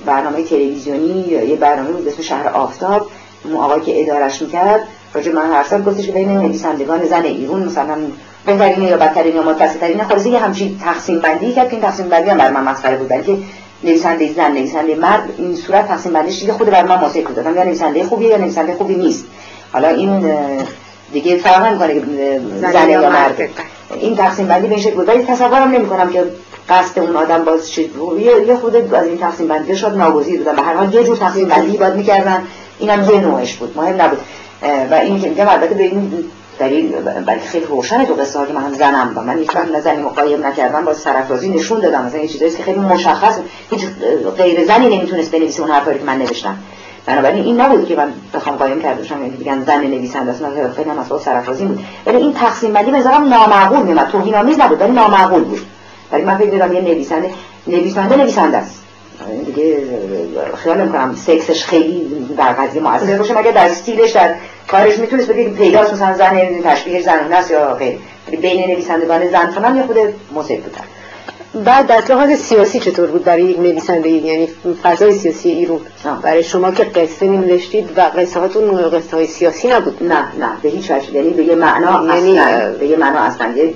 برنامه 0.05 0.43
تلویزیونی 0.43 1.21
یه 1.21 1.55
برنامه 1.55 1.89
بود 1.89 2.07
اسم 2.07 2.21
شهر 2.21 2.47
آفتاب 2.47 3.07
اون 3.43 3.55
آقای 3.55 3.81
که 3.81 4.01
ادارش 4.01 4.41
می‌کرد 4.41 4.79
راجع 5.13 5.31
من 5.31 5.51
هر 5.51 5.63
سال 5.63 5.83
گفتش 5.83 6.05
که 6.05 6.11
بین 6.11 6.29
نویسندگان 6.29 7.05
زن 7.05 7.23
ایرون 7.23 7.63
مثلا 7.63 7.97
بهترین 8.45 8.83
یا 8.83 8.97
بدترین 8.97 9.35
یا 9.35 9.43
متوسطترین 9.43 10.03
خلاص 10.03 10.25
یه 10.25 10.39
همچین 10.39 10.79
تقسیم 10.79 11.19
بندی 11.19 11.53
کرد 11.53 11.69
که 11.69 11.73
این 11.73 11.81
تقسیم 11.81 12.09
بندی 12.09 12.29
هم 12.29 12.37
برای 12.37 12.51
من 12.51 12.63
مسخره 12.63 12.97
بود 12.97 13.25
که 13.25 13.37
نویسنده 13.83 14.33
زن 14.33 14.51
نویسنده 14.51 14.95
مرد 14.95 15.29
این 15.37 15.55
صورت 15.55 15.87
تقسیم 15.87 16.13
بندیش 16.13 16.39
دیگه 16.39 16.53
خود 16.53 16.69
بر 16.69 16.83
من 16.83 16.99
ماسه 16.99 17.21
دادم 17.21 17.55
یا 17.55 17.63
نویسنده 17.63 18.03
خوبیه 18.03 18.29
یا 18.29 18.37
نویسنده 18.37 18.73
خوبی 18.73 18.95
نیست. 18.95 19.25
حالا 19.73 19.87
این 19.87 20.33
دیگه 21.13 21.37
فرق 21.37 21.65
نمی‌کنه 21.65 22.01
زن 22.71 22.89
یا 22.89 23.09
مرد. 23.09 23.49
این 24.01 24.15
تقسیم 24.15 24.47
بندی 24.47 24.67
به 24.67 24.73
این 24.73 24.83
شکل 24.83 24.95
بود. 24.95 25.07
ولی 25.07 25.23
تصورم 25.23 25.71
نمی‌کنم 25.71 26.09
که 26.09 26.23
قصد 26.69 26.99
اون 26.99 27.15
آدم 27.15 27.45
باز 27.45 27.71
چیز 27.71 27.85
یه 28.47 28.55
خود 28.55 28.75
از 28.75 29.07
این 29.07 29.17
تقسیم 29.17 29.47
بندی 29.47 29.75
شد 29.75 29.97
ناگزیر 29.97 30.37
بودن 30.39 30.55
به 30.55 30.61
هر 30.61 30.73
حال 30.73 30.93
یه 30.93 31.03
جور 31.03 31.17
تقسیم 31.17 31.47
بندی 31.47 31.77
باید 31.77 31.95
می‌کردن. 31.95 32.43
اینم 32.79 33.09
یه 33.09 33.19
نوعش 33.19 33.55
بود. 33.55 33.77
مهم 33.77 34.01
نبود. 34.01 34.19
و 34.91 34.93
این 34.93 35.21
که 35.21 35.29
میگم 35.29 35.47
البته 35.47 35.73
به 35.73 35.83
این 35.83 36.23
دلیل 36.59 36.91
بلکه 37.01 37.47
خیلی 37.47 37.65
روشن 37.65 38.03
دو 38.03 38.13
قصه 38.13 38.45
که 38.47 38.53
من 38.53 38.73
زنم 38.73 39.13
با. 39.13 39.21
من 39.21 39.39
وقت 39.39 39.75
نزنی 39.75 40.01
مقایم 40.01 40.45
نکردم 40.45 40.85
با 40.85 40.93
سرفرازی 40.93 41.49
نشون 41.49 41.79
دادم. 41.79 42.05
مثلا 42.05 42.19
این 42.19 42.29
چیزایی 42.29 42.51
که 42.51 42.63
خیلی 42.63 42.79
مشخص 42.79 43.39
هیچ 43.71 43.85
غیر 44.37 44.65
زنی 44.65 44.97
نمی‌تونست 44.97 45.31
بنویسه 45.31 45.61
اون 45.61 45.71
حرفایی 45.71 45.99
که 45.99 46.05
من 46.05 46.17
نوشتم. 46.17 46.57
بنابراین 47.05 47.43
این 47.43 47.61
نبود 47.61 47.87
که 47.87 47.95
من 47.95 48.13
بخوام 48.33 48.55
قایم 48.55 48.81
کرده 48.81 49.01
باشم 49.01 49.21
یعنی 49.21 49.37
بگن 49.37 49.63
زن 49.63 49.81
نویسنده 49.81 50.31
است. 50.31 50.41
مثلا 50.41 50.73
خیلی 50.73 50.89
هم 50.89 50.99
اصلا 50.99 51.19
سرفرازی 51.19 51.65
بود. 51.65 51.79
ولی 52.05 52.17
این 52.17 52.33
تقسیم 52.33 52.73
بندی 52.73 52.91
به 52.91 52.97
نظرم 52.97 53.27
نامعقول 53.27 53.79
میومد 53.79 54.07
توهین‌آمیز 54.07 54.59
نبود 54.59 54.81
ولی 54.81 54.91
نامعقول 54.91 55.43
بود. 55.43 55.59
ولی 56.11 56.23
من 56.23 56.37
فکر 56.37 56.51
می‌کردم 56.51 56.73
یه 56.73 56.81
نویسنده 56.81 57.29
نویسنده 57.67 58.15
نویسنده 58.15 58.57
است. 58.57 58.83
دیگه 59.45 59.77
خیال 60.63 60.81
می‌کنم 60.81 61.15
سکسش 61.15 61.63
خیلی 61.63 62.07
در 62.37 62.53
قضیه 62.53 62.81
موثر 62.81 63.17
باشه. 63.17 63.33
مگه 63.33 63.51
در 63.51 63.65
استیلش 63.65 64.11
در 64.11 64.35
کارش 64.67 64.99
می‌تونست 64.99 65.27
بگید 65.27 65.55
پیداست 65.55 65.93
مثلا 65.93 66.13
زن 66.13 66.61
تشبیهش 66.63 67.03
زنونه 67.03 67.35
است 67.35 67.51
یا 67.51 67.73
غیر. 67.73 67.97
بین 68.41 68.71
نویسندگان 68.71 69.29
زن 69.29 69.47
فلان 69.47 69.75
یا 69.75 69.83
خود 69.83 69.97
موسیقی 70.33 70.61
بودن. 70.61 70.81
بعد 71.65 71.87
در 71.87 72.01
لحاظ 72.09 72.39
سیاسی 72.39 72.79
چطور 72.79 73.07
بود 73.07 73.23
برای 73.23 73.43
یک 73.43 73.59
نویسنده؟ 73.59 74.09
یعنی 74.09 74.49
فضای 74.83 75.13
سیاسی 75.13 75.49
ایران 75.49 75.79
برای 76.21 76.43
شما 76.43 76.71
که 76.71 76.83
قصه 76.83 77.25
نمی‌نوشتید 77.25 77.89
و 77.97 78.01
قصه 78.01 78.39
هاتون 78.39 78.89
قصه 78.89 79.17
های 79.17 79.27
سیاسی 79.27 79.67
نبود؟ 79.67 80.03
نه 80.03 80.19
نه 80.39 80.49
به 80.61 80.69
هیچ 80.69 80.91
وجه. 80.91 81.11
یعنی 81.13 81.29
به 81.29 81.43
یه 81.43 81.55
معنا 81.55 82.15
یعنی 82.15 82.39
به 82.79 82.87
یه 82.87 82.97
معنا 82.97 83.19
اصلا. 83.19 83.53
یه 83.55 83.73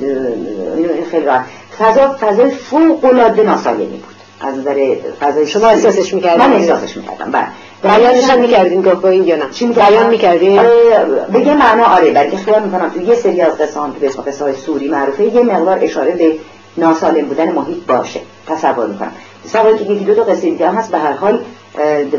خیلی 1.11 1.25
راحت. 1.25 1.45
فضا 1.79 2.17
فضای 2.21 2.51
فوق 2.51 3.05
العاده 3.05 3.43
ناسالمی 3.43 3.85
بود. 3.85 4.20
از 4.47 4.57
نظر 4.57 4.95
فضای 5.19 5.47
شما 5.47 5.67
احساسش 5.67 6.13
می‌کردید 6.13 6.39
من 6.39 6.53
احساسش 6.53 6.97
می‌کردم 6.97 7.31
بله. 7.31 7.47
بیانش 7.83 8.29
هم 8.29 8.39
می‌کردین 8.39 8.81
گاهگاهی 8.81 9.17
یا 9.17 9.35
نه؟ 9.35 9.49
چی 9.51 9.67
بیان 9.67 10.09
می‌کردین؟ 10.09 10.61
به 11.33 11.39
یه 11.39 11.53
معنا 11.53 11.83
آره 11.83 12.11
بلکه 12.11 12.37
خیال 12.37 12.63
می‌کنم 12.63 12.89
تو 12.89 13.01
یه 13.01 13.15
سری 13.15 13.41
از 13.41 13.57
قصه 13.57 13.79
به 13.99 14.07
اسم 14.07 14.21
قصه 14.21 14.43
های 14.43 14.55
سوری 14.55 14.87
معروفه 14.87 15.23
یه 15.23 15.43
مقدار 15.43 15.79
اشاره 15.81 16.11
به 16.11 16.35
ناسالم 16.77 17.25
بودن 17.25 17.51
محیط 17.51 17.77
باشه. 17.87 18.19
تصور 18.47 18.87
می‌کنم. 18.87 19.11
تصور 19.45 19.77
که 19.77 19.83
یکی 19.83 20.05
دو 20.05 20.15
تا 20.15 20.23
قصه 20.23 20.41
دیگه 20.41 20.69
هم 20.69 20.75
هست 20.75 20.91
به 20.91 20.97
هر 20.97 21.11
حال 21.13 21.39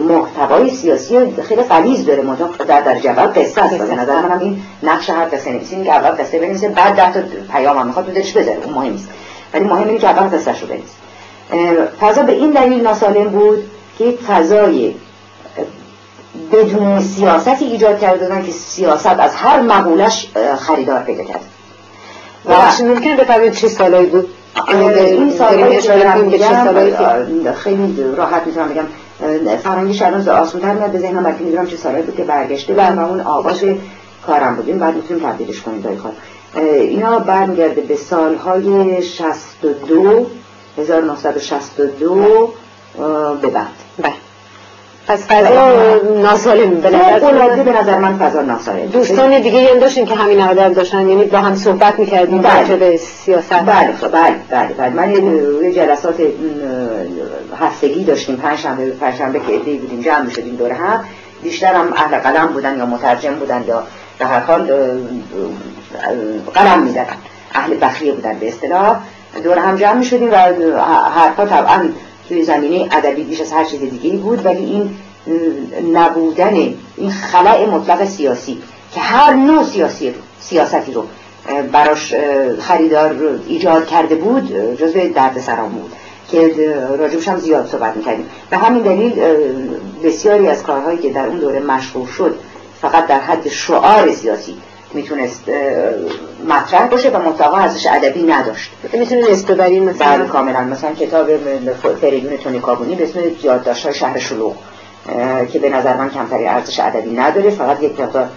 محتوای 0.08 0.70
سیاسی 0.70 1.18
خیلی 1.48 1.62
غلیظ 1.62 2.06
داره 2.06 2.22
منتها 2.22 2.64
در 2.64 2.80
در 2.80 2.98
جواب 2.98 3.38
قصه 3.38 3.62
است. 3.62 3.74
به 3.74 3.94
نظر 3.94 4.20
منم 4.20 4.38
این 4.38 4.62
نقش 4.82 5.10
هر 5.10 5.28
قصه 5.32 5.52
نویسی 5.52 5.84
که 5.84 5.92
اول 5.92 6.22
قصه 6.22 6.38
بنویسه 6.38 6.68
بعد 6.68 6.94
ده 6.94 7.12
تا 7.12 7.20
پیام 7.52 7.78
هم 7.78 7.86
می‌خواد 7.86 8.06
تو 8.06 8.12
دلش 8.12 8.32
بذاره. 8.32 8.58
اون 8.64 8.74
مهم 8.74 8.92
نیست. 8.92 9.08
ولی 9.54 9.64
مهم 9.64 9.88
اینه 9.88 9.98
که 9.98 10.08
اول 10.08 10.38
قصه 10.38 10.60
رو 10.60 10.66
بنویسه. 10.66 10.94
فضا 12.00 12.22
به 12.22 12.32
این 12.32 12.50
دلیل 12.50 12.82
ناسالم 12.82 13.28
بود 13.28 13.64
که 13.98 14.18
فضای 14.28 14.94
بدون 16.52 17.00
سیاستی 17.00 17.64
ایجاد 17.64 18.00
کرده 18.00 18.42
که 18.46 18.52
سیاست 18.52 19.06
از 19.06 19.34
هر 19.34 19.60
مقولش 19.60 20.30
خریدار 20.58 21.02
پیدا 21.02 21.24
کرد. 21.24 21.40
و 22.46 22.54
ممکن 22.84 23.16
بفرمایید 23.16 23.52
چه 23.52 23.68
سالایی 23.68 24.06
بود؟ 24.06 24.28
این 24.68 25.30
سالهایی 25.30 25.80
که 25.80 27.52
خیلی 27.52 28.04
راحت 28.16 28.46
می‌تونم 28.46 28.68
بگم. 28.68 29.56
فرنگی 29.56 29.94
شران 29.94 30.28
آسونتر 30.28 30.72
میاد 30.72 30.90
به 30.90 30.98
ذهنم 30.98 31.22
بلکه 31.22 31.44
می‌دونم 31.44 31.66
چه 31.66 31.76
سالهایی 31.76 32.04
بود 32.04 32.16
که 32.16 32.24
برگشته 32.24 32.74
و 32.74 33.00
اون 33.00 33.20
آغاز 33.20 33.64
کارم 34.26 34.56
بودیم 34.56 34.78
بعد 34.78 34.94
می‌تونیم 34.94 35.22
تبدیلش 35.28 35.60
کنیم 35.60 35.80
دایی 35.80 35.98
اینا 36.54 37.18
برمیگرده 37.18 37.80
به 37.80 37.96
سالهای 37.96 39.02
62 39.02 40.26
1962 40.78 42.54
به 43.42 43.48
بعد 43.48 43.66
بله. 43.98 44.12
پس 45.06 45.26
فضا 45.26 46.00
ناسالم 46.22 46.70
به 46.80 46.90
نظر 46.90 47.62
به 47.62 47.72
نظر 47.72 47.98
من 47.98 48.18
فضا 48.18 48.42
ناسالم 48.42 48.86
دوستان 48.86 49.40
دیگه 49.40 49.70
هم 49.70 49.78
داشتیم 49.78 50.06
که 50.06 50.14
همین 50.14 50.40
آدم 50.40 50.72
داشتن. 50.72 51.08
یعنی 51.08 51.24
با 51.24 51.38
هم 51.38 51.54
صحبت 51.54 51.98
می‌کردیم 51.98 52.38
بله. 52.38 52.76
به 52.76 52.96
سیاست. 52.96 53.52
بله 53.52 53.96
خب، 54.00 54.12
بله 54.12 54.34
بله 54.50 54.68
بله. 54.78 54.90
من 54.90 55.10
یه 55.62 55.72
جلسات 55.72 56.14
هفتگی 57.60 58.04
داشتیم. 58.04 58.36
پنج 58.36 58.58
شنبه 58.58 58.90
پنج 58.90 59.14
شنبه 59.14 59.38
که 59.38 59.54
ادهی 59.54 59.78
بودیم 59.78 60.00
جمع 60.00 60.30
شدیم 60.30 60.56
دور 60.56 60.72
هم. 60.72 61.04
بیشتر 61.42 61.74
هم 61.74 61.92
اهل 61.92 62.18
قلم 62.18 62.46
بودن 62.46 62.78
یا 62.78 62.86
مترجم 62.86 63.34
بودن 63.34 63.64
یا 63.68 63.82
به 64.18 64.26
هر 64.26 64.40
حال 64.40 64.72
قلم 66.54 66.82
می‌زدن. 66.82 67.16
اهل 67.54 67.76
بخیه 67.80 68.12
بودن 68.12 68.38
به 68.38 68.48
اصطلاح. 68.48 68.96
دور 69.44 69.58
هم 69.58 69.76
جمع 69.76 69.94
می 69.94 70.04
شدیم 70.04 70.30
و 70.30 70.36
حرفا 71.14 71.46
طبعا 71.46 71.88
توی 72.28 72.42
زمینه 72.42 72.88
ادبی 72.92 73.22
بیش 73.22 73.40
از 73.40 73.52
هر 73.52 73.64
چیز 73.64 73.80
دیگه 73.80 74.16
بود 74.16 74.46
ولی 74.46 74.64
این 74.64 74.90
نبودن 75.92 76.54
این 76.96 77.10
خلع 77.10 77.66
مطلق 77.66 78.04
سیاسی 78.04 78.58
که 78.94 79.00
هر 79.00 79.32
نوع 79.32 79.64
سیاسی 79.64 80.14
سیاستی 80.40 80.92
رو 80.92 81.06
براش 81.72 82.14
خریدار 82.60 83.14
ایجاد 83.48 83.86
کرده 83.86 84.14
بود 84.14 84.76
جزو 84.76 85.12
درد 85.14 85.38
سرام 85.40 85.68
بود 85.68 85.92
که 86.28 86.54
راجبش 86.98 87.28
هم 87.28 87.38
زیاد 87.38 87.68
صحبت 87.68 87.96
می‌کردیم. 87.96 88.26
به 88.50 88.56
همین 88.56 88.82
دلیل 88.82 89.22
بسیاری 90.04 90.48
از 90.48 90.62
کارهایی 90.62 90.98
که 90.98 91.12
در 91.12 91.26
اون 91.26 91.38
دوره 91.38 91.60
مشهور 91.60 92.08
شد 92.08 92.38
فقط 92.82 93.06
در 93.06 93.20
حد 93.20 93.48
شعار 93.48 94.12
سیاسی 94.12 94.54
می‌تونست 94.94 95.44
مطرح 96.48 96.86
باشه 96.86 97.10
و 97.10 97.18
محتوا 97.18 97.58
ارزش 97.58 97.86
ادبی 97.86 98.22
نداشت. 98.22 98.70
می‌تونه 98.92 99.22
اسم 99.28 99.54
ببریم 99.54 99.84
مثلا؟ 99.84 100.18
بله 100.18 100.26
کاملا. 100.26 100.60
مثلا 100.60 100.92
کتاب 100.92 101.26
فریدون 102.00 102.36
تونی 102.36 102.60
کابونی 102.60 102.94
به 102.94 103.04
اسم 103.04 103.20
یادداشت‌های 103.42 103.94
شهر 103.94 104.18
شلوغ 104.18 104.54
که 105.52 105.58
به 105.58 105.70
نظر 105.70 105.96
من 105.96 106.10
کمتری 106.10 106.46
ارزش 106.46 106.80
ادبی 106.80 107.10
نداره 107.10 107.50
فقط 107.50 107.82
یک 107.82 108.00
مقدار 108.00 108.28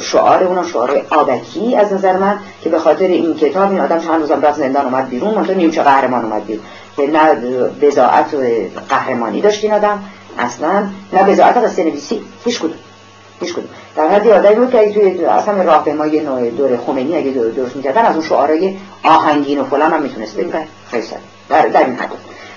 شعار 0.00 0.44
اون 0.44 0.66
شعار 0.66 1.06
آبکی 1.10 1.76
از 1.76 1.92
نظر 1.92 2.16
من 2.16 2.38
که 2.62 2.70
به 2.70 2.78
خاطر 2.78 3.06
این 3.06 3.34
کتاب 3.34 3.70
این 3.70 3.80
آدم 3.80 3.98
چند 3.98 4.20
روزم 4.20 4.40
رفت 4.42 4.58
زندان 4.58 4.84
اومد 4.84 5.08
بیرون 5.08 5.34
منتها 5.34 5.52
نیمچه 5.52 5.82
قهرمان 5.82 6.24
اومد 6.24 6.46
بیرون. 6.46 6.64
که 6.96 7.06
نه 7.06 7.34
بزاعت 7.82 8.34
و 8.34 8.38
قهرمانی 8.88 9.40
داشت 9.40 9.64
این 9.64 9.72
آدم 9.72 10.02
اصلا 10.38 10.86
نه 11.12 11.22
بزاعت 11.22 11.56
قصه 11.56 11.84
نویسی 11.84 12.20
هیچ 12.44 12.58
کدوم. 12.58 12.74
هیچ 13.40 13.52
کدوم 13.52 13.64
در 13.96 14.08
حدی 14.08 14.30
آدمی 14.30 14.54
بود 14.54 14.70
که 14.70 14.92
توی 14.92 15.24
اصلا 15.24 15.62
راهپیمایی 15.62 16.20
نوع 16.20 16.50
دور 16.50 16.76
خمینی 16.76 17.16
اگه 17.16 17.30
درست 17.30 17.76
می‌کردن 17.76 18.02
از 18.02 18.16
اون 18.16 18.24
شعارهای 18.24 18.76
آهنگین 19.04 19.60
و 19.60 19.64
فلان 19.64 19.92
هم 19.92 20.02
می‌تونست 20.02 20.36
بگه 20.36 20.52
خیلی 20.90 21.06
در, 21.48 21.66
در 21.66 21.84
این 21.84 21.94
حد. 21.94 22.08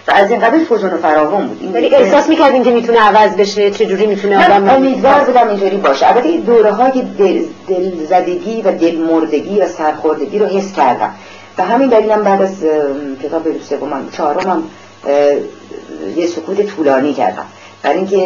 و 0.07 0.11
از 0.11 0.31
این 0.31 0.39
قبل 0.39 0.63
فوزون 0.63 0.93
و 0.93 0.97
فراوان 0.97 1.47
بود. 1.47 1.57
این 1.61 1.73
ولی 1.73 1.95
احساس 1.95 2.29
می‌کردین 2.29 2.63
که 2.63 2.71
می‌تونه 2.71 2.99
عوض 2.99 3.35
بشه 3.35 3.71
چه 3.71 3.85
جوری 3.85 4.05
می‌تونه 4.05 4.45
آدم 4.45 4.69
امیدوار 4.69 5.19
بودم 5.19 5.47
اینجوری 5.47 5.77
باشه. 5.77 6.07
البته 6.07 6.37
دوره 6.37 6.71
های 6.71 7.01
دل, 7.19 7.43
دلزدگی 7.67 8.61
و 8.61 8.71
دلمردگی 8.71 9.59
و 9.59 9.67
سرخوردگی 9.67 10.39
رو 10.39 10.45
حس 10.45 10.73
کردم. 10.73 11.13
و 11.57 11.63
همین 11.63 11.89
دلیلم 11.89 12.23
بعد 12.23 12.41
از 12.41 12.55
کتاب 13.23 13.43
سومم 13.69 14.09
چهارمم 14.11 14.63
یه 16.15 16.27
سکوت 16.27 16.75
طولانی 16.75 17.13
کردم. 17.13 17.45
برای 17.83 17.97
اینکه 17.97 18.17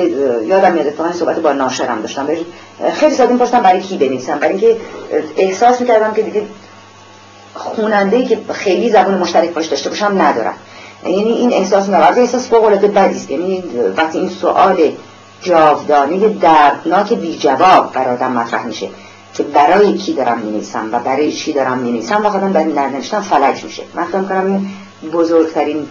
یادم 0.48 0.72
میاد 0.72 0.88
اتفاقا 0.88 1.12
صحبت 1.12 1.40
با 1.40 1.54
ناشرم 1.54 2.02
داشتم. 2.02 2.26
برای 2.26 2.46
خیلی 2.94 3.16
ساده 3.16 3.38
پرسیدم 3.38 3.60
برای 3.60 3.82
کی 3.82 3.98
بنویسم. 3.98 4.40
برای 4.40 4.52
اینکه 4.52 4.78
احساس 5.38 5.82
می‌کردم 5.82 6.14
که 6.14 6.22
دیگه 6.22 6.44
خوننده 7.56 8.26
که 8.26 8.40
خیلی 8.54 8.90
زبان 8.90 9.18
مشترک 9.18 9.50
باش 9.50 9.66
داشته 9.66 9.90
باشم 9.90 10.22
ندارم. 10.22 10.54
یعنی 11.06 11.32
این 11.32 11.54
احساس 11.54 11.88
میاد 11.88 12.20
احساس 12.20 12.50
فوق 12.50 12.64
العاده 12.64 12.88
بدی 12.88 13.16
است. 13.16 13.32
یعنی 13.32 13.64
وقتی 13.98 14.20
این 14.20 14.30
سوال 14.30 14.92
جاودانه 15.42 16.30
دردناک 16.30 17.14
بی 17.14 17.38
جواب 17.38 17.94
برادم 17.94 18.32
مطرح 18.32 18.66
میشه 18.66 18.90
که 19.34 19.44
برای 19.44 19.94
کی 19.94 20.14
دارم 20.14 20.40
می‌نویسم 20.40 20.90
و 20.92 21.00
برای 21.00 21.32
چی 21.32 21.54
دارم 21.54 21.78
می‌نویسم 21.78 22.26
و 22.26 22.30
خودم 22.30 22.52
در 22.52 22.90
نوشتن 22.90 23.20
فلج 23.20 23.64
میشه. 23.64 23.84
من 23.94 24.04
فکر 24.04 24.22
کنم 24.22 24.66
بزرگترین 25.14 25.88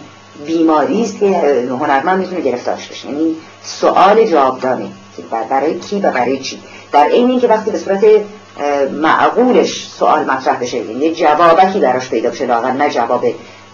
بیماری 0.46 1.02
است 1.02 1.18
که 1.18 1.66
هنرمند 1.80 2.18
می‌تونه 2.18 2.40
گرفتارش 2.40 2.88
بشه 2.88 3.08
یعنی 3.08 3.36
سوال 3.62 4.24
جوابدانه 4.24 4.86
برای 5.50 5.78
کی 5.78 6.00
و 6.00 6.10
برای 6.10 6.38
چی. 6.38 6.60
در 6.92 7.06
این 7.06 7.30
اینکه 7.30 7.48
وقتی 7.48 7.70
به 7.70 7.78
صورت 7.78 8.04
معقولش 8.92 9.88
سوال 9.98 10.24
مطرح 10.24 10.56
بشه 10.56 10.78
یعنی 10.78 11.14
جوابکی 11.14 11.80
براش 11.80 12.08
پیدا 12.08 12.30
بشه 12.30 12.46
لاغر 12.46 12.70
نه 12.70 12.90
جواب 12.90 13.24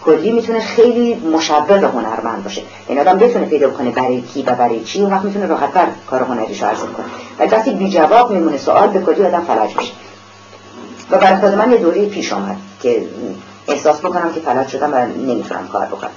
کلی 0.05 0.33
می‌تونه 0.33 0.61
خیلی 0.61 1.15
مشبه 1.15 1.79
به 1.79 1.87
هنرمند 1.87 2.45
باشه. 2.45 2.63
این 2.89 3.01
آدم 3.01 3.19
بتونه 3.19 3.47
پیدا 3.47 3.71
کنه 3.71 3.91
برای 3.91 4.21
کی 4.21 4.43
و 4.43 4.53
برای 4.53 4.85
چی 4.85 5.01
اون 5.01 5.13
وقت 5.13 5.25
می‌تونه 5.25 5.47
راحتتر 5.47 5.87
کار 6.07 6.23
هنریش 6.23 6.63
رو 6.63 6.69
کنه. 6.69 7.07
و 7.39 7.55
وقتی 7.55 7.71
بی 7.71 7.91
جواب 7.91 8.31
میمونه 8.31 8.59
سوال 8.59 8.89
به 8.89 9.01
کلی 9.01 9.27
آدم 9.27 9.45
فلج 9.45 9.77
میشه. 9.77 9.93
و 11.11 11.19
برای 11.19 11.37
خود 11.37 11.55
من 11.55 11.71
یه 11.71 11.77
دوره 11.77 12.07
پیش 12.07 12.33
آمد 12.33 12.57
که 12.83 13.03
احساس 13.69 13.99
بکنم 13.99 14.33
که 14.35 14.41
فلج 14.41 14.69
شدم 14.69 14.93
و 14.93 14.97
نمی‌تونم 15.27 15.69
کار 15.69 15.87
بکنم. 15.87 16.11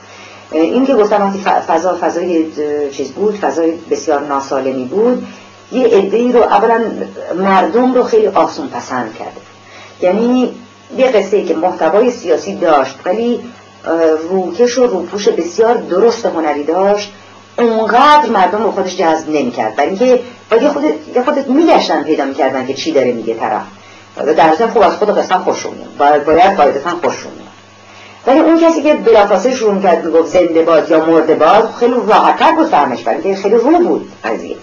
این 0.51 0.85
که 0.85 0.95
گفتم 0.95 1.21
وقتی 1.21 1.39
فضا 1.67 1.97
فضای 2.01 2.45
چیز 2.91 3.11
بود 3.11 3.35
فضای 3.35 3.73
بسیار 3.91 4.21
ناسالمی 4.21 4.85
بود 4.85 5.27
یه 5.71 5.87
عده 5.87 6.31
رو 6.31 6.39
اولا 6.43 6.81
مردم 7.37 7.93
رو 7.93 8.03
خیلی 8.03 8.27
آسون 8.27 8.67
پسند 8.67 9.15
کرد. 9.19 9.37
یعنی 10.01 10.53
یه 10.97 11.07
قصه 11.07 11.43
که 11.43 11.55
محتوای 11.55 12.11
سیاسی 12.11 12.55
داشت 12.55 12.95
ولی 13.05 13.39
روکش 14.29 14.77
و 14.77 14.87
روپوش 14.87 15.27
بسیار 15.27 15.77
درست 15.77 16.25
هنری 16.25 16.63
داشت 16.63 17.11
اونقدر 17.57 18.29
مردم 18.29 18.63
رو 18.63 18.71
خودش 18.71 18.97
جذب 18.97 19.29
نمی‌کرد. 19.29 19.75
برای 19.75 19.89
اینکه 19.89 20.19
باید 20.51 20.67
خودت 20.67 21.23
خودت 21.25 21.47
میگشتن 21.47 22.03
پیدا 22.03 22.25
می‌کردن 22.25 22.65
که 22.65 22.73
چی 22.73 22.91
داره 22.91 23.11
میگه 23.11 23.33
طرف. 23.33 23.61
در 24.37 24.55
ضمن 24.55 24.69
خوب 24.69 24.81
از 24.81 24.93
خود 24.93 25.17
قسم 25.17 25.37
خوششون 25.37 25.71
باید 25.97 26.25
باید 26.25 26.57
قاعدتا 26.57 26.89
خوششون 26.89 27.31
ولی 28.27 28.39
اون 28.39 28.59
کسی 28.59 28.81
که 28.81 28.93
بلافاصله 28.93 29.55
شروع 29.55 29.81
کرد 29.81 30.05
می‌گفت 30.05 30.27
زنده 30.27 30.61
باد 30.61 30.91
یا 30.91 31.05
مرده 31.05 31.35
باد 31.35 31.73
خیلی 31.79 31.93
راحتتر 32.07 32.51
بود 32.51 32.67
فهمش 32.67 33.03
برای 33.03 33.35
خیلی 33.35 33.55
رو 33.55 33.79
بود 33.79 34.11
قضیه. 34.23 34.55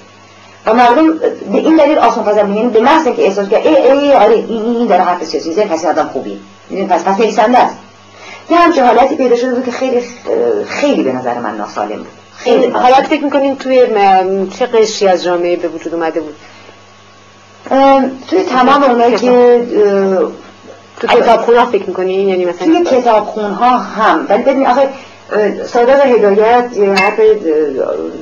و 0.67 0.75
مردم 0.75 1.19
به 1.53 1.59
این 1.59 1.77
دلیل 1.77 1.99
آسان 1.99 2.25
پذیر 2.25 2.45
یعنی 2.45 2.69
به 2.69 2.81
محض 2.81 3.05
که 3.05 3.25
احساس 3.25 3.49
کرد 3.49 3.67
ای 3.67 3.77
ای 3.77 4.13
آره 4.13 4.35
این 4.35 4.63
این 4.63 4.87
داره 4.87 5.03
حرف 5.03 5.25
سیاسی 5.25 5.53
زن 5.53 5.63
پس 5.63 5.85
آدم 5.85 6.11
خوبی 6.13 6.41
می‌دونی 6.71 6.89
پس 6.89 7.05
پس 7.05 7.21
نویسنده 7.21 7.59
است. 7.59 7.77
یه 8.51 8.57
همچه 8.57 8.85
حالتی 8.85 9.17
پیدا 9.17 9.37
شده 9.37 9.55
بود 9.55 9.64
که 9.64 9.71
خیلی 9.71 10.01
خیلی 10.67 11.03
به 11.03 11.13
نظر 11.13 11.39
من 11.39 11.57
ناسالم 11.57 11.97
بود. 11.97 12.07
خیلی 12.37 12.67
حالت 12.67 13.07
فکر 13.07 13.25
می‌کنین 13.25 13.57
توی 13.57 13.87
چه 14.59 14.67
قشری 14.67 15.09
از 15.09 15.25
جامعه 15.25 15.57
به 15.57 15.68
وجود 15.68 15.95
اومده 15.95 16.21
بود؟ 16.21 16.35
توی 18.29 18.43
تمام 18.43 18.83
اونایی 18.83 19.17
که 19.17 19.63
تو 21.00 21.07
کتاب 21.07 21.54
ها 21.54 21.66
فکر 21.66 21.84
می‌کنین 21.87 22.29
یعنی 22.29 22.45
مثلا 22.45 22.66
توی 22.66 22.84
کتاب 22.84 23.26
ها 23.26 23.79
هم. 23.79 24.26
ولی 24.29 24.42
ببین 24.42 24.66
آخه 24.66 24.88
صادق 25.66 26.07
هدایت 26.07 26.76
یه 26.76 26.92
حرف 26.92 27.20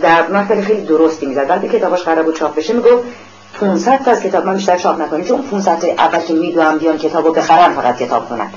دردناک 0.02 0.46
خیلی 0.46 0.62
خیلی 0.62 0.80
درستی 0.80 1.26
می‌زد. 1.26 1.50
وقتی 1.50 1.68
کتاباش 1.68 2.02
قرار 2.02 2.22
بود 2.22 2.36
چاپ 2.36 2.54
بشه 2.54 2.72
می‌گفت 2.72 3.04
500 3.60 4.02
تا 4.04 4.10
از 4.10 4.22
کتاب 4.22 4.46
من 4.46 4.54
بیشتر 4.54 4.78
چاپ 4.78 5.00
نکنیم 5.00 5.24
چون 5.24 5.42
500 5.42 5.78
تا 5.78 5.88
اول 5.88 6.18
که 6.18 6.32
می‌دونم 6.32 6.78
بیان 6.78 6.98
کتابو 6.98 7.32
بخرن 7.32 7.72
فقط 7.72 7.96
کتاب 7.98 8.28
کنن 8.28 8.50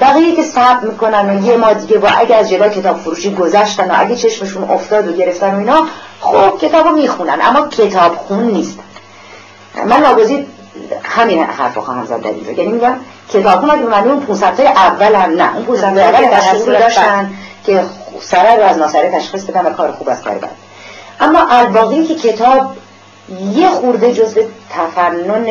بقیه 0.00 0.36
که 0.36 0.42
صبر 0.42 0.80
می‌کنن 0.80 1.30
و 1.30 1.46
یه 1.46 1.56
ما 1.56 1.72
دیگه 1.72 1.98
با 1.98 2.08
اگه 2.08 2.36
از 2.36 2.50
جلوی 2.50 2.70
کتاب 2.70 2.96
فروشی 2.96 3.34
گذشتن 3.34 3.90
و 3.90 3.94
اگه 3.96 4.16
چشمشون 4.16 4.64
افتاد 4.70 5.08
و 5.08 5.12
گرفتن 5.12 5.54
و 5.54 5.58
اینا 5.58 5.86
خب 6.20 6.58
کتابو 6.58 6.88
می‌خونن. 6.88 7.38
اما 7.42 7.68
کتاب 7.68 8.16
خون 8.16 8.42
نیست. 8.42 8.78
من 9.86 10.00
ناگزیر 10.00 10.46
همین 11.02 11.42
حرف 11.42 11.78
خواهم 11.78 12.06
زد 12.06 12.20
در 12.20 12.30
اینجا 12.30 12.52
یعنی 12.52 12.72
میگم 12.72 12.94
کتاب 13.28 13.70
اگه 13.70 13.82
معنی 13.82 14.08
اون 14.08 14.20
500 14.20 14.56
تا 14.56 14.62
اول 14.62 15.14
هم 15.14 15.30
نه. 15.30 15.56
اون 15.56 15.64
500 15.64 15.94
تا 15.94 16.00
اول 16.00 16.26
دستور 16.26 16.78
داشتن. 16.78 17.30
که 17.66 17.84
سره 18.20 18.56
رو 18.56 18.62
از 18.62 18.78
ناسره 18.78 19.10
تشخیص 19.10 19.44
بدن 19.44 19.66
و 19.66 19.70
کار 19.70 19.92
خوب 19.92 20.08
از 20.08 20.22
کار 20.22 20.34
بد 20.34 20.50
اما 21.20 21.46
الباقی 21.50 22.06
که 22.06 22.14
کتاب 22.14 22.76
یه 23.54 23.68
خورده 23.68 24.12
جزء 24.12 24.42
تفنن 24.70 25.46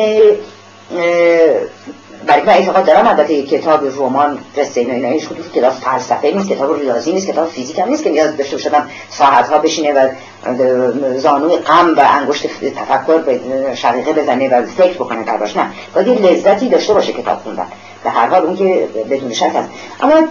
برای 2.26 2.42
من 2.42 2.52
اعتقاد 2.52 2.84
دارم 2.84 3.06
البته 3.06 3.42
کتاب 3.42 3.86
رمان 3.86 4.38
قصه 4.56 4.80
اینا 4.80 4.94
اینا 4.94 5.08
هیچ 5.08 5.28
کتاب 5.54 5.72
فلسفه 5.72 6.30
نیست 6.30 6.48
کتاب 6.48 6.80
ریاضی 6.80 7.12
نیست 7.12 7.26
کتاب 7.26 7.48
فیزیک 7.48 7.78
هم 7.78 7.88
نیست 7.88 8.04
که 8.04 8.10
نیاز 8.10 8.36
داشته 8.36 8.56
باشم 8.56 8.86
ساعت 9.10 9.48
ها 9.48 9.58
بشینه 9.58 9.92
و 9.92 10.08
زانوی 11.18 11.56
غم 11.56 11.94
و 11.96 12.06
انگشت 12.10 12.46
تفکر 12.46 13.18
به 13.18 13.40
شقیقه 13.74 14.12
بزنه 14.12 14.48
و 14.48 14.66
فکر 14.66 14.94
بکنه 14.94 15.24
درباش 15.24 15.56
نه 15.56 15.66
باید 15.94 16.26
لذتی 16.26 16.68
داشته 16.68 16.94
باشه 16.94 17.12
کتاب 17.12 17.38
خوندن. 17.38 17.66
به 18.04 18.10
هر 18.10 18.26
حال 18.26 18.46
اون 18.46 18.56
که 18.56 18.88
بدون 19.10 19.32
شک 19.32 19.50
هست. 19.54 19.68
اما 20.00 20.28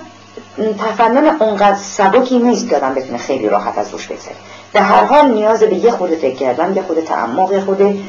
تفنن 0.80 1.38
اونقدر 1.40 1.78
سبکی 1.78 2.40
نیست 2.40 2.70
که 2.70 2.76
آدم 2.76 2.94
بتونه 2.94 3.18
خیلی 3.18 3.50
راحت 3.50 3.78
از 3.78 3.92
روش 3.92 4.08
بگذره. 4.08 4.36
به 4.74 4.82
هر 4.82 5.04
حال 5.04 5.32
نیاز 5.32 5.64
به 5.64 5.76
یه 5.76 5.92
خود 5.92 6.10
فکر 6.10 6.36
کردن 6.36 6.76
یه 6.76 6.82
خود 6.82 7.00
تعمق 7.00 7.52
یه 7.52 7.60
خود 7.60 8.04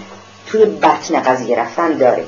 توی 0.46 0.64
بطن 0.64 1.20
قضیه 1.20 1.58
رفتن 1.58 1.92
داره. 1.92 2.24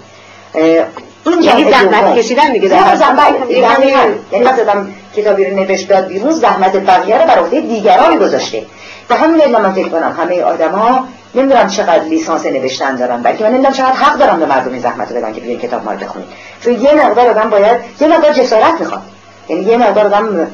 این 1.27 1.43
یعنی 1.43 1.65
زحمت 1.71 2.15
کشیدن 2.19 2.53
دیگه 2.53 2.69
در 2.69 2.95
زحمت. 2.95 3.51
یعنی 3.51 3.87
یعنی 4.33 4.45
مثلا 4.45 4.87
کتابی 5.17 5.45
رو 5.45 5.57
نوشت 5.57 5.89
داد 5.89 6.07
بیرون 6.07 6.31
زحمت 6.31 6.77
بقیه 6.77 7.19
رو 7.19 7.27
بر 7.27 7.39
عهده 7.39 7.61
دیگران 7.61 8.19
گذاشته. 8.19 8.63
به 9.09 9.15
همین 9.15 9.41
علت 9.41 9.61
من 9.61 9.73
فکر 9.73 9.89
کنم 9.89 10.17
همه 10.19 10.43
آدما 10.43 11.09
نمی‌دونم 11.35 11.69
چقدر 11.69 12.05
لیسانس 12.05 12.47
نوشتن 12.47 12.97
دارن 12.97 13.23
بلکه 13.23 13.45
من 13.45 13.51
نمی‌دونم 13.51 13.73
چقدر 13.73 13.93
حق 13.93 14.19
دارم 14.19 14.41
به 14.41 14.47
مردم 14.47 14.79
زحمت 14.79 15.13
رو 15.13 15.17
بدن 15.17 15.33
که 15.33 15.41
بیان 15.41 15.59
کتاب 15.59 15.85
ما 15.85 15.93
رو 15.93 15.99
بخونید 15.99 16.29
چون 16.65 16.73
یه 16.73 16.95
مقدار 16.95 17.29
آدم 17.29 17.51
باید 17.51 17.77
یه 18.01 18.09
مقدار 18.09 18.33
جسارت 18.33 18.81
می‌خواد. 18.81 19.03
یعنی 19.49 19.63
یه 19.63 19.77
مقدار 19.77 20.07
آدم 20.07 20.47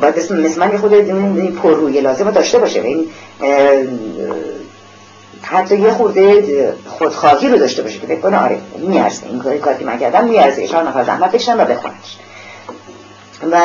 باید 0.00 0.16
مثل 0.32 0.60
من 0.60 0.72
یه 0.72 0.78
خود 0.78 0.92
پررویی 1.62 2.00
لازم 2.00 2.30
داشته 2.30 2.58
باشه. 2.58 2.80
این 2.80 3.06
حتی 5.42 5.76
یه 5.76 5.90
خورده 5.90 6.74
خودخواهی 6.88 7.48
رو 7.48 7.58
داشته 7.58 7.82
باشه 7.82 7.98
که 7.98 8.06
فکر 8.06 8.34
آره 8.34 8.58
میارزه. 8.78 9.26
این 9.26 9.38
کاری 9.38 9.58
کاری 9.58 9.84
من 9.84 9.98
کردم 9.98 10.24
میارزه. 10.24 10.62
اشار 10.62 10.82
نفر 10.82 11.04
زحمت 11.04 11.32
بکشم 11.32 11.60
و 11.60 11.64
بخونش 11.64 12.16
و 13.52 13.56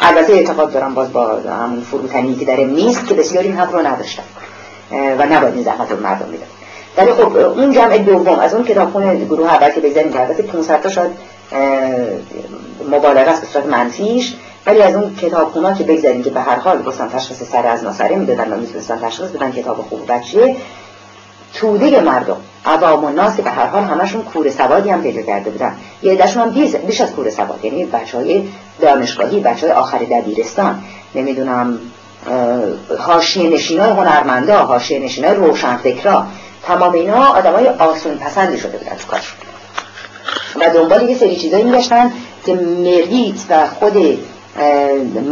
البته 0.00 0.32
اعتقاد 0.32 0.72
دارم 0.72 0.94
باز 0.94 1.12
با 1.12 1.26
همون 1.62 1.80
فروتنی 1.80 2.34
که 2.34 2.44
در 2.44 2.56
نیست 2.56 3.06
که 3.06 3.14
بسیاری 3.14 3.48
این 3.48 3.56
حق 3.56 3.72
رو 3.72 3.86
نداشتن. 3.86 4.22
و 4.90 5.26
نباید 5.26 5.54
این 5.54 5.62
زحمت 5.62 5.90
رو 5.90 6.00
مردم 6.00 6.28
میدن. 6.28 6.46
ولی 6.96 7.12
خب 7.12 7.36
اون 7.36 7.72
جمع 7.72 7.98
دوم 7.98 8.38
از 8.38 8.54
اون 8.54 8.64
کتابخونه 8.64 9.24
گروه 9.24 9.54
اول 9.54 9.70
که 9.70 9.80
بگذاریم 9.80 10.12
که 10.12 10.20
البته 10.20 10.42
500 10.42 10.80
تا 10.80 10.88
شاید 10.88 11.10
مبالغه 12.90 13.30
است 13.30 13.40
به 13.40 13.46
صورت 13.46 13.66
منفیش 13.66 14.34
ولی 14.66 14.82
از 14.82 14.94
اون 14.94 15.14
کتابخونا 15.14 15.74
که 15.74 15.84
بگذاریم 15.84 16.22
که 16.22 16.30
به 16.30 16.40
هر 16.40 16.56
حال 16.56 16.82
گفتن 16.82 17.08
تشخیص 17.08 17.42
سر 17.42 17.66
از 17.66 17.84
ناسره 17.84 18.16
می‌دادن 18.16 18.52
و 18.52 18.56
می‌تونستن 18.56 18.98
تشخیص 18.98 19.28
بدن 19.28 19.52
کتاب 19.52 19.76
خوب 19.76 20.12
بچیه 20.12 20.56
توده 21.54 22.00
مردم. 22.00 22.36
عوام 22.64 23.04
و 23.04 23.10
ناس 23.10 23.36
که 23.36 23.42
به 23.42 23.50
هر 23.50 23.66
حال 23.66 23.82
همشون 23.82 24.22
کوره 24.22 24.50
سوادی 24.50 24.90
هم 24.90 25.02
پیدا 25.02 25.22
کرده 25.22 25.50
بودن. 25.50 25.72
یه 26.02 26.12
عدهشون 26.12 26.42
هم 26.42 26.50
بیش 26.86 27.00
از 27.00 27.12
کوره 27.12 27.30
سواد 27.30 27.64
یعنی 27.64 27.84
بچه 27.84 28.18
های 28.18 28.48
دانشگاهی 28.80 29.40
بچه 29.40 29.66
های 29.66 29.76
آخر 29.76 29.98
دبیرستان. 29.98 30.82
نمی‌دونم 31.14 31.78
حاشیه 32.98 33.50
نشینای 33.50 33.90
هنرمندا 33.90 34.56
حاشیه 34.56 34.98
نشینای 34.98 35.34
روشنفکرا. 35.34 36.26
تمام 36.62 36.92
اینا 36.92 37.26
آدمای 37.26 37.68
آسون 37.68 38.14
پسندی 38.14 38.58
شده 38.58 38.78
بودن 38.78 38.96
تو 38.96 39.06
کارشون. 39.06 39.38
و 40.60 40.70
دنبال 40.74 41.08
یه 41.08 41.16
سری 41.16 41.36
چیزایی 41.36 41.64
میگشتن 41.64 42.12
که 42.46 42.54
مریت 42.54 43.36
و 43.50 43.66
خود 43.66 44.18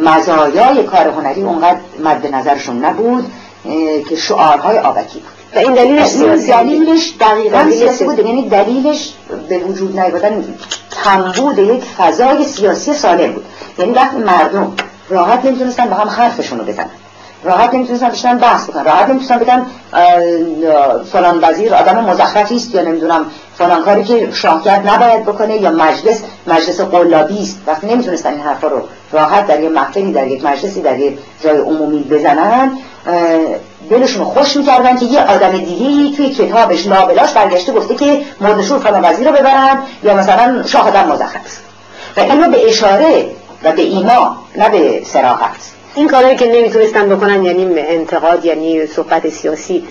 مزایای 0.05 0.82
کار 0.82 1.09
هنری 1.09 1.43
اونقدر 1.43 1.78
مد 2.05 2.35
نظرشون 2.35 2.85
نبود. 2.85 3.32
که 4.09 4.16
شعارهای 4.16 4.78
آبکی 4.78 5.19
بود. 5.19 5.28
و 5.55 5.59
این 5.59 5.74
دلیلش 5.74 6.07
سیاسی 6.07 6.47
دلیلش 6.47 7.15
دقیقا 7.20 7.70
سیاسی 7.70 8.05
بود. 8.05 8.19
یعنی 8.19 8.49
دلیلش 8.49 9.12
به 9.49 9.59
وجود 9.59 10.01
نیاوردن 10.01 10.45
کمبود 11.05 11.59
یک 11.59 11.85
فضای 11.85 12.45
سیاسی 12.45 12.93
سالم 12.93 13.32
بود. 13.32 13.45
یعنی 13.78 13.93
وقتی 13.93 14.16
مردم 14.16 14.73
راحت 15.09 15.45
نمی‌تونستن 15.45 15.86
با 15.86 15.97
هم 15.97 16.09
حرفشون 16.09 16.59
رو 16.59 16.65
بزنن. 16.65 16.91
راحت 17.45 17.74
نمی‌تونستن 17.74 18.09
بشنن 18.09 18.39
بحث 18.39 18.70
بکنن. 18.70 18.85
راحت 18.85 19.09
نمی‌تونستن 19.09 19.39
بگن 19.39 19.66
فلان 21.12 21.39
وزیر 21.43 21.74
آدم 21.74 22.05
مزخرفی 22.05 22.57
است 22.57 22.74
یا 22.74 22.82
نمی‌دونم 22.82 23.27
فلان 23.59 23.82
کاری 23.82 24.05
که 24.05 24.28
شاهکرد 24.32 24.89
نباید 24.89 25.23
بکنه 25.23 25.57
یا 25.57 25.70
مجلس 25.70 26.23
مجلس 26.47 26.81
قلابی 26.81 27.43
است. 27.43 27.61
وقتی 27.66 27.86
نمی‌تونستن 27.86 28.31
این 28.31 28.41
حرفا 28.41 28.69
رو 28.69 28.82
راحت 29.12 29.47
در 29.47 29.61
یک 29.61 29.70
محفلی 29.70 30.12
در 30.12 30.27
یک 30.27 30.45
مجلسی 30.45 30.82
در 30.82 30.99
یک 30.99 31.19
جای 31.43 31.59
عمومی 31.59 32.03
بزنن 32.03 32.78
دلشون 33.90 34.24
خوش 34.24 34.56
می‌کردن 34.56 34.97
که 34.97 35.05
یه 35.05 35.24
آدم 35.24 35.59
دیگه 35.59 36.16
توی 36.16 36.31
کتابش 36.31 36.86
لابلاش 36.86 37.32
برگشته 37.32 37.72
گفته 37.72 37.94
که 37.94 38.20
مردشور 38.40 38.78
فلان 38.78 39.05
وزیر 39.05 39.28
رو 39.28 39.35
ببرن 39.35 39.78
یا 40.02 40.14
مثلا 40.14 40.62
شاه 40.66 40.89
آدم 40.89 41.12
مزخرف. 41.12 41.59
و 42.16 42.20
اینو 42.20 42.51
به 42.51 42.68
اشاره 42.68 43.26
و 43.64 43.72
به 43.72 43.82
ایما 43.82 44.36
نه 44.56 44.68
به 44.68 45.02
سراحت 45.05 45.56
این 45.94 46.09
کارهایی 46.09 46.36
که 46.36 46.47
نمی‌تونستن 46.47 47.09
بکنن 47.09 47.44
یعنی 47.44 47.78
انتقاد 47.78 48.44
یعنی 48.44 48.86
صحبت 48.86 49.28
سیاسی. 49.28 49.85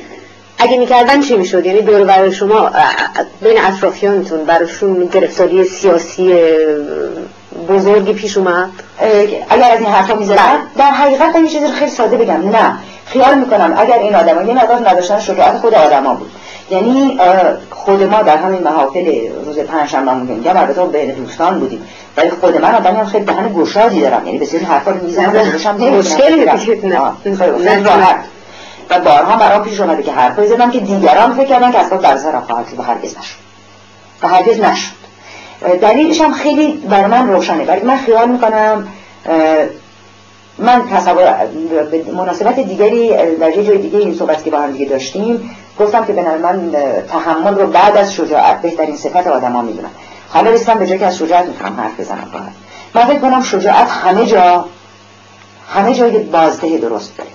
اگه 0.57 0.77
می‌کردن 0.77 1.21
چی 1.21 1.37
می‌شد؟ 1.37 1.65
یعنی 1.65 1.81
دور 1.81 2.03
برای 2.03 2.31
شما 2.31 2.69
بین 3.41 3.57
اطرافیانتون 3.65 4.45
براشون 4.45 5.05
گرفتاری 5.05 5.63
سیاسی 5.63 6.33
بزرگی 7.69 8.13
پیش 8.13 8.37
اومد؟ 8.37 8.69
اگر 9.49 9.71
از 9.71 9.79
این 9.79 9.89
حرفا 9.89 10.15
می‌زدن؟ 10.15 10.35
بله. 10.35 10.57
در 10.77 10.91
حقیقت 10.91 11.35
یه 11.35 11.47
چیزی 11.47 11.67
خیلی 11.67 11.91
ساده 11.91 12.17
بگم. 12.17 12.49
نه. 12.49 12.77
خیال 13.13 13.35
می‌کنم 13.35 13.73
اگر 13.77 13.99
این 13.99 14.15
آدم 14.15 14.47
یه 14.47 14.53
مقدار 14.53 14.89
نداشتن 14.89 15.19
شجاعت 15.19 15.57
خود 15.57 15.73
آدما 15.73 16.13
بود. 16.13 16.31
یعنی 16.71 17.19
خود 17.69 18.03
ما 18.03 18.21
در 18.21 18.37
همین 18.37 18.63
محافل 18.63 19.27
روز 19.45 19.59
پنجشنبه 19.59 20.11
ممکن 20.11 20.33
میگم 20.33 20.57
البته 20.57 20.85
بین 20.85 21.11
دوستان 21.11 21.59
بودیم. 21.59 21.87
ولی 22.17 22.29
خود 22.29 22.61
من 22.61 22.75
آدمی 22.75 22.97
هم 22.97 23.05
خیلی 23.05 23.25
دهن 23.25 23.53
گشادی 23.53 24.01
دارم. 24.01 24.25
یعنی 24.25 24.37
بسیاری 24.37 24.65
حرفا 24.65 24.91
رو 24.91 25.03
می‌زنم 25.03 25.29
و 25.29 25.51
داشتم 25.51 25.75
مشکلی 25.75 26.45
و 28.89 28.99
بارها 28.99 29.37
برام 29.37 29.63
پیش 29.63 29.79
اومده 29.79 30.03
که 30.03 30.11
حرفایی 30.11 30.47
زدم 30.47 30.71
که 30.71 30.79
دیگران 30.79 31.33
فکر 31.33 31.45
کردن 31.45 31.71
که 31.71 31.79
اصلا 31.79 31.97
در 31.97 32.17
سر 32.17 32.39
خواهد 32.39 32.65
و 32.77 32.83
هرگز 32.83 33.17
نشد. 33.17 33.35
و 34.23 34.27
هرگز 34.27 34.59
نشد. 34.59 34.93
دلیلش 35.81 36.21
هم 36.21 36.33
خیلی 36.33 36.71
برای 36.71 37.05
من 37.05 37.29
روشنه. 37.29 37.65
ولی 37.65 37.81
من 37.81 37.97
خیال 37.97 38.29
می‌کنم 38.29 38.87
من 40.57 40.89
تصور 40.89 41.47
مناسبت 42.15 42.59
دیگری 42.59 43.09
در 43.37 43.57
یه 43.57 43.63
جای 43.63 43.77
دیگه 43.77 43.99
این 43.99 44.15
صحبت 44.15 44.43
که 44.43 44.51
با 44.51 44.59
هم 44.59 44.71
دیگه 44.71 44.85
داشتیم 44.85 45.55
گفتم 45.79 46.05
که 46.05 46.13
به 46.13 46.37
من 46.37 46.71
تحمل 47.09 47.55
رو 47.55 47.67
بعد 47.67 47.97
از 47.97 48.13
شجاعت 48.13 48.61
بهترین 48.61 48.97
صفت 48.97 49.27
آدما 49.27 49.61
می‌دونم 49.61 49.91
حالا 50.29 50.51
رسیدم 50.51 50.79
به 50.79 50.87
جایی 50.87 50.99
که 50.99 51.05
از 51.05 51.17
شجاعت 51.17 51.45
می‌تونم 51.45 51.79
حرف 51.79 51.99
بزنم 51.99 52.27
باید 52.33 52.53
من 52.93 53.13
فکر 53.13 53.19
کنم 53.19 53.41
شجاعت 53.41 53.89
همه 53.89 54.25
جا 54.25 54.65
همه 55.69 55.93
جای 55.93 56.19
بازده 56.19 56.77
درست 56.77 57.17
داره. 57.17 57.29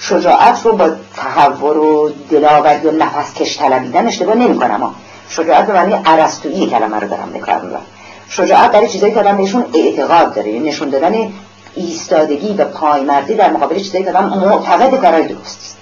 شجاعت 0.00 0.66
رو 0.66 0.72
با 0.72 0.90
تحور 1.16 1.78
و 1.78 2.10
دلاوری 2.30 2.86
و 2.86 2.90
نفس 2.90 3.34
کش 3.34 3.58
طلبیدن 3.58 4.06
اشتباه 4.06 4.34
نمی 4.34 4.58
کنم 4.58 4.94
شجاعت 5.28 5.66
به 5.66 5.72
معنی 5.72 5.92
عرستویی 5.92 6.66
کلمه 6.66 6.98
رو 6.98 7.08
دارم 7.08 7.28
می‌برم. 7.32 7.82
شجاعت 8.28 8.72
در 8.72 8.86
چیزایی 8.86 9.14
که 9.14 9.20
آدم 9.20 9.36
بهشون 9.36 9.64
اعتقاد 9.74 10.34
داره 10.34 10.48
یعنی 10.48 10.68
نشون 10.68 10.88
دادن 10.88 11.32
ایستادگی 11.74 12.54
و 12.54 12.64
پایمردی 12.64 13.34
در 13.34 13.50
مقابل 13.50 13.78
چیزایی 13.78 14.04
که 14.04 14.10
آدم 14.10 14.24
معتقد 14.24 14.94
کارهای 15.00 15.26
درست 15.26 15.58
است 15.58 15.76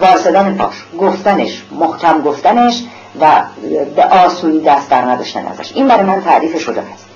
واسدن 0.00 0.54
پاش. 0.54 0.74
گفتنش 0.98 1.62
محکم 1.70 2.22
گفتنش 2.22 2.82
و 3.20 3.42
به 3.96 4.04
آسونی 4.04 4.60
دست 4.60 4.90
در 4.90 5.02
نداشتن 5.02 5.46
ازش. 5.46 5.72
این 5.74 5.88
برای 5.88 6.04
من 6.04 6.22
تعریف 6.22 6.58
شجاعت 6.58 6.78
است. 6.78 7.06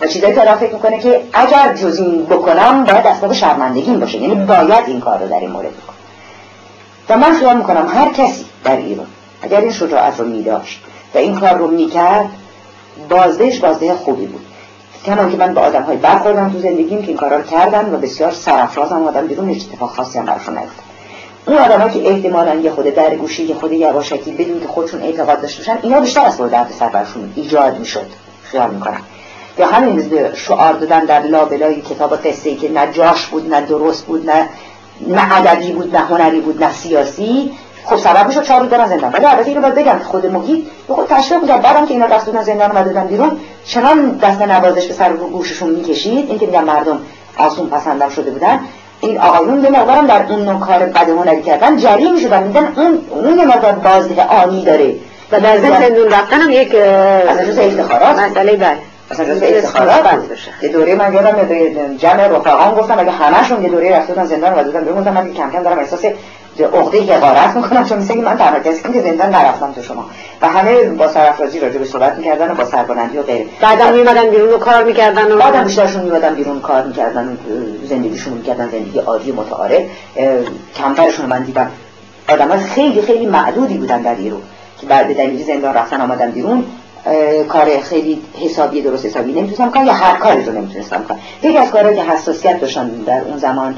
و 0.00 0.06
چیزایی 0.06 0.34
که 0.34 0.40
فکر 0.40 0.72
می‌کنه 0.72 0.98
که 0.98 1.22
اگر 1.32 1.74
جز 1.74 1.98
این 1.98 2.24
بکنم 2.24 2.84
باید 2.84 3.06
اسباب 3.06 3.32
شرمندگی 3.32 3.96
باشه. 3.96 4.18
یعنی 4.18 4.34
باید 4.34 4.84
این 4.86 5.00
کار 5.00 5.18
رو 5.18 5.28
در 5.28 5.40
این 5.40 5.50
مورد 5.50 5.72
بکنم. 5.76 5.96
و 7.08 7.16
من 7.16 7.38
خیال 7.38 7.56
می‌کنم 7.56 7.88
هر 7.94 8.12
کسی 8.12 8.44
در 8.64 8.76
ایران 8.76 9.06
اگر 9.42 9.60
این 9.60 9.72
شجاعت 9.72 10.20
رو 10.20 10.26
میداشت 10.26 10.80
و 11.14 11.18
این 11.18 11.40
کار 11.40 11.54
رو 11.54 11.66
می‌کرد 11.68 12.28
بازدهش 13.08 13.58
بازده 13.58 13.94
خوبی 13.94 14.26
بود. 14.26 14.46
کمان 15.04 15.30
که 15.30 15.36
من 15.36 15.54
با 15.54 15.60
آدم 15.60 15.82
های 15.82 15.96
برخوردم 15.96 16.50
تو 16.50 16.58
زندگیم 16.58 17.02
که 17.02 17.08
این 17.08 17.16
کارا 17.16 17.36
رو 17.36 17.42
کردن 17.42 17.94
و 17.94 17.96
بسیار 17.96 18.30
سرافرازم 18.30 19.02
آدم 19.02 19.26
بیرون 19.26 19.48
هیچ 19.48 19.66
اتفاق 19.70 19.90
خاصی 19.90 20.18
هم 20.18 20.30
نیفتاد 20.30 20.68
اون 21.46 21.58
آدم 21.58 21.88
که 21.88 22.10
احتمالا 22.10 22.54
یه 22.54 22.70
خود 22.70 22.84
در 22.84 23.14
گوشی 23.14 23.42
یه 23.42 23.54
خود 23.54 23.72
یواشکی 23.72 24.32
بدون 24.32 24.60
که 24.60 24.68
خودشون 24.68 25.02
اعتقاد 25.02 25.40
داشته 25.40 25.58
باشن 25.58 25.78
اینا 25.82 26.00
بیشتر 26.00 26.26
از 26.26 26.40
درد 26.40 26.72
سر 26.78 26.88
برشون 26.88 27.32
ایجاد 27.36 27.78
می‌شد. 27.78 28.06
خیال 28.42 28.70
می‌کنم. 28.70 29.00
یا 29.58 29.66
همین 29.66 30.08
شعار 30.34 30.72
دادن 30.72 31.04
در 31.04 31.22
لابلای 31.22 31.80
کتاب 31.80 32.16
قصه 32.16 32.54
که 32.54 32.68
نه 32.68 32.92
جاش 32.92 33.26
بود 33.26 33.54
نه 33.54 33.60
درست 33.60 34.06
بود 34.06 34.30
نه 34.30 34.48
نه 35.08 35.36
ادبی 35.36 35.72
بود 35.72 35.96
نه 35.96 36.02
هنری 36.02 36.40
بود 36.40 36.64
نه 36.64 36.72
سیاسی 36.72 37.52
خب 37.86 37.96
سبب 37.96 38.26
می‌شد 38.26 38.42
چهار 38.42 38.60
روز 38.60 38.70
برن 38.70 38.88
زندان. 38.88 39.12
ولی 39.12 39.26
البته 39.26 39.48
اینو 39.48 39.60
باید 39.60 39.74
بگم 39.74 39.98
خود 39.98 40.26
محیط 40.26 40.64
به 40.88 40.94
خود 40.94 41.06
تشویق 41.08 41.42
می‌کرد 41.42 41.62
بعدم 41.62 41.86
که 41.86 41.94
اینا 41.94 42.06
دست 42.06 42.26
دادن 42.26 42.42
زندان 42.42 42.76
اومدن 42.76 43.06
بیرون 43.06 43.38
چنان 43.64 44.10
دست 44.22 44.42
نوازش 44.42 44.86
به 44.86 44.94
سر 44.94 45.12
گوششون 45.12 45.70
می‌کشید. 45.70 46.28
این 46.28 46.38
که 46.38 46.46
میگم 46.46 46.64
مردم 46.64 46.98
آسون 47.38 47.70
پسندم 47.70 48.08
شده 48.08 48.30
بودن. 48.30 48.60
این 49.00 49.18
آقایون 49.18 49.64
یه 49.64 49.70
در 50.06 50.26
اون 50.28 50.44
نوع 50.44 50.60
کار 50.60 50.78
بد 50.78 51.08
هنری 51.08 51.42
کردن 51.42 51.76
جری 51.76 52.12
می‌شدن. 52.12 52.42
میدن 52.42 52.72
اون 52.76 52.98
اون 53.10 53.38
یه 53.38 53.44
مقدار 53.44 53.72
بازده 53.72 54.24
آنی 54.24 54.64
داره. 54.64 54.94
و 55.32 55.40
در 55.40 55.58
ضمن 55.58 55.80
زندون 55.80 56.10
رفتن 56.10 56.40
هم 56.40 56.50
یک 56.50 56.74
از 57.28 57.38
جز 57.38 57.58
افتخارات. 57.58 58.18
مسئله 58.18 58.56
بله 58.56 58.78
مثلا 59.10 59.34
جز 59.34 59.42
افتخارات. 59.42 60.18
که 60.60 60.68
دوره 60.68 60.94
من 60.94 61.14
یادم 61.14 61.96
جمع 61.96 62.26
رفقام 62.28 62.74
گفتم 62.74 62.98
اگه 62.98 63.10
همشون 63.10 63.62
یه 63.62 63.68
دوره 63.68 63.96
رفتن 63.96 64.24
زندان 64.24 64.52
و 64.52 64.62
دادن 64.62 64.80
بیرون 64.80 65.08
من 65.08 65.32
کم 65.32 65.50
کم 65.50 65.62
دارم 65.62 65.78
احساس 65.78 66.04
عقده 66.64 67.14
حقارت 67.14 67.56
می‌کنم 67.56 67.84
چون 67.84 67.98
مثل 67.98 68.20
من 68.20 68.36
تنها 68.36 68.58
کسی 68.58 68.92
که 68.92 69.00
زندان 69.00 69.30
نرفتم 69.30 69.72
تو 69.72 69.82
شما. 69.82 70.06
و 70.42 70.48
همه 70.48 70.84
با 70.84 71.08
سرافرازی 71.08 71.60
راجع 71.60 71.78
به 71.78 71.84
صحبت 71.84 72.14
می‌کردن 72.18 72.50
و 72.50 72.54
با 72.54 72.64
سربلندی 72.64 73.18
و 73.18 73.22
غیره. 73.22 73.46
بعدم 73.60 73.92
میومدن 73.92 74.30
بیرون 74.30 74.54
و 74.54 74.58
کار 74.58 74.84
می‌کردن 74.84 75.32
و 75.32 75.36
بعدم 75.36 75.64
بیشترشون 75.64 76.02
میومدن 76.02 76.34
بیرون 76.34 76.60
کار 76.60 76.82
می‌کردن 76.82 77.38
زندگیشون 77.84 78.32
می‌کردن 78.32 78.68
زندگی 78.68 78.98
عادی 78.98 79.32
متعارف. 79.32 79.82
کمترشون 80.76 81.26
من 81.26 81.42
دیدم. 81.42 81.70
آدم 82.28 82.58
خیلی 82.58 83.02
خیلی 83.02 83.26
معدودی 83.26 83.78
بودن 83.78 84.02
در 84.02 84.14
ایران. 84.14 84.42
که 84.80 84.86
بعد 84.86 85.16
دلیل 85.16 85.44
زندان 85.44 85.74
رفتن 85.74 86.00
آمدن 86.00 86.30
بیرون 86.30 86.64
کار 87.48 87.80
خیلی 87.80 88.22
حسابی 88.44 88.82
درست 88.82 89.06
حسابی 89.06 89.32
نمی‌تونستم 89.32 89.70
کنم 89.70 89.86
یا 89.86 89.92
هر 89.92 90.16
کاری 90.16 90.44
رو 90.44 90.52
نمی‌تونستم 90.52 91.04
کنم. 91.08 91.18
یکی 91.42 91.58
از 91.58 91.70
کارهایی 91.70 91.96
که 91.96 92.02
حساسیت 92.02 92.60
داشتن 92.60 92.88
در 92.88 93.20
اون 93.20 93.38
زمان 93.38 93.76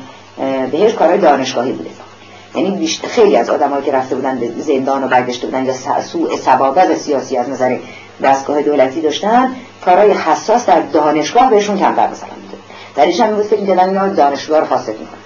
بهش 0.72 0.94
کارهای 0.94 1.18
دانشگاهی 1.18 1.72
بوده 1.72 1.90
یعنی 2.54 2.86
خیلی 2.86 3.36
از 3.36 3.50
آدمایی 3.50 3.84
که 3.84 3.92
رفته 3.92 4.14
بودن 4.14 4.38
به 4.38 4.48
زندان 4.58 5.04
و 5.04 5.08
برگشته 5.08 5.46
بودن 5.46 5.64
یا 5.64 6.00
سوء 6.00 6.36
سوابق 6.36 6.94
سیاسی 6.94 7.36
از 7.36 7.48
نظر 7.50 7.76
دستگاه 8.22 8.62
دولتی 8.62 9.00
داشتن 9.00 9.56
کارهای 9.84 10.10
حساس 10.10 10.66
در 10.66 10.80
دانشگاه 10.80 11.50
بهشون 11.50 11.78
کمتر 11.78 12.10
مثلا 12.10 12.28
بوده 12.28 12.62
در 12.96 13.06
ایش 13.06 13.20
هم 13.20 13.36
بود 13.36 13.48
که 13.50 13.56
اینا 13.56 14.08
دانشگاه 14.08 14.60
رو 14.60 14.66
فاسد 14.66 14.92
می‌کنن. 14.92 15.18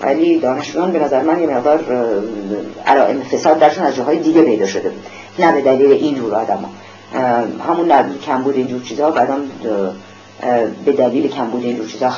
ولی 0.00 0.38
دانشجویان 0.38 0.92
به 0.92 0.98
نظر 0.98 1.22
من 1.22 1.40
یه 1.40 1.46
مقدار 1.46 1.84
علائم 2.86 3.22
فساد 3.22 3.58
درشون 3.58 3.84
از 3.84 3.96
جاهای 3.96 4.18
دیگه 4.18 4.42
پیدا 4.42 4.66
شده 4.66 4.88
بود. 4.88 5.06
نه 5.38 5.52
به 5.52 5.60
دلیل 5.60 5.92
این 5.92 6.14
جور 6.14 6.34
آدما 6.34 6.70
همون 7.68 7.92
کمبود 8.26 8.56
اینجور 8.56 8.82
چیزها 8.82 9.10
بعدم 9.10 9.40
به 10.84 10.92
دلیل 10.92 11.28
کمبود 11.28 11.64
اینجور 11.64 11.86
چیزها 11.86 12.12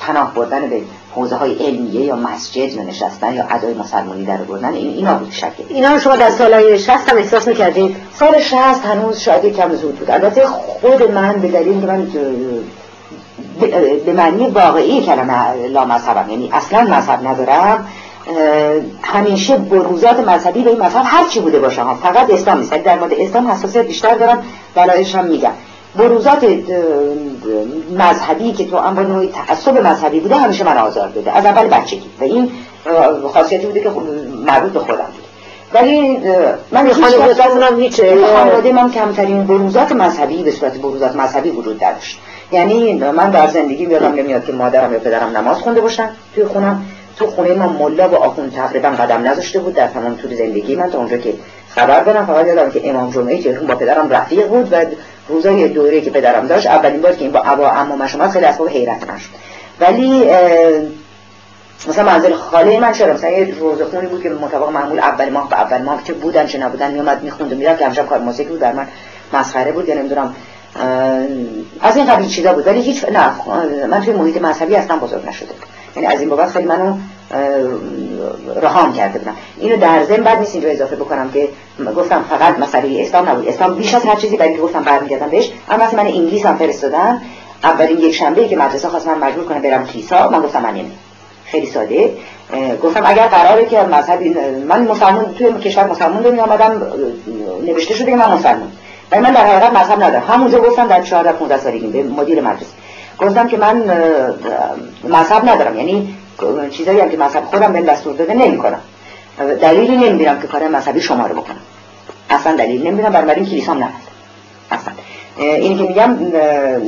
پناه 0.00 0.34
بردن 0.34 0.68
به 0.70 0.80
حوزه 1.16 1.36
های 1.36 1.54
علمیه 1.54 2.00
یا 2.00 2.16
مسجد 2.16 2.72
یا 2.72 2.82
نشستن 2.82 3.34
یا 3.34 3.44
ادای 3.50 3.74
مسلمانی 3.74 4.24
در 4.24 4.36
بردن 4.36 4.74
این 4.74 4.94
اینا 4.94 5.14
بود 5.14 5.32
شکل. 5.32 5.62
اینا 5.68 5.92
رو 5.92 5.98
شما 5.98 6.16
در 6.16 6.30
سالهای 6.30 6.78
60 6.78 6.90
هم 6.90 7.16
احساس 7.16 7.48
می‌کردید 7.48 7.96
سال 8.14 8.40
60 8.40 8.56
هنوز 8.84 9.20
شاید 9.20 9.56
کم 9.56 9.74
زود 9.74 9.98
بود. 9.98 10.10
البته 10.10 10.46
خود 10.46 11.10
من 11.10 11.32
به 11.32 11.48
دلیل 11.48 11.80
که 11.80 11.86
من 11.86 12.06
به 14.06 14.12
معنی 14.12 14.46
واقعی 14.46 15.06
کلمه 15.06 15.66
لا 15.66 15.84
مذهبم 15.84 16.30
یعنی 16.30 16.50
اصلا 16.52 16.82
مذهب 16.82 17.26
ندارم 17.28 17.88
همیشه 19.02 19.56
بروزات 19.56 20.20
مذهبی 20.20 20.62
به 20.62 20.70
این 20.70 20.82
مذهب 20.82 21.02
هر 21.06 21.28
چی 21.28 21.40
بوده 21.40 21.58
باشم 21.58 21.98
فقط 22.02 22.30
اسلام 22.30 22.58
نیست. 22.58 22.74
در 22.74 22.98
مورد 22.98 23.12
اسلام 23.12 23.50
حساسیت 23.50 23.86
بیشتر 23.86 24.14
دارم 24.14 24.42
دلایلش 24.76 25.14
هم 25.14 25.24
میگم. 25.24 25.52
بروزات 25.98 26.46
مذهبی 27.98 28.52
که 28.52 28.64
تو 28.64 28.76
با 28.76 29.02
نوعی 29.02 29.28
تعصب 29.28 29.86
مذهبی 29.86 30.20
بوده 30.20 30.36
همیشه 30.36 30.64
من 30.64 30.78
آزار 30.78 31.08
بده 31.08 31.36
از 31.36 31.46
اول 31.46 31.68
بچگی. 31.68 32.10
و 32.20 32.24
این 32.24 32.50
خاصیتی 33.32 33.66
بوده 33.66 33.80
که 33.80 33.90
مربوط 34.46 34.72
به 34.72 34.80
خودم 34.80 34.96
بود 34.96 35.26
ولی 35.72 36.18
من 36.72 36.92
خانواده 38.36 38.72
من 38.72 38.90
کمترین 38.90 39.44
بروزات 39.44 39.92
مذهبی 39.92 40.42
به 40.42 40.50
صورت 40.50 40.78
بروزات 40.78 41.16
مذهبی 41.16 41.50
وجود 41.50 41.78
داشت 41.78 42.18
یعنی 42.52 42.94
من 42.94 43.30
در 43.30 43.46
زندگی 43.46 43.84
یادم 43.84 44.12
نمیاد 44.12 44.44
که 44.44 44.52
مادرم 44.52 44.92
یا 44.92 44.98
پدرم 44.98 45.36
نماز 45.36 45.56
خونده 45.56 45.80
باشن 45.80 46.08
توی 46.34 46.44
خونم. 46.44 46.82
تو 47.16 47.26
خونه 47.26 47.54
ما 47.54 47.68
ملا 47.68 48.08
و 48.08 48.14
آخون 48.14 48.50
تقریبا 48.50 48.88
قدم 48.88 49.28
نذاشته 49.28 49.58
بود 49.58 49.74
در 49.74 49.86
تمام 49.86 50.14
طول 50.14 50.34
زندگی 50.34 50.76
من 50.76 50.90
تا 50.90 50.98
اونجا 50.98 51.16
که 51.16 51.34
خبر 51.76 52.00
دارم 52.00 52.26
فقط 52.26 52.46
یادم 52.46 52.70
که 52.70 52.90
امام 52.90 53.10
جمعه 53.10 53.38
که 53.38 53.52
با 53.52 53.74
پدرم 53.74 54.10
رفیق 54.10 54.48
بود 54.48 54.68
و 54.72 54.84
روزای 55.28 55.68
دوره 55.68 56.00
که 56.00 56.10
پدرم 56.10 56.46
داشت 56.46 56.66
اولین 56.66 57.00
بار 57.00 57.12
که 57.12 57.22
این 57.22 57.32
با 57.32 57.40
ابا 57.40 57.68
عمو 57.68 58.08
شما 58.08 58.28
خیلی 58.28 58.46
اسباب 58.46 58.68
حیرت 58.68 59.00
شد. 59.18 59.28
ولی 59.80 60.30
مثلا 61.88 62.04
منزل 62.04 62.32
خاله 62.34 62.80
من 62.80 62.92
چرا؟ 62.92 63.14
مثلا 63.14 63.30
یه 63.30 63.54
روزخونی 63.60 64.06
بود 64.06 64.22
که 64.22 64.28
مطابق 64.30 64.70
معمول 64.70 64.98
اول 64.98 65.28
ماه 65.28 65.48
به 65.48 65.60
اول 65.60 65.82
ماه 65.82 66.04
که 66.04 66.12
بودن 66.12 66.46
چه 66.46 66.58
نبودن 66.58 66.90
میومد 66.90 67.22
می‌خوند 67.22 67.52
و 67.52 67.56
می‌رفت 67.56 67.78
که 67.78 67.86
همشب 67.86 68.06
کار 68.06 68.18
موسیقی 68.18 68.50
بود 68.50 68.60
در 68.60 68.72
من 68.72 68.86
مسخره 69.32 69.72
بود 69.72 69.88
یا 69.88 69.94
نمی‌دونم 69.94 70.34
از 71.80 71.96
این 71.96 72.06
قبیل 72.06 72.28
چیزا 72.28 72.52
بود. 72.52 72.66
ولی 72.66 72.80
هیچ 72.80 73.04
نه 73.04 73.30
من 73.86 74.00
توی 74.00 74.12
محیط 74.14 74.42
مذهبی 74.42 74.76
اصلا 74.76 74.96
بزرگ 74.96 75.28
نشده. 75.28 75.48
یعنی 75.96 76.08
از 76.14 76.20
این 76.20 76.28
بابت 76.28 76.50
خیلی 76.50 76.66
منو 76.66 76.96
رهام 78.62 78.92
کرده 78.92 79.18
بودم. 79.18 79.36
اینو 79.60 79.76
در 79.76 80.04
ضمن 80.04 80.24
بعد 80.24 80.38
نیست 80.38 80.54
اینجا 80.54 80.70
اضافه 80.70 80.96
بکنم 80.96 81.30
که 81.30 81.48
گفتم 81.96 82.24
فقط 82.30 82.58
مسئله 82.58 83.02
اسلام 83.02 83.28
نبود. 83.28 83.48
اسلام 83.48 83.74
بیش 83.74 83.94
از 83.94 84.04
هر 84.04 84.16
چیزی 84.16 84.36
برای 84.36 84.56
گفتم 84.56 84.82
برمیگردم 84.82 85.28
بهش. 85.28 85.50
اما 85.70 85.84
وقتی 85.84 85.96
من 85.96 86.06
انگلیس 86.06 86.46
هم 86.46 86.56
فرستادم 86.56 87.20
اولین 87.64 87.98
یک 87.98 88.14
شنبه 88.14 88.48
که 88.48 88.56
مدرسه 88.56 88.88
خواست 88.88 89.08
من 89.08 89.18
مجبور 89.18 89.44
کنه 89.44 89.60
برم 89.60 89.86
کلیسا 89.86 90.30
من 90.30 90.40
گفتم 90.40 90.62
من 90.62 90.70
نمیرم 90.70 90.90
خیلی 91.44 91.66
ساده. 91.66 92.10
گفتم 92.82 93.02
اگر 93.04 93.26
قراره 93.26 93.66
که 93.66 93.82
مذهب 93.82 94.22
من 94.68 94.82
مسلمان 94.82 95.34
توی 95.38 95.52
کشور 95.52 95.86
مسلمان 95.86 96.22
دنیا 96.22 96.42
آمدم 96.42 96.82
نوشته 97.66 97.94
شده 97.94 98.10
که 98.10 98.16
من 98.16 98.32
مسلمان. 98.32 98.72
ولی 99.10 99.20
من 99.20 99.32
در 99.32 99.46
حقیقت 99.46 99.72
مذهب 99.72 100.02
ندارم. 100.02 100.24
همونجا 100.28 100.60
گفتم 100.60 100.86
در 100.86 101.02
14 101.02 101.32
15 101.32 101.58
سالگی 101.58 101.86
به 101.86 102.02
مدیر 102.02 102.40
مدرسه. 102.40 102.66
گفتم 103.18 103.48
که 103.48 103.56
من 103.56 103.82
مذهب 105.04 105.48
ندارم. 105.48 105.76
یعنی 105.76 106.14
چیزایی 106.70 107.00
هم 107.00 107.10
که 107.10 107.16
مذهب 107.16 107.44
خودم 107.44 107.72
بهم 107.72 107.84
دستور 107.84 108.16
داده 108.16 108.34
نمی‌کنم. 108.34 108.80
دلیلی 109.60 109.96
نمی‌بینم 109.96 110.40
که 110.40 110.46
کار 110.46 110.68
مذهبی 110.68 111.00
شما 111.00 111.26
رو 111.26 111.34
بکنم. 111.34 111.60
اصلا 112.30 112.56
دلیل 112.56 112.86
نمی‌بینم 112.86 113.12
بنابراین 113.12 113.44
کلیسام 113.44 113.78
نه 113.78 113.88
اصلا. 114.70 114.94
اینی 115.38 115.76
که 115.76 115.82
میگم 115.82 116.16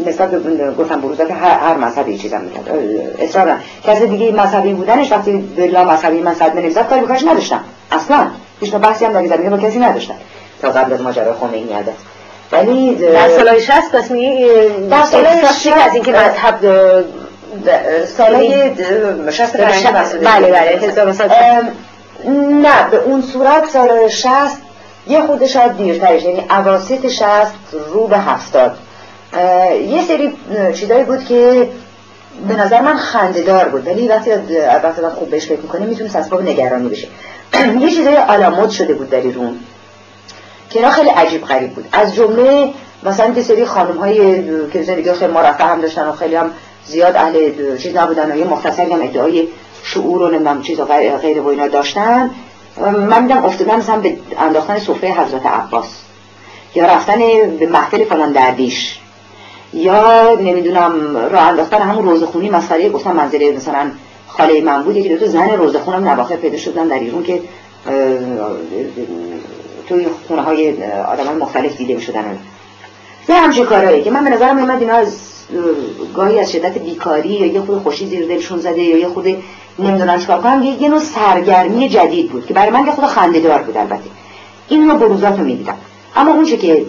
نسبت 0.06 0.30
گفتم 0.78 1.00
بروزات 1.00 1.30
هر, 1.30 1.58
هر 1.58 1.76
مذهبی 1.76 2.18
چیزم 2.18 2.40
می‌کرد 2.40 2.68
اصرارا 3.18 3.54
کسی 3.84 4.06
دیگه 4.06 4.32
مذهبی 4.32 4.72
بودنش 4.72 5.12
وقتی 5.12 5.32
بلا 5.32 5.84
مذهبی 5.84 6.20
من 6.20 6.34
صد 6.34 6.56
نمی‌زد 6.56 6.88
کاری 6.88 7.00
بکارش 7.00 7.22
نداشتم. 7.22 7.64
اصلا. 7.92 8.26
هیچ 8.60 8.74
بحثی 8.74 9.04
هم 9.04 9.12
در 9.12 9.26
زمینه 9.36 9.50
با 9.50 9.58
کسی 9.58 9.78
نداشتم. 9.78 10.14
تا 10.62 10.70
قبل 10.70 10.92
از 10.92 11.02
ماجرای 11.02 11.32
خمینی 11.40 11.74
البته 11.74 11.92
ولی 12.52 12.94
در 12.94 13.28
سالهای 13.28 13.60
60 13.60 13.92
پس 13.92 14.10
می 14.10 14.46
در 14.90 15.02
سالهای 15.02 15.36
60 15.40 15.66
از 15.66 15.94
اینکه 15.94 16.12
مذهب 16.12 16.54
سالهای 18.16 18.74
60 19.30 19.56
بله 20.24 20.52
بله 20.52 20.80
نه 22.62 22.90
به 22.90 22.96
اون 22.96 23.22
صورت 23.22 23.68
سال 23.72 24.08
60 24.08 24.28
یه 25.06 25.20
خود 25.20 25.46
شاید 25.46 25.76
دیرترش 25.76 26.22
یعنی 26.22 26.46
اواسط 26.50 27.08
60 27.08 27.26
رو 27.92 28.06
به 28.06 28.18
هفتاد. 28.18 28.78
یه 29.88 30.02
سری 30.08 30.32
چیزایی 30.74 31.04
بود 31.04 31.24
که 31.24 31.68
به 32.48 32.56
نظر 32.56 32.80
من 32.80 32.96
خندهدار 32.96 33.68
بود 33.68 33.86
ولی 33.86 34.08
وقتی 34.08 34.30
وقتی 34.84 35.02
من 35.02 35.10
خوب 35.10 35.30
بهش 35.30 35.46
فکر 35.46 35.60
می‌کنه 35.60 35.86
می‌تونست 35.86 36.16
اسباب 36.16 36.42
نگرانی 36.42 36.88
بشه 36.88 37.08
یه 37.80 37.90
چیزای 37.90 38.14
علامت 38.14 38.70
شده 38.70 38.94
بود 38.94 39.10
در 39.10 39.20
ایرون 39.20 39.58
که 40.70 40.78
اینا 40.78 40.90
خیلی 40.90 41.08
عجیب 41.08 41.44
غریب 41.44 41.70
بود. 41.70 41.88
از 41.92 42.14
جمله 42.14 42.68
مثلا 43.02 43.34
یه 43.36 43.42
سری 43.42 43.64
خانم 43.64 43.96
های 43.98 44.42
که 44.70 44.82
زندگی 44.82 45.12
خیلی 45.12 45.32
مرفه 45.32 45.64
هم 45.64 45.80
داشتن 45.80 46.08
و 46.08 46.12
خیلی 46.12 46.36
هم 46.36 46.50
زیاد 46.86 47.16
اهل 47.16 47.76
چیز 47.76 47.96
نبودن 47.96 48.32
و 48.32 48.36
یه 48.36 48.44
مختصری 48.44 48.92
هم 48.92 49.02
ادعای 49.02 49.48
شعور 49.82 50.22
و 50.22 50.28
نمی‌دونم 50.28 50.62
چیز 50.62 50.80
غیر 50.80 51.40
و 51.40 51.46
اینا 51.46 51.68
داشتن. 51.68 52.30
من 52.80 53.22
میدم 53.22 53.44
افتادن 53.44 53.76
مثلا 53.76 53.96
به 53.96 54.16
انداختن 54.38 54.78
سفره 54.78 55.10
حضرت 55.10 55.46
عباس. 55.46 55.88
یا 56.74 56.86
رفتن 56.86 57.18
به 57.58 57.66
محفل 57.66 58.04
فلان 58.04 58.32
دردیش 58.32 58.98
یا 59.72 60.34
نمی‌دونم 60.34 61.16
راه 61.16 61.42
انداختن 61.42 61.82
همون 61.82 62.04
روزخونی 62.04 62.50
مسئله 62.50 62.88
گفتم 62.88 63.12
منزله 63.12 63.52
مثلا 63.52 63.90
خاله 64.26 64.60
من 64.60 64.82
بود 64.82 65.02
که 65.02 65.08
دو 65.08 65.18
تا 65.18 65.26
زن 65.26 65.50
روزخونم 65.50 66.08
نواخر 66.08 66.36
پیدا 66.36 66.58
شدن 66.58 66.88
در 66.88 66.98
ایران 66.98 67.22
که 67.22 67.40
توی 69.88 70.06
خونه 70.28 70.42
های 70.42 70.84
آدم 70.84 71.26
های 71.26 71.36
مختلف 71.36 71.76
دیده 71.76 71.94
می 71.94 72.00
شدن 72.00 72.38
یه 73.28 73.64
کارهایی 73.64 74.02
که 74.02 74.10
من 74.10 74.24
به 74.24 74.30
نظرم 74.30 74.56
میمد 74.56 74.80
اینا 74.80 74.94
از 74.94 75.37
گاهی 76.16 76.38
از 76.38 76.52
شدت 76.52 76.78
بیکاری 76.78 77.28
یا 77.28 77.46
یه 77.46 77.60
خود 77.60 77.78
خوشی 77.78 78.06
زیر 78.06 78.26
دلشون 78.26 78.58
زده 78.58 78.82
یا 78.82 78.98
یه 78.98 79.08
خود 79.08 79.26
نمی‌دونن 79.78 80.18
چکار 80.18 80.40
کنم 80.40 80.62
یه, 80.80 80.88
نوع 80.88 80.98
سرگرمی 80.98 81.88
جدید 81.88 82.30
بود 82.30 82.46
که 82.46 82.54
برای 82.54 82.70
من 82.70 82.86
یه 82.86 82.92
خود 82.92 83.04
خنده 83.04 83.40
دار 83.40 83.62
بود 83.62 83.76
البته. 83.76 84.10
این 84.68 84.90
رو 84.90 84.98
بروزات 84.98 85.38
رو 85.38 85.44
می‌دیدم. 85.44 85.76
اما 86.16 86.32
اون 86.32 86.44
که 86.44 86.86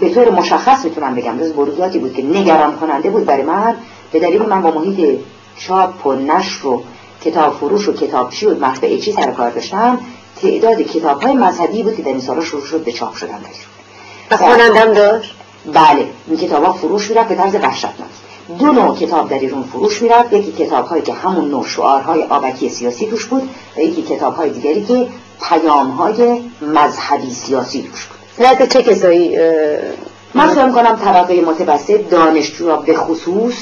به 0.00 0.08
طور 0.08 0.30
مشخص 0.30 0.84
می‌تونم 0.84 1.14
بگم 1.14 1.38
جز 1.38 1.52
بروزاتی 1.52 1.98
بود 1.98 2.14
که 2.14 2.22
نگران 2.22 2.76
کننده 2.76 3.10
بود 3.10 3.24
برای 3.24 3.42
من. 3.42 3.74
به 4.12 4.20
دلیل 4.20 4.42
من 4.42 4.62
با 4.62 4.70
محیط 4.70 5.18
چاپ 5.58 6.06
و 6.06 6.12
نشر 6.12 6.66
و 6.66 6.82
کتاب 7.24 7.54
فروش 7.54 7.88
و 7.88 7.92
کتابچی 7.92 8.46
و 8.46 8.66
مطبعه 8.66 8.98
چی 8.98 9.12
سر 9.12 9.30
کار 9.30 9.50
داشتم 9.50 9.98
تعداد 10.42 10.82
کتاب 10.82 11.22
های 11.22 11.34
مذهبی 11.34 11.82
بود 11.82 11.96
که 11.96 12.02
در 12.02 12.08
این 12.08 12.20
سالا 12.20 12.44
شروع 12.44 12.64
شد 12.64 12.84
به 12.84 12.92
چاپ 12.92 13.14
شدن 13.14 13.40
و 14.30 14.36
خوانندم 14.36 14.92
داشت؟ 14.92 15.34
بله 15.66 16.06
این 16.26 16.36
کتاب 16.36 16.64
ها 16.64 16.72
فروش 16.72 17.10
می‌رفت 17.10 17.28
به 17.28 17.34
طرز 17.34 17.54
وحشتناک. 17.54 18.10
دو 18.58 18.66
نوع 18.66 18.96
کتاب 18.96 19.28
در 19.28 19.38
ایران 19.38 19.62
فروش 19.62 20.02
می‌رفت. 20.02 20.32
یکی 20.32 20.52
کتاب 20.52 20.86
هایی 20.86 21.02
که 21.02 21.12
همون 21.12 21.50
نوع 21.50 21.66
شعارهای 21.66 22.22
آبکی 22.22 22.68
سیاسی 22.68 23.06
توش 23.06 23.24
بود 23.24 23.50
و 23.76 23.80
یکی 23.80 24.02
کتاب 24.02 24.34
های 24.34 24.50
دیگری 24.50 24.84
که 24.84 25.06
پیام 25.48 25.90
های 25.90 26.40
مذهبی 26.62 27.30
سیاسی 27.30 27.82
توش 27.82 28.06
بود. 28.06 28.46
نه 28.46 28.66
چه 28.66 28.82
کسایی؟ 28.82 29.38
من 30.34 30.48
فکر 30.48 30.70
کنم 30.70 30.96
طبقه 30.96 31.40
متوسط 31.40 32.08
دانشجو 32.10 32.76
به 32.76 32.94
خصوص 32.94 33.54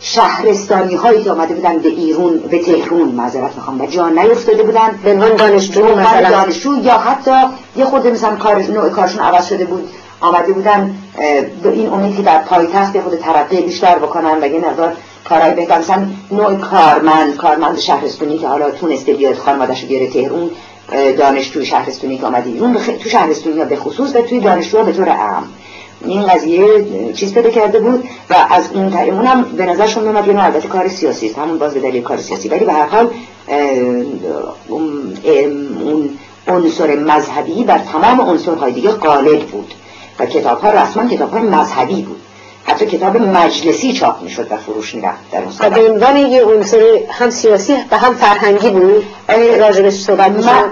شهرستانی 0.00 0.94
هایی 0.94 1.22
که 1.22 1.30
آمده 1.30 1.54
بودن 1.54 1.78
به 1.78 1.88
ایرون 1.88 2.38
به 2.38 2.58
تهرون 2.58 3.08
معذرت 3.08 3.54
می‌خوام 3.56 3.80
و 3.80 3.86
جا 3.86 4.08
نیفتاده 4.08 4.62
بودن. 4.62 5.00
به 5.04 5.12
عنوان 5.12 5.36
دانشجو 5.36 5.96
مثلا. 5.96 6.30
دانشجو 6.30 6.84
یا 6.84 6.98
حتی 6.98 7.36
یه 7.76 7.84
خود 7.84 8.06
مثلا 8.06 8.36
کار 8.36 8.62
نوع 8.62 8.88
کارشون 8.88 9.20
عوض 9.20 9.48
شده 9.48 9.64
بود. 9.64 9.88
آمده 10.20 10.52
بودن 10.52 10.94
به 11.62 11.72
این 11.72 11.88
امید 11.88 12.16
که 12.16 12.22
در 12.22 12.38
پایتخت 12.38 13.00
خود 13.00 13.18
ترقی 13.18 13.60
بیشتر 13.60 13.98
بکنن 13.98 14.38
و 14.42 14.46
یه 14.46 14.60
مقدار 14.60 14.96
کارهای 15.24 15.54
بهتر 15.54 15.78
مثلا 15.78 16.06
نوع 16.30 16.54
کارمند 16.54 17.36
کارمند 17.36 17.78
شهرستونی 17.78 18.38
که 18.38 18.48
حالا 18.48 18.70
تونسته 18.70 19.12
بیاد 19.12 19.34
خانوادش 19.34 19.84
بیاره 19.84 20.10
تهرون 20.10 20.50
دانشجو 21.18 21.64
شهرستونی 21.64 22.18
که 22.18 22.26
آمده 22.26 22.50
ایرون 22.50 22.74
تو 22.74 23.08
شهرستونی 23.08 23.58
ها 23.58 23.64
به 23.64 23.76
خصوص 23.76 24.16
و 24.16 24.22
توی 24.22 24.40
دانشجو 24.40 24.84
به 24.84 24.92
طور 24.92 25.08
عام. 25.08 25.44
این 26.04 26.26
قضیه 26.26 26.84
چیز 27.14 27.34
پیدا 27.34 27.50
کرده 27.50 27.80
بود 27.80 28.08
و 28.30 28.34
از 28.50 28.72
اون 28.72 28.92
اون 28.92 29.26
هم 29.26 29.42
به 29.42 29.66
نظرشون 29.66 30.02
میومد 30.04 30.28
یه 30.28 30.44
البته 30.44 30.68
کار 30.68 30.88
سیاسی 30.88 31.26
است. 31.26 31.38
همون 31.38 31.58
باز 31.58 31.74
به 31.74 31.80
دلیل 31.80 32.02
کار 32.02 32.18
سیاسی. 32.18 32.48
ولی 32.48 32.64
به 32.64 32.72
هر 32.72 32.86
حال 32.86 33.10
اون 34.68 36.10
عنصر 36.48 36.96
مذهبی 36.96 37.64
بر 37.64 37.78
تمام 37.78 38.20
عنصرهای 38.20 38.72
دیگه 38.72 38.90
غالب 38.90 39.40
بود. 39.40 39.74
و 40.18 40.26
کتاب 40.26 40.60
ها 40.60 40.70
رسما 40.70 41.08
کتاب 41.08 41.32
های 41.32 41.42
مذهبی 41.42 42.02
بود. 42.02 42.20
حتی 42.64 42.86
کتاب 42.86 43.16
مجلسی 43.16 43.92
چاپ 43.92 44.22
می‌شد 44.22 44.52
و 44.52 44.56
فروش 44.56 44.94
می‌رفت 44.94 45.30
در 45.32 45.42
اون 45.42 45.74
به 45.74 45.92
عنوان 45.92 46.16
یه 46.16 46.44
عنصر 46.44 46.80
هم 47.10 47.30
سیاسی 47.30 47.76
و 47.90 47.98
هم 47.98 48.14
فرهنگی 48.14 48.70
بود. 48.70 49.04
راجبش 49.58 49.92
صحبت 49.92 50.30
من 50.30 50.70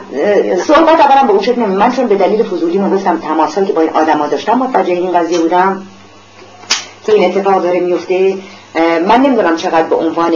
صحبت 0.66 1.01
اولا 1.01 1.23
به 1.27 1.31
اون 1.31 1.43
شکل 1.43 1.60
من 1.60 1.93
چون 1.93 2.06
به 2.06 2.14
دلیل 2.14 2.43
فضولی 2.43 2.78
من 2.78 2.90
گفتم 2.90 3.18
تماسایی 3.18 3.66
که 3.66 3.73
با 3.73 3.81
این 3.81 3.90
آدما 3.90 4.27
داشتم 4.27 4.59
متوجه 4.59 4.93
این 4.93 5.12
قضیه 5.12 5.39
بودم 5.39 5.82
که 7.06 7.12
این 7.12 7.24
اتفاق 7.31 7.62
داره 7.62 7.81
میفته 7.81 8.35
من 9.09 9.20
نمی‌دونم 9.20 9.56
چقدر 9.56 9.82
به 9.82 9.97
عنوان 9.97 10.32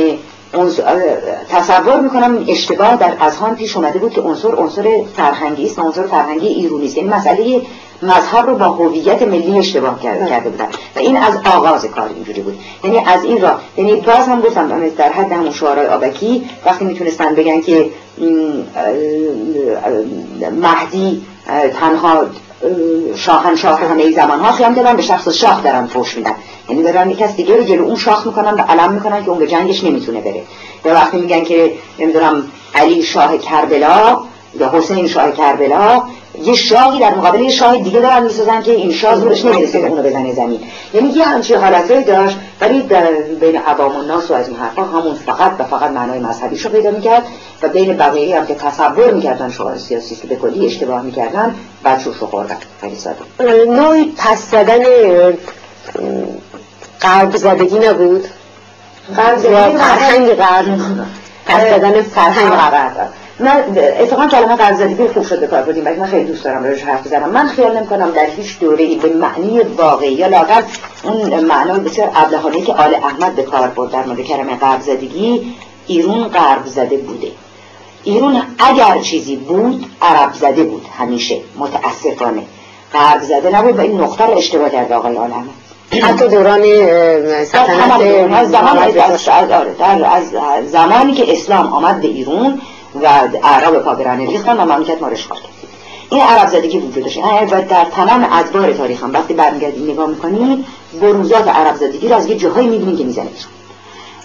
تصور 1.49 2.01
می‌کنم 2.01 2.45
اشتباه 2.49 2.97
در 2.97 3.13
اذهان 3.21 3.57
پیش 3.57 3.77
اومده 3.77 3.99
بود 3.99 4.13
که 4.13 4.21
عنصر 4.21 4.55
عنصر 4.55 5.03
فرهنگی 5.17 5.67
است 5.67 5.79
عنصر 5.79 6.03
فرهنگی 6.03 6.47
ایرونی 6.47 6.87
است. 6.87 6.97
یعنی 6.97 7.09
مسئله 7.09 7.63
مذهب 8.03 8.47
رو 8.47 8.57
با 8.57 8.65
هویت 8.65 9.23
ملی 9.23 9.59
اشتباه 9.59 10.01
کرده, 10.01 10.51
بودن. 10.51 10.69
و 10.97 10.99
این 10.99 11.17
از 11.17 11.35
آغاز 11.55 11.85
کار 11.85 12.11
اینجوری 12.15 12.41
بود. 12.41 12.59
یعنی 12.85 12.99
از 12.99 13.25
این 13.25 13.41
راه. 13.41 13.61
یعنی 13.77 13.95
باز 13.95 14.29
هم 14.29 14.41
گفتم 14.41 14.89
در 14.89 15.13
حد 15.13 15.33
همون 15.33 15.51
شعارهای 15.51 15.87
آبکی 15.87 16.45
وقتی 16.67 16.85
می‌تونستن 16.85 17.35
بگن 17.35 17.61
که 17.61 17.91
مهدی 20.51 21.23
تنها 21.81 22.25
شاهنشاه 23.17 23.81
همه 23.81 24.13
زمان 24.13 24.41
ها 24.41 24.53
خیام 24.53 24.75
دارن 24.75 24.97
به 24.97 25.03
شخص 25.03 25.29
شاه 25.29 25.63
دارن 25.63 25.87
فوش 25.87 26.17
میدن 26.17 26.35
یعنی 26.69 26.83
دارن 26.83 27.11
یک 27.11 27.19
کس 27.19 27.37
دیگه 27.37 27.57
رو 27.57 27.65
جلو 27.65 27.85
اون 27.85 27.97
شاه 27.97 28.27
می‌کنن 28.27 28.55
و 28.55 28.63
علم 28.63 28.93
می‌کنن 28.93 29.25
که 29.25 29.31
اون 29.31 29.39
به 29.39 29.47
جنگش 29.47 29.85
نمی‌تونه 29.85 30.21
بره. 30.21 30.43
یا 30.85 30.95
وقتی 30.95 31.17
میگن 31.17 31.45
که 31.45 31.73
نمی‌دونم 31.99 32.45
علی 32.75 33.03
شاه 33.03 33.39
کربلا 33.39 34.21
یا 34.55 34.71
حسین 34.75 35.09
شاه 35.09 35.33
کربلا 35.33 36.03
یه 36.45 36.55
شاهی 36.55 37.01
در 37.01 37.15
مقابل 37.15 37.41
یه 37.41 37.51
شاه 37.51 37.77
دیگه 37.77 38.01
دارن 38.01 38.23
می‌سازن 38.23 38.63
که 38.63 38.73
این 38.73 38.93
شاه 38.93 39.17
زورش 39.17 39.45
نمی‌رسه 39.45 39.81
که 39.81 39.87
اونو 39.87 40.03
بزنه 40.03 40.35
زمین. 40.35 40.61
یعنی 40.95 41.09
یه 41.09 41.25
همچین 41.25 41.57
حالتهایی 41.57 42.05
داشت 42.05 42.37
ولی 42.61 42.83
در 42.83 43.11
بین 43.41 43.57
عوام 43.57 43.97
الناس 43.97 44.31
و 44.31 44.35
از 44.35 44.49
این 44.49 44.57
حرفا 44.57 44.83
همون 44.83 45.15
فقط 45.15 45.53
و 45.59 45.65
فقط 45.65 45.91
معنای 45.91 46.19
مذهبی 46.19 46.59
رو 46.59 46.71
پیدا 46.71 46.91
می‌کرد 46.91 47.23
و 47.63 47.69
بین 47.69 47.97
بقیه 47.97 48.39
هم 48.41 48.47
که 48.47 48.55
تصور 48.55 49.11
می‌کردن 49.11 49.51
شغال 49.51 49.79
سیاسی 49.79 50.17
که 50.17 50.27
به 50.27 50.37
کلی 50.37 50.67
اشتباه 50.67 51.03
می‌کردن 51.03 51.55
بچوش 51.85 52.17
رو 52.17 52.27
خوردن 52.27 52.57
خیلی 52.81 52.97
ساده. 52.97 53.19
نوعی 53.69 54.15
پس 54.17 54.51
زدن 54.51 54.85
قرب 57.01 57.37
زدگی 57.37 57.79
نبود؟ 57.79 58.25
قرب 59.17 59.39
زدگی 59.39 59.77
فرهنگ 59.79 60.31
قرب 60.31 60.79
پس 61.47 61.61
زدن 61.61 62.03
فرهنگ 62.03 62.51
قرب 62.51 63.09
من 63.41 63.65
اتفاقا 63.77 64.27
کلمه 64.27 64.57
قرضدگی 64.57 65.09
خوب 65.09 65.25
شد 65.25 65.41
به 65.41 65.47
کار 65.47 65.63
بودیم 65.63 65.85
من 65.85 66.07
خیلی 66.07 66.25
دوست 66.25 66.45
دارم 66.45 66.65
روش 66.65 66.83
حرف 66.83 67.07
بزنم. 67.07 67.29
من 67.29 67.47
خیال 67.47 67.77
نمی 67.77 67.87
کنم 67.87 68.11
در 68.11 68.27
هیچ 68.27 68.59
دوره 68.59 68.85
ای 68.85 68.97
به 68.97 69.09
معنی 69.09 69.61
واقعی 69.61 70.13
یا 70.13 70.27
لاقل 70.27 70.63
اون 71.05 71.45
معنای 71.45 71.81
بسیار 71.81 72.11
ابلهانه 72.15 72.61
که 72.61 72.73
آل 72.73 72.95
احمد 72.95 73.35
به 73.35 73.43
کار 73.43 73.69
برد 73.69 73.91
در 73.91 74.05
مورد 74.05 74.21
کلمه 74.21 74.57
قرضدگی 74.57 75.55
ایرون 75.87 76.29
غرب 76.29 76.67
زده 76.67 76.97
بوده. 76.97 77.29
ایرون 78.05 78.43
اگر 78.59 78.99
چیزی 78.99 79.37
بود 79.37 79.87
عرب 80.03 80.33
زده 80.33 80.63
بود 80.63 80.87
همیشه 80.99 81.41
متاسفانه. 81.59 82.43
غرب 82.93 83.23
زده 83.23 83.57
نبود 83.59 83.79
و 83.79 83.81
این 83.81 84.01
نقطه 84.01 84.27
رو 84.27 84.37
اشتباه 84.37 84.71
کرده 84.71 84.95
آقای 84.95 85.17
آل 85.17 85.31
احمد. 85.33 85.61
حتی 86.03 86.29
دوران 86.29 86.63
سلطنت 87.45 88.33
از 88.33 88.51
زمان 88.51 88.79
از 90.05 90.71
زمانی 90.71 91.13
که 91.13 91.33
اسلام 91.33 91.73
آمد 91.73 92.01
به 92.01 92.09
ایران 92.09 92.61
و 92.95 93.07
عرب 93.43 93.79
پاگرانه 93.79 94.27
ریختن 94.27 94.57
و 94.57 94.65
مملکت 94.65 95.03
ما 95.03 95.09
رو 95.09 95.17
این 96.11 96.23
عرب 96.23 96.49
زدگی 96.49 96.79
وجود 96.79 97.05
داشت. 97.05 97.19
و 97.51 97.63
در 97.63 97.85
تمام 97.85 98.29
ادوار 98.33 98.73
تاریخ 98.73 99.03
هم 99.03 99.13
وقتی 99.13 99.35
برمیگردید 99.35 99.91
نگاه 99.91 100.09
می‌کنید 100.09 100.65
بروزات 101.01 101.49
عرب 101.49 101.77
زدگی 101.77 102.09
رو 102.09 102.17
از 102.17 102.27
یه 102.27 102.37
جاهایی 102.37 102.69
می‌بینید 102.69 102.99
که 102.99 103.05
می‌زنه 103.05 103.31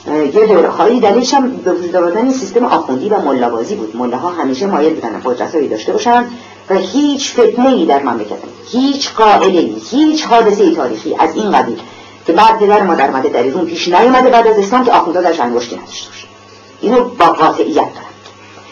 یه 0.07 0.47
دوره. 0.47 0.69
خواهی 0.69 0.99
دلیلش 0.99 1.33
هم 1.33 1.51
به 1.51 1.73
وجود 1.73 1.95
آوردن 1.95 2.31
سیستم 2.31 2.65
آخوندی 2.65 3.09
و 3.09 3.19
ملابازی 3.19 3.75
بود. 3.75 3.95
ملاها 3.95 4.29
همیشه 4.29 4.65
مایل 4.65 4.93
بودن 4.93 5.21
قدرتهایی 5.25 5.67
داشته 5.67 5.91
باشن 5.91 6.25
و 6.69 6.75
هیچ 6.75 7.31
فتنه 7.31 7.69
ای 7.69 7.85
در 7.85 8.03
مملکت 8.03 8.37
هیچ 8.71 9.13
قائله 9.13 9.59
هیچ 9.91 10.25
حادثه 10.25 10.75
تاریخی 10.75 11.15
از 11.19 11.35
این 11.35 11.51
قبیل 11.51 11.79
که 12.27 12.33
بعد 12.33 12.59
پدر 12.59 12.83
ما 12.83 12.95
در 12.95 13.09
مده 13.09 13.29
در 13.29 13.43
ایران 13.43 13.65
پیش 13.65 13.87
نیومده 13.87 14.29
بعد 14.29 14.47
از 14.47 14.57
اسلام 14.57 14.85
که 14.85 14.91
آخوندها 14.91 15.21
درش 15.21 15.39
انگشتی 15.39 15.75
نداشته 15.75 16.09
باشه. 16.09 16.27
اینو 16.81 17.03
با 17.03 17.25
قاطعیت 17.25 17.75
دارن 17.75 18.14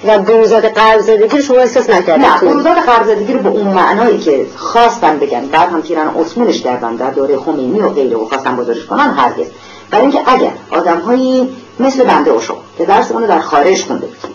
و 0.05 0.19
بروزات 0.19 0.65
قرضدگی 0.65 1.41
شما 1.41 1.57
احساس 1.57 1.89
نکردید؟ 1.89 2.25
نه 2.25 2.39
بروزات 2.39 2.77
قرضدگی 2.77 3.33
رو 3.33 3.39
به 3.39 3.49
اون 3.49 3.67
معنایی 3.67 4.17
که 4.17 4.45
خواستن 4.55 5.19
بگن 5.19 5.45
بعد 5.45 5.69
هم 5.69 5.81
تیران 5.81 6.07
عثمانش 6.07 6.61
کردن 6.61 6.95
در 6.95 7.11
دوره 7.11 7.37
خمینی 7.37 7.79
و 7.79 7.89
غیره 7.89 8.17
و 8.17 8.25
خواستن 8.25 8.55
بزرگش 8.55 8.85
کنن 8.85 9.13
هرگز. 9.13 9.47
برای 9.91 10.01
اینکه 10.01 10.19
اگر 10.25 10.51
آدمهایی 10.71 11.49
مثل 11.79 12.03
بنده 12.03 12.31
اوشو 12.31 12.55
که 12.77 12.85
درس 12.85 13.11
اونو 13.11 13.27
در 13.27 13.39
خارج 13.39 13.85
خونده 13.85 14.05
بودید 14.05 14.33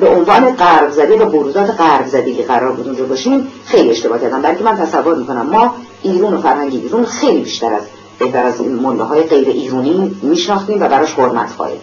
به 0.00 0.08
عنوان 0.08 0.50
قرض 0.50 0.94
زده 0.94 1.16
و 1.16 1.26
بروزات 1.26 1.70
قرض 1.70 2.10
زدگی 2.10 2.42
قرار 2.42 2.72
بود 2.72 2.86
اونجا 2.86 3.04
باشیم 3.04 3.48
خیلی 3.66 3.90
اشتباه 3.90 4.20
کردم. 4.20 4.42
بلکه 4.42 4.64
من 4.64 4.76
تصور 4.76 5.14
می‌کنم 5.14 5.46
ما 5.46 5.74
ایرون 6.02 6.34
و 6.34 6.40
فرهنگ 6.40 6.74
ایرون 6.74 7.04
خیلی 7.04 7.40
بیشتر 7.40 7.72
از 7.74 7.82
بهتر 8.18 8.46
از 8.46 8.60
این 8.60 8.74
مله 8.74 9.02
های 9.02 9.22
غیر 9.22 9.48
ایرونی 9.48 10.16
میشناختیم 10.22 10.82
و 10.82 10.88
براش 10.88 11.14
حرمت 11.14 11.52
قائلیم 11.58 11.80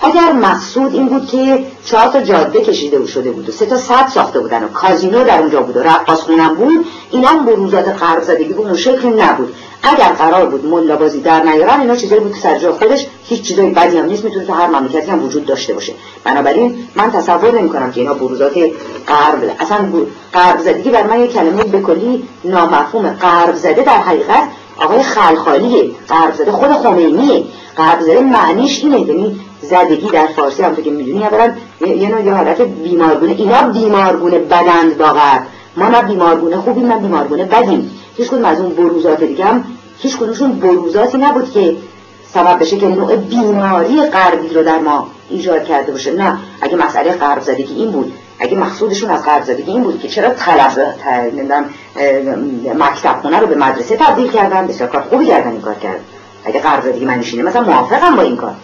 اگر 0.00 0.32
مقصود 0.32 0.94
این 0.94 1.08
بود 1.08 1.26
که 1.26 1.64
چهار 1.84 2.08
تا 2.08 2.20
جاده 2.20 2.60
کشیده 2.60 3.06
شده 3.06 3.30
بود 3.30 3.48
و 3.48 3.52
سه 3.52 3.66
تا 3.66 3.76
سد 3.76 4.08
ساخته 4.08 4.40
بودن 4.40 4.64
و 4.64 4.68
کازینو 4.68 5.24
در 5.24 5.40
اونجا 5.40 5.62
بود 5.62 5.76
و 5.76 5.80
رقاص 5.80 6.20
خونم 6.20 6.54
بود 6.54 6.86
اینا 7.10 7.28
هم 7.28 7.46
بروزات 7.46 7.88
قرب 7.88 8.22
زدگی 8.22 8.52
به 8.52 8.60
اون 8.60 8.76
شکل 8.76 9.20
نبود. 9.20 9.54
اگر 9.82 10.12
قرار 10.12 10.46
بود 10.46 10.66
ملا 10.66 10.96
بازی 10.96 11.20
در 11.20 11.42
نیارن 11.42 11.80
اینا 11.80 11.96
چیزایی 11.96 12.20
بود 12.20 12.32
که 12.34 12.40
سر 12.40 12.70
خودش 12.70 13.06
هیچ 13.24 13.42
چیزای 13.42 13.70
بدی 13.70 13.98
هم 13.98 14.04
نیست 14.04 14.24
می‌تونه 14.24 14.44
تو 14.44 14.52
هر 14.52 14.66
مملکتی 14.66 15.10
هم 15.10 15.24
وجود 15.24 15.46
داشته 15.46 15.74
باشه. 15.74 15.92
بنابراین 16.24 16.78
من 16.94 17.10
تصور 17.10 17.60
نمی 17.60 17.68
کنم 17.68 17.92
که 17.92 18.00
اینا 18.00 18.14
بروزات 18.14 18.52
قرب 19.06 19.56
اصلا 19.60 19.78
قرب 20.32 20.58
زدگی 20.60 20.90
بر 20.90 21.06
من 21.06 21.20
یه 21.20 21.26
کلمه 21.26 21.64
به 21.64 21.80
کلی 21.80 22.28
نامفهوم 22.44 23.08
قرب 23.20 23.54
زده 23.54 23.82
در 23.82 23.98
حقیقت 23.98 24.48
آقای 24.78 25.02
خلخالیه 25.02 25.90
قرب 26.08 26.34
زده 26.34 26.52
خود 26.52 26.72
خمینیه 26.72 27.44
قرب 27.76 28.00
زده 28.00 28.20
معنیش 28.20 28.84
اینه 28.84 29.00
یعنی 29.00 29.40
زدگی 29.62 30.10
در 30.10 30.26
فارسی 30.26 30.62
هم 30.62 30.76
که 30.76 30.90
می‌دونی 30.90 31.24
اولا 31.24 31.52
یه 31.80 32.08
نوع 32.08 32.24
یه 32.24 32.34
حالت 32.34 32.60
بیمارگونه. 32.60 33.32
اینا 33.32 33.62
بیمارگونه 33.62 34.38
بدند 34.38 34.98
با 34.98 35.14
ما 35.76 35.88
نه 35.88 36.02
بیمارگونه 36.02 36.56
خوبیم 36.56 36.86
نه 36.86 36.98
بیمارگونه 36.98 37.44
بدیم. 37.44 37.90
هیچ 38.16 38.28
کدوم 38.28 38.44
از 38.44 38.60
اون 38.60 38.74
بروزات 38.74 39.24
دیگه 39.24 39.44
هم 39.44 39.64
هیچ 39.98 40.16
کدومشون 40.16 40.52
بروزاتی 40.52 41.18
نبود 41.18 41.52
که 41.52 41.76
سبب 42.34 42.60
بشه 42.60 42.76
که 42.76 42.88
نوع 42.88 43.16
بیماری 43.16 44.00
قربی 44.00 44.48
رو 44.48 44.62
در 44.62 44.78
ما 44.78 45.06
ایجاد 45.30 45.64
کرده 45.64 45.92
باشه. 45.92 46.12
نه 46.12 46.38
اگه 46.60 46.76
مسئله 46.76 47.12
قرب 47.12 47.42
زدگی 47.42 47.74
این 47.74 47.90
بود. 47.90 48.12
اگه 48.38 48.56
مقصودشون 48.56 49.10
از 49.10 49.22
قرب 49.22 49.42
زدگی 49.44 49.72
این 49.72 49.82
بود 49.82 50.00
که 50.00 50.08
چرا 50.08 50.30
طلب 50.30 50.94
مکتب 52.78 53.20
خونه 53.22 53.38
رو 53.38 53.46
به 53.46 53.54
مدرسه 53.54 53.96
تبدیل 53.96 54.30
کردن؟ 54.30 54.66
بسیار 54.66 54.88
کار 54.88 55.00
خوبی 55.00 55.26
کردن 55.26 55.50
این 55.50 55.60
کار 55.60 55.74
کرد. 55.74 56.00
اگه 56.44 56.60
قرب 56.60 56.82
زدگی 56.82 57.04
من 57.04 57.18
مثلا 57.18 57.62
موافقم 57.62 58.16
با 58.16 58.22
این 58.22 58.36
کار. 58.36 58.54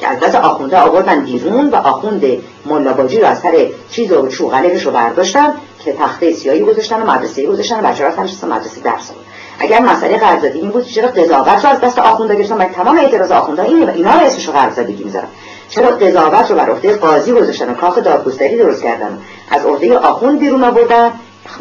که 0.00 0.08
از 0.08 0.20
دست 0.20 0.34
آخونده 0.34 0.78
آوردن 0.78 1.20
بیرون 1.20 1.68
و 1.68 1.76
آخوند 1.76 2.24
ملاباجی 2.66 3.20
رو 3.20 3.26
از 3.26 3.38
سر 3.38 3.66
چیز 3.90 4.12
و 4.12 4.28
چوغلهش 4.28 4.82
رو 4.82 4.90
برداشتن 4.90 5.54
که 5.84 5.92
تخته 5.92 6.32
سیاهی 6.32 6.60
گذاشتن 6.60 7.02
و 7.02 7.10
مدرسه 7.10 7.46
گذاشتن 7.46 7.80
و 7.80 7.82
بچه 7.82 8.04
رفتن 8.04 8.46
مدرسه 8.46 8.80
درس 8.80 9.10
اگر 9.58 9.80
مسئله 9.80 10.16
قراردادی 10.16 10.58
این 10.58 10.70
بود 10.70 10.86
چرا 10.86 11.08
قضاوت 11.08 11.64
رو 11.64 11.70
از 11.70 11.80
دست 11.80 11.98
آخونده 11.98 12.34
گرفتن؟ 12.34 12.56
و 12.56 12.64
تمام 12.64 12.98
اعتراض 12.98 13.30
آخونده 13.30 13.62
اینه 13.62 13.86
و 13.86 13.90
اینا 13.90 14.12
رو 14.14 14.20
اسمش 14.20 14.46
رو 14.46 14.52
قراردادی 14.52 15.04
می‌ذارن. 15.04 15.28
چرا 15.74 15.90
قضاوت 15.90 16.50
رو 16.50 16.56
بر 16.56 16.70
عهده 16.70 16.96
قاضی 16.96 17.32
گذاشتن 17.32 17.70
و 17.70 17.74
کاخ 17.74 17.98
دادگستری 17.98 18.56
درست 18.56 18.82
کردن؟ 18.82 19.18
از 19.50 19.64
عهده 19.64 19.98
آخوند 19.98 20.38
بیرون 20.38 20.64
آوردن. 20.64 21.10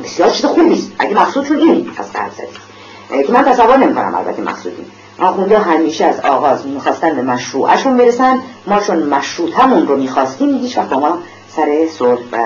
بسیار 0.03 0.29
چیز 0.29 0.45
خوبی 0.45 0.61
نیست 0.61 0.91
اگه 0.99 1.15
مقصودشون 1.15 1.57
این 1.57 1.91
از 1.97 2.13
قراردادی 2.13 3.27
که 3.27 3.33
من 3.33 3.43
تصور 3.43 3.77
نمی‌کنم 3.77 4.15
البته 4.15 4.41
مقصود 4.41 4.73
این 4.77 5.27
آخونده 5.27 5.59
همیشه 5.59 6.05
از 6.05 6.19
آغاز 6.19 6.67
می‌خواستن 6.67 7.15
به 7.15 7.21
مشروعشون 7.21 7.97
برسن. 7.97 8.39
ما 8.67 8.79
چون 8.79 9.03
مشروط 9.03 9.53
همون 9.53 9.87
رو 9.87 9.97
می‌خواستیم 9.97 10.57
هیچ 10.57 10.77
وقت 10.77 10.93
ما 10.93 11.17
سر 11.55 11.87
صلح 11.97 12.19
و 12.31 12.37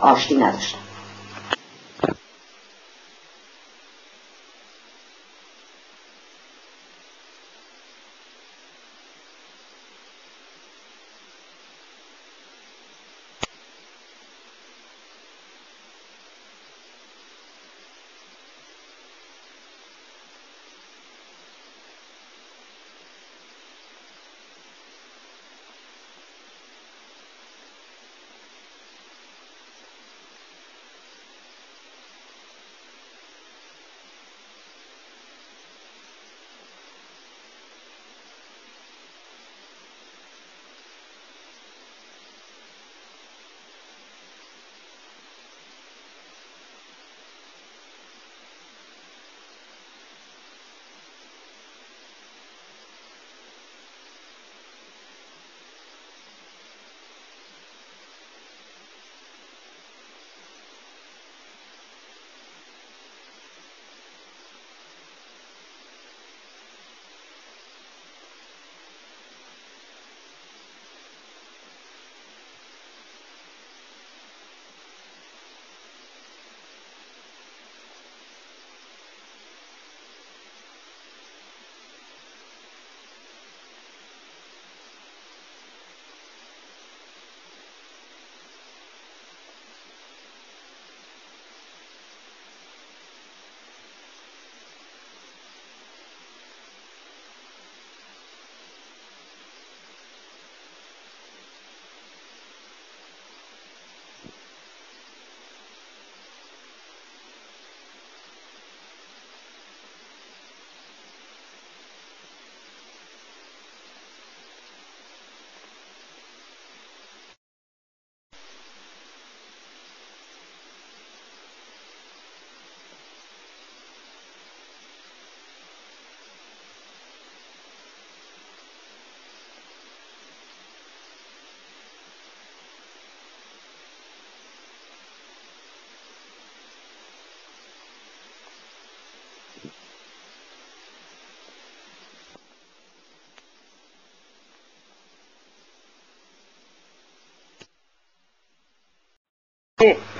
آشتی 0.00 0.36
نداشتن. 0.36 0.78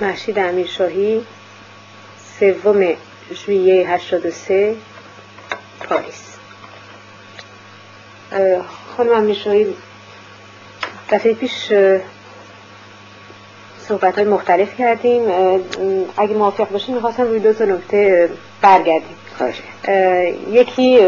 محشید 0.01 0.39
امیرشاهی 0.39 1.25
سوم 2.39 2.93
ژوئیه 3.33 3.89
83 3.89 4.75
پاریس. 5.89 6.37
خانم 8.97 9.11
امیرشاهی 9.13 9.75
دفعه 11.09 11.33
پیش 11.33 11.73
صحبت 13.87 14.15
های 14.15 14.23
مختلف 14.23 14.77
کردیم. 14.77 15.21
اگه 16.17 16.33
موافق 16.33 16.69
باشیم 16.69 16.95
می‌خواستم 16.95 17.23
روی 17.23 17.39
دو 17.39 17.53
تا 17.53 17.65
نکته 17.65 18.29
برگردیم. 18.61 19.17
یکی 20.49 20.99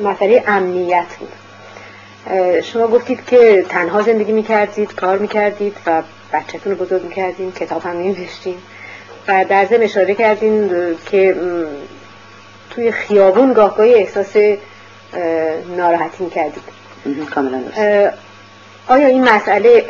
مسئله 0.00 0.44
امنیت 0.46 1.16
بود. 1.18 1.32
شما 2.62 2.86
گفتید 2.86 3.24
که 3.26 3.64
تنها 3.68 4.02
زندگی 4.02 4.32
می‌کردید 4.32 4.94
کار 4.94 5.18
می‌کردید 5.18 5.76
و 5.86 6.02
بچهتون 6.32 6.72
رو 6.72 6.84
بزرگ 6.84 7.04
می‌کردین 7.04 7.52
کتاب 7.52 7.82
هم 7.82 7.96
نمیشتین 7.96 8.56
و 9.28 9.44
در 9.48 9.64
ضمن 9.64 9.82
اشاره 9.82 10.14
کردین 10.14 10.70
که 11.10 11.36
توی 12.70 12.92
خیابون 12.92 13.52
گاهگاهی 13.52 13.94
احساس 13.94 14.36
ناراحتی 15.76 16.24
می‌کردید. 16.24 16.62
کاملا 17.34 17.60
آیا 18.88 19.06
این 19.06 19.28
مسئله 19.28 19.84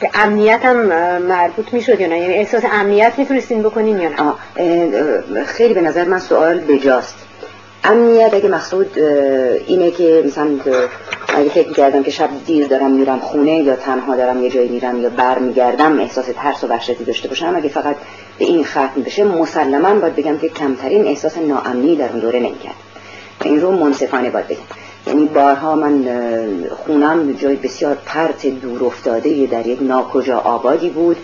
به 0.00 0.10
امنیت 0.14 0.60
هم 0.64 0.76
مربوط 1.18 1.72
می‌شد 1.72 2.00
یا 2.00 2.06
نه؟ 2.06 2.18
یعنی 2.18 2.34
احساس 2.34 2.62
امنیت 2.72 3.12
می‌تونستین 3.16 3.62
بکنین 3.62 4.00
یا 4.00 4.08
نه؟ 4.08 5.44
خیلی 5.44 5.74
به 5.74 5.80
نظر 5.80 6.04
من 6.04 6.18
سوال 6.18 6.60
بجاست. 6.60 7.25
امنیت 7.86 8.34
اگه 8.34 8.48
مقصود 8.48 8.98
اینه 9.66 9.90
که 9.90 10.22
مثلا 10.26 10.48
اگه 11.28 11.48
فکر 11.48 11.72
کردم 11.72 12.02
که 12.02 12.10
شب 12.10 12.28
دیر 12.46 12.66
دارم 12.66 12.90
میرم 12.90 13.18
خونه 13.18 13.62
یا 13.62 13.76
تنها 13.76 14.16
دارم 14.16 14.42
یه 14.42 14.50
جایی 14.50 14.68
میرم 14.68 15.02
یا 15.02 15.08
بر 15.08 15.38
میگردم 15.38 16.00
احساس 16.00 16.24
ترس 16.36 16.64
و 16.64 16.66
وحشتی 16.66 17.04
داشته 17.04 17.28
باشم. 17.28 17.52
اگه 17.56 17.68
فقط 17.68 17.96
به 18.38 18.44
این 18.44 18.64
ختم 18.64 19.02
بشه 19.06 19.24
مسلما 19.24 19.94
باید 19.94 20.16
بگم 20.16 20.38
که 20.38 20.48
کمترین 20.48 21.06
احساس 21.06 21.38
ناامنی 21.38 21.96
در 21.96 22.08
اون 22.08 22.18
دوره 22.18 22.38
نمی‌کرد. 22.38 22.74
این 23.44 23.60
رو 23.60 23.70
منصفانه 23.70 24.30
باید 24.30 24.46
بگم. 24.48 24.58
یعنی 25.06 25.26
بارها 25.26 25.74
من 25.74 26.04
خونم 26.70 27.32
جای 27.32 27.56
بسیار 27.56 27.96
پرت 28.06 28.46
دور 28.46 28.84
افتاده 28.84 29.46
در 29.46 29.66
یک 29.66 29.78
ناکجا 29.82 30.38
آبادی 30.38 30.88
بود 30.88 31.16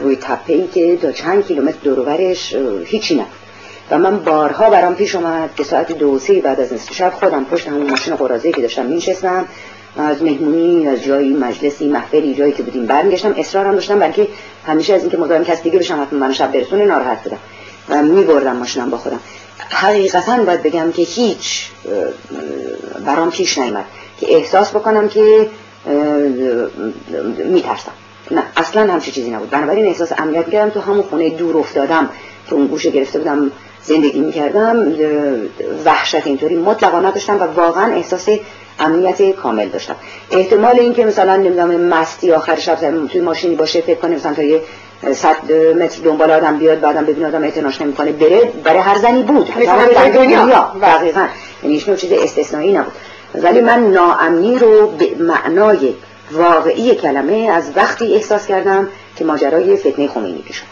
روی 0.00 0.16
تپه 0.16 0.52
ای 0.52 0.66
که 0.66 0.96
تا 0.96 1.12
چند 1.12 1.46
کیلومتر 1.46 1.78
دورورش 1.84 2.56
هیچی 2.84 3.14
نبود. 3.14 3.39
و 3.90 3.98
من 3.98 4.18
بارها 4.18 4.70
برام 4.70 4.94
پیش 4.94 5.14
اومد 5.14 5.54
که 5.56 5.64
ساعت 5.64 5.92
دو 5.92 6.18
سه 6.18 6.40
بعد 6.40 6.60
از 6.60 6.72
نصف 6.72 6.94
شب 6.94 7.12
خودم 7.20 7.44
پشت 7.44 7.68
همون 7.68 7.90
ماشین 7.90 8.14
قرازه 8.14 8.52
که 8.52 8.62
داشتم 8.62 8.86
میشستم 8.86 9.44
از 9.96 10.22
مهمونی 10.22 10.88
از 10.88 11.02
جایی 11.02 11.32
مجلسی 11.32 11.88
محفلی 11.88 12.34
جایی 12.34 12.52
که 12.52 12.62
بودیم 12.62 12.86
برمیگشتم 12.86 13.34
اصرارم 13.36 13.74
داشتم 13.74 13.98
بلکه 13.98 14.28
همیشه 14.66 14.94
از 14.94 15.00
اینکه 15.00 15.16
مزاحم 15.16 15.44
کس 15.44 15.62
دیگه 15.62 15.78
بشم 15.78 16.02
حتما 16.02 16.18
من 16.18 16.32
شب 16.32 16.52
برسونه 16.52 16.84
ناراحت 16.84 17.22
بودم 17.22 17.38
و 17.88 18.02
میبردم 18.02 18.56
ماشینم 18.56 18.90
با 18.90 18.96
خودم. 18.96 19.20
حقیقتا 19.70 20.44
باید 20.44 20.62
بگم 20.62 20.92
که 20.92 21.02
هیچ 21.02 21.70
برام 23.06 23.30
پیش 23.30 23.58
نیامد 23.58 23.84
که 24.20 24.36
احساس 24.36 24.70
بکنم 24.70 25.08
که 25.08 25.48
میترسم. 27.44 27.92
نه 28.30 28.42
اصلا 28.56 28.92
همچی 28.92 29.10
چیزی 29.10 29.30
نبود. 29.30 29.50
بنابراین 29.50 29.86
احساس 29.86 30.12
امنیت 30.18 30.50
کردم 30.50 30.70
تو 30.70 30.80
همون 30.80 31.02
خونه 31.02 31.30
دور 31.30 31.56
افتادم 31.56 32.08
که 32.46 32.54
اون 32.54 32.66
گوشه 32.66 32.90
گرفته 32.90 33.18
بودم 33.18 33.50
زندگی 33.90 34.20
می‌کردم 34.20 34.92
وحشت 35.84 36.26
اینطوری 36.26 36.56
مطلقا 36.56 37.00
نداشتم 37.00 37.36
و 37.40 37.44
واقعا 37.44 37.92
احساس 37.92 38.28
امنیت 38.78 39.30
کامل 39.30 39.68
داشتم. 39.68 39.96
احتمال 40.30 40.78
اینکه 40.78 41.04
مثلا 41.04 41.36
نمی‌دونم 41.36 41.80
مستی 41.80 42.32
آخر 42.32 42.56
شب 42.56 43.06
توی 43.08 43.20
ماشینی 43.20 43.54
باشه 43.54 43.80
فکر 43.80 44.00
کنه 44.00 44.14
مثلا 44.16 44.34
تا 44.34 44.42
یه 44.42 44.60
صد 45.12 45.52
متر 45.52 46.02
دنبال 46.04 46.30
آدم 46.30 46.58
بیاد 46.58 46.80
بعدم 46.80 47.04
ببین 47.04 47.24
آدم 47.24 47.42
اعتناش 47.42 47.80
نمی‌کنه 47.82 48.12
بره 48.12 48.52
برای 48.64 48.78
هر 48.78 48.98
زنی 48.98 49.22
بود. 49.22 49.50
هر 49.50 50.10
دنیا. 50.10 50.72
دقیقا. 50.82 51.26
یعنی 51.62 51.74
هیچ 51.74 52.00
چیز 52.00 52.12
استثنایی 52.12 52.72
نبود. 52.72 52.92
ولی 53.34 53.60
من 53.60 53.92
ناامنی 53.92 54.58
رو 54.58 54.86
به 54.86 55.06
معنای 55.18 55.94
واقعی 56.32 56.94
کلمه 56.94 57.50
از 57.52 57.70
وقتی 57.76 58.14
احساس 58.14 58.46
کردم 58.46 58.88
که 59.16 59.24
ماجرای 59.24 59.76
فتنه 59.76 60.08
خمینی 60.08 60.42
پیش 60.46 60.62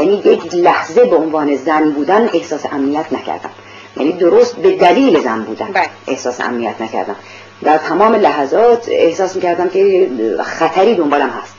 یعنی 0.00 0.22
یک 0.24 0.54
لحظه 0.54 1.04
به 1.04 1.16
عنوان 1.16 1.56
زن 1.56 1.90
بودن 1.90 2.30
احساس 2.34 2.66
امنیت 2.72 3.12
نکردم. 3.12 3.50
یعنی 3.96 4.12
درست 4.12 4.56
به 4.56 4.70
دلیل 4.70 5.22
زن 5.22 5.42
بودن 5.42 5.66
بله. 5.72 5.86
احساس 6.08 6.40
امنیت 6.40 6.80
نکردم. 6.80 7.16
در 7.62 7.78
تمام 7.78 8.14
لحظات 8.14 8.88
احساس 8.88 9.36
می‌کردم 9.36 9.68
که 9.68 10.10
خطری 10.44 10.94
دنبالم 10.94 11.30
هست. 11.30 11.54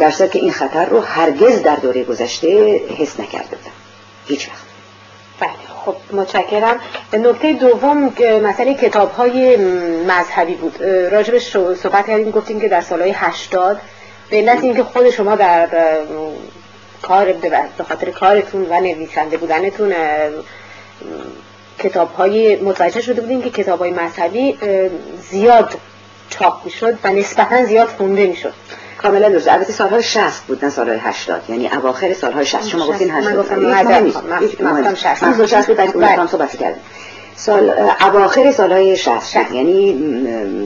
در 0.00 0.10
صورت 0.10 0.32
که 0.32 0.38
این 0.38 0.52
خطر 0.52 0.84
رو 0.84 1.00
هرگز 1.00 1.62
در 1.62 1.76
دوره 1.76 2.04
گذشته 2.04 2.80
حس 2.98 3.20
نکرده 3.20 3.56
بودم. 3.56 3.76
هیچ 4.26 4.48
وقت. 4.48 4.66
بله. 5.40 5.66
خب 5.84 5.94
متشکرم. 6.12 6.80
نکته 7.12 7.52
دوم 7.52 8.12
مسئله 8.42 8.74
کتاب 8.74 9.12
های 9.12 9.56
مذهبی 10.06 10.54
بود. 10.54 10.82
راجبش 10.82 11.56
صحبت 11.82 12.06
کردیم 12.06 12.30
گفتیم 12.30 12.60
که 12.60 12.68
در 12.68 12.80
سالهای 12.80 13.10
هشتاد 13.10 13.80
به 14.30 14.36
علت 14.36 14.64
اینکه 14.64 14.82
خود 14.82 15.10
شما 15.10 15.36
در 15.36 15.68
کار 17.08 17.32
به 17.32 17.84
خاطر 17.88 18.10
کارتون 18.10 18.66
و 18.70 18.80
نویسنده 18.80 19.36
بودنتون 19.36 19.92
کتاب 21.78 22.14
های 22.14 22.56
متوجه 22.56 23.00
شده 23.00 23.20
بودیم 23.20 23.42
که 23.42 23.50
کتاب 23.50 23.78
های 23.78 23.90
مذهبی 23.90 24.58
زیاد 25.30 25.74
چاپ 26.30 26.64
می‌شد 26.64 26.98
و 27.04 27.12
نسبتا 27.12 27.64
زیاد 27.64 27.88
خونده 27.88 28.26
می‌شد. 28.26 28.52
کاملا 29.02 29.28
درست. 29.28 29.48
البته 29.48 29.72
سالهای 29.72 30.02
60 30.02 30.42
بود 30.42 30.64
نه 30.64 30.70
سالهای 30.70 30.98
80 30.98 31.42
یعنی 31.48 31.68
اواخر 31.68 32.12
سالهای 32.12 32.46
60 32.46 32.68
شما 32.68 32.86
گفتین 32.86 33.10
80 33.10 33.32
من 33.32 33.40
گفتم 33.40 33.58
من 34.64 34.94
60 34.94 35.24
من 35.24 35.46
60 35.46 35.66
بود 35.66 35.76
در 35.76 36.18
اون 36.18 36.26
صحبت 36.26 36.56
کردم 36.56 36.80
سال 37.36 37.72
اواخر 38.00 38.52
سالهای 38.52 38.96
60 38.96 39.52
یعنی 39.52 39.92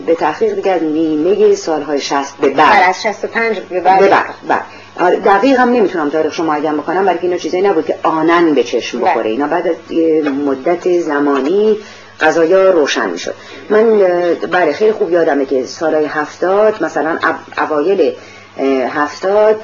به 0.06 0.14
تحقیق 0.14 0.54
دیگر 0.54 0.78
نیمه 0.78 1.54
سالهای 1.54 2.00
60 2.00 2.36
به 2.36 2.48
بعد. 2.48 2.88
از 2.88 3.02
65 3.02 3.60
به 3.60 3.80
بعد. 3.80 4.00
به 4.00 4.08
بعد. 4.08 4.24
آره، 4.48 4.64
دقیق 5.00 5.58
هم 5.58 5.68
نمی‌تونم 5.68 6.10
تاریخ 6.10 6.34
شما 6.34 6.54
اگه 6.54 6.72
بکنم 6.72 7.04
برای 7.04 7.18
اینا 7.22 7.36
چیزایی 7.36 7.62
نبود 7.62 7.86
که 7.86 7.94
آنن 8.02 8.54
به 8.54 8.62
چشم 8.62 9.00
بخوره. 9.00 9.30
اینا 9.30 9.46
بعد 9.46 9.68
از 9.68 9.74
مدت 10.46 11.00
زمانی 11.00 11.78
قضایا 12.20 12.70
روشن 12.70 13.10
می‌شد. 13.10 13.34
من 13.70 13.98
برای 14.50 14.72
خیلی 14.72 14.92
خوب 14.92 15.10
یادمه 15.10 15.46
که 15.46 15.66
سالهای 15.66 16.04
هفتاد 16.04 16.84
مثلا 16.84 17.18
اوایل 17.58 18.12
هفتاد 18.88 19.60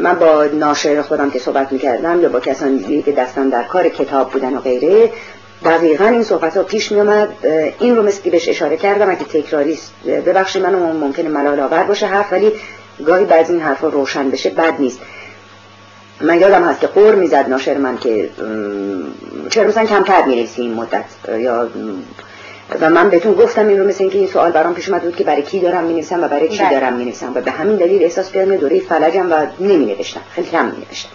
من 0.00 0.14
با 0.14 0.44
ناشر 0.44 1.02
خودم 1.02 1.30
که 1.30 1.38
صحبت 1.38 1.72
می‌کردم 1.72 2.20
یا 2.20 2.28
با 2.28 2.40
کسانی 2.40 3.02
که 3.02 3.12
دستم 3.12 3.50
در 3.50 3.62
کار 3.62 3.88
کتاب 3.88 4.30
بودن 4.30 4.54
و 4.54 4.60
غیره 4.60 5.10
دقیقا 5.64 6.04
این 6.04 6.22
صحبت 6.22 6.56
ها 6.56 6.62
پیش 6.62 6.92
می 6.92 7.10
این 7.78 7.96
رو 7.96 8.02
مثل 8.02 8.30
بهش 8.30 8.48
اشاره 8.48 8.76
کردم 8.76 9.10
اگه 9.10 9.24
تکراری 9.24 9.78
ببخشید 10.06 10.62
من 10.62 10.74
ممکنه 10.74 11.28
ملال 11.28 11.60
آور 11.60 11.82
باشه 11.82 12.06
حرف 12.06 12.32
ولی 12.32 12.52
گاهی 13.06 13.24
بعضی 13.24 13.52
این 13.52 13.62
حرفا 13.62 13.88
روشن 13.88 14.30
بشه 14.30 14.50
بد 14.50 14.74
نیست 14.78 15.00
من 16.20 16.40
یادم 16.40 16.64
هست 16.64 16.80
که 16.80 16.86
قور 16.86 17.14
می‌زد 17.14 17.48
ناشر 17.48 17.78
من 17.78 17.98
که 17.98 18.30
چرا 19.50 19.68
مثلا 19.68 19.84
کمتر 19.84 20.24
می‌رسی 20.24 20.62
این 20.62 20.74
مدت 20.74 21.04
یا 21.38 21.68
و 22.80 22.90
من 22.90 23.10
بهتون 23.10 23.34
گفتم 23.34 23.68
این 23.68 23.78
رو 23.78 23.88
مثل 23.88 24.04
اینکه 24.04 24.18
این 24.18 24.26
سوال 24.26 24.52
برام 24.52 24.74
پیش 24.74 24.88
اومد 24.88 25.02
بود 25.02 25.16
که 25.16 25.24
برای 25.24 25.42
کی 25.42 25.60
دارم 25.60 25.84
می‌نویسم 25.84 26.24
و 26.24 26.28
برای 26.28 26.48
چی 26.48 26.58
بله. 26.58 26.80
دارم 26.80 26.92
می‌نویسم 26.92 27.32
و 27.34 27.40
به 27.40 27.50
همین 27.50 27.76
دلیل 27.76 28.02
احساس 28.02 28.32
کردم 28.32 28.56
دوره 28.56 28.80
فلجم 28.80 29.32
و 29.32 29.46
نوشتم 29.60 30.20
خیلی 30.34 30.48
کم 30.48 30.66
نوشتم 30.66 31.10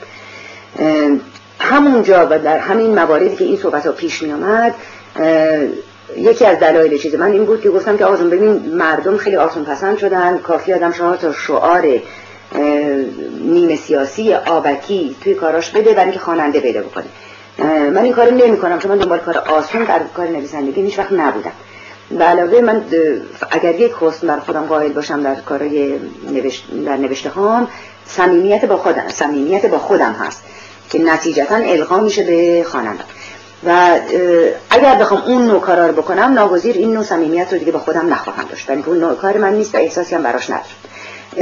همونجا 1.60 2.28
و 2.32 2.40
در 2.40 2.58
همین 2.58 2.96
مواردی 2.96 3.36
که 3.36 3.44
این 3.44 3.58
صحبت 3.58 3.86
ها 3.86 3.92
پیش 3.92 4.22
می 4.24 4.32
آمد 4.32 4.74
یکی 6.18 6.46
از 6.46 6.60
دلایل 6.60 6.98
چیز 6.98 7.16
من 7.16 7.32
این 7.32 7.46
بود 7.46 7.62
که 7.62 7.70
گفتم 7.70 7.98
که 7.98 8.06
آزم 8.06 8.30
ببین 8.30 8.76
مردم 8.76 9.18
خیلی 9.18 9.36
آسون 9.36 9.64
پسند 9.64 9.98
شدن. 9.98 10.38
کافی 10.38 10.74
آدم 10.74 10.92
شما 10.92 11.16
تا 11.16 11.34
شعار 11.34 11.88
نیمه 13.42 13.76
سیاسی 13.76 14.34
آبکی 14.34 15.16
توی 15.22 15.34
کاراش 15.34 15.70
بده 15.70 15.94
برای 15.94 16.04
اینکه 16.04 16.20
خواننده 16.20 16.60
پیدا 16.60 16.82
بکنه. 16.82 17.06
من 17.90 18.04
این 18.04 18.14
کارو 18.14 18.36
نمی 18.36 18.58
کنم 18.58 18.80
چون 18.80 18.92
من 18.92 18.98
دنبال 18.98 19.20
کار 19.20 19.38
آسون 19.38 19.84
در 19.84 20.00
کار 20.14 20.28
نویسندگی 20.28 20.82
هیچ 20.82 21.00
وقت 21.00 21.12
نبودم. 21.12 21.52
به 22.10 22.24
علاوه 22.24 22.62
من 22.62 22.86
اگر 23.52 23.76
یک 23.76 23.92
حسن 24.02 24.28
بر 24.28 24.40
خودم 24.40 24.66
قائل 24.66 24.92
باشم 24.92 25.24
در 25.24 25.36
کارهای 25.36 26.00
نوشت 26.32 26.66
در 26.86 26.98
نوشته 26.98 27.30
هام 27.30 27.68
صمیمیت 28.06 28.66
با 28.66 28.78
خودم 28.78 29.10
صمیمیت 29.10 29.66
با 29.66 29.78
خودم 29.78 30.14
هست 30.14 30.44
که 30.90 31.00
نتیجتا 31.00 31.56
القا 31.56 32.00
میشه 32.00 32.24
به 32.24 32.66
خواننده 32.68 33.04
و 33.66 34.00
اگر 34.70 34.96
بخوام 34.96 35.22
اون 35.22 35.48
نوع 35.48 35.62
کارا 35.62 35.88
رو 35.88 35.94
بکنم 35.94 36.34
ناگزیر 36.34 36.76
این 36.76 36.94
نوع 36.94 37.04
صمیمیت 37.04 37.54
رو 37.54 37.60
دیگه 37.60 37.72
با 37.72 37.80
خودم 37.80 38.14
نخواهم 38.14 38.46
داشت. 38.50 38.70
یعنی 38.70 38.84
اون 38.86 38.98
نوع 38.98 39.16
کار 39.16 39.38
من 39.38 39.54
نیست 39.54 39.76
و 39.76 39.78
احساسی 39.78 40.16
هم 40.16 40.24
براش 40.24 40.50
ندارم. 40.50 40.66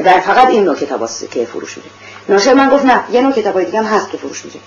در 0.05 0.19
فقط 0.19 0.47
این 0.47 0.63
نوع 0.63 0.75
کتاب 0.75 1.09
که 1.31 1.45
فروش 1.45 1.77
میده. 1.77 1.89
ناشر 2.29 2.53
من 2.53 2.69
گفت 2.69 2.85
نه 2.85 3.03
یه 3.11 3.21
نوع 3.21 3.31
کتاب 3.31 3.63
دیگه 3.63 3.79
هم 3.79 3.85
هست 3.85 4.09
که 4.09 4.17
فروش 4.17 4.45
میده. 4.45 4.59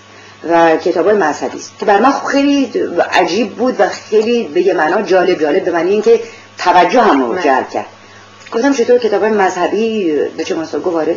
و 0.51 0.77
کتاب 0.77 1.07
های 1.07 1.17
مذهبی 1.17 1.59
است. 1.59 1.73
که 1.79 1.87
بر 1.87 2.01
من 2.01 2.13
خیلی 2.33 2.65
عجیب 3.13 3.55
بود 3.55 3.81
و 3.81 3.89
خیلی 3.89 4.49
به 4.49 4.63
یه 4.63 4.75
معنا 4.75 5.03
جالب 5.03 5.41
جالب 5.41 5.65
به 5.65 5.71
معنی 5.71 5.91
اینکه 5.91 6.21
توجه 6.59 7.01
هم 7.01 7.23
رو 7.23 7.39
جلب 7.39 7.71
کرد. 7.71 7.87
گفتم 8.53 8.73
چطور 8.73 8.99
کتاب 8.99 9.25
مذهبی 9.25 10.13
به 10.37 10.45
چه 10.45 10.55
مناسبت 10.55 10.87
وارد 10.87 11.17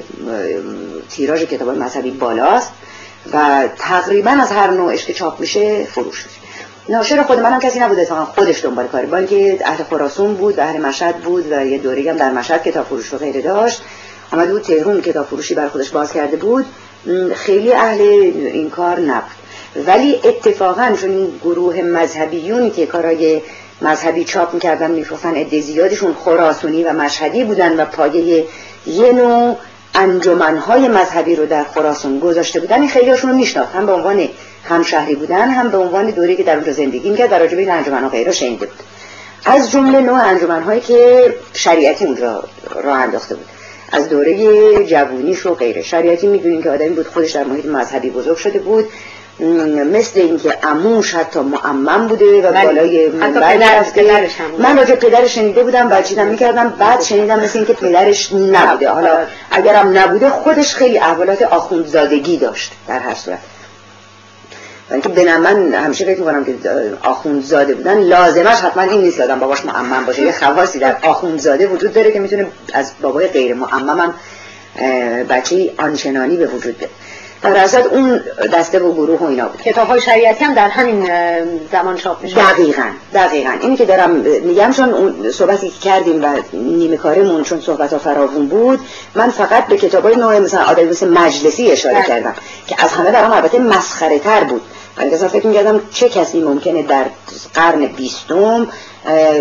تیراژ 1.09 1.43
کتاب 1.43 1.69
مذهبی 1.69 2.11
بالاست. 2.11 2.71
و 3.33 3.67
تقریبا 3.77 4.31
از 4.31 4.51
هر 4.51 4.71
نوعش 4.71 5.05
که 5.05 5.13
چاپ 5.13 5.39
میشه 5.39 5.83
فروش 5.83 6.25
میشه 6.25 6.39
ناشر 6.89 7.23
خود 7.23 7.39
منم 7.39 7.59
کسی 7.59 7.79
نبود 7.79 7.99
اتفاقا 7.99 8.25
خودش 8.25 8.63
دنبال 8.63 8.87
کاری 8.87 9.07
با 9.07 9.17
اینکه 9.17 9.59
اهل 9.65 9.83
خراسون 9.83 10.33
بود 10.33 10.59
اهل 10.59 10.81
مشهد 10.81 11.17
بود 11.17 11.51
و 11.51 11.65
یه 11.65 11.77
دوره 11.77 12.11
هم 12.11 12.17
در 12.17 12.31
مشهد 12.31 12.63
کتاب 12.63 12.85
فروش 12.85 13.13
و 13.13 13.17
غیره 13.17 13.41
داشت. 13.41 13.81
آمده 14.31 14.51
بود 14.51 14.61
تهرون 14.61 15.01
کتاب 15.01 15.25
فروشی 15.25 15.55
بر 15.55 15.67
خودش 15.67 15.89
باز 15.89 16.13
کرده 16.13 16.37
بود. 16.37 16.65
خیلی 17.35 17.73
اهل 17.73 18.01
این 18.01 18.69
کار 18.69 18.99
نبود. 18.99 19.31
ولی 19.87 20.19
اتفاقا 20.23 20.95
چون 21.01 21.09
این 21.09 21.39
گروه 21.43 21.81
مذهبیونی 21.81 22.69
که 22.69 22.85
کارای 22.85 23.41
مذهبی 23.81 24.23
چاپ 24.23 24.53
می‌کردن 24.53 24.91
میفروختن 24.91 25.35
عده 25.35 25.61
زیادشون 25.61 26.13
خراسونی 26.13 26.83
و 26.83 26.93
مشهدی 26.93 27.43
بودن 27.43 27.79
و 27.79 27.85
پایه 27.85 28.45
یه 28.87 29.11
نوع 29.11 29.57
انجمنهای 29.95 30.87
مذهبی 30.87 31.35
رو 31.35 31.45
در 31.45 31.63
خراسان 31.63 32.19
گذاشته 32.19 32.59
بودن 32.59 32.79
این 32.79 32.89
خیلی 32.89 33.09
هاشون 33.09 33.29
رو 33.29 33.35
میشناخت. 33.35 33.75
هم 33.75 33.85
به 33.85 33.91
عنوان 33.91 34.29
همشهری 34.63 35.15
بودن 35.15 35.49
هم 35.49 35.69
به 35.69 35.77
عنوان 35.77 36.09
دوری 36.09 36.35
که 36.35 36.43
در 36.43 36.55
اونجا 36.55 36.71
زندگی 36.71 37.09
می‌کرد 37.09 37.29
در 37.29 37.39
راجع 37.39 37.55
به 37.55 37.61
این 37.61 37.71
انجمنها 37.71 38.09
غیره 38.09 38.31
شنیده 38.31 38.65
بود. 38.65 38.79
از 39.45 39.71
جمله 39.71 40.01
نوع 40.01 40.23
انجمنهایی 40.23 40.81
که 40.81 41.33
شریعتی 41.53 42.05
اونجا 42.05 42.43
راه 42.83 42.97
انداخته 42.97 43.35
بود. 43.35 43.45
از 43.91 44.09
دوره 44.09 44.85
جوونیش 44.85 45.45
و 45.45 45.55
غیره. 45.55 45.81
شریعتی 45.81 46.27
می‌دونیم 46.27 46.63
که 46.63 46.69
آدمی 46.69 46.89
بود 46.89 47.07
خودش 47.07 47.31
در 47.31 47.43
محیط 47.43 47.65
مذهبی 47.65 48.09
بزرگ 48.09 48.37
شده 48.37 48.59
بود. 48.59 48.85
مثل 49.39 50.19
اینکه 50.19 50.51
عموش 50.63 51.15
حتی 51.15 51.39
معمم 51.39 52.07
بوده 52.07 52.49
و 52.49 52.65
بالای 52.65 53.09
منبر 53.09 53.57
من 54.57 54.77
راجع 54.77 54.95
پدرش 54.95 55.35
شنیده 55.35 55.63
بودم 55.63 55.91
و 55.91 56.01
چیزم 56.01 56.27
می‌کردم. 56.27 56.69
بعد 56.69 57.01
شنیدم 57.01 57.39
مثل 57.39 57.59
اینکه 57.59 57.73
پدرش 57.73 58.33
نبوده. 58.33 58.89
حالا 58.89 59.17
اگرم 59.51 59.97
نبوده 59.97 60.29
خودش 60.29 60.75
خیلی 60.75 60.97
احوالات 60.97 61.41
آخوندزادگی 61.41 62.37
داشت 62.37 62.71
در 62.87 62.99
هر 62.99 63.13
صورت. 63.13 63.39
اینکه 64.91 65.09
به 65.09 65.37
من 65.37 65.73
همیشه 65.73 66.05
فکر 66.05 66.19
می‌کنم 66.19 66.45
که 66.45 66.53
آخوندزاده 67.03 67.73
بودن 67.75 67.99
لازمش 67.99 68.57
حتما 68.57 68.83
این 68.83 69.01
نیست 69.01 69.21
آدم 69.21 69.39
باباش 69.39 69.65
معمم 69.65 70.05
باشه. 70.05 70.21
یه 70.21 70.31
خواصی 70.31 70.79
در 70.79 70.95
آخوندزاده 71.01 71.67
وجود 71.67 71.93
داره 71.93 72.11
که 72.11 72.19
می‌تونه 72.19 72.47
از 72.73 72.91
بابای 73.01 73.27
غیر 73.27 73.53
معمم 73.53 73.99
هم 73.99 74.13
بچه 75.23 75.73
آنچنانی 75.77 76.37
به 76.37 76.45
وجود 76.45 76.77
بیاد 76.77 76.91
در 77.41 77.57
اصل 77.57 77.81
اون 77.91 78.21
دسته 78.53 78.79
و 78.79 78.93
گروه 78.93 79.19
و 79.19 79.23
اینا 79.23 79.47
بود. 79.47 79.61
کتاب 79.61 79.87
های 79.87 80.01
شریعتی 80.01 80.43
هم 80.43 80.53
در 80.53 80.67
همین 80.67 81.09
زمان 81.71 81.95
چاپ 81.95 82.23
میشه 82.23 82.35
دقیقا 82.35 82.89
دقیقا. 83.13 83.53
اینی 83.61 83.77
که 83.77 83.85
دارم 83.85 84.09
میگم 84.43 84.71
چون 84.71 84.93
اون 84.93 85.31
صحبتی 85.31 85.69
که 85.69 85.79
کردیم 85.79 86.23
و 86.23 86.27
نیمه 86.53 86.97
کارمون 86.97 87.43
چون 87.43 87.61
صحبت 87.61 87.93
ها 87.93 87.99
فراوون 87.99 88.47
بود 88.47 88.79
من 89.15 89.29
فقط 89.29 89.67
به 89.67 89.77
کتاب 89.77 90.03
های 90.03 90.15
نوع 90.15 90.39
مثلا 90.39 90.63
آدم 90.63 90.83
مثل 90.83 91.09
مجلسی 91.09 91.71
اشاره 91.71 91.95
بله. 91.95 92.07
کردم 92.07 92.35
که 92.67 92.75
از 92.79 92.91
همه 92.91 93.11
برام 93.11 93.31
البته 93.31 93.59
مسخره 93.59 94.19
تر 94.19 94.43
بود. 94.43 94.61
من 94.97 95.09
فکر 95.09 95.47
می‌کردم 95.47 95.81
چه 95.93 96.09
کسی 96.09 96.41
ممکنه 96.41 96.83
در 96.83 97.05
قرن 97.53 97.85
بیستم 97.85 98.67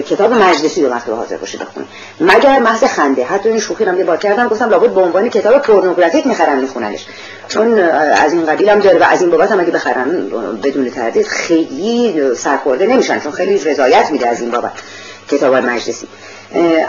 کتاب 0.09 0.33
مجلسی 0.33 0.85
رو 0.85 0.95
مکتب 0.95 1.13
حاضر 1.13 1.37
باشه 1.37 1.59
بخونه. 1.59 1.87
مگر 2.21 2.59
محض 2.59 2.85
خنده. 2.85 3.25
حتی 3.25 3.49
این 3.49 3.61
شوخی 3.61 3.85
رو 3.85 3.99
یه 3.99 4.05
بار 4.05 4.17
کردم 4.17 4.49
گفتم 4.49 4.71
لابد 4.71 4.91
به 4.91 5.01
عنوان 5.01 5.29
کتاب 5.29 5.59
پورنوگرافیک 5.59 6.27
می‌خرن 6.27 6.59
میخوننش. 6.59 7.07
چون 7.49 7.79
از 7.79 8.33
این 8.33 8.47
قبیل 8.47 8.69
هم 8.69 8.81
داره 8.81 8.99
و 8.99 9.05
از 9.11 9.23
این 9.23 9.31
بابت 9.31 9.53
هم 9.53 9.61
اگه 9.61 9.71
بخرن 9.71 10.29
بدون 10.63 10.91
تردید 10.91 11.27
خیلی 11.27 12.21
سرخورده 12.35 12.87
نمیشن 12.87 13.21
چون 13.21 13.33
خیلی 13.33 13.59
رضایت 13.59 14.11
میده 14.11 14.29
از 14.29 14.41
این 14.41 14.51
بابت 14.51 14.73
کتاب 15.31 15.55
مجلسی. 15.55 16.09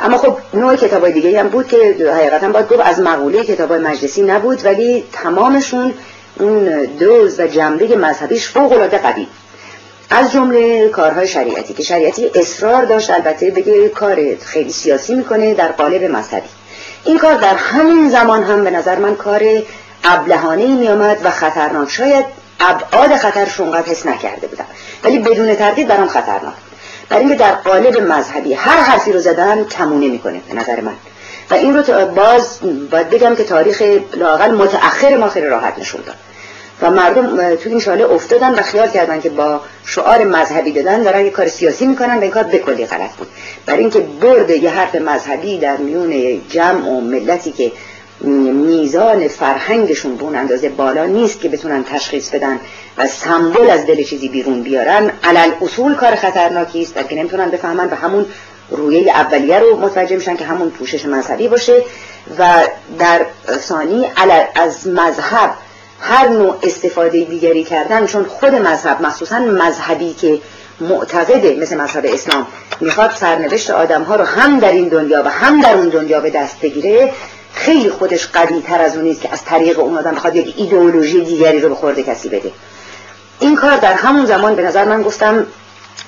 اما 0.04 0.18
خب 0.18 0.38
نوع 0.54 0.76
کتاب 0.76 1.10
دیگه 1.10 1.40
هم 1.40 1.48
بود 1.48 1.68
که 1.68 1.78
حقیقتا 2.16 2.50
باید 2.50 2.68
گفت 2.68 2.82
از 2.84 3.00
مقوله 3.00 3.44
کتاب 3.44 3.74
مجلسی 3.74 4.22
نبود 4.22 4.66
ولی 4.66 5.04
تمامشون 5.14 5.94
اون 6.40 6.86
دوز 7.00 7.40
و 7.40 7.48
جنبه 7.48 7.98
مذهبیش 7.98 8.48
فوق 8.48 8.72
العاده 8.72 8.98
قوی. 8.98 9.28
از 10.10 10.32
جمله 10.32 10.90
کارهای 10.90 11.28
شریعتی 11.28 11.74
که 11.74 11.84
شریعتی 11.84 12.32
اصرار 12.36 12.86
داشت 12.86 13.10
البته 13.10 13.52
بگه 13.52 13.90
کار 13.90 14.36
خیلی 14.46 14.72
سیاسی 14.72 15.16
می‌کنه 15.16 15.54
در 15.54 15.68
قالب 15.68 16.04
مذهبی. 16.04 16.50
این 17.06 17.18
کار 17.18 17.36
در 17.36 17.56
همین 17.56 18.10
زمان 18.10 18.44
هم 18.44 18.64
به 18.64 18.72
نظر 18.72 18.96
من 18.96 19.16
کار 19.16 19.42
ابلهانه 20.04 20.66
می 20.66 20.88
آمد 20.88 21.18
و 21.24 21.30
خطرناک 21.30 21.92
شاید 21.92 22.26
ابعاد 22.60 23.16
خطرش 23.16 23.60
اونقدر 23.60 23.90
حس 23.90 24.06
نکرده 24.06 24.48
بودم. 24.48 24.66
ولی 25.04 25.20
بدون 25.20 25.56
تردید 25.56 25.88
برام 25.88 26.08
خطرناک 26.08 26.54
برای 27.10 27.24
اینکه 27.24 27.40
در 27.40 27.52
قالب 27.52 27.98
مذهبی 27.98 28.54
هر 28.54 28.82
حرفی 28.82 29.12
رو 29.12 29.20
زدن 29.20 29.64
تمونه 29.64 30.08
می‌کنه 30.08 30.42
به 30.50 30.56
نظر 30.56 30.82
من. 30.82 30.96
و 31.50 31.54
این 31.54 31.78
رو 31.78 32.06
باز 32.06 32.60
باید 32.92 33.10
بگم 33.10 33.36
که 33.36 33.44
تاریخ 33.44 33.84
لاقل 34.14 34.52
متأخر 34.52 35.18
ما 35.18 35.30
خیلی 35.30 35.48
راحت 35.48 35.80
نشون 35.80 36.02
داد. 36.06 36.16
و 36.82 36.92
مردم 36.92 37.56
تو 37.56 37.70
این 37.70 37.80
شاله 37.80 38.06
افتادن 38.06 38.54
و 38.54 38.62
خیال 38.62 38.90
کردن 38.90 39.22
که 39.22 39.30
با 39.30 39.62
شعار 39.86 40.24
مذهبی 40.24 40.72
دادن 40.72 41.02
دارن 41.02 41.26
یه 41.26 41.32
کار 41.32 41.48
سیاسی 41.48 41.88
می‌کنن 41.88 42.18
و 42.18 42.22
این 42.22 42.32
کار 42.32 42.44
بکلی 42.44 42.86
غلط 42.86 43.12
بود. 43.12 43.28
برای 43.66 43.80
اینکه 43.80 44.00
برد 44.00 44.50
یه 44.50 44.70
حرف 44.70 44.96
مذهبی 44.96 45.58
در 45.58 45.78
میون 45.78 46.42
جمع 46.50 46.90
و 46.90 47.02
ملتی 47.02 47.52
که 47.52 47.72
میزان 48.22 49.28
فرهنگشون 49.28 50.16
به 50.16 50.24
اون 50.24 50.36
اندازه 50.36 50.70
بالا 50.70 51.06
نیست 51.06 51.42
که 51.42 51.50
بتونن 51.50 51.84
تشخیص 51.84 52.30
بدن 52.30 52.60
و 52.98 53.08
سمبل 53.08 53.70
از 53.70 53.86
دل 53.86 54.04
چیزی 54.04 54.30
بیرون 54.30 54.62
بیارن. 54.62 55.12
علل 55.24 55.52
اصول 55.62 55.96
کار 55.96 56.16
خطرناکی 56.16 56.82
است 56.82 57.10
که 57.10 57.16
نمی‌تونن 57.16 57.50
بفهمن 57.50 57.90
و 57.90 57.96
همون 57.96 58.26
رویه 58.70 59.12
اولیه 59.12 59.60
رو 59.60 59.80
متوجه 59.80 60.16
میشن 60.16 60.36
که 60.36 60.46
همون 60.46 60.70
پوشش 60.70 61.06
مذهبی 61.06 61.48
باشه. 61.48 61.84
و 62.40 62.64
در 63.00 63.26
ثانی 63.60 64.06
از 64.56 64.88
مذهب 64.88 65.52
هر 66.02 66.28
نوع 66.28 66.56
استفاده 66.64 67.24
دیگری 67.24 67.64
کردن 67.64 68.06
چون 68.06 68.24
خود 68.24 68.56
مذهب 68.56 69.02
مخصوصا 69.02 69.40
مذهبی 69.40 70.14
که 70.14 70.40
معتقده 70.80 71.56
مثل 71.56 71.78
مذهب 71.78 72.06
اسلام 72.08 72.48
می‌خواد 72.82 73.12
سرنوشت 73.12 73.70
آدم 73.70 74.04
ها 74.04 74.16
رو 74.16 74.26
هم 74.26 74.60
در 74.60 74.72
این 74.72 74.88
دنیا 74.88 75.24
و 75.26 75.30
هم 75.30 75.62
در 75.62 75.74
اون 75.74 75.90
دنیا 75.90 76.20
به 76.20 76.30
دست 76.30 76.62
بگیره 76.62 77.14
خیلی 77.54 77.90
خودش 77.90 78.28
قوی 78.28 78.62
تر 78.62 78.82
از 78.82 78.96
اون 78.96 79.06
نیست 79.06 79.22
که 79.22 79.30
از 79.34 79.46
طریق 79.46 79.80
اون 79.80 79.98
آدم 79.98 80.12
بخواد 80.12 80.36
یک 80.36 80.54
ایدئولوژی 80.58 81.22
دیگری 81.22 81.60
رو 81.60 81.70
به 81.70 81.76
خورده 81.76 82.04
کسی 82.04 82.30
بده. 82.30 82.52
این 83.40 83.56
کار 83.56 83.78
در 83.78 83.94
همون 83.94 84.26
زمان 84.26 84.56
به 84.56 84.64
نظر 84.64 84.86
من 84.86 85.02
گفتم 85.02 85.46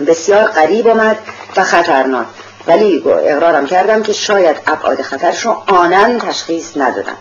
بسیار 0.08 0.44
قریب 0.44 0.88
آمد 0.88 1.18
و 1.58 1.64
خطرناک. 1.64 2.28
ولی 2.68 3.04
اقرارم 3.06 3.66
کردم 3.66 4.04
که 4.04 4.14
شاید 4.14 4.58
ابعاد 4.68 5.02
خطرش 5.02 5.46
رو 5.46 5.64
آنن 5.68 6.20
تشخیص 6.20 6.78
ندادم 6.78 7.18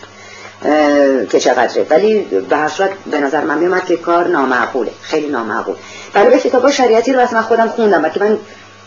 که 1.31 1.41
چقدره. 1.41 1.87
ولی 1.91 2.19
به 2.21 2.57
هر 2.57 2.69
صورت 2.69 2.91
به 3.11 3.21
نظر 3.21 3.45
من 3.45 3.59
میومد 3.59 3.85
که 3.85 3.97
کار 3.97 4.29
نامعقوله 4.29 4.91
خیلی 5.03 5.29
نامعقول. 5.29 5.75
برای 6.13 6.41
کتاب 6.41 6.71
شریعتی 6.71 7.13
رو 7.13 7.21
اصلا 7.21 7.43
خودم 7.43 7.69
خوندم 7.69 8.09
که 8.09 8.21
من 8.21 8.39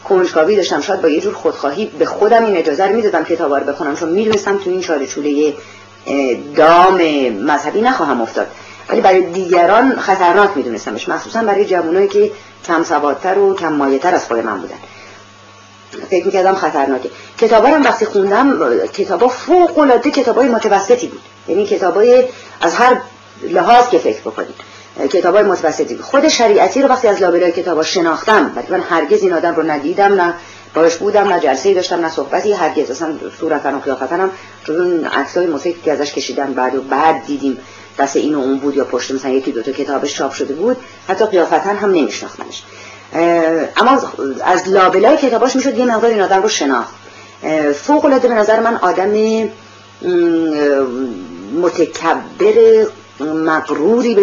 کنجکاوی 0.10 0.56
داشتم. 0.56 0.82
شاید 0.82 1.02
با 1.02 1.10
یه 1.10 1.22
جور 1.22 1.34
خودخواهی 1.34 1.86
به 1.86 2.06
خودم 2.06 2.46
این 2.46 2.58
اجازه 2.58 2.88
رو 2.88 2.96
می‌دادم 2.96 3.24
کتاب 3.24 3.54
رو 3.54 3.66
بخونم. 3.66 3.96
چون 3.96 4.10
می‌دونستم 4.10 4.58
تو 4.58 4.70
این 4.70 4.82
چاله 4.82 5.08
چوله 5.08 5.54
دام 6.56 7.02
مذهبی 7.30 7.82
نخواهم 7.82 8.22
افتاد. 8.22 8.48
ولی 8.90 9.02
برای 9.02 9.22
دیگران 9.22 9.96
خطرناک 10.00 10.50
میدونستمش. 10.56 11.10
مخصوصا 11.10 11.44
برای 11.44 11.66
جوانایی 11.66 12.08
که 12.08 12.32
کم 12.68 12.84
سوادتر 12.84 13.40
و 13.40 13.56
کم 13.56 13.74
مایه‌تر 13.74 14.16
از 14.16 14.26
خود 14.26 14.38
من 14.38 14.60
بودن. 14.60 14.76
فکر 16.10 16.26
می‌کردم 16.26 16.56
خطرناکه. 16.56 17.10
کتابا 17.38 17.68
هم 17.68 17.84
وقتی 17.84 18.06
خوندم 18.06 18.78
کتابا 18.88 19.28
فوق 19.28 19.80
العاده 19.80 20.12
کتابای 20.12 20.48
متوسطی 20.48 21.08
بود. 21.08 21.22
یعنی 21.48 21.66
کتابای 21.66 22.24
از 22.62 22.76
هر 22.76 22.98
لحاظ 23.44 23.90
که 23.90 23.98
فکر 23.98 24.22
بکنید. 24.22 24.56
کتابای 24.98 25.44
متوسطی. 25.44 25.96
بود 25.96 26.06
خود 26.06 26.28
شریعتی 26.28 26.82
رو 26.82 26.88
وقتی 26.88 27.08
از 27.08 27.22
لابلای 27.22 27.52
کتابا 27.52 27.84
شناختم 27.84 28.52
ولی 28.56 28.66
من 28.70 28.80
هرگز 28.90 29.22
این 29.22 29.34
آدم 29.34 29.56
رو 29.56 29.64
ندیدم 29.64 30.22
نه 30.22 30.34
باش 30.74 30.96
بودم 30.96 31.34
نه 31.34 31.40
جلسه 31.40 31.74
داشتم 31.74 32.02
نه 32.02 32.10
صحبتی 32.10 32.54
هرگز 32.54 32.92
اصلا 32.92 33.14
صورتن 33.40 33.76
و 33.76 33.80
قیافتن 33.80 34.20
هم 34.20 34.32
جز 34.66 34.80
اون 34.80 35.06
عکسای 35.06 35.48
موسیقی 35.48 35.80
که 35.86 35.92
ازش 35.92 36.14
کشیدن 36.14 36.54
بعد 36.54 36.76
و 36.76 36.82
بعد 36.82 37.26
دیدیم 37.26 37.58
دست 38.00 38.16
این 38.16 38.36
و 38.36 38.40
اون 38.40 38.58
بود 38.58 38.76
یا 38.76 38.86
پشت 38.86 39.12
مثلا 39.12 39.32
یکی 39.32 39.52
دو 39.52 39.62
تا 39.62 39.72
کتابش 39.72 40.16
چاپ 40.16 40.32
شده 40.34 40.54
بود 40.54 40.78
حتی 41.08 41.26
قیافتن 41.26 41.76
هم 41.76 41.92
نمیشناختمش. 41.92 42.64
اما 43.78 44.02
از 44.46 44.70
لابلای 44.70 45.18
کتاباش 45.18 45.56
می‌شد 45.56 45.78
یه 45.78 45.86
مقدار 45.86 46.12
این 46.12 46.22
آدم 46.22 46.42
رو 46.42 46.50
شناخت. 46.50 46.94
فوق 47.76 48.06
العاده 48.06 48.28
به 48.28 48.34
نظر 48.34 48.60
من 48.60 48.76
آدم 48.76 49.14
متکبر 51.62 52.86
مقروری 53.20 54.16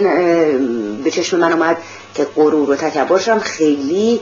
به 1.05 1.11
چشم 1.11 1.39
من 1.39 1.53
اومد 1.53 1.77
که 2.15 2.27
غرور 2.37 2.71
و 2.71 2.77
تکبرش 2.77 3.29
هم 3.29 3.39
خیلی 3.39 4.21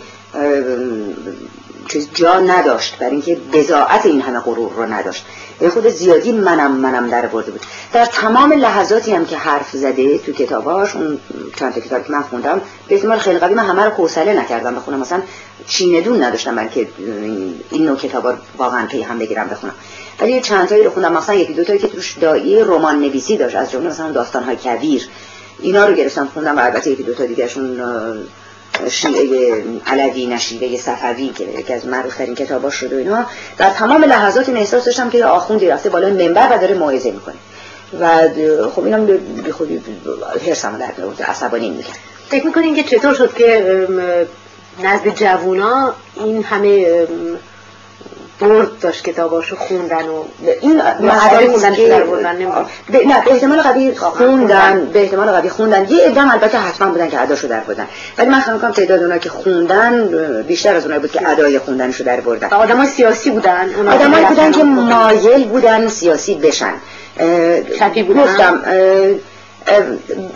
چیز 1.89 2.09
جا 2.15 2.41
نداشت 2.41 2.99
برای 2.99 3.13
اینکه 3.13 3.39
بزاعت 3.53 4.07
این 4.07 4.21
همه 4.21 4.41
غرور 4.41 4.73
رو 4.73 4.83
نداشت. 4.83 5.27
یه 5.61 5.69
خود 5.69 5.89
زیادی 5.89 6.33
منم 6.33 6.73
منم 6.73 7.09
در 7.09 7.27
برده 7.27 7.51
بود. 7.51 7.61
در 7.93 8.05
تمام 8.05 8.53
لحظاتی 8.53 9.13
هم 9.13 9.27
که 9.27 9.37
حرف 9.37 9.71
زده 9.73 10.19
تو 10.19 10.33
کتاباش 10.33 10.97
اون 10.97 11.19
چند 11.57 11.75
تا 11.75 11.81
کتاب 11.81 12.05
که 12.05 12.13
من 12.13 12.23
خوندم 12.23 12.61
به 12.89 12.95
احتمال 12.95 13.19
خیلی 13.19 13.39
قوی 13.39 13.55
من 13.55 13.65
همه 13.65 13.85
رو 13.85 13.91
حوصله 13.91 14.41
نکردم 14.41 14.75
بخونم. 14.75 14.99
مثلا 15.01 15.23
چیندون 15.67 16.23
نداشتم 16.23 16.55
من 16.55 16.69
که 16.69 16.89
این 17.71 17.85
نوع 17.85 17.97
کتابا 17.97 18.35
واقعا 18.59 18.87
پی 18.87 19.03
هم 19.03 19.19
بگیرم 19.19 19.49
بخونم. 19.49 19.75
ولی 20.21 20.41
چند 20.41 20.69
تایی 20.69 20.85
رو 20.85 20.91
خوندم. 20.91 21.13
مثلا 21.13 21.35
یکی 21.35 21.55
دو 21.55 21.65
تایی 21.65 21.79
که 21.79 21.89
توش 21.89 22.19
دایی 22.19 22.61
رمان 22.61 23.01
نویسی 23.01 23.37
داشت. 23.37 23.57
از 23.57 23.71
جمله 23.71 23.89
مثلا 23.89 24.13
داستان 24.13 24.43
های 24.43 24.57
کبیر. 24.57 25.09
اینا 25.61 25.87
رو 25.87 25.95
گرفتم 25.95 26.29
خوندم 26.35 26.59
و 26.59 26.61
البته 26.61 26.91
یکی 26.91 27.03
دو 27.03 27.15
تا 27.15 27.27
دیگهشون 27.27 27.81
شیعه 28.91 29.65
علوی 29.87 30.27
نشیده 30.27 30.77
صفوی 30.77 31.29
که 31.29 31.45
یکی 31.45 31.73
از 31.73 31.87
معروفترین 31.87 32.35
کتاباش 32.35 32.75
شده 32.75 32.97
و 32.97 32.99
اینا. 32.99 33.27
در 33.59 33.71
تمام 33.71 34.05
لحظات 34.05 34.49
این 34.49 34.59
احساس 34.59 34.85
داشتم 34.85 35.11
که 35.11 35.25
آخوندی 35.25 35.69
رفته 35.69 35.89
بالای 35.89 36.29
منبر 36.29 36.49
و 36.51 36.59
داره 36.59 36.75
موعظه 36.75 37.11
می‌کنه. 37.11 37.35
و 38.01 38.29
خب 38.75 38.85
اینم 38.85 39.07
بی 39.45 39.53
خودی 39.53 39.83
هرسم 40.47 40.79
در 40.79 40.89
میورد 40.97 41.23
عصبانی 41.23 41.71
می‌کرد. 41.71 41.97
فکر 42.29 42.47
می‌کنین 42.47 42.75
که 42.77 42.83
چطور 42.83 43.15
شد 43.15 43.35
که 43.35 43.87
نزد 44.85 45.09
جوونا 45.09 45.95
این 46.17 46.45
همه 46.45 47.07
برد 48.41 48.79
داشت 48.81 49.05
کتاباشو 49.05 49.57
خوندن 49.57 50.09
و 50.09 50.25
این 50.61 50.83
مسائل 51.01 51.51
خوندن 51.51 51.71
در 51.89 52.03
بردن 52.03 52.37
نه 52.37 53.23
به 53.25 53.33
احتمال 53.33 53.61
قوی 53.61 53.95
خوندن 53.95 54.85
به 54.93 55.03
احتمال 55.03 55.31
قوی 55.31 55.49
خوندن. 55.49 55.89
یه 55.89 55.99
ادام 56.07 56.31
البته 56.31 56.59
حتما 56.59 56.89
بودن 56.91 57.11
که 57.11 57.21
اداشو 57.21 57.49
در 57.49 57.61
بردن. 57.61 57.87
ولی 58.19 58.29
من 58.29 58.41
خواهم 58.41 58.73
تعداد 58.73 59.03
اونا 59.03 59.19
که 59.19 59.29
خوندن 59.29 60.09
بیشتر 60.43 60.75
از 60.75 60.83
اونایی 60.83 61.01
بود 61.01 61.13
که 61.13 61.29
ادای 61.29 61.59
خوندنشو 61.59 62.05
در 62.05 62.21
بردن. 62.21 62.49
آدمای 62.49 62.87
سیاسی 62.87 63.31
بودن 63.31 63.89
آدمایی 63.89 64.25
بودن 64.25 64.53
که 64.53 64.63
مایل 64.63 65.49
بودن 65.49 65.89
سیاسی 65.89 66.35
بشن. 66.35 66.75
شبی 67.79 68.03
بودن. 68.03 68.23
گفتم 68.23 68.61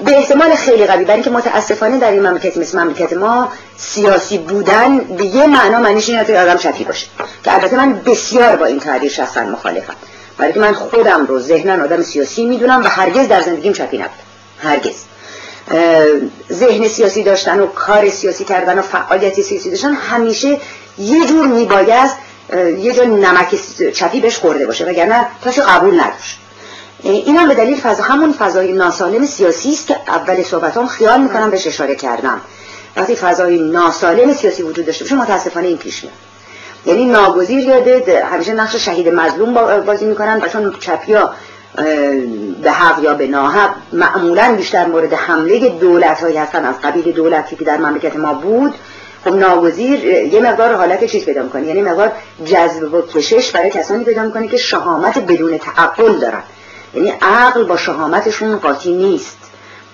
به 0.04 0.16
احتمال 0.16 0.54
خیلی 0.54 0.86
قوی. 0.86 1.04
برای 1.04 1.14
اینکه 1.14 1.30
متاسفانه 1.30 1.98
در 1.98 2.10
این 2.10 2.26
مملکت 2.26 2.56
مثل 2.56 2.78
مملکت 2.78 3.12
ما 3.12 3.52
سیاسی 3.76 4.38
بودن 4.38 4.98
به 4.98 5.24
یه 5.24 5.46
معنا 5.46 5.78
معنیش 5.78 6.08
اینه 6.08 6.24
که 6.24 6.40
آدم 6.40 6.56
چپی 6.56 6.84
باشه. 6.84 7.06
که 7.44 7.54
البته 7.54 7.76
من 7.76 7.92
بسیار 7.92 8.56
با 8.56 8.66
این 8.66 8.80
تعبیر 8.80 9.10
شخصا 9.10 9.40
مخالفم. 9.40 9.94
برای 10.38 10.58
من 10.58 10.72
خودم 10.72 11.26
رو 11.26 11.40
ذهنا 11.40 11.84
آدم 11.84 12.02
سیاسی 12.02 12.44
می‌دونم 12.44 12.84
و 12.84 12.88
هرگز 12.88 13.28
در 13.28 13.40
زندگیم 13.40 13.72
چپی 13.72 13.98
نبود 13.98 14.10
هرگز. 14.62 14.94
ذهن 16.52 16.88
سیاسی 16.88 17.22
داشتن 17.22 17.60
و 17.60 17.66
کار 17.66 18.10
سیاسی 18.10 18.44
کردن 18.44 18.78
و 18.78 18.82
فعالیت 18.82 19.40
سیاسی 19.40 19.70
داشتن 19.70 19.92
همیشه 19.92 20.60
یه 20.98 21.26
جور 21.26 21.46
میبایست 21.46 22.16
یه 22.78 22.92
جور 22.92 23.06
نمک 23.06 23.54
چپی 23.94 24.20
بهش 24.20 24.36
خورده 24.36 24.66
باشه 24.66 24.84
وگرنه 24.84 25.26
تاشو 25.44 25.62
قبول 25.62 26.00
نداشت. 26.00 26.38
این 27.02 27.36
هم 27.36 27.48
به 27.48 27.54
دلیل 27.54 27.76
فضا 27.76 28.02
همون 28.02 28.32
فضای 28.32 28.72
ناسالم 28.72 29.26
سیاسی 29.26 29.72
است 29.72 29.86
که 29.86 29.96
اول 30.08 30.42
صحبتام 30.42 30.86
خیال 30.86 31.20
می‌کنم 31.20 31.50
بهش 31.50 31.66
اشاره 31.66 31.94
کردم. 31.94 32.40
وقتی 32.96 33.16
فضای 33.16 33.58
ناسالم 33.58 34.32
سیاسی 34.32 34.62
وجود 34.62 34.86
داشته 34.86 35.04
باشه 35.04 35.16
متاسفانه 35.16 35.66
این 35.66 35.78
پیش 35.78 36.04
میاد. 36.04 36.16
یعنی 36.86 37.04
ناگزیر 37.04 37.58
یاده 37.58 38.24
همیشه 38.24 38.52
نقش 38.52 38.76
شهید 38.76 39.08
مظلوم 39.08 39.54
بازی 39.80 40.04
می‌کنن 40.04 40.40
و 40.42 40.48
چون 40.48 40.74
چپیا 40.80 41.30
به 42.62 42.70
حق 42.70 43.02
یا 43.02 43.14
به 43.14 43.26
ناحق 43.26 43.70
معمولا 43.92 44.54
بیشتر 44.56 44.86
مورد 44.86 45.12
حمله 45.12 45.68
دولت 45.68 46.20
هایی 46.20 46.36
هستن. 46.36 46.64
از 46.64 46.74
قبیل 46.84 47.12
دولتی 47.12 47.56
که 47.56 47.64
در 47.64 47.76
مملکت 47.76 48.16
ما 48.16 48.34
بود 48.34 48.74
خب 49.24 49.34
ناگزیر 49.34 50.04
یه 50.04 50.40
مقدار 50.40 50.74
حالت 50.74 51.04
چیز 51.04 51.24
پیدا 51.24 51.42
می‌کنه. 51.42 51.66
یعنی 51.66 51.82
مقدار 51.82 52.12
جذب 52.44 52.94
و 52.94 53.02
کشش 53.02 53.50
برای 53.50 53.70
کسانی 53.70 54.04
پیدا 54.04 54.22
می‌کنه 54.22 54.48
که 54.48 54.56
شهامت 54.56 55.18
بدون 55.18 55.58
تعقل 55.58 56.18
دارن. 56.18 56.42
یعنی 56.94 57.12
عقل 57.22 57.64
با 57.64 57.76
شهامتشون 57.76 58.56
قاطی 58.56 58.92
نیست. 58.92 59.38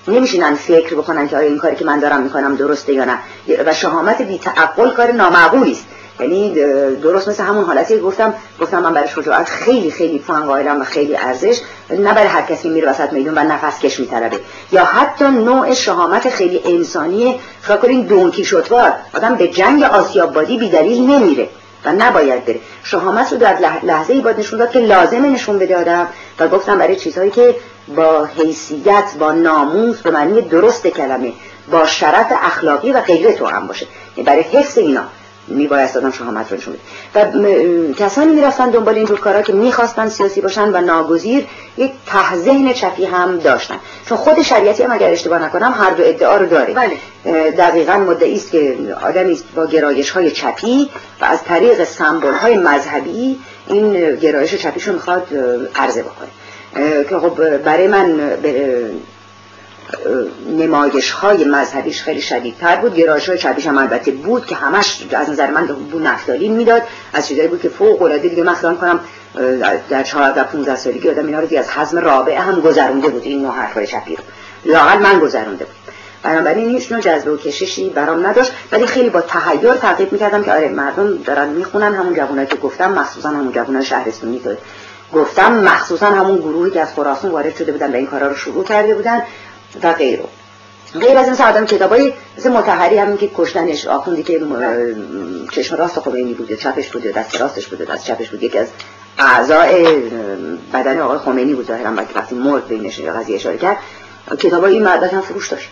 نمیشینن 0.08 0.54
فکر 0.54 0.94
بکنن 0.94 1.28
که 1.28 1.36
آیا 1.36 1.48
این 1.48 1.58
کاری 1.58 1.76
که 1.76 1.84
من 1.84 1.98
دارم 1.98 2.22
می‌کنم 2.22 2.56
درسته 2.56 2.92
یا 2.92 3.04
نه. 3.04 3.18
و 3.66 3.74
شهامت 3.74 4.22
بی 4.22 4.38
تعقل 4.38 4.90
کار 4.90 5.12
نامعقولی 5.12 5.72
است. 5.72 5.84
یعنی 6.20 6.54
درست 7.02 7.28
مثل 7.28 7.42
همون 7.42 7.64
حالتی 7.64 7.98
گفتم 7.98 8.34
گفتم 8.60 8.82
من 8.82 8.94
برای 8.94 9.08
شجاعت 9.08 9.48
خیلی 9.48 9.90
خیلی 9.90 10.18
پوان 10.18 10.46
قائلم 10.46 10.80
و 10.80 10.84
خیلی 10.84 11.16
ارزش 11.16 11.60
نه 11.90 12.14
برای 12.14 12.28
هر 12.28 12.42
کسی 12.42 12.68
میره 12.68 12.90
وسط 12.90 13.12
میدون 13.12 13.38
و 13.38 13.44
نفس 13.44 13.80
کش 13.80 14.00
میطلبه. 14.00 14.40
یا 14.72 14.84
حتی 14.84 15.24
نوع 15.24 15.74
شهامت 15.74 16.28
خیلی 16.28 16.60
انسانی 16.64 17.40
فکر 17.62 17.76
کنین 17.76 18.06
دونکی 18.06 18.44
شطوار 18.44 18.92
آدم 19.14 19.34
به 19.34 19.48
جنگ 19.48 19.82
آسیابادی 19.82 20.58
بیدلیل 20.58 21.10
نمیره. 21.10 21.48
و 21.84 21.92
نباید 21.92 22.44
بره. 22.44 22.60
شهامت 22.84 23.32
رو 23.32 23.38
در 23.38 23.58
لحظه 23.82 24.12
ای 24.12 24.20
باید 24.20 24.38
نشون 24.38 24.58
داد 24.58 24.70
که 24.70 24.78
لازم 24.78 25.24
نشون 25.24 25.58
بده 25.58 25.76
آدم 25.76 26.08
و 26.38 26.48
گفتم 26.48 26.78
برای 26.78 26.96
چیزهایی 26.96 27.30
که 27.30 27.54
با 27.96 28.24
حیثیت 28.24 29.04
با 29.18 29.32
ناموس 29.32 30.00
به 30.02 30.10
معنی 30.10 30.40
درست 30.40 30.86
کلمه 30.86 31.32
با 31.70 31.86
شرف 31.86 32.32
اخلاقی 32.42 32.92
و 32.92 33.00
غیره 33.00 33.32
تو 33.32 33.46
هم 33.46 33.66
باشه. 33.66 33.86
یعنی 34.16 34.26
برای 34.26 34.42
حفظ 34.42 34.78
اینا. 34.78 35.02
میبایست 35.50 35.96
آدم 35.96 36.10
شهامت 36.10 36.52
رو 36.52 36.58
نشون 36.58 36.74
و 37.14 37.24
کسانی 37.92 38.34
می‌رفتن 38.34 38.70
دنبال 38.70 38.94
این 38.94 39.06
جور 39.06 39.20
کارا 39.20 39.42
که 39.42 39.52
می‌خواستن 39.52 40.08
سیاسی 40.08 40.40
باشن 40.40 40.68
و 40.68 40.80
ناگزیر 40.80 41.46
یک 41.76 41.92
ته 42.06 42.74
چپی 42.74 43.04
هم 43.04 43.38
داشتن. 43.38 43.76
چون 44.08 44.18
خود 44.18 44.42
شریعتی 44.42 44.82
هم 44.82 44.92
اگر 44.92 45.10
اشتباه 45.10 45.44
نکنم 45.44 45.74
هر 45.78 45.90
دو 45.90 46.02
ادعا 46.06 46.36
رو 46.36 46.46
داره. 46.46 46.74
بله. 46.74 46.96
دقیقا 47.50 47.96
مدعی 47.96 48.34
است 48.34 48.50
که 48.50 48.76
آدمی 49.02 49.32
است 49.32 49.44
با 49.54 49.66
گرایش 49.66 50.10
های 50.10 50.30
چپی 50.30 50.90
و 51.20 51.24
از 51.24 51.44
طریق 51.44 51.84
سمبل 51.84 52.34
های 52.34 52.56
مذهبی 52.56 53.38
این 53.68 54.14
گرایش 54.16 54.54
چپیش 54.54 54.88
رو 54.88 54.94
می‌خواد 54.94 55.26
عرضه 55.74 56.02
بکنه. 56.02 56.28
که 57.04 57.18
خب 57.18 57.56
برای 57.56 57.86
من 57.86 58.20
نمایش 60.58 61.10
های 61.10 61.44
مذهبیش 61.44 62.02
خیلی 62.02 62.20
شدیدتر 62.20 62.76
بود. 62.76 62.94
گرایش 62.94 63.28
های 63.28 63.38
چپیش 63.38 63.66
هم 63.66 63.78
البته 63.78 64.10
بود 64.10 64.46
که 64.46 64.54
همش 64.54 65.06
از 65.12 65.30
نظر 65.30 65.50
من 65.50 65.66
بود 65.66 66.02
نفتالین 66.02 66.52
می‌داد. 66.52 66.82
از 67.12 67.28
چیزایی 67.28 67.48
بود 67.48 67.60
که 67.60 67.68
فوق 67.68 68.02
العاده 68.02 68.28
دیگه 68.28 68.42
مثلا 68.42 68.74
کنم 68.74 69.00
در 69.90 70.02
14 70.02 70.42
15 70.42 70.76
سالگی 70.76 71.10
آدم 71.10 71.26
اینا 71.26 71.40
رو 71.40 71.46
دیگه 71.46 71.60
از 71.60 71.70
حزم 71.70 71.98
رابعه 71.98 72.40
هم 72.40 72.60
گذرونده 72.60 73.08
بود. 73.08 73.22
این 73.24 73.42
نوع 73.42 73.54
حرفای 73.54 73.86
چپی 73.86 74.16
رو. 74.16 74.22
لاقل 74.64 74.98
من 74.98 75.18
گذرونده 75.18 75.64
بود. 75.64 75.74
بنابراین 76.22 76.68
هیچ 76.68 76.92
نوع 76.92 77.00
جذبه 77.00 77.30
و 77.30 77.36
کششی 77.36 77.90
برام 77.90 78.26
نداشت. 78.26 78.52
ولی 78.72 78.86
خیلی 78.86 79.10
با 79.10 79.20
تحیر 79.20 79.74
تعقیب 79.74 80.12
می‌کردم 80.12 80.42
که 80.42 80.52
آره 80.52 80.68
مردم 80.68 81.16
دارن 81.16 81.48
می‌خونن 81.48 81.94
همون 81.94 82.14
جوانایی 82.14 82.46
که 82.46 82.56
گفتم 82.56 82.92
مخصوصا 82.92 83.28
همون 83.28 83.52
جوانای 83.52 83.84
شهرستانی 83.84 84.38
که 84.38 84.58
گفتم. 85.12 85.52
مخصوصا 85.52 86.06
همون 86.06 86.36
گروهی 86.36 86.70
که 86.70 86.80
از 86.80 86.94
خراسان 86.94 87.30
وارد 87.30 87.56
شده 87.56 87.72
بودن 87.72 87.92
و 87.92 87.94
این 87.94 88.06
کارا 88.06 88.28
رو 88.28 88.34
شروع 88.34 88.64
کرده 88.64 88.94
بودن. 88.94 89.22
و 89.82 89.92
غیره 89.92 90.24
غیر 91.00 91.18
از 91.18 91.26
این 91.26 91.48
آدم 91.48 91.66
کتابای 91.66 92.12
مثل 92.38 92.50
متحری 92.50 92.98
همین 92.98 93.16
که 93.16 93.30
کشتنش 93.36 93.86
آخوندی 93.86 94.22
که 94.22 94.40
چشم 95.52 95.76
راست 95.76 96.00
خمینی 96.00 96.34
بود 96.34 96.52
چپش 96.52 96.88
بود 96.88 97.02
دست 97.02 97.40
راستش 97.40 97.66
بود 97.66 97.78
دست 97.78 98.04
چپش 98.04 98.30
بود 98.30 98.42
یکی 98.42 98.58
از 98.58 98.68
اعضای 99.18 100.00
بدن 100.74 101.00
آقای 101.00 101.18
خمینی 101.18 101.54
بود 101.54 101.66
ظاهرا 101.66 101.92
وقتی 102.14 102.34
مرد 102.34 102.68
بینش 102.68 103.00
قضیه 103.00 103.36
اشاره 103.36 103.58
کرد 103.58 103.76
کتابای 104.38 104.72
این 104.72 104.84
مرد 104.84 105.02
هم 105.02 105.20
فروش 105.20 105.48
داشت. 105.48 105.68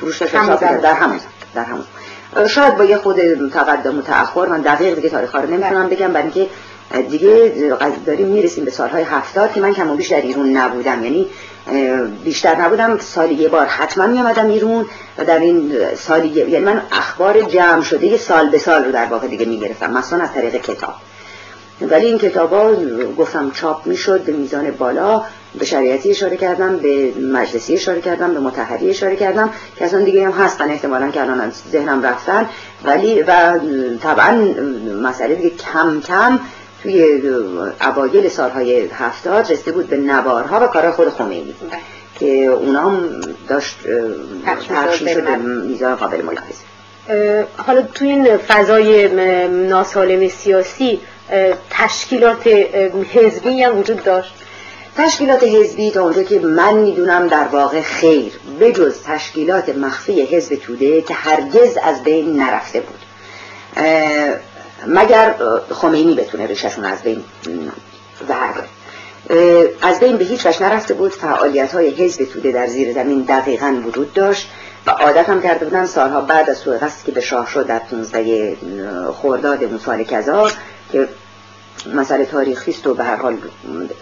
فروش 0.00 0.18
داشت 0.18 0.32
در 0.34 0.92
همون 0.92 1.20
در 1.54 1.64
همون 1.64 1.84
شاید 2.48 2.76
با 2.76 2.84
یه 2.84 2.96
خود 2.96 3.48
تقدم 3.48 3.98
و 3.98 4.02
تأخر 4.02 4.46
من 4.46 4.60
دقیق 4.60 4.94
دیگه 4.94 5.08
تاریخ 5.08 5.34
رو 5.34 5.50
نمی‌تونم 5.50 5.88
بگم 5.88 6.12
برای 6.12 6.22
اینکه 6.22 6.48
دیگه 7.10 7.52
داریم 8.06 8.26
می‌رسیم 8.26 8.64
به 8.64 8.70
سالهای 8.70 9.02
هفتاد 9.02 9.52
که 9.52 9.60
من 9.60 9.74
کم 9.74 9.90
و 9.90 9.94
بیش 9.94 10.08
در 10.08 10.20
ایران 10.20 10.56
نبودم. 10.56 11.04
یعنی 11.04 11.26
بیشتر 12.24 12.54
نبودم. 12.54 12.98
سالی 12.98 13.34
یه 13.34 13.48
بار 13.48 13.66
حتما 13.66 14.06
می 14.06 14.20
آمدم 14.20 14.46
ایرون 14.46 14.86
و 15.18 15.24
در 15.24 15.38
این 15.38 15.72
سالی 15.96 16.28
یعنی 16.28 16.58
من 16.58 16.82
اخبار 16.92 17.40
جمع 17.40 17.82
شده 17.82 18.06
یه 18.06 18.16
سال 18.16 18.48
به 18.48 18.58
سال 18.58 18.84
رو 18.84 18.92
در 18.92 19.06
واقع 19.06 19.26
دیگه 19.26 19.46
می 19.46 19.58
گرفتم 19.58 19.92
مثلا 19.92 20.22
از 20.22 20.32
طریق 20.32 20.56
کتاب. 20.56 20.94
ولی 21.80 22.06
این 22.06 22.18
کتاب 22.18 22.52
ها 22.52 22.72
گفتم 23.18 23.50
چاپ 23.50 23.86
می 23.86 23.96
شد 23.96 24.20
به 24.20 24.32
میزان 24.32 24.70
بالا 24.70 25.24
به 25.58 25.64
شریعتی 25.64 26.10
اشاره 26.10 26.36
کردم 26.36 26.76
به 26.76 27.12
مجلسی 27.32 27.74
اشاره 27.74 28.00
کردم 28.00 28.34
به 28.34 28.40
متحری 28.40 28.90
اشاره 28.90 29.16
کردم 29.16 29.50
که 29.76 29.84
اصلا 29.84 30.00
دیگه 30.00 30.26
هم 30.26 30.32
هستن 30.32 30.70
احتمالا 30.70 31.10
که 31.10 31.20
الان 31.20 31.52
ذهنم 31.72 32.02
رفتن. 32.02 32.48
ولی 32.84 33.22
و 33.22 33.58
طبعا 34.02 34.32
مسئله 35.02 35.34
دیگه 35.34 35.50
کم 35.50 36.00
کم 36.00 36.38
توی 36.82 37.22
اوایل 37.80 38.28
سالهای 38.28 38.88
هفتاد 38.92 39.52
رسیده 39.52 39.72
بود 39.72 39.86
به 39.86 39.96
نوارها 39.96 40.60
و 40.60 40.66
کارهای 40.66 40.92
خود 40.92 41.08
خمینی. 41.08 41.54
بله. 41.70 41.80
که 42.20 42.44
اونا 42.44 42.80
هم 42.80 43.20
داشت 43.48 43.76
پخش 44.46 45.02
شده 45.02 45.36
میزان 45.36 45.96
قابل 45.96 46.22
ملاحظه. 46.22 47.46
حالا 47.56 47.82
توی 47.82 48.08
این 48.08 48.36
فضای 48.36 49.08
ناسالم 49.48 50.28
سیاسی 50.28 51.00
تشکیلات 51.70 52.46
حزبی 53.12 53.62
هم 53.62 53.78
وجود 53.78 54.04
داشت؟ 54.04 54.34
تشکیلات 54.96 55.42
حزبی 55.42 55.90
تا 55.90 56.02
اونجا 56.02 56.22
که 56.22 56.38
من 56.38 56.74
می‌دونم 56.74 57.28
در 57.28 57.44
واقع 57.52 57.80
خیر 57.80 58.32
بجز 58.60 59.02
تشکیلات 59.02 59.68
مخفی 59.68 60.22
حزب 60.22 60.54
توده 60.54 61.02
که 61.02 61.14
هرگز 61.14 61.78
از 61.82 62.02
بین 62.02 62.42
نرفته 62.42 62.80
بود. 62.80 62.98
مگر 64.86 65.34
خمینی 65.70 66.14
بتونه 66.14 66.46
ریششون 66.46 66.84
از 66.84 67.02
بین 67.02 67.24
برداره 68.28 68.68
از 69.82 70.00
بین 70.00 70.16
به 70.16 70.24
هیچ 70.24 70.46
وجه 70.46 70.62
نرفته 70.62 70.94
بود. 70.94 71.12
فعالیت 71.12 71.74
های 71.74 71.90
حزب 71.90 72.24
توده 72.24 72.52
در 72.52 72.66
زیر 72.66 72.92
زمین 72.92 73.22
دقیقا 73.22 73.82
وجود 73.86 74.12
داشت 74.12 74.48
و 74.86 74.90
عادت 74.90 75.28
هم 75.28 75.42
کرده 75.42 75.64
بودن 75.64 75.86
سالها 75.86 76.20
بعد 76.20 76.50
از 76.50 76.58
سوء 76.58 76.78
که 77.06 77.12
به 77.12 77.20
شاه 77.20 77.50
شد 77.50 77.66
در 77.66 77.78
15 77.78 78.56
خورداد 79.12 79.64
اون 79.64 79.78
سال 79.78 80.04
کذا 80.04 80.50
که 80.92 81.08
مسئله 81.94 82.24
تاریخی 82.24 82.70
است 82.70 82.86
و 82.86 82.94
به 82.94 83.04
هر 83.04 83.16
حال 83.16 83.38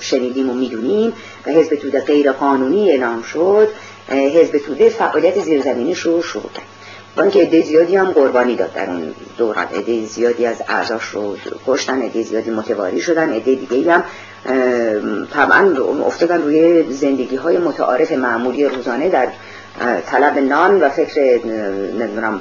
شنیدیم 0.00 0.50
و 0.50 0.54
می‌دونیم 0.54 1.12
و 1.46 1.50
حزب 1.50 1.74
توده 1.74 2.00
غیر 2.00 2.32
قانونی 2.32 2.90
اعلام 2.90 3.22
شد. 3.22 3.68
حزب 4.08 4.58
توده 4.58 4.88
فعالیت 4.88 5.40
زیرزمینیش 5.40 6.00
رو 6.00 6.22
شروع 6.22 6.50
کرد. 6.54 6.73
با 7.16 7.22
اینکه 7.22 7.42
عده 7.42 7.62
زیادی 7.62 7.96
هم 7.96 8.10
قربانی 8.10 8.56
داد 8.56 8.72
در 8.72 8.90
اون 8.90 9.14
دوران 9.38 9.66
عده 9.66 10.04
زیادی 10.06 10.46
از 10.46 10.62
اعضاش 10.68 11.04
رو 11.04 11.36
کشتن 11.66 12.02
عده 12.02 12.22
زیادی 12.22 12.50
متواری 12.50 13.00
شدن 13.00 13.32
عده 13.32 13.54
دیگه 13.54 13.92
هم 13.92 14.04
طبعا 15.34 15.74
افتادن 16.06 16.42
روی 16.42 16.92
زندگی 16.92 17.36
های 17.36 17.58
متعارف 17.58 18.12
معمولی 18.12 18.64
روزانه 18.64 19.08
در 19.08 19.28
طلب 20.06 20.38
نان 20.38 20.80
و 20.80 20.88
فکر 20.88 21.46
نمی‌دونم 21.98 22.40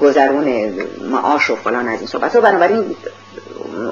گذرون 0.00 0.72
معاش 1.10 1.50
و 1.50 1.56
فلان 1.56 1.88
از 1.88 1.98
این 1.98 2.06
صحبت 2.06 2.36
ها. 2.36 2.40
بنابراین 2.40 2.96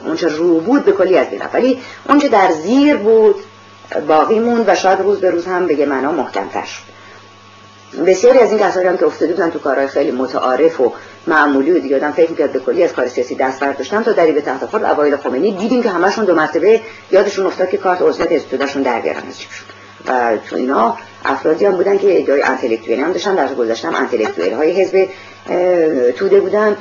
اونچه 0.07 0.29
رو 0.29 0.61
بود 0.61 0.85
به 0.85 0.93
کلی 0.93 1.19
از 1.19 1.31
بین 1.31 1.43
ولی 1.55 1.79
اونچه 2.09 2.29
در 2.29 2.51
زیر 2.51 2.97
بود 2.97 3.35
باقی 4.09 4.39
موند 4.39 4.65
و 4.69 4.75
شاید 4.75 5.01
روز 5.01 5.21
به 5.21 5.31
روز 5.31 5.47
هم 5.47 5.67
بگه 5.67 5.87
معنا 5.87 6.13
محکمتر 6.13 6.65
شد. 6.65 6.94
بسیاری 8.07 8.39
از 8.39 8.51
این 8.51 8.59
کسایی 8.59 8.87
هم 8.87 8.97
که 8.97 9.07
افتاده 9.07 9.33
بودن 9.33 9.51
تو 9.51 9.59
کارهای 9.59 9.87
خیلی 9.87 10.11
متعارف 10.11 10.81
و 10.81 10.93
معمولی 11.27 11.71
و 11.71 11.79
دیگه 11.79 11.97
آدم 11.97 12.13
فکر 12.13 12.31
می‌کرد 12.31 12.53
به 12.53 12.59
کلی 12.59 12.85
از 12.85 12.93
کار 12.93 13.09
سیاسی 13.09 13.35
دست 13.35 13.61
برداشتن 13.61 14.03
تا 14.03 14.13
دری 14.13 14.33
به 14.33 14.41
تحت 14.41 14.67
خود 14.67 14.85
اوایل 14.85 15.17
خمینی 15.17 15.53
دیدیم 15.53 15.83
که 15.83 15.91
همشون 15.91 16.25
دو 16.25 16.35
مرتبه 16.35 16.81
یادشون 17.11 17.47
افتاد 17.47 17.71
که 17.71 17.77
کارت 17.77 18.03
عضویت 18.03 18.33
استوداشون 18.33 18.83
در 18.83 19.01
بیارن 19.01 19.23
از 19.29 19.39
چیشون 19.39 19.67
و 20.07 20.37
تو 20.37 20.57
اینا 20.57 20.97
افرادی 21.25 21.65
هم 21.65 21.73
بودن 21.73 21.99
که 21.99 22.21
ادعای 22.21 22.43
انتلکتوئلی 22.43 23.03
هم 23.03 23.13
داشتن 23.13 23.35
در 23.35 23.55
گذشته 23.55 23.89
هم 23.89 23.95
انتلکتوئل 23.95 24.53
های 24.53 24.83
حزب 24.83 25.09
توده 26.17 26.41
بودن 26.41 26.77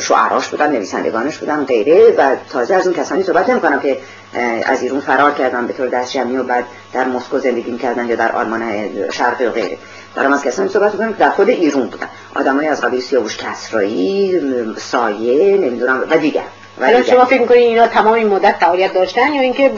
شعراش 0.00 0.48
بودن 0.48 0.72
نویسندگانش 0.72 1.38
بودن 1.38 1.64
غیره. 1.64 2.14
و 2.18 2.36
تازه 2.50 2.74
از 2.74 2.86
اون 2.86 2.96
کسانی 2.96 3.22
صحبت 3.22 3.50
نمی 3.50 3.60
کنم 3.60 3.80
که 3.80 3.98
از 4.64 4.82
ایران 4.82 5.00
فرار 5.00 5.32
کردن 5.32 5.66
به 5.66 5.72
طور 5.72 5.88
دست 5.88 6.12
جمعی 6.12 6.36
و 6.36 6.42
بعد 6.42 6.64
در 6.92 7.04
مسکو 7.04 7.38
زندگی 7.38 7.70
می‌کردن 7.70 8.06
یا 8.06 8.16
در 8.16 8.32
آلمان 8.32 8.62
شرقی 9.10 9.44
و 9.44 9.50
غیره. 9.50 9.78
دارم 10.18 10.32
از 10.32 10.42
کسانی 10.42 10.68
صحبت 10.68 10.92
می‌کنم 10.92 11.12
که 11.12 11.18
در 11.18 11.30
خود 11.30 11.48
ایران 11.48 11.86
بودن. 11.86 12.06
آدمای 12.34 12.66
از 12.66 12.80
قبیل 12.80 13.00
سیاوش 13.00 13.36
کسرایی 13.36 14.40
سایه 14.76 15.56
نمی‌دونم 15.56 16.04
و 16.10 16.18
دیگر. 16.18 16.42
ولی 16.80 17.04
شما 17.04 17.24
فکر 17.24 17.40
می‌کنید 17.40 17.60
اینا 17.60 17.86
تمام 17.86 18.12
این 18.12 18.26
مدت 18.26 18.54
فعالیت 18.60 18.94
داشتن 18.94 19.32
یا 19.32 19.42
اینکه 19.42 19.70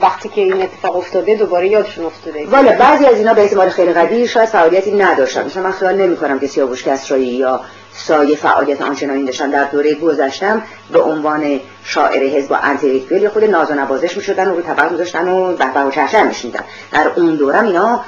وقتی 0.00 0.28
که 0.28 0.40
این 0.40 0.62
اتفاق 0.62 0.96
افتاده 0.96 1.34
دوباره 1.34 1.68
یادشون 1.68 2.04
افتاده؟ 2.04 2.46
والا 2.46 2.72
بعضی 2.72 3.06
از 3.06 3.16
اینا 3.16 3.34
به 3.34 3.40
اعتبار 3.40 3.68
خیلی 3.68 3.92
قدیر 3.92 4.26
شاید 4.26 4.48
فعالیتی 4.48 4.92
نداشتن. 4.92 5.46
مثلا 5.46 5.62
من 5.62 5.72
خیال 5.72 5.96
نمی 5.96 6.16
کنم 6.16 6.38
که 6.38 6.46
سیاوش 6.46 6.84
کسرایی 6.84 7.26
یا 7.26 7.60
سایه 7.92 8.36
فعالیت 8.36 8.82
آنچنانی 8.82 9.24
داشتن 9.24 9.50
در 9.50 9.64
دوره 9.64 9.94
گذشتم. 9.94 10.62
به 10.92 11.00
عنوان 11.00 11.60
شاعر 11.84 12.22
حزب 12.22 12.50
و 12.50 12.56
انتلیکتویل 12.62 13.28
خود 13.28 13.44
ناز 13.44 13.70
و 13.70 13.74
نوازش 13.74 14.16
می‌شدن 14.16 14.48
و 14.48 14.54
رو 14.54 14.62
طبق 14.62 14.92
میذاشتن 14.92 15.28
و 15.28 15.52
به 15.52 15.80
و 15.80 15.90
چرچر 15.90 16.22
میشنیدن 16.22 16.64
در 16.92 17.10
اون 17.16 17.36
دورم 17.36 17.64
اینا 17.64 18.04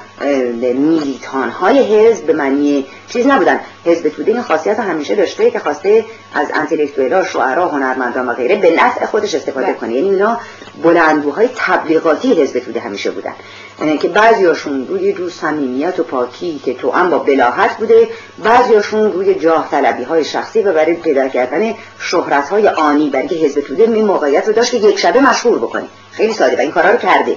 میلیتان 0.60 1.50
های 1.50 1.78
حزب 1.78 2.26
به 2.26 2.32
معنی 2.32 2.86
چیز 3.09 3.26
نبودن. 3.26 3.60
حزب 3.84 4.09
توده 4.09 4.32
این 4.32 4.42
خاصیت 4.42 4.80
همیشه 4.80 5.14
داشته 5.14 5.50
که 5.50 5.59
خواسته 5.59 6.05
از 6.34 6.48
انتلیکتویلا 6.55 7.24
شعرا 7.24 7.68
هنرمندان 7.68 8.28
و 8.28 8.32
غیره 8.32 8.56
به 8.56 8.70
نفع 8.70 9.06
خودش 9.06 9.34
استفاده 9.34 9.66
بله. 9.66 9.74
کنه. 9.74 9.94
یعنی 9.94 10.10
اینا 10.10 10.40
بلندگوهای 10.82 11.48
تبلیغاتی 11.56 12.42
حزب 12.42 12.59
توده 12.59 12.80
همیشه 12.80 13.10
بودن. 13.10 13.32
یعنی 13.80 13.98
که 13.98 14.09
بعضیاشون 14.09 14.86
روی 14.88 15.12
جو 15.12 15.28
صمیمیت 15.28 16.00
و 16.00 16.02
پاکی 16.02 16.60
که 16.64 16.74
تو 16.74 16.90
هم 16.90 17.10
با 17.10 17.18
بلاحت 17.18 17.76
بوده 17.76 18.09
بعضیاشون 18.44 19.12
روی 19.12 19.34
جاه 19.34 19.68
طلبی 19.70 20.02
های 20.02 20.24
شخصی 20.24 20.62
و 20.62 20.72
برای 20.72 20.94
پیدا 20.94 21.28
کردن 21.28 21.74
شهرت 21.98 22.48
های 22.48 22.68
آنی 22.69 23.11
برای 23.11 23.28
که 23.28 23.35
حزب 23.35 23.61
توده 23.61 23.86
می 23.86 24.03
موقعیت 24.03 24.47
رو 24.47 24.53
داشت 24.53 24.70
که 24.70 24.77
یک 24.77 24.99
شبه 24.99 25.20
مشهور 25.20 25.59
بکنه. 25.59 25.85
خیلی 26.12 26.32
ساده 26.32 26.57
و 26.57 26.61
این 26.61 26.70
کارا 26.70 26.90
رو 26.90 26.97
کرده. 26.97 27.36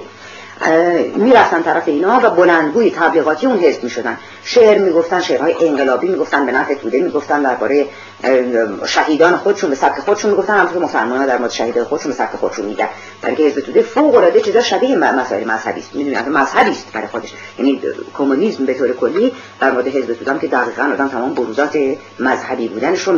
می‌رفتن 1.16 1.62
طرف 1.62 1.88
اینا 1.88 2.20
و 2.22 2.30
بلندگوی 2.30 2.90
تبلیغاتی 2.90 3.46
اون 3.46 3.58
حزب 3.58 3.84
می‌شدن 3.84 4.16
شعر 4.44 4.78
می‌گفتن 4.78 5.20
شعرهای 5.20 5.54
انقلابی 5.60 6.08
می‌گفتن 6.08 6.46
به 6.46 6.52
نفع 6.52 6.74
توده 6.74 7.00
می‌گفتن 7.00 7.42
درباره 7.42 7.86
شهیدان 8.86 9.36
خودشون 9.36 9.70
به 9.70 9.76
سبک 9.76 9.98
خودشون 9.98 10.30
می‌گفتن 10.30 10.56
همونطور 10.56 10.82
مسلمانان 10.82 11.26
در 11.26 11.38
مورد 11.38 11.50
شهیدان 11.50 11.84
خودشون 11.84 12.10
به 12.10 12.16
سبک 12.16 12.36
خودشون 12.36 12.64
میگن. 12.64 12.88
در 13.22 13.30
حزب 13.30 13.60
توده 13.60 13.82
فوق 13.82 14.14
العاده 14.14 14.40
چیزا 14.40 14.60
شبیه 14.60 14.96
مسائل 14.96 15.44
مذهبی 15.50 15.80
است. 15.80 15.94
می‌دونید 15.94 16.28
مذهبی 16.28 16.70
است 16.70 16.86
برای 16.92 17.06
خودش. 17.06 17.32
یعنی 17.58 17.80
کمونیسم 18.18 18.66
به 18.66 18.74
طور 18.74 18.92
کلی 18.92 19.32
در 19.60 19.70
مورد 19.70 19.86
حزب 19.86 20.14
توده 20.14 20.38
که 20.40 20.46
دقیقاً 20.46 20.82
آدم 20.92 21.08
تمام 21.08 21.34
بروزات 21.34 21.78
مذهبی 22.20 22.68
بودنش 22.68 23.00
رو 23.00 23.12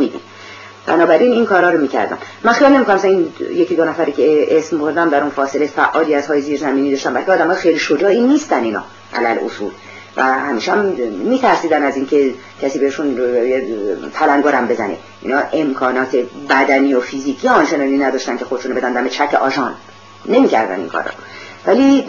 بنابراین 0.87 1.31
این 1.31 1.45
کارا 1.45 1.69
رو 1.69 1.81
می‌کردم. 1.81 2.17
من 2.43 2.51
خیال 2.51 2.71
نمی‌کنم 2.73 2.99
این 3.03 3.33
یکی 3.51 3.75
دو 3.75 3.85
نفری 3.85 4.11
که 4.11 4.57
اسم 4.57 4.77
بردم 4.77 5.09
در 5.09 5.21
اون 5.21 5.29
فاصله 5.29 5.67
فعالیت 5.67 6.27
های 6.27 6.41
زیر 6.41 6.59
زمینی 6.59 6.91
داشتن 6.91 7.13
بلکه 7.13 7.31
آدم 7.31 7.53
خیلی 7.53 7.79
شجاعی 7.79 8.21
نیستن 8.21 8.63
اینا 8.63 8.83
علل 9.13 9.37
اصول. 9.45 9.71
و 10.17 10.23
همیشه 10.23 10.71
هم 10.71 10.85
میترسیدن 11.29 11.83
از 11.83 11.95
اینکه 11.95 12.33
کسی 12.61 12.79
بهشون 12.79 13.15
پلنگارم 14.13 14.67
بزنه. 14.67 14.97
اینا 15.21 15.41
امکانات 15.53 16.17
بدنی 16.49 16.93
و 16.93 16.99
فیزیکی 16.99 17.47
آنچنانی 17.47 17.97
نداشتن 17.97 18.37
که 18.37 18.45
خودشون 18.45 18.73
بدن. 18.73 18.93
دم 18.93 19.07
چک 19.07 19.33
آژان. 19.33 19.73
نمی‌کردن 20.25 20.75
این 20.75 20.87
کارا. 20.87 21.11
ولی 21.65 22.03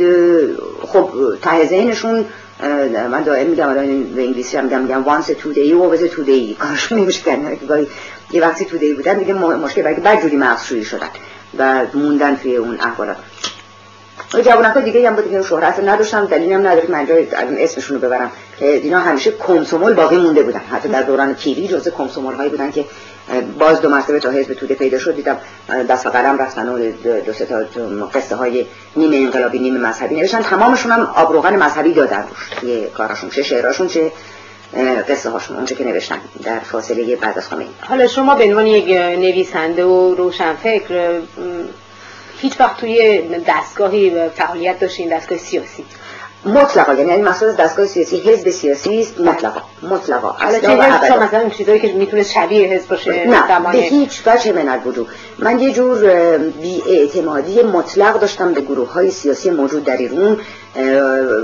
خب 0.87 1.11
ته 1.43 1.67
ذهنشون 1.67 2.25
من 3.11 3.23
دائم 3.23 3.47
میگم 3.47 3.69
الان 3.69 4.03
به 4.03 4.23
انگلیسی 4.23 4.57
هم 4.57 4.65
میگم 4.65 4.81
میگم 4.81 5.05
once 5.05 5.25
a 5.25 5.31
two 5.31 5.55
day 5.55 5.73
always 5.73 6.01
a 6.01 6.17
two 6.17 6.27
day. 6.27 6.59
کارشون 6.59 6.99
نمیشه 6.99 7.23
کردن 7.23 7.57
یه 8.31 8.43
وقتی 8.43 8.65
تو 8.65 8.79
دی 8.79 8.95
بودن 8.95 9.19
دیگه 9.19 9.35
مشکل 9.35 9.83
برای 9.83 9.95
بعد 9.95 10.23
جوری 10.23 10.37
مغزشویی 10.37 10.85
شدن 10.85 11.09
و 11.59 11.87
موندن 11.95 12.37
توی 12.37 12.57
اون 12.57 12.81
احوالات 12.81 13.17
و 14.35 14.41
جوانک 14.41 14.79
دیگه 14.79 15.09
هم 15.09 15.17
بود 15.17 15.31
که 15.31 15.43
شهرت 15.43 15.81
نداشتم 15.81 16.27
دلیلی 16.27 16.53
هم 16.53 16.67
نداره 16.67 16.91
من 16.91 17.07
جای 17.07 17.27
اسمشون 17.59 18.01
رو 18.01 18.07
ببرم. 18.07 18.31
که 18.59 18.67
اینا 18.67 19.01
همیشه 19.01 19.31
کمسومول 19.31 19.95
باقی 19.95 20.17
مونده 20.17 20.43
بودن. 20.43 20.61
حتی 20.71 20.89
در 20.89 21.03
دوران 21.03 21.35
پیری 21.35 21.69
جزء 21.69 21.91
کمسومول 21.91 22.35
هایی 22.35 22.51
بودن 22.51 22.71
که 22.71 22.85
باز 23.59 23.81
دو 23.81 23.89
مرتبه 23.89 24.21
تا 24.21 24.31
حزب 24.31 24.55
توده 24.55 24.75
پیدا 24.75 24.99
شد 24.99 25.17
دیدم 25.17 25.39
دست 25.89 26.07
و 26.07 26.11
قلم 26.11 26.39
رفتن 26.39 26.69
و 26.69 26.93
دو 27.27 27.33
سه 27.33 27.47
تا 27.47 27.65
قصه 28.15 28.37
های 28.37 28.67
نیمه 28.97 29.17
انقلابی 29.17 29.59
نیمه 29.59 29.79
مذهبی 29.79 30.15
نوشتن. 30.15 30.43
تمامشون 30.43 30.93
هم 30.93 31.01
آبروغان 31.15 31.57
مذهبی 31.57 31.93
دادن 31.93 32.25
روش. 32.31 32.51
توی 32.61 32.87
کاراشون 32.87 33.31
چه 33.31 33.43
شعراشون 33.43 33.89
چه 33.89 34.13
قصه 35.09 35.31
هاشون 35.31 35.57
اونچه 35.57 35.75
که 35.75 35.85
نوشتن 35.85 36.21
در 36.45 36.59
فاصله 36.59 37.17
بعد 37.17 37.39
از 37.39 37.49
خامنه‌ای 37.49 37.71
حالا 37.81 38.07
شما 38.07 38.35
به 38.35 38.45
عنوان 38.45 38.67
یک 38.67 38.97
نویسنده 38.97 39.85
و 39.85 40.15
روشنفکر 40.15 41.21
هیچ 42.39 42.61
وقت 42.61 42.77
توی 42.77 43.23
دستگاهی 43.47 44.29
فعالیت 44.29 44.79
داشتین 44.81 45.17
دستگاه 45.17 45.39
سیاسی؟ 45.39 45.85
مطلقا 46.45 46.95
یعنی 46.95 47.11
این 47.11 47.25
مسئله 47.25 47.53
دستگاه 47.53 47.87
سیاسی 47.87 48.21
حزب 48.21 48.51
سیاسی 48.51 49.01
است 49.01 49.21
مطلقا 49.21 49.63
مطلقا. 49.83 50.31
اصلا 50.31 51.21
مثلا 51.21 51.49
چیزایی 51.49 51.81
که 51.81 51.93
می‌تونه 51.93 52.23
شبیه 52.23 52.69
حزب 52.69 52.89
باشه 52.89 53.27
نه 53.27 53.73
به 53.73 53.79
هیچ 53.79 54.23
وجه 54.27 54.53
من 54.53 54.69
الوجود 54.69 55.09
من 55.39 55.61
یه 55.61 55.73
جور 55.73 56.05
اعتمادی 56.87 57.63
مطلق 57.63 58.21
داشتم 58.21 58.53
به 58.53 58.61
گروه 58.61 58.93
های 58.93 59.11
سیاسی 59.11 59.51
موجود 59.51 59.85
در 59.85 59.97
ایران. 59.97 60.41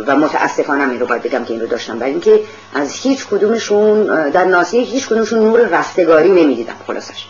و 0.06 0.16
متاسفانه 0.16 0.90
این 0.90 1.00
رو 1.00 1.06
باید 1.06 1.22
بگم 1.22 1.44
که 1.44 1.52
این 1.52 1.60
رو 1.60 1.66
داشتم. 1.66 1.98
برای 1.98 2.10
اینکه 2.10 2.40
از 2.74 2.92
هیچ 2.92 3.26
کدومشون 3.26 4.04
در 4.30 4.44
ناسیه 4.44 4.82
هیچ 4.82 5.09
کدومشون 5.09 5.38
نور 5.38 5.60
رستگاری 5.60 6.30
نمی‌دیدم 6.30 6.74
خلاصش. 6.86 7.26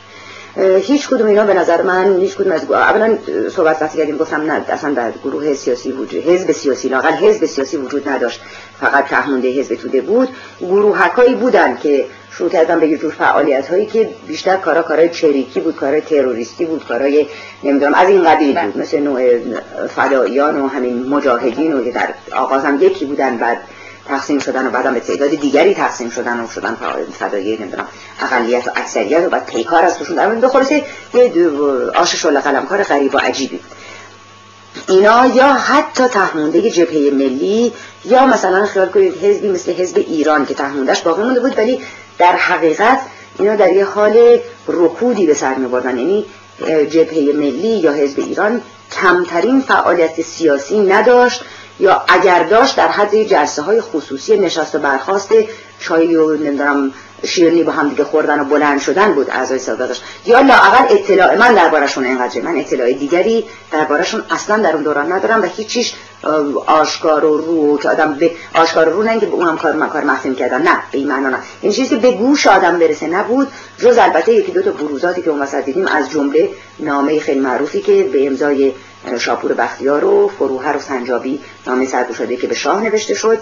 هیچ 0.80 1.08
کدوم 1.08 1.26
اینا 1.26 1.44
به 1.44 1.54
نظر 1.54 1.82
من 1.82 2.18
هیچ 2.18 2.36
کدوم 2.36 2.52
از 2.52 2.70
اولا 2.70 3.18
صحبت 3.56 3.82
وقتی 3.82 3.98
کردیم 3.98 4.16
گفتم 4.16 4.42
نه 4.52 4.64
اصلا 4.68 4.94
در 4.94 5.10
گروه 5.24 5.54
سیاسی 5.54 5.92
وجود 5.92 6.22
حزب 6.22 6.52
سیاسی 6.52 6.88
لاقل 6.88 7.12
حزب 7.12 7.46
سیاسی 7.46 7.76
وجود 7.76 8.08
نداشت. 8.08 8.40
فقط 8.82 9.06
تهمونده 9.06 9.48
حزب 9.48 9.74
توده 9.74 10.00
بود 10.00 10.28
گروه 10.60 10.98
هکایی 10.98 11.34
بودن 11.34 11.78
که 11.82 12.04
شروع 12.30 12.50
کردن 12.50 12.80
به 12.80 12.88
یه 12.88 12.98
جور 12.98 13.12
فعالیت 13.12 13.68
هایی 13.68 13.86
که 13.86 14.10
بیشتر 14.28 14.56
کارا 14.56 14.82
کارای 14.82 15.08
چریکی 15.08 15.60
بود 15.60 15.76
کارای 15.76 16.00
تروریستی 16.00 16.64
بود 16.64 16.84
کارای 16.86 17.26
نمی‌دونم 17.62 17.94
از 17.94 18.08
این 18.08 18.24
قبیل 18.24 18.60
بود. 18.60 18.78
مثل 18.78 18.98
نوع 18.98 19.38
فداییان 19.88 20.60
و 20.60 20.68
همین 20.68 21.08
مجاهدین 21.08 21.74
و 21.74 21.92
در 21.92 22.08
آغاز 22.36 22.64
هم 22.64 22.82
یکی 22.82 23.04
بودن 23.04 23.36
بعد 23.36 23.58
تقسیم 24.08 24.38
شدن 24.38 24.66
و 24.66 24.70
بعدم 24.70 24.94
به 24.94 25.00
تعداد 25.00 25.30
دیگری 25.30 25.74
تقسیم 25.74 26.10
شدن 26.10 26.40
و 26.40 26.48
شدن 26.48 26.76
فدایی 27.18 27.56
نمی‌دونم 27.56 27.88
اقلیت 28.22 28.68
و 28.68 28.70
اکثریت 28.76 29.26
و 29.26 29.30
بعد 29.30 29.46
پیکار 29.46 29.84
از 29.84 29.98
توشون 29.98 30.16
در 30.16 30.28
به 30.28 30.48
خلاصه 30.48 30.82
یه 31.14 31.32
آش 31.94 32.16
شل 32.16 32.40
قلمکار 32.40 32.82
غریب 32.82 33.14
و 33.14 33.18
عجیبی 33.18 33.60
اینا 34.88 35.26
یا 35.26 35.52
حتی 35.52 36.06
تهمونده 36.06 36.70
جبهه 36.70 37.10
ملی 37.14 37.72
یا 38.04 38.26
مثلا 38.26 38.66
خیال 38.66 38.88
کنید 38.88 39.24
حزبی 39.24 39.48
مثل 39.48 39.72
حزب 39.72 39.96
ایران 39.96 40.46
که 40.46 40.54
تهموندهش 40.54 41.00
باقی 41.00 41.22
مونده 41.22 41.40
بود 41.40 41.58
ولی 41.58 41.80
در 42.18 42.36
حقیقت 42.36 43.00
اینا 43.38 43.56
در 43.56 43.72
یه 43.72 43.84
حال 43.84 44.38
رکودی 44.68 45.26
به 45.26 45.34
سر 45.34 45.54
میبردن. 45.54 45.98
یعنی 45.98 46.26
جبهه 46.90 47.32
ملی 47.34 47.78
یا 47.78 47.92
حزب 47.92 48.18
ایران 48.18 48.62
کمترین 48.92 49.60
فعالیت 49.60 50.22
سیاسی 50.22 50.80
نداشت 50.80 51.44
یا 51.80 52.04
اگر 52.08 52.42
داشت 52.42 52.76
در 52.76 52.88
حد 52.88 53.22
جلسه 53.22 53.62
های 53.62 53.80
خصوصی 53.80 54.36
نشست 54.36 54.74
و 54.74 54.78
برخواست 54.78 55.28
چای 55.80 56.16
و 56.16 56.36
نمی‌دونم 56.36 56.92
شیرنی 57.24 57.62
با 57.62 57.72
هم 57.72 57.88
دیگه 57.88 58.04
خوردن 58.04 58.40
و 58.40 58.44
بلند 58.44 58.80
شدن 58.80 59.12
بود 59.12 59.30
اعضای 59.30 59.58
سابقش 59.58 60.00
یا 60.26 60.40
لااقل 60.40 60.84
اطلاع 60.90 61.36
من 61.36 61.54
دربارشون 61.54 62.04
اینقدر 62.04 62.40
من 62.40 62.56
اطلاع 62.56 62.92
دیگری 62.92 63.44
دربارشون 63.72 64.22
اصلا 64.30 64.56
در 64.56 64.72
اون 64.72 64.82
دوران 64.82 65.12
ندارم 65.12 65.42
و 65.42 65.46
هیچیش 65.56 65.94
آشکار 66.66 67.24
و 67.24 67.36
رو 67.36 67.78
که 67.78 67.88
آدم 67.88 68.14
به 68.14 68.30
آشکار 68.54 68.88
و 68.88 68.92
رو 68.92 69.02
نه 69.02 69.20
که 69.20 69.26
به 69.26 69.32
اونم 69.32 69.58
کار 69.58 69.72
من 69.72 69.88
کار 69.88 70.04
مفهوم 70.04 70.34
کردن. 70.34 70.62
نه 70.62 70.76
به 70.92 70.98
این 70.98 71.08
معنا 71.08 71.28
نه 71.28 71.38
این 71.60 71.72
چیزی 71.72 71.96
به 71.96 72.12
گوش 72.12 72.46
آدم 72.46 72.78
برسه 72.78 73.06
نبود. 73.06 73.48
جز 73.78 73.98
البته 73.98 74.32
یکی 74.32 74.52
دو 74.52 74.62
تا 74.62 74.70
بروزاتی 74.70 75.22
که 75.22 75.30
اون 75.30 75.42
وسط 75.42 75.64
دیدیم 75.64 75.86
از 75.86 76.10
جمله 76.10 76.50
نامه 76.78 77.20
خیلی 77.20 77.40
معروفی 77.40 77.80
که 77.80 78.08
به 78.12 78.26
امضای 78.26 78.72
شاپور 79.18 79.52
بختیار 79.54 80.04
و 80.04 80.28
فروهر 80.38 80.76
و 80.76 80.80
سنجابی 80.80 81.40
نامه 81.66 81.86
سرگوشاده 81.86 82.36
که 82.36 82.46
به 82.46 82.54
شاه 82.54 82.82
نوشته 82.82 83.14
شد 83.14 83.38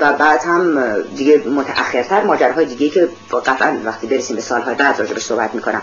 و 0.00 0.12
بعد 0.12 0.42
هم 0.42 0.96
دیگه 1.02 1.38
متأخرتر 1.38 2.22
ماجراهای 2.22 2.66
دیگه 2.66 2.88
که 2.88 3.08
قطعا 3.32 3.76
وقتی 3.84 4.06
برسیم 4.06 4.36
به 4.36 4.42
سالهای 4.42 4.74
بعد 4.74 4.98
راجبش 4.98 5.22
صحبت 5.22 5.54
می‌کنم 5.54 5.82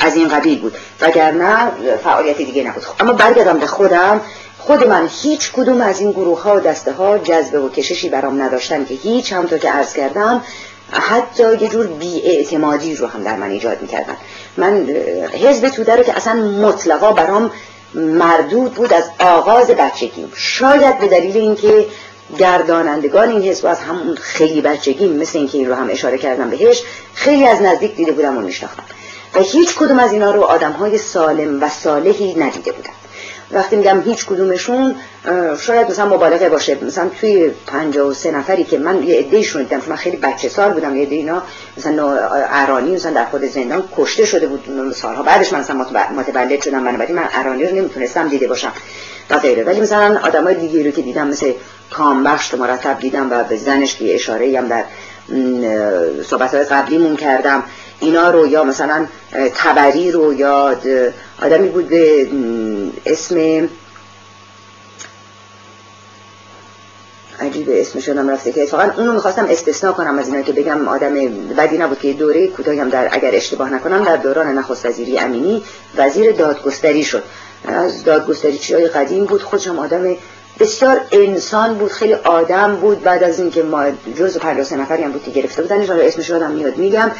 از 0.00 0.16
این 0.16 0.28
قبیل 0.28 0.60
بود. 0.60 0.76
وگرنه 1.00 1.70
فعالیت 2.04 2.36
دیگه 2.36 2.64
نبود. 2.64 2.82
اما 3.00 3.12
برگردم 3.12 3.58
به 3.58 3.66
خودم. 3.66 4.20
خود 4.58 4.86
من 4.86 5.08
هیچ 5.22 5.52
کدوم 5.52 5.80
از 5.80 6.00
این 6.00 6.10
گروه 6.10 6.42
ها 6.42 6.56
و 6.56 6.60
دسته 6.60 6.92
ها 6.92 7.18
جذبه 7.18 7.60
و 7.60 7.68
کششی 7.68 8.08
برام 8.08 8.42
نداشتن 8.42 8.84
که 8.84 8.94
هیچ 8.94 9.32
همطور 9.32 9.58
که 9.58 9.70
عرض 9.70 9.92
کردم 9.92 10.42
حتی 10.92 11.56
یه 11.60 11.68
جور 11.68 11.88
اعتمادی 12.24 12.94
رو 12.94 13.06
هم 13.06 13.22
در 13.22 13.36
من 13.36 13.50
ایجاد 13.50 13.82
می‌کردن. 13.82 14.16
من 14.56 14.86
حزب 15.32 15.68
توده 15.68 15.96
رو 15.96 16.02
که 16.02 16.16
اصلا 16.16 16.34
مطلقا 16.34 17.12
برام 17.12 17.50
مردود 17.94 18.74
بود 18.74 18.92
از 18.92 19.04
آغاز 19.18 19.70
بچگیم 19.70 20.32
شاید 20.36 20.98
به 20.98 21.08
دلیل 21.08 21.36
اینکه 21.36 21.86
گردانندگان 22.38 23.28
این 23.28 23.42
حزب 23.42 23.66
از 23.66 23.80
همون 23.80 24.16
خیلی 24.16 24.60
بچگی 24.60 25.08
مثل 25.08 25.38
اینکه 25.38 25.58
این 25.58 25.68
رو 25.68 25.74
هم 25.74 25.88
اشاره 25.90 26.18
کردم 26.18 26.50
بهش 26.50 26.82
خیلی 27.14 27.46
از 27.46 27.62
نزدیک 27.62 27.96
دیده 27.96 28.12
بودم 28.12 28.38
و 28.38 28.40
میشناختم. 28.40 28.82
و 29.34 29.40
هیچ 29.40 29.74
کدوم 29.74 29.98
از 29.98 30.12
اینا 30.12 30.30
رو 30.30 30.42
آدم 30.42 30.72
های 30.72 30.98
سالم 30.98 31.62
و 31.62 31.68
صالحی 31.68 32.34
ندیده 32.34 32.72
بودم. 32.72 32.99
وقتی 33.52 33.76
میگم 33.76 34.00
هیچ 34.00 34.26
کدومشون 34.26 34.94
شاید 35.60 35.90
مثلا 35.90 36.06
مبالغه 36.06 36.48
باشه. 36.48 36.84
مثلا 36.84 37.08
توی 37.20 37.50
سه 38.14 38.30
نفری 38.30 38.64
که 38.64 38.78
من 38.78 39.02
یه 39.02 39.18
عدهشون 39.18 39.62
دیدم. 39.62 39.82
من 39.88 39.96
خیلی 39.96 40.16
بچه 40.16 40.48
سال 40.48 40.70
بودم 40.70 40.96
یه 40.96 41.02
عده 41.02 41.14
اینا 41.14 41.42
مثلا 41.76 42.18
ارانی 42.50 42.94
مثلا 42.94 43.12
در 43.12 43.24
خود 43.24 43.44
زندان 43.44 43.84
کشته 43.96 44.24
شده 44.24 44.46
بود 44.46 44.92
سالها. 44.92 45.22
بعدش 45.22 45.52
من 45.52 45.60
مثلا 45.60 45.86
متولد 46.16 46.62
شدم 46.62 46.84
بنابراین 46.84 47.16
من 47.16 47.28
ارانی 47.32 47.64
رو 47.64 47.76
نمی‌تونستم 47.76 48.28
دیده 48.28 48.48
باشم 48.48 48.72
و 49.30 49.38
غیره. 49.38 49.64
ولی 49.64 49.80
مثلا 49.80 50.20
آدمای 50.22 50.54
دیگه 50.54 50.84
رو 50.84 50.90
که 50.90 51.02
دیدم 51.02 51.28
مثل 51.28 51.52
کامبخش 51.90 52.54
مرتب 52.54 52.98
دیدم 52.98 53.30
و 53.30 53.44
به 53.44 53.56
زنش 53.56 53.96
که 53.96 54.14
اشاره 54.14 54.58
هم 54.58 54.68
در 54.68 54.84
صحبت 56.24 56.54
های 56.54 56.64
قبلیمون 56.64 57.16
کردم. 57.16 57.62
اینا 58.00 58.30
رو 58.30 58.46
یا 58.46 58.64
مثلا 58.64 59.06
تبری 59.54 60.10
رو 60.10 60.34
یا 60.34 60.76
آدمی 61.42 61.68
بود 61.68 61.88
به 61.88 62.28
اسم 63.06 63.68
عجیب 67.40 67.68
اسمش 67.72 68.06
شدم 68.06 68.30
رفته 68.30 68.52
که 68.52 68.62
اتفاقا 68.62 68.90
اونو 68.96 69.12
می‌خواستم 69.12 69.46
استثناء 69.50 69.92
کنم 69.92 70.18
از 70.18 70.28
اینا 70.28 70.42
که 70.42 70.52
بگم 70.52 70.88
آدم 70.88 71.14
بدی 71.56 71.78
نبود 71.78 71.98
که 71.98 72.12
دوره 72.12 72.46
کوتاهی 72.46 72.80
هم 72.80 72.88
در 72.88 73.08
اگر 73.12 73.30
اشتباه 73.32 73.74
نکنم 73.74 74.04
در 74.04 74.16
دوران 74.16 74.58
نخست 74.58 74.86
وزیری 74.86 75.18
امینی 75.18 75.62
وزیر 75.96 76.32
دادگستری 76.32 77.04
شد. 77.04 77.22
از 77.64 78.04
دادگستری 78.04 78.58
چیای 78.58 78.88
قدیم 78.88 79.24
بود 79.24 79.42
خودشم 79.42 79.78
آدم 79.78 80.16
بسیار 80.60 81.00
انسان 81.12 81.74
بود 81.74 81.92
خیلی 81.92 82.14
آدم 82.14 82.76
بود. 82.76 83.02
بعد 83.02 83.22
از 83.22 83.38
اینکه 83.38 83.62
ما 83.62 83.84
جز 84.16 84.38
53 84.38 84.76
نفری 84.76 85.02
هم 85.02 85.12
بود 85.12 85.22
که 85.22 85.30
گرفته 85.30 85.62
بودن 85.62 86.00
اسمش 86.00 86.28
یادم 86.28 86.50
میاد 86.50 86.76
میگم. 86.76 87.10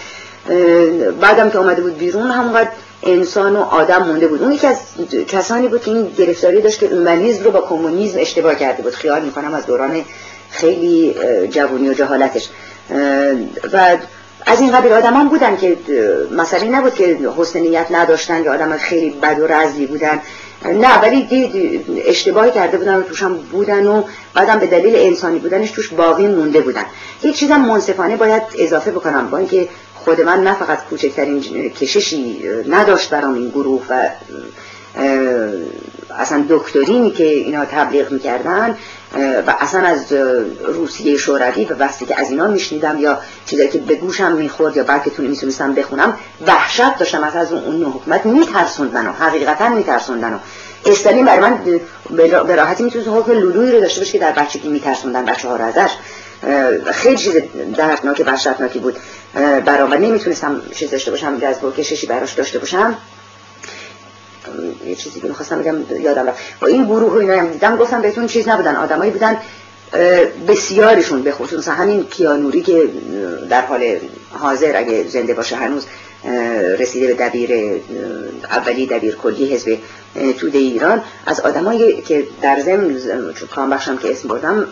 بعدم 1.21 1.51
که 1.51 1.59
آمده 1.59 1.83
بود 1.83 1.99
بیرون 1.99 2.31
همونقدر 2.31 2.69
انسان 3.03 3.57
و 3.57 3.61
آدم 3.61 4.03
مونده 4.03 4.27
بود. 4.27 4.43
اون 4.43 4.53
یکی 4.53 4.67
از 4.67 4.77
کسانی 5.29 5.69
بود 5.69 5.83
که 5.83 5.91
این 5.91 6.07
گرفتاری 6.19 6.63
داشت 6.63 6.81
که 6.81 6.95
اومانیزم 6.95 7.45
رو 7.45 7.51
با 7.51 7.61
کمونیسم 7.61 8.19
اشتباه 8.21 8.55
کرده 8.55 8.83
بود. 8.83 8.95
خیال 8.95 9.23
می‌کنم 9.23 9.55
از 9.55 9.67
دوران 9.67 10.05
خیلی 10.51 11.15
جوونی 11.51 11.89
و 11.89 11.93
جهالتش. 11.93 12.49
و 13.73 13.97
از 14.47 14.61
این 14.61 14.73
قبیل 14.73 14.93
آدمان 14.93 15.29
بودن 15.29 15.57
که 15.57 15.77
مسئله 16.37 16.65
نبود 16.65 16.95
که 16.95 17.19
حسن 17.39 17.59
نیت 17.59 17.87
نداشتن 17.91 18.45
یا 18.45 18.55
آدم 18.55 18.77
خیلی 18.77 19.11
بد 19.11 19.41
و 19.41 19.47
رزلی 19.47 19.87
بودن. 19.87 20.21
نه 20.65 21.01
ولی 21.01 21.23
دید 21.23 21.85
اشتباهی 22.07 22.51
کرده 22.51 22.79
بودن 22.79 22.97
و 22.97 23.03
توش 23.03 23.23
هم 23.23 23.35
بودن 23.35 23.87
و 23.87 24.03
بعدم 24.35 24.59
به 24.59 24.67
دلیل 24.67 24.97
انسانی 24.97 25.39
بودنش 25.39 25.71
توش 25.71 25.89
باقی 25.89 26.27
مونده 26.27 26.61
بودن. 26.61 26.85
یک 27.23 27.37
چیزم 27.37 27.61
منصفانه 27.61 28.17
باید 28.17 28.43
اضافه 28.59 28.91
بکنم 28.91 29.31
با 29.31 29.39
اینکه 29.39 29.69
خود 30.05 30.21
من 30.21 30.43
نه 30.43 30.55
فقط 30.55 30.85
کوچکترین 30.85 31.41
کششی 31.71 32.43
نداشت 32.69 33.11
برام 33.11 33.35
این 33.35 33.49
گروه 33.49 33.83
و 33.89 34.09
اصلا 36.19 36.45
دکترینی 36.49 37.11
که 37.11 37.25
اینا 37.25 37.65
تبلیغ 37.65 38.13
می‌کردن 38.13 38.77
و 39.47 39.55
اصلا 39.61 39.81
از 39.81 40.13
روسیه 40.65 41.17
شوروی 41.17 41.65
و 41.65 41.75
وقتی 41.75 42.07
که 42.07 42.21
از 42.21 42.31
اینا 42.31 42.47
میشنیدم 42.47 42.99
یا 42.99 43.19
چیزایی 43.47 43.69
که 43.69 43.79
به 43.79 43.95
گوشم 43.95 44.33
می‌خورد 44.33 44.77
یا 44.77 44.83
برکتون 44.83 45.27
می‌تونستم 45.27 45.75
بخونم 45.75 46.19
وحشت 46.47 46.99
داشتم 46.99 47.25
از 47.25 47.37
از 47.37 47.53
اون 47.53 47.85
حکومت 47.85 48.27
میترسوندن 48.27 49.07
و 49.07 49.13
حقیقتا 49.13 49.69
میترسوندن 49.69 50.33
و 50.33 50.39
استالین 50.87 51.25
برای 51.25 51.41
من 51.41 51.81
به 52.47 52.57
راحتی 52.57 52.83
می‌تونست 52.83 53.09
حکم 53.09 53.33
لولوی 53.33 53.73
رو 53.73 53.81
داشته 53.81 54.01
باشه 54.01 54.13
که 54.13 54.19
در 54.19 54.33
بچگی 54.33 54.69
میترسوندن 54.69 55.25
بچه 55.25 55.49
ها 55.49 55.57
رو 55.57 55.65
ازش. 55.65 55.91
خیلی 56.93 57.17
چیز 57.17 57.37
دردناک 57.77 58.23
وحشتناکی 58.27 58.79
بود 58.79 58.97
برام 59.35 59.93
و 59.93 59.95
نمی‌تونستم 59.95 60.63
چیز 60.75 60.91
داشته 60.91 61.11
باشم 61.11 61.39
جذب 61.39 61.75
کششی 61.77 62.07
براش 62.07 62.33
داشته 62.33 62.59
باشم. 62.59 62.95
یه 64.87 64.95
چیزی 64.95 65.21
که 65.21 65.29
می‌خواستم 65.29 65.59
بگم 65.63 66.01
یادم 66.01 66.27
رفت. 66.27 66.61
با 66.61 66.67
این 66.67 66.85
گروه 66.85 67.13
و 67.13 67.17
اینا 67.17 67.41
هم 67.41 67.47
دیدم 67.47 67.77
گفتم 67.77 68.03
بهتون 68.03 68.27
چیز 68.27 68.49
نبودن 68.49 68.77
آدمایی 68.77 69.11
بودن 69.11 69.37
بسیاریشون 70.49 71.23
به 71.23 71.33
خصوص 71.33 71.69
همین 71.69 72.07
کیانوری 72.07 72.63
که 72.63 72.89
در 73.51 73.67
حال 73.67 73.97
حاضر 74.31 74.77
اگه 74.77 75.09
زنده 75.09 75.35
باشه 75.35 75.57
هنوز 75.57 75.87
رسیده 76.79 77.07
به 77.07 77.15
دبیر 77.15 77.81
اولی 78.51 78.87
دبیر 78.87 79.17
کلی 79.17 79.55
حزب 79.55 79.79
توده 80.39 80.59
ایران. 80.59 81.03
از 81.27 81.41
آدمایی 81.41 82.03
که 82.03 82.27
در 82.43 82.61
ضمن 82.61 83.01
کام 83.51 83.71
بخشم 83.71 83.97
که 83.97 84.11
اسم 84.11 84.29
بردم 84.29 84.67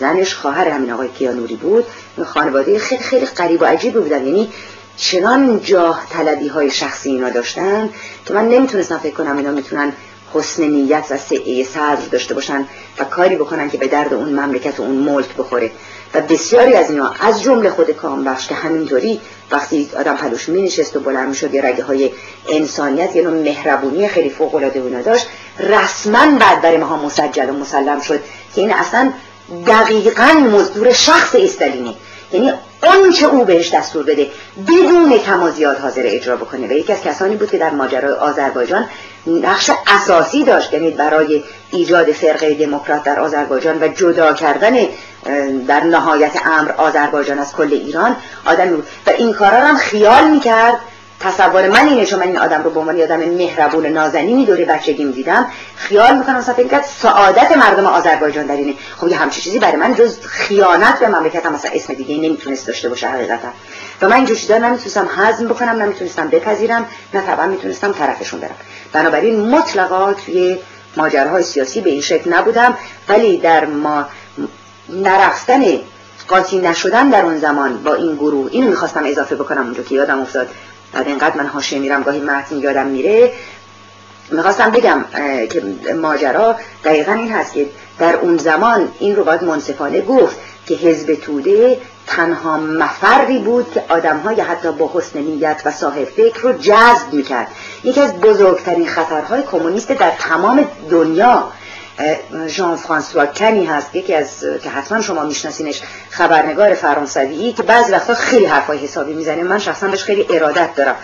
زنش 0.00 0.34
خواهر 0.34 0.68
همین 0.68 0.90
آقای 0.90 1.08
کیانوری 1.08 1.56
بود. 1.56 1.84
خانواده 2.24 2.78
خیلی 2.78 3.02
خیلی 3.02 3.26
قریب 3.26 3.62
و 3.62 3.64
عجیب 3.64 3.94
بودن. 3.94 4.26
یعنی 4.26 4.52
چنان 4.96 5.60
جاه 5.62 6.06
طلبی 6.10 6.48
های 6.48 6.70
شخصی 6.70 7.10
اینا 7.10 7.30
داشتن 7.30 7.90
که 8.26 8.34
من 8.34 8.48
نمی‌تونستم 8.48 8.98
فکر 8.98 9.14
کنم 9.14 9.36
اینا 9.36 9.50
می‌تونن 9.50 9.92
حسن 10.34 10.62
نیت 10.62 11.04
و 11.10 11.16
سعه 11.16 11.64
صدر 11.64 12.06
داشته 12.10 12.34
باشن 12.34 12.64
و 12.98 13.04
کاری 13.04 13.36
بکنن 13.36 13.70
که 13.70 13.78
به 13.78 13.86
درد 13.86 14.14
اون 14.14 14.28
مملکت 14.28 14.80
و 14.80 14.82
اون 14.82 14.96
ملک 14.96 15.36
بخوره. 15.38 15.70
و 16.14 16.20
بسیاری 16.20 16.74
از 16.74 16.90
اینا 16.90 17.14
از 17.20 17.42
جمله 17.42 17.70
خود 17.70 17.90
کامبخش 17.90 18.48
که 18.48 18.54
همینطوری 18.54 19.20
وقتی 19.50 19.90
آدم 19.98 20.16
پلوش 20.16 20.48
می 20.48 20.62
نشست 20.62 20.96
و 20.96 21.00
بلند 21.00 21.34
شد 21.34 21.54
یه 21.54 21.62
رگه 21.62 21.84
های 21.84 22.10
انسانیت 22.48 23.16
یه 23.16 23.22
نوع 23.22 23.42
مهربونی 23.42 24.08
خیلی 24.08 24.30
فوق 24.30 24.54
العاده 24.54 24.80
اونا 24.80 25.02
داشت 25.02 25.26
رسما 25.58 26.38
بعد 26.38 26.62
برای 26.62 26.76
ما 26.76 26.96
مسجل 26.96 27.50
و 27.50 27.52
مسلم 27.52 28.00
شد 28.00 28.20
که 28.54 28.60
این 28.60 28.72
اصلا 28.72 29.12
دقیقا 29.66 30.24
مزدور 30.24 30.92
شخص 30.92 31.34
استالینه. 31.34 31.94
یعنی 32.32 32.52
اون 32.82 33.14
او 33.30 33.44
بهش 33.44 33.74
دستور 33.74 34.02
بده 34.02 34.26
بدون 34.68 35.18
کم 35.18 35.42
و 35.42 35.50
زیاد 35.50 35.78
حاضر 35.78 36.02
اجرا 36.04 36.36
بکنه. 36.36 36.66
و 36.66 36.72
یکی 36.72 36.92
از 36.92 37.02
کسانی 37.02 37.36
بود 37.36 37.50
که 37.50 37.58
در 37.58 37.70
ماجرای 37.70 38.12
آذربایجان 38.12 38.84
نقش 39.26 39.70
اساسی 39.86 40.44
داشت 40.44 40.72
یعنی 40.72 40.90
برای 40.90 41.44
ایجاد 41.70 42.12
فرقه 42.12 42.54
دموکرات 42.54 43.02
در 43.04 43.20
آذربایجان 43.20 43.82
و 43.82 43.88
جدا 43.88 44.32
کردن 44.32 44.76
در 45.68 45.84
نهایت 45.84 46.32
امر 46.46 46.72
آذربایجان 46.72 47.38
از 47.38 47.52
کل 47.52 47.72
ایران 47.72 48.16
آدمی 48.44 48.76
بود. 48.76 48.86
و 49.06 49.10
این 49.10 49.32
کارا 49.32 49.58
هم 49.58 49.76
خیال 49.76 50.30
می‌کرد 50.30 50.76
تصور 51.20 51.68
من 51.68 51.88
اینه 51.88 52.06
چون 52.06 52.18
من 52.18 52.26
این 52.26 52.38
آدم 52.38 52.62
رو 52.62 52.70
به 52.70 52.80
عنوان 52.80 53.00
آدم 53.00 53.16
مهربون 53.16 53.86
نازنینی 53.86 54.46
دوره 54.46 54.64
بچگیم 54.64 55.10
دیدم 55.10 55.46
خیال 55.76 56.18
می‌کنم 56.18 56.36
اصلا 56.36 56.54
فکر 56.54 56.82
سعادت 56.82 57.56
مردم 57.56 57.86
آذربایجان 57.86 58.46
در 58.46 58.56
اینه. 58.56 58.74
خب 58.96 59.08
یه 59.08 59.16
همچین 59.16 59.44
چیزی 59.44 59.58
برای 59.58 59.76
من 59.76 59.94
جز 59.94 60.18
خیانت 60.20 60.98
به 60.98 61.08
مملکت 61.08 61.46
هم 61.46 61.52
مثلا 61.52 61.70
اسم 61.74 61.94
دیگه 61.94 62.16
نمی‌تونست 62.16 62.66
داشته 62.66 62.88
باشه 62.88 63.08
حقیقتا. 63.08 63.48
و 64.02 64.08
من 64.08 64.16
اینجور 64.16 64.36
چیزا 64.36 64.58
نمی‌تونستم 64.58 65.08
هضم 65.16 65.48
بکنم 65.48 65.82
نمی‌تونستم 65.82 66.28
بپذیرم 66.28 66.86
نه 67.14 67.20
طبعا 67.20 67.46
می‌تونستم 67.46 67.92
طرفشون 67.92 68.40
برم. 68.40 68.56
بنابراین 68.92 69.40
مطلقا 69.40 70.12
توی 70.12 70.58
ماجراهای 70.96 71.42
سیاسی 71.42 71.80
به 71.80 71.90
این 71.90 72.00
شکل 72.00 72.34
نبودم 72.34 72.74
ولی 73.08 73.38
در 73.38 73.64
ما 73.64 74.06
نرفتن 74.88 75.64
قاطی 76.28 76.58
نشدن 76.58 77.08
در 77.08 77.24
اون 77.24 77.38
زمان 77.38 77.82
با 77.82 77.94
این 77.94 78.14
گروه 78.14 78.48
اینو 78.52 78.68
می‌خواستم 78.68 79.04
اضافه 79.06 79.34
بکنم 79.34 79.62
اونجا 79.62 79.82
که 79.82 79.94
یادم 79.94 80.20
افتاد. 80.20 80.48
بعد 80.92 81.08
اینقدر 81.08 81.36
من 81.36 81.46
حاشیه 81.46 81.78
میرم 81.78 82.02
گاهی 82.02 82.20
متن 82.20 82.56
یادم 82.56 82.86
میره. 82.86 83.32
می‌خواستم 84.30 84.70
بگم 84.70 85.04
که 85.50 85.62
ماجرا 85.94 86.56
دقیقا 86.84 87.12
این 87.12 87.32
هست 87.32 87.52
که 87.52 87.66
در 87.98 88.16
اون 88.16 88.36
زمان 88.36 88.88
این 88.98 89.16
رو 89.16 89.24
باید 89.24 89.44
منصفانه 89.44 90.00
گفت 90.00 90.36
که 90.66 90.74
حزب 90.74 91.14
توده 91.14 91.80
تنها 92.06 92.56
مفردی 92.56 93.38
بود 93.38 93.72
که 93.74 93.84
آدمهای 93.88 94.40
حتی 94.40 94.72
با 94.72 94.90
حسن 94.94 95.18
نیت 95.18 95.62
و 95.64 95.70
صاحب 95.70 96.04
فکر 96.04 96.40
رو 96.40 96.52
جذب 96.52 97.12
می‌کرد. 97.12 97.46
یکی 97.84 98.00
از 98.00 98.14
بزرگترین 98.14 98.86
خطرهای 98.86 99.42
کمونیست 99.42 99.92
در 99.92 100.12
تمام 100.18 100.68
دنیا. 100.90 101.52
ژان 102.46 102.76
فرانسوا 102.76 103.26
کنی 103.26 103.64
هست 103.64 103.96
یکی 103.96 104.14
از 104.14 104.44
که 104.62 104.70
حتما 104.70 105.00
شما 105.00 105.24
میشناسینش 105.24 105.82
خبرنگار 106.10 106.74
فرانسوی 106.74 107.52
که 107.52 107.62
بعضی 107.62 107.92
وقتا 107.92 108.14
خیلی 108.14 108.46
حرفای 108.46 108.78
حسابی 108.78 109.12
می‌زنه. 109.12 109.42
من 109.42 109.58
شخصا 109.58 109.88
بهش 109.88 110.02
خیلی 110.02 110.26
ارادت 110.30 110.74
دارم. 110.74 110.96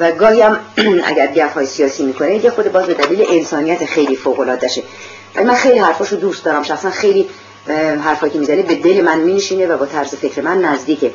و 0.00 0.12
گاهی 0.12 0.40
هم 0.40 0.60
اگر 1.10 1.46
گفای 1.46 1.66
سیاسی 1.66 2.04
می‌کنه 2.04 2.44
یه 2.44 2.50
خود 2.50 2.72
باز 2.72 2.86
به 2.86 2.94
دلیل 2.94 3.26
انسانیت 3.28 3.84
خیلی 3.84 4.16
فوق 4.16 4.40
العاده 4.40 4.68
شه 4.68 4.82
من 5.34 5.54
خیلی 5.54 5.78
حرفاشو 5.78 6.16
دوست 6.16 6.44
دارم. 6.44 6.62
شخصا 6.62 6.90
خیلی 6.90 7.28
حرفایی 8.04 8.32
که 8.32 8.38
می‌زنه 8.38 8.62
به 8.62 8.74
دل 8.74 9.00
من 9.00 9.18
مینشینه 9.18 9.66
و 9.66 9.76
با 9.78 9.86
طرز 9.86 10.14
فکر 10.14 10.40
من 10.40 10.60
نزدیکه. 10.60 11.12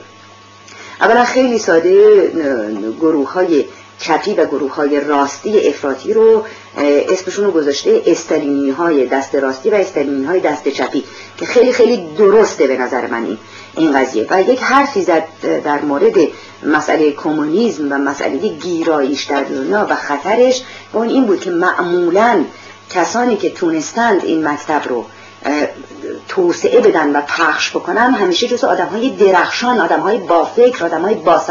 اولا 1.02 1.24
خیلی 1.24 1.60
ساده 1.60 2.28
گروه 3.00 3.34
های 3.34 3.66
چپی 4.00 4.34
و 4.34 4.46
گروه 4.46 4.76
های 4.76 5.00
راستی 5.00 5.68
افراطی 5.68 6.14
رو 6.14 6.46
اسمشون 6.78 7.46
رو 7.46 7.52
گذاشته 7.52 8.02
استالینی 8.06 8.70
های 8.70 9.06
دست 9.06 9.36
راستی 9.36 9.70
و 9.70 9.76
استالینی 9.76 10.26
های 10.26 10.40
دست 10.40 10.68
چپی 10.68 11.04
که 11.38 11.46
خیلی 11.46 11.72
خیلی 11.74 12.08
درسته 12.18 12.68
به 12.68 12.78
نظر 12.78 13.08
من 13.08 13.26
این 13.26 13.38
این 13.78 14.00
قضیه. 14.00 14.28
و 14.30 14.42
یک 14.42 14.64
حرفی 14.64 15.02
زد 15.02 15.24
در 15.64 15.82
مورد 15.82 16.16
مسئله 16.64 17.12
کمونیسم 17.12 17.92
و 17.92 17.98
مسئله 17.98 18.38
گیراییش 18.48 19.24
در 19.24 19.44
دنیا 19.44 19.88
و 19.90 19.96
خطرش. 19.96 20.64
و 20.94 20.98
اون 20.98 21.10
این 21.10 21.26
بود 21.26 21.40
که 21.40 21.50
معمولا 21.50 22.46
کسانی 22.90 23.38
که 23.38 23.50
تونستند 23.50 24.24
این 24.24 24.48
مکتب 24.48 24.82
رو 24.90 25.06
توسعه 26.28 26.80
بدن 26.80 27.16
و 27.16 27.22
پخش 27.22 27.70
بکنن 27.70 28.14
همیشه 28.14 28.48
جز 28.48 28.64
آدم 28.64 28.86
های 28.86 29.10
درخشان 29.10 29.80
آدم 29.80 30.00
های 30.00 30.18
با 30.18 30.46
فکر 30.46 30.86
آدم 30.86 31.02
های 31.02 31.16
با 31.16 31.42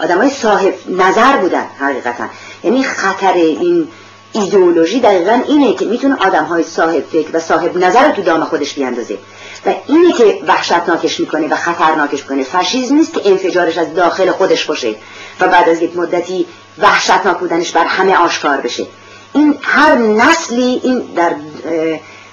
آدم 0.00 0.18
های 0.18 0.30
صاحب 0.30 0.74
نظر 0.88 1.36
بودن 1.36 1.66
حقیقتا. 1.78 2.24
یعنی 2.64 2.82
خطر 2.82 3.32
این 3.32 3.88
ایدئولوژی 4.34 5.00
دقیقا 5.00 5.40
اینه 5.48 5.74
که 5.74 5.84
می‌تونه 5.84 6.16
آدم 6.26 6.44
های 6.44 6.62
صاحب 6.62 7.04
فکر 7.12 7.28
و 7.32 7.40
صاحب 7.40 7.76
نظر 7.76 8.06
رو 8.06 8.12
تو 8.12 8.22
دام 8.22 8.44
خودش 8.44 8.74
بیاندازه. 8.74 9.18
و 9.66 9.74
اینه 9.86 10.12
که 10.12 10.40
وحشتناکش 10.46 11.20
می‌کنه 11.20 11.48
و 11.48 11.56
خطرناکش 11.56 12.22
می‌کنه. 12.22 12.42
فاشیسم 12.42 12.94
نیست 12.94 13.12
که 13.12 13.20
انفجارش 13.24 13.78
از 13.78 13.94
داخل 13.94 14.30
خودش 14.30 14.64
باشه 14.64 14.94
و 15.40 15.48
بعد 15.48 15.68
از 15.68 15.82
یک 15.82 15.96
مدتی 15.96 16.46
وحشتناک 16.78 17.38
بودنش 17.38 17.72
بر 17.72 17.84
همه 17.84 18.16
آشکار 18.16 18.56
بشه. 18.56 18.86
این 19.32 19.58
هر 19.62 19.94
نسلی 19.96 20.80
این 20.84 20.98
در 21.16 21.32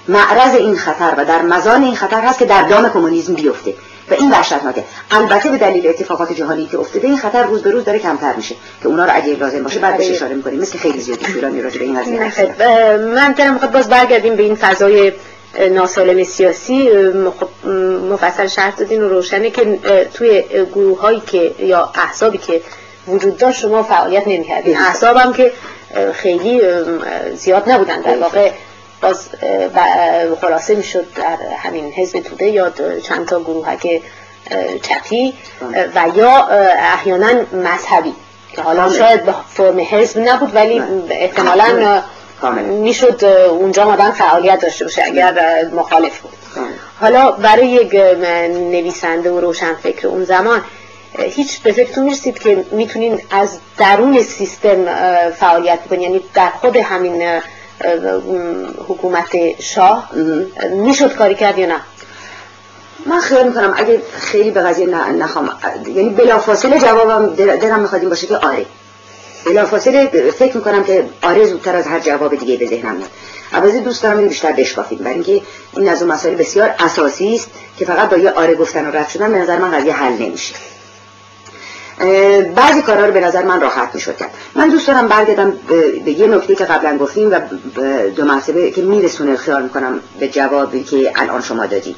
معرض 0.08 0.54
این 0.54 0.76
خطر 0.76 1.14
و 1.16 1.24
در 1.24 1.42
مزان 1.42 1.82
این 1.82 1.96
خطر 1.96 2.20
هست 2.20 2.38
که 2.38 2.44
در 2.44 2.62
دام 2.62 2.88
کمونیسم 2.88 3.34
بیفته. 3.34 3.74
و 4.12 4.14
این 4.18 4.30
وحشتناکه. 4.30 4.84
البته 5.10 5.50
به 5.50 5.58
دلیل 5.58 5.86
اتفاقات 5.86 6.32
جهانی 6.32 6.66
که 6.66 6.78
افتاده 6.78 7.06
این 7.06 7.16
خطر 7.16 7.42
روز 7.42 7.62
به 7.62 7.70
روز 7.70 7.84
داره 7.84 7.98
کمتر 7.98 8.32
میشه 8.36 8.54
که 8.82 8.88
اونا 8.88 9.04
رو 9.04 9.10
اگه 9.14 9.34
لازم 9.34 9.62
باشه 9.62 9.80
بعد 9.80 9.96
بهش 9.96 10.06
بله. 10.06 10.16
اشاره 10.16 10.34
می‌کنیم. 10.34 10.60
مثل 10.60 10.78
خیلی 10.78 11.00
زیادی 11.00 11.24
شورانی 11.24 11.62
راجع 11.62 11.78
به 11.78 11.84
این 11.84 12.00
قضیه 12.00 12.20
من 12.96 13.32
دلم 13.32 13.52
می‌خواد 13.52 13.72
باز 13.72 13.88
برگردیم 13.88 14.36
به 14.36 14.42
این 14.42 14.54
فضای 14.54 15.12
ناسالم 15.70 16.24
سیاسی. 16.24 16.90
خب 17.40 17.68
مفصل 18.10 18.46
شرح 18.46 18.74
دادین 18.76 19.02
و 19.02 19.08
روشنه 19.08 19.50
که 19.50 19.78
توی 20.14 20.44
گروه 20.74 21.00
هایی 21.00 21.22
که 21.26 21.54
یا 21.58 21.92
احزابی 21.94 22.38
که 22.38 22.60
وجود 23.08 23.36
داشت 23.36 23.60
شما 23.60 23.82
فعالیت 23.82 24.28
نمی‌کردین. 24.28 24.76
احزاب 24.76 25.16
هم 25.16 25.32
که 25.32 25.52
خیلی 26.12 26.60
زیاد 27.34 27.70
نبودن 27.70 28.00
در 28.00 28.18
واقع. 28.18 28.50
باز 29.02 29.28
خلاصه 30.40 30.74
می‌شد 30.74 31.06
در 31.14 31.36
همین 31.58 31.92
حزب 31.92 32.20
توده 32.20 32.48
یا 32.48 32.72
چند 33.02 33.28
تا 33.28 33.40
گروه 33.40 33.76
که 33.76 34.02
چپی 34.82 35.34
و 35.94 36.04
یا 36.16 36.46
احیانا 36.78 37.32
مذهبی. 37.52 38.14
که 38.52 38.62
حالا 38.62 38.92
شاید 38.92 39.24
به 39.24 39.34
فرم 39.48 39.78
حزب 39.78 40.18
نبود 40.18 40.54
ولی 40.54 40.82
احتمالا 41.10 42.02
می‌شد 42.62 43.24
اونجا 43.50 43.84
آدم 43.84 44.10
فعالیت 44.10 44.60
داشته 44.60 44.84
باشه 44.84 45.02
اگر 45.04 45.64
مخالف 45.64 46.18
بود. 46.18 46.32
حالا 47.00 47.30
برای 47.30 47.66
یک 47.66 47.94
نویسنده 48.54 49.30
و 49.30 49.40
روشن 49.40 49.74
فکر 49.74 50.06
اون 50.06 50.24
زمان 50.24 50.62
هیچ 51.18 51.62
به 51.62 51.72
فکرتون 51.72 52.04
می‌رسید 52.04 52.38
که 52.38 52.64
می‌تونین 52.70 53.20
از 53.30 53.58
درون 53.78 54.22
سیستم 54.22 54.84
فعالیت 55.30 55.80
بکنین 55.80 56.00
یعنی 56.00 56.24
در 56.34 56.50
خود 56.50 56.76
همین 56.76 57.40
حکومت 58.88 59.60
شاه 59.62 60.10
می‌شد 60.70 61.14
کاری 61.14 61.34
کرد 61.34 61.58
یا 61.58 61.66
نه؟ 61.66 61.80
من 63.06 63.20
خیال 63.20 63.46
می‌کنم 63.48 63.74
اگه 63.76 64.02
خیلی 64.18 64.50
به 64.50 64.60
قضیه 64.60 64.86
نخوام 64.86 65.50
یعنی 65.86 66.10
بلافاصله 66.10 66.78
جوابم 66.78 67.34
دلم 67.34 67.80
می‌خواد 67.80 68.00
این 68.00 68.10
باشه 68.10 68.26
که 68.26 68.36
آره. 68.36 68.66
بلافاصله 69.46 70.06
فکر 70.38 70.56
می‌کنم 70.56 70.84
که 70.84 71.04
آره 71.22 71.46
زودتر 71.46 71.76
از 71.76 71.86
هر 71.86 72.00
جواب 72.00 72.36
دیگه 72.36 72.56
به 72.56 72.66
ذهنم 72.66 72.94
میاد. 72.94 73.10
عوضی 73.52 73.80
دوست 73.80 74.02
دارم 74.02 74.28
بیشتر 74.28 74.52
بشکافیم 74.52 74.98
برای 74.98 75.14
اینکه 75.14 75.42
این 75.72 75.88
از 75.88 76.02
اون 76.02 76.12
مسائل 76.12 76.34
بسیار 76.34 76.74
اساسی 76.78 77.34
است 77.34 77.50
که 77.78 77.84
فقط 77.84 78.10
با 78.10 78.16
یه 78.16 78.30
آره 78.30 78.54
گفتن 78.54 78.86
و 78.86 78.90
رد 78.96 79.08
شدن 79.08 79.32
به 79.32 79.38
نظر 79.38 79.58
من 79.58 79.70
قضیه 79.70 79.92
حل 79.92 80.12
نمیشه. 80.12 80.54
بعضی 82.56 82.82
کارها 82.82 83.06
رو 83.06 83.12
به 83.12 83.20
نظر 83.20 83.42
من 83.42 83.60
راحت 83.60 83.94
می‌شد 83.94 84.16
کرد. 84.16 84.30
من 84.54 84.68
دوست 84.68 84.86
دارم 84.86 85.08
برگردم 85.08 85.52
به 86.04 86.10
یه 86.10 86.26
نکته 86.26 86.54
که 86.54 86.64
قبلا 86.64 86.98
گفتیم 86.98 87.30
و 87.30 87.40
دو 88.16 88.24
مرتبه 88.24 88.70
که 88.70 88.82
میرسونه 88.82 89.36
خیال 89.36 89.62
می‌کنم 89.62 90.00
به 90.20 90.28
جوابی 90.28 90.82
که 90.82 91.12
الان 91.14 91.40
شما 91.40 91.66
دادید. 91.66 91.96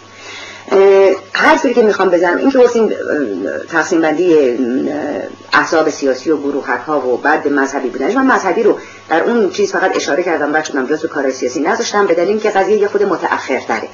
حرفی 1.33 1.75
که 1.75 1.83
می‌خوام 1.83 2.11
بزنم 2.11 2.37
این 2.37 2.51
که 2.51 2.59
گفتیم 2.59 2.91
تقسیم 3.73 4.01
بندی 4.01 4.59
احزاب 5.53 5.91
سیاسی 5.91 6.31
و 6.31 6.37
گروهک 6.37 6.81
ها 6.87 7.09
و 7.09 7.17
بعد 7.17 7.49
مذهبی 7.49 7.89
بودنش. 7.89 8.15
من 8.15 8.27
مذهبی 8.27 8.63
رو 8.63 8.79
در 9.09 9.23
اون 9.23 9.51
چیز 9.51 9.73
فقط 9.73 9.97
اشاره 9.97 10.23
کردم 10.23 10.55
و 10.55 10.63
شدم 10.63 10.87
جزو 10.87 11.09
کار 11.09 11.31
سیاسی 11.31 11.61
نذاشتم 11.61 12.07
به 12.07 12.15
دلیل 12.15 12.39
که 12.39 12.51
قضیه 12.51 12.77
یه 12.77 12.89
خود 12.89 13.03
متأخر 13.03 13.61
داره 13.69 13.89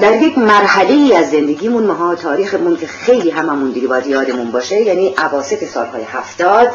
در 0.00 0.22
یک 0.22 0.38
مرحله 0.38 0.92
ای 0.92 1.16
از 1.16 1.30
زندگیمون 1.30 1.86
ماها 1.86 2.14
تاریخمون 2.14 2.76
که 2.76 2.86
خیلی 2.86 3.30
هممون 3.30 3.70
دیگه 3.70 3.88
باید 3.88 4.06
یادمون 4.06 4.50
باشه 4.50 4.80
یعنی 4.80 5.14
عواسط 5.18 5.64
سالهای 5.64 6.02
هفتاد 6.02 6.68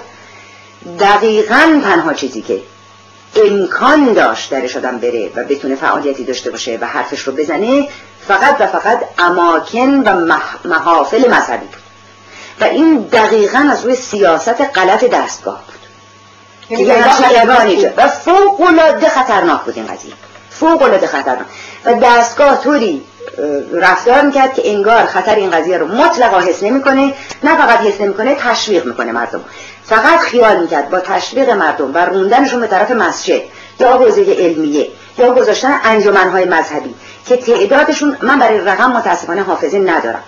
دقیقا 1.00 1.82
تنها 1.84 2.14
چیزی 2.14 2.42
که 2.42 2.62
امکان 3.36 4.14
داشت 4.14 4.50
درش 4.50 4.78
آدم 4.78 4.98
بره 4.98 5.32
و 5.36 5.44
بتونه 5.44 5.76
فعالیتی 5.76 6.24
داشته 6.24 6.52
باشه 6.52 6.78
و 6.82 6.86
حرفش 6.86 7.20
رو 7.22 7.34
بزنه 7.34 7.88
فقط 8.28 8.62
و 8.62 8.68
فقط 8.68 9.00
اماکن 9.18 9.90
و 9.90 10.38
محافل 10.66 11.34
مذهبی 11.34 11.66
بود. 11.66 11.82
و 12.62 12.64
این 12.64 12.98
دقیقا 12.98 13.70
از 13.72 13.86
روی 13.86 13.96
سیاست 13.96 14.62
غلط 14.62 15.04
دستگاه 15.04 15.64
بود. 15.66 15.80
که 16.78 16.84
یعنی 16.84 17.86
و 17.98 18.08
فوق 18.08 18.62
العاده 18.62 19.10
خطرناک 19.10 19.62
بود 19.62 19.78
این 19.78 19.88
قضیه. 19.88 20.14
فوق 20.50 20.82
العاده 20.82 21.08
خطرناک. 21.08 21.46
و 21.86 21.94
دستگاه 21.94 22.62
طوری 22.64 23.02
رفتار 23.74 24.22
می‌کرد 24.22 24.54
که 24.54 24.62
انگار 24.66 25.06
خطر 25.06 25.36
این 25.36 25.52
قضیه 25.52 25.78
رو 25.78 25.88
مطلقا 25.88 26.40
حس 26.40 26.64
نمی‌کنه 26.64 27.14
نه 27.44 27.58
فقط 27.58 27.80
حس 27.80 28.02
نمی‌کنه 28.02 28.36
تشویق 28.36 28.86
می‌کنه 28.86 29.12
مردم. 29.12 29.42
فقط 29.86 30.20
خیال 30.20 30.62
می‌کرد 30.62 30.90
با 30.90 31.00
تشویق 31.00 31.50
مردم 31.50 31.94
و 31.94 31.98
روندنشون 31.98 32.60
به 32.60 32.68
طرف 32.68 32.92
مسجد 32.92 33.42
یا 33.80 33.98
حوزه 33.98 34.22
علمیه 34.22 34.88
یا 35.18 35.34
گذاشتن 35.34 35.80
انجمنهای 35.84 36.46
مذهبی 36.46 36.96
که 37.28 37.38
تعدادشون 37.38 38.18
من 38.22 38.40
برای 38.40 38.58
رقم 38.60 38.92
متاسفانه 38.92 39.44
حافظه 39.44 39.80
ندارم. 39.80 40.24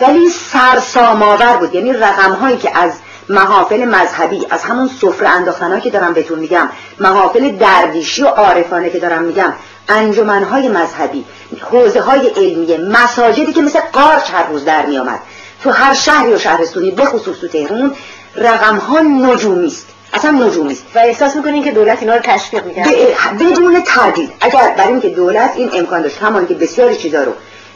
ولی 0.00 0.28
سرساماور 0.52 1.56
بود. 1.56 1.74
یعنی 1.74 1.92
رقم 1.92 2.32
هایی 2.32 2.56
که 2.56 2.78
از 2.78 2.92
محافل 3.28 3.84
مذهبی 3.84 4.46
از 4.50 4.62
همون 4.62 4.90
سفره 5.00 5.28
انداختنهایی 5.28 5.80
که 5.80 5.90
دارم 5.90 6.12
بهتون 6.12 6.38
میگم 6.38 6.68
محافل 7.00 7.50
دردیشی 7.50 8.22
و 8.22 8.26
عارفانه 8.26 8.90
که 8.90 8.98
دارم 8.98 9.22
میگم 9.22 9.52
انجمنهای 9.88 10.68
مذهبی 10.68 11.24
حوزه 11.60 12.00
های 12.00 12.28
علمیه 12.28 12.78
مساجدی 12.78 13.52
که 13.52 13.62
مثل 13.62 13.80
قارچ 13.92 14.30
هر 14.30 14.46
روز 14.46 14.64
در 14.64 14.86
میامد 14.86 15.20
تو 15.62 15.70
هر 15.70 15.94
شهری 15.94 16.32
و 16.32 16.38
شهرستونی 16.38 16.90
به 16.90 17.04
خصوص 17.04 17.38
تو 17.38 17.48
تهرون 17.48 17.94
رقم 18.36 18.76
ها 18.76 19.00
نجومی 19.00 19.66
است. 19.66 19.86
اصلا 20.12 20.30
نجومی 20.30 20.72
است. 20.72 20.84
و 20.94 20.98
احساس 20.98 21.36
می‌کنین 21.36 21.64
که 21.64 21.70
دولت 21.70 21.98
اینا 22.00 22.14
رو 22.14 22.20
تشویق 22.24 22.64
می‌کرد؟ 22.64 22.88
بدون 23.38 23.80
تردید 23.80 24.30
اگر 24.40 24.74
برای 24.78 24.92
اینکه 24.92 25.08
دولت 25.08 25.52
این 25.56 25.70
امکان 25.72 26.02
داشت 26.02 26.18
همان 26.22 26.46
که 26.46 26.54
بسیاری 26.54 26.96
چیزا 26.96 27.24
رو 27.24 27.32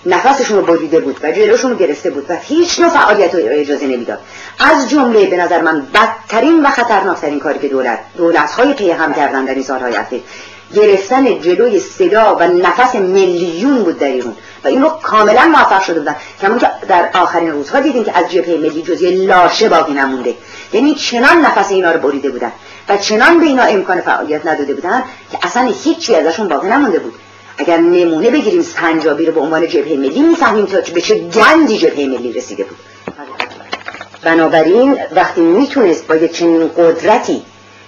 نفسشون 0.07 0.57
رو 0.57 0.63
بریده 0.65 1.01
بود 1.01 1.21
و 1.23 1.33
جلوشون 1.33 1.71
رو 1.71 1.77
گرفته 1.77 2.11
بود 2.11 2.27
و 2.29 2.37
هیچ 2.43 2.81
نوع 2.81 2.89
فعالیت 2.89 3.35
رو 3.35 3.41
اجازه 3.45 3.87
نمی‌داد. 3.87 4.19
از 4.59 4.91
جمله 4.91 5.27
به 5.27 5.37
نظر 5.37 5.61
من 5.61 5.87
بدترین 5.95 6.63
و 6.63 6.71
خطرناکترین 6.71 7.39
کاری 7.41 7.59
که 7.59 7.69
دولت 7.69 7.99
دولت 8.17 8.51
های 8.51 8.75
پی 8.75 8.91
هم 8.91 9.15
کردن 9.15 9.45
در 9.45 9.55
این 9.55 9.63
سالهای 9.63 9.97
اخیر. 9.97 10.23
گرفتن 10.75 11.41
جلوی 11.41 11.81
صدا 11.81 12.37
و 12.41 12.43
نفس 12.43 12.95
میلیون 12.95 13.83
بود 13.83 13.99
در 13.99 14.07
ایران. 14.07 14.37
و 14.65 14.69
این 14.69 14.83
رو 14.83 14.89
کاملا 14.89 15.45
موفق 15.45 15.83
شده 15.83 15.99
بودن. 15.99 16.17
کمان 16.43 16.59
که 16.59 16.71
در 16.89 17.11
آخرین 17.15 17.51
روزها 17.51 17.81
دیدیم 17.81 18.05
که 18.05 18.19
از 18.19 18.31
جبهه 18.31 18.57
ملی 18.57 18.83
جزی 18.83 19.11
لاشه 19.27 19.69
باقی 19.69 19.93
نمونده. 19.93 20.35
یعنی 20.73 20.95
چنان 20.95 21.41
نفس 21.41 21.71
اینا 21.71 21.93
رو 21.93 22.01
بریده 22.01 22.31
بودن 22.31 22.53
و 22.89 22.97
چنان 22.97 23.41
به 23.41 23.47
اینا 23.47 23.63
امکان 23.63 24.01
فعالیت 24.01 24.47
نداده 24.47 24.75
بودن 24.75 25.03
که 25.33 25.39
اصلا 25.43 25.73
هیچی 25.85 26.15
ازشون 26.15 26.49
باقی 26.49 26.69
نمونده 26.69 26.99
بود. 26.99 27.15
اگر 27.59 27.77
نمونه 27.77 28.31
بگیریم 28.31 28.63
سنجابی 28.63 29.27
رو 29.27 29.33
به 29.33 29.41
عنوان 29.41 29.69
جبهه 29.69 29.97
ملی 29.97 30.21
می‌فهمیم 30.21 30.67
تا 30.67 30.79
به 30.95 31.01
چه 31.01 31.15
گندی 31.15 31.79
جبهه 31.79 32.07
ملی 32.07 32.33
رسیده 32.33 32.65
بود. 32.65 32.77
بنابراین 34.23 34.99
وقتی 35.15 35.41
می‌تونست 35.41 36.07
با 36.07 36.17
یک 36.17 36.33
چنین 36.33 36.71
قدرتی 36.77 37.43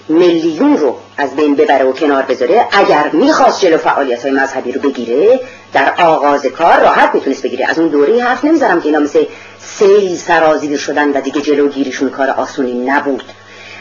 میلیون 0.09 0.77
رو 0.77 0.97
از 1.17 1.37
بین 1.37 1.55
ببره 1.55 1.85
و 1.85 1.93
کنار 1.93 2.23
بذاره 2.23 2.67
اگر 2.73 3.11
می‌خواست 3.13 3.61
جلو 3.61 3.79
فعالیت 3.79 4.23
های 4.23 4.31
مذهبی 4.31 4.73
رو 4.73 4.81
بگیره 4.81 5.41
در 5.73 5.95
آغاز 5.99 6.47
کار 6.47 6.81
راحت 6.81 7.15
می‌تونست 7.15 7.43
بگیره. 7.43 7.67
از 7.67 7.79
اون 7.79 7.89
دوره 7.89 8.25
حرف 8.25 8.45
نمی‌ذارم 8.45 8.81
که 8.81 8.87
اینا 8.87 8.99
مثل 8.99 9.25
سیل 9.59 10.17
سرازیر 10.17 10.77
شدن 10.77 11.09
و 11.09 11.21
دیگه 11.21 11.41
جلوگیریشون 11.41 12.11
کار 12.11 12.31
آسونی 12.31 12.73
نبود. 12.73 13.25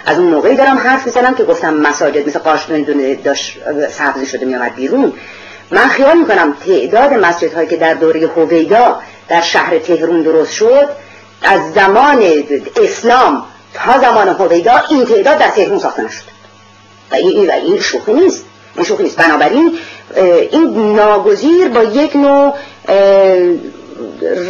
از 0.06 0.20
اون 0.20 0.28
موقعی 0.28 0.56
دارم 0.56 0.78
حرف 0.78 1.06
می‌زنم 1.06 1.36
که 1.36 1.44
گفتم 1.44 1.74
مساجد 1.74 2.28
مثل 2.28 2.84
دونه 2.84 3.16
داشت 3.16 3.58
سبزی 3.90 4.26
شده 4.26 4.46
میامد 4.46 4.76
بیرون. 4.76 5.14
من 5.72 5.88
خیال 5.88 6.18
می‌کنم 6.18 6.58
تعداد 6.68 7.14
مسجد 7.14 7.54
هایی 7.54 7.68
که 7.68 7.78
در 7.78 7.94
دوره 7.94 8.28
هویدا 8.28 9.00
در 9.30 9.42
شهر 9.42 9.80
تهرون 9.80 10.22
درست 10.22 10.52
شد 10.52 10.88
از 11.44 11.74
زمان 11.74 12.24
اسلام 12.84 13.46
تا 13.86 14.00
زمان 14.00 14.30
هویدا 14.30 14.84
این 14.90 15.06
تعداد 15.06 15.38
در 15.38 15.50
تهرون 15.50 15.80
ساخته 15.80 16.04
نشد 16.04 16.24
و 17.12 17.16
این, 17.16 17.50
و 17.50 17.52
این 17.52 17.80
شوخی 17.80 18.14
نیست. 18.14 18.46
این 18.76 18.86
شوخی 18.86 19.04
نیست. 19.04 19.18
بنابراین 19.18 19.78
این 20.52 20.96
ناگزیر 20.96 21.68
با 21.68 21.84
یک 21.84 22.16
نوع 22.16 22.54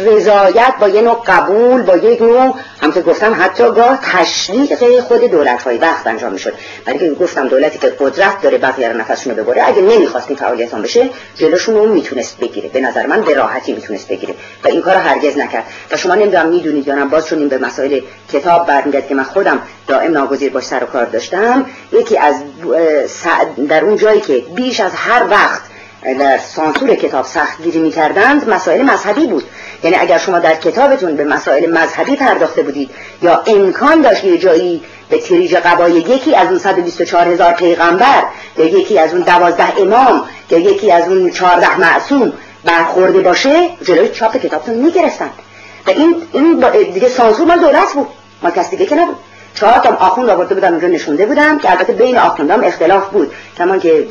رضایت 0.06 0.74
با 0.80 0.88
یک 0.88 1.04
نوع 1.04 1.22
قبول 1.26 1.82
با 1.82 1.96
یک 1.96 2.22
نوع 2.22 2.54
هم 2.82 2.92
که 2.92 3.00
گفتم 3.02 3.36
حتی 3.40 3.64
گاه 3.64 3.98
تشویق 4.02 5.00
خود 5.00 5.24
دولت 5.24 5.62
های 5.62 5.78
وقت 5.78 6.06
انجام 6.06 6.32
می‌شد. 6.32 6.52
برای 6.84 6.98
که 6.98 7.10
گفتم 7.10 7.48
دولتی 7.48 7.78
که 7.78 7.92
قدرت 8.00 8.42
داره 8.42 8.58
بقیه 8.58 8.88
رو 8.88 8.98
نفسشون 8.98 9.36
رو 9.36 9.44
ببره 9.44 9.68
اگه 9.68 9.82
نمی‌خواست 9.82 10.26
این 10.28 10.38
فعالیت 10.38 10.74
هم 10.74 10.82
بشه 10.82 11.10
جلوشون 11.36 11.74
رو 11.74 11.86
می‌تونست 11.86 12.38
بگیره. 12.38 12.68
به 12.68 12.80
نظر 12.80 13.06
من 13.06 13.20
به 13.20 13.34
راحتی 13.34 13.72
می‌تونست 13.72 14.08
بگیره. 14.08 14.34
و 14.64 14.68
این 14.68 14.82
کار 14.82 14.94
هرگز 14.96 15.38
نکرد. 15.38 15.64
و 15.92 15.96
شما 15.96 16.14
نمی‌دونم 16.14 16.48
می‌دونید 16.48 16.88
یا 16.88 16.94
نه 16.94 17.04
باز 17.04 17.32
این 17.32 17.48
به 17.48 17.58
مسائل 17.58 18.00
کتاب 18.32 18.66
برمیگرد 18.66 19.08
که 19.08 19.14
من 19.14 19.22
خودم 19.22 19.62
دائم 19.86 20.12
ناگزیر 20.12 20.52
باش 20.52 20.64
سر 20.64 20.84
و 20.84 20.86
کار 20.86 21.04
داشتم 21.04 21.66
یکی 21.92 22.18
از 22.18 22.34
در 23.68 23.84
اون 23.84 23.96
جایی 23.96 24.20
که 24.20 24.44
بیش 24.54 24.80
از 24.80 24.92
هر 24.94 25.24
وقت 25.30 25.62
در 26.02 26.38
سانسور 26.38 26.94
کتاب 26.94 27.24
سختگیری 27.24 27.78
می‌کردند 27.78 28.48
مسائل 28.48 28.82
مذهبی 28.82 29.26
بود. 29.26 29.44
یعنی 29.84 29.96
اگر 29.96 30.18
شما 30.18 30.38
در 30.38 30.54
کتابتون 30.54 31.16
به 31.16 31.24
مسائل 31.24 31.70
مذهبی 31.70 32.16
پرداخته 32.16 32.62
بودید 32.62 32.90
یا 33.22 33.42
امکان 33.46 34.00
داشت 34.00 34.24
یه 34.24 34.38
جایی 34.38 34.82
به 35.08 35.18
تریج 35.18 35.56
قبای 35.56 35.92
یکی 35.92 36.34
از 36.34 36.48
اون 36.48 36.58
124 36.58 37.28
هزار 37.28 37.52
پیغمبر 37.52 38.22
یا 38.58 38.64
یکی 38.64 38.98
از 38.98 39.14
اون 39.14 39.22
دوازده 39.22 39.80
امام 39.80 40.24
یا 40.50 40.58
یکی 40.58 40.92
از 40.92 41.08
اون 41.08 41.30
14 41.30 41.80
معصوم 41.80 42.32
برخورده 42.64 43.20
باشه 43.20 43.68
جلوی 43.82 44.08
چاپ 44.08 44.36
کتابتون 44.36 44.74
می‌گرفتن. 44.74 45.30
و 45.86 45.90
این 45.90 46.16
این 46.32 46.70
دیگه 46.92 47.08
سانسور 47.08 47.46
مال 47.46 47.58
دولت 47.58 47.92
بود. 47.94 48.08
ما 48.42 48.50
کسی 48.50 48.76
دیگه 48.76 48.86
که 48.86 48.94
نبود. 48.94 49.16
چهار 49.60 49.78
تا 49.78 49.96
آخوند 50.06 50.30
آورده 50.30 50.54
بودن 50.54 50.68
اونجا 50.68 50.88
نشونده 50.88 51.26
بودم 51.26 51.58
که 51.58 51.70
البته 51.70 51.92
بین 51.92 52.18
آخوندام 52.18 52.64
اختلاف 52.64 53.08
بود. 53.08 53.32
کما 53.58 53.78
که 53.78 54.06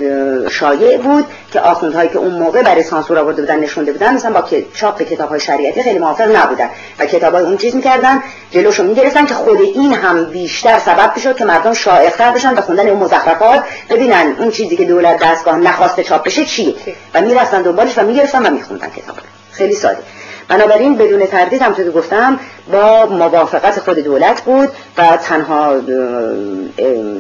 شایع 0.52 0.98
بود 0.98 1.26
که 1.52 1.60
آخوندهایی 1.60 2.10
که 2.10 2.18
اون 2.18 2.32
موقع 2.32 2.62
برای 2.62 2.84
سانسور 2.84 3.20
آورده 3.20 3.42
بودن 3.42 3.60
نشونده 3.60 3.92
بودن 3.92 4.14
مثلا 4.14 4.42
با 4.42 4.48
چاپ 4.74 5.02
کتاب 5.02 5.30
های 5.30 5.40
شریعتی 5.40 5.84
خیلی 5.84 6.00
موافق 6.00 6.36
نبودن 6.36 6.70
و 7.00 7.06
کتاب 7.06 7.34
های 7.34 7.44
اون 7.44 7.58
چیز 7.58 7.76
می‌کردن 7.76 8.24
جلوشو 8.52 8.84
می‌گرفتن 8.84 9.26
که 9.26 9.34
خود 9.34 9.62
این 9.62 9.94
هم 9.94 10.26
بیشتر 10.26 10.80
سبب 10.80 11.12
می‌شد 11.16 11.38
که 11.38 11.46
مردم 11.46 11.74
شایعتر 11.74 12.32
بشن 12.32 12.56
به 12.56 12.62
خوندن 12.62 12.90
اون 12.90 13.00
مزخرفات 13.00 13.64
ببینن 13.90 14.36
اون 14.40 14.52
چیزی 14.52 14.76
که 14.76 14.86
دولت 14.86 15.24
دستگاه 15.24 15.58
نخواسته 15.58 16.04
چاپ 16.04 16.26
بشه 16.26 16.46
چیه. 16.46 16.76
و 17.14 17.22
می‌رفتن 17.22 17.62
دنبالش 17.62 17.98
و 17.98 18.02
می‌گرفتن 18.02 18.46
و 18.46 18.50
میخوندن 18.50 18.88
کتاب 18.88 19.16
خیلی 19.52 19.74
ساده. 19.74 20.00
بنابراین 20.48 20.96
بدون 20.96 21.26
تردید 21.26 21.62
هم 21.62 21.76
که 21.76 21.84
گفتم 21.84 22.40
با 22.72 23.06
موافقت 23.06 23.80
خود 23.80 24.00
دولت 24.00 24.42
بود 24.42 24.70
و 24.98 25.18
تنها 25.18 25.76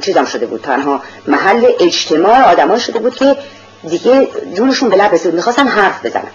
چیزم 0.01 0.25
شده 0.25 0.45
بود 0.45 0.61
تنها 0.61 1.01
محل 1.27 1.65
اجتماع 1.79 2.41
آدمان 2.41 2.79
شده 2.79 2.99
بود 2.99 3.15
که 3.15 3.35
دیگه 3.89 4.27
جونشون 4.53 4.89
به 4.89 4.95
لب 4.95 5.13
رسید. 5.13 5.33
می‌خواستن 5.33 5.67
حرف 5.67 6.05
بزنن. 6.05 6.31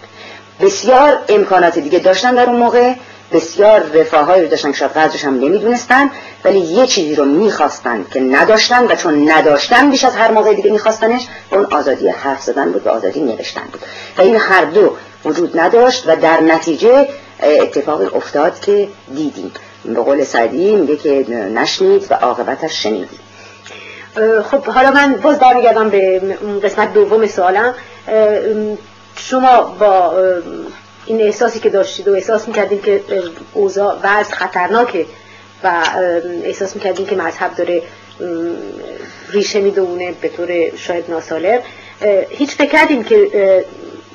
بسیار 0.61 1.19
امکانات 1.29 1.79
دیگه 1.79 1.99
داشتن 1.99 2.35
در 2.35 2.47
اون 2.47 2.57
موقع. 2.57 2.93
بسیار 3.33 3.81
رفاهایی 3.95 4.43
رو 4.43 4.49
داشتن 4.49 4.73
که 4.73 4.79
شاید 4.79 4.97
هم 4.97 5.35
نمی‌دونستن. 5.35 6.11
ولی 6.45 6.59
یه 6.59 6.87
چیزی 6.87 7.15
رو 7.15 7.25
می‌خواستن 7.25 8.05
که 8.13 8.21
نداشتن 8.21 8.85
و 8.85 8.95
چون 8.97 9.31
نداشتن 9.31 9.91
بیش 9.91 10.05
از 10.05 10.17
هر 10.17 10.31
موقع 10.31 10.55
دیگه 10.55 10.71
میخواستنش 10.71 11.27
اون 11.51 11.65
آزادی 11.65 12.09
حرف 12.09 12.43
زدن 12.43 12.73
بود 12.73 12.87
و 12.87 12.91
آزادی 12.91 13.21
نوشتن 13.21 13.65
بود. 13.73 13.81
و 14.19 14.23
این 14.23 14.37
هر 14.37 14.65
دو 14.65 14.97
وجود 15.25 15.59
نداشت 15.59 16.05
و 16.07 16.17
در 16.17 16.41
نتیجه 16.41 17.09
اتفاقی 17.43 18.07
افتاد 18.07 18.61
که 18.61 18.89
دیدیم. 19.15 19.53
به 19.85 19.95
قول 19.95 20.25
سعدی 20.25 20.77
میگه 20.77 20.97
که 20.97 21.11
نشنید 21.55 22.07
و 22.11 22.15
عاقبتش 22.15 22.83
شنیدیم. 22.83 23.21
خب 24.51 24.65
حالا 24.65 24.91
من 24.91 25.15
باز 25.15 25.39
برمیگردم 25.39 25.91
به 25.91 26.19
قسمت 26.63 26.93
دوم 26.95 27.27
سوالم. 27.27 27.75
شما 29.17 29.63
با 29.63 30.15
این 31.07 31.21
احساسی 31.21 31.61
که 31.61 31.71
داشتید 31.71 32.09
و 32.09 32.13
احساس 32.13 32.49
می‌کردین 32.49 32.83
که 32.83 33.03
اوضاع 33.55 33.97
وضع 34.03 34.35
خطرناکه 34.35 35.07
و 35.65 35.85
احساس 36.45 36.77
می‌کردین 36.77 37.07
که 37.07 37.17
مذهب 37.17 37.55
داره 37.55 37.83
ریشه 39.31 39.61
می‌دونه 39.61 40.15
به 40.21 40.29
طور 40.29 40.77
شاید 40.77 41.05
ناسالم 41.09 41.59
هیچ 42.31 42.51
فکر 42.51 42.71
کردین 42.71 43.05
که 43.05 43.65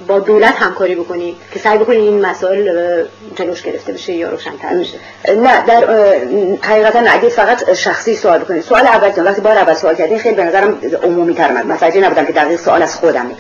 با 0.08 0.20
دولت 0.20 0.54
همکاری 0.58 0.96
بکنید 0.96 1.36
که 1.54 1.60
سعی 1.60 1.78
بکنید 1.78 2.00
این 2.00 2.26
مسائل 2.26 3.04
جلوش 3.36 3.62
گرفته 3.62 3.94
بشه 3.94 4.14
یا 4.14 4.30
روشن‌تر 4.30 4.74
بشه. 4.74 4.98
نه 5.36 5.66
در 5.66 5.84
حقیقتا 6.62 7.00
اگه 7.00 7.30
فقط 7.30 7.74
شخصی 7.74 8.16
سوال 8.16 8.40
بکنید 8.40 8.64
سوال 8.64 8.88
اول 8.88 9.24
وقتی 9.26 9.42
بار 9.42 9.58
اول 9.58 9.74
سوال 9.74 9.96
کردین 9.96 10.20
خیلی 10.20 10.36
به 10.36 10.44
نظرم 10.44 10.78
عمومی 11.04 11.34
تر 11.34 11.52
من 11.52 11.68
متوجه 11.68 12.02
نبودم 12.02 12.26
که 12.26 12.34
دقیق 12.34 12.60
سوال 12.60 12.82
از 12.82 12.96
خودمه. 12.96 13.36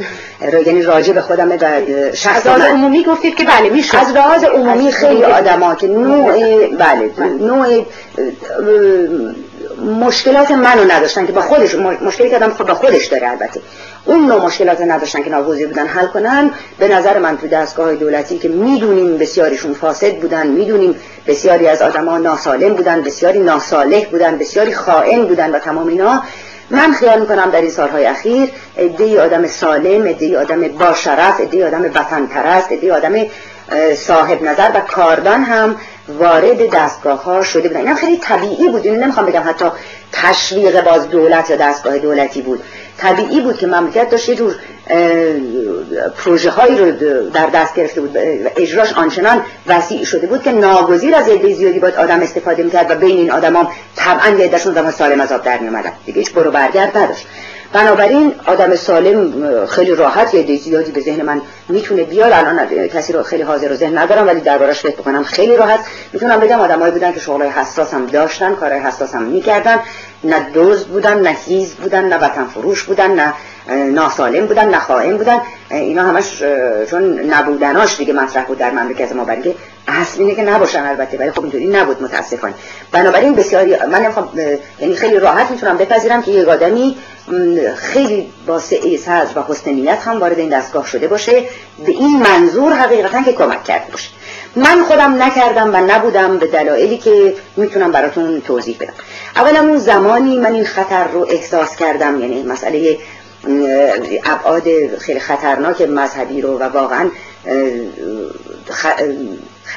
یعنی 0.65 0.81
راجع 0.81 1.13
به 1.13 1.21
خودمه 1.21 1.57
و 1.57 1.81
شخص 2.13 2.47
از 2.47 2.61
عمومی 2.61 3.03
گفتید 3.03 3.35
که 3.35 3.43
بله 3.43 3.69
میشه 3.69 3.97
از 3.97 4.11
لحاظ 4.11 4.43
عمومی 4.43 4.91
خیلی 4.91 5.23
آدما 5.23 5.75
که 5.75 5.87
نوع 5.87 6.67
بله. 6.67 7.11
نوع 7.41 7.85
مشکلات 9.99 10.51
منو 10.51 10.83
نداشتن 10.83 11.25
که 11.25 11.31
با 11.31 11.41
خودش 11.41 11.75
مشکلی 11.75 12.29
که 12.29 12.35
آدم 12.35 12.49
خود 12.49 12.67
با 12.67 12.73
خودش 12.73 13.05
داره 13.05 13.29
البته. 13.29 13.61
اون 14.05 14.25
نوع 14.25 14.45
مشکلات 14.45 14.81
نداشتن 14.81 15.23
که 15.23 15.29
ناگزیر 15.29 15.67
بودن 15.67 15.87
حل 15.87 16.07
کنن. 16.07 16.51
به 16.79 16.87
نظر 16.87 17.19
من 17.19 17.37
تو 17.37 17.47
دستگاه 17.47 17.95
دولتی 17.95 18.37
که 18.37 18.49
می‌دونیم 18.49 19.17
بسیاریشون 19.17 19.73
فاسد 19.73 20.15
بودن 20.15 20.47
می‌دونیم 20.47 20.95
بسیاری 21.27 21.67
از 21.67 21.81
آدما 21.81 22.17
ناسالم 22.17 22.73
بودن 22.73 23.01
بسیاری 23.01 23.39
ناسالح 23.39 24.05
بودن 24.05 24.37
بسیاری 24.37 24.73
خائن 24.73 25.25
بودن 25.25 25.51
و 25.51 25.59
تمام 25.59 25.87
اینا. 25.87 26.23
من 26.69 26.93
خیال 26.93 27.19
می‌کنم 27.19 27.49
در 27.49 27.61
این 27.61 27.71
سالهای 27.71 28.05
اخیر 28.05 28.49
ای 28.77 29.19
آدم 29.19 29.47
سالم 29.47 30.03
ای 30.19 30.35
آدم 30.35 30.67
با 30.67 30.93
شرف 30.93 31.41
ای 31.51 31.63
آدم 31.63 31.83
وطن 31.83 32.25
پرست 32.25 32.71
ای 32.71 32.91
آدم 32.91 33.13
صاحب 33.95 34.43
نظر 34.43 34.71
و 34.75 34.79
کاردان 34.79 35.43
هم 35.43 35.75
وارد 36.09 36.75
دستگاه 36.75 37.23
ها 37.23 37.43
شده 37.43 37.67
بودن. 37.67 37.79
اینا 37.79 37.95
خیلی 37.95 38.17
طبیعی 38.17 38.69
بود. 38.69 38.85
اینو 38.85 39.01
نمی‌خوام 39.01 39.25
بگم 39.25 39.43
حتی 39.45 39.65
تشویق 40.11 40.83
باز 40.83 41.09
دولت 41.09 41.49
یا 41.49 41.55
دستگاه 41.55 41.97
دولتی 41.97 42.41
بود. 42.41 42.63
طبیعی 42.97 43.41
بود 43.41 43.57
که 43.57 43.67
مملکت 43.67 44.09
داشت 44.09 44.29
یه 44.29 44.35
جور 44.35 44.55
پروژه 46.17 46.49
هایی 46.49 46.77
رو 46.77 46.91
در 47.33 47.47
دست 47.47 47.75
گرفته 47.75 48.01
بود. 48.01 48.17
اجراش 48.57 48.93
آنچنان 48.93 49.41
وسیع 49.67 50.03
شده 50.03 50.27
بود 50.27 50.43
که 50.43 50.51
ناگزیر 50.51 51.15
از 51.15 51.29
عده 51.29 51.53
زیادی 51.53 51.79
باید 51.79 51.95
آدم 51.95 52.19
استفاده 52.19 52.63
می‌کرد 52.63 52.91
و 52.91 52.95
بین 52.95 53.17
این 53.17 53.31
آدم 53.31 53.55
هم 53.55 53.67
طبعا 53.95 54.37
یه 54.37 54.45
عدهشون 54.45 54.73
زمان 54.73 54.91
سالم 54.91 55.21
از 55.21 55.31
آب 55.31 55.43
در 55.43 55.59
میومدن 55.59 55.91
دیگه 56.05 56.19
هیچ 56.19 56.33
برو 56.33 56.51
برگرد 56.51 56.97
نداشت. 56.97 57.27
بنابراین 57.73 58.33
آدم 58.45 58.75
سالم 58.75 59.65
خیلی 59.65 59.95
راحت 59.95 60.33
یه 60.33 60.57
زیادی 60.57 60.91
به 60.91 61.01
ذهن 61.01 61.21
من 61.21 61.41
می‌تونه 61.69 62.03
بیاد. 62.03 62.33
الان 62.33 62.87
کسی 62.87 63.13
رو 63.13 63.23
خیلی 63.23 63.43
حاضر 63.43 63.71
و 63.71 63.75
ذهن 63.75 63.97
ندارم 63.97 64.27
ولی 64.27 64.41
دربارش 64.41 64.79
فکر 64.79 64.95
بکنم 64.95 65.23
خیلی 65.23 65.57
راحت. 65.57 65.79
می‌تونم 66.13 66.39
بگم 66.39 66.59
آدمایی 66.59 66.91
بودن 66.91 67.13
که 67.13 67.19
شغلای 67.19 67.49
حساس 67.49 67.93
هم 67.93 68.05
داشتن 68.05 68.55
کارهای 68.55 68.81
حساس 68.81 69.15
هم 69.15 69.23
می‌کردن. 69.23 69.79
نه 70.23 70.49
دوز 70.53 70.83
بودن 70.83 71.19
نه 71.19 71.35
هیز 71.45 71.73
بودن 71.73 72.05
نه 72.05 72.17
وطن 72.17 72.45
فروش 72.45 72.83
بودن 72.83 73.11
نه 73.11 73.33
ناسالم 73.69 74.45
بودن 74.45 74.79
خائن 74.79 75.17
بودن 75.17 75.41
اینا 75.71 76.03
همش 76.03 76.43
چون 76.89 77.19
نبودناش 77.19 77.97
دیگه 77.97 78.13
مطرح 78.13 78.43
بود 78.43 78.57
در 78.57 78.71
مملکت 78.71 79.11
ما. 79.11 79.23
برای 79.23 79.55
اصل 79.87 80.21
اینه 80.21 80.35
که 80.35 80.43
نباشن 80.43 80.83
البته 80.83 81.17
ولی 81.17 81.31
خب 81.31 81.41
اینطوری 81.41 81.67
نبود 81.67 82.03
متاسفانه. 82.03 82.53
بنابراین 82.91 83.35
بسیاری 83.35 83.75
من 83.91 84.01
نمی‌خوام 84.01 84.29
یعنی 84.79 84.95
خیلی 84.95 85.19
راحت 85.19 85.51
می‌تونم 85.51 85.77
بپذیرم 85.77 86.21
که 86.21 86.31
یک 86.31 86.47
آدمی 86.47 86.97
خیلی 87.75 88.29
با 88.47 88.59
سعی 88.59 88.99
و 89.35 89.43
حسن 89.47 89.71
نیت 89.71 89.99
هم 90.01 90.19
وارد 90.19 90.39
این 90.39 90.49
دستگاه 90.49 90.85
شده 90.87 91.07
باشه. 91.07 91.43
به 91.85 91.91
این 91.91 92.23
منظور 92.23 92.73
حقیقتا 92.73 93.21
که 93.21 93.33
کمک 93.33 93.63
کرده 93.63 93.91
باشه. 93.91 94.09
من 94.55 94.83
خودم 94.83 95.23
نکردم 95.23 95.69
و 95.73 95.77
نبودم 95.77 96.37
به 96.37 96.47
دلایلی 96.47 96.97
که 96.97 97.33
می‌تونم 97.57 97.91
براتون 97.91 98.41
توضیح 98.41 98.77
بدم. 98.79 98.93
اولا 99.35 99.59
اون 99.59 99.77
زمانی 99.77 100.37
من 100.37 100.53
این 100.53 100.65
خطر 100.65 101.07
رو 101.07 101.27
احساس 101.29 101.75
کردم 101.75 102.21
یعنی 102.21 102.43
مسئله 102.43 102.97
ابعاد 104.25 104.97
خیلی 104.97 105.19
خطرناک 105.19 105.81
مذهبی 105.81 106.41
رو 106.41 106.57
و 106.57 106.63
واقعا 106.63 107.09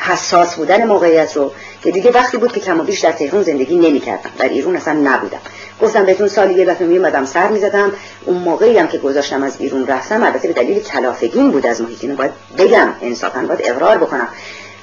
حساس 0.01 0.55
بودن 0.55 0.87
موقعیت 0.87 1.37
رو 1.37 1.53
که 1.83 1.91
دیگه 1.91 2.11
وقتی 2.11 2.37
بود 2.37 2.53
که 2.53 2.61
کم 2.61 2.81
و 2.81 2.83
بیش 2.83 3.01
در 3.01 3.13
تهران 3.13 3.43
زندگی 3.43 3.77
نمی 3.77 4.01
کردم 4.01 4.31
در 4.39 4.49
ایران 4.49 4.77
اصلا 4.77 4.95
نبودم. 4.95 5.39
گفتم 5.83 6.05
بهتون 6.05 6.29
سالی 6.29 6.55
یه 6.55 6.65
دفعه 6.65 6.87
میومدم 6.87 7.25
سر 7.25 7.49
می‌زدم. 7.49 7.93
اون 8.25 8.37
موقعی 8.37 8.79
هم 8.79 8.89
که 8.89 8.99
گذاشتم 8.99 9.43
از 9.43 9.59
بیرون 9.59 9.87
رفتم 9.87 10.23
البته 10.23 10.49
به 10.49 10.55
دلیل 10.55 10.81
کلافگین 10.81 11.51
بود 11.51 11.67
از 11.67 11.81
محیط 11.81 12.05
باید 12.05 12.31
بگم 12.59 12.89
انصافا 13.03 13.41
باید 13.41 13.61
اقرار 13.65 13.99
بکنم 13.99 14.29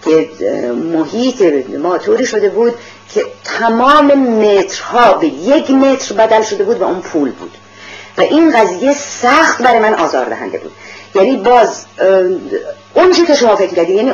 که 0.05 0.29
محیط 0.73 1.41
ما 1.79 1.97
طوری 1.97 2.25
شده 2.25 2.49
بود 2.49 2.73
که 3.13 3.25
تمام 3.43 4.05
مترها 4.13 5.13
به 5.13 5.27
یک 5.27 5.71
متر 5.71 6.15
بدل 6.15 6.41
شده 6.41 6.63
بود 6.63 6.81
و 6.81 6.83
اون 6.83 7.01
پول 7.01 7.31
بود. 7.31 7.51
و 8.17 8.21
این 8.21 8.59
قضیه 8.59 8.93
سخت 8.93 9.61
برای 9.61 9.79
من 9.79 9.93
آزار 9.93 10.25
دهنده 10.25 10.57
بود. 10.57 10.71
یعنی 11.15 11.37
باز 11.37 11.85
اون 12.93 13.11
که 13.27 13.35
شما 13.35 13.55
فکر 13.55 13.75
کردید 13.75 13.95
یعنی 13.95 14.13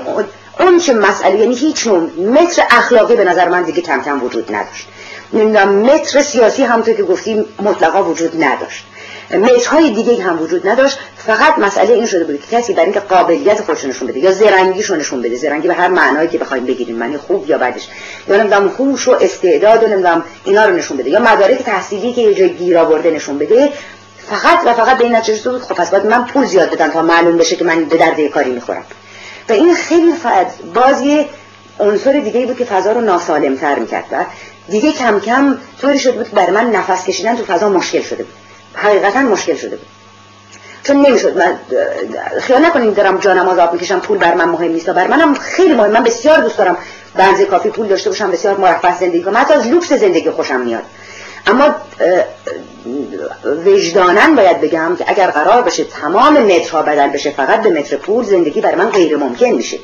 اون 0.59 0.79
چه 0.79 0.93
مسئله 0.93 1.39
یعنی 1.39 1.55
هیچ 1.55 1.87
نوع 1.87 2.09
متر 2.17 2.63
اخلاقی 2.69 3.15
به 3.15 3.23
نظر 3.23 3.49
من 3.49 3.63
دیگه 3.63 3.81
کم 3.81 4.03
کم 4.03 4.23
وجود 4.23 4.55
نداشت. 4.55 4.87
نمی‌دونم 5.33 5.69
متر 5.69 6.21
سیاسی 6.21 6.63
همونطور 6.63 6.93
که 6.93 7.03
گفتیم 7.03 7.45
مطلقا 7.59 8.03
وجود 8.03 8.43
نداشت. 8.43 8.85
مترهای 9.31 9.89
دیگه 9.89 10.23
هم 10.23 10.41
وجود 10.41 10.67
نداشت. 10.67 10.99
فقط 11.17 11.57
مسئله 11.57 11.93
این 11.93 12.05
شده 12.05 12.23
بود 12.23 12.41
که 12.41 12.57
کسی 12.57 12.73
برای 12.73 12.85
اینکه 12.85 12.99
قابلیت 12.99 13.61
خودش 13.61 13.85
نشون 13.85 14.07
بده 14.07 14.19
یا 14.19 14.31
زرنگیش 14.31 14.91
نشون 14.91 15.21
بده 15.21 15.35
زرنگی 15.35 15.67
به 15.67 15.73
هر 15.73 15.87
معنایی 15.87 16.27
که 16.27 16.37
بخوایم 16.37 16.65
بگیریم 16.65 16.95
معنی 16.95 17.17
خوب 17.17 17.49
یا 17.49 17.57
بدش 17.57 17.87
یا 18.27 18.37
نمی‌دونم 18.37 18.67
هوش 18.67 19.07
و 19.07 19.17
استعداد 19.21 19.83
و 19.83 19.87
نمی‌دونم 19.87 20.23
اینا 20.45 20.65
رو 20.65 20.75
نشون 20.75 20.97
بده 20.97 21.09
یا 21.09 21.19
مدارک 21.19 21.63
تحصیلی 21.63 22.13
که 22.13 22.21
یه 22.21 22.33
جای 22.33 22.49
گیر 22.49 22.77
آورده 22.77 23.11
نشون 23.11 23.37
بده 23.37 23.69
فقط 24.29 24.59
و 24.65 24.73
فقط 24.73 24.97
به 24.97 25.03
این 25.03 25.15
نتیجه 25.15 25.51
بود 25.51 25.61
خب 25.61 25.75
پس 25.75 25.91
باید 25.91 26.05
من 26.05 26.25
پول 26.25 26.45
زیاد 26.45 26.69
بدم 26.69 26.87
تا 26.87 27.01
معلوم 27.01 27.37
بشه 27.37 27.55
که 27.55 27.63
من 27.63 27.85
به 27.85 27.97
درد 27.97 28.27
کاری 28.27 28.51
می‌خورم. 28.51 28.83
و 29.49 29.53
این 29.53 29.75
خیلی 29.75 30.13
فعد 30.13 30.47
باز 30.73 31.01
یه 31.01 31.25
عنصر 31.79 32.11
دیگه 32.11 32.45
بود 32.45 32.57
که 32.57 32.65
فضا 32.65 32.91
رو 32.91 33.01
ناسالم 33.01 33.55
تر 33.55 33.79
می‌کرد 33.79 34.05
و 34.11 34.25
دیگه 34.69 34.91
کم 34.91 35.19
کم 35.19 35.57
طوری 35.81 35.99
شده 35.99 36.11
بود 36.11 36.31
برای 36.31 36.51
من 36.51 36.71
نفس 36.71 37.05
کشیدن 37.05 37.35
تو 37.35 37.45
فضا 37.45 37.69
مشکل 37.69 38.01
شده 38.01 38.23
بود. 38.23 38.33
حقیقتا 38.73 39.19
مشکل 39.19 39.55
شده 39.55 39.75
بود. 39.75 39.87
چون 40.83 41.05
نمی‌شد 41.05 41.37
من 41.37 41.59
خیال 42.41 42.65
نکنید 42.65 42.95
دارم 42.95 43.17
جانم 43.17 43.47
آزاد 43.47 43.73
می‌کشم 43.73 43.99
پول 43.99 44.17
بر 44.17 44.33
من 44.33 44.45
مهم 44.45 44.71
نیست 44.71 44.89
بر 44.89 45.07
منم 45.07 45.33
خیلی 45.33 45.73
مهم. 45.73 45.91
من 45.91 46.03
بسیار 46.03 46.41
دوست 46.41 46.57
دارم 46.57 46.77
بنز 47.15 47.41
کافی 47.41 47.69
پول 47.69 47.87
داشته 47.87 48.09
باشم 48.09 48.31
بسیار 48.31 48.57
مرفه 48.57 48.99
زندگی 48.99 49.23
کنم. 49.23 49.37
حتی 49.37 49.53
از 49.53 49.67
لوکس 49.67 49.93
زندگی 49.93 50.29
خوشم 50.29 50.59
میاد. 50.59 50.83
اما 51.47 51.75
وجدانن 53.65 54.35
باید 54.35 54.61
بگم 54.61 54.95
که 54.99 55.05
اگر 55.07 55.27
قرار 55.27 55.61
بشه 55.61 55.83
تمام 55.83 56.37
مترها 56.37 56.81
بدل 56.81 57.07
بشه 57.07 57.29
فقط 57.29 57.61
به 57.61 57.69
متر 57.69 57.95
پول 57.95 58.23
زندگی 58.25 58.61
برای 58.61 58.75
من 58.75 58.89
غیر 58.89 59.17
ممکن 59.17 59.45
میشه. 59.45 59.79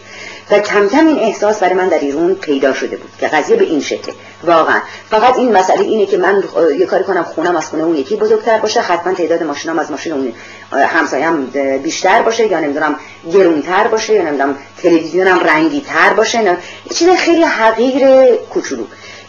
و 0.51 0.59
کم 0.59 0.89
کم 0.89 1.07
این 1.07 1.19
احساس 1.19 1.59
برای 1.59 1.73
من 1.73 1.87
در 1.87 1.99
ایران 1.99 2.35
پیدا 2.35 2.73
شده 2.73 2.97
بود 2.97 3.11
که 3.19 3.27
قضیه 3.27 3.55
به 3.55 3.63
این 3.63 3.81
شکل. 3.81 4.11
واقعا. 4.43 4.81
فقط 5.09 5.37
این 5.37 5.51
مسئله 5.51 5.81
اینه 5.81 6.05
که 6.05 6.17
من 6.17 6.43
یه 6.79 6.85
کاری 6.85 7.03
کنم 7.03 7.23
خونم 7.23 7.55
از 7.55 7.67
خونه 7.67 7.83
اون 7.83 7.95
یکی 7.95 8.15
بزرگتر 8.15 8.57
باشه 8.57 8.81
حتما 8.81 9.13
تعداد 9.13 9.43
ماشینام 9.43 9.79
از 9.79 9.91
ماشین 9.91 10.13
اون 10.13 10.33
همسایم 10.71 11.45
بیشتر 11.83 12.21
باشه 12.21 12.47
یا 12.47 12.59
نمی‌دونم 12.59 12.95
گرونتر 13.33 13.87
باشه 13.87 14.13
یا 14.13 14.21
نمی‌دونم 14.21 14.57
تلویزیونم 14.83 15.39
رنگی 15.39 15.81
تر 15.81 16.13
باشه 16.13 16.41
نه 16.41 16.57
چیز 16.93 17.09
خیلی 17.09 17.43
حقیر 17.43 18.25
کوچولو 18.35 18.83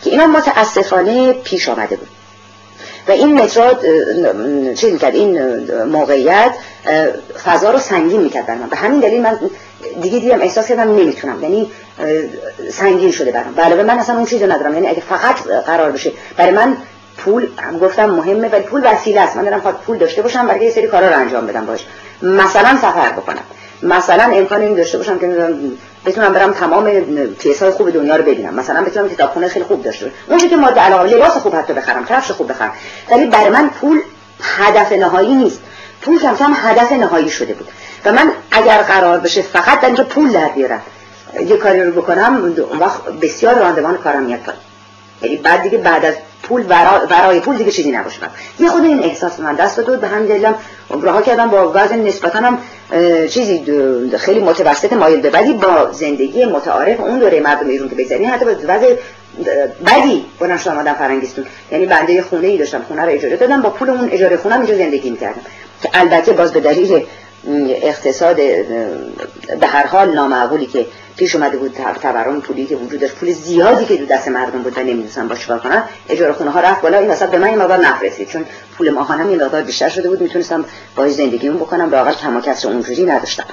که 0.04 0.10
اینا 0.10 0.26
متاسفانه 0.26 1.32
پیش 1.32 1.68
آمده 1.68 1.96
بود. 1.96 2.08
و 3.10 3.12
این 3.12 3.42
مترا 3.42 3.78
چیز 4.74 4.92
می‌کرد؟ 4.92 5.14
این 5.14 5.40
موقعیت 5.84 6.54
فضا 7.44 7.70
رو 7.70 7.78
سنگین 7.78 8.22
می‌کرد 8.22 8.46
برای 8.46 8.60
من 8.60 8.68
به 8.68 8.76
همین 8.76 9.00
دلیل 9.00 9.22
من 9.22 9.38
دیگه 10.02 10.18
دیدم 10.18 10.40
احساس 10.40 10.68
کردم 10.68 10.96
نمی‌تونم. 10.96 11.42
یعنی 11.42 11.70
سنگین 12.72 13.10
شده 13.10 13.32
برام. 13.32 13.60
علاوه 13.60 13.82
من 13.82 13.98
اصلا 13.98 14.16
اون 14.16 14.26
چیزو 14.26 14.46
ندارم. 14.46 14.74
یعنی 14.74 14.88
اگه 14.88 15.00
فقط 15.00 15.36
قرار 15.66 15.92
بشه 15.92 16.12
برای 16.36 16.50
من 16.50 16.76
پول 17.16 17.48
هم 17.58 17.78
گفتم 17.78 18.10
مهمه 18.10 18.48
ولی 18.48 18.62
پول 18.62 18.80
وسیله 18.84 19.20
است. 19.20 19.36
من 19.36 19.44
دارم 19.44 19.60
فقط 19.60 19.74
پول 19.74 19.98
داشته 19.98 20.22
باشم 20.22 20.46
برای 20.46 20.64
یه 20.64 20.70
سری 20.70 20.86
کارا 20.86 21.08
رو 21.08 21.16
انجام 21.16 21.46
بدم 21.46 21.66
باش. 21.66 21.86
مثلا 22.22 22.76
سفر 22.76 23.12
بکنم. 23.12 23.42
مثلا 23.82 24.24
امکان 24.34 24.60
این 24.60 24.74
داشته 24.74 24.98
باشم 24.98 25.18
که 25.18 25.54
بتونم 26.06 26.32
برم 26.32 26.52
تمام 26.52 26.90
پیسای 27.38 27.70
خوب 27.70 27.90
دنیا 27.90 28.16
رو 28.16 28.22
ببینم. 28.22 28.54
مثلا 28.54 28.82
بتونم 28.82 29.08
کتابخونه 29.08 29.48
خیلی 29.48 29.64
خوب 29.64 29.82
داشته 29.82 30.04
باشم. 30.04 30.16
اون 30.28 30.38
که 30.38 30.56
ماده 30.56 30.80
علاقه 30.80 31.08
لباس 31.08 31.32
خوب 31.32 31.54
حتی 31.54 31.72
بخرم 31.72 32.06
کفش 32.06 32.30
خوب 32.30 32.50
بخرم. 32.50 32.72
ولی 33.10 33.26
برای 33.26 33.48
من 33.48 33.68
پول 33.68 34.00
هدف 34.42 34.92
نهایی 34.92 35.34
نیست. 35.34 35.60
پول 36.02 36.18
کم 36.18 36.36
کم 36.36 36.52
هدف 36.56 36.92
نهایی 36.92 37.30
شده 37.30 37.54
بود. 37.54 37.68
و 38.04 38.12
من 38.12 38.32
اگر 38.50 38.82
قرار 38.82 39.18
بشه 39.18 39.42
فقط 39.42 39.80
در 39.80 40.02
پول 40.02 40.32
در 40.32 40.48
بیارم. 40.48 40.82
یه 41.46 41.56
کاری 41.56 41.82
رو 41.82 42.02
بکنم 42.02 42.54
اون 42.70 42.78
وقت 42.78 43.04
بسیار 43.04 43.54
راندمان 43.54 43.96
کارم 43.96 44.22
میاد 44.22 44.40
پایین. 44.40 44.60
یعنی 45.22 45.36
بعد 45.36 45.62
دیگه 45.62 45.78
بعد 45.78 46.04
از 46.04 46.14
پول 46.42 46.62
برای 47.10 47.40
پول 47.40 47.56
دیگه 47.56 47.70
چیزی 47.70 47.92
نباشه. 47.92 48.18
یه 48.58 48.68
خود 48.68 48.84
این 48.84 49.02
احساس 49.02 49.40
من 49.40 49.54
دست 49.54 49.80
داد 49.80 50.00
به 50.00 50.08
همین 50.08 50.28
دلیلم 50.28 50.54
راه 51.02 51.22
کردم 51.22 51.48
با 51.48 51.72
وزن 51.74 51.98
نسبتا 51.98 52.38
هم 52.38 52.58
چیزی 53.28 53.64
خیلی 54.18 54.40
متوسط 54.40 54.92
مایل 54.92 55.20
به 55.20 55.30
ولی 55.30 55.52
با 55.52 55.92
زندگی 55.92 56.44
متعارف 56.44 57.00
اون 57.00 57.18
دوره 57.18 57.40
مردم 57.40 57.68
ایران 57.68 57.88
که 57.88 57.94
بگذاریم 57.94 58.30
حتی 58.30 58.44
با 58.44 58.50
وضع 58.50 58.96
بدی 59.86 60.24
بلند 60.40 60.58
شدم 60.58 60.78
آدم 60.78 60.92
فرنگستون 60.94 61.44
یعنی 61.72 61.86
بنده 61.86 62.22
خونه 62.22 62.48
ای 62.48 62.58
داشتم 62.58 62.82
خونه 62.88 63.02
رو 63.02 63.08
اجاره 63.08 63.36
دادم 63.36 63.62
با 63.62 63.70
پول 63.70 63.90
اون 63.90 64.08
اجاره 64.12 64.36
خونه 64.36 64.56
اینجا 64.56 64.76
زندگی 64.76 65.10
می‌کردم. 65.10 65.40
که 65.82 65.90
البته 65.94 66.32
باز 66.32 66.52
به 66.52 66.60
دلیل 66.60 67.02
اقتصاد 67.82 68.36
به 69.60 69.66
هر 69.66 69.86
حال 69.86 70.14
نامعقولی 70.14 70.66
که 70.66 70.86
پیش 71.20 71.36
اومده 71.36 71.56
بود 71.56 71.76
تورم 72.02 72.40
پولی 72.40 72.66
که 72.66 72.76
وجود 72.76 73.00
داشت 73.00 73.14
پول 73.14 73.32
زیادی 73.32 73.84
که 73.84 73.96
دو 73.96 74.06
دست 74.06 74.28
مردم 74.28 74.62
بود 74.62 74.78
و 74.78 74.80
نمی‌دونستم 74.80 75.28
با 75.28 75.34
چیکار 75.34 75.58
کنم 75.58 75.84
اجاره 76.08 76.32
خونه 76.32 76.50
ها 76.50 76.60
رفت 76.60 76.82
بالا. 76.82 76.98
این 76.98 77.10
وسط 77.10 77.30
به 77.30 77.38
من 77.38 77.48
این 77.48 77.58
مقدار 77.58 77.78
نفرسید 77.78 78.28
چون 78.28 78.44
پول 78.78 78.90
ماهانم 78.90 79.28
این 79.28 79.42
مقدار 79.42 79.62
بیشتر 79.62 79.88
شده 79.88 80.08
بود. 80.08 80.20
می‌تونستم 80.20 80.64
با 80.96 81.08
زندگیمون 81.08 81.58
بکنم. 81.58 81.90
لاقل 81.90 82.12
کم 82.12 82.36
و 82.36 82.40
کسر 82.40 82.68
اونجوری 82.68 83.04
نداشتم. 83.04 83.44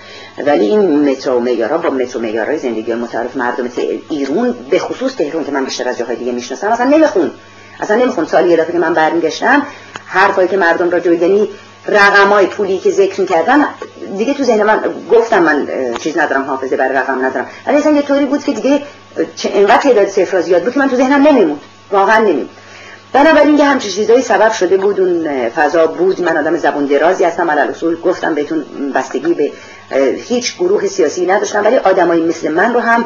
ولی 0.46 0.66
این 0.66 1.10
مترو 1.10 1.40
معیارا 1.40 1.78
با 1.78 1.90
مترو 1.90 2.22
معیارای 2.22 2.58
زندگی 2.58 2.94
متعارف 2.94 3.38
مردم 3.38 3.70
ایران 4.10 4.56
به 4.70 4.80
خصوص 4.80 5.16
تهران 5.16 5.46
که 5.46 5.52
من 5.52 5.66
بیشتر 5.66 5.90
از 5.90 5.98
جاهای 5.98 6.16
دیگه 6.16 6.32
می‌شناسم 6.32 6.68
اصلا 6.68 6.86
نمیخون. 6.86 7.32
اصلا 7.80 7.98
نمیخون. 7.98 8.26
سالی 8.26 8.50
یه 8.50 8.58
دفعه 8.58 8.72
که 8.72 8.80
من 8.80 8.94
برمیگشتم 8.94 9.66
حرفایی 10.06 10.48
که 10.48 10.58
مردم 10.58 10.90
را 10.90 10.98
یعنی 10.98 11.50
رقمای 11.88 12.46
پولی 12.46 12.78
که 12.78 12.92
ذکر 12.92 13.26
کردن 13.26 13.66
دیگه 14.18 14.34
تو 14.34 14.44
ذهن 14.44 14.64
من 14.64 14.80
گفتم 15.12 15.44
من 15.44 15.68
چیز 16.00 16.18
ندارم 16.18 16.44
حافظه 16.44 16.78
برای 16.78 16.96
رقم 16.96 17.26
ندارم. 17.26 17.48
ولی 17.68 17.78
اصلا 17.78 17.92
یه 17.92 18.02
طوری 18.02 18.26
بود 18.26 18.44
که 18.44 18.52
دیگه 18.52 18.82
چه 19.36 19.52
انقدر 19.54 19.78
تعداد 19.78 20.08
صفر 20.08 20.42
زیاد 20.42 20.64
بود 20.64 20.74
که 20.74 20.80
من 20.80 20.90
تو 20.90 20.96
ذهنم 20.96 21.28
نمیمود 21.28 21.62
واقعا 21.92 22.18
نمیمود 22.18 22.50
بنابراین 23.14 23.58
یه 23.58 23.66
همچین 23.66 23.92
چیزایی 23.92 24.22
سبب 24.22 24.52
شده 24.52 24.78
بود 24.78 25.00
اون 25.00 25.50
فضا 25.50 25.88
بود. 25.88 26.22
من 26.22 26.38
آدم 26.38 26.58
زبون 26.58 26.86
درازی 26.86 27.24
هستم 27.24 27.52
علال 27.52 27.70
اصول 27.70 28.02
گفتم 28.02 28.36
بهتون 28.36 28.66
بستگی 28.96 29.34
به 29.34 29.52
هیچ 30.28 30.58
گروه 30.58 30.88
سیاسی 30.88 31.26
نداشتم. 31.26 31.66
ولی 31.66 31.78
آدمایی 31.78 32.24
مثل 32.24 32.52
من 32.52 32.74
رو 32.74 32.80
هم 32.80 33.06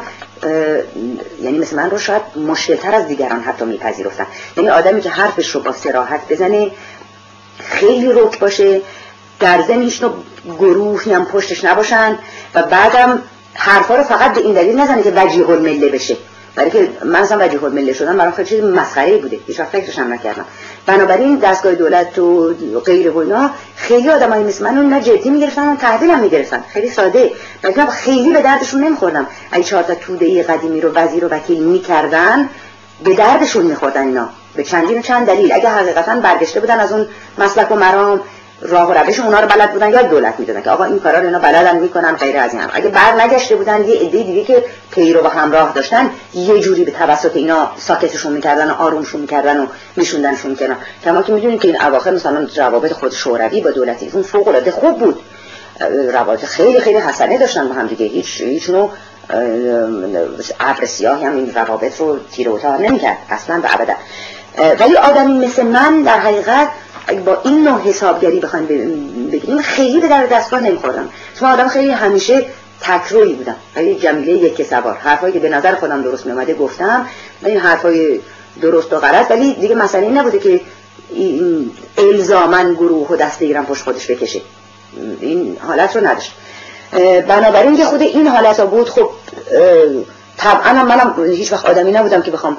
یعنی 1.42 1.58
مثل 1.58 1.76
من 1.76 1.90
رو 1.90 1.98
شاید 1.98 2.22
مشکلتر 2.48 2.94
از 2.94 3.06
دیگران 3.06 3.40
حتی 3.40 3.64
میپذیرفتن. 3.64 4.26
یعنی 4.56 4.70
آدمی 4.70 5.00
که 5.00 5.10
حرفش 5.10 5.50
رو 5.50 5.60
با 5.60 5.72
سراحت 5.72 6.20
بزنه 6.28 6.70
خیلی 7.72 8.12
رک 8.12 8.38
باشه. 8.38 8.80
در 9.40 9.62
زمینش 9.62 10.02
رو 10.02 10.10
گروهی 10.58 11.12
هم 11.12 11.24
پشتش 11.24 11.64
نباشن 11.64 12.18
و 12.54 12.62
بعدم 12.62 13.22
حرفا 13.54 13.96
رو 13.96 14.02
فقط 14.02 14.34
به 14.34 14.40
این 14.40 14.54
دلیل 14.54 14.80
نزنه 14.80 15.02
که 15.02 15.12
وجیه 15.16 15.50
المله 15.50 15.88
بشه. 15.88 16.16
برای 16.54 16.70
که 16.70 16.88
من 17.04 17.20
اصلا 17.20 17.46
وجیه 17.46 17.64
المله 17.64 17.92
شدم 17.92 18.16
برام 18.16 18.32
خیلی 18.32 18.48
چیز 18.48 18.64
مسخره 18.64 19.18
بوده. 19.18 19.38
هیچ 19.46 19.60
وقت 19.60 19.68
فکرش 19.68 19.98
هم 19.98 20.12
نکردم. 20.12 20.44
بنابراین 20.86 21.36
دستگاه 21.36 21.74
دولت 21.74 22.18
و 22.18 22.54
غیر 22.84 23.10
و 23.10 23.18
اینا 23.18 23.50
خیلی 23.76 24.10
آدمایی 24.10 24.44
مثل 24.44 24.64
من 24.64 24.78
اون 24.78 25.00
جدی 25.00 25.30
می‌گرفتن 25.30 25.72
و 25.72 25.76
تحویل 25.76 26.10
هم 26.10 26.20
می‌گرفتن. 26.20 26.64
خیلی 26.72 26.90
ساده. 26.90 27.30
بلکه 27.62 27.86
خیلی 27.86 28.32
به 28.32 28.42
دردشون 28.42 28.84
نمیخوردم. 28.84 29.26
اگه 29.52 29.64
چهار 29.64 29.82
تا 29.82 29.94
توده 29.94 30.42
قدیمی 30.42 30.80
رو 30.80 30.92
وزیر 30.92 31.24
و 31.24 31.28
وکیل 31.28 31.62
می‌کردن 31.62 32.48
به 33.04 33.14
دردشون 33.14 33.64
میخوردن 33.64 34.06
اینا. 34.06 34.28
به 34.54 34.62
چندین 34.62 35.02
چند 35.02 35.26
دلیل. 35.26 35.52
اگه 35.52 35.68
حقیقتا 35.68 36.14
برگشته 36.14 36.60
بودن 36.60 36.80
از 36.80 36.92
اون 36.92 37.06
مسلک 37.38 37.72
و 37.72 37.74
مرام 37.74 38.20
راه 38.64 38.90
و 38.90 38.92
روش 38.92 39.20
اونا 39.20 39.40
رو 39.40 39.48
بلد 39.48 39.72
بودن 39.72 39.90
یا 39.90 40.02
دولت 40.02 40.34
می‌دادن 40.38 40.62
که 40.62 40.70
آقا 40.70 40.84
این 40.84 40.98
کارا 40.98 41.18
رو 41.18 41.24
اینا 41.24 41.38
بلدن 41.38 41.76
می‌کنن 41.76 42.12
غیر 42.12 42.38
از 42.38 42.54
این 42.54 42.62
اگه 42.72 42.88
بر 42.88 43.20
نگشته 43.20 43.56
بودن 43.56 43.84
یه 43.84 43.94
عده 43.94 44.22
دیگه 44.22 44.44
که 44.44 44.64
پیرو 44.90 45.24
و 45.24 45.28
همراه 45.28 45.72
داشتن 45.74 46.10
یه 46.34 46.60
جوری 46.60 46.84
به 46.84 46.90
توسط 46.90 47.36
اینا 47.36 47.70
ساکتشون 47.78 48.32
می‌کردن 48.32 48.70
و 48.70 48.74
آرومشون 48.74 49.20
می‌کردن 49.20 49.60
و 49.60 49.66
میشوندنشون 49.96 50.56
کنار. 50.56 50.76
کما 51.04 51.22
که 51.22 51.32
می‌دونید 51.32 51.60
که 51.60 51.68
این 51.68 51.82
اواخر 51.82 52.10
مثلا 52.10 52.48
روابط 52.56 52.92
خود 52.92 53.12
شوروی 53.12 53.60
با 53.60 53.70
دولتی 53.70 54.10
اون 54.12 54.22
فوق 54.22 54.48
العاده 54.48 54.70
خوب 54.70 54.98
بود. 54.98 55.20
روابط 56.12 56.44
خیلی 56.44 56.80
خیلی 56.80 56.98
حسنه 56.98 57.38
داشتن 57.38 57.68
با 57.68 57.74
هم 57.74 57.86
دیگه. 57.86 58.06
هیچ 58.06 58.40
هیچ 58.40 58.70
نوع 58.70 58.90
ابر 60.60 60.84
سیاهی 60.84 61.24
هم 61.24 61.36
این 61.36 61.54
روابط 61.54 62.00
رو 62.00 62.18
تیر 62.32 62.48
و 62.48 62.60
نمی‌کرد. 62.78 63.18
اصلا 63.30 63.60
و 63.64 63.68
ابدا. 63.70 63.94
ولی 64.58 64.96
آدمی 64.96 65.46
مثل 65.46 65.62
من 65.62 66.02
در 66.02 66.18
حقیقت 66.18 66.68
با 67.26 67.40
این 67.44 67.68
نوع 67.68 67.80
حسابگری 67.80 68.40
بخوایم 68.40 68.66
بگیریم 69.32 69.58
خیلی 69.62 70.00
به 70.00 70.08
در 70.08 70.26
دستگاه 70.26 70.60
نمیخوردم. 70.60 71.08
چون 71.40 71.48
آدم 71.48 71.68
خیلی 71.68 71.90
همیشه 71.90 72.46
تکرویی 72.80 73.34
بودم. 73.34 73.56
خیلی 73.74 73.94
جمیله 73.94 74.32
یک 74.32 74.62
سوار. 74.62 74.96
حرفایی 74.96 75.32
که 75.32 75.38
به 75.38 75.48
نظر 75.48 75.74
خودم 75.74 76.02
درست 76.02 76.26
میومده 76.26 76.54
گفتم 76.54 77.06
این 77.44 77.58
حرفای 77.58 78.20
درست 78.62 78.92
و 78.92 78.98
غلط 78.98 79.30
ولی 79.30 79.54
دیگه 79.54 79.74
مسئله 79.74 80.02
این 80.02 80.18
نبوده 80.18 80.38
که 80.38 80.60
الزامن 81.98 82.74
گروه 82.74 83.08
و 83.08 83.16
دست 83.16 83.38
دیگرم 83.38 83.66
پشت 83.66 83.82
خودش 83.82 84.10
بکشه. 84.10 84.40
این 85.20 85.56
حالت 85.66 85.96
رو 85.96 86.06
نداشت. 86.06 86.32
بنابراین 87.28 87.76
که 87.76 87.84
خود 87.84 88.02
این 88.02 88.26
حالت 88.26 88.60
ها 88.60 88.66
بود 88.66 88.88
خب 88.88 89.10
طبعا 90.36 90.72
منم 90.72 91.14
هیچ 91.30 91.52
وقت 91.52 91.66
آدمی 91.66 91.92
نبودم 91.92 92.22
که 92.22 92.30
بخوام 92.30 92.56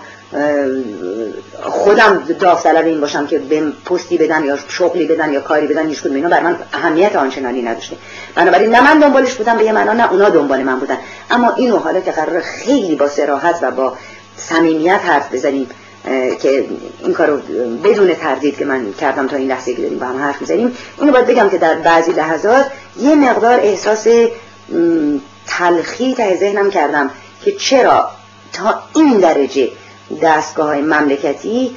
خودم 1.61 2.23
داوطلب 2.39 2.85
این 2.85 3.01
باشم 3.01 3.27
که 3.27 3.39
به 3.39 3.64
پستی 3.85 4.18
بدن 4.18 4.43
یا 4.43 4.57
شغلی 4.68 5.05
بدن 5.05 5.34
یا 5.34 5.41
کاری 5.41 5.68
بدن 5.68 5.89
هیچ 5.89 6.01
کدوم 6.01 6.15
اینا 6.15 6.30
بر 6.30 6.41
من 6.41 6.55
اهمیت 6.73 7.15
آنچنانی 7.15 7.61
نداشته. 7.61 7.95
بنابراین 8.35 8.76
نه 8.76 8.81
من 8.81 8.99
دنبالش 8.99 9.34
بودم 9.34 9.57
به 9.57 9.64
یه 9.64 9.72
معنا 9.72 9.93
نه 9.93 10.11
اونا 10.11 10.30
دنبال 10.30 10.64
من 10.64 10.80
بودن. 10.80 10.97
اما 11.31 11.53
اینو 11.53 11.77
حالا 11.77 11.99
که 11.99 12.11
قرار 12.11 12.41
خیلی 12.41 12.95
با 12.95 13.07
سراحت 13.07 13.60
و 13.61 13.72
با 13.72 13.97
صمیمیت 14.38 14.99
حرف 15.03 15.34
بزنیم 15.34 15.69
که 16.41 16.65
این 16.99 17.14
کارو 17.14 17.38
بدون 17.84 18.14
تردید 18.14 18.57
که 18.57 18.65
من 18.65 18.93
کردم 18.93 19.27
تا 19.27 19.35
این 19.35 19.47
لحظه 19.47 19.73
که 19.73 19.81
داریم 19.81 19.99
با 19.99 20.05
هم 20.05 20.18
حرف 20.18 20.41
می‌زنیم 20.41 20.77
اینو 20.99 21.11
باید 21.11 21.26
بگم 21.26 21.49
که 21.49 21.57
در 21.57 21.73
بعضی 21.76 22.11
لحظات 22.11 22.65
یه 22.99 23.15
مقدار 23.15 23.60
احساس 23.60 24.07
تلخی 25.47 26.14
ته 26.14 26.38
ذهنم 26.38 26.69
کردم 26.69 27.10
که 27.45 27.51
چرا 27.51 28.10
تا 28.53 28.84
این 28.95 29.19
درجه 29.19 29.69
دستگاه 30.22 30.68
های 30.68 30.82
مملکتی 30.82 31.76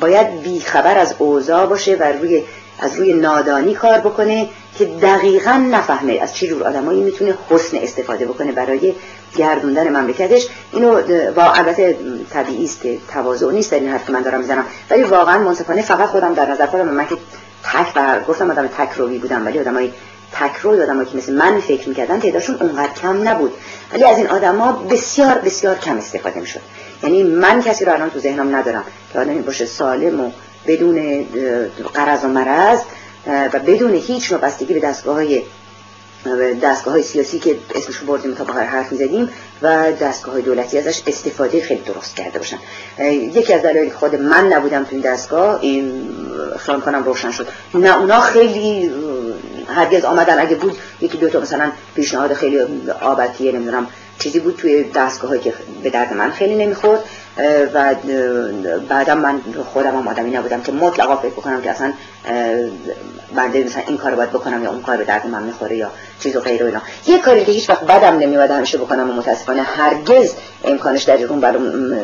باید 0.00 0.42
بیخبر 0.42 0.98
از 0.98 1.14
اوضاع 1.18 1.66
باشه 1.66 1.96
و 1.96 2.02
روی 2.02 2.42
از 2.80 2.96
روی 2.96 3.12
نادانی 3.12 3.74
کار 3.74 3.98
بکنه 3.98 4.48
که 4.78 4.84
دقیقا 4.84 5.68
نفهمه 5.70 6.18
از 6.22 6.34
چه 6.34 6.46
جور 6.46 6.64
آدمایی 6.64 7.02
می‌تونه 7.02 7.34
حسن 7.50 7.76
استفاده 7.76 8.26
بکنه 8.26 8.52
برای 8.52 8.94
گردوندن 9.36 9.88
مملکتش. 9.88 10.48
اینو 10.72 11.02
با 11.32 11.52
البته 11.52 11.96
طبیعی 12.30 12.64
است 12.64 12.80
که 12.80 12.98
تواضع 13.12 13.50
نیست 13.50 13.70
در 13.70 13.80
این 13.80 13.88
حرف 13.88 14.10
من 14.10 14.22
دارم 14.22 14.40
می‌زنم. 14.40 14.64
ولی 14.90 15.02
واقعا 15.02 15.38
منصفانه 15.38 15.82
فقط 15.82 16.08
خودم 16.08 16.34
در 16.34 16.50
نظر 16.50 16.66
خودم 16.66 16.88
من 16.88 17.06
که 17.06 17.16
تک 17.64 17.94
بر 17.94 18.20
گفتم 18.28 18.50
آدم 18.50 18.66
تک 18.66 18.92
روی 18.96 19.18
بودم 19.18 19.46
ولی 19.46 19.58
آدمای 19.58 19.92
تکرار 20.32 20.82
آدمایی 20.82 21.08
که 21.08 21.16
مثل 21.16 21.32
من 21.32 21.60
فکر 21.60 21.88
می‌کردن 21.88 22.20
تعدادشون 22.20 22.56
اونقدر 22.56 22.92
کم 22.92 23.28
نبود. 23.28 23.52
ولی 23.92 24.04
از 24.04 24.18
این 24.18 24.26
آدما 24.26 24.72
بسیار 24.72 25.38
بسیار 25.38 25.78
کم 25.78 25.96
استفاده 25.96 26.40
می‌شد. 26.40 26.60
یعنی 27.02 27.22
من 27.22 27.62
کسی 27.62 27.84
رو 27.84 27.92
الان 27.92 28.10
تو 28.10 28.18
ذهنم 28.18 28.56
ندارم 28.56 28.84
که 29.12 29.18
آدمی 29.18 29.42
باشه 29.42 29.66
سالم 29.66 30.20
و 30.20 30.30
بدون 30.66 31.26
قرض 31.94 32.24
و 32.24 32.28
مرض 32.28 32.80
و 33.26 33.58
بدون 33.66 33.94
هیچ 33.94 34.32
بستگی 34.32 34.74
به 34.74 34.80
دستگاه 34.80 35.14
های 35.14 35.42
دستگاه 36.62 36.94
های 36.94 37.02
سیاسی 37.02 37.38
که 37.38 37.56
اسمش 37.74 37.96
رو 37.96 38.06
بردیم 38.06 38.34
تا 38.34 38.44
بخار 38.44 38.62
حرف 38.62 38.92
می‌زدیم 38.92 39.30
و 39.62 39.92
دستگاه 39.92 40.34
های 40.34 40.42
دولتی 40.42 40.78
ازش 40.78 41.02
استفاده 41.06 41.62
خیلی 41.62 41.80
درست 41.80 42.16
کرده 42.16 42.38
باشن. 42.38 42.58
یکی 43.08 43.52
از 43.52 43.62
دلایل 43.62 43.92
خود 43.92 44.14
من 44.14 44.52
نبودم 44.52 44.84
تو 44.84 44.88
این 44.92 45.00
دستگاه 45.00 45.58
این 45.60 46.10
خیال 46.58 46.80
کنم 46.80 47.04
روشن 47.04 47.30
شد. 47.30 47.48
نه 47.74 47.98
اونا 47.98 48.20
خیلی 48.20 48.90
هرگز 49.68 50.04
آمدن. 50.04 50.40
اگه 50.40 50.54
بود 50.54 50.78
یکی 51.00 51.18
دوتا 51.18 51.40
مثلا 51.40 51.72
پیشنهاد 51.94 52.32
خیلی 52.32 52.60
آبتیه 53.00 53.52
نمی‌دونم 53.52 53.86
چیزی 54.18 54.40
بود 54.40 54.56
توی 54.56 54.84
دستگاه 54.84 55.38
که 55.38 55.52
به 55.82 55.90
درد 55.90 56.12
من 56.12 56.30
خیلی 56.30 56.54
نمی‌خورد 56.54 57.00
و 57.74 57.94
بعدم 58.88 59.18
من 59.18 59.40
خودم 59.72 59.96
هم 59.96 60.08
آدمی 60.08 60.30
نبودم 60.30 60.62
که 60.62 60.72
مطلقا 60.72 61.16
فکر 61.16 61.30
بکنم 61.30 61.62
که 61.62 61.70
اصلا 61.70 61.92
بنده 63.36 63.64
مثلا 63.64 63.82
این 63.88 63.96
کار 63.96 64.14
باید 64.14 64.30
بکنم 64.30 64.64
یا 64.64 64.70
اون 64.70 64.82
کار 64.82 64.96
به 64.96 65.04
درد 65.04 65.26
من 65.26 65.42
می‌خوره 65.42 65.76
یا 65.76 65.90
چیز 66.20 66.36
و 66.36 66.40
غیر 66.40 66.62
و 66.62 66.66
اینا. 66.66 66.82
یه 67.06 67.18
کاری 67.18 67.44
که 67.44 67.52
هیچ 67.52 67.70
وقت 67.70 67.84
بدم 67.84 68.18
نمیاد 68.18 68.50
همیشه 68.50 68.78
بکنم 68.78 69.10
و 69.10 69.12
متاسفانه 69.12 69.62
هرگز 69.62 70.34
امکانش 70.64 71.02
در 71.02 71.24
اون 71.24 71.40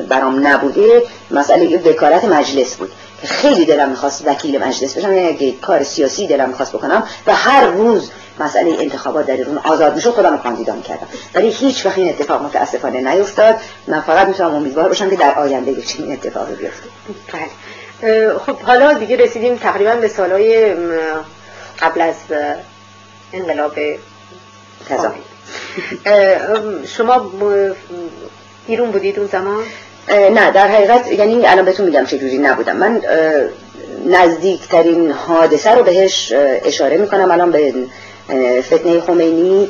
برام, 0.09 0.47
نبوده 0.47 1.03
مسئله 1.31 1.77
وکالت 1.77 2.25
مجلس 2.25 2.77
بود 2.77 2.93
خیلی 3.23 3.65
دلم 3.65 3.89
می‌خواست 3.89 4.27
وکیل 4.27 4.65
مجلس 4.65 4.99
بشم 4.99 5.13
یعنی 5.13 5.59
کار 5.63 5.83
سیاسی 5.83 6.27
دلم 6.27 6.49
می‌خواست 6.49 6.73
بکنم 6.73 7.03
و 7.27 7.35
هر 7.35 7.67
روز 7.67 8.11
مسئله 8.41 8.77
انتخابات 8.81 9.27
در 9.27 9.43
اون 9.43 9.59
آزاد 9.59 9.95
می‌شد 9.95 10.11
خودم 10.11 10.33
رو 10.33 10.39
کاندیدا 10.39 10.75
می‌کردم 10.75 11.07
ولی 11.35 11.51
هیچ 11.51 11.87
وقت 11.87 11.99
این 11.99 12.09
اتفاق 12.09 12.43
متاسفانه 12.43 13.15
نیفتاد. 13.15 13.57
من 13.87 14.01
فقط 14.01 14.29
می‌تونم 14.29 14.55
امیدوار 14.55 14.89
باشم 14.89 15.11
که 15.11 15.17
در 15.17 15.35
آینده 15.35 15.83
چنین 15.83 16.13
اتفاقی 16.13 16.55
بیفته. 16.55 16.89
بله. 17.33 18.39
خب 18.39 18.57
حالا 18.61 18.93
دیگه 18.93 19.17
رسیدیم 19.17 19.57
تقریبا 19.57 19.95
به 19.95 20.09
سالهای 20.09 20.75
قبل 21.79 22.01
از 22.01 22.15
انقلاب 23.33 23.79
شما 26.87 27.33
ایرون 28.67 28.91
بودید 28.91 29.19
اون 29.19 29.29
زمان؟ 29.29 29.63
نه 30.11 30.51
در 30.51 30.69
حقیقت 30.69 31.13
یعنی 31.13 31.47
الان 31.47 31.65
بهتون 31.65 31.87
میگم 31.87 32.05
چه 32.05 32.19
جوری 32.19 32.39
نبودم. 32.39 32.77
من 32.77 33.03
نزدیکترین 34.07 35.11
حادثه 35.11 35.71
رو 35.71 35.83
بهش 35.83 36.33
اشاره 36.65 36.97
می‌کنم. 36.97 37.31
الان 37.31 37.51
به 37.51 37.75
فتنه 38.61 39.01
خمینی 39.01 39.69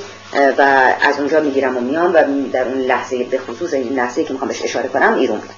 و 0.59 0.93
از 1.03 1.19
اونجا 1.19 1.41
می‌گیرم 1.41 1.77
و 1.77 1.81
میام 1.81 2.15
و 2.15 2.23
در 2.53 2.69
اون 2.69 2.79
لحظه 2.79 3.25
به 3.25 3.39
خصوص 3.39 3.73
این 3.73 3.93
لحظه 3.93 4.25
که 4.25 4.33
می‌خوام 4.33 4.49
بهش 4.49 4.63
اشاره 4.63 4.89
کنم 4.89 5.15
ایرون 5.15 5.39
بود. 5.39 5.51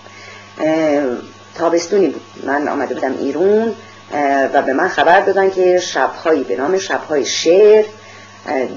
تابستونی 1.55 2.09
بود. 2.09 2.23
من 2.45 2.69
آمده 2.69 2.95
بودم 2.95 3.15
ایرون 3.21 3.75
و 4.55 4.63
به 4.63 4.73
من 4.73 4.89
خبر 4.89 5.21
دادن 5.21 5.51
که 5.51 5.79
شبهایی 5.79 6.45
به 6.45 6.57
نام 6.57 6.79
شبهای 6.79 7.27
شعر 7.27 7.85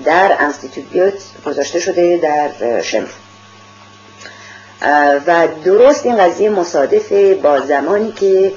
در 0.05 0.35
انستیتوت 0.39 1.13
گذاشته 1.45 1.79
شده 1.79 2.19
در 2.23 2.81
شمر. 2.81 3.07
و 5.27 5.47
درست 5.65 6.05
این 6.05 6.17
قضیه 6.17 6.49
مصادف 6.49 7.11
با 7.43 7.59
زمانی 7.59 8.11
که 8.11 8.53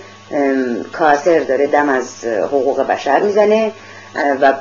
کاسر 0.93 1.39
داره 1.39 1.67
دم 1.67 1.89
از 1.89 2.25
حقوق 2.25 2.87
بشر 2.87 3.21
می‌زنه 3.21 3.73
و 4.41 4.53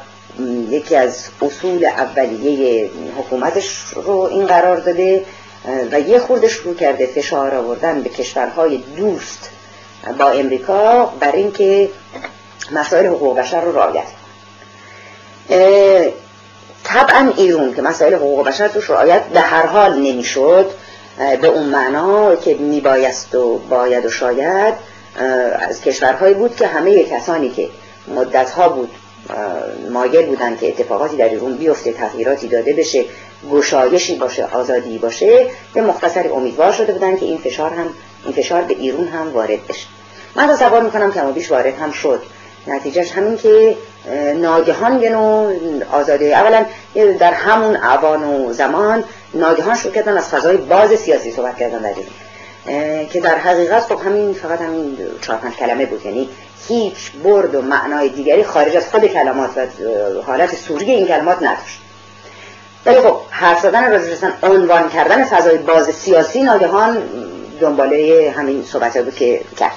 یکی 0.69 0.95
از 0.95 1.25
اصول 1.41 1.85
اولیه 1.85 2.89
حکومتش 3.17 3.85
رو 3.93 4.19
این 4.19 4.45
قرار 4.45 4.77
داده 4.77 5.25
و 5.91 5.99
یه 5.99 6.19
خورده 6.19 6.47
شروع 6.47 6.75
کرده 6.75 7.05
فشار 7.05 7.55
آوردن 7.55 8.01
به 8.01 8.09
کشورهای 8.09 8.77
دوست 8.77 9.49
با 10.19 10.29
امریکا 10.29 11.05
بر 11.05 11.31
اینکه 11.31 11.89
مسائل 12.71 13.05
حقوق 13.05 13.37
بشر 13.37 13.61
رو 13.61 13.75
رعایت 13.75 14.07
طبعا 16.83 17.33
ایرون 17.37 17.73
که 17.73 17.81
مسائل 17.81 18.13
حقوق 18.13 18.47
بشر 18.47 18.67
توش 18.67 18.89
رعایت 18.89 19.23
به 19.23 19.39
هر 19.39 19.65
حال 19.65 19.99
نمی‌شد 19.99 20.71
به 21.41 21.47
اون 21.47 21.65
معنا 21.65 22.35
که 22.35 22.53
میبایست 22.53 23.35
و 23.35 23.57
باید 23.57 24.05
و 24.05 24.09
شاید 24.09 24.73
از 25.59 25.81
کشورهایی 25.81 26.33
بود 26.33 26.55
که 26.55 26.67
همه 26.67 27.03
کسانی 27.03 27.49
که 27.49 27.69
مدتها 28.07 28.69
بود 28.69 28.89
مایل 29.91 30.25
بودن 30.25 30.57
که 30.57 30.67
اتفاقاتی 30.67 31.17
در 31.17 31.29
ایران 31.29 31.57
بیفته 31.57 31.93
تغییراتی 31.93 32.47
داده 32.47 32.73
بشه 32.73 33.05
گشایشی 33.51 34.15
باشه 34.15 34.45
آزادی 34.45 34.97
باشه 34.97 35.47
به 35.73 35.81
مختصر 35.81 36.29
امیدوار 36.33 36.71
شده 36.71 36.93
بودن 36.93 37.17
که 37.17 37.25
این 37.25 37.37
فشار 37.37 37.73
هم 37.73 37.89
این 38.23 38.33
فشار 38.33 38.61
به 38.61 38.73
ایران 38.73 39.07
هم 39.07 39.33
وارد 39.33 39.67
بشه. 39.67 39.87
من 40.35 40.47
تصور 40.47 40.81
می‌کنم 40.81 41.11
که 41.11 41.21
بیش 41.21 41.51
وارد 41.51 41.79
هم 41.79 41.91
شد. 41.91 42.21
نتیجهش 42.67 43.11
همین 43.11 43.37
که 43.37 43.77
ناگهان 44.41 45.01
یه 45.01 45.09
نوع 45.09 45.53
آزادی 45.91 46.33
اولا 46.33 46.65
در 47.19 47.33
همون 47.33 47.75
اوان 47.75 48.23
و 48.23 48.53
زمان 48.53 49.03
ناگهان 49.33 49.75
شروع 49.75 49.93
کردن 49.93 50.17
از 50.17 50.29
فضای 50.29 50.57
باز 50.57 50.89
سیاسی 50.99 51.31
صحبت 51.31 51.57
کردن 51.57 51.79
در 51.81 51.93
که 53.05 53.19
در 53.19 53.37
حقیقت 53.37 53.81
خب 53.81 53.99
همین 54.05 54.33
فقط 54.33 54.61
همین 54.61 54.97
چهار 55.21 55.39
پنج 55.39 55.53
کلمه 55.53 55.85
بود. 55.85 56.05
یعنی 56.05 56.29
هیچ 56.67 57.11
برد 57.23 57.55
و 57.55 57.61
معنای 57.61 58.09
دیگری 58.09 58.43
خارج 58.43 58.75
از 58.75 58.87
خود 58.87 59.05
کلمات 59.05 59.57
و 59.57 60.21
حالت 60.21 60.55
سوری 60.55 60.91
این 60.91 61.07
کلمات 61.07 61.37
نداشت. 61.43 61.79
ولی 62.85 63.01
خب 63.01 63.17
حرف 63.29 63.61
زدن 63.61 63.91
راجع 63.91 64.29
عنوان 64.43 64.89
کردن 64.89 65.23
فضای 65.23 65.57
باز 65.57 65.85
سیاسی 65.85 66.43
ناگهان 66.43 67.03
دنباله 67.59 68.33
همین 68.37 68.63
صحبت 68.63 68.97
بود 68.97 69.15
که 69.15 69.41
کرد. 69.57 69.75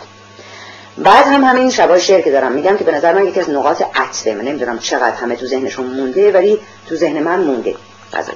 بعد 0.98 1.26
هم 1.26 1.44
همین 1.44 1.70
شبای 1.70 2.00
شعر 2.00 2.20
که 2.20 2.30
دارم 2.30 2.52
میگم 2.52 2.76
که 2.76 2.84
به 2.84 2.92
نظر 2.92 3.12
من 3.12 3.26
یکی 3.26 3.40
از 3.40 3.50
نقاط 3.50 3.82
عطفه 3.94 4.34
من 4.34 4.44
نمی‌دونم 4.44 4.78
چقدر 4.78 5.16
همه 5.16 5.36
تو 5.36 5.46
ذهنشون 5.46 5.86
مونده 5.86 6.32
ولی 6.32 6.58
تو 6.88 6.96
ذهن 6.96 7.22
من 7.22 7.40
مونده 7.40 7.74
فضای 8.12 8.34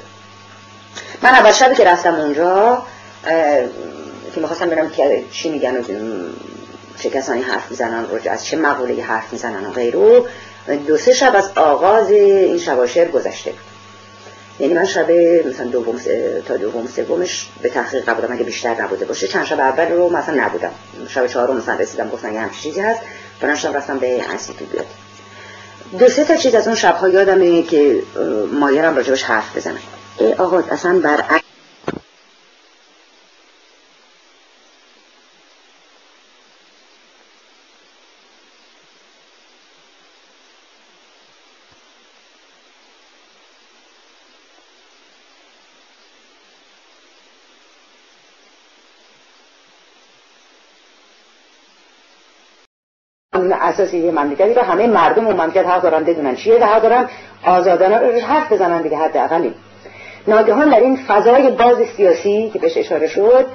من 1.23 1.31
اول 1.31 1.53
شبی 1.53 1.75
که 1.75 1.85
رفتم 1.85 2.15
اونجا 2.15 2.83
که 4.35 4.41
می‌خواستم 4.41 4.69
برم 4.71 4.91
که 4.91 5.25
چی 5.33 5.51
میگن 5.51 5.85
چه 6.99 7.11
کسانی 7.11 7.43
حرف 7.43 7.71
می‌زنن 7.71 8.05
و 8.05 8.19
از 8.31 8.45
چه 8.45 8.57
مقوله 8.57 9.03
حرف 9.03 9.33
می‌زنن 9.33 9.67
و 9.67 9.71
غیرو 9.71 10.27
دو 10.87 10.97
سه 10.97 11.13
شب 11.13 11.37
از 11.37 11.51
آغاز 11.57 12.11
این 12.11 12.59
شباشر 12.59 13.09
گذشته. 13.09 13.51
بود 13.51 13.61
یعنی 14.59 14.75
من 14.75 14.85
شب 14.85 15.11
مثلا 15.47 15.67
دوم 15.67 16.01
تا 16.49 16.57
دوم 16.57 16.87
سومش 16.87 17.49
به 17.63 17.69
تحقیق 17.69 18.11
نبودم 18.11 18.33
اگه 18.33 18.45
بیشتر 18.45 18.83
نبوده 18.83 19.05
باشه 19.05 19.29
چند 19.29 19.45
شب 19.45 19.61
اول 19.61 19.93
رو 19.93 20.09
مثلا 20.09 20.45
نبودم. 20.45 20.71
شب 21.09 21.27
چهارم 21.27 21.57
مثلا 21.57 21.75
رسیدم 21.75 22.09
گفتن 22.09 22.35
یه 22.35 22.41
همچین 22.41 22.61
چیزی 22.61 22.81
هست. 22.81 23.01
برن 23.41 23.55
شب 23.55 23.77
رفتم 23.77 23.99
به 23.99 24.31
انسیتو 24.31 24.65
بیاد. 24.65 24.87
دو 25.99 26.09
سه 26.09 26.25
تا 26.25 26.37
چیز 26.37 26.55
از 26.55 26.67
اون 26.67 26.77
شبها 26.77 27.09
یادمه 27.09 27.63
که 27.63 28.03
مایرم 28.53 28.97
راجبش 28.97 29.23
حرف 29.23 29.57
بزنم. 29.57 29.79
ای 30.19 30.33
آقا 30.33 30.63
اصلا 30.71 31.01
برعکس 53.49 53.81
اساسی 53.81 53.99
یه 53.99 54.11
مملکتی 54.11 54.53
و 54.55 54.61
همه 54.61 54.87
مردم 54.87 55.27
اون 55.27 55.37
مملکت 55.37 55.67
حق 55.67 55.83
دارن 55.83 56.05
بدونن 56.05 56.35
چیه 56.35 56.67
حق 56.67 56.83
دارن 56.83 57.09
آزادانه 57.45 57.99
رو 57.99 58.21
حرف 58.21 58.53
بزنن 58.53 58.83
دیگه 58.83 58.97
حداقلی. 58.97 59.55
ناگهان 60.27 60.71
در 60.71 60.81
این 60.81 60.97
فضای 60.97 61.51
باز 61.51 61.77
سیاسی 61.97 62.51
که 62.53 62.59
بهش 62.59 62.77
اشاره 62.77 63.07
شد 63.07 63.47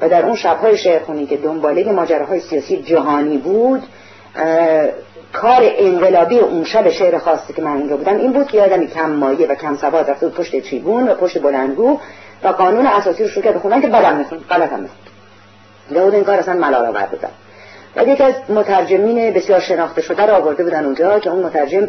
و 0.00 0.08
در 0.08 0.26
اون 0.26 0.36
شبهای 0.36 0.76
شعرخونی 0.76 1.26
که 1.26 1.36
دنباله 1.36 1.92
ماجراهای 1.92 2.40
سیاسی 2.40 2.82
جهانی 2.82 3.38
بود 3.38 3.82
کار 5.32 5.60
انقلابی 5.62 6.38
اون 6.38 6.64
شب 6.64 6.90
شعر 6.90 7.18
خاصی 7.18 7.52
که 7.52 7.62
من 7.62 7.76
اونجا 7.76 7.96
بودم 7.96 8.16
این 8.16 8.32
بود 8.32 8.46
که 8.46 8.56
یادم 8.56 8.86
کم 8.86 9.10
مایه 9.10 9.46
و 9.46 9.54
کم 9.54 9.76
سواد 9.76 10.10
رفته 10.10 10.28
پشت 10.28 10.60
تریبون 10.60 11.08
و 11.08 11.14
پشت 11.14 11.42
بلندگو 11.42 11.98
و 12.44 12.48
قانون 12.48 12.86
اساسی 12.86 13.22
رو 13.22 13.28
شروع 13.28 13.44
کرد 13.44 13.58
خوندن 13.58 13.80
که 13.80 13.86
بدم 13.86 14.16
می‌خوند 14.16 14.44
غلط 14.50 14.72
هم 14.72 14.80
می‌خوند 14.80 16.14
این 16.14 16.24
کار 16.24 16.38
اصلا 16.38 16.54
ملال 16.54 16.86
آور 16.86 17.06
بودن. 17.10 17.28
و 17.96 18.04
یکی 18.08 18.22
از 18.22 18.34
مترجمین 18.48 19.32
بسیار 19.32 19.60
شناخته 19.60 20.02
شده 20.02 20.26
رو 20.26 20.34
آورده 20.34 20.64
بودن 20.64 20.84
اونجا 20.84 21.18
که 21.18 21.30
اون 21.30 21.46
مترجم 21.46 21.88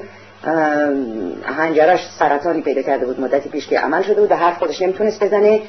هنجرش 1.45 1.99
سرطانی 2.19 2.61
پیدا 2.61 2.81
کرده 2.81 3.05
بود 3.05 3.19
مدتی 3.19 3.49
پیش 3.49 3.67
که 3.67 3.79
عمل 3.79 4.01
شده 4.01 4.21
بود 4.21 4.31
و 4.31 4.35
حرف 4.35 4.57
خودش 4.57 4.81
نمی‌تونست 4.81 5.23
بزنه 5.23 5.61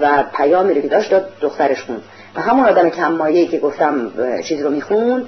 و 0.00 0.24
پیامی 0.36 0.74
رو 0.74 0.80
که 0.80 0.88
داشت 0.88 1.10
داد 1.10 1.28
دخترش 1.40 1.82
خوند 1.82 2.02
و 2.34 2.40
همون 2.40 2.68
آدم 2.68 2.90
کم 2.90 3.32
که 3.50 3.58
گفتم 3.58 4.12
چیز 4.44 4.62
رو 4.62 4.70
می‌خوند 4.70 5.26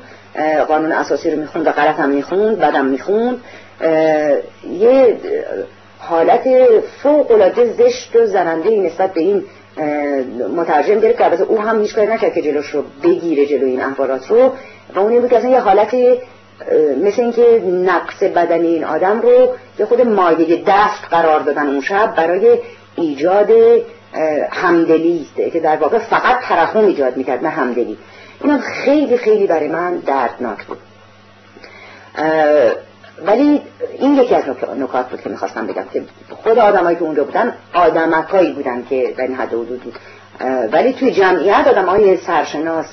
قانون 0.68 0.92
اساسی 0.92 1.30
رو 1.30 1.40
می‌خوند 1.40 1.66
و 1.66 1.70
غلط 1.70 2.00
هم 2.00 2.10
می‌خوند 2.10 2.58
بعدم 2.58 2.84
می‌خوند 2.84 3.40
یه 4.78 5.16
حالت 5.98 6.48
فوق 7.02 7.30
العاده 7.30 7.72
زشت 7.72 8.16
و 8.16 8.26
زننده 8.26 8.70
نسبت 8.70 9.12
به 9.12 9.20
این 9.20 9.44
مترجم 10.56 11.00
گرفت 11.00 11.18
که 11.18 11.24
البته 11.24 11.42
او 11.42 11.60
هم 11.60 11.80
هیچ 11.80 11.94
کاری 11.94 12.06
نکرد 12.06 12.34
که 12.34 12.42
جلوش 12.42 12.70
رو 12.70 12.84
بگیره 13.02 13.46
جلو 13.46 13.66
این 13.66 13.82
احوالات 13.82 14.30
رو. 14.30 14.52
و 14.94 14.98
اون 14.98 15.20
بود 15.20 15.30
که 15.30 15.38
اصلا 15.38 15.50
یه 15.50 15.60
حالت 15.60 15.94
مثل 17.04 17.22
اینکه 17.22 17.62
نقص 17.66 18.22
بدنی 18.22 18.66
این 18.66 18.84
آدم 18.84 19.20
رو 19.20 19.48
یه 19.78 19.86
خود 19.86 20.00
مایه 20.00 20.62
دست 20.66 21.04
قرار 21.10 21.40
دادن 21.40 21.66
اون 21.66 21.80
شب 21.80 22.14
برای 22.16 22.58
ایجاد 22.96 23.50
همدلی 24.50 25.26
که 25.52 25.60
در 25.60 25.76
واقع 25.76 25.98
فقط 25.98 26.40
ترحم 26.40 26.84
ایجاد 26.84 27.16
می‌کرد 27.16 27.42
نه 27.42 27.48
همدلی. 27.48 27.98
اینم 28.40 28.58
خیلی 28.58 29.16
خیلی 29.16 29.46
برای 29.46 29.68
من 29.68 29.96
دردناک 29.96 30.64
بود. 30.64 30.78
ولی 33.26 33.60
این 33.98 34.16
یکی 34.16 34.34
از 34.34 34.44
نکات 34.78 35.08
بود 35.08 35.20
که 35.20 35.30
می‌خواستم 35.30 35.66
بگم 35.66 35.84
که 35.92 36.02
خود 36.42 36.58
آدمایی 36.58 36.96
که 36.96 37.02
اونجا 37.02 37.24
بودن 37.24 37.54
آدمکایی 37.74 38.52
بودن 38.52 38.84
که 38.90 39.14
در 39.16 39.24
این 39.24 39.34
حد 39.34 39.48
حدود 39.48 39.80
بود 39.82 39.94
ولی 40.72 40.92
توی 40.92 41.10
جمعیت 41.10 41.66
آدم 41.66 41.86
های 41.86 42.16
سرشناس 42.16 42.86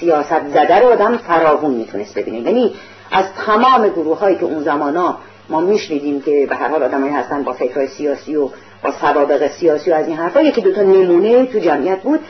سیاست 0.00 0.48
زده 0.48 0.78
رو 0.78 0.92
آدم 0.92 1.16
فراوون 1.16 1.70
می‌تونست 1.70 2.18
ببینه. 2.18 2.38
یعنی 2.38 2.74
از 3.10 3.24
تمام 3.46 3.88
گروه 3.88 4.18
هایی 4.18 4.36
که 4.36 4.44
اون 4.44 4.62
زمان 4.62 4.96
ها 4.96 5.18
ما 5.48 5.60
میشنیدیم 5.60 6.20
که 6.20 6.46
به 6.50 6.56
هر 6.56 6.68
حال 6.68 6.82
آدمایی 6.82 7.12
هستن 7.12 7.42
با 7.42 7.52
فکرهای 7.52 7.86
سیاسی 7.86 8.36
و 8.36 8.48
با 8.82 8.92
سوابق 9.00 9.50
سیاسی 9.50 9.90
و 9.90 9.94
از 9.94 10.08
این 10.08 10.16
حرفا 10.16 10.40
یکی 10.40 10.60
دوتا 10.60 10.82
نمونه 10.82 11.46
تو 11.46 11.58
جمعیت 11.58 11.98
بود. 11.98 12.20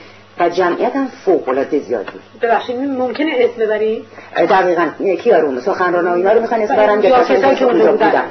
و 0.41 0.49
جمعیت 0.49 0.97
هم 0.97 1.09
فوق 1.25 1.49
العاده 1.49 1.79
زیاد 1.79 2.07
بود. 2.07 2.23
ببخشید 2.43 2.77
ممکنه 2.77 3.33
اسم 3.37 3.63
ببری؟ 3.67 4.05
دقیقاً. 4.37 4.89
کیا 5.23 5.39
رو 5.39 5.61
سخنران 5.61 6.07
ها 6.07 6.15
اینا 6.15 6.33
رو 6.33 6.41
می‌خوان 6.41 6.63
اسم 6.63 6.77
برن 6.77 7.03
یا 7.03 7.25
کسایی 7.25 7.57
که 7.57 7.65
اونجا 7.65 7.93
بودن. 7.93 8.25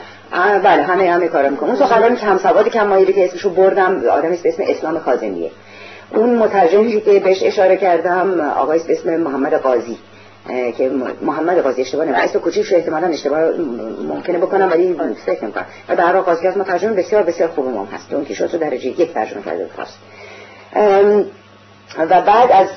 بله 0.64 0.84
همه 0.84 1.12
همه 1.12 1.28
کارا 1.28 1.50
می‌کنم 1.50 1.70
اون 1.70 1.80
سخنران 1.80 2.16
کم 2.16 2.38
سواد 2.38 2.70
کم 2.70 2.88
مایلی 2.88 3.14
که 3.14 3.26
اسمشو 3.26 3.50
بردم 3.50 4.02
آدمی 4.12 4.38
به 4.38 4.50
اسم 4.50 4.64
اسلام 4.68 5.00
کاظمیه 5.00 5.52
اون 6.12 6.36
مترجمی 6.36 7.02
که 7.02 7.20
بهش 7.20 7.44
اشاره 7.44 7.78
کردم 7.78 8.42
آقای 8.42 8.80
به 8.80 8.94
اسم 8.94 9.16
محمد 9.16 9.54
قاضی. 9.54 9.98
که 10.78 10.92
محمد 11.22 11.60
قاضی 11.60 11.82
اشتباه 11.82 12.06
نمی‌کنه 12.06 12.24
اسم 12.24 12.40
کوچیکش 12.40 12.74
احتمالاً 12.74 13.08
اشتباه 13.08 13.40
ممکنه 14.08 14.38
بکنم 14.38 14.70
ولی 14.72 14.96
فکر 15.26 15.44
نمی‌کنم. 15.44 15.66
و 15.90 15.96
در 15.96 16.04
واقع 16.04 16.22
قاضی 16.22 16.48
از 16.48 16.58
مترجم 16.58 16.94
بسیار 16.94 17.24
بسیار 17.24 17.50
خوب 17.50 17.68
هم 17.68 17.88
هست. 17.94 18.14
اون 18.14 18.26
که 18.26 18.34
شد 18.34 18.60
درجه 18.60 18.88
یک 18.88 19.14
ترجمه 19.14 19.42
کرده 19.42 19.70
و 21.97 22.22
بعد 22.22 22.51
از 22.51 22.68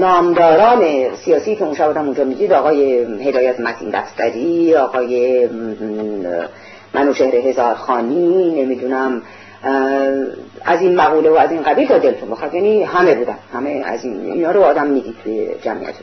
نامداران 0.00 1.14
سیاسی 1.24 1.56
که 1.56 1.64
اون 1.64 1.74
شب 1.74 1.98
اونجا 1.98 2.24
می‌دید 2.24 2.52
آقای 2.52 3.04
هدایت 3.28 3.60
متین 3.60 3.90
دفتری 3.90 4.74
آقای 4.76 5.48
منوشهر 6.94 7.36
هزارخانی 7.36 8.62
نمی‌دونم 8.62 9.22
از 10.64 10.82
این 10.82 10.96
مقوله 10.96 11.30
و 11.30 11.34
از 11.34 11.50
این 11.50 11.62
قبیل 11.62 11.88
تا 11.88 11.98
دلتون 11.98 12.30
بخواد. 12.30 12.54
یعنی 12.54 12.82
همه 12.82 13.14
بودن. 13.14 13.38
همه 13.52 13.82
از 13.84 14.04
این 14.04 14.32
اینا 14.32 14.50
رو 14.50 14.62
آدم 14.62 14.86
می‌دید 14.86 15.14
توی 15.24 15.48
جمعیت. 15.62 15.94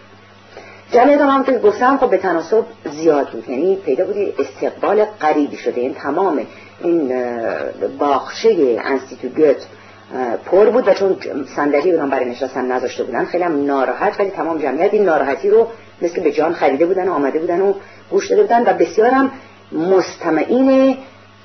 جمعیت 0.92 1.22
هم, 1.22 1.44
که 1.44 1.52
گفتم 1.52 1.98
خب 1.98 2.10
به 2.10 2.18
تناسب 2.18 2.64
زیاد 2.92 3.30
بود. 3.30 3.50
یعنی 3.50 3.76
پیدا 3.76 4.06
بودی 4.06 4.34
استقبال 4.40 5.06
قریبی 5.20 5.58
شده. 5.58 5.82
این 5.82 5.94
تمام 5.94 6.40
این 6.84 7.14
باخشه 8.00 8.56
انستیتو 8.86 9.28
گوت 9.28 9.66
پر 10.46 10.70
بود 10.70 10.88
و 10.88 10.94
چون 10.94 11.18
صندلی 11.56 11.92
اونم 11.92 12.10
برای 12.10 12.30
نشستن 12.30 12.72
نذاشته 12.72 13.04
بودن 13.04 13.26
خیلی 13.26 13.44
هم 13.44 13.66
ناراحت 13.66 14.20
ولی 14.20 14.30
تمام 14.30 14.58
جمعیت 14.58 14.94
این 14.94 15.04
ناراحتی 15.04 15.50
رو 15.50 15.68
مثل 16.02 16.24
به 16.24 16.32
جان 16.32 16.54
خریده 16.54 16.86
بودن 16.86 17.08
و 17.08 17.14
آمده 17.14 17.40
بودن 17.40 17.62
و 17.62 17.74
گوش 18.10 18.30
داده 18.30 18.42
بودن 18.42 18.62
و 18.62 18.74
بسیار 18.74 19.10
هم 19.10 19.32
مستمعین 19.72 20.98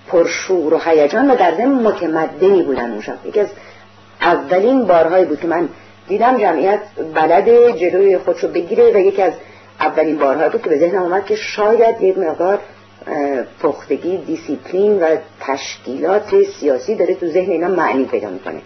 پرشور 0.09 0.75
و 0.75 0.79
هیجان 0.85 1.31
و 1.31 1.37
در 1.37 1.55
ضمن 1.55 1.83
متمدنی 1.83 2.63
بودن 2.63 2.91
اون 2.91 3.01
شب. 3.01 3.27
یکی 3.27 3.41
از 3.41 3.49
اولین 4.21 4.85
بارهایی 4.85 5.25
بود 5.25 5.41
که 5.41 5.47
من 5.47 5.69
دیدم 6.09 6.39
جمعیت 6.39 6.81
بلد 7.15 7.77
جلوی 7.77 8.19
خودشو 8.19 8.49
بگیره 8.49 8.93
و 8.95 8.99
یکی 8.99 9.23
از 9.23 9.33
اولین 9.81 10.19
بارهایی 10.19 10.51
بود 10.51 10.63
که 10.63 10.69
به 10.69 10.79
ذهنم 10.79 11.03
اومد 11.03 11.27
که 11.27 11.37
شاید 11.37 12.03
یک 12.03 12.19
مقدار 12.19 12.59
پختگی 13.62 14.16
دیسیپلین 14.16 15.03
و 15.03 15.16
تشکیلات 15.41 16.43
سیاسی 16.61 16.95
داره 16.95 17.15
تو 17.15 17.27
ذهن 17.27 17.51
اینا 17.51 17.69
معنی 17.69 18.05
پیدا 18.05 18.29
می‌کنه. 18.29 18.61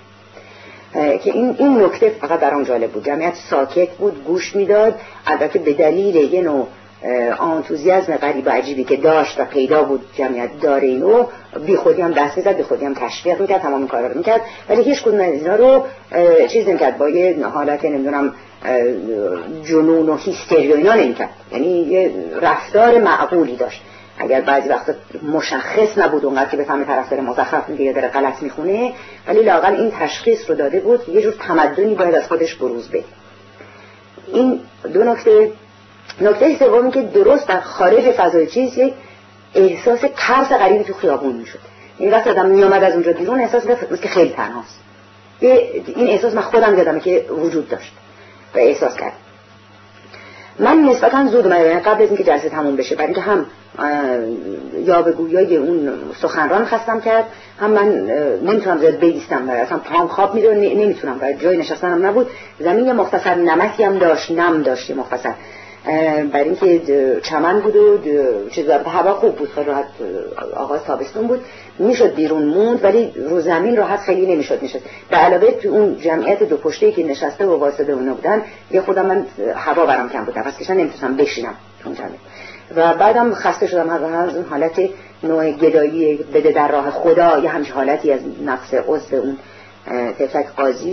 که 0.95 1.33
این 1.33 1.57
این 1.59 1.83
نکته 1.83 2.09
فقط 2.09 2.41
برام 2.41 2.63
جالب 2.63 2.91
بود. 2.91 3.05
جمعیت 3.05 3.35
ساکت 3.51 3.89
بود 3.89 4.25
گوش 4.25 4.57
می‌داد. 4.57 4.95
البته 5.27 5.59
به 5.59 5.73
دلیل 5.73 6.17
یه 6.17 6.43
نوع 6.43 6.67
آنتوزیازم 7.39 8.17
غریب 8.17 8.47
و 8.47 8.51
عجیبی 8.51 8.85
که 8.85 8.97
داشت 8.97 9.41
و 9.41 9.45
پیدا 9.45 9.83
بود 9.83 10.01
جمعیت 10.15 10.61
داره 10.61 10.89
اینو 10.89 11.27
بی 11.67 11.77
خودی 11.77 12.03
هم 12.03 12.13
دست 12.13 12.37
می‌زد 12.37 12.57
بی 12.57 12.63
خودی 12.63 12.85
هم 12.85 12.95
تشویق 12.95 13.41
می‌کرد 13.41 13.61
تمام 13.61 13.89
کارا 13.89 14.07
رو 14.07 14.19
می‌کرد. 14.19 14.41
ولی 14.69 14.83
هیچ 14.83 15.03
کدوم 15.03 15.21
از 15.21 15.33
اینا 15.33 15.57
رو 15.57 15.85
چیز 16.49 16.69
نمی‌کرد. 16.69 16.99
با 16.99 17.09
یه 17.09 17.47
حالت 17.47 17.85
نمی‌دونم 17.85 18.35
جنون 19.65 20.09
و 20.09 20.17
هیستری 20.17 20.73
و 20.73 20.77
اینا 20.77 20.95
نمی‌کرد. 20.95 21.31
یعنی 21.53 21.67
یه 21.67 22.11
رفتار 22.41 22.99
معقولی 22.99 23.57
داشت. 23.57 23.83
اگر 24.19 24.41
بعضی 24.41 24.69
وقتا 24.69 24.93
مشخص 25.23 25.99
نبود 25.99 26.25
اونقدر 26.25 26.51
که 26.51 26.57
بفهمه 26.57 26.85
طرفدار 26.85 27.21
مزخرف 27.21 27.69
میگه 27.69 27.85
یا 27.85 27.93
داره 27.93 28.09
غلط 28.09 28.43
می‌خونه 28.43 28.93
ولی 29.27 29.43
لاقل 29.43 29.75
این 29.75 29.93
تشخیص 30.01 30.51
رو 30.51 30.57
داده 30.57 30.81
بود 30.81 31.09
یه 31.09 31.23
جور 31.23 31.33
تمدنی 31.33 31.95
باید 31.95 32.15
از 32.15 32.27
خودش 32.29 32.55
بروز 32.55 32.89
بده. 32.89 33.05
این 34.33 34.61
دو 34.95 35.05
نکته. 35.05 35.53
نکته 36.21 36.59
سومی 36.59 36.91
که 36.91 37.03
درست 37.03 37.49
در 37.49 37.61
خارج 37.61 38.11
فضای 38.11 38.47
چیز 38.47 38.79
یک 38.79 38.95
احساس 39.55 40.05
ترس 40.17 40.49
غریبی 40.49 40.85
تو 40.85 40.95
خیابون 40.95 41.37
می‌شد. 41.37 41.59
این 41.99 42.11
وقت 42.11 42.27
آدم 42.27 42.47
میامد 42.47 42.85
از 42.85 42.93
اونجا 42.93 43.13
بیرون 43.13 43.41
احساس 43.41 43.67
می‌کرد 43.67 44.01
که 44.01 44.09
خیلی 44.09 44.31
تنهاست. 44.31 44.81
این 45.41 46.09
احساس 46.09 46.35
من 46.35 46.43
خودم 46.43 46.79
یادمه 46.79 47.01
که 47.01 47.27
وجود 47.31 47.69
داشت 47.69 47.93
و 48.55 48.59
احساس 48.59 48.97
کرد. 48.97 49.13
من 50.59 50.83
نسبتا 50.83 51.27
زود 51.27 51.47
اومدم 51.47 51.79
قبل 51.79 52.03
از 52.03 52.09
اینکه 52.09 52.25
جلسه 52.25 52.49
تموم 52.49 52.77
بشه 52.77 52.95
برای 52.95 53.07
اینکه 53.07 53.21
هم 53.21 53.47
یا 54.85 55.03
به 55.03 55.13
گویای 55.13 55.57
اون 55.57 55.93
سخنران 56.23 56.65
خستم 56.65 57.01
کرد 57.01 57.25
هم 57.61 57.71
من 57.71 57.89
نمی‌تونم 58.45 58.79
زیاد 58.79 58.95
بیستم 58.95 59.49
و 59.49 59.53
اصلا 59.53 59.79
پام 59.79 60.09
خواب 60.09 60.35
میره 60.35 60.55
نمی‌تونم 60.55 61.19
و 61.23 61.33
جای 61.33 61.57
نشستنم 61.57 62.07
نبود. 62.07 62.27
زمین 62.61 62.93
مختصر 62.93 63.35
نمکی 63.35 63.83
هم 63.83 63.99
داشت 63.99 64.31
نم 64.31 64.63
داشت 64.63 64.91
مختصر. 64.91 65.33
برای 66.33 66.45
اینکه 66.45 66.81
چمن 67.23 67.61
بود 67.61 67.77
و 67.77 67.99
چیز 68.51 68.69
هوا 68.71 69.15
خوب 69.15 69.37
بود 69.37 69.49
خیلی 69.49 69.67
راحت 69.67 69.87
آغاز 70.57 70.85
تابستون 70.85 71.27
بود. 71.27 71.41
می‌شد 71.79 72.15
بیرون 72.15 72.45
موند 72.45 72.85
ولی 72.85 73.13
رو 73.31 73.41
زمین 73.41 73.77
راحت 73.77 74.01
خیلی 74.01 74.35
نمی‌شد 74.35 74.63
می‌شد 74.63 74.81
به 75.11 75.17
علاوه 75.17 75.51
تو 75.51 75.69
اون 75.69 75.99
جمعیت 75.99 76.43
دو 76.43 76.57
پشته 76.57 76.93
که 76.93 77.05
نشسته 77.05 77.47
و 77.47 77.59
واسطه 77.59 77.93
اونا 77.93 78.15
بودن 78.15 78.43
یه 78.71 78.81
خودم 78.81 79.07
من 79.07 79.27
هوا 79.55 79.87
برام 79.87 80.09
کم 80.09 80.25
بود. 80.25 80.39
نفس 80.39 80.59
کشن 80.59 80.75
نمی‌تونستم 80.75 81.17
بشینم 81.17 81.55
جمعیت. 81.85 82.21
و 82.77 82.95
بعدم 82.95 83.35
خسته 83.35 83.67
شدم. 83.67 83.91
از 83.91 84.37
اون 84.37 84.45
حالت 84.45 84.81
نوع 85.23 85.51
گدایی 85.51 86.17
بده 86.17 86.53
در 86.53 86.69
راه 86.69 86.91
خدا 86.91 87.39
یه 87.39 87.49
همچه 87.49 87.75
حالتی 87.75 88.13
از 88.13 88.21
نقص 88.45 88.75
عضو 88.75 89.17
اون 89.17 89.39
تفک 90.19 90.47
قاضی 90.57 90.91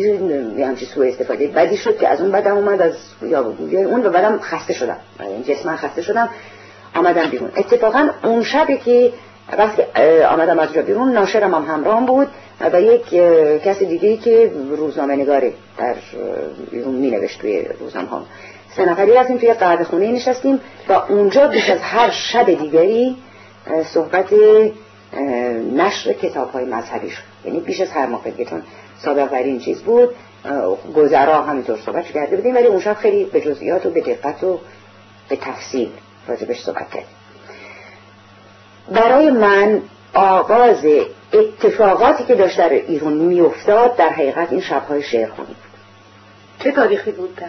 یه 0.57 0.67
همچه 0.67 0.85
سوء 0.85 1.07
استفاده 1.07 1.47
بدی 1.47 1.77
شد 1.77 1.97
که 1.97 2.07
از 2.07 2.21
اون 2.21 2.31
بدم 2.31 2.55
اومد 2.57 2.81
از 2.81 2.93
یا 3.21 3.53
اون 3.69 4.05
و 4.05 4.09
بعدم 4.09 4.39
خسته 4.39 4.73
شدم. 4.73 4.97
جسما 5.47 5.75
خسته 5.75 6.01
شدم 6.01 6.29
آمدم 6.95 7.29
بیرون. 7.29 7.51
اتفاقا 7.57 8.09
اون 8.23 8.43
شبی 8.43 8.77
که 8.77 9.13
وقتی 9.57 9.81
آمدم 10.23 10.59
از 10.59 10.73
جا 10.73 10.81
بیرون 10.81 11.11
ناشرم 11.11 11.53
هم 11.53 11.65
همراه 11.75 12.05
بود 12.05 12.27
و 12.73 12.81
یک 12.81 13.05
کسی 13.63 13.85
دیگه 13.85 14.17
که 14.17 14.51
روزنامه 14.77 15.15
نگاره 15.15 15.53
در 15.77 15.95
بیرون 16.71 16.95
می 16.95 17.11
نوشت 17.11 17.41
توی 17.41 17.65
روزنامه 17.79 18.09
ها 18.09 18.25
سه 18.75 18.85
نفری 18.85 19.17
هستیم 19.17 19.37
توی 19.37 19.53
قهوه 19.53 19.83
خونه 19.83 20.11
نشستیم 20.11 20.59
و 20.89 20.93
اونجا 20.93 21.47
بیش 21.47 21.69
از 21.69 21.79
هر 21.81 22.09
شب 22.09 22.45
دیگری 22.45 23.17
صحبت 23.85 24.33
نشر 25.75 26.13
کتاب 26.13 26.51
های 26.51 26.65
مذهبی 26.65 27.09
شد. 27.09 27.21
یعنی 27.45 27.59
بیش 27.59 27.81
از 27.81 27.91
هر 27.91 28.05
موقع 28.05 28.43
چون 28.43 28.63
سابق 28.99 29.29
بر 29.29 29.43
این 29.43 29.59
چیز 29.59 29.81
بود 29.81 30.09
گذرا 30.95 31.41
همینطور 31.41 31.77
صحبت 31.85 32.05
کرده 32.05 32.35
بودیم 32.35 32.55
ولی 32.55 32.67
اون 32.67 32.79
شب 32.79 32.93
خیلی 32.93 33.25
به 33.25 33.41
جزئیات 33.41 33.85
و 33.85 33.89
به 33.89 34.01
دقت 34.01 34.43
و 34.43 34.59
به 35.29 35.35
تفصیل 35.35 35.89
راجبش 36.27 36.63
صحبت 36.63 36.89
کردیم. 36.89 37.22
برای 38.91 39.29
من 39.29 39.81
آغاز 40.13 40.85
اتفاقاتی 41.33 42.23
که 42.23 42.35
داشت 42.35 42.57
در 42.57 42.69
ایران 42.69 43.13
میافتاد 43.13 43.95
در 43.95 44.09
حقیقت 44.09 44.51
این 44.51 44.61
شبهای 44.61 45.03
شعر 45.03 45.29
خونی 45.29 45.55
چه 46.59 46.71
تاریخی 46.71 47.11
بود؟ 47.11 47.41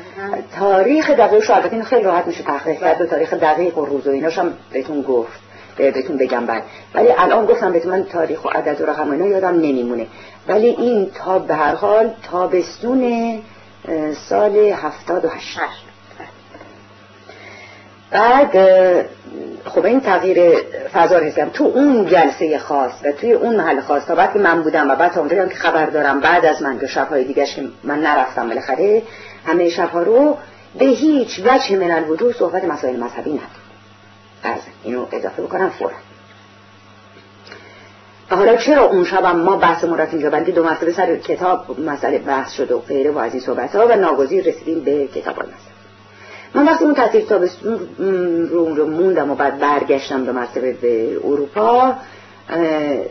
تاریخ 0.59 1.11
دقیق 1.11 1.51
البته 1.51 1.73
این 1.73 1.85
خیلی 1.85 2.03
راحت 2.03 2.27
میشه 2.27 2.43
تحقیق 2.43 2.81
کرد 2.81 3.01
و 3.01 3.07
تاریخ 3.07 3.35
دقیق 3.35 3.79
و 3.79 3.85
روز 3.85 4.07
و 4.07 4.11
ایناش 4.11 4.39
هم 4.39 4.53
بهتون 4.73 5.03
گفت 5.03 5.41
بهتون 5.77 6.17
بگم 6.17 6.47
بعد. 6.47 6.63
ولی 6.95 7.09
الان 7.19 7.47
گفتم 7.47 7.73
بهتون 7.73 7.93
من 7.93 8.05
تاریخ 8.05 8.45
و 8.45 8.49
عدد 8.49 8.81
و 8.81 8.87
رقم 8.87 9.11
اینا 9.11 9.27
یادم 9.27 9.55
نمیمونه. 9.55 10.07
ولی 10.49 10.67
این 10.67 11.11
تا 11.15 11.39
به 11.39 11.55
هر 11.55 11.75
حال 11.75 12.11
تابستون 12.31 13.43
سال 14.29 14.57
هفتاد 14.57 15.25
و 15.25 15.29
هشت. 15.29 15.59
بعد 18.11 18.57
خب 19.65 19.85
این 19.85 20.01
تغییر 20.01 20.63
فضا 20.93 21.19
رسیدم 21.19 21.49
تو 21.49 21.65
اون 21.65 22.07
جلسه 22.07 22.59
خاص 22.59 22.93
و 23.05 23.13
توی 23.13 23.33
اون 23.33 23.57
محل 23.57 23.81
خاص 23.81 24.05
تا 24.05 24.15
بعد 24.15 24.39
من 24.39 24.63
بودم 24.63 24.91
و 24.91 24.95
بعد 24.95 25.19
اونجا 25.19 25.47
که 25.47 25.55
خبر 25.55 25.87
دارم. 25.87 26.21
بعد 26.21 26.45
از 26.47 26.63
من 26.63 26.79
که 26.79 26.87
شبهای 26.87 27.25
دیگرش 27.25 27.57
که 27.57 27.63
من 27.85 28.01
نرفتم 28.01 28.49
بالاخره 28.49 29.03
همه 29.47 29.71
شبها 29.71 30.03
رو 30.03 30.37
به 30.79 30.85
هیچ 30.85 31.41
وجه 31.45 31.77
من 31.77 31.91
الوجود 31.91 32.37
صحبت 32.37 32.65
مسائل 32.65 32.97
مذهبی 32.97 33.31
ندارم. 33.31 34.61
اینو 34.85 35.07
اضافه 35.13 35.43
بکنم 35.43 35.71
فورا. 35.71 35.95
و 38.31 38.37
حالا 38.37 38.57
چرا 38.57 38.85
اون 38.85 39.05
شب 39.05 39.27
ما 39.27 39.57
بحث 39.57 39.85
رفتیم 39.85 40.19
اینجا 40.19 40.31
بلکه 40.31 40.53
دو 40.53 40.65
مرتبه 40.65 40.93
سر 40.93 41.17
کتاب 41.17 41.81
مسئله 41.81 42.19
بحث 42.19 42.53
شد 42.53 42.73
و 42.73 42.79
غیره 42.79 43.11
و 43.11 43.19
از 43.19 43.33
این 43.33 43.43
صحبت 43.43 43.77
ها 43.77 43.87
و 43.87 43.97
ناگزیر 43.97 44.45
رسیدیم 44.45 44.81
به 44.81 45.07
کتاب 45.07 45.37
های 45.37 45.49
من 46.55 46.67
وقتی 46.67 46.85
اون 46.85 46.95
تعطیل 46.95 47.25
تابستون 47.25 47.81
رو, 48.51 48.75
رو 48.75 48.87
موندم 48.87 49.31
و 49.31 49.35
بعد 49.35 49.59
برگشتم 49.59 50.25
دو 50.25 50.33
مرتبه 50.33 50.73
به 50.73 51.17
اروپا 51.25 51.95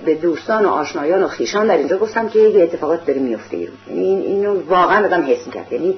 به 0.06 0.16
دوستان 0.22 0.66
و 0.66 0.70
آشنایان 0.70 1.24
و 1.24 1.28
خیشان 1.28 1.68
در 1.68 1.78
اینجا 1.78 1.98
گفتم 1.98 2.30
که 2.30 2.40
یه 2.40 2.64
اتفاقات 2.64 3.06
داره 3.06 3.20
میفته 3.20 3.58
یعنی 3.58 3.72
این 3.94 4.22
اینو 4.22 4.60
واقعا 4.70 5.06
آدم 5.06 5.24
حس 5.28 5.48
می‌کرد. 5.48 5.74
یعنی 5.74 5.96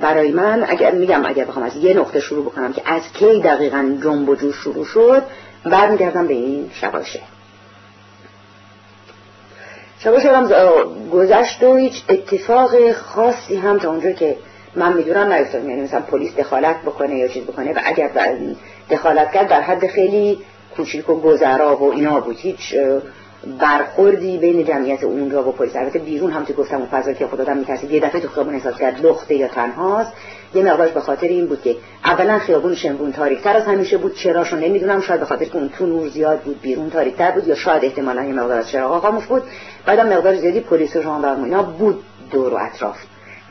برای 0.00 0.32
من 0.32 0.64
اگر 0.68 0.90
میگم 0.90 1.26
اگر 1.26 1.44
بخوام 1.44 1.64
از 1.64 1.76
یه 1.76 1.94
نقطه 1.94 2.20
شروع 2.20 2.44
بکنم 2.44 2.72
که 2.72 2.82
از 2.84 3.02
کی 3.12 3.40
دقیقا 3.40 3.98
جنب 4.02 4.28
و 4.28 4.34
جوش 4.34 4.56
شروع 4.56 4.84
شد 4.84 5.22
برمیگردم 5.64 6.26
به 6.26 6.34
این 6.34 6.70
شباشه. 6.74 7.20
شباشه 9.98 10.36
هم 10.36 10.48
گذشت 11.12 11.62
و 11.62 11.76
هیچ 11.76 12.02
اتفاق 12.08 12.92
خاصی 12.92 13.56
هم 13.56 13.78
تا 13.78 13.90
اونجا 13.90 14.12
که 14.12 14.36
من 14.76 14.92
می‌دونم 14.92 15.32
نیفتاد 15.32 15.64
یعنی 15.64 15.82
مثلا 15.82 16.00
پلیس 16.00 16.36
دخالت 16.36 16.82
بکنه 16.82 17.18
یا 17.18 17.28
چیز 17.28 17.42
بکنه 17.44 17.72
و 17.72 17.78
اگر 17.84 18.10
دخالت 18.90 19.32
کرد 19.32 19.48
در 19.48 19.60
حد 19.60 19.86
خیلی 19.86 20.38
کوچیک 20.76 21.10
و 21.10 21.14
گذرا 21.14 21.76
و 21.76 21.92
اینا 21.92 22.20
بود. 22.20 22.36
هیچ 22.38 22.74
برخوردی 23.60 24.38
بین 24.38 24.64
جمعیت 24.64 25.04
اونجا 25.04 25.48
و 25.48 25.52
پلیس. 25.52 25.76
البته 25.76 25.98
بیرون 25.98 26.30
هم 26.30 26.44
تو 26.44 26.52
گفتم 26.52 26.76
اون 26.76 26.86
فضا 26.86 27.12
که 27.12 27.26
خود 27.26 27.40
آدم 27.40 27.56
میترسید 27.56 27.90
یه 27.90 28.00
دفعه 28.00 28.20
تو 28.20 28.28
خیابون 28.28 28.54
احساس 28.54 28.78
کرد 28.78 29.06
لخته 29.06 29.34
یا 29.34 29.48
تنهاست. 29.48 30.12
یه 30.54 30.62
مقدارش 30.62 30.90
به 30.90 31.00
خاطر 31.00 31.26
این 31.26 31.46
بود 31.46 31.62
که 31.62 31.76
اولا 32.04 32.38
خیابون 32.38 32.74
شنبون 32.74 33.12
تاریکتر 33.12 33.56
از 33.56 33.64
همیشه 33.64 33.98
بود 33.98 34.14
چراشو 34.14 34.56
نمی‌دونم 34.56 35.00
شاید 35.00 35.20
به 35.20 35.26
خاطر 35.26 35.44
که 35.44 35.56
اون 35.56 35.68
تو 35.68 35.86
نور 35.86 36.08
زیاد 36.08 36.40
بود 36.40 36.60
بیرون 36.60 36.90
تاریکتر 36.90 37.30
بود 37.30 37.48
یا 37.48 37.54
شاید 37.54 37.84
احتمالا 37.84 38.24
یه 38.24 38.32
مقدار 38.32 38.58
از 38.58 38.70
چراغ 38.70 39.02
خاموش 39.02 39.26
بود. 39.26 39.42
بعدم 39.86 40.08
مقدار 40.08 40.36
زیادی 40.36 40.60
پلیس 40.60 40.96
و 40.96 41.02
ژاندارم 41.02 41.44
اینا 41.44 41.62
بود 41.62 42.04
دور 42.30 42.54
و 42.54 42.56
اطراف. 42.56 42.96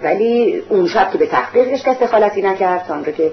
ولی 0.03 0.63
اون 0.69 0.87
شب 0.87 1.11
که 1.11 1.17
به 1.17 1.27
تحقیقش 1.27 1.83
کس 1.83 1.99
دخالتی 1.99 2.41
نکرد. 2.41 2.85
تا 2.87 3.11
که 3.11 3.31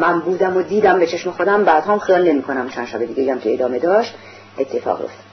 من 0.00 0.20
بودم 0.20 0.56
و 0.56 0.62
دیدم 0.62 0.98
به 0.98 1.06
چشم 1.06 1.30
خودم 1.30 1.64
بعد 1.64 1.82
هم 1.82 1.98
خیال 1.98 2.28
نمی 2.28 2.42
کنم 2.42 2.68
چند 2.68 2.86
شب 2.86 3.04
دیگه 3.04 3.32
هم 3.32 3.40
که 3.40 3.52
ادامه 3.52 3.78
داشت 3.78 4.14
اتفاق 4.58 5.00
افتاد. 5.04 5.24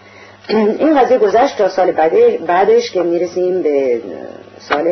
این 0.80 1.00
قضیه 1.00 1.18
گذشت 1.18 1.58
تا 1.58 1.70
سال 1.70 1.92
بعدش 2.48 2.92
که 2.92 3.04
می‌رسیم 3.04 3.62
به 3.62 4.02
سال 4.60 4.88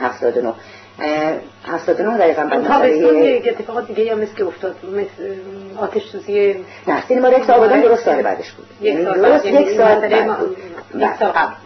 79 0.00 0.52
79 1.00 2.18
دقیقا 2.18 2.42
بعد 2.42 2.60
مسئله 2.60 2.96
یک 2.96 3.48
اتفاقات 3.48 3.86
دیگه 3.86 4.12
هم 4.12 4.18
مثل 4.18 4.34
که 4.34 4.44
افتاد 4.44 4.76
مثل 4.92 5.34
آتش 5.78 6.02
سوزی 6.12 6.64
نه 6.88 7.06
سینما 7.08 7.28
رکس 7.28 7.50
آبادان 7.50 7.80
درست 7.80 8.04
سال 8.04 8.22
بعدش 8.22 8.50
بود. 8.50 8.66
یک 8.80 8.94
یعنی 8.94 9.04
سال 9.04 9.20
درست 9.20 9.46
یک 9.46 9.76
سال 9.76 10.08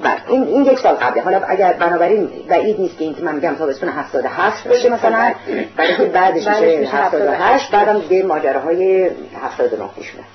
بعد 0.02 0.22
این 0.28 0.42
این 0.42 0.64
یک 0.64 0.78
سال 0.78 0.94
قبله. 0.94 1.22
حالا 1.22 1.40
اگر 1.48 1.72
بنابراین 1.72 2.28
بعید 2.48 2.80
نیست 2.80 2.98
که 2.98 3.04
این 3.04 3.16
من 3.22 3.34
میگم 3.34 3.54
تابستون 3.54 3.88
77 3.88 4.68
باشه 4.68 4.88
مثلا 4.88 5.32
برای 5.76 5.96
که 5.96 6.04
بعدش 6.04 6.48
میشه 6.48 6.88
78 6.92 7.70
بعدم 7.70 7.98
دیگه 7.98 8.22
ماجراهای 8.22 9.10
79 9.42 9.88
پیش 9.96 10.14
میاد. 10.14 10.26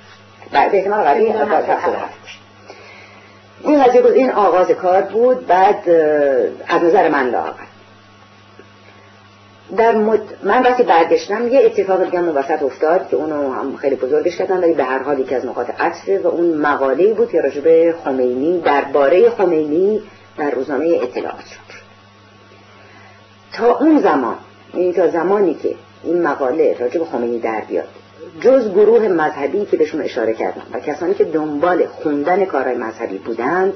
بعد 0.52 0.74
احتمال 0.74 1.04
قوی 1.04 1.28
77 1.28 2.12
این 3.64 3.84
قضیه 3.84 4.02
بود 4.02 4.12
این 4.12 4.30
آغاز 4.30 4.70
کار 4.70 5.02
بود 5.02 5.46
بعد 5.46 5.90
از 6.68 6.82
نظر 6.82 7.08
من 7.08 7.30
لاغر 7.30 7.69
در 9.76 9.96
مد... 9.96 10.20
من 10.42 10.62
وقتی 10.62 10.82
برگشتم 10.82 11.48
یه 11.48 11.60
اتفاق 11.64 12.04
دیگه 12.04 12.18
اون 12.18 12.28
وسط 12.28 12.62
افتاد 12.62 13.08
که 13.08 13.16
اونو 13.16 13.52
هم 13.52 13.76
خیلی 13.76 13.96
بزرگش 13.96 14.36
کردن 14.36 14.58
ولی 14.58 14.72
به 14.72 14.84
هر 14.84 15.02
حال 15.02 15.18
یکی 15.18 15.34
از 15.34 15.46
نقاط 15.46 15.70
عطفه 15.78 16.18
و 16.18 16.26
اون 16.26 16.54
مقاله 16.54 17.14
بود 17.14 17.30
که 17.30 17.40
راجب 17.40 17.96
خمینی 18.04 18.60
درباره 18.60 19.30
خمینی 19.30 20.02
در 20.38 20.50
روزنامه 20.50 20.98
اطلاعات 21.02 21.46
شد. 21.46 21.80
تا 23.52 23.78
اون 23.78 24.00
زمان 24.00 24.36
این 24.72 24.92
تا 24.92 25.08
زمانی 25.08 25.54
که 25.54 25.74
این 26.04 26.22
مقاله 26.22 26.76
راجب 26.80 27.04
خمینی 27.04 27.38
در 27.38 27.60
بیاد 27.60 27.88
جز 28.40 28.70
گروه 28.70 29.08
مذهبی 29.08 29.64
که 29.64 29.76
بهشون 29.76 30.00
اشاره 30.00 30.34
کردم 30.34 30.62
و 30.72 30.80
کسانی 30.80 31.14
که 31.14 31.24
دنبال 31.24 31.86
خوندن 31.86 32.44
کارهای 32.44 32.76
مذهبی 32.76 33.18
بودند 33.18 33.72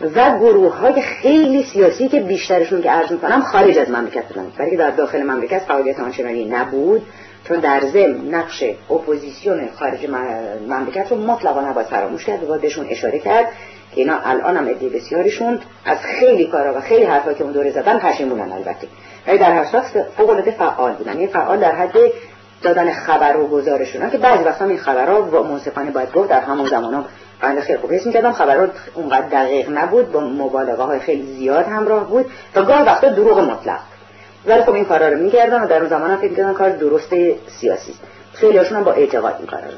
و 0.00 0.38
گروه 0.38 0.76
های 0.76 1.02
خیلی 1.02 1.62
سیاسی 1.62 2.08
که 2.08 2.20
بیشترشون 2.20 2.82
که 2.82 2.90
عرض 2.90 3.12
می‌کنم 3.12 3.40
خارج 3.40 3.78
از 3.78 3.90
مملکت 3.90 4.24
بودن. 4.24 4.52
برای 4.58 4.76
در 4.76 4.90
داخل 4.90 5.22
مملکت 5.22 5.58
فعالیت 5.58 6.00
آنچنانی 6.00 6.44
نبود 6.44 7.06
چون 7.48 7.58
در 7.58 7.80
ضمن 7.80 8.34
نقش 8.34 8.64
اپوزیسیون 8.90 9.68
خارج 9.78 10.06
مملکت 10.68 11.06
رو 11.10 11.16
مطلقا 11.16 11.60
نباید 11.60 11.86
فراموش 11.86 12.24
کرد 12.24 12.50
و 12.50 12.58
بهشون 12.58 12.86
اشاره 12.90 13.18
کرد 13.18 13.46
که 13.94 14.00
اینا 14.00 14.18
الان 14.24 14.56
هم 14.56 14.68
عده 14.68 14.88
بسیاریشون 14.88 15.58
از 15.84 15.98
خیلی 15.98 16.46
کارا 16.46 16.78
و 16.78 16.80
خیلی 16.80 17.04
حرفا 17.04 17.32
که 17.32 17.44
اون 17.44 17.52
دوره 17.52 17.70
زدن 17.70 17.98
پشیمونن 17.98 18.52
البته. 18.52 18.88
ولی 19.26 19.38
در 19.38 19.52
هر 19.52 19.64
صورت 19.64 20.06
فوق 20.16 20.30
العاده 20.30 20.50
فعال 20.50 20.92
بودن. 20.92 21.20
یه 21.20 21.26
فعال 21.26 21.60
در 21.60 21.72
حد 21.72 21.96
دادن 22.62 22.92
خبر 22.92 23.36
و 23.36 23.48
گزارشون. 23.48 24.10
که 24.10 24.18
بعضی 24.18 24.44
وقتا 24.44 24.64
این 24.64 24.78
خبرها 24.78 25.42
منصفانه 25.42 25.90
باید 25.90 26.12
گفت 26.12 26.28
در 26.28 26.40
همون 26.40 26.66
زمان 26.66 27.04
بنده 27.40 27.60
خیلی 27.60 27.78
خوب. 27.78 27.92
حس 27.92 28.06
می‌کردم 28.06 28.32
خبرات 28.32 28.70
اونقدر 28.94 29.28
دقیق 29.28 29.70
نبود 29.70 30.12
با 30.12 30.20
مبالغه 30.20 30.82
های 30.82 30.98
خیلی 30.98 31.22
زیاد 31.22 31.66
همراه 31.66 32.08
بود 32.08 32.26
و 32.54 32.62
گاه 32.62 32.82
وقتا 32.82 33.08
دروغ 33.08 33.38
مطلق. 33.38 33.80
ولی 34.46 34.62
خب 34.62 34.74
این 34.74 34.84
کارا 34.84 35.08
رو 35.08 35.18
می‌کردم 35.18 35.62
و 35.62 35.66
در 35.66 35.78
اون 35.78 35.88
زمان 35.88 36.10
هم 36.10 36.16
فکر 36.16 36.30
می‌کردم 36.30 36.54
کار 36.54 36.70
درست 36.70 37.14
سیاسی 37.48 37.92
است. 37.92 38.00
خیلی 38.32 38.58
هاشون 38.58 38.76
هم 38.76 38.84
با 38.84 38.92
اعتقاد 38.92 39.34
این 39.38 39.46
کارا 39.46 39.64
رو 39.64 39.70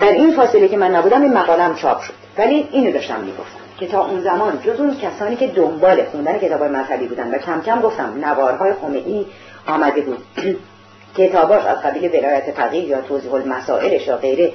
در 0.00 0.12
این 0.12 0.36
فاصله 0.36 0.68
که 0.68 0.76
من 0.76 0.94
نبودم 0.94 1.22
این 1.22 1.32
مقالم 1.32 1.74
چاپ 1.74 2.00
شد. 2.00 2.12
ولی 2.38 2.68
اینو 2.72 2.92
داشتم 2.92 3.20
می‌گفتم 3.20 3.60
که 3.78 3.86
تا 3.86 4.06
اون 4.06 4.20
زمان 4.20 4.60
جز 4.62 4.80
اون 4.80 4.96
کسانی 4.96 5.36
که 5.36 5.46
دنبال 5.46 6.04
خوندن 6.04 6.38
کتاب 6.38 6.62
مذهبی 6.62 7.06
بودن 7.06 7.34
و 7.34 7.38
کم 7.38 7.60
کم 7.60 7.80
گفتم 7.80 8.24
نوارهای 8.24 8.72
خمینی 8.72 9.26
آمده 9.66 10.00
بود. 10.00 10.18
کتاباش 11.16 11.64
از 11.64 11.78
قبیل 11.78 12.04
ولایت 12.04 12.50
فقیه 12.50 12.84
یا 12.84 13.00
توضیح 13.00 13.34
المسائلش 13.34 14.06
یا 14.06 14.16
غیره 14.16 14.52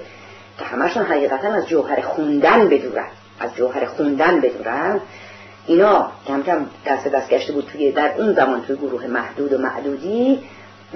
که 0.59 0.65
همشون 0.65 1.03
حقیقتا 1.03 1.53
از 1.53 1.67
جوهر 1.67 2.01
خوندن 2.01 2.69
بدورن. 2.69 3.07
از 3.39 3.55
جوهر 3.55 3.85
خوندن 3.85 4.39
بدورن. 4.41 4.99
اینا 5.67 6.11
کم 6.27 6.43
کم 6.43 6.65
دست 6.85 7.07
دست 7.07 7.29
گشته 7.29 7.53
بود 7.53 7.69
توی 7.71 7.91
در 7.91 8.11
اون 8.17 8.33
زمان 8.33 8.61
توی 8.61 8.75
گروه 8.75 9.07
محدود 9.07 9.53
و 9.53 9.57
معدودی 9.57 10.39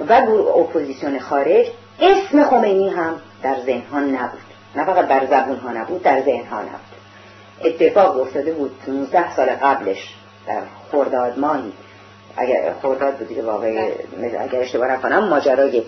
و 0.08 0.20
گروه 0.20 0.56
اپوزیسیون 0.56 1.18
خارج. 1.18 1.66
اسم 2.00 2.44
خمینی 2.44 2.88
هم 2.88 3.20
در 3.42 3.56
ذهن 3.66 4.04
نبود. 4.04 4.40
نه 4.76 4.84
فقط 4.84 5.08
در 5.08 5.26
زبون 5.26 5.56
ها 5.56 5.72
نبود 5.72 6.02
در 6.02 6.22
ذهن 6.22 6.46
ها 6.46 6.60
نبود. 6.60 6.90
اتفاق 7.64 8.20
افتاده 8.20 8.52
بود 8.52 8.78
15 8.86 9.36
سال 9.36 9.46
قبلش 9.46 10.14
در 10.46 10.62
خرداد 10.92 11.38
ماهی. 11.38 11.72
اگر 12.40 12.72
خرداد 12.82 13.14
بود 13.14 13.28
دیگه 13.28 13.42
واقعی 13.42 13.78
اگر 14.40 14.60
اشتباه 14.60 14.92
نکنم 14.92 15.28
ماجرای 15.28 15.82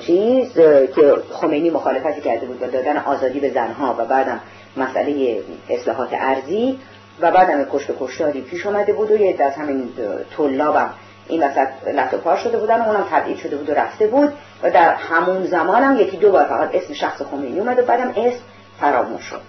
چیز 0.00 0.52
که 0.94 1.16
خمینی 1.32 1.70
مخالفتی 1.70 2.20
کرده 2.20 2.46
بود 2.46 2.62
و 2.62 2.66
دادن 2.66 2.96
آزادی 2.96 3.40
به 3.40 3.50
زنها 3.50 3.96
و 3.98 4.04
بعدم 4.04 4.40
مسئله 4.76 5.40
اصلاحات 5.70 6.08
ارزی 6.12 6.78
و 7.20 7.30
بعدم 7.30 7.64
کشت 7.72 7.90
کشتاری 8.00 8.40
پیش 8.40 8.66
آمده 8.66 8.92
بود 8.92 9.10
و 9.10 9.16
یه 9.16 9.36
از 9.40 9.52
همین 9.52 9.88
طلابم 10.36 10.90
این 11.28 11.42
وسط 11.42 11.68
لفت 11.94 12.14
و 12.14 12.16
پار 12.16 12.36
شده 12.36 12.58
بودن 12.58 12.80
و 12.80 12.88
اونم 12.88 13.04
تبعید 13.10 13.36
شده 13.36 13.56
بود 13.56 13.70
و 13.70 13.74
رفته 13.74 14.06
بود 14.06 14.32
و 14.62 14.70
در 14.70 14.94
همون 14.94 15.46
زمانم 15.46 16.00
یکی 16.00 16.16
دو 16.16 16.32
بار 16.32 16.44
فقط 16.44 16.74
اسم 16.74 16.94
شخص 16.94 17.22
خمینی 17.22 17.58
اومد 17.58 17.78
و 17.78 17.82
بعدم 17.82 18.12
اسم 18.16 18.40
فراموش 18.80 19.22
شد. 19.22 19.40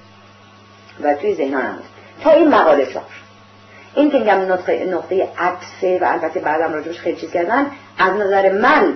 و 1.03 1.14
توی 1.14 1.35
ذهنانم 1.35 1.80
تا 2.23 2.31
این 2.31 2.47
مقاله 2.47 2.85
چاپ 2.85 3.03
این 3.98 4.11
که 4.11 4.19
میگم 4.19 4.53
نقطه, 4.53 4.85
نقطه 4.85 5.30
عطفه 5.38 6.00
و 6.01 6.06
البته 6.06 6.40
بعدم 6.40 6.74
راجبش 6.74 7.00
خیلی 7.00 7.17
چیز 7.17 7.32
کردن 7.32 7.66
از 7.98 8.14
نظر 8.14 8.51
من 8.51 8.93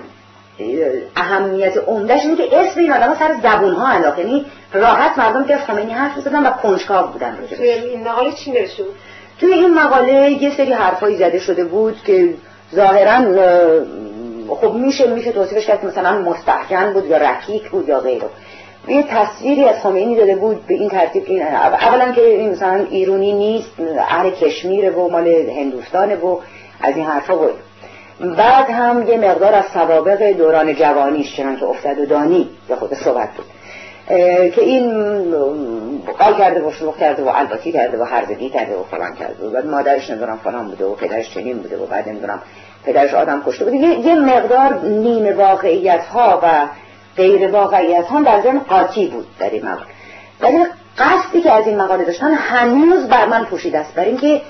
اهمیت 1.16 1.78
عمدهش 1.86 2.22
اینه 2.22 2.36
که 2.36 2.60
اسم 2.60 2.80
این 2.80 2.92
آدم 2.92 3.14
سر 3.14 3.34
زبون 3.42 3.74
ها 3.74 3.86
انداخت 3.86 4.18
یعنی 4.18 4.46
راحت 4.72 5.18
مردم 5.18 5.44
که 5.44 5.54
از 5.54 5.60
خمینی 5.60 5.92
حرف 5.92 6.18
بزدن 6.18 6.46
و 6.46 6.50
کنجکاو 6.50 7.06
بودن 7.06 7.36
راجبش. 7.36 7.56
توی 7.56 7.68
این 7.68 8.08
مقاله 8.08 8.32
چی 8.32 8.52
نوشته 8.52 8.84
توی 9.40 9.52
این 9.52 9.74
مقاله 9.74 10.30
یه 10.30 10.56
سری 10.56 10.72
حرفایی 10.72 11.16
زده 11.16 11.38
شده 11.38 11.64
بود 11.64 12.02
که 12.04 12.34
ظاهرا 12.74 13.16
خب 14.48 14.72
میشه 14.72 15.06
میشه 15.06 15.32
توصیفش 15.32 15.66
کرد 15.66 15.84
مثلا 15.86 16.18
مستحکم 16.18 16.92
بود 16.92 17.06
یا 17.06 17.16
رکیک 17.16 17.70
بود 17.70 17.88
یا 17.88 18.00
غیره. 18.00 18.26
یه 18.88 19.02
تصویری 19.02 19.64
از 19.64 19.80
خمینی 19.80 20.16
داده 20.16 20.36
بود 20.36 20.66
به 20.66 20.74
این 20.74 20.88
ترتیب 20.88 21.24
این 21.26 21.42
اولا 21.42 22.12
که 22.12 22.20
این 22.20 22.50
مثلا 22.50 22.86
ایرونی 22.90 23.32
نیست 23.32 23.70
اهل 23.98 24.30
کشمیر 24.30 24.90
و 24.90 25.08
مال 25.08 25.28
هندوستانه 25.28 26.16
و 26.16 26.38
از 26.80 26.96
این 26.96 27.06
حرفا 27.06 27.36
بود. 27.36 27.54
بعد 28.36 28.70
هم 28.70 29.08
یه 29.08 29.18
مقدار 29.18 29.54
از 29.54 29.64
سوابق 29.64 30.32
دوران 30.32 30.74
جوانیش 30.74 31.36
چنان 31.36 31.56
که 31.56 31.64
افتاد 31.64 31.98
و 31.98 32.06
دانی 32.06 32.48
به 32.68 32.76
خود 32.76 32.94
صحبت 32.94 33.28
بود. 33.36 33.46
که 34.50 34.62
این 34.62 34.92
قال 36.18 36.38
کرده 36.38 36.62
و 36.62 36.70
شروع 36.70 36.94
کرده 37.00 37.22
و 37.22 37.28
الباتی 37.34 37.72
کرده 37.72 37.98
و 37.98 38.04
هرزگی 38.04 38.48
کرده 38.48 38.76
و 38.76 38.82
فلان 38.82 39.14
کرده 39.14 39.46
و 39.46 39.50
بعد 39.50 39.66
مادرش 39.66 40.10
نمی‌دونم 40.10 40.40
فلان 40.44 40.68
بوده 40.68 40.84
و 40.84 40.94
پدرش 40.94 41.34
چنین 41.34 41.58
بوده 41.58 41.76
و 41.76 41.86
بعد 41.86 42.08
نمی‌دونم 42.08 42.42
پدرش 42.84 43.14
آدم 43.14 43.42
کشته 43.46 43.64
بوده 43.64 43.76
یه 43.76 44.14
مقدار 44.14 44.80
نیم 44.84 45.38
واقعیت 45.38 46.04
ها 46.04 46.40
و 46.42 46.66
غیر 47.16 47.50
واقعیت 47.50 48.06
ها 48.06 48.22
در 48.22 48.40
ذهن 48.42 48.58
قاطی 48.58 49.06
بود 49.06 49.26
در 49.38 49.50
این 49.50 49.62
مقاله 49.64 49.86
ولی 50.40 50.66
قصدی 50.98 51.40
که 51.40 51.52
از 51.52 51.66
این 51.66 51.80
مقاله 51.80 52.04
داشتن 52.04 52.34
هنوز 52.34 53.08
بر 53.08 53.26
من 53.26 53.44
پوشیده 53.44 53.78
است 53.78 53.94
بر 53.94 54.04
اینکه 54.04 54.40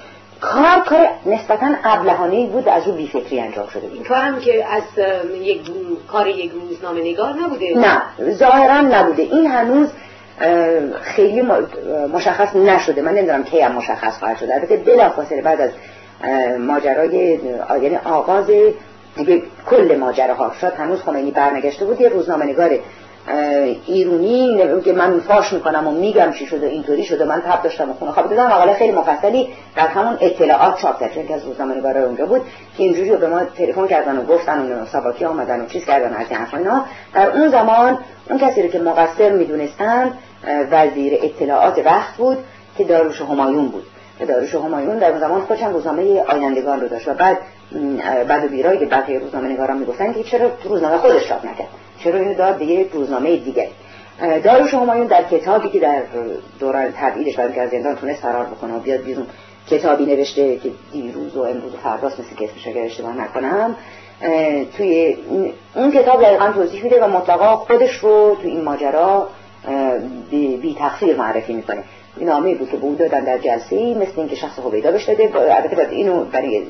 کار 0.40 0.80
کار 0.86 1.08
نسبتا 1.26 1.66
ابلهانه 1.84 2.46
بود 2.46 2.68
از 2.68 2.88
او 2.88 2.94
بیفکری 2.94 3.40
انجام 3.40 3.68
شده 3.68 3.86
این 3.94 4.04
کار 4.04 4.18
هم 4.18 4.40
که 4.40 4.66
از 4.70 4.82
یک 5.42 5.60
کار 6.08 6.28
یک 6.28 6.52
روزنامه 6.52 7.00
نگار 7.00 7.34
نبوده؟ 7.44 7.78
نه 7.78 8.02
ظاهرا 8.30 8.80
نبوده. 8.80 9.22
این 9.22 9.46
هنوز 9.46 9.88
خیلی 11.02 11.42
مشخص 12.12 12.56
نشده. 12.56 13.02
من 13.02 13.14
نمی‌دونم 13.14 13.44
کی 13.44 13.60
هم 13.60 13.72
مشخص 13.72 14.18
خواهد 14.18 14.38
شده. 14.38 14.54
البته 14.54 14.76
بلافاصله 14.76 15.42
بعد 15.42 15.60
از 15.60 15.70
ماجرای 16.58 17.38
یعنی 17.82 17.96
آغاز 17.96 18.50
دیگه 19.16 19.42
کل 19.70 19.96
ماجراها. 20.00 20.52
شاید 20.60 20.74
هنوز 20.74 21.02
خمینی 21.02 21.30
برنگشته 21.30 21.84
بود 21.84 22.00
یه 22.00 22.08
روزنامه 22.08 22.44
نگار 22.44 22.78
ایرونی 23.86 24.58
که 24.84 24.92
من 24.92 25.20
فاش 25.20 25.52
می‌کنم 25.52 25.88
و 25.88 25.90
میگم 25.90 26.32
چی 26.32 26.46
شده 26.46 26.66
اینطوری 26.66 27.04
شده 27.04 27.24
من 27.24 27.40
تب 27.40 27.62
داشتم 27.62 27.90
و 27.90 27.94
خونه 27.94 28.12
خواب 28.12 28.28
دیدم 28.28 28.46
مقاله 28.46 28.72
خیلی 28.72 28.92
مفصلی 28.92 29.48
در 29.76 29.86
همون 29.86 30.18
اطلاعات 30.20 30.78
چاپ 30.78 31.00
کرد. 31.00 31.26
که 31.28 31.34
از 31.34 31.44
روزنامه 31.44 31.74
نگارای 31.74 32.02
اونجا 32.02 32.26
بود 32.26 32.40
که 32.76 32.82
اینجوری 32.82 33.16
به 33.16 33.28
ما 33.28 33.44
تلفن 33.44 33.86
کردن 33.86 34.18
و 34.18 34.24
گفتن 34.24 34.82
و 34.82 34.86
سباکی 34.86 35.24
آمدن 35.24 35.60
و 35.60 35.66
چیز 35.66 35.84
کردن 35.84 36.14
از 36.14 36.26
این 36.30 36.80
در 37.14 37.30
اون 37.30 37.48
زمان 37.48 37.98
اون 38.30 38.38
کسی 38.38 38.62
رو 38.62 38.68
که 38.68 38.78
مقصر 38.78 39.32
می‌دونستن 39.32 40.12
وزیر 40.70 41.18
اطلاعات 41.22 41.82
وقت 41.84 42.16
بود 42.16 42.38
که 42.78 42.84
داروش 42.84 43.20
همایون 43.20 43.68
بود. 43.68 43.84
داروش 44.28 44.54
همایون 44.54 44.98
در 44.98 45.10
اون 45.10 45.20
زمان 45.20 45.40
خودش 45.40 45.62
روزنامه 45.62 46.20
آیندگان 46.20 46.80
رو 46.80 46.88
داشت 46.88 47.08
و 47.08 47.14
بعد 47.14 47.38
بعد 48.28 48.44
و 48.44 48.48
بیرایی 48.48 48.78
که 48.78 48.86
بقیه 48.86 49.18
روزنامه 49.18 49.48
نگاران 49.48 49.78
می‌گفتن 49.78 50.12
که 50.12 50.22
چرا 50.22 50.50
روزنامه 50.64 50.96
خودش 50.96 51.28
چاپ 51.28 51.46
نکرد؟ 51.46 51.68
چرا 52.04 52.18
اینو 52.18 52.34
داد 52.34 52.58
به 52.58 52.64
یک 52.64 52.90
روزنامه 52.92 53.36
دیگه؟ 53.36 53.68
داروش 54.44 54.74
همایون 54.74 55.06
در 55.06 55.24
کتابی 55.24 55.68
که 55.68 55.78
در 55.78 56.02
دوران 56.60 56.92
تبعیدش 56.96 57.36
برای 57.36 57.60
از 57.60 57.70
زندان 57.70 57.96
تونست 57.96 58.22
فرار 58.22 58.44
بکنه 58.44 58.74
و 58.74 58.78
بیاد 58.78 59.02
بیرون 59.02 59.26
کتابی 59.70 60.06
نوشته 60.06 60.56
که 60.56 60.70
دیروز 60.92 61.36
و 61.36 61.40
امروز 61.42 61.74
و 61.74 61.76
فرداست 61.76 62.20
مثل 62.20 62.34
که 62.36 62.44
اسمش 62.44 62.66
اگر 62.66 62.82
اشتباه 62.82 63.16
نکنم 63.16 63.76
توی 64.76 65.16
اون 65.74 65.90
کتاب 65.92 66.22
دقیقا 66.22 66.52
توضیح 66.52 66.82
میده 66.84 67.04
و 67.04 67.08
مطلقا 67.08 67.56
خودش 67.56 67.96
رو 67.96 68.36
توی 68.42 68.50
این 68.50 68.60
ماجرا 68.60 69.28
بی, 70.30 70.56
بی 70.56 70.76
تقصیر 70.78 71.16
معرفی 71.16 71.52
می‌کنه. 71.52 71.84
این 72.16 72.28
نامه 72.28 72.54
بود 72.54 72.70
که 72.70 72.76
بود 72.76 72.98
دادن 72.98 73.24
در 73.24 73.38
جلسه 73.38 73.94
مثل 73.94 74.12
اینکه 74.16 74.36
شخص 74.36 74.58
خوبیدا 74.58 74.90
بهش 74.90 75.04
داده 75.04 75.30
البته 75.34 75.88
اینو 75.90 76.24
برای 76.24 76.62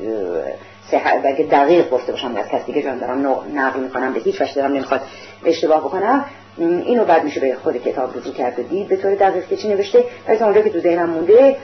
صحت 0.93 1.23
بلکه 1.23 1.43
دقیق 1.43 1.89
گفته 1.89 2.11
باشم 2.11 2.35
از 2.35 2.47
کسی 2.47 2.65
دیگه 2.65 2.81
جان 2.81 2.97
دارم 2.97 3.27
نقل 3.55 3.79
می‌کنم 3.79 4.13
به 4.13 4.19
هیچ 4.19 4.41
وجه 4.41 4.53
دارم 4.53 4.71
نمی‌خواد 4.71 5.01
اشتباه 5.45 5.79
بکنم. 5.79 6.25
اینو 6.57 7.05
بعد 7.05 7.23
میشه 7.23 7.39
به 7.39 7.55
خود 7.63 7.77
کتاب 7.77 8.17
رجوع 8.17 8.33
کرد 8.33 8.59
و 8.59 8.63
دید. 8.63 8.87
به 8.87 8.97
طور 8.97 9.15
دقیق 9.15 9.47
که 9.47 9.55
چی 9.55 9.67
نوشته؟ 9.67 10.03
ولی 10.27 10.37
اونجا 10.37 10.61
که 10.61 10.69
تو 10.69 10.79
ذهنم 10.79 11.09
مونده 11.09 11.57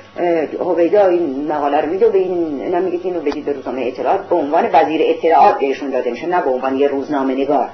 هویدا 0.60 1.08
این 1.08 1.48
مقاله 1.52 1.82
رو 1.82 1.90
میده 1.90 2.10
به 2.10 2.18
این 2.18 2.76
نمیگه 2.76 2.98
که 2.98 3.06
اینو 3.06 3.20
بدید 3.20 3.46
به 3.46 3.54
روزنامه 3.54 3.82
اطلاعات 3.82 4.30
به 4.30 4.36
عنوان 4.36 4.70
وزیر 4.74 5.02
اطلاعات 5.04 5.60
بهشون 5.60 5.90
داده 5.90 6.12
میشه 6.12 6.28
نه 6.28 6.42
به 6.42 6.50
عنوان 6.50 6.78
یه 6.78 6.88
روزنامه 6.88 7.34
نگار. 7.34 7.70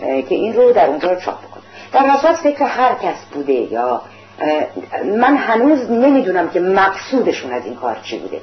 که 0.00 0.34
این 0.34 0.54
رو 0.54 0.72
در 0.72 0.86
اونجا 0.86 1.14
چاپ 1.14 1.38
بکنه. 1.38 1.62
در 1.92 2.06
اصل 2.10 2.32
فکر 2.32 2.64
هر 2.64 2.94
کس 2.94 3.24
بوده 3.34 3.52
یا 3.52 4.02
من 5.04 5.36
هنوز 5.36 5.90
نمی‌دونم 5.90 6.48
که 6.48 6.60
مقصودشون 6.60 7.52
از 7.52 7.64
این 7.64 7.74
کار 7.74 7.98
چی 8.02 8.18
بوده. 8.18 8.40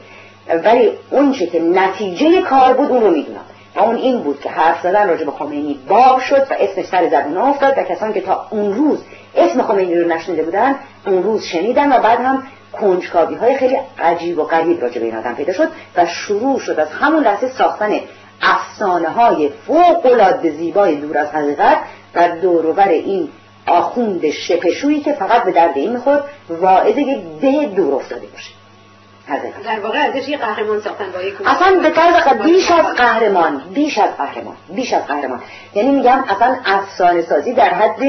ولی 0.63 0.91
اون 1.09 1.31
چه 1.31 1.47
که 1.47 1.59
نتیجه 1.59 2.41
کار 2.41 2.73
بود 2.73 2.91
اون 2.91 3.01
رو 3.01 3.11
می‌دونم. 3.11 3.45
و 3.75 3.79
اون 3.79 3.95
این 3.95 4.19
بود 4.19 4.41
که 4.41 4.49
حرف 4.49 4.83
زدن 4.83 5.09
راجع 5.09 5.25
به 5.25 5.31
خمینی 5.31 5.79
باب 5.87 6.19
شد 6.19 6.47
و 6.49 6.55
اسمش 6.59 6.85
سر 6.85 7.09
زبون 7.09 7.37
افتاد 7.37 7.73
و 7.77 7.83
کسانی 7.83 8.13
که 8.13 8.21
تا 8.21 8.47
اون 8.49 8.73
روز 8.73 9.03
اسم 9.35 9.61
خمینی 9.61 9.95
رو 9.95 10.07
نشنیده 10.07 10.43
بودن 10.43 10.75
اون 11.07 11.23
روز 11.23 11.43
شنیدن 11.43 11.97
و 11.97 12.01
بعد 12.01 12.19
هم 12.19 12.43
کنجکاوی 12.73 13.35
های 13.35 13.57
خیلی 13.57 13.77
عجیب 13.99 14.39
و 14.39 14.43
غریب 14.43 14.81
راجع 14.81 14.99
به 14.99 15.05
این 15.05 15.15
آدم 15.15 15.35
پیدا 15.35 15.53
شد 15.53 15.67
و 15.97 16.05
شروع 16.05 16.59
شد 16.59 16.79
از 16.79 16.87
همون 16.91 17.23
لحظه 17.23 17.47
ساختن 17.47 17.99
افسانه 18.41 19.09
های 19.09 19.49
فوق 19.67 20.05
العاده 20.05 20.51
زیبای 20.51 20.95
دور 20.95 21.17
از 21.17 21.27
حقیقت 21.27 21.77
و 22.15 22.29
دوروبر 22.41 22.87
این 22.87 23.29
آخوند 23.67 24.29
شپشویی 24.29 25.01
که 25.01 25.13
فقط 25.13 25.43
به 25.43 25.51
درد 25.51 25.77
این 25.77 25.93
می‌خورد 25.93 26.23
واعظ 26.49 26.97
یک 26.97 27.19
ده 27.41 27.65
دور 27.65 27.93
افتاده 27.95 28.27
باشه. 28.27 28.56
در 29.65 29.79
واقع 29.79 29.99
ازش 29.99 30.29
یه 30.29 30.37
قهرمان 30.37 30.81
ساختن 30.81 31.05
با 31.11 31.49
اصلا 31.49 31.79
به 31.79 31.89
طرز 31.89 32.41
بیش 32.43 32.71
از 32.71 32.85
قهرمان 32.85 33.61
بیش 33.73 33.97
از 33.97 34.17
قهرمان 34.17 34.55
بیش 34.69 34.93
از 34.93 35.07
قهرمان. 35.07 35.41
یعنی 35.73 35.91
میگم 35.91 36.23
اصلا 36.29 36.55
افسانه 36.65 37.21
سازی 37.21 37.53
در 37.53 37.73
حد 37.73 37.99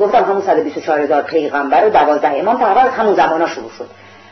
گفتم 0.00 0.24
همون 0.24 0.42
124 0.42 1.00
هزار 1.00 1.22
پیغمبر 1.22 1.86
و 1.86 1.90
12 1.90 2.28
امام 2.28 2.58
تقریبا 2.58 2.80
از 2.80 2.90
همون 2.90 3.14
زمان 3.14 3.46
شروع 3.46 3.70
شد. 3.78 3.86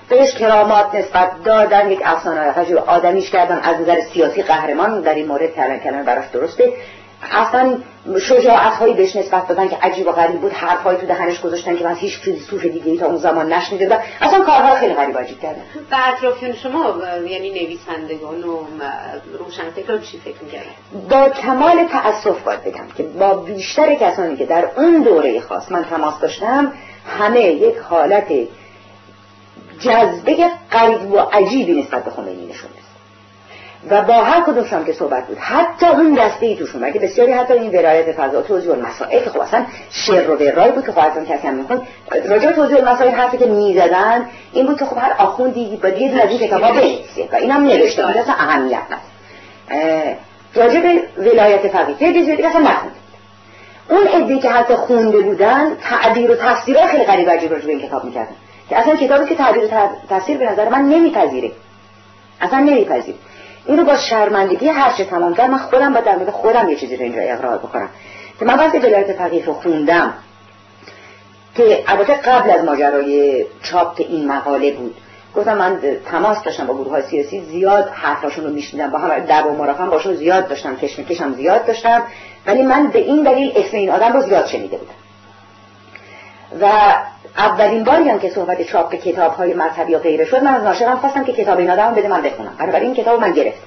بهش 0.09 0.35
کرامات 0.35 0.95
نسبت 0.95 1.31
دادن 1.45 1.91
یک 1.91 2.01
افسانه 2.05 2.53
آدمیش 2.87 3.31
کردن 3.31 3.61
از 3.63 3.81
نظر 3.81 4.01
سیاسی 4.01 4.43
قهرمان 4.43 5.01
در 5.01 5.15
این 5.15 5.27
مورد 5.27 5.55
کلن 5.55 5.79
کلن 5.79 6.03
براش 6.03 6.25
درسته. 6.33 6.73
اصلا 7.23 7.79
شجاعت 8.21 8.73
هایی 8.73 8.95
بهش 8.95 9.17
نسبت 9.17 9.49
دادن 9.49 9.69
که 9.69 9.77
عجیب 9.77 10.07
و 10.07 10.13
غریب 10.13 10.41
بود 10.41 10.53
حرف 10.53 10.83
هایی 10.83 10.99
تو 10.99 11.07
دهنش 11.07 11.41
گذاشتن 11.41 11.77
که 11.77 11.85
من 11.85 11.95
هیچ 11.95 12.19
فیلسوف 12.19 12.67
دیگه 12.67 12.91
ای 12.91 12.99
تا 12.99 13.07
اون 13.07 13.17
زمان 13.17 13.53
نشنیده 13.53 13.85
بودم. 13.85 14.01
اصلا 14.21 14.45
کارها 14.45 14.75
خیلی 14.75 14.95
غریب 14.95 15.19
عجیب 15.19 15.41
کردن. 15.41 15.63
به 15.91 16.09
اطرافیان 16.09 16.53
شما 16.53 16.95
یعنی 17.29 17.51
نویسندگان 17.51 18.45
و 18.45 18.59
روشنفکران 19.39 20.01
چی 20.01 20.19
فکر 20.19 20.45
می‌کردن؟ 20.45 20.71
با 21.11 21.29
کمال 21.29 21.85
تأسف 21.85 22.41
باید 22.41 22.65
بگم 22.65 22.87
که 22.97 23.03
با 23.03 23.35
بیشتر 23.35 23.95
کسانی 23.95 24.37
که 24.37 24.47
در 24.47 24.69
اون 24.77 25.03
دوره 25.03 25.41
خاص 25.41 25.73
من 25.73 25.85
تماس 25.85 26.21
داشتم 26.21 26.73
همه 27.19 27.41
یک 27.41 27.77
حالت 27.77 28.33
جذبه 29.81 30.51
غریب 30.73 31.13
و 31.13 31.19
عجیبی 31.19 31.83
نسبت 31.83 32.05
به 32.05 32.11
خمینی 32.11 32.47
نشون 32.47 32.71
و 33.91 34.03
با 34.03 34.15
هر 34.15 34.41
کدومشون 34.41 34.85
که 34.85 34.93
صحبت 34.93 35.27
بود 35.27 35.39
حتی 35.39 35.87
اون 35.87 36.15
دسته 36.15 36.47
ای 36.47 36.57
توشون 36.57 36.93
که 36.93 36.99
بسیاری 36.99 37.33
حتی 37.33 37.55
این 37.55 37.71
ولایت 37.71 38.13
فضا 38.13 38.43
توضیح 38.43 38.71
المسائل 38.73 39.25
که 39.25 39.31
خب 39.31 39.41
اصلا 39.41 39.65
شر 39.91 40.31
و 40.31 40.37
ورای 40.37 40.71
بود 40.71 40.87
که 40.87 40.93
خب 40.93 40.99
اصلا 40.99 41.25
کسی 41.25 41.47
هم 41.49 41.55
می‌خوند 41.55 41.83
راجع 42.25 42.53
توضیح 42.53 42.77
المسائل 42.77 43.11
حرفی 43.11 43.39
که 43.39 43.47
می‌زدن 43.47 44.27
این 44.53 44.67
بود 44.67 44.79
که 44.79 44.85
خب 44.85 44.97
هر 44.99 45.15
آخوندی 45.19 45.77
با 45.83 45.89
یه 45.89 46.23
از 46.23 46.31
این 46.31 46.39
کتابا 46.39 46.69
بنویسه 46.69 47.29
و 47.33 47.37
اینم 47.37 47.65
نوشته 47.65 48.07
بود 48.07 48.17
اصلا 48.17 48.35
اهمیت 48.35 48.83
نداره 49.71 50.17
راجع 50.55 50.81
به 50.81 51.03
ولایت 51.17 51.69
فقیه 51.69 52.03
یه 52.03 52.13
دیگه 52.13 52.49
اصلا 52.49 52.61
نخوند. 52.61 52.93
اون 53.89 54.07
عده‌ای 54.07 54.39
که 54.39 54.51
حتی 54.51 54.75
خونده 54.75 55.21
بودن 55.21 55.77
تعبیر 55.83 56.31
و 56.31 56.35
تفسیرها 56.35 56.87
خیلی 56.87 57.05
غریب 57.05 57.31
عجیب 57.31 57.53
راجع 57.53 57.67
به 57.67 57.73
این 57.73 57.81
کتاب 57.89 58.05
می‌کردن. 58.05 58.35
که 58.71 58.79
اصلا 58.79 58.97
کتابی 58.97 59.29
که 59.29 59.35
تعبیر 59.35 59.65
و 59.65 59.69
تفسیر 60.11 60.39
به 60.39 60.53
نظر 60.53 60.69
من 60.69 60.83
نمیپذیره. 60.83 61.51
اصلا 62.41 62.59
نمیپذیره. 62.59 63.19
اینو 63.67 63.85
با 63.85 63.97
شرمندگی 63.97 64.69
هر 64.69 64.93
چه 64.93 65.05
تمام 65.05 65.35
کرد. 65.35 65.51
من 65.51 65.59
خودم 65.59 65.95
با 65.95 66.01
در 66.01 66.17
مورد 66.17 66.31
خودم 66.31 66.69
یه 66.69 66.77
چیزی 66.77 66.97
رو 66.97 67.03
اینجا 67.03 67.21
اقرار 67.21 67.59
بکنم. 67.59 67.89
که 68.39 68.45
من 68.45 68.59
وقتی 68.59 68.79
ولایت 68.79 69.13
فقیه 69.13 69.45
رو 69.45 69.53
خوندم 69.53 70.15
که 71.55 71.85
البته 71.87 72.15
قبل 72.15 72.51
از 72.51 72.65
ماجرای 72.65 73.45
چاپ 73.63 73.97
این 73.99 74.29
مقاله 74.29 74.73
بود 74.73 74.97
گفتم 75.37 75.59
من 75.59 75.81
تماس 76.11 76.43
داشتم 76.43 76.67
با 76.67 76.75
گروه 76.75 76.91
های 76.91 77.03
سیاسی 77.03 77.41
زیاد 77.41 77.89
حرفاشون 77.93 78.45
رو 78.45 78.51
میشنیدم. 78.51 78.91
با 78.91 78.99
هم 78.99 79.19
در 79.19 79.47
و 79.47 79.57
مرافم 79.57 79.91
باشون 79.91 80.15
زیاد 80.15 80.49
داشتم 80.49 80.77
کشم 80.77 81.35
زیاد 81.35 81.67
داشتم. 81.67 82.03
ولی 82.47 82.63
من 82.63 82.87
به 82.87 82.99
این 82.99 83.23
دلیل 83.23 83.53
اسم 83.57 83.77
این 83.77 83.91
آدم 83.91 84.13
رو 84.13 84.23
زیاد 84.23 84.47
شنیده 84.47 84.77
بودم. 84.77 85.06
و 86.61 86.95
اولین 87.37 87.85
باری 87.85 88.09
هم 88.09 88.19
که 88.19 88.31
صحبت 88.31 88.63
چاپ 88.63 88.95
کتاب 88.95 89.35
های 89.35 89.55
مذهبی 89.55 89.95
و 89.95 89.99
غیره 89.99 90.25
شد 90.25 90.43
من 90.43 90.55
از 90.55 90.63
ناشرم 90.63 90.97
خواستم 90.97 91.25
که 91.25 91.33
کتاب 91.33 91.59
این 91.59 91.71
آدم 91.71 91.95
بده 91.95 92.09
من 92.09 92.23
بخونم. 92.23 92.57
بنابراین 92.59 92.87
این 92.87 92.95
کتاب 92.95 93.21
من 93.21 93.33
گرفت. 93.33 93.63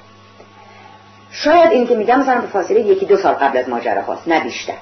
شاید 1.31 1.71
این 1.71 1.87
که 1.87 1.95
میگم 1.95 2.19
مثلا 2.19 2.41
به 2.41 2.47
فاصله 2.47 2.79
یکی 2.79 3.05
دو 3.05 3.17
سال 3.17 3.33
قبل 3.33 3.57
از 3.57 3.69
ماجرا 3.69 4.01
خواست 4.01 4.27
نه 4.27 4.39
بیشتر. 4.39 4.73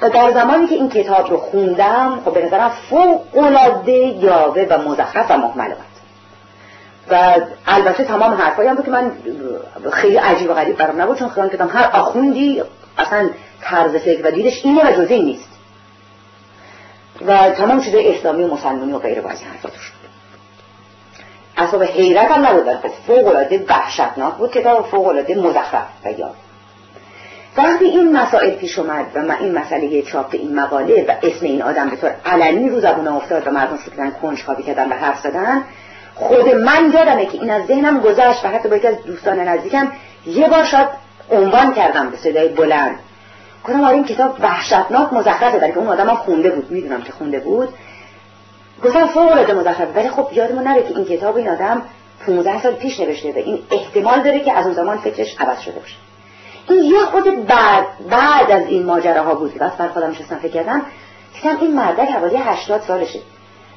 و 0.00 0.10
در 0.10 0.30
زمانی 0.30 0.66
که 0.66 0.74
این 0.74 0.88
کتاب 0.88 1.30
رو 1.30 1.36
خوندم 1.36 2.20
خب 2.24 2.34
به 2.34 2.46
نظرم 2.46 2.70
فوق 2.90 3.38
العاده 3.38 3.92
یاوه 3.92 4.66
و 4.70 4.78
مزخرف 4.88 5.30
و 5.30 5.36
محمل 5.36 5.72
و 7.10 7.34
البته 7.66 8.04
تمام 8.04 8.34
حرفایی 8.34 8.68
هم 8.68 8.74
بود 8.74 8.84
که 8.84 8.90
من 8.90 9.12
خیلی 9.92 10.16
عجیب 10.16 10.50
و 10.50 10.54
غریب 10.54 10.76
برام 10.76 11.00
نبود 11.00 11.18
چون 11.18 11.28
خیلی 11.28 11.48
کتاب 11.48 11.70
هر 11.70 11.90
آخوندی 11.92 12.62
اصلا 12.98 13.30
طرز 13.60 13.96
فکر 13.96 14.26
و 14.26 14.30
دیدش 14.30 14.64
اینه 14.64 14.90
و 14.90 14.92
جزه 14.92 15.18
نیست. 15.18 15.49
و 17.26 17.50
تمام 17.50 17.80
شده 17.80 18.02
اسلامی 18.04 18.42
و 18.42 18.54
مسلمانی 18.54 18.92
و 18.92 18.98
غیر 18.98 19.20
بعضی 19.20 19.44
حرفاتو 19.44 19.78
شد. 19.80 20.00
اصاب 21.56 21.82
حیرت 21.82 22.30
هم 22.30 22.46
نبود 22.46 22.90
فوق 23.06 23.26
العاده 23.26 23.64
وحشتناک 23.68 24.34
بود 24.34 24.50
کتاب 24.50 24.86
فوق 24.86 25.06
العاده 25.06 25.34
مزخرف 25.34 25.86
و 26.04 26.10
یاد 26.10 26.34
وقتی 27.56 27.84
این 27.84 28.16
مسائل 28.16 28.50
پیش 28.50 28.78
اومد 28.78 29.06
و 29.14 29.22
من 29.22 29.36
این 29.40 29.58
مسئله 29.58 30.02
چاپ 30.02 30.28
این 30.32 30.54
مقاله 30.54 31.04
و 31.08 31.26
اسم 31.26 31.46
این 31.46 31.62
آدم 31.62 31.88
به 31.88 31.96
طور 31.96 32.14
علنی 32.26 32.68
رو 32.68 32.80
زبون 32.80 33.08
افتاد 33.08 33.46
و 33.46 33.50
مردم 33.50 33.76
شروع 33.76 33.96
کردن 33.96 34.10
کنجکاوی 34.10 34.62
کردن 34.62 34.88
و 34.88 34.94
حرف 34.94 35.20
زدن 35.20 35.62
خود 36.14 36.48
من 36.48 36.92
یادمه 36.94 37.26
که 37.26 37.38
این 37.38 37.50
از 37.50 37.66
ذهنم 37.66 38.00
گذشت 38.00 38.44
و 38.44 38.48
حتی 38.48 38.68
با 38.68 38.76
یکی 38.76 38.86
از 38.86 39.02
دوستان 39.06 39.40
نزدیکم 39.40 39.92
یه 40.26 40.48
بار 40.48 40.64
شاید 40.64 40.88
عنوان 41.30 41.74
کردم 41.74 42.10
به 42.10 42.16
صدای 42.16 42.48
بلند. 42.48 42.98
گفتم 43.64 43.84
آره 43.84 43.94
این 43.94 44.04
کتاب 44.04 44.36
وحشتناک 44.40 45.12
مزخرفه 45.12 45.58
برای 45.58 45.72
که 45.72 45.78
اون 45.78 45.88
آدم 45.88 46.14
خونده 46.14 46.50
بود 46.50 46.70
می‌دونم 46.70 47.02
که 47.02 47.12
خونده 47.12 47.38
بود. 47.38 47.68
گفتم 48.84 49.06
فوق 49.06 49.32
العاده 49.32 49.54
مزخرفه 49.54 49.92
ولی 49.94 50.08
خب 50.08 50.28
یادمون 50.32 50.64
نره 50.64 50.82
که 50.82 50.96
این 50.96 51.04
کتاب 51.04 51.36
این 51.36 51.48
آدم 51.48 51.82
15 52.26 52.62
سال 52.62 52.72
پیش 52.72 53.00
نوشته 53.00 53.32
و 53.32 53.36
این 53.36 53.58
احتمال 53.70 54.22
داره 54.22 54.40
که 54.40 54.52
از 54.52 54.66
اون 54.66 54.74
زمان 54.74 54.98
فکرش 54.98 55.36
عوض 55.40 55.60
شده 55.60 55.78
باشه. 55.78 55.96
این 56.68 56.84
یه 56.84 56.98
خود 56.98 57.46
بعد 57.46 57.86
بعد 58.10 58.50
از 58.50 58.66
این 58.66 58.86
ماجراها 58.86 59.34
بود 59.34 59.52
که 59.52 59.58
بر 59.58 59.88
خودم 59.88 60.10
نشستم 60.10 60.36
فکر 60.36 60.52
کردم 60.52 60.82
دیدم 61.34 61.56
این 61.60 61.74
مردک 61.74 62.08
حوالی 62.08 62.36
80 62.36 62.80
سالشه. 62.80 63.20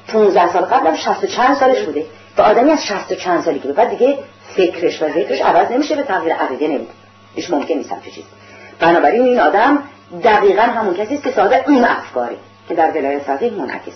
15 0.08 0.52
سال 0.52 0.62
قبلم 0.62 0.96
60 0.96 1.24
چند 1.24 1.56
سالش 1.56 1.82
بوده. 1.82 2.06
و 2.38 2.42
آدمی 2.42 2.70
از 2.70 2.84
60 2.86 3.12
چند 3.12 3.42
سالی 3.42 3.58
که 3.58 3.68
بعد 3.68 3.90
دیگه 3.90 4.18
فکرش 4.56 5.02
و 5.02 5.08
ذکرش 5.08 5.40
عوض 5.40 5.70
نمیشه 5.70 5.96
به 5.96 6.02
تغییر 6.02 6.34
عقیده 6.34 6.68
نمیده. 6.68 6.92
هیچ 7.34 7.50
ممکن 7.50 7.74
نیست 7.74 7.92
همچه 7.92 8.10
چیز 8.10 8.24
بنابراین 8.80 9.22
این 9.22 9.40
آدم 9.40 9.78
دقیقا 10.24 10.62
همون 10.62 10.94
کسی 10.94 11.14
است 11.14 11.24
که 11.24 11.30
صاحب 11.30 11.64
اون 11.66 11.84
افکاری 11.84 12.36
که 12.68 12.74
در 12.74 12.90
ولایت 12.90 13.22
فقیه 13.22 13.50
منعکس. 13.50 13.92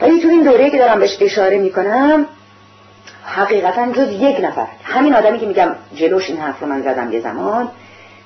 ولی 0.00 0.20
تو 0.20 0.28
این 0.28 0.42
دوره 0.42 0.70
که 0.70 0.78
دارم 0.78 1.00
بهش 1.00 1.16
اشاره 1.20 1.58
می‌کنم 1.58 2.26
حقیقتا 3.24 3.92
جز 3.92 4.12
یک 4.12 4.40
نفر. 4.44 4.66
همین 4.84 5.14
آدمی 5.14 5.38
که 5.38 5.46
میگم 5.46 5.74
جلوش 5.94 6.30
این 6.30 6.40
حرف 6.40 6.60
رو 6.60 6.66
من 6.68 6.82
زدم 6.82 7.12
یه 7.12 7.20
زمان 7.20 7.68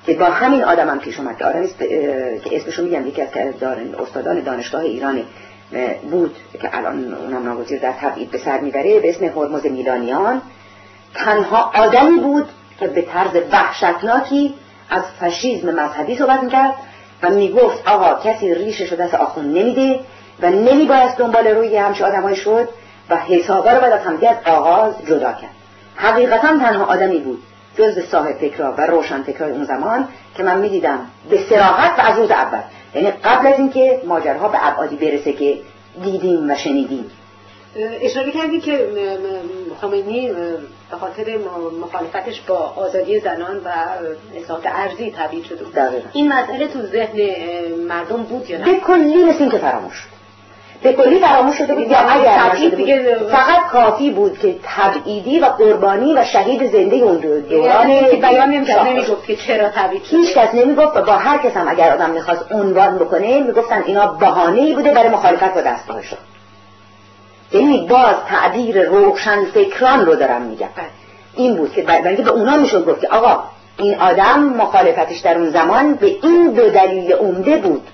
که 0.07 0.15
با 0.15 0.25
همین 0.25 0.65
آدمم 0.65 0.91
هم 0.91 0.99
پیش 0.99 1.21
اومد. 1.21 1.39
که 1.39 2.41
که 2.45 2.57
اسمشو 2.57 2.83
میگم 2.83 3.07
یکی 3.07 3.23
از 3.23 3.29
استادان 3.99 4.41
دانشگاه 4.41 4.81
ایران 4.81 5.23
بود 6.11 6.37
که 6.61 6.77
الان 6.77 7.15
اونم 7.15 7.45
ناگزیر 7.45 7.81
در 7.81 7.93
تبعید 7.93 8.31
به 8.31 8.39
سر 8.39 8.61
می‌بره 8.61 9.01
به 9.01 9.11
اسم 9.11 9.25
هرمز 9.25 9.67
میلانیان. 9.67 10.43
تنها 11.15 11.73
آدمی 11.75 12.19
بود 12.19 12.49
که 12.81 12.87
به 12.87 13.03
طرز 13.03 13.31
وحشتناکی 13.53 14.55
از 14.91 15.03
فشیزم 15.21 15.71
مذهبی 15.71 16.17
صحبت 16.17 16.43
می‌کرد 16.43 16.75
و 17.23 17.31
می‌گفت 17.31 17.89
آقا 17.89 18.21
کسی 18.31 18.55
ریشش 18.55 18.93
رو 18.93 18.97
دست 18.97 19.15
آخون 19.15 19.45
نمیده 19.45 20.01
و 20.43 20.51
نمیباید 20.51 21.11
دنبال 21.11 21.47
روی 21.47 21.77
همچه 21.77 22.05
آدمای 22.05 22.37
شد 22.37 22.69
و 23.11 23.17
حسابه 23.17 23.71
رو 23.71 23.81
باید 23.81 23.93
از 23.93 24.37
آغاز 24.47 24.95
جدا 25.07 25.33
کرد. 25.33 25.51
حقیقتا 25.97 26.49
تنها 26.49 26.85
آدمی 26.85 27.19
بود 27.19 27.43
جز 27.79 27.99
صاحب 27.99 28.33
فکرها 28.33 28.75
و 28.79 28.87
روشن 28.87 29.23
فکرهای 29.23 29.53
اون 29.53 29.65
زمان 29.65 30.09
که 30.37 30.43
من 30.43 30.59
می‌دیدم 30.59 30.99
به 31.31 31.39
سراحت 31.51 31.99
و 31.99 32.03
از 32.03 32.19
روز 32.19 32.31
اول. 32.31 32.61
یعنی 32.95 33.11
قبل 33.11 33.47
از 33.47 33.59
اینکه 33.59 34.01
ماجرها 34.07 34.49
به 34.49 34.67
ابعادی 34.69 34.97
برسه 34.97 35.33
که 35.33 35.59
دیدیم 36.03 36.51
و 36.51 36.55
شنیدیم. 36.55 37.11
اشاره 38.01 38.31
کردی 38.31 38.61
که 38.61 38.89
خمینی 39.81 40.31
به 40.95 41.01
خاطر 41.01 41.39
مخالفتش 41.81 42.41
با 42.41 42.73
آزادی 42.77 43.21
زنان 43.21 43.57
و 43.57 43.69
اصلاحات 44.37 44.67
ارزی 44.67 45.15
تبدیل 45.19 45.43
شده 45.43 45.65
بود 45.65 45.79
این 46.13 46.33
مسئله 46.33 46.69
تو 46.69 46.83
ذهن 46.83 47.19
مردم 47.89 48.23
بود 48.23 48.51
یا 48.51 48.59
نه؟ 48.59 48.65
به 48.65 48.75
کلی 48.75 49.25
مثل 49.25 49.39
اینکه 49.41 49.59
فراموش 49.59 50.07
به 50.83 50.93
کلی 50.93 51.19
فراموش 51.19 51.59
شده 51.59 51.75
بود 51.75 51.91
یا 51.91 51.99
اگر 51.99 52.39
فقط 53.31 53.67
کافی 53.71 54.11
بود 54.11 54.39
که 54.39 54.55
تبعیدی 54.63 55.41
و 55.41 55.45
قربانی 55.45 56.15
و 56.15 56.25
شهید 56.25 56.73
زنده 56.73 56.97
اون 56.97 57.17
دوران 57.17 57.91
یعنی 57.91 58.17
بیان 58.17 58.51
نمی‌گفت 58.87 59.27
که 59.27 59.37
چرا 59.37 59.69
تبعید 59.69 60.03
هیچ 60.05 60.35
کس 60.35 60.55
نمی‌گفت 60.55 60.99
با 60.99 61.13
هر 61.13 61.39
کس 61.39 61.57
هم 61.57 61.69
اگر 61.69 61.93
آدم 61.93 62.11
می‌خواست 62.11 62.53
عنوان 62.53 62.99
بکنه 62.99 63.41
می‌گفتن 63.41 63.83
اینا 63.87 64.07
بهانه 64.07 64.61
ای 64.61 64.75
بوده 64.75 64.95
برای 64.95 65.09
مخالفت 65.09 65.55
با 65.55 65.61
دستگاهشون 65.61 66.19
یعنی 67.53 67.87
باز 67.87 68.15
تعبیر 68.29 68.83
روشن 68.83 69.45
فکران 69.45 70.07
رو 70.07 70.15
دارم 70.15 70.43
میگم. 70.43 70.69
بله. 70.77 70.87
این 71.35 71.57
بود 71.57 71.73
که 71.73 71.83
برای 71.83 72.17
به 72.17 72.31
اونا 72.31 72.57
می‌شد 72.57 72.87
گفت 72.87 73.01
که 73.01 73.09
آقا 73.09 73.43
این 73.77 73.95
آدم 73.95 74.41
مخالفتش 74.41 75.19
در 75.19 75.39
اون 75.39 75.51
زمان 75.51 75.95
به 75.95 76.07
این 76.07 76.51
دو 76.51 76.71
دلیل 76.71 77.13
عمده 77.13 77.57
بود. 77.57 77.87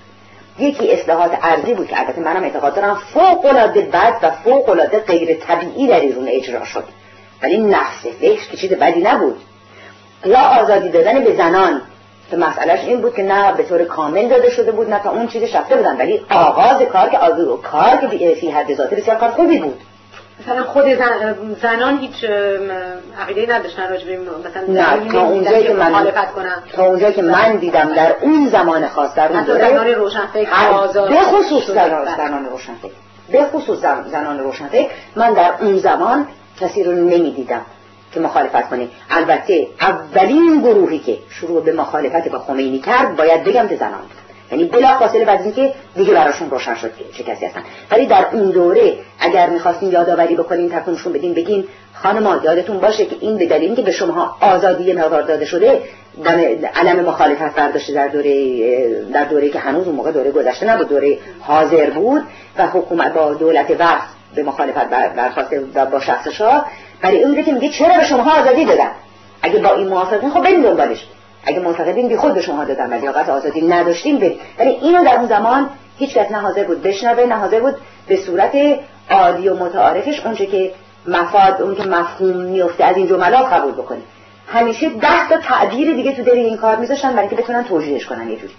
یکی 0.59 0.91
اصلاحات 0.91 1.37
ارزی 1.41 1.73
بود 1.73 1.87
که 1.87 1.99
البته 1.99 2.21
منم 2.21 2.43
اعتقاد 2.43 2.75
دارم 2.75 3.01
فوق 3.13 3.45
العاده 3.45 3.81
بد 3.81 4.13
و 4.21 4.31
فوق 4.31 4.69
العاده 4.69 4.99
غیر 4.99 5.33
طبیعی 5.33 5.87
در 5.87 5.99
ایران 5.99 6.27
اجرا 6.27 6.65
شد. 6.65 6.83
ولی 7.43 7.57
نفس 7.57 8.05
فکر 8.19 8.49
که 8.51 8.57
چیز 8.57 8.73
بدی 8.73 9.01
نبود. 9.01 9.41
یا 10.25 10.39
آزادی 10.39 10.89
دادن 10.89 11.23
به 11.23 11.35
زنان 11.35 11.81
که 12.31 12.37
مسئلهش 12.37 12.79
این 12.79 13.01
بود 13.01 13.15
که 13.15 13.23
نه 13.23 13.53
به 13.53 13.63
طور 13.63 13.83
کامل 13.83 14.27
داده 14.27 14.49
شده 14.49 14.71
بود 14.71 14.89
نه 14.89 14.99
تا 15.03 15.09
اون 15.09 15.27
چیز 15.27 15.43
شفته 15.43 15.75
بودن 15.75 15.97
ولی 15.97 16.21
آغاز 16.31 16.81
کار 16.81 17.09
که 17.09 17.17
آزو 17.17 17.57
کار 17.57 17.97
که 17.97 18.35
فی 18.35 18.49
حد 18.49 18.73
ذاتی 18.73 18.95
بسیار 18.95 19.17
کار 19.17 19.29
خوبی 19.29 19.59
بود. 19.59 19.81
مثلا 20.39 20.63
خود 20.63 20.83
زن... 20.83 21.35
زنان 21.61 21.97
هیچ 21.97 22.25
عقیده 23.19 23.55
نداشتن 23.55 23.89
راجع 23.89 24.05
به 24.05 24.17
مثلا 24.17 24.63
نه 24.67 25.11
تا 25.11 25.21
اونجایی 25.21 25.63
که 25.63 25.73
من 25.73 26.11
تا 26.73 26.85
اونجایی 26.85 27.13
که 27.13 27.21
من 27.21 27.55
دیدم 27.55 27.93
در 27.93 28.15
اون 28.21 28.49
زمان 28.49 28.87
خاص 28.87 29.15
در 29.15 29.31
اون 29.31 29.43
دوره 29.43 29.69
زنان 29.69 29.87
روشنفکر 29.87 30.49
آزاد 30.73 31.09
به 31.09 31.15
خصوص 31.15 31.67
زنان 31.67 32.15
زنان 32.17 32.45
روشنفکر. 32.45 32.91
به 33.31 33.45
خصوص 33.45 33.79
زنان 34.11 34.39
روشنفکر 34.39 34.89
من 35.15 35.33
در 35.33 35.51
اون 35.61 35.77
زمان 35.77 36.27
کسی 36.61 36.83
رو 36.83 36.91
نمی‌دیدم. 36.91 37.61
که 38.13 38.19
مخالفت 38.19 38.69
کنه 38.69 38.87
البته 39.09 39.67
اولین 39.81 40.61
گروهی 40.61 40.99
که 40.99 41.17
شروع 41.29 41.63
به 41.63 41.73
مخالفت 41.73 42.29
با 42.29 42.39
خمینی 42.39 42.79
کرد 42.79 43.15
باید 43.15 43.43
بگم 43.43 43.67
که 43.67 43.75
زنان. 43.75 44.01
یعنی 44.51 44.65
بلا 44.65 44.97
فاصله 44.99 45.25
بعد 45.25 45.41
اینکه 45.41 45.73
دیگه 45.95 46.13
براشون 46.13 46.49
روشن 46.49 46.75
شد 46.75 46.91
که 46.97 47.03
چه 47.17 47.23
کسی 47.23 47.45
هستن. 47.45 47.61
ولی 47.91 48.05
در 48.05 48.25
اون 48.31 48.49
دوره 48.49 48.93
اگر 49.19 49.49
می‌خواستین 49.49 49.91
یادآوری 49.91 50.35
بکنین 50.35 50.69
تکونشون 50.69 51.13
بدین 51.13 51.33
بگین 51.33 51.67
خانم 51.93 52.41
یادتون 52.43 52.79
باشه 52.79 53.05
که 53.05 53.15
این 53.19 53.37
به 53.37 53.55
اینکه 53.55 53.81
به 53.81 53.91
شما 53.91 54.37
آزادی 54.41 54.93
مقدار 54.93 55.21
داده 55.21 55.45
شده 55.45 55.81
علم 56.75 57.05
مخالفت 57.05 57.55
برداشته 57.55 57.93
در 57.93 58.07
دوره 58.07 58.65
در 59.13 59.23
دوره 59.23 59.49
که 59.49 59.59
هنوز 59.59 59.87
اون 59.87 59.95
موقع 59.95 60.11
دوره 60.11 60.31
گذشته 60.31 60.65
نبود 60.65 60.89
دوره 60.89 61.17
حاضر 61.39 61.89
بود 61.89 62.21
و 62.57 62.67
حکومت 62.67 63.13
با 63.13 63.33
دولت 63.33 63.71
وقت 63.79 64.07
به 64.35 64.43
مخالفت 64.43 64.89
برخواسته 64.89 65.59
با 65.91 65.99
شخص 65.99 66.27
شاه 66.27 66.65
برای 67.01 67.23
اون 67.23 67.43
که 67.43 67.51
میگه 67.51 67.69
چرا 67.69 67.97
به 67.97 68.03
شما 68.03 68.31
آزادی 68.39 68.65
دادن؟ 68.65 68.91
اگه 69.41 69.59
با 69.59 69.75
این 69.75 69.87
موافقین 69.87 70.29
خب 70.29 70.43
بریم 70.43 70.63
دنبالش. 70.63 71.07
اگه 71.43 71.59
معتقدین 71.59 72.07
بی 72.07 72.15
خود 72.15 72.33
به 72.33 72.41
شما 72.41 72.65
دادن 72.65 72.89
ولی 72.89 73.07
اوقات 73.07 73.29
آزادی 73.29 73.61
نداشتیم 73.61 74.17
بریم. 74.17 74.39
ولی 74.59 74.69
اینو 74.69 75.03
در 75.03 75.15
اون 75.15 75.27
زمان 75.27 75.69
هیچ 75.97 76.13
کس 76.13 76.31
نه 76.31 76.37
حاضر 76.37 76.63
بود 76.63 76.81
بشنوه 76.81 77.25
نه 77.25 77.35
حاضر 77.35 77.59
بود 77.59 77.75
به 78.07 78.17
صورت 78.17 78.51
عادی 79.09 79.49
و 79.49 79.55
متعارفش 79.55 80.25
اونچه 80.25 80.45
که 80.45 80.71
مفاد 81.07 81.61
اون 81.61 81.75
که 81.75 81.83
مفهوم 81.83 82.37
میفته 82.37 82.83
از 82.83 82.97
این 82.97 83.07
جملات 83.07 83.53
قبول 83.53 83.71
بکنه. 83.71 84.01
همیشه 84.47 84.89
ده 84.89 85.29
تا 85.29 85.37
تعبیر 85.37 85.93
دیگه 85.95 86.15
تو 86.15 86.23
دل 86.23 86.31
این 86.31 86.57
کار 86.57 86.75
میذاشتن 86.75 87.15
برای 87.15 87.29
که 87.29 87.35
بتونن 87.35 87.63
توجیهش 87.63 88.05
کنن 88.05 88.29
یه 88.29 88.35
جوری. 88.35 88.53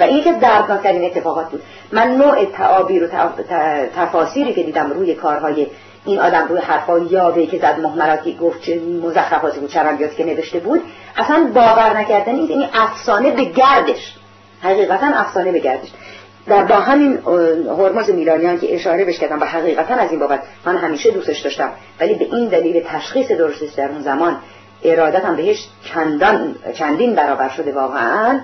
و 0.00 0.02
این 0.02 0.24
که 0.24 0.32
دردناکترین 0.32 1.04
اتفاقات 1.04 1.50
بود. 1.50 1.62
من 1.92 2.10
نوع 2.10 2.44
تعابیر 2.44 3.04
و 3.04 3.08
تفاسیری 3.96 4.54
که 4.54 4.62
دیدم 4.62 4.90
روی 4.90 5.14
کارهای 5.14 5.66
این 6.04 6.18
آدم 6.18 6.48
روی 6.48 6.60
حرفای 6.60 7.02
یاوه 7.02 7.46
که 7.46 7.58
زد 7.58 7.80
محملاتی 7.80 8.36
گفت 8.36 8.62
چه 8.62 8.80
مزخرفاتی 9.02 9.60
بود 9.60 9.70
چرندیاتی 9.70 10.16
که 10.16 10.24
نوشته 10.24 10.58
بود. 10.58 10.82
اصلا 11.16 11.50
باور 11.54 11.98
نکردن 11.98 12.34
این 12.34 12.50
یعنی 12.50 12.68
افسانه 12.74 13.30
به 13.30 13.44
گردش. 13.44 14.16
حقیقتا 14.62 15.06
افسانه 15.06 15.52
به 15.52 15.58
گردش. 15.58 15.88
در 16.46 16.64
با 16.64 16.74
همین 16.74 17.18
هرمز 17.78 18.10
میلانیان 18.10 18.58
که 18.58 18.74
اشاره 18.74 19.04
بش 19.04 19.18
کردم 19.18 19.40
و 19.40 19.44
حقیقتا 19.44 19.94
از 19.94 20.10
این 20.10 20.20
بابت 20.20 20.42
من 20.64 20.76
همیشه 20.76 21.10
دوستش 21.10 21.40
داشتم 21.40 21.70
ولی 22.00 22.14
به 22.14 22.24
این 22.24 22.48
دلیل 22.48 22.84
تشخیص 22.88 23.28
درستش 23.28 23.70
در 23.70 23.88
اون 23.88 24.02
زمان 24.02 24.36
ارادتم 24.84 25.36
بهش 25.36 25.68
چندان 25.84 26.54
چندین 26.74 27.14
برابر 27.14 27.48
شده 27.48 27.72
واقعا. 27.72 28.40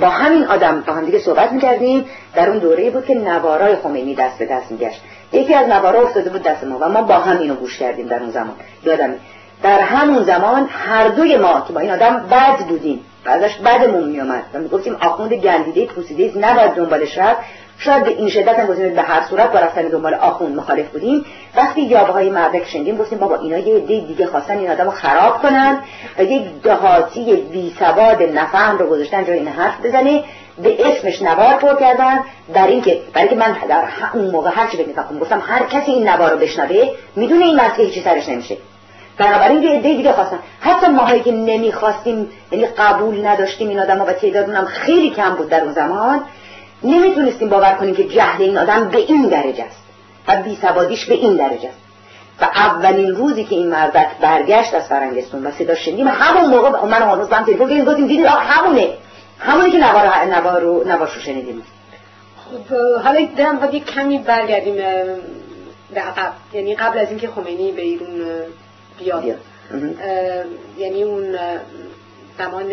با 0.00 0.08
همین 0.08 0.44
آدم 0.44 0.80
با 0.80 0.92
هم 0.92 1.04
دیگه 1.04 1.18
صحبت 1.18 1.52
می‌کردیم. 1.52 2.04
در 2.34 2.48
اون 2.48 2.58
دوره 2.58 2.90
بود 2.90 3.06
که 3.06 3.14
نوارای 3.14 3.76
خمینی 3.76 4.14
دست 4.14 4.38
به 4.38 4.46
دست 4.46 4.70
میگشت. 4.70 5.00
یکی 5.32 5.54
از 5.54 5.68
نوارا 5.68 6.02
افتاده 6.02 6.30
بود 6.30 6.42
دست 6.42 6.64
ما 6.64 6.78
و 6.78 6.88
ما 6.88 7.02
با 7.02 7.14
هم 7.14 7.38
اینو 7.38 7.54
گوش 7.54 7.78
کردیم 7.78 8.06
در 8.06 8.20
اون 8.20 8.30
زمان. 8.30 8.54
یادم 8.84 9.14
در 9.62 9.80
همون 9.80 10.22
زمان 10.22 10.68
هر 10.70 11.08
دوی 11.08 11.36
ما 11.36 11.60
که 11.60 11.72
با 11.72 11.80
این 11.80 11.90
آدم 11.90 12.26
بد 12.30 12.58
بودیم 12.68 13.00
و 13.26 13.28
ازش 13.28 13.56
بدمون 13.56 14.04
میومد 14.04 14.42
و 14.54 14.58
می‌گفتیم 14.58 14.96
آخوند 15.00 15.32
گندیده 15.32 15.86
پوسیده 15.86 16.38
نباید 16.38 16.70
دنبالش 16.70 17.18
رفت. 17.18 17.40
شاید 17.78 18.04
به 18.04 18.10
این 18.10 18.28
شدت 18.28 18.58
هم 18.58 18.66
گفتیم 18.66 18.94
به 18.94 19.02
هر 19.02 19.22
صورت 19.30 19.52
با 19.52 19.58
رفتن 19.58 19.82
دنبال 19.82 20.14
آخوند 20.14 20.56
مخالف 20.56 20.88
بودیم. 20.88 21.24
وقتی 21.56 21.80
یابه 21.80 22.12
های 22.12 22.30
مردک 22.30 22.66
شنیدیم 22.66 22.96
گفتیم 22.96 23.18
بابا 23.18 23.36
اینا 23.36 23.58
یه 23.58 23.76
عده 23.76 24.00
دیگه 24.00 24.26
خواستن 24.26 24.58
این 24.58 24.70
آدم 24.70 24.84
رو 24.84 24.90
خراب 24.90 25.42
کنن 25.42 25.78
و 26.18 26.22
یک 26.22 26.62
دهاتی 26.62 27.36
بی 27.36 27.74
سواد 27.78 28.22
نفهم 28.22 28.78
رو 28.78 28.86
گذاشتن 28.86 29.24
جای 29.24 29.38
این 29.38 29.48
حرف 29.48 29.86
بزنه. 29.86 30.24
به 30.62 30.88
اسمش 30.88 31.22
نوار 31.22 31.54
پر 31.54 31.80
کردن 31.80 32.18
در 32.54 32.66
اینکه 32.66 33.00
برای 33.12 33.28
که 33.28 33.34
من 33.34 33.56
در 33.68 33.84
اون 34.14 34.30
موقع 34.30 34.50
هر 34.54 34.70
چی 34.70 34.76
فکر 34.76 35.18
گفتم 35.20 35.42
هر 35.46 35.62
کسی 35.62 35.90
این 35.90 36.08
نوار 36.08 36.30
رو 36.30 36.38
بشنوه 36.38 36.90
می‌دونه 37.16 37.44
این 37.44 37.56
مسئله 37.56 37.84
هیچی 37.84 38.00
سرش 38.00 38.28
نمیشه. 38.28 38.56
بنابراین 39.18 39.62
یه 39.62 39.70
عده 39.70 39.94
دیگه 39.94 40.12
خواستن 40.12 40.38
حتی 40.60 40.86
ماهایی 40.86 41.20
که 41.22 41.32
نمی‌خواستیم 41.32 42.30
یعنی 42.52 42.66
قبول 42.66 43.26
نداشتیم 43.26 43.68
این 43.68 43.80
آدم 43.80 43.98
ها 43.98 44.04
و 44.04 44.12
تعدادمون 44.12 44.56
هم 44.56 44.64
خیلی 44.64 45.10
کم 45.10 45.34
بود 45.34 45.48
در 45.48 45.60
اون 45.60 45.72
زمان 45.72 46.20
نمی‌تونستیم 46.82 47.48
باور 47.48 47.74
کنیم 47.74 47.94
که 47.94 48.04
جهل 48.04 48.42
این 48.42 48.58
آدم 48.58 48.88
به 48.88 48.98
این 48.98 49.28
درجه 49.28 49.64
است 49.64 49.82
و 50.28 50.42
بیسوادیش 50.42 51.06
به 51.06 51.14
این 51.14 51.36
درجه 51.36 51.68
است. 51.68 51.80
و 52.40 52.44
اولین 52.44 53.16
روزی 53.16 53.44
که 53.44 53.54
این 53.54 53.68
مردک 53.68 54.06
برگشت 54.20 54.74
از 54.74 54.88
فرنگستون 54.88 55.46
و 55.46 55.50
صدا 55.50 55.74
شنیدیم 55.74 56.08
همون 56.08 56.50
موقع 56.50 56.86
من 56.86 57.02
هنوز 57.02 57.30
هم 57.30 57.44
تلفن 57.44 57.68
کردیم 57.68 57.84
گفتیم 57.84 58.06
دیدید 58.06 58.26
همونه. 58.26 58.88
همونه 59.40 59.70
که 59.70 59.78
نوار 59.78 60.60
رو 60.60 60.84
نوارشو 60.88 61.20
شنیدیم. 61.20 61.62
خب 62.36 62.74
حالا 63.02 63.28
دلم 63.36 63.68
یک 63.72 63.84
کمی 63.84 64.18
برگردیم 64.18 64.74
به 65.94 66.00
عقب. 66.00 66.32
یعنی 66.52 66.74
قبل 66.74 66.98
از 66.98 67.08
اینکه 67.08 67.28
خمینی 67.28 67.72
به 67.72 67.82
ایرون 67.82 68.24
بیاد. 68.98 69.24
یعنی 70.78 71.02
اون 71.02 71.38
زمان 72.38 72.72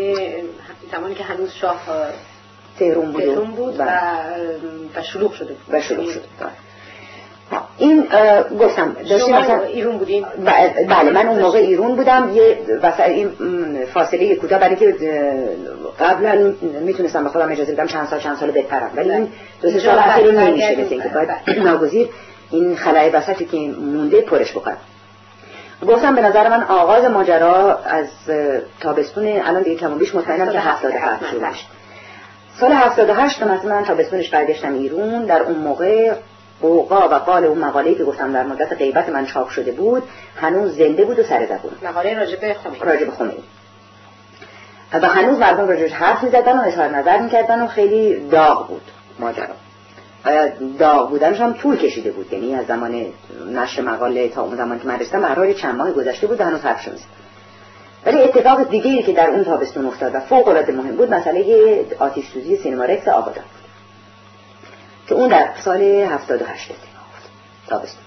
زمانی 0.92 1.16
که 1.16 1.24
هنوز 1.24 1.54
شاه 1.54 1.82
تهرون 2.80 3.12
بود, 3.12 3.22
تهرون 3.24 3.52
بود 3.52 3.76
و, 3.80 3.84
و 4.96 5.04
شلوغ 5.04 5.34
شده 5.34 5.54
بود. 5.54 5.76
و 5.76 5.82
شلوغ 5.82 6.10
شده. 6.10 6.24
این 7.78 8.08
گفتم 8.60 8.96
داشتیم 9.10 9.36
مثلا 9.36 9.62
ایرون 9.62 9.98
بودیم 9.98 10.26
بله 10.90 11.12
من 11.12 11.28
اون 11.28 11.40
موقع 11.40 11.58
ایرون 11.60 11.96
بودم 11.96 12.32
یه 12.34 12.58
واسه 12.84 13.04
این 13.04 13.30
فاصله 13.94 14.36
کوتاه 14.36 14.60
برای 14.60 14.76
که 14.76 14.96
قبلا 16.00 16.54
می‌تونستم 16.82 17.24
به 17.24 17.30
خودم 17.30 17.52
اجازه 17.52 17.74
بدم 17.74 17.88
چند 17.88 18.08
سال 18.08 18.20
چند 18.20 18.38
سال 18.38 18.52
بپرم 18.52 18.92
ولی 18.96 19.12
این 19.12 19.28
دو 19.62 19.72
سه 19.72 19.80
سال 19.80 20.00
اخیر 20.00 20.32
نمیشه 20.32 20.72
مثل 20.72 20.94
اینکه 20.94 21.10
باید 21.10 21.30
ناگزیر 21.64 22.10
این 22.52 22.76
خلای 22.76 23.10
وسطی 23.10 23.46
که 23.46 23.58
مونده 23.58 24.22
پرش 24.22 24.52
بکنم. 24.52 24.78
گفتم 25.88 26.16
به 26.16 26.22
نظر 26.22 26.50
من 26.50 26.64
آغاز 26.64 27.04
ماجرا 27.04 27.78
از 27.78 28.08
تابستون 28.80 29.28
الان 29.28 29.62
دیگه 29.62 29.76
کم 29.76 29.94
و 29.94 29.96
بیش 29.96 30.16
مطمئنم 30.16 30.52
که 30.52 30.60
77 30.60 31.32
شده 31.32 31.48
سال 32.60 32.72
78 32.72 33.44
مثلا 33.44 33.82
تابستونش 33.82 34.30
برگشتم 34.30 34.74
ایرون. 34.74 35.26
در 35.26 35.42
اون 35.42 35.56
موقع 35.56 36.14
قوقا 36.62 37.08
و 37.10 37.14
قال 37.14 37.46
اون 37.46 37.58
مقاله‌ای 37.58 37.96
که 37.96 38.04
گفتم 38.04 38.34
در 38.34 38.44
مدت 38.44 38.74
غیبت 38.74 39.10
من 39.10 39.26
چاپ 39.26 39.50
شده 39.50 39.72
بود 39.72 40.04
هنوز 40.36 40.78
زنده 40.78 41.06
بود 41.06 41.20
و 41.20 41.24
سر 41.24 41.46
زبون. 41.46 41.72
مقاله 41.84 42.20
راجب 42.20 42.54
خمینی. 42.54 42.80
راجب 42.80 43.10
خمینی. 43.10 43.44
و 44.94 45.08
هنوز 45.08 45.40
مردم 45.40 45.68
راجبش 45.68 45.94
حرف 45.94 46.24
می‌زدن 46.24 46.60
و 46.60 46.62
اظهار 46.62 46.88
نظر 46.88 47.18
می‌کردن 47.18 47.62
و 47.62 47.68
خیلی 47.68 48.30
داغ 48.30 48.68
بود 48.68 48.82
ماجرا. 49.20 49.48
داغ 50.80 51.10
بودنش 51.10 51.42
هم 51.42 51.54
طول 51.54 51.78
کشیده 51.78 52.12
بود. 52.12 52.34
یعنی 52.34 52.56
از 52.56 52.66
زمان 52.66 53.06
نشر 53.54 53.82
مقاله 53.82 54.30
تا 54.30 54.44
اون 54.44 54.56
زمان 54.56 54.80
که 54.80 54.88
من 54.88 55.00
رسیدم 55.00 55.36
به 55.36 55.54
چند 55.54 55.76
ماه 55.76 55.92
گذشته 55.92 56.28
بود 56.28 56.42
هنوز 56.42 56.62
حرف 56.62 56.90
ولی 58.06 58.22
اتفاق 58.22 58.70
دیگه 58.70 59.02
که 59.02 59.14
در 59.14 59.30
اون 59.30 59.44
تابستون 59.44 59.86
افتاد 59.86 60.16
و 60.16 60.20
فوق 60.20 60.48
العاده 60.48 60.74
مهم 60.74 60.96
بود 60.96 61.14
مسئله 61.14 61.86
آتش 62.00 62.24
سوزی 62.34 62.58
سینما 62.58 62.86
رکس 62.86 63.08
آبادان. 63.08 63.44
که 65.08 65.16
اون 65.16 65.28
در 65.30 65.50
سال 65.64 65.82
78 65.82 66.72
تابستون. 67.68 68.04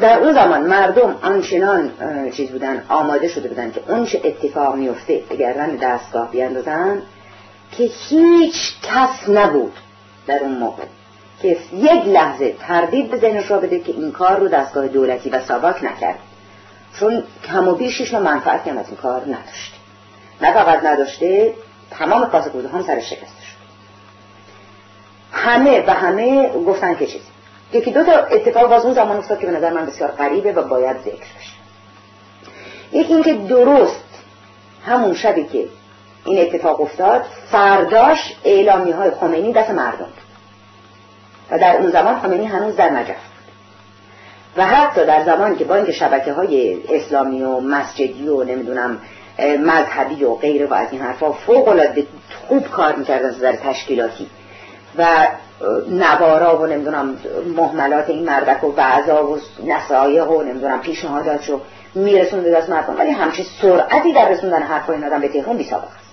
در 0.00 0.18
اون 0.18 0.32
زمان 0.32 0.60
مردم 0.60 1.16
آنچنان 1.22 1.90
چیز 2.30 2.50
بودن 2.50 2.84
آماده 2.88 3.28
شده 3.28 3.48
بودن 3.48 3.70
که 3.72 3.82
اون 3.88 4.06
چه 4.06 4.20
اتفاق 4.24 4.74
میفته 4.74 5.22
گردن 5.38 5.76
دستگاه 5.76 6.30
بیاندازن 6.30 7.02
که 7.72 7.84
هیچ 8.08 8.74
کس 8.82 9.28
نبود 9.28 9.72
در 10.26 10.38
اون 10.38 10.52
موقع. 10.52 10.84
که 11.42 11.58
یک 11.72 12.06
لحظه 12.06 12.54
تردید 12.60 13.10
به 13.10 13.16
ذهنش 13.16 13.50
را 13.50 13.58
بده 13.58 13.80
که 13.80 13.92
این 13.92 14.12
کار 14.12 14.38
رو 14.38 14.48
دستگاه 14.48 14.88
دولتی 14.88 15.30
و 15.30 15.40
ساباک 15.40 15.84
نکرد. 15.84 16.18
چون 16.98 17.22
کم 17.44 17.68
و 17.68 17.74
بیشش 17.74 18.14
منفعت 18.14 18.68
هم 18.68 18.78
از 18.78 18.86
این 18.88 18.96
کار 18.96 19.20
نداشته 19.20 19.76
نه 20.40 20.52
فقط 20.52 20.84
نداشته 20.84 21.54
تمام 21.90 22.30
کاسه 22.30 22.50
هم 22.72 22.82
سرش 22.82 23.10
شکسته 23.10 23.26
شد 23.26 23.39
همه 25.32 25.84
و 25.86 25.90
همه 25.90 26.48
گفتن 26.48 26.94
که 26.94 27.06
چیزی. 27.06 27.24
یکی 27.72 27.90
دو 27.90 28.04
تا 28.04 28.12
اتفاق 28.12 28.68
باز 28.68 28.84
اون 28.84 28.94
زمان 28.94 29.16
افتاد 29.16 29.40
که 29.40 29.46
به 29.46 29.52
نظر 29.52 29.72
من 29.72 29.86
بسیار 29.86 30.10
غریبه 30.10 30.52
و 30.52 30.68
باید 30.68 30.96
ذکر 30.98 31.10
بشه. 31.38 31.60
یکی 32.92 33.14
اینکه 33.14 33.34
درست 33.34 34.04
همون 34.86 35.14
شبی 35.14 35.44
که 35.44 35.64
این 36.24 36.40
اتفاق 36.40 36.80
افتاد 36.80 37.24
فرداش 37.50 38.36
اعلامی 38.44 38.90
های 38.90 39.10
خمینی 39.10 39.52
دست 39.52 39.70
مردم 39.70 40.08
و 41.50 41.58
در 41.58 41.76
اون 41.76 41.90
زمان 41.90 42.20
خمینی 42.20 42.46
هنوز 42.46 42.76
در 42.76 42.90
نجف 42.90 43.30
و 44.56 44.66
حتی 44.66 45.06
در 45.06 45.24
زمانی 45.24 45.56
که 45.56 45.64
با 45.64 45.74
اینکه 45.74 45.92
شبکه 45.92 46.32
های 46.32 46.78
اسلامی 46.88 47.42
و 47.42 47.60
مسجدی 47.60 48.28
و 48.28 48.44
نمی‌دونم 48.44 48.98
مذهبی 49.58 50.24
و 50.24 50.34
غیره 50.34 50.66
و 50.66 50.74
از 50.74 50.88
این 50.92 51.00
حرفا 51.00 51.32
فوق 51.32 51.68
العاده 51.68 52.06
خوب 52.48 52.68
کار 52.68 52.96
می‌کردن 52.96 53.28
نظر 53.28 53.52
تشکیلاتی 53.52 54.26
و 54.98 55.28
نوارا 55.88 56.58
و 56.58 56.66
نمی‌دونم 56.66 57.16
محملات 57.56 58.10
این 58.10 58.24
مردک 58.24 58.64
و 58.64 58.74
وعظا 58.76 59.26
و 59.26 59.38
نصایح 59.64 60.24
و 60.24 60.42
نمی‌دونم 60.42 60.80
پیشنهاداتشو 60.80 61.60
میرسون 61.94 62.42
به 62.42 62.50
دست 62.50 62.70
مردم. 62.70 62.98
ولی 62.98 63.10
همچین 63.10 63.46
سرعتی 63.62 64.12
در 64.12 64.28
رسوندن 64.28 64.62
حرفای 64.62 64.96
این 64.96 65.04
آدم 65.04 65.20
به 65.20 65.28
تهران 65.28 65.56
بی 65.56 65.64
است. 65.64 66.10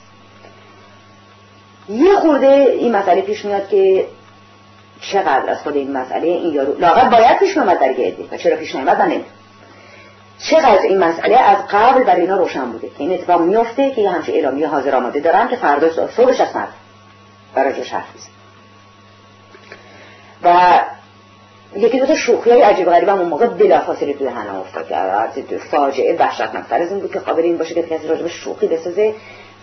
یه 1.89 2.15
خورده 2.15 2.47
این 2.79 2.95
مسئله 2.95 3.21
پیش 3.21 3.45
میاد 3.45 3.69
که 3.69 4.05
چقدر 5.01 5.49
از 5.49 5.61
خود 5.61 5.75
این 5.75 5.97
مسئله 5.97 6.27
این 6.27 6.53
یارو 6.53 6.79
لاغت 6.79 7.09
باید 7.09 7.39
پیش 7.39 7.57
نمید 7.57 7.79
در 7.79 7.93
گرده 7.93 8.23
و 8.31 8.37
چرا 8.37 8.57
پیش 8.57 8.75
نمید 8.75 8.89
من 8.89 9.21
چقدر 10.39 10.81
این 10.83 10.97
مسئله 10.97 11.37
از 11.37 11.57
قبل 11.71 12.03
برای 12.03 12.21
اینا 12.21 12.37
روشن 12.37 12.71
بوده. 12.71 12.87
که 12.87 12.93
این 12.97 13.13
اتفاق 13.13 13.41
میفته 13.41 13.91
که 13.91 14.01
یه 14.01 14.09
همچه 14.09 14.33
اعلامی 14.33 14.63
حاضر 14.63 14.95
آماده 14.95 15.19
دارن 15.19 15.47
که 15.47 15.55
فردا 15.55 16.07
صبحش 16.07 16.41
از 16.41 16.55
مرد. 16.55 16.73
برای 17.55 17.73
جوش 17.73 17.93
حرف 17.93 18.05
و 20.43 20.79
یکی 21.75 21.99
دو 21.99 22.05
تا 22.05 22.15
شوخی 22.15 22.49
های 22.49 22.61
عجیب 22.61 22.89
غریب 22.89 23.09
هم 23.09 23.19
اون 23.19 23.27
موقع 23.27 23.47
بلافاصله 23.47 24.13
توی 24.13 24.27
هنم 24.27 24.55
افتاد. 24.55 24.87
که 25.49 25.57
فاجعه 25.57 26.17
وحشتناکتر 26.19 26.81
از 26.81 26.91
این 26.91 26.99
بود 26.99 27.13
که 27.13 27.19
قابل 27.19 27.41
این 27.41 27.57
باشه 27.57 27.73
که 27.73 27.83
کسی 27.83 28.07
راجب 28.07 28.27
شوخی 28.27 28.67
بسازه. 28.67 29.13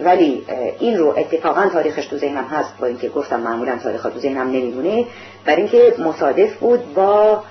ولی 0.00 0.46
این 0.78 0.98
رو 0.98 1.14
اتفاقا 1.18 1.68
تاریخش 1.68 2.06
تو 2.06 2.16
ذهنم 2.18 2.44
هست 2.44 2.78
با 2.78 2.86
اینکه 2.86 3.08
گفتم 3.08 3.40
معمولا 3.40 3.78
تاریخ 3.78 4.02
تو 4.02 4.18
ذهنم 4.18 4.46
نمی‌دونه 4.48 5.04
برای 5.44 5.62
اینکه 5.62 5.94
مصادف 5.98 6.54
بود 6.56 6.94
با 6.94 7.42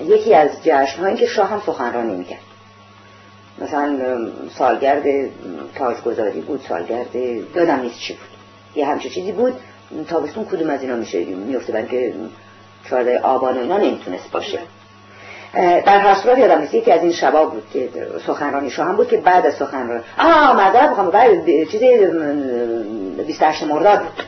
یکی 0.00 0.34
از 0.34 0.50
جشن 0.64 1.02
هایی 1.02 1.16
که 1.16 1.26
شاه 1.26 1.48
هم 1.48 1.62
سخنرانی 1.66 2.16
می‌کرد. 2.16 2.40
مثلا 3.58 3.98
سالگرد 4.58 5.04
تاجگذاری 5.74 6.40
بود 6.40 6.64
سالگرد 6.68 7.16
یادم 7.54 7.80
نیست 7.80 7.98
چی 7.98 8.12
بود. 8.12 8.28
یه 8.74 8.86
همچه 8.86 9.08
چیزی 9.08 9.32
بود. 9.32 9.54
تابستون 10.08 10.44
کدوم 10.44 10.70
از 10.70 10.82
اینا 10.82 10.96
میشه؟ 10.96 11.24
میفته 11.24 11.72
برای 11.72 11.86
که 11.86 12.14
چهارده 12.90 13.18
آبان 13.18 13.58
اینا 13.58 13.78
نمی‌تونست 13.78 14.30
باشه. 14.32 14.58
در 15.54 15.98
هر 15.98 16.14
صورت 16.14 16.38
یادم 16.38 16.60
نیست. 16.60 16.74
یکی 16.74 16.92
از 16.92 17.02
این 17.02 17.12
شبا 17.12 17.44
بود 17.46 17.62
که 17.72 17.88
سخنرانی 18.26 18.68
هم 18.68 18.96
بود 18.96 19.08
که 19.08 19.16
بعد 19.16 19.46
از 19.46 19.54
سخنرانی 19.54 20.02
آه 20.18 20.56
معذرت 20.56 20.90
بخوام 20.90 21.10
بعد 21.10 21.46
چیز 21.70 21.80
28 23.26 23.62
مرداد 23.62 23.98
بود. 24.00 24.24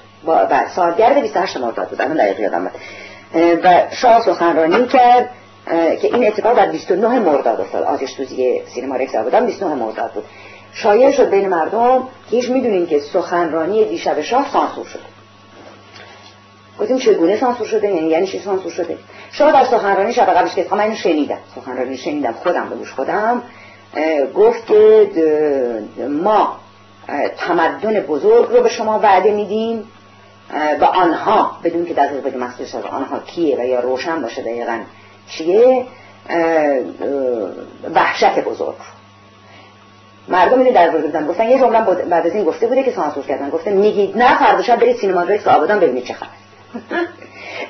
بعد 0.48 0.68
سالگرد 0.68 1.20
28 1.20 1.56
مرداد 1.56 1.88
بود. 1.88 2.00
الان 2.00 2.16
دقیق 2.16 2.40
یادم 2.40 2.70
و 3.64 3.82
شاه 3.90 4.20
سخنرانی 4.20 4.86
کرد 4.86 5.30
که 6.00 6.14
این 6.14 6.26
اتفاق 6.26 6.56
در 6.56 6.66
29 6.66 7.18
مرداد 7.18 7.60
افتاد. 7.60 7.82
آتش 7.82 8.10
سوزی 8.10 8.62
سینما 8.74 8.96
رکس 8.96 9.14
آبادان 9.14 9.46
29 9.46 9.74
مرداد 9.74 10.12
بود. 10.12 10.24
شایع 10.72 11.10
شد 11.10 11.30
بین 11.30 11.48
مردم. 11.48 11.98
که 12.30 12.36
هیچ 12.36 12.50
می‌دونین 12.50 12.86
که 12.86 12.98
سخنرانی 12.98 13.84
دیشب 13.84 14.20
شاه 14.20 14.52
سانسور 14.52 14.86
شد. 14.86 15.13
گفتیم 16.80 16.98
چگونه 16.98 17.36
سانسور 17.36 17.66
شده 17.66 17.88
یعنی 17.88 18.08
یعنی 18.08 18.26
چی 18.26 18.38
سانسور 18.38 18.72
شده؟ 18.72 18.98
شما 19.32 19.50
در 19.50 19.64
سخنرانی 19.64 20.12
شب 20.12 20.26
قبلش 20.26 20.54
که 20.54 20.66
من 20.70 20.80
اینو 20.80 20.94
شنیدم. 20.94 21.38
سخنرانی 21.54 21.96
شنیدم 21.96 22.32
خودم 22.32 22.68
به 22.68 22.86
خودم. 22.86 23.42
گفت 24.34 24.66
که 24.66 25.10
ما 26.10 26.56
تمدن 27.36 28.00
بزرگ 28.00 28.50
رو 28.50 28.62
به 28.62 28.68
شما 28.68 28.98
وعده 28.98 29.30
میدیم. 29.30 29.90
و 30.80 30.84
آنها 30.84 31.58
بدون 31.64 31.86
که 31.86 31.94
دقیق 31.94 32.36
مخصوص 32.36 32.74
از 32.74 32.84
آنها 32.84 33.18
کیه 33.18 33.56
و 33.60 33.66
یا 33.66 33.80
روشن 33.80 34.22
باشه 34.22 34.42
دقیقا 34.42 34.80
چیه؟ 35.28 35.86
وحشت 37.94 38.38
بزرگ. 38.38 38.74
مردم 40.28 40.58
اینو 40.58 40.72
در 40.72 40.90
بودن 40.90 41.26
گفتن 41.26 41.48
یه 41.48 41.58
جمله 41.58 41.80
بعد 41.80 42.26
از 42.26 42.34
این 42.34 42.44
گفته 42.44 42.66
بوده 42.66 42.82
که 42.82 42.90
سانسور 42.90 43.24
کردن. 43.24 43.50
گفته 43.50 43.70
میگید 43.70 44.18
نه 44.18 44.38
فردا 44.38 44.62
شب 44.62 44.76
برید 44.76 44.96
سینما 44.96 45.22
رکس 45.22 45.48
آبادان 45.48 45.80
ببینید 45.80 46.04
چه 46.04 46.14
خبر 46.14 46.43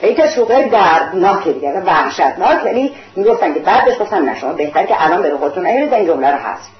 یکی 0.02 0.22
از 0.22 0.34
شوقای 0.34 0.68
دردناک 0.68 1.48
دیگه 1.48 1.80
وحشتناک. 1.80 2.64
ولی 2.64 2.94
می‌گفتن 3.16 3.54
که 3.54 3.60
بعدش 3.60 3.98
گفتن 3.98 4.22
نه 4.22 4.38
شما 4.38 4.52
بهتر 4.52 4.86
که 4.86 5.04
الان 5.04 5.22
به 5.22 5.36
خودتون 5.36 5.66
نیارید 5.66 5.94
این 5.94 6.06
جمله 6.06 6.30
رو 6.30 6.38
هست. 6.38 6.70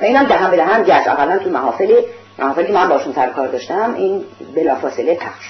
و 0.00 0.04
اینم 0.04 0.24
دهن 0.24 0.50
به 0.50 0.56
دهن 0.56 0.82
گشت. 0.82 1.08
اقلا 1.08 1.38
تو 1.38 1.50
محافل 1.50 1.92
افرادی 2.38 2.68
که 2.68 2.74
من 2.74 2.88
باشون 2.88 3.12
سر 3.12 3.26
کار 3.26 3.48
داشتم 3.48 3.94
این 3.94 4.24
بلافاصله 4.54 5.14
پخش 5.14 5.46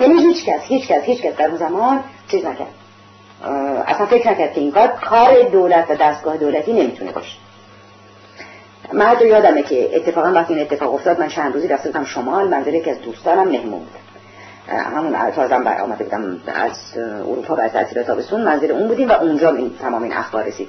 یعنی 0.00 0.14
هیچ 0.14 0.44
کس 0.44 0.60
هیچ 0.62 0.88
کس 0.88 1.02
هیچ 1.02 1.22
کس 1.22 1.36
در 1.36 1.46
اون 1.46 1.56
زمان 1.56 2.04
چیز 2.28 2.44
نکرد. 2.44 2.74
اصلا 3.86 4.06
فکر 4.06 4.30
نکرد 4.30 4.52
که 4.52 4.60
این 4.60 4.72
کار 4.72 4.88
کار 4.88 5.42
دولت 5.42 5.90
و 5.90 5.94
دستگاه 5.94 6.36
دولتی 6.36 6.72
نمی‌تونه 6.72 7.12
باشه. 7.12 7.36
من 8.92 9.06
حتی 9.06 9.28
یادمه 9.28 9.62
که 9.62 9.96
اتفاقا 9.96 10.32
وقتی 10.32 10.54
این 10.54 10.62
اتفاق 10.62 10.94
افتاد 10.94 11.20
من 11.20 11.28
چند 11.28 11.54
روزی 11.54 11.68
رفته 11.68 11.88
بودم 11.90 12.04
شمال 12.04 12.48
منزل 12.48 12.74
یکی 12.74 12.90
از 12.90 13.00
دوستانم 13.00 13.48
مهمون 13.48 13.80
بود. 13.80 14.07
همون 14.68 15.30
تازم 15.30 15.64
بر 15.64 15.80
آمده 15.80 16.04
بودم 16.04 16.40
از 16.54 16.98
اروپا 16.98 17.56
و 17.56 17.60
از 17.60 17.72
تعطیلات 17.72 18.06
تابستون 18.06 18.40
منزل 18.40 18.70
اون 18.70 18.88
بودیم 18.88 19.08
و 19.08 19.12
اونجا 19.12 19.50
این 19.50 19.70
تمام 19.80 20.02
این 20.02 20.12
اخبار 20.12 20.44
رسید. 20.44 20.68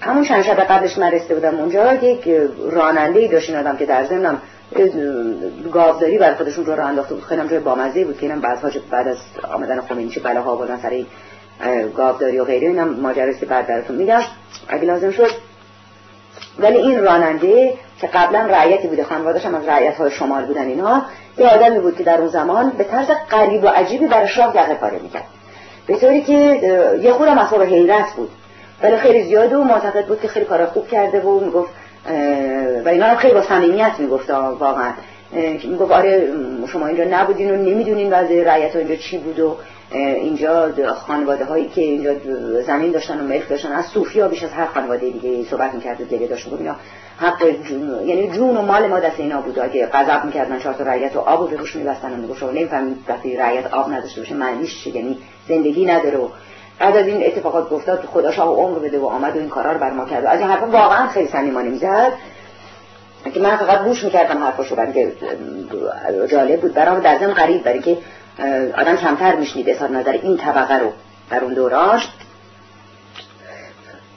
همون 0.00 0.24
چند 0.24 0.42
شب 0.42 0.60
قبلش 0.60 0.98
من 0.98 1.10
رسیده 1.10 1.34
بودم 1.34 1.58
اونجا 1.58 1.94
یک 1.94 2.28
راننده 2.70 3.20
ای 3.20 3.28
داشت 3.28 3.54
آدم 3.54 3.76
که 3.76 3.86
در 3.86 4.04
ضمنم 4.04 4.42
گاوداری 5.72 6.18
برای 6.18 6.34
خودشون 6.34 6.66
رو 6.66 6.74
راه 6.74 6.86
انداخته 6.86 7.14
بود. 7.14 7.24
خیلی 7.24 7.48
جای 7.48 7.58
بامزه 7.58 8.04
بود 8.04 8.18
که 8.18 8.26
اینم 8.26 8.40
بعد 8.40 8.58
بعد 8.90 9.08
از 9.08 9.16
آمدن 9.52 9.80
خمینی 9.80 10.10
چه 10.10 10.20
بلاها 10.20 10.50
آوردن 10.50 10.78
سر 10.82 11.04
گاوداری 11.96 12.38
و 12.38 12.44
غیره 12.44 12.68
اینم 12.68 12.88
ماجراست 12.88 13.40
که 13.40 13.46
بعد 13.46 13.66
براتون 13.66 13.96
میگم 13.96 14.20
اگه 14.68 14.84
لازم 14.84 15.10
شد. 15.10 15.30
ولی 16.58 16.78
این 16.78 17.02
راننده 17.02 17.74
که 18.00 18.06
قبلا 18.06 18.38
رعیتی 18.38 18.88
بوده 18.88 19.04
خانواده‌اش 19.04 19.46
هم 19.46 19.54
از 19.54 19.68
رعیت 19.68 19.94
های 19.94 20.10
شمال 20.10 20.44
بودن 20.44 20.66
اینا 20.66 21.02
یه 21.38 21.48
آدمی 21.48 21.78
بود 21.78 21.96
که 21.96 22.04
در 22.04 22.18
اون 22.18 22.28
زمان 22.28 22.70
به 22.70 22.84
طرز 22.84 23.06
غریب 23.30 23.64
و 23.64 23.68
عجیبی 23.68 24.06
برای 24.06 24.28
شاه 24.28 24.52
دقیقه 24.52 24.74
کاره 24.74 24.98
می‌کرد. 24.98 25.24
به 25.86 25.96
طوری 25.96 26.22
که 26.22 26.32
یه 27.02 27.12
خودم 27.12 27.38
اصلا 27.38 27.62
حیرت 27.62 28.12
بود. 28.16 28.30
ولی 28.82 28.96
خیلی 28.96 29.22
زیاد 29.22 29.52
و 29.52 29.64
معتقد 29.64 30.06
بود 30.06 30.20
که 30.20 30.28
خیلی 30.28 30.46
کار 30.46 30.66
خوب 30.66 30.88
کرده 30.88 31.20
و 31.20 31.40
می‌گفت 31.40 31.70
و 32.84 32.88
اینا 32.88 33.06
هم 33.06 33.16
خیلی 33.16 33.34
با 33.34 33.42
صمیمیت 33.42 33.92
می‌گفت 33.98 34.30
واقعا. 34.30 34.92
می‌گفت 35.64 35.92
آره 35.92 36.28
شما 36.72 36.86
اینجا 36.86 37.04
نبودین 37.10 37.50
و 37.50 37.56
نمی‌دونین 37.56 38.12
وضع 38.12 38.44
رعیت 38.44 38.76
اینجا 38.76 38.96
چی 38.96 39.18
بود 39.18 39.40
و 39.40 39.56
اینجا 39.92 40.72
خانواده 40.94 41.44
هایی 41.44 41.68
که 41.68 41.80
اینجا 41.80 42.14
زمین 42.66 42.92
داشتن 42.92 43.20
و 43.20 43.22
ملک 43.22 43.48
داشتن 43.48 43.72
از 43.72 43.84
صوفیا 43.84 44.28
بیش 44.28 44.44
از 44.44 44.50
هر 44.52 44.66
خانواده 44.66 45.10
دیگه 45.10 45.44
صحبت 45.50 45.74
می‌کرد 45.74 46.00
و 46.00 46.04
دیگه 46.04 46.26
داشت. 46.26 46.46
بود 46.46 46.68
حق 47.18 47.50
جون 47.50 48.08
یعنی 48.08 48.30
جون 48.30 48.56
و 48.56 48.62
مال 48.62 48.86
ما 48.86 49.00
دست 49.00 49.20
اینا 49.20 49.40
بود. 49.40 49.58
اگه 49.58 49.86
غضب 49.86 50.24
می‌کردن 50.24 50.58
چهار 50.58 50.74
تا 50.74 50.84
رعیت 50.84 51.16
و 51.16 51.18
آب 51.18 51.50
رو 51.50 51.56
روش 51.56 51.76
میبستن 51.76 52.12
و 52.12 52.16
می‌گفت 52.16 52.42
نمی‌فهمید 52.42 52.96
وقتی 53.08 53.36
رعیت 53.36 53.74
آب 53.74 53.92
نداشته 53.92 54.20
باشه 54.20 54.34
معنیش 54.34 54.86
یعنی 54.86 55.18
زندگی 55.48 55.86
نداره. 55.86 56.18
و 56.18 56.28
بعد 56.78 56.96
از 56.96 57.06
این 57.06 57.26
اتفاقات 57.26 57.70
گفتاد 57.70 58.04
خدا 58.12 58.32
شاه 58.32 58.48
عمر 58.48 58.78
بده 58.78 58.98
و 58.98 59.06
آمد 59.06 59.36
و 59.36 59.38
این 59.38 59.48
کارا 59.48 59.72
رو 59.72 59.78
بر 59.78 59.90
ما 59.90 60.04
کرد. 60.04 60.24
از 60.24 60.40
این 60.40 60.48
حرفا 60.48 60.66
واقعا 60.66 61.08
خیلی 61.08 61.28
صمیمانه 61.28 61.68
می‌زد. 61.68 62.12
که 63.34 63.40
من 63.40 63.56
فقط 63.56 63.84
گوش 63.84 64.04
می‌کردم 64.04 64.44
حرفاشو 64.44 64.76
برای 64.76 64.92
که 64.92 65.12
جالب 66.30 66.60
بود. 66.60 66.74
برام 66.74 67.00
در 67.00 67.18
ضمن 67.18 67.32
غریب 67.34 67.62
برای 67.62 67.80
که 67.80 67.98
آدم 68.76 68.96
کمتر 68.96 69.36
میشنید 69.36 69.70
اظهار 69.70 69.90
نظر 69.90 70.12
این 70.12 70.36
طبقه 70.36 70.78
رو 70.78 70.92
در 71.30 71.44
اون 71.44 71.54
دوراش 71.54 72.08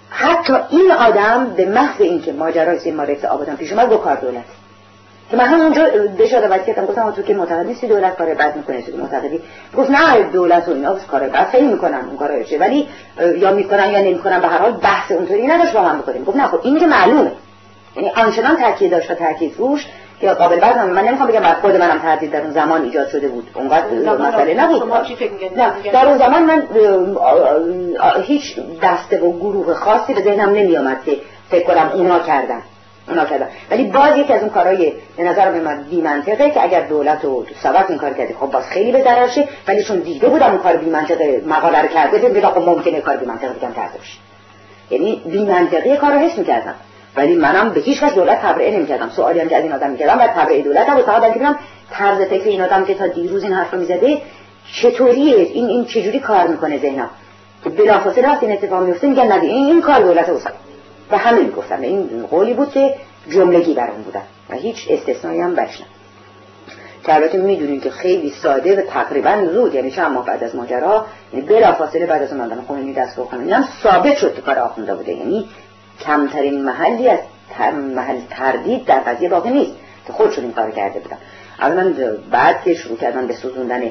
حتی 0.09 0.53
این 0.69 0.91
آدم 0.91 1.53
به 1.58 1.66
محض 1.66 2.01
اینکه 2.01 2.32
ماجرای 2.33 2.80
سین 2.80 2.95
مارکس 2.95 3.25
آبادان 3.25 3.56
پیش 3.56 3.72
اومد 3.72 3.90
با 3.90 3.98
کار 3.98 4.16
دولت. 4.16 4.45
که 5.32 5.38
من 5.38 5.45
همونجا 5.45 5.85
بهش 6.17 6.33
دعوت 6.33 6.66
کردم 6.66 6.85
گفتم 6.85 7.11
تو 7.11 7.22
که 7.22 7.33
معتقد 7.33 7.66
نیستی 7.66 7.88
دولت 7.88 8.16
کار 8.16 8.33
بد 8.33 8.56
می‌کنه 8.56 8.82
تو 8.82 8.98
معتقدی 8.98 9.41
گفت 9.77 9.90
نه 9.90 10.24
دولت 10.24 10.67
و 10.67 10.72
اینا 10.72 10.95
کار 10.95 11.19
بد 11.19 11.50
خیلی 11.50 11.67
می‌کنن 11.67 12.06
اون 12.08 12.17
کارا 12.17 12.43
چه؟ 12.43 12.58
ولی 12.58 12.88
یا 13.38 13.53
می‌کنن 13.53 13.91
یا 13.91 14.00
نمی‌کنن 14.00 14.40
به 14.40 14.48
هر 14.48 14.58
حال 14.58 14.72
بحث 14.72 15.11
اونطوری 15.11 15.48
نداشت 15.48 15.74
با 15.74 15.82
هم 15.82 15.98
بکنیم 15.98 16.24
گفت 16.24 16.38
نه 16.38 16.48
خب 16.48 16.59
این 16.64 16.80
که 16.80 16.88
معلومه. 16.88 17.32
یعنی 17.95 18.09
آنچنان 18.09 18.58
تاکید 18.58 18.91
داشت 18.91 19.11
و 19.11 19.16
تاکید 19.16 19.56
روش 19.58 19.85
که 20.22 20.30
قابل 20.30 20.59
بعد 20.59 20.77
من 20.77 21.03
نمی‌خوام 21.03 21.30
بگم 21.30 21.40
بعد 21.40 21.58
خود 21.58 21.75
منم 21.75 22.00
تردید 22.00 22.32
در 22.32 22.41
اون 22.41 22.51
زمان 22.51 22.83
ایجاد 22.83 23.08
شده 23.08 23.27
بود. 23.27 23.50
اونقدر 23.53 23.85
مسئله 24.17 24.53
نبود. 24.53 24.91
در 25.93 26.08
اون 26.08 26.17
زمان 26.17 26.43
من 26.43 26.64
هیچ 28.22 28.59
دسته 28.83 29.19
و 29.19 29.40
گروه 29.40 29.74
خاصی 29.74 30.14
به 30.14 30.22
ذهنم 30.22 30.50
نمیآمد 30.50 30.98
که 31.06 31.17
فکر 31.50 31.67
کنم 31.67 31.91
اونا 31.93 32.19
کردن. 32.19 32.61
اونا 33.08 33.25
کردن. 33.25 33.48
ولی 33.72 33.83
باز 33.83 34.17
یکی 34.17 34.33
از 34.33 34.41
اون 34.41 34.50
کارهای 34.50 34.93
به 35.17 35.24
نظر 35.24 35.51
من 35.51 35.83
بی 35.83 36.01
منطقه 36.01 36.50
که 36.50 36.64
اگر 36.64 36.82
دولت 36.82 37.25
و 37.25 37.45
سبب 37.64 37.85
این 37.90 37.98
کار 37.98 38.14
کرده 38.14 38.35
خب 38.40 38.51
باز 38.51 38.64
خیلی 38.64 38.91
به 38.91 39.03
ضرر 39.03 39.27
ولی 39.67 39.83
چون 39.83 40.00
دیده 40.00 40.27
بودم 40.27 40.51
اون 40.51 40.58
کار 40.58 40.77
بی 40.77 40.90
منطقه 40.90 41.41
مقاله 41.48 41.82
رو 41.82 41.88
کرده 41.88 42.30
دیدم 42.30 42.50
خب 42.50 42.69
ممکنه 42.69 43.01
کار 43.01 43.17
بی 43.17 43.25
منطقه 43.25 43.53
بگم 43.53 43.74
کرده 43.74 43.98
باشه. 43.98 44.17
یعنی 44.90 45.22
بی 45.25 45.45
منطقه 45.45 45.98
کارو 45.98 46.17
حس 46.17 46.38
می‌کردم. 46.38 46.75
ولی 47.15 47.35
منم 47.35 47.69
به 47.69 47.81
هیچ 47.81 48.03
وجه 48.03 48.15
دولت 48.15 48.41
تبرئه 48.41 48.77
نمی‌کردم. 48.77 49.09
سوالی 49.09 49.40
هم 49.40 49.49
که 49.49 49.57
از 49.57 49.64
این 49.64 49.73
آدم 49.73 49.90
می‌کردم 49.90 50.19
و 50.19 50.27
تبرئه 50.27 50.61
دولت 50.61 50.90
هم 50.90 51.01
فقط 51.01 51.33
بگم 51.33 51.56
طرز 51.91 52.22
فکر 52.22 52.43
این 52.43 52.61
آدم 52.61 52.85
که 52.85 52.93
تا 52.93 53.07
دیروز 53.07 53.43
این 53.43 53.53
حرف 53.53 53.73
رو 53.73 53.85
چطوریه؟ 54.73 55.35
این 55.35 55.67
این 55.67 55.85
چجوری 55.85 56.19
کار 56.19 56.48
می‌کنه 56.48 56.77
ذهنم؟ 56.77 57.09
که 57.64 57.69
بلافاصله 57.69 58.27
وقتی 58.27 58.45
این 58.45 58.56
اتفاق 58.56 58.83
میفته 58.83 59.07
میگن 59.07 59.27
نه 59.27 59.41
این, 59.41 59.65
این 59.65 59.81
کار 59.81 59.99
دولت 59.99 60.30
اوسط 60.30 60.51
و 61.11 61.17
همه 61.17 61.40
می‌گفتن 61.40 61.83
این 61.83 62.27
قولی 62.31 62.53
بود 62.53 62.72
که 62.72 62.95
جملگی 63.30 63.73
برام 63.73 64.01
بودن 64.01 64.23
و 64.49 64.56
هیچ 64.56 64.88
استثنایی 64.90 65.41
هم 65.41 65.56
بشن 65.56 65.83
که 67.03 67.15
البته 67.15 67.38
می‌دونیم 67.38 67.81
که 67.81 67.90
خیلی 67.90 68.30
ساده 68.30 68.75
و 68.75 68.81
تقریبا 68.81 69.45
زود 69.53 69.75
یعنی 69.75 69.91
چند 69.91 70.25
بعد 70.25 70.43
از 70.43 70.56
ماجرا 70.56 71.06
یعنی 71.33 71.45
بلافاصله 71.45 72.06
بعد 72.06 72.22
از 72.22 72.33
اون 72.33 72.41
آدم 72.41 72.64
خمینی 72.67 72.93
دست 72.93 73.17
رو 73.17 73.25
خمینی 73.25 73.51
هم 73.51 73.67
ثابت 73.83 74.17
شد 74.17 74.35
که 74.35 74.41
کار 74.41 74.59
آخونده 74.59 74.95
بوده. 74.95 75.14
یعنی 75.14 75.49
کمترین 76.05 76.63
محلی 76.63 77.09
از 77.09 77.19
محل 77.73 78.17
تردید 78.30 78.85
در 78.85 78.99
قضیه 78.99 79.30
باقی 79.30 79.49
نیست 79.49 79.71
که 80.07 80.13
خودشون 80.13 80.43
این 80.43 80.53
کار 80.53 80.71
کرده 80.71 80.99
بودن. 80.99 81.17
من 81.75 81.95
بعد 82.31 82.63
که 82.63 82.73
شروع 82.73 82.97
کردن 82.97 83.27
به 83.27 83.33
سوزوندن 83.33 83.81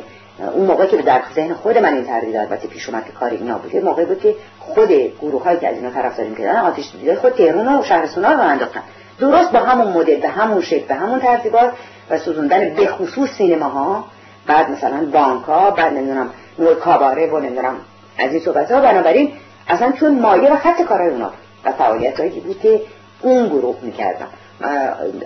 اون 0.54 0.66
موقع 0.66 0.86
که 0.86 0.96
در 0.96 1.20
ذهن 1.34 1.54
خود 1.54 1.78
من 1.78 1.94
این 1.94 2.04
تردید 2.04 2.36
البته 2.36 2.68
پیش 2.68 2.88
اومد 2.88 3.04
که 3.04 3.12
کاری 3.12 3.36
اینا 3.36 3.58
بود. 3.58 3.84
موقع 3.84 4.04
بود 4.04 4.20
که 4.20 4.34
خود 4.58 4.92
گروه 5.20 5.44
هایی 5.44 5.58
که 5.58 5.68
از 5.68 5.74
اینا 5.74 5.90
طرفداری 5.90 6.34
کردن 6.34 6.60
آتش 6.60 6.92
دیده 6.92 7.14
خود 7.14 7.32
تهران 7.32 7.78
و 7.78 7.82
شهرستان 7.82 8.24
رو 8.24 8.40
انداختن. 8.40 8.82
درست 9.20 9.52
با 9.52 9.58
همون 9.58 9.92
مدل 9.92 10.20
به 10.20 10.28
همون 10.28 10.62
شکل 10.62 10.86
به 10.86 10.94
همون 10.94 11.20
ترتیبات 11.20 11.72
و 12.10 12.18
سوزوندن 12.18 12.74
به 12.74 12.86
خصوص 12.86 13.30
سینماها 13.30 14.04
بعد 14.46 14.70
مثلا 14.70 15.04
بانک 15.12 15.44
ها 15.44 15.70
بعد 15.70 15.92
نمی‌دونم 15.92 16.30
نور 16.58 16.74
کاباره 16.74 17.26
و 17.26 17.38
نمی‌دونم 17.38 17.74
از 18.18 18.32
این 18.32 18.40
صحبت 18.40 18.72
ها 18.72 18.80
بنابراین 18.80 19.32
اصلا 19.68 19.92
چون 19.92 20.20
مایه 20.20 20.52
و 20.52 20.56
خط 20.56 20.82
کارهای 20.82 21.10
اونا 21.10 21.30
و 21.64 21.72
فعالیت 21.72 22.20
هایی 22.20 22.40
بود 22.40 22.60
که 22.60 22.80
اون 23.20 23.48
گروه 23.48 23.76
می‌کردن. 23.82 24.26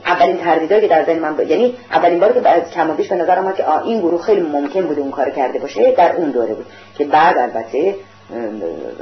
اولین 0.07 0.37
تردیدایی 0.39 0.83
که 0.83 0.89
در 0.89 1.05
ذهن 1.05 1.19
من 1.19 1.49
یعنی 1.49 1.77
اولین 1.91 2.21
باری 2.21 2.35
که 2.35 2.41
بعد 2.41 2.71
کم 2.71 2.91
و 2.91 2.95
بیش 2.95 3.09
به 3.09 3.17
نظر 3.17 3.39
آمد 3.39 3.57
که 3.57 3.79
این 3.85 4.01
گروه 4.01 4.23
خیلی 4.23 4.41
ممکن 4.41 4.83
بوده 4.83 5.01
اون 5.01 5.11
کار 5.11 5.31
کرده 5.31 5.59
باشه 5.59 5.93
در 5.93 6.13
اون 6.17 6.31
دوره 6.31 6.55
بود 6.55 6.67
که 6.99 7.05
بعد 7.05 7.39
البته 7.39 7.95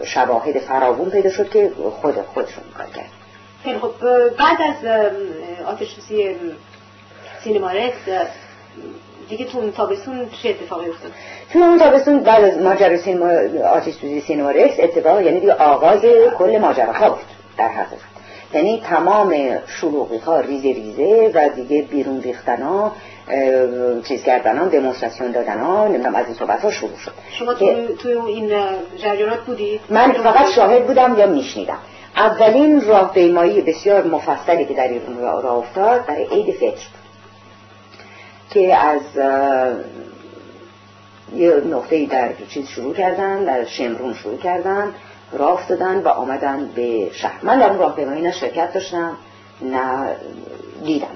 شواهد 0.05 0.59
فراوون 0.59 1.11
پیدا 1.11 1.31
شد 1.31 1.51
که 1.51 1.73
خود 2.01 2.15
خودشون 2.15 2.65
کار 2.77 2.87
کرد. 2.87 3.11
خیلی 3.65 3.79
خب 3.79 3.93
بعد 4.39 4.59
از 4.61 5.09
آتش 5.67 5.97
سینما 7.45 7.71
دیگه 9.37 9.45
تو 9.45 9.59
اون 9.59 9.73
تابستون 9.73 10.29
چه 10.43 10.49
اتفاقی 10.49 10.89
افتاد؟ 10.89 11.13
تو 11.53 11.59
اون 11.59 11.79
تابستون 11.79 12.21
بعد 12.21 12.45
از 12.45 12.59
ماجرا 12.59 12.97
سینما 12.97 13.27
آتش 13.69 13.95
سوزی 13.95 14.21
سینما 14.21 14.51
رکس 14.51 14.75
اتفاق 14.79 15.21
یعنی 15.21 15.41
دیگه 15.41 15.55
آغاز 15.55 16.01
کل 16.39 16.59
ماجراها 16.59 17.11
بود 17.11 17.25
در 17.59 17.69
حقیقت. 17.69 18.13
یعنی 18.55 18.83
تمام 18.91 19.35
شلوغی 19.67 20.19
ها 20.19 20.41
ریزه 20.41 20.69
ریزه 20.69 21.31
و 21.35 21.49
دیگه 21.49 21.83
بیرون 21.83 22.23
ریختن 22.23 22.63
ها 22.63 22.93
چیز 24.09 24.23
کردن 24.23 24.59
ها 24.59 24.67
دمونستراسیون 24.67 25.31
دادن 25.31 25.59
ها 25.59 25.89
نمی‌دونم 25.89 26.15
از 26.15 26.27
این 26.27 26.35
صحبت 26.35 26.61
ها 26.61 26.71
شروع 26.71 26.97
شد. 27.05 27.13
شما 27.39 27.55
تو, 27.55 27.95
تو 27.95 28.25
این 28.27 28.53
جریانات 29.03 29.41
بودید؟ 29.41 29.81
من 29.91 30.13
فقط 30.13 30.51
شاهد 30.51 30.87
بودم 30.87 31.19
یا 31.19 31.27
میشنیدم؟ 31.27 31.79
اولین 32.17 32.81
راهپیمایی 32.87 33.61
بسیار 33.61 34.05
مفصلی 34.05 34.65
که 34.65 34.75
در 34.75 34.89
ایران 34.89 35.43
راه 35.43 35.55
افتاد 35.55 36.07
برای 36.07 36.25
عید 36.25 36.55
فطر 36.55 36.87
که 38.55 38.77
از 38.77 39.01
یه 41.37 41.51
نقطه 41.51 42.07
در 42.07 42.29
چیز 42.49 42.69
شروع 42.69 42.95
کردن 42.95 43.45
در 43.45 43.65
شمرون 43.65 44.15
شروع 44.15 44.39
کردن 44.39 44.95
راه 45.33 45.53
افتادن 45.53 45.99
و 45.99 46.09
آمدن 46.09 46.71
به 46.75 47.11
شهر. 47.13 47.39
من 47.43 47.59
در 47.59 47.71
اون 47.71 47.79
راهپیمایی 47.79 48.23
نه 48.23 48.33
شرکت 48.33 48.73
داشتم 48.73 49.17
نه 49.63 50.17
دیدم 50.85 51.07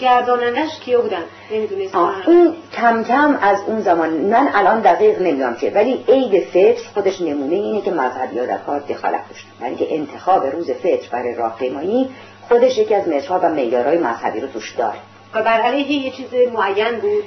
گردانندش 0.00 0.80
کیا 0.80 1.00
بودن؟ 1.00 1.22
این 1.50 2.54
کم 2.72 3.04
کم 3.04 3.38
از 3.42 3.58
اون 3.66 3.80
زمان 3.80 4.10
من 4.10 4.48
الان 4.54 4.80
دقیق 4.80 5.22
نمی‌دونم 5.22 5.56
چه 5.56 5.70
ولی 5.70 6.04
عید 6.08 6.44
فطر 6.44 6.88
خودش 6.94 7.20
نمونه 7.20 7.54
اینه 7.54 7.80
که 7.80 7.90
مذهبی 7.90 8.38
ها 8.38 8.46
در 8.46 8.58
کار 8.58 8.80
دخالت 8.80 9.28
داشتن. 9.28 9.48
ولی 9.60 9.76
که 9.76 9.94
انتخاب 9.94 10.46
روز 10.46 10.70
فطر 10.70 11.08
برای 11.12 11.34
راهپیمایی 11.34 12.10
خودش 12.48 12.78
یکی 12.78 12.94
از 12.94 13.08
مترها 13.08 13.38
و 13.38 13.48
معیارهای 13.48 13.98
مذهبی 13.98 14.40
رو 14.40 14.48
توش 14.48 14.74
داره. 14.74 14.98
و 15.34 15.42
بر 15.42 15.60
علیه 15.60 15.92
یه 15.92 16.10
چیز 16.10 16.26
معین 16.54 17.00
بود 17.00 17.24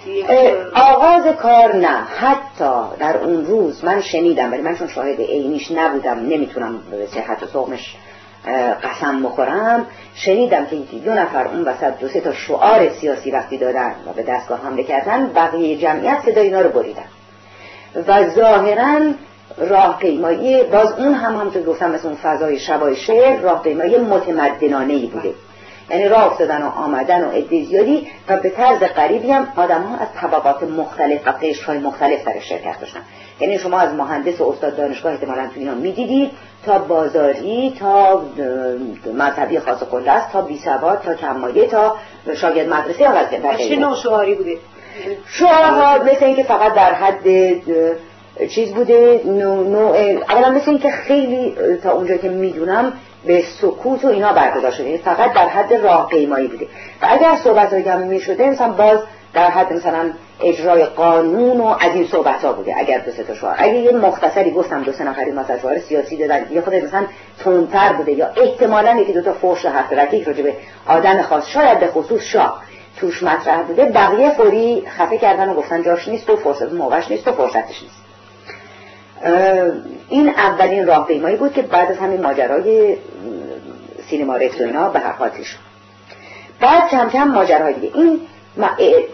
آغاز 0.76 1.36
کار 1.36 1.76
نه. 1.76 2.04
حتی 2.18 2.98
در 3.00 3.18
اون 3.18 3.46
روز 3.46 3.84
من 3.84 4.02
شنیدم 4.02 4.52
ولی 4.52 4.62
من 4.62 4.76
چون 4.76 4.88
شاهد 4.88 5.22
عینیش 5.22 5.72
نبودم 5.72 6.20
نمی‌تونم 6.20 6.80
به 6.92 7.08
صحت 7.08 7.44
و 7.44 7.46
صغمش 7.46 7.96
قسم 8.84 9.24
بخورم. 9.24 9.86
شنیدم 10.16 10.66
که 10.66 10.76
دو 10.76 11.14
نفر 11.14 11.48
اون 11.48 11.64
وسط 11.64 12.00
دو 12.00 12.08
سه 12.08 12.22
تا 12.22 12.34
شعار 12.34 12.90
سیاسی 12.90 13.32
وقتی 13.32 13.58
دادن 13.58 13.96
و 14.08 14.14
به 14.14 14.24
دستگاه 14.24 14.60
حمله 14.64 14.84
کردن 14.84 15.32
بقیه 15.36 15.78
جمعیت 15.78 16.18
صدای 16.26 16.46
اینا 16.46 16.62
رو 16.62 16.70
بریدن. 16.70 17.04
و 18.08 18.30
ظاهرا 18.30 19.00
راهپیمایی 19.58 20.64
باز 20.64 20.92
اون 20.92 21.14
هم 21.14 21.36
همونطور 21.36 21.64
گفتم 21.64 21.92
مثل 21.92 22.08
اون 22.08 22.18
فضای 22.18 22.60
شبای 22.60 22.96
شعر 22.96 23.40
راهپیمایی 23.40 23.98
متمدنانه 23.98 24.94
ای 24.94 25.08
بوده. 25.08 25.34
یعنی 25.92 26.08
راه 26.08 26.26
افتادن 26.26 26.62
و 26.62 26.70
آمدن 26.70 27.24
و 27.24 27.32
عده 27.32 27.64
زیادی 27.64 28.08
و 28.28 28.38
به 28.38 28.50
طرز 28.50 28.80
قریبی 28.80 29.32
هم 29.32 29.48
آدم 29.56 29.82
ها 29.82 29.98
از 29.98 30.08
طبقات 30.22 30.64
مختلف 30.64 31.28
و 31.28 31.32
های 31.68 31.78
مختلف 31.78 32.26
در 32.26 32.40
شرکت 32.40 32.80
داشتن. 32.80 33.00
یعنی 33.40 33.60
شما 33.60 33.80
از 33.80 33.94
مهندس 33.94 34.42
و 34.42 34.50
استاد 34.50 34.78
دانشگاه 34.78 35.12
احتمالا 35.12 35.48
تو 35.48 35.60
اینا 35.60 35.74
می‌دیدید 35.74 36.32
تا 36.66 36.80
بازاری 36.80 37.76
تا 37.80 38.22
مذهبی 39.14 39.60
خاص 39.60 39.84
قله 39.84 40.32
تا 40.34 40.42
بی 40.42 40.60
تا 41.04 41.14
کمایه 41.22 41.68
تا 41.68 41.96
شاگرد 42.36 42.70
مدرسه 42.70 43.10
هم 43.10 43.58
چه 43.58 43.76
نوع 43.76 43.96
شعاری 43.96 44.36
بوده؟ 44.36 44.58
شعارها 45.28 46.04
مثل 46.04 46.26
اینکه 46.26 46.44
فقط 46.44 46.74
در 46.74 46.94
حد 46.94 47.24
چیز 48.50 48.74
بوده 48.74 49.22
نوع 49.26 49.98
اولا 50.30 50.50
مثل 50.50 50.70
اینکه 50.72 50.92
خیلی 50.92 51.56
تا 51.84 51.92
اونجا 51.92 52.18
که 52.18 52.30
می‌دونم 52.30 52.94
به 53.26 53.44
سکوت 53.62 54.06
و 54.06 54.08
اینا 54.08 54.34
برگزار 54.34 54.72
شده. 54.72 54.98
فقط 54.98 55.34
در 55.34 55.48
حد 55.48 55.74
راهپیمایی 55.74 56.48
بوده. 56.48 56.66
و 57.02 57.08
اگر 57.10 57.36
صحبت 57.44 57.74
های 57.74 57.98
می 57.98 58.20
شده 58.20 58.50
مثلا 58.50 58.72
باز 58.72 59.00
در 59.34 59.50
حد 59.50 59.74
مثلا 59.74 60.12
اجرای 60.44 60.86
قانون 60.86 61.62
و 61.62 61.66
از 61.66 61.96
این 61.96 62.08
صحبت 62.08 62.46
ها 62.46 62.54
بوده. 62.54 62.74
اگر 62.78 62.98
دو 62.98 63.12
سه 63.12 63.24
تا 63.24 63.36
شعار. 63.36 63.56
اگه 63.58 63.74
یه 63.74 63.92
مختصری 63.92 64.52
گفتم 64.52 64.84
دو 64.84 64.92
سه 64.92 65.04
نفری 65.04 65.32
مثلا 65.32 65.60
شعار 65.60 65.80
سیاسی 65.80 66.18
دادن 66.18 66.46
یه 66.52 66.62
خود 66.62 66.76
مثلا 66.76 67.06
تندتر 67.44 67.94
بوده 67.94 68.12
یا 68.12 68.28
احتمالا 68.28 68.96
یکی 68.96 69.14
دو 69.14 69.22
تا 69.22 69.34
فوش 69.34 69.66
حرف 69.66 69.94
رکیک 69.94 70.28
راجع 70.28 70.44
به 70.44 70.54
آدم 70.88 71.22
خاص. 71.22 71.48
شاید 71.48 71.80
به 71.80 71.88
خصوص 71.88 72.22
شاه. 72.22 72.62
توش 72.98 73.24
مطرح 73.24 73.62
بوده. 73.62 73.86
بقیه 73.86 74.30
فوری 74.30 74.84
خفه 74.98 75.18
کردن 75.18 75.50
و 75.50 75.54
گفتن 75.54 75.84
جاش 75.84 76.08
نیست 76.08 76.30
و 76.30 76.36
فرصت 76.36 76.74
موقعش 76.74 77.12
نیست 77.12 77.28
و 77.28 77.32
فرصتش 77.32 77.82
نیست. 77.82 78.02
این 80.10 80.30
اولین 80.30 80.88
راهپیمایی 80.88 81.36
بود 81.36 81.54
که 81.54 81.62
بعد 81.62 81.92
از 81.92 81.98
همین 81.98 82.22
ماجرای 82.22 82.96
سینما 84.12 84.38
رکس 84.38 84.62
و 84.62 84.64
اینا 84.64 84.90
به 84.90 85.00
هر 85.00 85.12
حال 85.12 85.30
شد 85.30 85.58
بعد 86.60 86.90
کم 86.90 87.10
کم 87.10 87.24
ماجراهای 87.24 87.74
دیگه. 87.74 87.92
این 87.96 88.20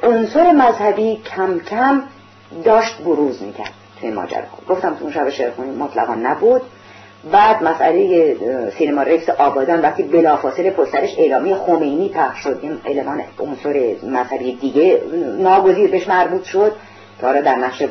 عنصر 0.03 0.51
مذهبی 0.51 1.21
کم 1.35 1.59
کم 1.59 2.03
داشت 2.65 2.97
بروز 2.97 3.43
می‌کرد 3.43 3.73
توی 3.99 4.11
ماجرا 4.11 4.43
گفتم 4.69 4.95
تو 4.95 5.03
اون 5.03 5.13
شب 5.13 5.29
شعرخونی 5.29 5.71
مطلقا 5.71 6.15
نبود. 6.15 6.61
بعد 7.31 7.63
مسئله 7.63 8.35
سینما 8.77 9.03
رکس 9.03 9.29
آبادان 9.29 9.81
وقتی 9.81 10.03
بلافاصله 10.03 10.71
پسترش 10.71 11.15
اعلامی 11.17 11.55
خمینی 11.55 12.09
پخش 12.09 12.43
شد 12.43 12.59
این 12.61 12.81
علمان 12.85 13.21
عنصر 13.39 13.95
مذهبی 14.03 14.55
دیگه 14.55 15.01
ناگزیر 15.39 15.91
بهش 15.91 16.07
مربوط 16.07 16.43
شد 16.43 16.71
که 17.21 17.41
در 17.41 17.55
نقش 17.55 17.83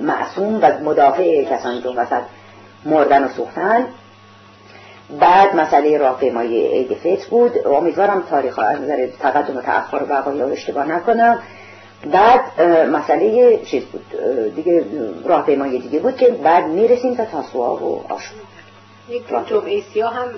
معصوم 0.00 0.58
و 0.62 0.72
مدافع 0.84 1.44
کسانی 1.44 1.82
که 1.82 1.88
وسط 1.88 2.22
مردن 2.84 3.24
و 3.24 3.28
سوختن 3.28 3.84
بعد 5.20 5.56
مسئله 5.56 5.98
راهپیمایی 5.98 6.66
عید 6.66 6.94
فطر 6.94 7.28
بود. 7.30 7.66
امیدوارم 7.66 8.24
تاریخ 8.30 8.58
از 8.58 8.80
نظر 8.80 9.06
تقدم 9.06 9.56
و 9.56 9.60
تأخر 9.60 10.02
وقایع 10.08 10.44
رو 10.44 10.52
اشتباه 10.52 10.86
نکنم. 10.86 11.38
بعد 12.12 12.62
مسئله 12.92 13.58
چیز 13.64 13.84
بود. 13.84 14.04
دیگه 14.54 14.84
راهپیمایی 15.24 15.78
دیگه 15.78 15.98
بود 15.98 16.16
که 16.16 16.26
بعد 16.28 16.66
می‌رسیم 16.66 17.14
تا 17.14 17.24
تاسوعا 17.24 17.76
و 17.76 18.04
آشورا 18.08 18.42
یک 19.08 19.22
جمعه 19.48 19.82
سیاه 19.94 20.14
هم 20.14 20.28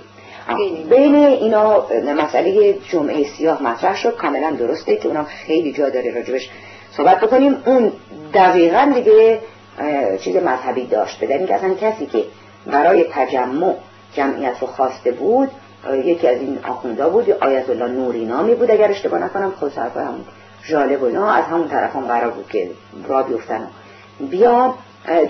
بین 0.90 1.15
اینا 1.15 1.86
مسئله 2.16 2.74
جمعه 2.89 3.24
سیاه 3.24 3.62
مطرح 3.62 3.97
شد. 3.97 4.16
کاملا 4.16 4.50
درسته 4.50 4.97
که 4.97 5.08
اونم 5.08 5.24
خیلی 5.24 5.73
جا 5.73 5.89
داره 5.89 6.15
راجبش 6.15 6.50
صحبت 6.97 7.20
بکنیم. 7.20 7.62
اون 7.66 7.92
دقیقا 8.34 8.92
دیگه 8.94 9.39
چیز 10.20 10.36
مذهبی 10.36 10.86
داشت. 10.86 11.24
بدن 11.24 11.47
که 11.47 11.55
اصلا 11.55 11.74
کسی 11.74 12.07
که 12.07 12.24
برای 12.66 13.05
تجمع 13.12 13.74
جمعیت 14.15 14.59
رو 14.61 14.67
خواسته 14.67 15.13
بود 15.13 15.51
یکی 16.05 16.29
از 16.29 16.41
این 16.41 16.59
آخوندا 16.69 17.11
بود 17.11 17.31
آیت 17.31 17.71
الله 17.71 17.89
نوری 17.89 18.25
نامی 18.25 18.55
بود 18.55 18.71
اگر 18.71 18.91
اشتباه 18.91 19.21
نکنم 19.25 19.51
خود 19.51 19.73
صرف 19.73 19.97
همون 19.97 20.25
جالب 20.69 21.03
و 21.03 21.23
از 21.25 21.45
همون 21.45 21.69
طرف 21.69 21.97
هم 21.97 22.07
قرار 22.07 22.31
بود 22.31 22.49
که 22.49 22.71
را 23.09 23.23
بیفتن. 23.23 23.67
بیا 24.21 24.75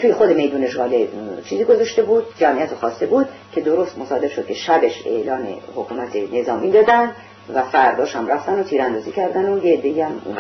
توی 0.01 0.13
خود 0.13 0.31
میدون 0.31 0.69
جاله 0.69 1.09
چیزی 1.45 1.65
گذاشته 1.65 2.03
بود 2.03 2.25
جمعیت 2.39 2.75
خواسته 2.75 3.07
بود 3.07 3.29
که 3.53 3.61
درست 3.61 3.99
مصادف 3.99 4.33
شد 4.33 4.47
که 4.47 4.55
شبش 4.55 5.03
اعلان 5.07 5.47
حکومت 5.77 6.17
نظامی 6.33 6.71
دادن 6.71 7.13
و 7.55 7.63
فرداش 7.63 8.17
هم 8.17 8.27
رفتن 8.27 8.61
و 8.61 8.63
تیراندازی 8.63 9.13
کردن 9.13 9.53
و 9.53 9.65
یه 9.65 9.77
دیگه 9.77 10.05
هم 10.05 10.23
اون 10.25 10.37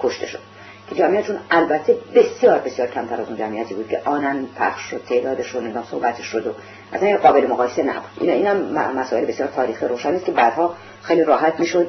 کشته 0.00 0.26
شد. 0.26 0.53
که 0.88 0.94
جمعیتشون 0.94 1.36
البته 1.50 1.96
بسیار 2.14 2.58
بسیار 2.58 2.88
کمتر 2.88 3.20
از 3.20 3.28
اون 3.28 3.38
جمعیتی 3.38 3.74
بود 3.74 3.88
که 3.88 4.00
آنن 4.04 4.46
پخش 4.58 4.90
شد 4.90 5.02
تعدادش 5.08 5.48
رو 5.48 5.60
صحبتش 5.90 6.24
شد 6.24 6.46
و 6.46 6.50
اصلا 6.92 7.16
قابل 7.16 7.46
مقایسه 7.46 7.82
نبود. 7.82 8.10
اینا 8.20 8.32
اینم 8.32 8.56
مسائل 8.96 9.24
بسیار 9.24 9.48
تاریخ 9.48 9.82
روشنی 9.82 10.16
است 10.16 10.24
که 10.24 10.32
بعدها 10.32 10.74
خیلی 11.02 11.24
راحت 11.24 11.60
می‌شد 11.60 11.88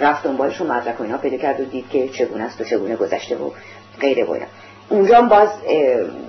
رفت 0.00 0.22
دنبالش 0.22 0.60
و 0.60 0.64
مدرک 0.64 1.00
و 1.00 1.02
اینا 1.02 1.18
پیدا 1.18 1.36
کرد 1.36 1.60
و 1.60 1.64
دید 1.64 1.88
که 1.90 2.08
چگونه 2.08 2.44
است 2.44 2.60
و 2.60 2.64
چگونه 2.64 2.96
گذشته 2.96 3.36
و 3.36 3.50
غیره 4.00 4.24
و 4.24 4.36
اونجا 4.88 5.22
باز 5.22 5.48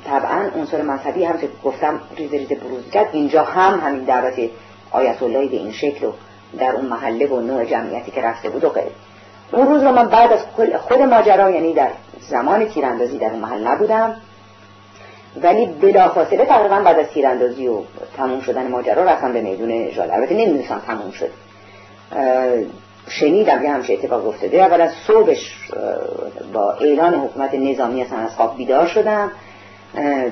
طبعا 0.05 0.49
عنصر 0.55 0.81
مذهبی 0.81 1.25
هم 1.25 1.37
که 1.37 1.47
گفتم 1.63 2.01
ریز 2.17 2.31
ریز 2.31 2.47
بروز 2.47 2.89
کرد 2.91 3.09
اینجا 3.11 3.43
هم 3.43 3.79
همین 3.79 4.03
دعوت 4.03 4.49
آیت 4.91 5.23
الله 5.23 5.47
به 5.47 5.55
این 5.55 5.71
شکل 5.71 6.05
و 6.05 6.11
در 6.59 6.71
اون 6.71 6.85
محله 6.85 7.27
و 7.27 7.39
نوع 7.39 7.65
جمعیتی 7.65 8.11
که 8.11 8.21
رفته 8.21 8.49
بود 8.49 8.63
و 8.63 8.69
غیره. 8.69 8.91
اون 9.51 9.67
روز 9.67 9.83
رو 9.83 9.91
من 9.91 10.07
بعد 10.07 10.33
از 10.33 10.39
خود 10.79 11.01
ماجرا 11.01 11.49
یعنی 11.49 11.73
در 11.73 11.89
زمان 12.19 12.65
تیراندازی 12.65 13.17
در 13.17 13.29
محل 13.29 13.67
نبودم. 13.67 14.15
ولی 15.43 15.65
بلافاصله 15.65 16.45
تقریبا 16.45 16.79
بعد 16.79 16.99
از 16.99 17.07
تیراندازی 17.07 17.67
و 17.67 17.81
تموم 18.17 18.41
شدن 18.41 18.67
ماجرا 18.67 19.03
رفتم 19.03 19.33
به 19.33 19.41
میدون 19.41 19.89
ژاله. 19.91 20.13
البته 20.13 20.33
نمی‌دونستم 20.33 20.81
تموم 20.87 21.11
شد. 21.11 21.29
شنیدم 23.09 23.63
یه 23.63 23.71
همچه 23.71 23.93
اتفاق 23.93 24.27
افتاده. 24.27 24.57
اول 24.57 24.81
از 24.81 24.91
صبحش 25.07 25.69
با 26.53 26.71
اعلان 26.71 27.13
حکومت 27.13 27.53
نظامی 27.53 28.01
اصلا 28.01 28.17
از 28.17 28.35
خواب 28.35 28.57
بیدار 28.57 28.87
شدم. 28.87 29.31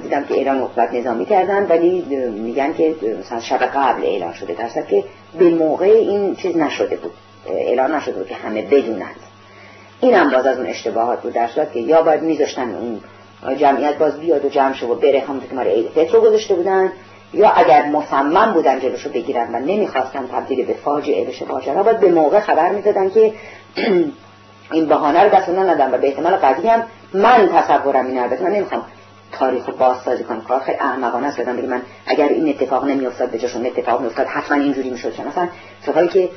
دیدم 0.04 0.24
که 0.24 0.34
اعلان 0.34 0.60
حکومت 0.60 0.94
نظامی 0.94 1.26
کردن 1.26 1.68
ولی 1.68 2.02
میگن 2.30 2.74
که 2.74 2.96
مثلا 3.20 3.40
شب 3.40 3.58
قبل 3.58 4.04
اعلان 4.04 4.34
شده. 4.34 4.54
در 4.54 4.82
که 4.82 5.04
به 5.40 5.50
موقع 5.50 5.86
این 5.86 6.36
چیز 6.36 6.58
نشده 6.58 6.96
بود. 6.96 7.14
اعلان 7.54 7.96
نشده 7.96 8.14
بود 8.14 8.28
که 8.28 8.36
همه 8.36 8.62
بدونند 8.62 9.16
این 10.02 10.14
هم 10.14 10.32
باز 10.32 10.46
از 10.46 10.58
اون 10.58 10.68
اشتباهات 10.68 11.22
بود. 11.22 11.34
در 11.34 11.48
صورت 11.48 11.74
که 11.74 11.80
یا 11.80 12.02
باید 12.02 12.22
میذاشتن 12.22 12.76
اون 12.76 13.02
جمعیت 13.56 13.98
باز 13.98 14.20
بیاد 14.20 14.46
و 14.46 14.50
جمع 14.50 14.74
شد 14.74 14.90
و 14.90 14.96
بره 14.96 15.20
همونطور 15.20 15.50
که 15.50 15.56
مال 15.56 15.68
عید 15.68 15.88
فطر 15.88 16.14
رو 16.14 16.22
گذاشته 16.22 16.56
بودن 16.56 16.92
یا 17.34 17.50
اگر 17.50 17.86
مصمم 17.86 18.54
بودن 18.54 18.80
جلوشو 18.80 19.10
بگیرن 19.10 19.56
و 19.56 19.60
نمی‌خواستن 19.60 20.28
تبدیل 20.28 20.66
به 20.66 20.74
فاجعه 20.74 21.26
بشه 21.26 21.46
ماجرا 21.46 21.84
باید 21.84 22.00
به 22.00 22.12
موقع 22.12 22.40
خبر 22.40 22.70
می‌دادن 22.70 23.10
که 23.10 23.34
این 24.72 24.86
بهانه 24.86 25.24
رو 25.24 25.30
دست 25.30 25.50
ندادن 25.50 25.94
و 25.94 25.98
به 25.98 26.08
احتمال 26.08 26.36
قوی 26.36 26.68
هم 26.68 26.84
من 27.14 27.50
تصورم 27.56 28.08
این 28.08 28.20
البته. 28.20 28.44
من 28.44 28.52
نمی‌خوام 28.52 28.86
تاریخ 29.32 29.70
بازسازی 29.70 30.24
کنم. 30.24 30.42
کار 30.42 30.60
خیلی 30.60 30.78
احمقانه 30.78 31.28
است 31.28 31.40
بگم 31.40 31.54
من 31.54 31.82
اگر 32.06 32.28
این 32.28 32.50
اتفاق 32.50 32.86
نمیافتاد 32.86 33.30
به 33.30 33.38
جاشون 33.38 33.66
اتفاق 33.66 34.02
میافتاد 34.02 34.28
حتما 34.28 34.58
اینجوری 34.58 34.90
می‌شد 34.90 35.14
مثلا 35.28 35.48
اتفاقی 35.84 36.08
که 36.08 36.30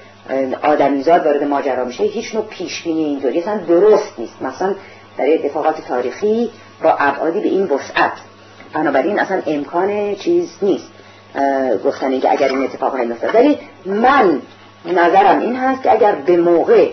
آدمیزاد 0.62 1.26
وارد 1.26 1.44
ماجرا 1.44 1.84
میشه 1.84 2.04
هیچ 2.04 2.34
نوع 2.34 2.44
پیش 2.44 2.82
بینی 2.82 3.04
اینطوری 3.04 3.40
اصلا 3.40 3.56
درست 3.56 4.18
نیست. 4.18 4.42
مثلا 4.42 4.74
در 5.18 5.34
اتفاقات 5.34 5.80
تاریخی 5.88 6.50
با 6.82 6.96
ابعادی 6.98 7.40
به 7.40 7.48
این 7.48 7.64
وسعت. 7.64 8.12
بنابراین 8.72 9.18
اصلا 9.20 9.42
امکان 9.46 10.14
چیز 10.14 10.48
نیست 10.62 10.90
گفتن 11.84 12.20
که 12.20 12.32
اگر 12.32 12.48
این 12.48 12.62
اتفاق 12.64 12.96
نمیافتاد. 12.96 13.34
ولی 13.34 13.58
من 13.86 14.42
نظرم 14.84 15.38
این 15.40 15.56
هست 15.56 15.82
که 15.82 15.92
اگر 15.92 16.12
به 16.12 16.36
موقع 16.36 16.90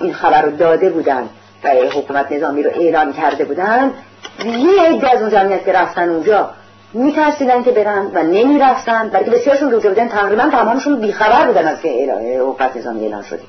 این 0.00 0.12
خبر 0.12 0.42
رو 0.42 0.56
داده 0.56 0.90
بودن 0.90 1.28
و 1.64 1.68
حکومت 1.68 2.32
نظامی 2.32 2.62
رو 2.62 2.70
اعلام 2.74 3.12
کرده 3.12 3.44
بودن 3.44 3.90
یه 4.44 4.82
عده 4.82 5.10
از 5.10 5.20
اون 5.20 5.30
جمعیت 5.30 5.64
که 5.64 5.72
رفتن 5.72 6.08
اونجا 6.08 6.50
میترسیدن 6.92 7.62
که 7.62 7.70
برن 7.70 8.10
و 8.14 8.22
نمی‌رفتن. 8.22 9.08
بلکه 9.08 9.30
بسیارشون 9.30 9.70
رو 9.70 9.80
بودن 9.80 10.08
تقریبا 10.08 10.42
تمامشون 10.42 11.00
بیخبر 11.00 11.46
بودن 11.46 11.66
از 11.66 11.80
که 11.80 12.12
حکومت 12.40 12.76
نظامی 12.76 13.04
اعلان 13.04 13.22
شده. 13.22 13.42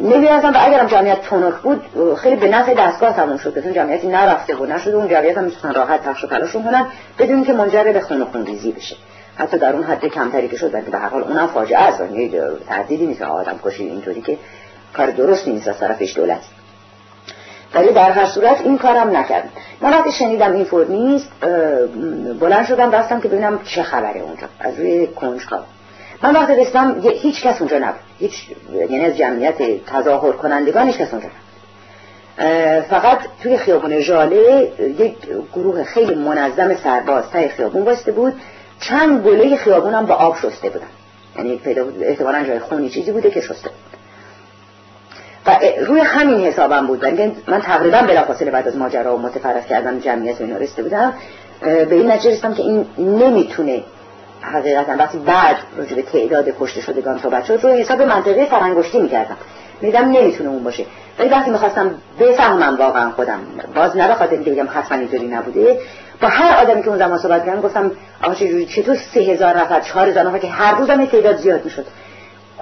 نمی‌رفتن 0.00 0.50
و 0.50 0.58
اگرم 0.60 0.86
جمعیت 0.86 1.22
تونک 1.22 1.54
بود 1.54 1.82
خیلی 2.16 2.36
به 2.36 2.48
نفع 2.48 2.74
دستگاه 2.74 3.12
تموم 3.12 3.36
شد 3.36 3.54
که 3.54 3.72
جمعیتی 3.72 4.08
نرفته 4.08 4.54
بود 4.54 4.72
نشده 4.72 4.96
اون 4.96 5.08
جمعیت 5.08 5.38
هم 5.38 5.44
می‌تونن 5.44 5.74
راحت 5.74 6.02
پخش 6.02 6.24
و 6.24 6.26
پلاشون 6.26 6.64
کنن 6.64 6.86
بدون 7.18 7.44
که 7.44 7.52
منجر 7.52 7.84
به 7.84 8.00
خون 8.00 8.24
خون 8.24 8.46
ریزی 8.46 8.72
بشه. 8.72 8.96
حتی 9.36 9.58
در 9.58 9.72
اون 9.72 9.82
حد 9.82 10.06
کمتری 10.06 10.48
که 10.48 10.56
شد 10.56 10.74
ولی 10.74 10.90
به 10.90 10.98
هر 10.98 11.08
حال 11.08 11.22
اونم 11.22 11.46
فاجعه 11.46 11.78
است. 11.78 12.00
یعنی 12.00 12.32
تردیدی 12.68 13.06
نیست 13.06 13.22
آدم 13.22 13.60
کشی 13.64 13.84
اینطوری 13.84 14.20
که 14.20 14.38
کار 14.96 15.10
درست 15.10 15.48
نیست 15.48 15.68
از 15.68 15.78
طرفش 15.78 16.16
دولت. 16.16 16.40
ولی 17.74 17.92
در 17.92 18.10
هر 18.10 18.26
صورت 18.26 18.60
این 18.60 18.78
کارم 18.78 19.16
نکردم. 19.16 19.48
من 19.80 19.90
وقتی 19.90 20.12
شنیدم 20.12 20.52
این 20.52 20.64
فور 20.64 20.86
نیست 20.86 21.30
بلند 22.40 22.66
شدم 22.66 22.90
رفتم 22.90 23.20
که 23.20 23.28
ببینم 23.28 23.60
چه 23.64 23.82
خبره 23.82 24.20
اونجا 24.20 24.46
از 24.60 24.78
روی 24.78 25.06
کنجکاو. 25.06 25.60
من 26.22 26.34
وقتی 26.34 26.54
رسیدم 26.54 27.00
هیچ 27.00 27.42
کس 27.42 27.60
اونجا 27.60 27.78
نبود. 27.78 28.00
هیچ 28.18 28.32
یعنی 28.74 29.04
از 29.04 29.16
جمعیت 29.16 29.84
تظاهر 29.86 30.32
کنندگان 30.32 30.86
هیچ 30.86 30.96
کس 30.96 31.12
اونجا 31.12 31.28
نبود. 31.28 31.48
فقط 32.90 33.18
توی 33.42 33.56
خیابون 33.56 34.00
ژاله 34.00 34.72
یک 34.98 35.16
گروه 35.52 35.84
خیلی 35.84 36.14
منظم 36.14 36.74
سرباز 36.74 37.30
تای 37.30 37.48
خیابون 37.48 37.84
باسته 37.84 38.12
بود. 38.12 38.34
چند 38.80 39.26
گله 39.26 39.56
خیابون 39.56 39.94
هم 39.94 40.06
با 40.06 40.14
آب 40.14 40.36
شسته 40.36 40.68
بودن. 40.68 40.86
یعنی 41.36 41.56
پیدا 41.56 41.84
بود 41.84 42.02
احتمالا 42.02 42.44
جای 42.44 42.58
خونی 42.58 42.88
چیزی 42.88 43.12
بوده 43.12 43.30
که 43.30 43.40
شسته 43.40 43.68
بود. 43.68 43.87
و 45.48 45.58
روی 45.86 46.00
همین 46.00 46.46
حسابم 46.46 46.86
بود. 46.86 47.06
من 47.46 47.60
تقریبا 47.60 48.02
بلافاصله 48.02 48.50
بعد 48.50 48.68
از 48.68 48.76
ماجرا 48.76 49.16
و 49.16 49.18
متفرق 49.18 49.66
کردن 49.66 50.00
جمعیت 50.00 50.40
اینا 50.40 50.56
رسیده 50.56 50.82
بودم 50.82 51.14
به 51.60 51.94
این 51.94 52.10
نتیجه 52.10 52.30
رسیدم 52.30 52.54
که 52.54 52.62
این 52.62 52.86
نمی‌تونه 52.98 53.82
حقیقتا 54.40 54.92
وقتی 54.98 55.18
بعد 55.18 55.56
راجع 55.76 55.96
به 55.96 56.02
تعداد 56.02 56.48
کشته 56.60 56.80
شدگان 56.80 57.18
صحبت 57.18 57.44
شد 57.44 57.60
روی 57.62 57.80
حساب 57.80 58.02
منطقه 58.02 58.44
فرنگشتی 58.44 59.00
می‌کردم. 59.00 59.36
میدم 59.80 60.10
نمی‌تونه 60.10 60.50
اون 60.50 60.64
باشه. 60.64 60.84
ولی 61.18 61.28
وقتی 61.28 61.50
می‌خواستم 61.50 61.94
بفهمم 62.20 62.76
واقعا 62.76 63.10
خودم 63.10 63.40
باز 63.74 63.96
نه 63.96 64.08
بخاطر 64.08 64.32
اینکه 64.32 64.50
بگم 64.50 64.68
حتما 64.74 64.98
اینطوری 64.98 65.26
نبوده 65.26 65.78
با 66.20 66.28
هر 66.28 66.64
آدمی 66.64 66.82
که 66.82 66.88
اون 66.88 66.98
زمان 66.98 67.18
صحبت 67.18 67.46
کردم 67.46 67.60
گفتم 67.60 67.90
آقا 68.24 68.34
چجوری؟ 68.34 68.66
چطور 68.66 68.96
سه 69.14 69.20
هزار 69.20 69.58
نفر 69.58 69.80
چهار 69.80 70.08
هزار 70.08 70.24
نفر 70.24 70.38
که 70.38 70.48
هر 70.48 70.74
روزم 70.74 71.04
تعداد 71.04 71.36
زیاد 71.36 71.64
می‌شد. 71.64 71.86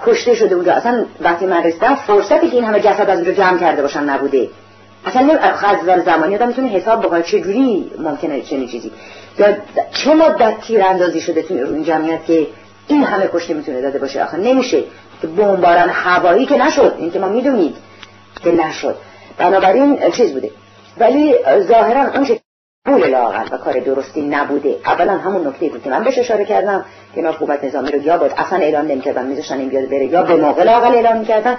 کشته 0.05 0.35
شده 0.35 0.55
اونجا 0.55 0.73
اصلا 0.73 1.05
وقتی 1.21 1.45
من 1.45 1.63
رسیدم 1.63 1.95
فرصتی 1.95 2.49
که 2.49 2.55
این 2.55 2.65
همه 2.65 2.79
جسد 2.79 3.09
از 3.09 3.17
اونجا 3.17 3.31
جمع 3.31 3.59
کرده 3.59 3.81
باشن 3.81 4.03
نبوده. 4.03 4.49
اصلا 5.05 5.39
از 5.39 6.03
زمانی 6.05 6.35
آدم 6.35 6.47
می‌تونه 6.47 6.67
حساب 6.67 7.05
بکنه 7.05 7.23
چجوری 7.23 7.91
ممکنه 7.99 8.41
چنین 8.41 8.67
چیزی. 8.67 8.91
یا 9.39 9.47
چه 9.91 10.13
مدت 10.13 10.61
تیراندازی 10.61 11.21
شده 11.21 11.41
تو 11.41 11.53
این 11.53 11.83
جمعیت 11.83 12.25
که 12.25 12.47
این 12.87 13.03
همه 13.03 13.29
کشته 13.33 13.53
می‌تونه 13.53 13.81
داده 13.81 13.99
باشه؟ 13.99 14.23
آخه 14.23 14.37
نمیشه. 14.37 14.83
که 15.21 15.27
بمباران 15.27 15.89
هوایی 15.89 16.45
که 16.45 16.57
نشد. 16.57 16.95
این 16.97 17.11
که 17.11 17.19
ما 17.19 17.27
می‌دونید 17.27 17.75
که 18.43 18.51
نشد. 18.51 18.95
بنابراین 19.37 20.11
چیز 20.11 20.33
بوده. 20.33 20.49
ولی 20.97 21.35
ظاهرا 21.59 22.01
اون 22.13 22.25
پول 22.87 23.09
لاغر 23.09 23.45
و 23.51 23.57
کار 23.57 23.79
درستی 23.79 24.21
نبوده. 24.21 24.75
اولا 24.85 25.17
همون 25.17 25.47
نکته 25.47 25.69
بود 25.69 25.83
که 25.83 25.89
من 25.89 26.03
بهش 26.03 26.17
اشاره 26.17 26.45
کردم 26.45 26.85
که 27.15 27.27
حکومت 27.27 27.63
نظامی 27.63 27.91
رو 27.91 28.03
یا 28.03 28.17
بود 28.17 28.31
اصلا 28.37 28.59
اعلان 28.59 28.87
نمی‌کردن 28.87 29.25
میذاشتن 29.25 29.59
این 29.59 29.69
بیاد 29.69 29.89
بره 29.89 30.05
یا 30.05 30.23
به 30.23 30.35
موقع 30.35 30.63
لاغر 30.63 30.95
اعلان 30.95 31.17
می‌کردن. 31.17 31.57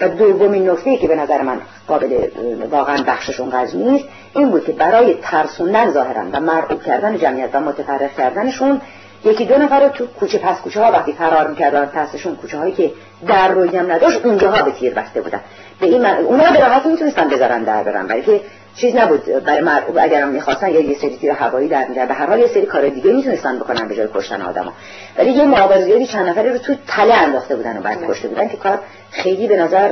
و 0.00 0.08
دومین 0.08 0.70
نکته 0.70 0.96
که 0.96 1.08
به 1.08 1.16
نظر 1.16 1.42
من 1.42 1.60
قابل 1.88 2.28
واقعا 2.70 3.02
بخشش 3.06 3.40
اونقدر 3.40 3.76
نیست 3.76 4.04
این 4.34 4.50
بود 4.50 4.64
که 4.64 4.72
برای 4.72 5.14
ترسوندن 5.22 5.90
ظاهرا 5.90 6.22
و 6.32 6.40
مرعوب 6.40 6.82
کردن 6.82 7.18
جمعیت 7.18 7.50
و 7.52 7.60
متفرق 7.60 8.16
کردنشون 8.16 8.80
یکی 9.24 9.44
دو 9.44 9.58
نفر 9.58 9.80
رو 9.80 9.88
تو 9.88 10.06
کوچه 10.06 10.38
پس 10.38 10.60
کوچه 10.60 10.80
ها 10.80 10.92
وقتی 10.92 11.12
فرار 11.12 11.48
می‌کردن 11.48 11.84
پسشون 11.84 12.36
کوچه 12.36 12.58
هایی 12.58 12.72
که 12.72 12.90
در 13.26 13.48
روی 13.48 13.78
نداشت 13.78 14.26
اونجاها 14.26 14.62
به 14.62 14.70
تیر 14.70 14.94
بسته 14.94 15.20
بودن. 15.20 15.40
به 15.80 15.86
این 15.86 16.02
من... 16.02 16.16
اونا 16.16 16.50
به 16.52 16.60
راحتی 16.60 16.88
می‌تونستن 16.88 17.28
بذارن 17.28 17.62
در 17.62 17.82
برن 17.82 18.06
برای 18.06 18.22
که 18.22 18.40
چیز 18.80 18.96
نبود 18.96 19.24
برای 19.24 19.60
مرعوب 19.60 19.98
اگر 20.00 20.22
هم 20.22 20.28
می‌خواستن 20.28 20.70
یه 20.70 20.98
سری 20.98 21.16
تیر 21.16 21.30
هوایی 21.30 21.68
در 21.68 21.88
میدن 21.88 22.06
به 22.06 22.14
هر 22.14 22.26
حال 22.26 22.38
یه 22.38 22.46
سری 22.46 22.66
کار 22.66 22.88
دیگه 22.88 23.12
می‌تونستن 23.12 23.58
بکنن 23.58 23.88
به 23.88 23.94
جای 23.94 24.08
کشتن 24.14 24.42
آدما 24.42 24.72
ولی 25.18 25.30
یه 25.30 25.44
مقدار 25.44 26.04
چند 26.04 26.28
نفری 26.28 26.48
رو 26.48 26.58
تو 26.58 26.74
تله 26.86 27.14
انداخته 27.14 27.56
بودن 27.56 27.78
و 27.78 27.80
بعد 27.80 28.06
کشته 28.08 28.28
بودن 28.28 28.48
که 28.48 28.56
کار 28.56 28.80
خیلی 29.10 29.48
به 29.48 29.56
نظر 29.56 29.90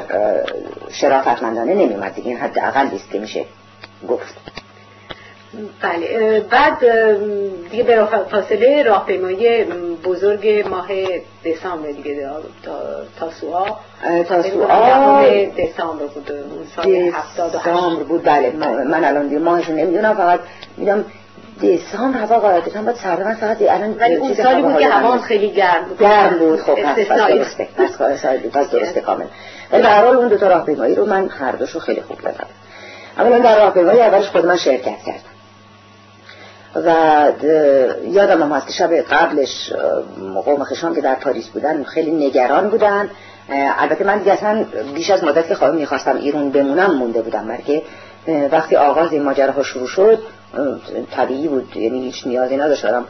شرافتمندانه 0.91 1.75
نمیومد 1.75 2.15
دیگه. 2.15 2.29
این 2.29 2.39
حداقل 2.39 2.87
است 2.95 3.11
که 3.11 3.19
میشه 3.19 3.45
گفت. 4.09 4.35
بله 5.83 6.41
بعد 6.51 6.79
دیگه 7.71 7.83
به 7.83 8.05
فاصله 8.31 8.83
راهپیمایی 8.83 9.65
بزرگ 10.05 10.69
ماه 10.71 10.87
دسامبر 11.45 11.91
دیگه 11.91 12.29
تا 12.63 12.73
تاسوعا 13.21 13.65
تاسوعا 14.29 15.23
دسامبر 15.59 16.07
بود 16.07 16.31
سال 16.77 16.87
78 16.87 18.07
بود 18.09 18.23
بله. 18.25 18.51
من 18.85 19.05
الان 19.05 19.29
دیگه 19.29 19.41
ماهش 19.41 19.69
نمی‌دونم 19.69 20.15
فقط 20.15 20.41
میدم 20.77 21.05
دسامبر 21.63 22.19
هوا 22.19 22.39
قاعدتا 22.39 22.83
باید 22.83 22.97
سرد 22.97 23.23
من 23.23 23.35
فقط 23.35 23.63
الان 23.63 23.97
ولی 23.99 24.15
اون 24.15 24.35
سالی 24.35 24.63
بود 24.63 24.79
که 24.79 24.89
هوا 24.89 25.19
خیلی 25.19 25.51
گرم 25.51 25.85
بود. 25.85 25.99
گرم 25.99 26.39
بود. 26.39 26.61
خب 26.61 26.75
پس 26.75 27.09
درسته 27.09 27.69
پس 28.53 28.71
درسته 28.71 29.01
کامل. 29.01 29.25
ولی 29.73 29.83
به 29.83 29.89
هر 29.89 30.05
حال 30.05 30.17
اون 30.17 30.29
دو 30.29 30.37
تا 30.37 30.49
راهپیمایی 30.49 30.95
رو 30.95 31.07
من 31.07 31.29
هر 31.29 31.53
دوشو 31.53 31.79
خیلی 31.79 32.01
خوب 32.01 32.19
بزدم 32.19 32.47
اولا 33.19 33.39
در 33.39 33.59
راهپیمایی 33.59 34.01
اولش 34.01 34.29
خود 34.29 34.47
من 34.47 34.57
شرکت 34.57 34.99
کردم. 35.07 35.36
و 36.75 36.95
یادم 38.05 38.43
هم 38.43 38.53
هست 38.53 38.67
که 38.67 38.73
شب 38.73 38.95
قبلش 38.95 39.73
قوم 40.45 40.65
خشام 40.65 40.95
که 40.95 41.01
در 41.01 41.15
پاریس 41.15 41.49
بودن 41.49 41.85
خیلی 41.85 42.27
نگران 42.27 42.69
بودن. 42.69 43.11
البته 43.79 44.05
من 44.05 44.19
دیگه 44.19 44.33
اصلا 44.33 44.65
بیش 44.95 45.11
از 45.11 45.25
مدت 45.25 45.49
که 45.49 45.55
خواهی 45.55 45.77
می‌خواستم 45.77 46.17
ایرون 46.17 46.51
بمونم 46.51 46.95
مونده 46.95 47.23
بودم 47.23 47.49
بلکه 47.49 47.83
وقتی 48.53 48.77
آغاز 48.77 49.13
این 49.13 49.23
ماجراها 49.23 49.63
شروع 49.63 49.89
شد 49.89 50.19
طبیعی 51.11 51.49
بود 51.49 51.77
یعنی 51.77 52.01
هیچ 52.01 52.27
نیازی 52.27 52.57
نداشتم 52.57 53.05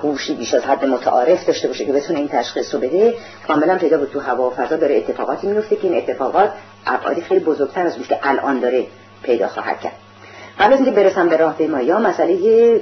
خوشی 0.00 0.34
بیش 0.34 0.54
از 0.54 0.62
حد 0.62 0.84
متعارف 0.84 1.46
داشته 1.46 1.68
باشه 1.68 1.84
که 1.84 1.92
بتونه 1.92 2.18
این 2.18 2.28
تشخیص 2.28 2.74
رو 2.74 2.80
بده. 2.80 3.14
کاملا 3.48 3.78
پیدا 3.78 3.98
بود 3.98 4.10
تو 4.12 4.20
هوا 4.20 4.50
و 4.50 4.54
فضا 4.54 4.76
داره 4.76 4.96
اتفاقاتی 4.96 5.46
میفته 5.46 5.76
که 5.76 5.88
این 5.88 5.96
اتفاقات 5.96 6.50
ابعادی 6.86 7.20
خیلی 7.20 7.40
بزرگتر 7.40 7.86
از 7.86 7.94
که 8.08 8.18
الان 8.22 8.60
داره 8.60 8.86
پیدا 9.22 9.48
خواهد 9.48 9.80
کرد. 9.80 10.05
قبل 10.60 10.72
از 10.72 10.80
اینکه 10.80 10.90
برسم 10.90 11.28
به 11.28 11.36
راهپیمایی 11.36 11.90
ها 11.90 11.98
مسئله 11.98 12.78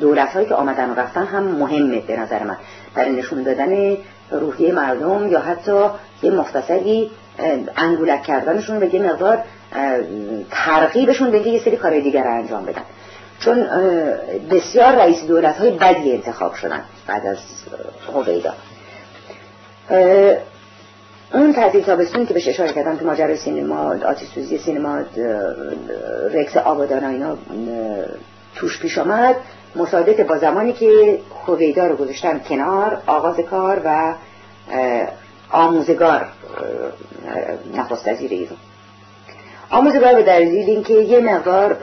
دولت 0.00 0.32
هایی 0.32 0.46
که 0.46 0.54
آمدن 0.54 0.90
و 0.90 0.94
رفتن 0.94 1.26
هم 1.26 1.42
مهمه 1.42 2.00
به 2.00 2.16
نظر 2.16 2.42
من. 2.42 2.56
برای 2.94 3.12
نشون 3.12 3.42
دادن 3.42 3.96
روحیه 4.30 4.72
مردم 4.72 5.28
یا 5.28 5.40
حتی 5.40 5.86
یه 6.22 6.30
مختصری 6.30 7.10
انگولک 7.76 8.22
کردنشون 8.22 8.78
به 8.78 8.94
یه 8.94 9.02
مقدار 9.02 9.38
ترغیبشون 10.50 11.30
به 11.30 11.48
یه 11.48 11.60
سری 11.60 11.76
کارهای 11.76 12.00
دیگر 12.00 12.26
انجام 12.26 12.64
بدن. 12.64 12.82
چون 13.40 13.66
بسیار 14.50 14.94
رئیس 14.94 15.24
دولت 15.24 15.58
های 15.58 15.70
بدی 15.70 16.12
انتخاب 16.12 16.54
شدن 16.54 16.80
بعد 17.06 17.26
از 17.26 17.38
هویدا. 18.14 18.54
اون 21.34 21.52
تعطیل 21.52 21.82
تابستون 21.82 22.26
که 22.26 22.34
بهش 22.34 22.48
اشاره 22.48 22.72
کردم 22.72 22.96
تو 22.96 23.06
ماجرای 23.06 23.36
سینما 23.36 23.94
آتیش 24.04 24.28
سوزی 24.28 24.58
سینما 24.58 24.98
رکس 26.32 26.56
آبادان 26.56 27.04
اینا 27.04 27.36
توش 28.54 28.80
پیش 28.80 28.98
آمد. 28.98 29.36
مصادف 29.76 30.20
با 30.20 30.38
زمانی 30.38 30.72
که 30.72 31.18
خویدا 31.30 31.86
رو 31.86 31.96
گذاشتن 31.96 32.38
کنار 32.38 33.02
آغاز 33.06 33.40
کار 33.40 33.82
و 33.84 34.14
آموزگار 35.50 36.26
نخست 37.74 38.08
وزیر 38.08 38.30
ایران. 38.30 38.56
آموزگار 39.70 40.14
به 40.14 40.22
دلیل 40.22 40.70
اینکه 40.70 40.94
یه 40.94 41.20
مقدار 41.20 41.76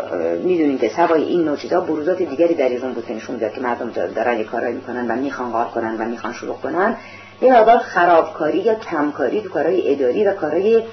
می‌دونین 0.43 0.79
که 0.79 0.89
سوای 0.89 1.23
این 1.23 1.43
نوع 1.43 1.57
چیزا 1.57 1.81
بروزات 1.81 2.17
دیگری 2.21 2.53
در 2.53 2.69
ایران 2.69 2.93
بود 2.93 3.05
که 3.05 3.13
نشون 3.13 3.39
که 3.39 3.61
مردم 3.61 3.89
دارن 4.15 4.37
یه 4.37 4.43
کارایی 4.43 4.75
می‌کنن 4.75 5.11
و 5.11 5.15
می‌خوان 5.15 5.51
کار 5.51 5.65
کنن 5.65 5.95
و 5.97 6.05
می‌خوان 6.05 6.33
شروع 6.33 6.55
کنن. 6.55 6.97
یه 7.43 7.53
مقدار 7.53 7.77
خرابکاری 7.77 8.57
یا 8.57 8.75
کمکاری 8.75 9.41
تو 9.41 9.49
کارهای 9.49 9.93
اداری 9.93 10.25
و 10.25 10.33
کارهای 10.33 10.83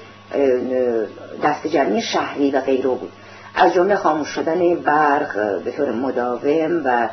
دست 1.43 1.67
جمعی 1.67 2.01
شهری 2.01 2.51
و 2.51 2.61
غیره 2.61 2.87
بود. 2.87 3.11
از 3.55 3.73
جمله 3.73 3.95
خاموش 3.95 4.27
شدن 4.27 4.75
برق 4.75 5.61
به 5.63 5.71
طور 5.71 5.91
مداوم 5.91 6.81
و 6.85 7.09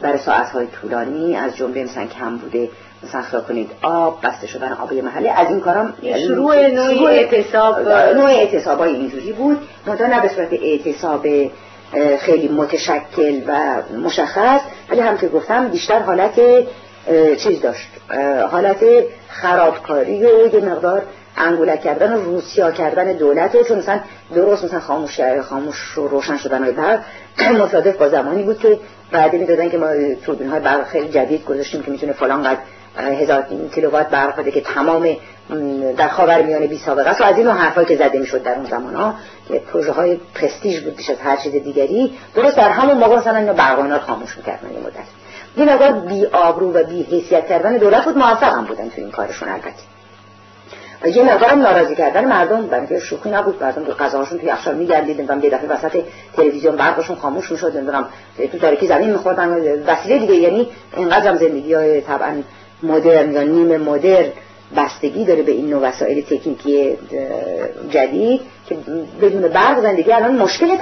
برای 0.00 0.18
ساعتهای 0.18 0.66
طولانی 0.66 1.36
از 1.36 1.56
جمله 1.56 1.84
مثلا 1.84 2.06
کم 2.06 2.36
بوده 2.36 2.70
مثلا 3.02 3.40
کنید 3.40 3.70
آب 3.82 4.18
بسته 4.22 4.46
شدن 4.46 4.72
آب 4.72 4.92
محلی 4.92 5.28
از 5.28 5.48
این 5.48 5.60
کارم 5.60 5.94
شروع 6.26 6.66
نوع 6.66 7.10
اعتصاب 7.10 7.88
نوع 7.88 8.30
اعتصاب 8.30 8.78
های 8.78 8.94
اینجوری 8.94 9.32
بود 9.32 9.58
منتها 9.86 10.06
نه 10.06 10.20
به 10.20 10.28
صورت 10.28 10.52
اعتصاب 10.52 11.26
خیلی 12.18 12.48
متشکل 12.48 13.40
و 13.46 13.82
مشخص 14.04 14.60
ولی 14.90 15.00
هم 15.00 15.16
که 15.18 15.28
گفتم 15.28 15.68
بیشتر 15.68 15.98
حالت 15.98 16.40
چیز 17.38 17.60
داشت. 17.60 17.88
حالت 18.50 18.84
خرابکاری 19.28 20.24
و 20.24 20.54
یه 20.54 20.60
مقدار 20.60 21.02
انگولک 21.36 21.80
کردن 21.80 22.12
و 22.12 22.22
روسیا 22.22 22.70
کردن 22.70 23.12
دولت 23.12 23.68
چون 23.68 23.78
مثلا 23.78 24.00
درست 24.34 24.64
مثلا 24.64 24.80
خاموش 24.80 25.20
خاموش 25.20 25.98
و 25.98 26.08
روشن 26.08 26.36
شدن 26.36 26.62
های 26.62 26.72
برق 26.72 27.00
مصادف 27.64 27.96
با 27.96 28.08
زمانی 28.08 28.42
بود 28.42 28.58
که 28.58 28.78
بعدی 29.12 29.38
می‌دادن 29.38 29.70
که 29.70 29.78
ما 29.78 29.86
توربین 30.24 30.48
های 30.48 30.60
برق 30.60 30.86
خیلی 30.86 31.08
جدید 31.08 31.44
گذاشتیم 31.44 31.82
که 31.82 31.90
می‌تونه 31.90 32.12
فلان 32.12 32.42
قد 32.42 32.58
هزار 32.96 33.44
کیلووات 33.74 34.08
برق 34.08 34.36
بده 34.36 34.50
که 34.50 34.60
تمام 34.60 35.16
در 35.96 36.08
خاور 36.08 36.42
میانه 36.42 36.66
بی 36.66 36.78
سابقه 36.78 37.10
است. 37.10 37.20
و 37.20 37.24
از 37.24 37.38
این 37.38 37.48
حرفایی 37.48 37.86
که 37.86 37.96
زده 37.96 38.18
می‌شد 38.18 38.42
در 38.42 38.54
اون 38.54 38.64
زمان 38.64 38.94
ها 38.94 39.14
که 39.48 39.58
پروژه 39.58 39.92
های 39.92 40.18
پرستیژ 40.34 40.80
بود 40.80 40.96
بیش 40.96 41.10
از 41.10 41.18
هر 41.18 41.36
چیز 41.36 41.52
دیگری 41.52 42.18
درست 42.34 42.56
در 42.56 42.68
همون 42.68 42.98
موقع 42.98 43.16
مثلا 43.16 43.36
اینو 43.36 43.52
برق 43.52 44.00
خاموش 44.00 44.36
می‌کردن 44.36 44.72
یه 44.72 44.78
مدت. 44.78 45.21
یه 45.56 45.64
مقدار 45.64 45.92
بی 45.92 46.26
آبرو 46.26 46.72
و 46.72 46.84
بی 46.84 47.02
حیثیت 47.02 47.48
کردن 47.48 47.76
دولت 47.76 48.04
بود 48.04 48.18
موفق 48.18 48.54
هم 48.54 48.64
بودن 48.64 48.88
تو 48.88 48.94
این 48.96 49.10
کارشون 49.10 49.48
البته. 49.48 49.82
یه 51.04 51.22
مقدارم 51.22 51.62
ناراضی 51.62 51.94
کردن 51.94 52.24
مردم 52.24 52.66
برای 52.66 52.86
اینکه 52.86 52.98
شوخی 52.98 53.30
نبود 53.30 53.62
مردم 53.62 53.84
که 53.84 53.92
غذاهاشون 53.92 54.38
توی 54.38 54.48
یخچال 54.48 54.74
میگردیدن 54.74 55.38
و 55.38 55.44
یه 55.44 55.50
دفعه 55.50 55.68
وسط 55.68 56.02
تلویزیون 56.36 56.76
برقشون 56.76 57.16
خاموش 57.16 57.50
می‌شد 57.50 57.76
نمی‌دونم 57.76 58.08
تو 58.52 58.58
تاریکی 58.58 58.86
زمین 58.86 59.10
میخوردن 59.10 59.48
وسیله 59.86 60.18
دیگه 60.18 60.34
یعنی 60.34 60.68
اینقدر 60.96 61.28
هم 61.28 61.36
زندگی 61.36 61.74
های 61.74 62.00
طبعا 62.00 62.42
مدرن 62.82 63.32
یا 63.32 63.42
نیم 63.42 63.76
مدرن 63.76 64.26
بستگی 64.76 65.24
داره 65.24 65.42
به 65.42 65.52
این 65.52 65.70
نوع 65.70 65.82
وسایل 65.82 66.24
تکنیکی 66.24 66.98
جدید 67.90 68.40
که 68.68 68.76
بدون 69.22 69.48
برق 69.48 69.82
زندگی 69.82 70.12
الان 70.12 70.36
مشکل 70.36 70.76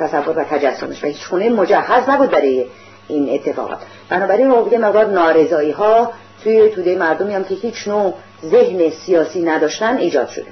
تصور 0.00 0.38
و 0.38 0.44
تجسمش 0.44 1.04
و 1.04 1.06
هیچ 1.06 1.24
خونه 1.24 1.48
مجهز 1.48 2.08
نبود 2.08 2.30
برای 2.30 2.66
این 3.10 3.34
اتفاقات 3.34 3.78
بنابراین 4.08 4.50
یه 4.72 4.78
مقدار 4.78 5.06
نارضایی 5.06 5.70
ها 5.70 6.12
توی 6.44 6.68
توده 6.68 6.96
مردمی 6.96 7.34
هم 7.34 7.44
که 7.44 7.54
هیچ 7.54 7.88
نوع 7.88 8.14
ذهن 8.44 8.90
سیاسی 8.90 9.42
نداشتن 9.42 9.96
ایجاد 9.96 10.28
شده. 10.28 10.46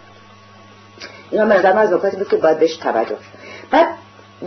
اینا 1.30 1.44
من 1.44 1.78
از 1.78 1.92
نکاتی 1.92 2.16
بود 2.16 2.28
که 2.28 2.36
باید 2.36 2.58
بهش 2.58 2.76
توجه 2.76 3.16
بعد 3.70 3.86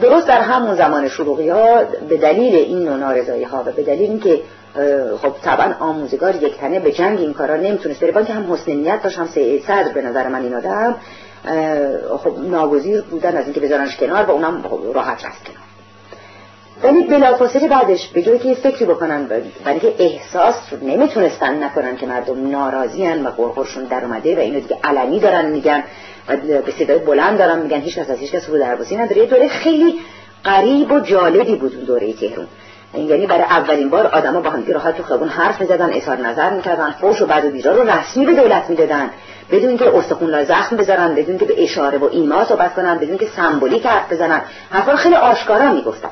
درست 0.02 0.28
در 0.28 0.42
همون 0.42 0.76
زمان 0.76 1.08
شروعی 1.08 1.50
ها 1.50 1.84
به 2.10 2.18
دلیل 2.18 2.56
این 2.56 2.84
نوع 2.84 2.98
نارضایی 2.98 3.44
ها 3.44 3.64
و 3.66 3.72
به 3.72 3.84
دلیل 3.84 4.10
اینکه 4.10 4.42
خب 5.22 5.34
طبعا 5.44 5.74
آموزگار 5.80 6.36
یک 6.36 6.58
تنه 6.58 6.80
به 6.80 6.92
جنگ 6.92 7.20
این 7.20 7.34
کارا 7.34 7.56
نمی‌تونست 7.56 8.04
بره 8.04 8.26
که 8.26 8.34
هم 8.34 8.54
حسن 8.54 8.72
نیت 8.72 9.04
داشت 9.04 9.20
هم 9.20 9.28
صدر 9.68 9.92
به 9.94 10.02
نظر 10.02 10.28
من 10.28 10.44
این 10.44 10.56
آدم 10.56 10.96
خب 12.18 12.40
ناگزیر 12.40 13.02
بودن 13.02 13.38
از 13.38 13.46
اینکه 13.46 13.60
بذارنش 13.60 13.98
کنار 13.98 14.26
و 14.26 14.32
اونم 14.32 14.64
راحت 14.94 15.26
رفت 15.26 15.44
کنار. 15.44 15.71
ولی 16.84 17.04
بلافاصله 17.04 17.68
بعدش 17.68 18.08
به 18.08 18.22
که 18.22 18.54
فکری 18.54 18.86
بکنن 18.86 19.30
برای 19.66 19.80
که 19.80 19.94
احساس 20.00 20.56
نمی‌تونستن 20.82 21.64
نکنن 21.64 21.98
که 21.98 22.06
مردم 22.06 22.52
ناراضیان 22.52 23.26
و 23.26 23.30
قرقرشون 23.30 23.84
در 23.84 24.06
اومده 24.06 24.36
و 24.36 24.40
اینو 24.40 24.60
دیگه 24.60 24.78
علنی 24.84 25.20
دارن 25.20 25.46
میگن 25.46 25.84
و 26.28 26.38
به 26.38 26.72
صدای 26.80 27.00
بلند 27.00 27.38
دارن 27.38 27.60
میگن 27.60 27.78
هیچ 27.78 28.00
کس 28.00 28.10
از 28.10 28.18
هیچ 28.18 28.32
کس 28.32 28.50
رو 28.50 28.60
درباسی 28.60 28.96
نداره. 28.96 29.18
یه 29.18 29.26
دوره 29.26 29.48
خیلی 29.48 30.00
غریب 30.46 30.92
و 30.92 31.00
جالبی 31.00 31.56
بود 31.56 31.76
اون 31.76 31.84
دوره 31.84 32.14
تهران. 32.14 32.48
یعنی 32.94 33.26
برای 33.26 33.44
اولین 33.44 33.90
بار 33.90 34.08
آدما 34.08 34.42
با 34.42 34.50
هم 34.50 34.64
راحت 34.68 34.98
تو 34.98 35.04
خیابون 35.04 35.28
حرف 35.28 35.62
می‌زدن 35.62 35.90
اظهار 35.94 36.18
نظر 36.18 36.50
می‌کردن 36.50 36.92
فوش 37.02 37.22
و 37.22 37.26
بعد 37.26 37.46
و 37.46 37.50
بیرا 37.50 37.76
رو 37.76 37.90
رسمی 37.90 38.26
به 38.26 38.34
دولت 38.34 38.70
می‌دادن. 38.70 39.10
بدون 39.52 39.70
اینکه 39.70 39.98
استخون 39.98 40.44
زخم 40.44 40.78
بذارن 40.78 41.16
بدون 41.16 41.38
که 41.38 41.46
به 41.46 41.64
اشاره 41.64 41.98
و 41.98 42.10
ایما 42.12 42.46
صحبت 42.46 42.76
کنن 42.76 42.98
بدون 42.98 43.18
که 43.18 43.26
سمبولیک 43.26 43.86
حرف 43.86 44.12
بزنن. 44.12 44.42
حرفا 44.70 44.96
خیلی 44.96 45.16
آشکارا 45.16 45.74
می‌گفتن. 45.74 46.10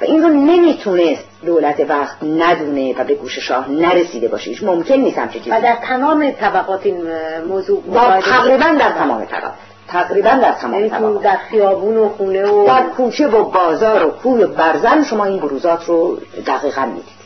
و 0.00 0.04
این 0.04 0.22
رو 0.22 0.28
نمی‌تونست 0.28 1.24
دولت 1.46 1.80
وقت 1.90 2.22
ندونه 2.22 2.94
و 2.98 3.04
به 3.04 3.14
گوش 3.14 3.38
شاه 3.38 3.70
نرسیده 3.70 4.28
باشه. 4.28 4.50
هیچ 4.50 4.62
ممکن 4.62 4.94
نیست 4.94 5.18
همچه 5.18 5.38
چیزی. 5.38 5.50
و 5.50 5.60
در 5.60 5.76
تمام 5.82 6.30
طبقات 6.30 6.86
این 6.86 7.02
موضوع 7.48 7.82
تقریبا 8.20 8.76
در 8.80 8.90
تمام 8.90 9.24
طبقات. 9.24 9.52
تقریبا 9.88 10.30
در 10.30 10.52
تمام 10.52 10.74
یعنی 10.74 10.90
طبقات. 10.90 11.22
در 11.22 11.36
خیابون 11.50 11.96
و 11.96 12.08
خونه 12.08 12.46
و 12.46 12.66
در 12.66 12.82
کوچه 12.96 13.28
و 13.28 13.44
بازار 13.44 14.06
و 14.06 14.10
کوی 14.10 14.44
و 14.44 14.48
برزن 14.48 15.04
شما 15.04 15.24
این 15.24 15.40
بروزات 15.40 15.84
رو 15.84 16.18
دقیقا 16.46 16.84
می‌دید 16.84 17.24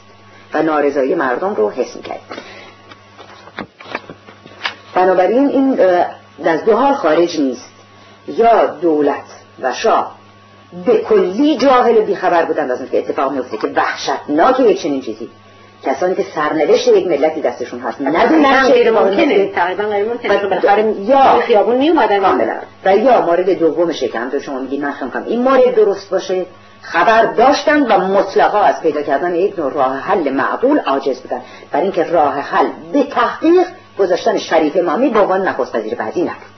و 0.54 0.62
نارضایی 0.62 1.14
مردم 1.14 1.54
رو 1.54 1.70
حس 1.70 1.96
می‌کرد 1.96 2.20
بنابراین 4.94 5.48
این 5.48 5.80
از 6.44 6.64
دو 6.64 6.76
حال 6.76 6.94
خارج 6.94 7.40
نیست. 7.40 7.68
یا 8.28 8.66
دولت 8.66 9.24
و 9.62 9.72
شاه 9.72 10.17
به 10.86 10.98
کلی 10.98 11.56
جاهل 11.56 12.00
بیخبر 12.00 12.44
بودن 12.44 12.70
از 12.70 12.90
که 12.90 12.98
اتفاق 12.98 13.32
میفته 13.32 13.56
که 13.56 13.68
وحشتناک 13.76 14.60
یک 14.60 14.82
چنین 14.82 15.00
چیزی. 15.00 15.28
کسانی 15.84 16.14
که 16.14 16.24
سرنوشت 16.34 16.88
یک 16.88 17.06
ملتی 17.06 17.40
دستشون 17.40 17.80
هست. 17.80 18.00
ندونن 18.00 18.68
غیر 18.68 18.90
ممکنه. 18.90 19.46
تقریبا 19.46 19.84
غیر 19.84 20.04
ممکنه. 20.04 20.94
یا 21.00 21.40
خیابون 21.40 21.76
می 21.76 21.88
اومدن 21.88 22.20
و 22.84 22.96
یا 22.96 23.20
مورد 23.20 23.50
دومشه 23.50 24.08
که 24.08 24.18
همطور 24.18 24.40
شما 24.40 24.58
میگید 24.58 24.80
من 24.80 24.92
خواهم 24.92 25.24
این 25.26 25.42
مورد 25.42 25.74
درست 25.74 26.10
باشه. 26.10 26.46
خبر 26.82 27.24
داشتن 27.24 27.82
و 27.82 27.98
مطلقا 27.98 28.58
از 28.58 28.80
پیدا 28.80 29.02
کردن 29.02 29.34
یک 29.34 29.58
نوع 29.58 29.72
راه 29.72 29.98
حل 29.98 30.30
معقول 30.30 30.78
عاجز 30.78 31.20
بودن. 31.20 31.40
برای 31.72 31.82
اینکه 31.82 32.02
راه 32.02 32.34
حل 32.34 32.66
به 32.92 33.02
تحقیق 33.02 33.66
گذاشتن 33.98 34.38
شریف 34.38 34.76
امامی 34.76 35.08
به 35.08 35.20
عنوان 35.20 35.48
نخست 35.48 35.74
وزیر 35.74 35.94
بعدی 35.94 36.22
نبود. 36.22 36.57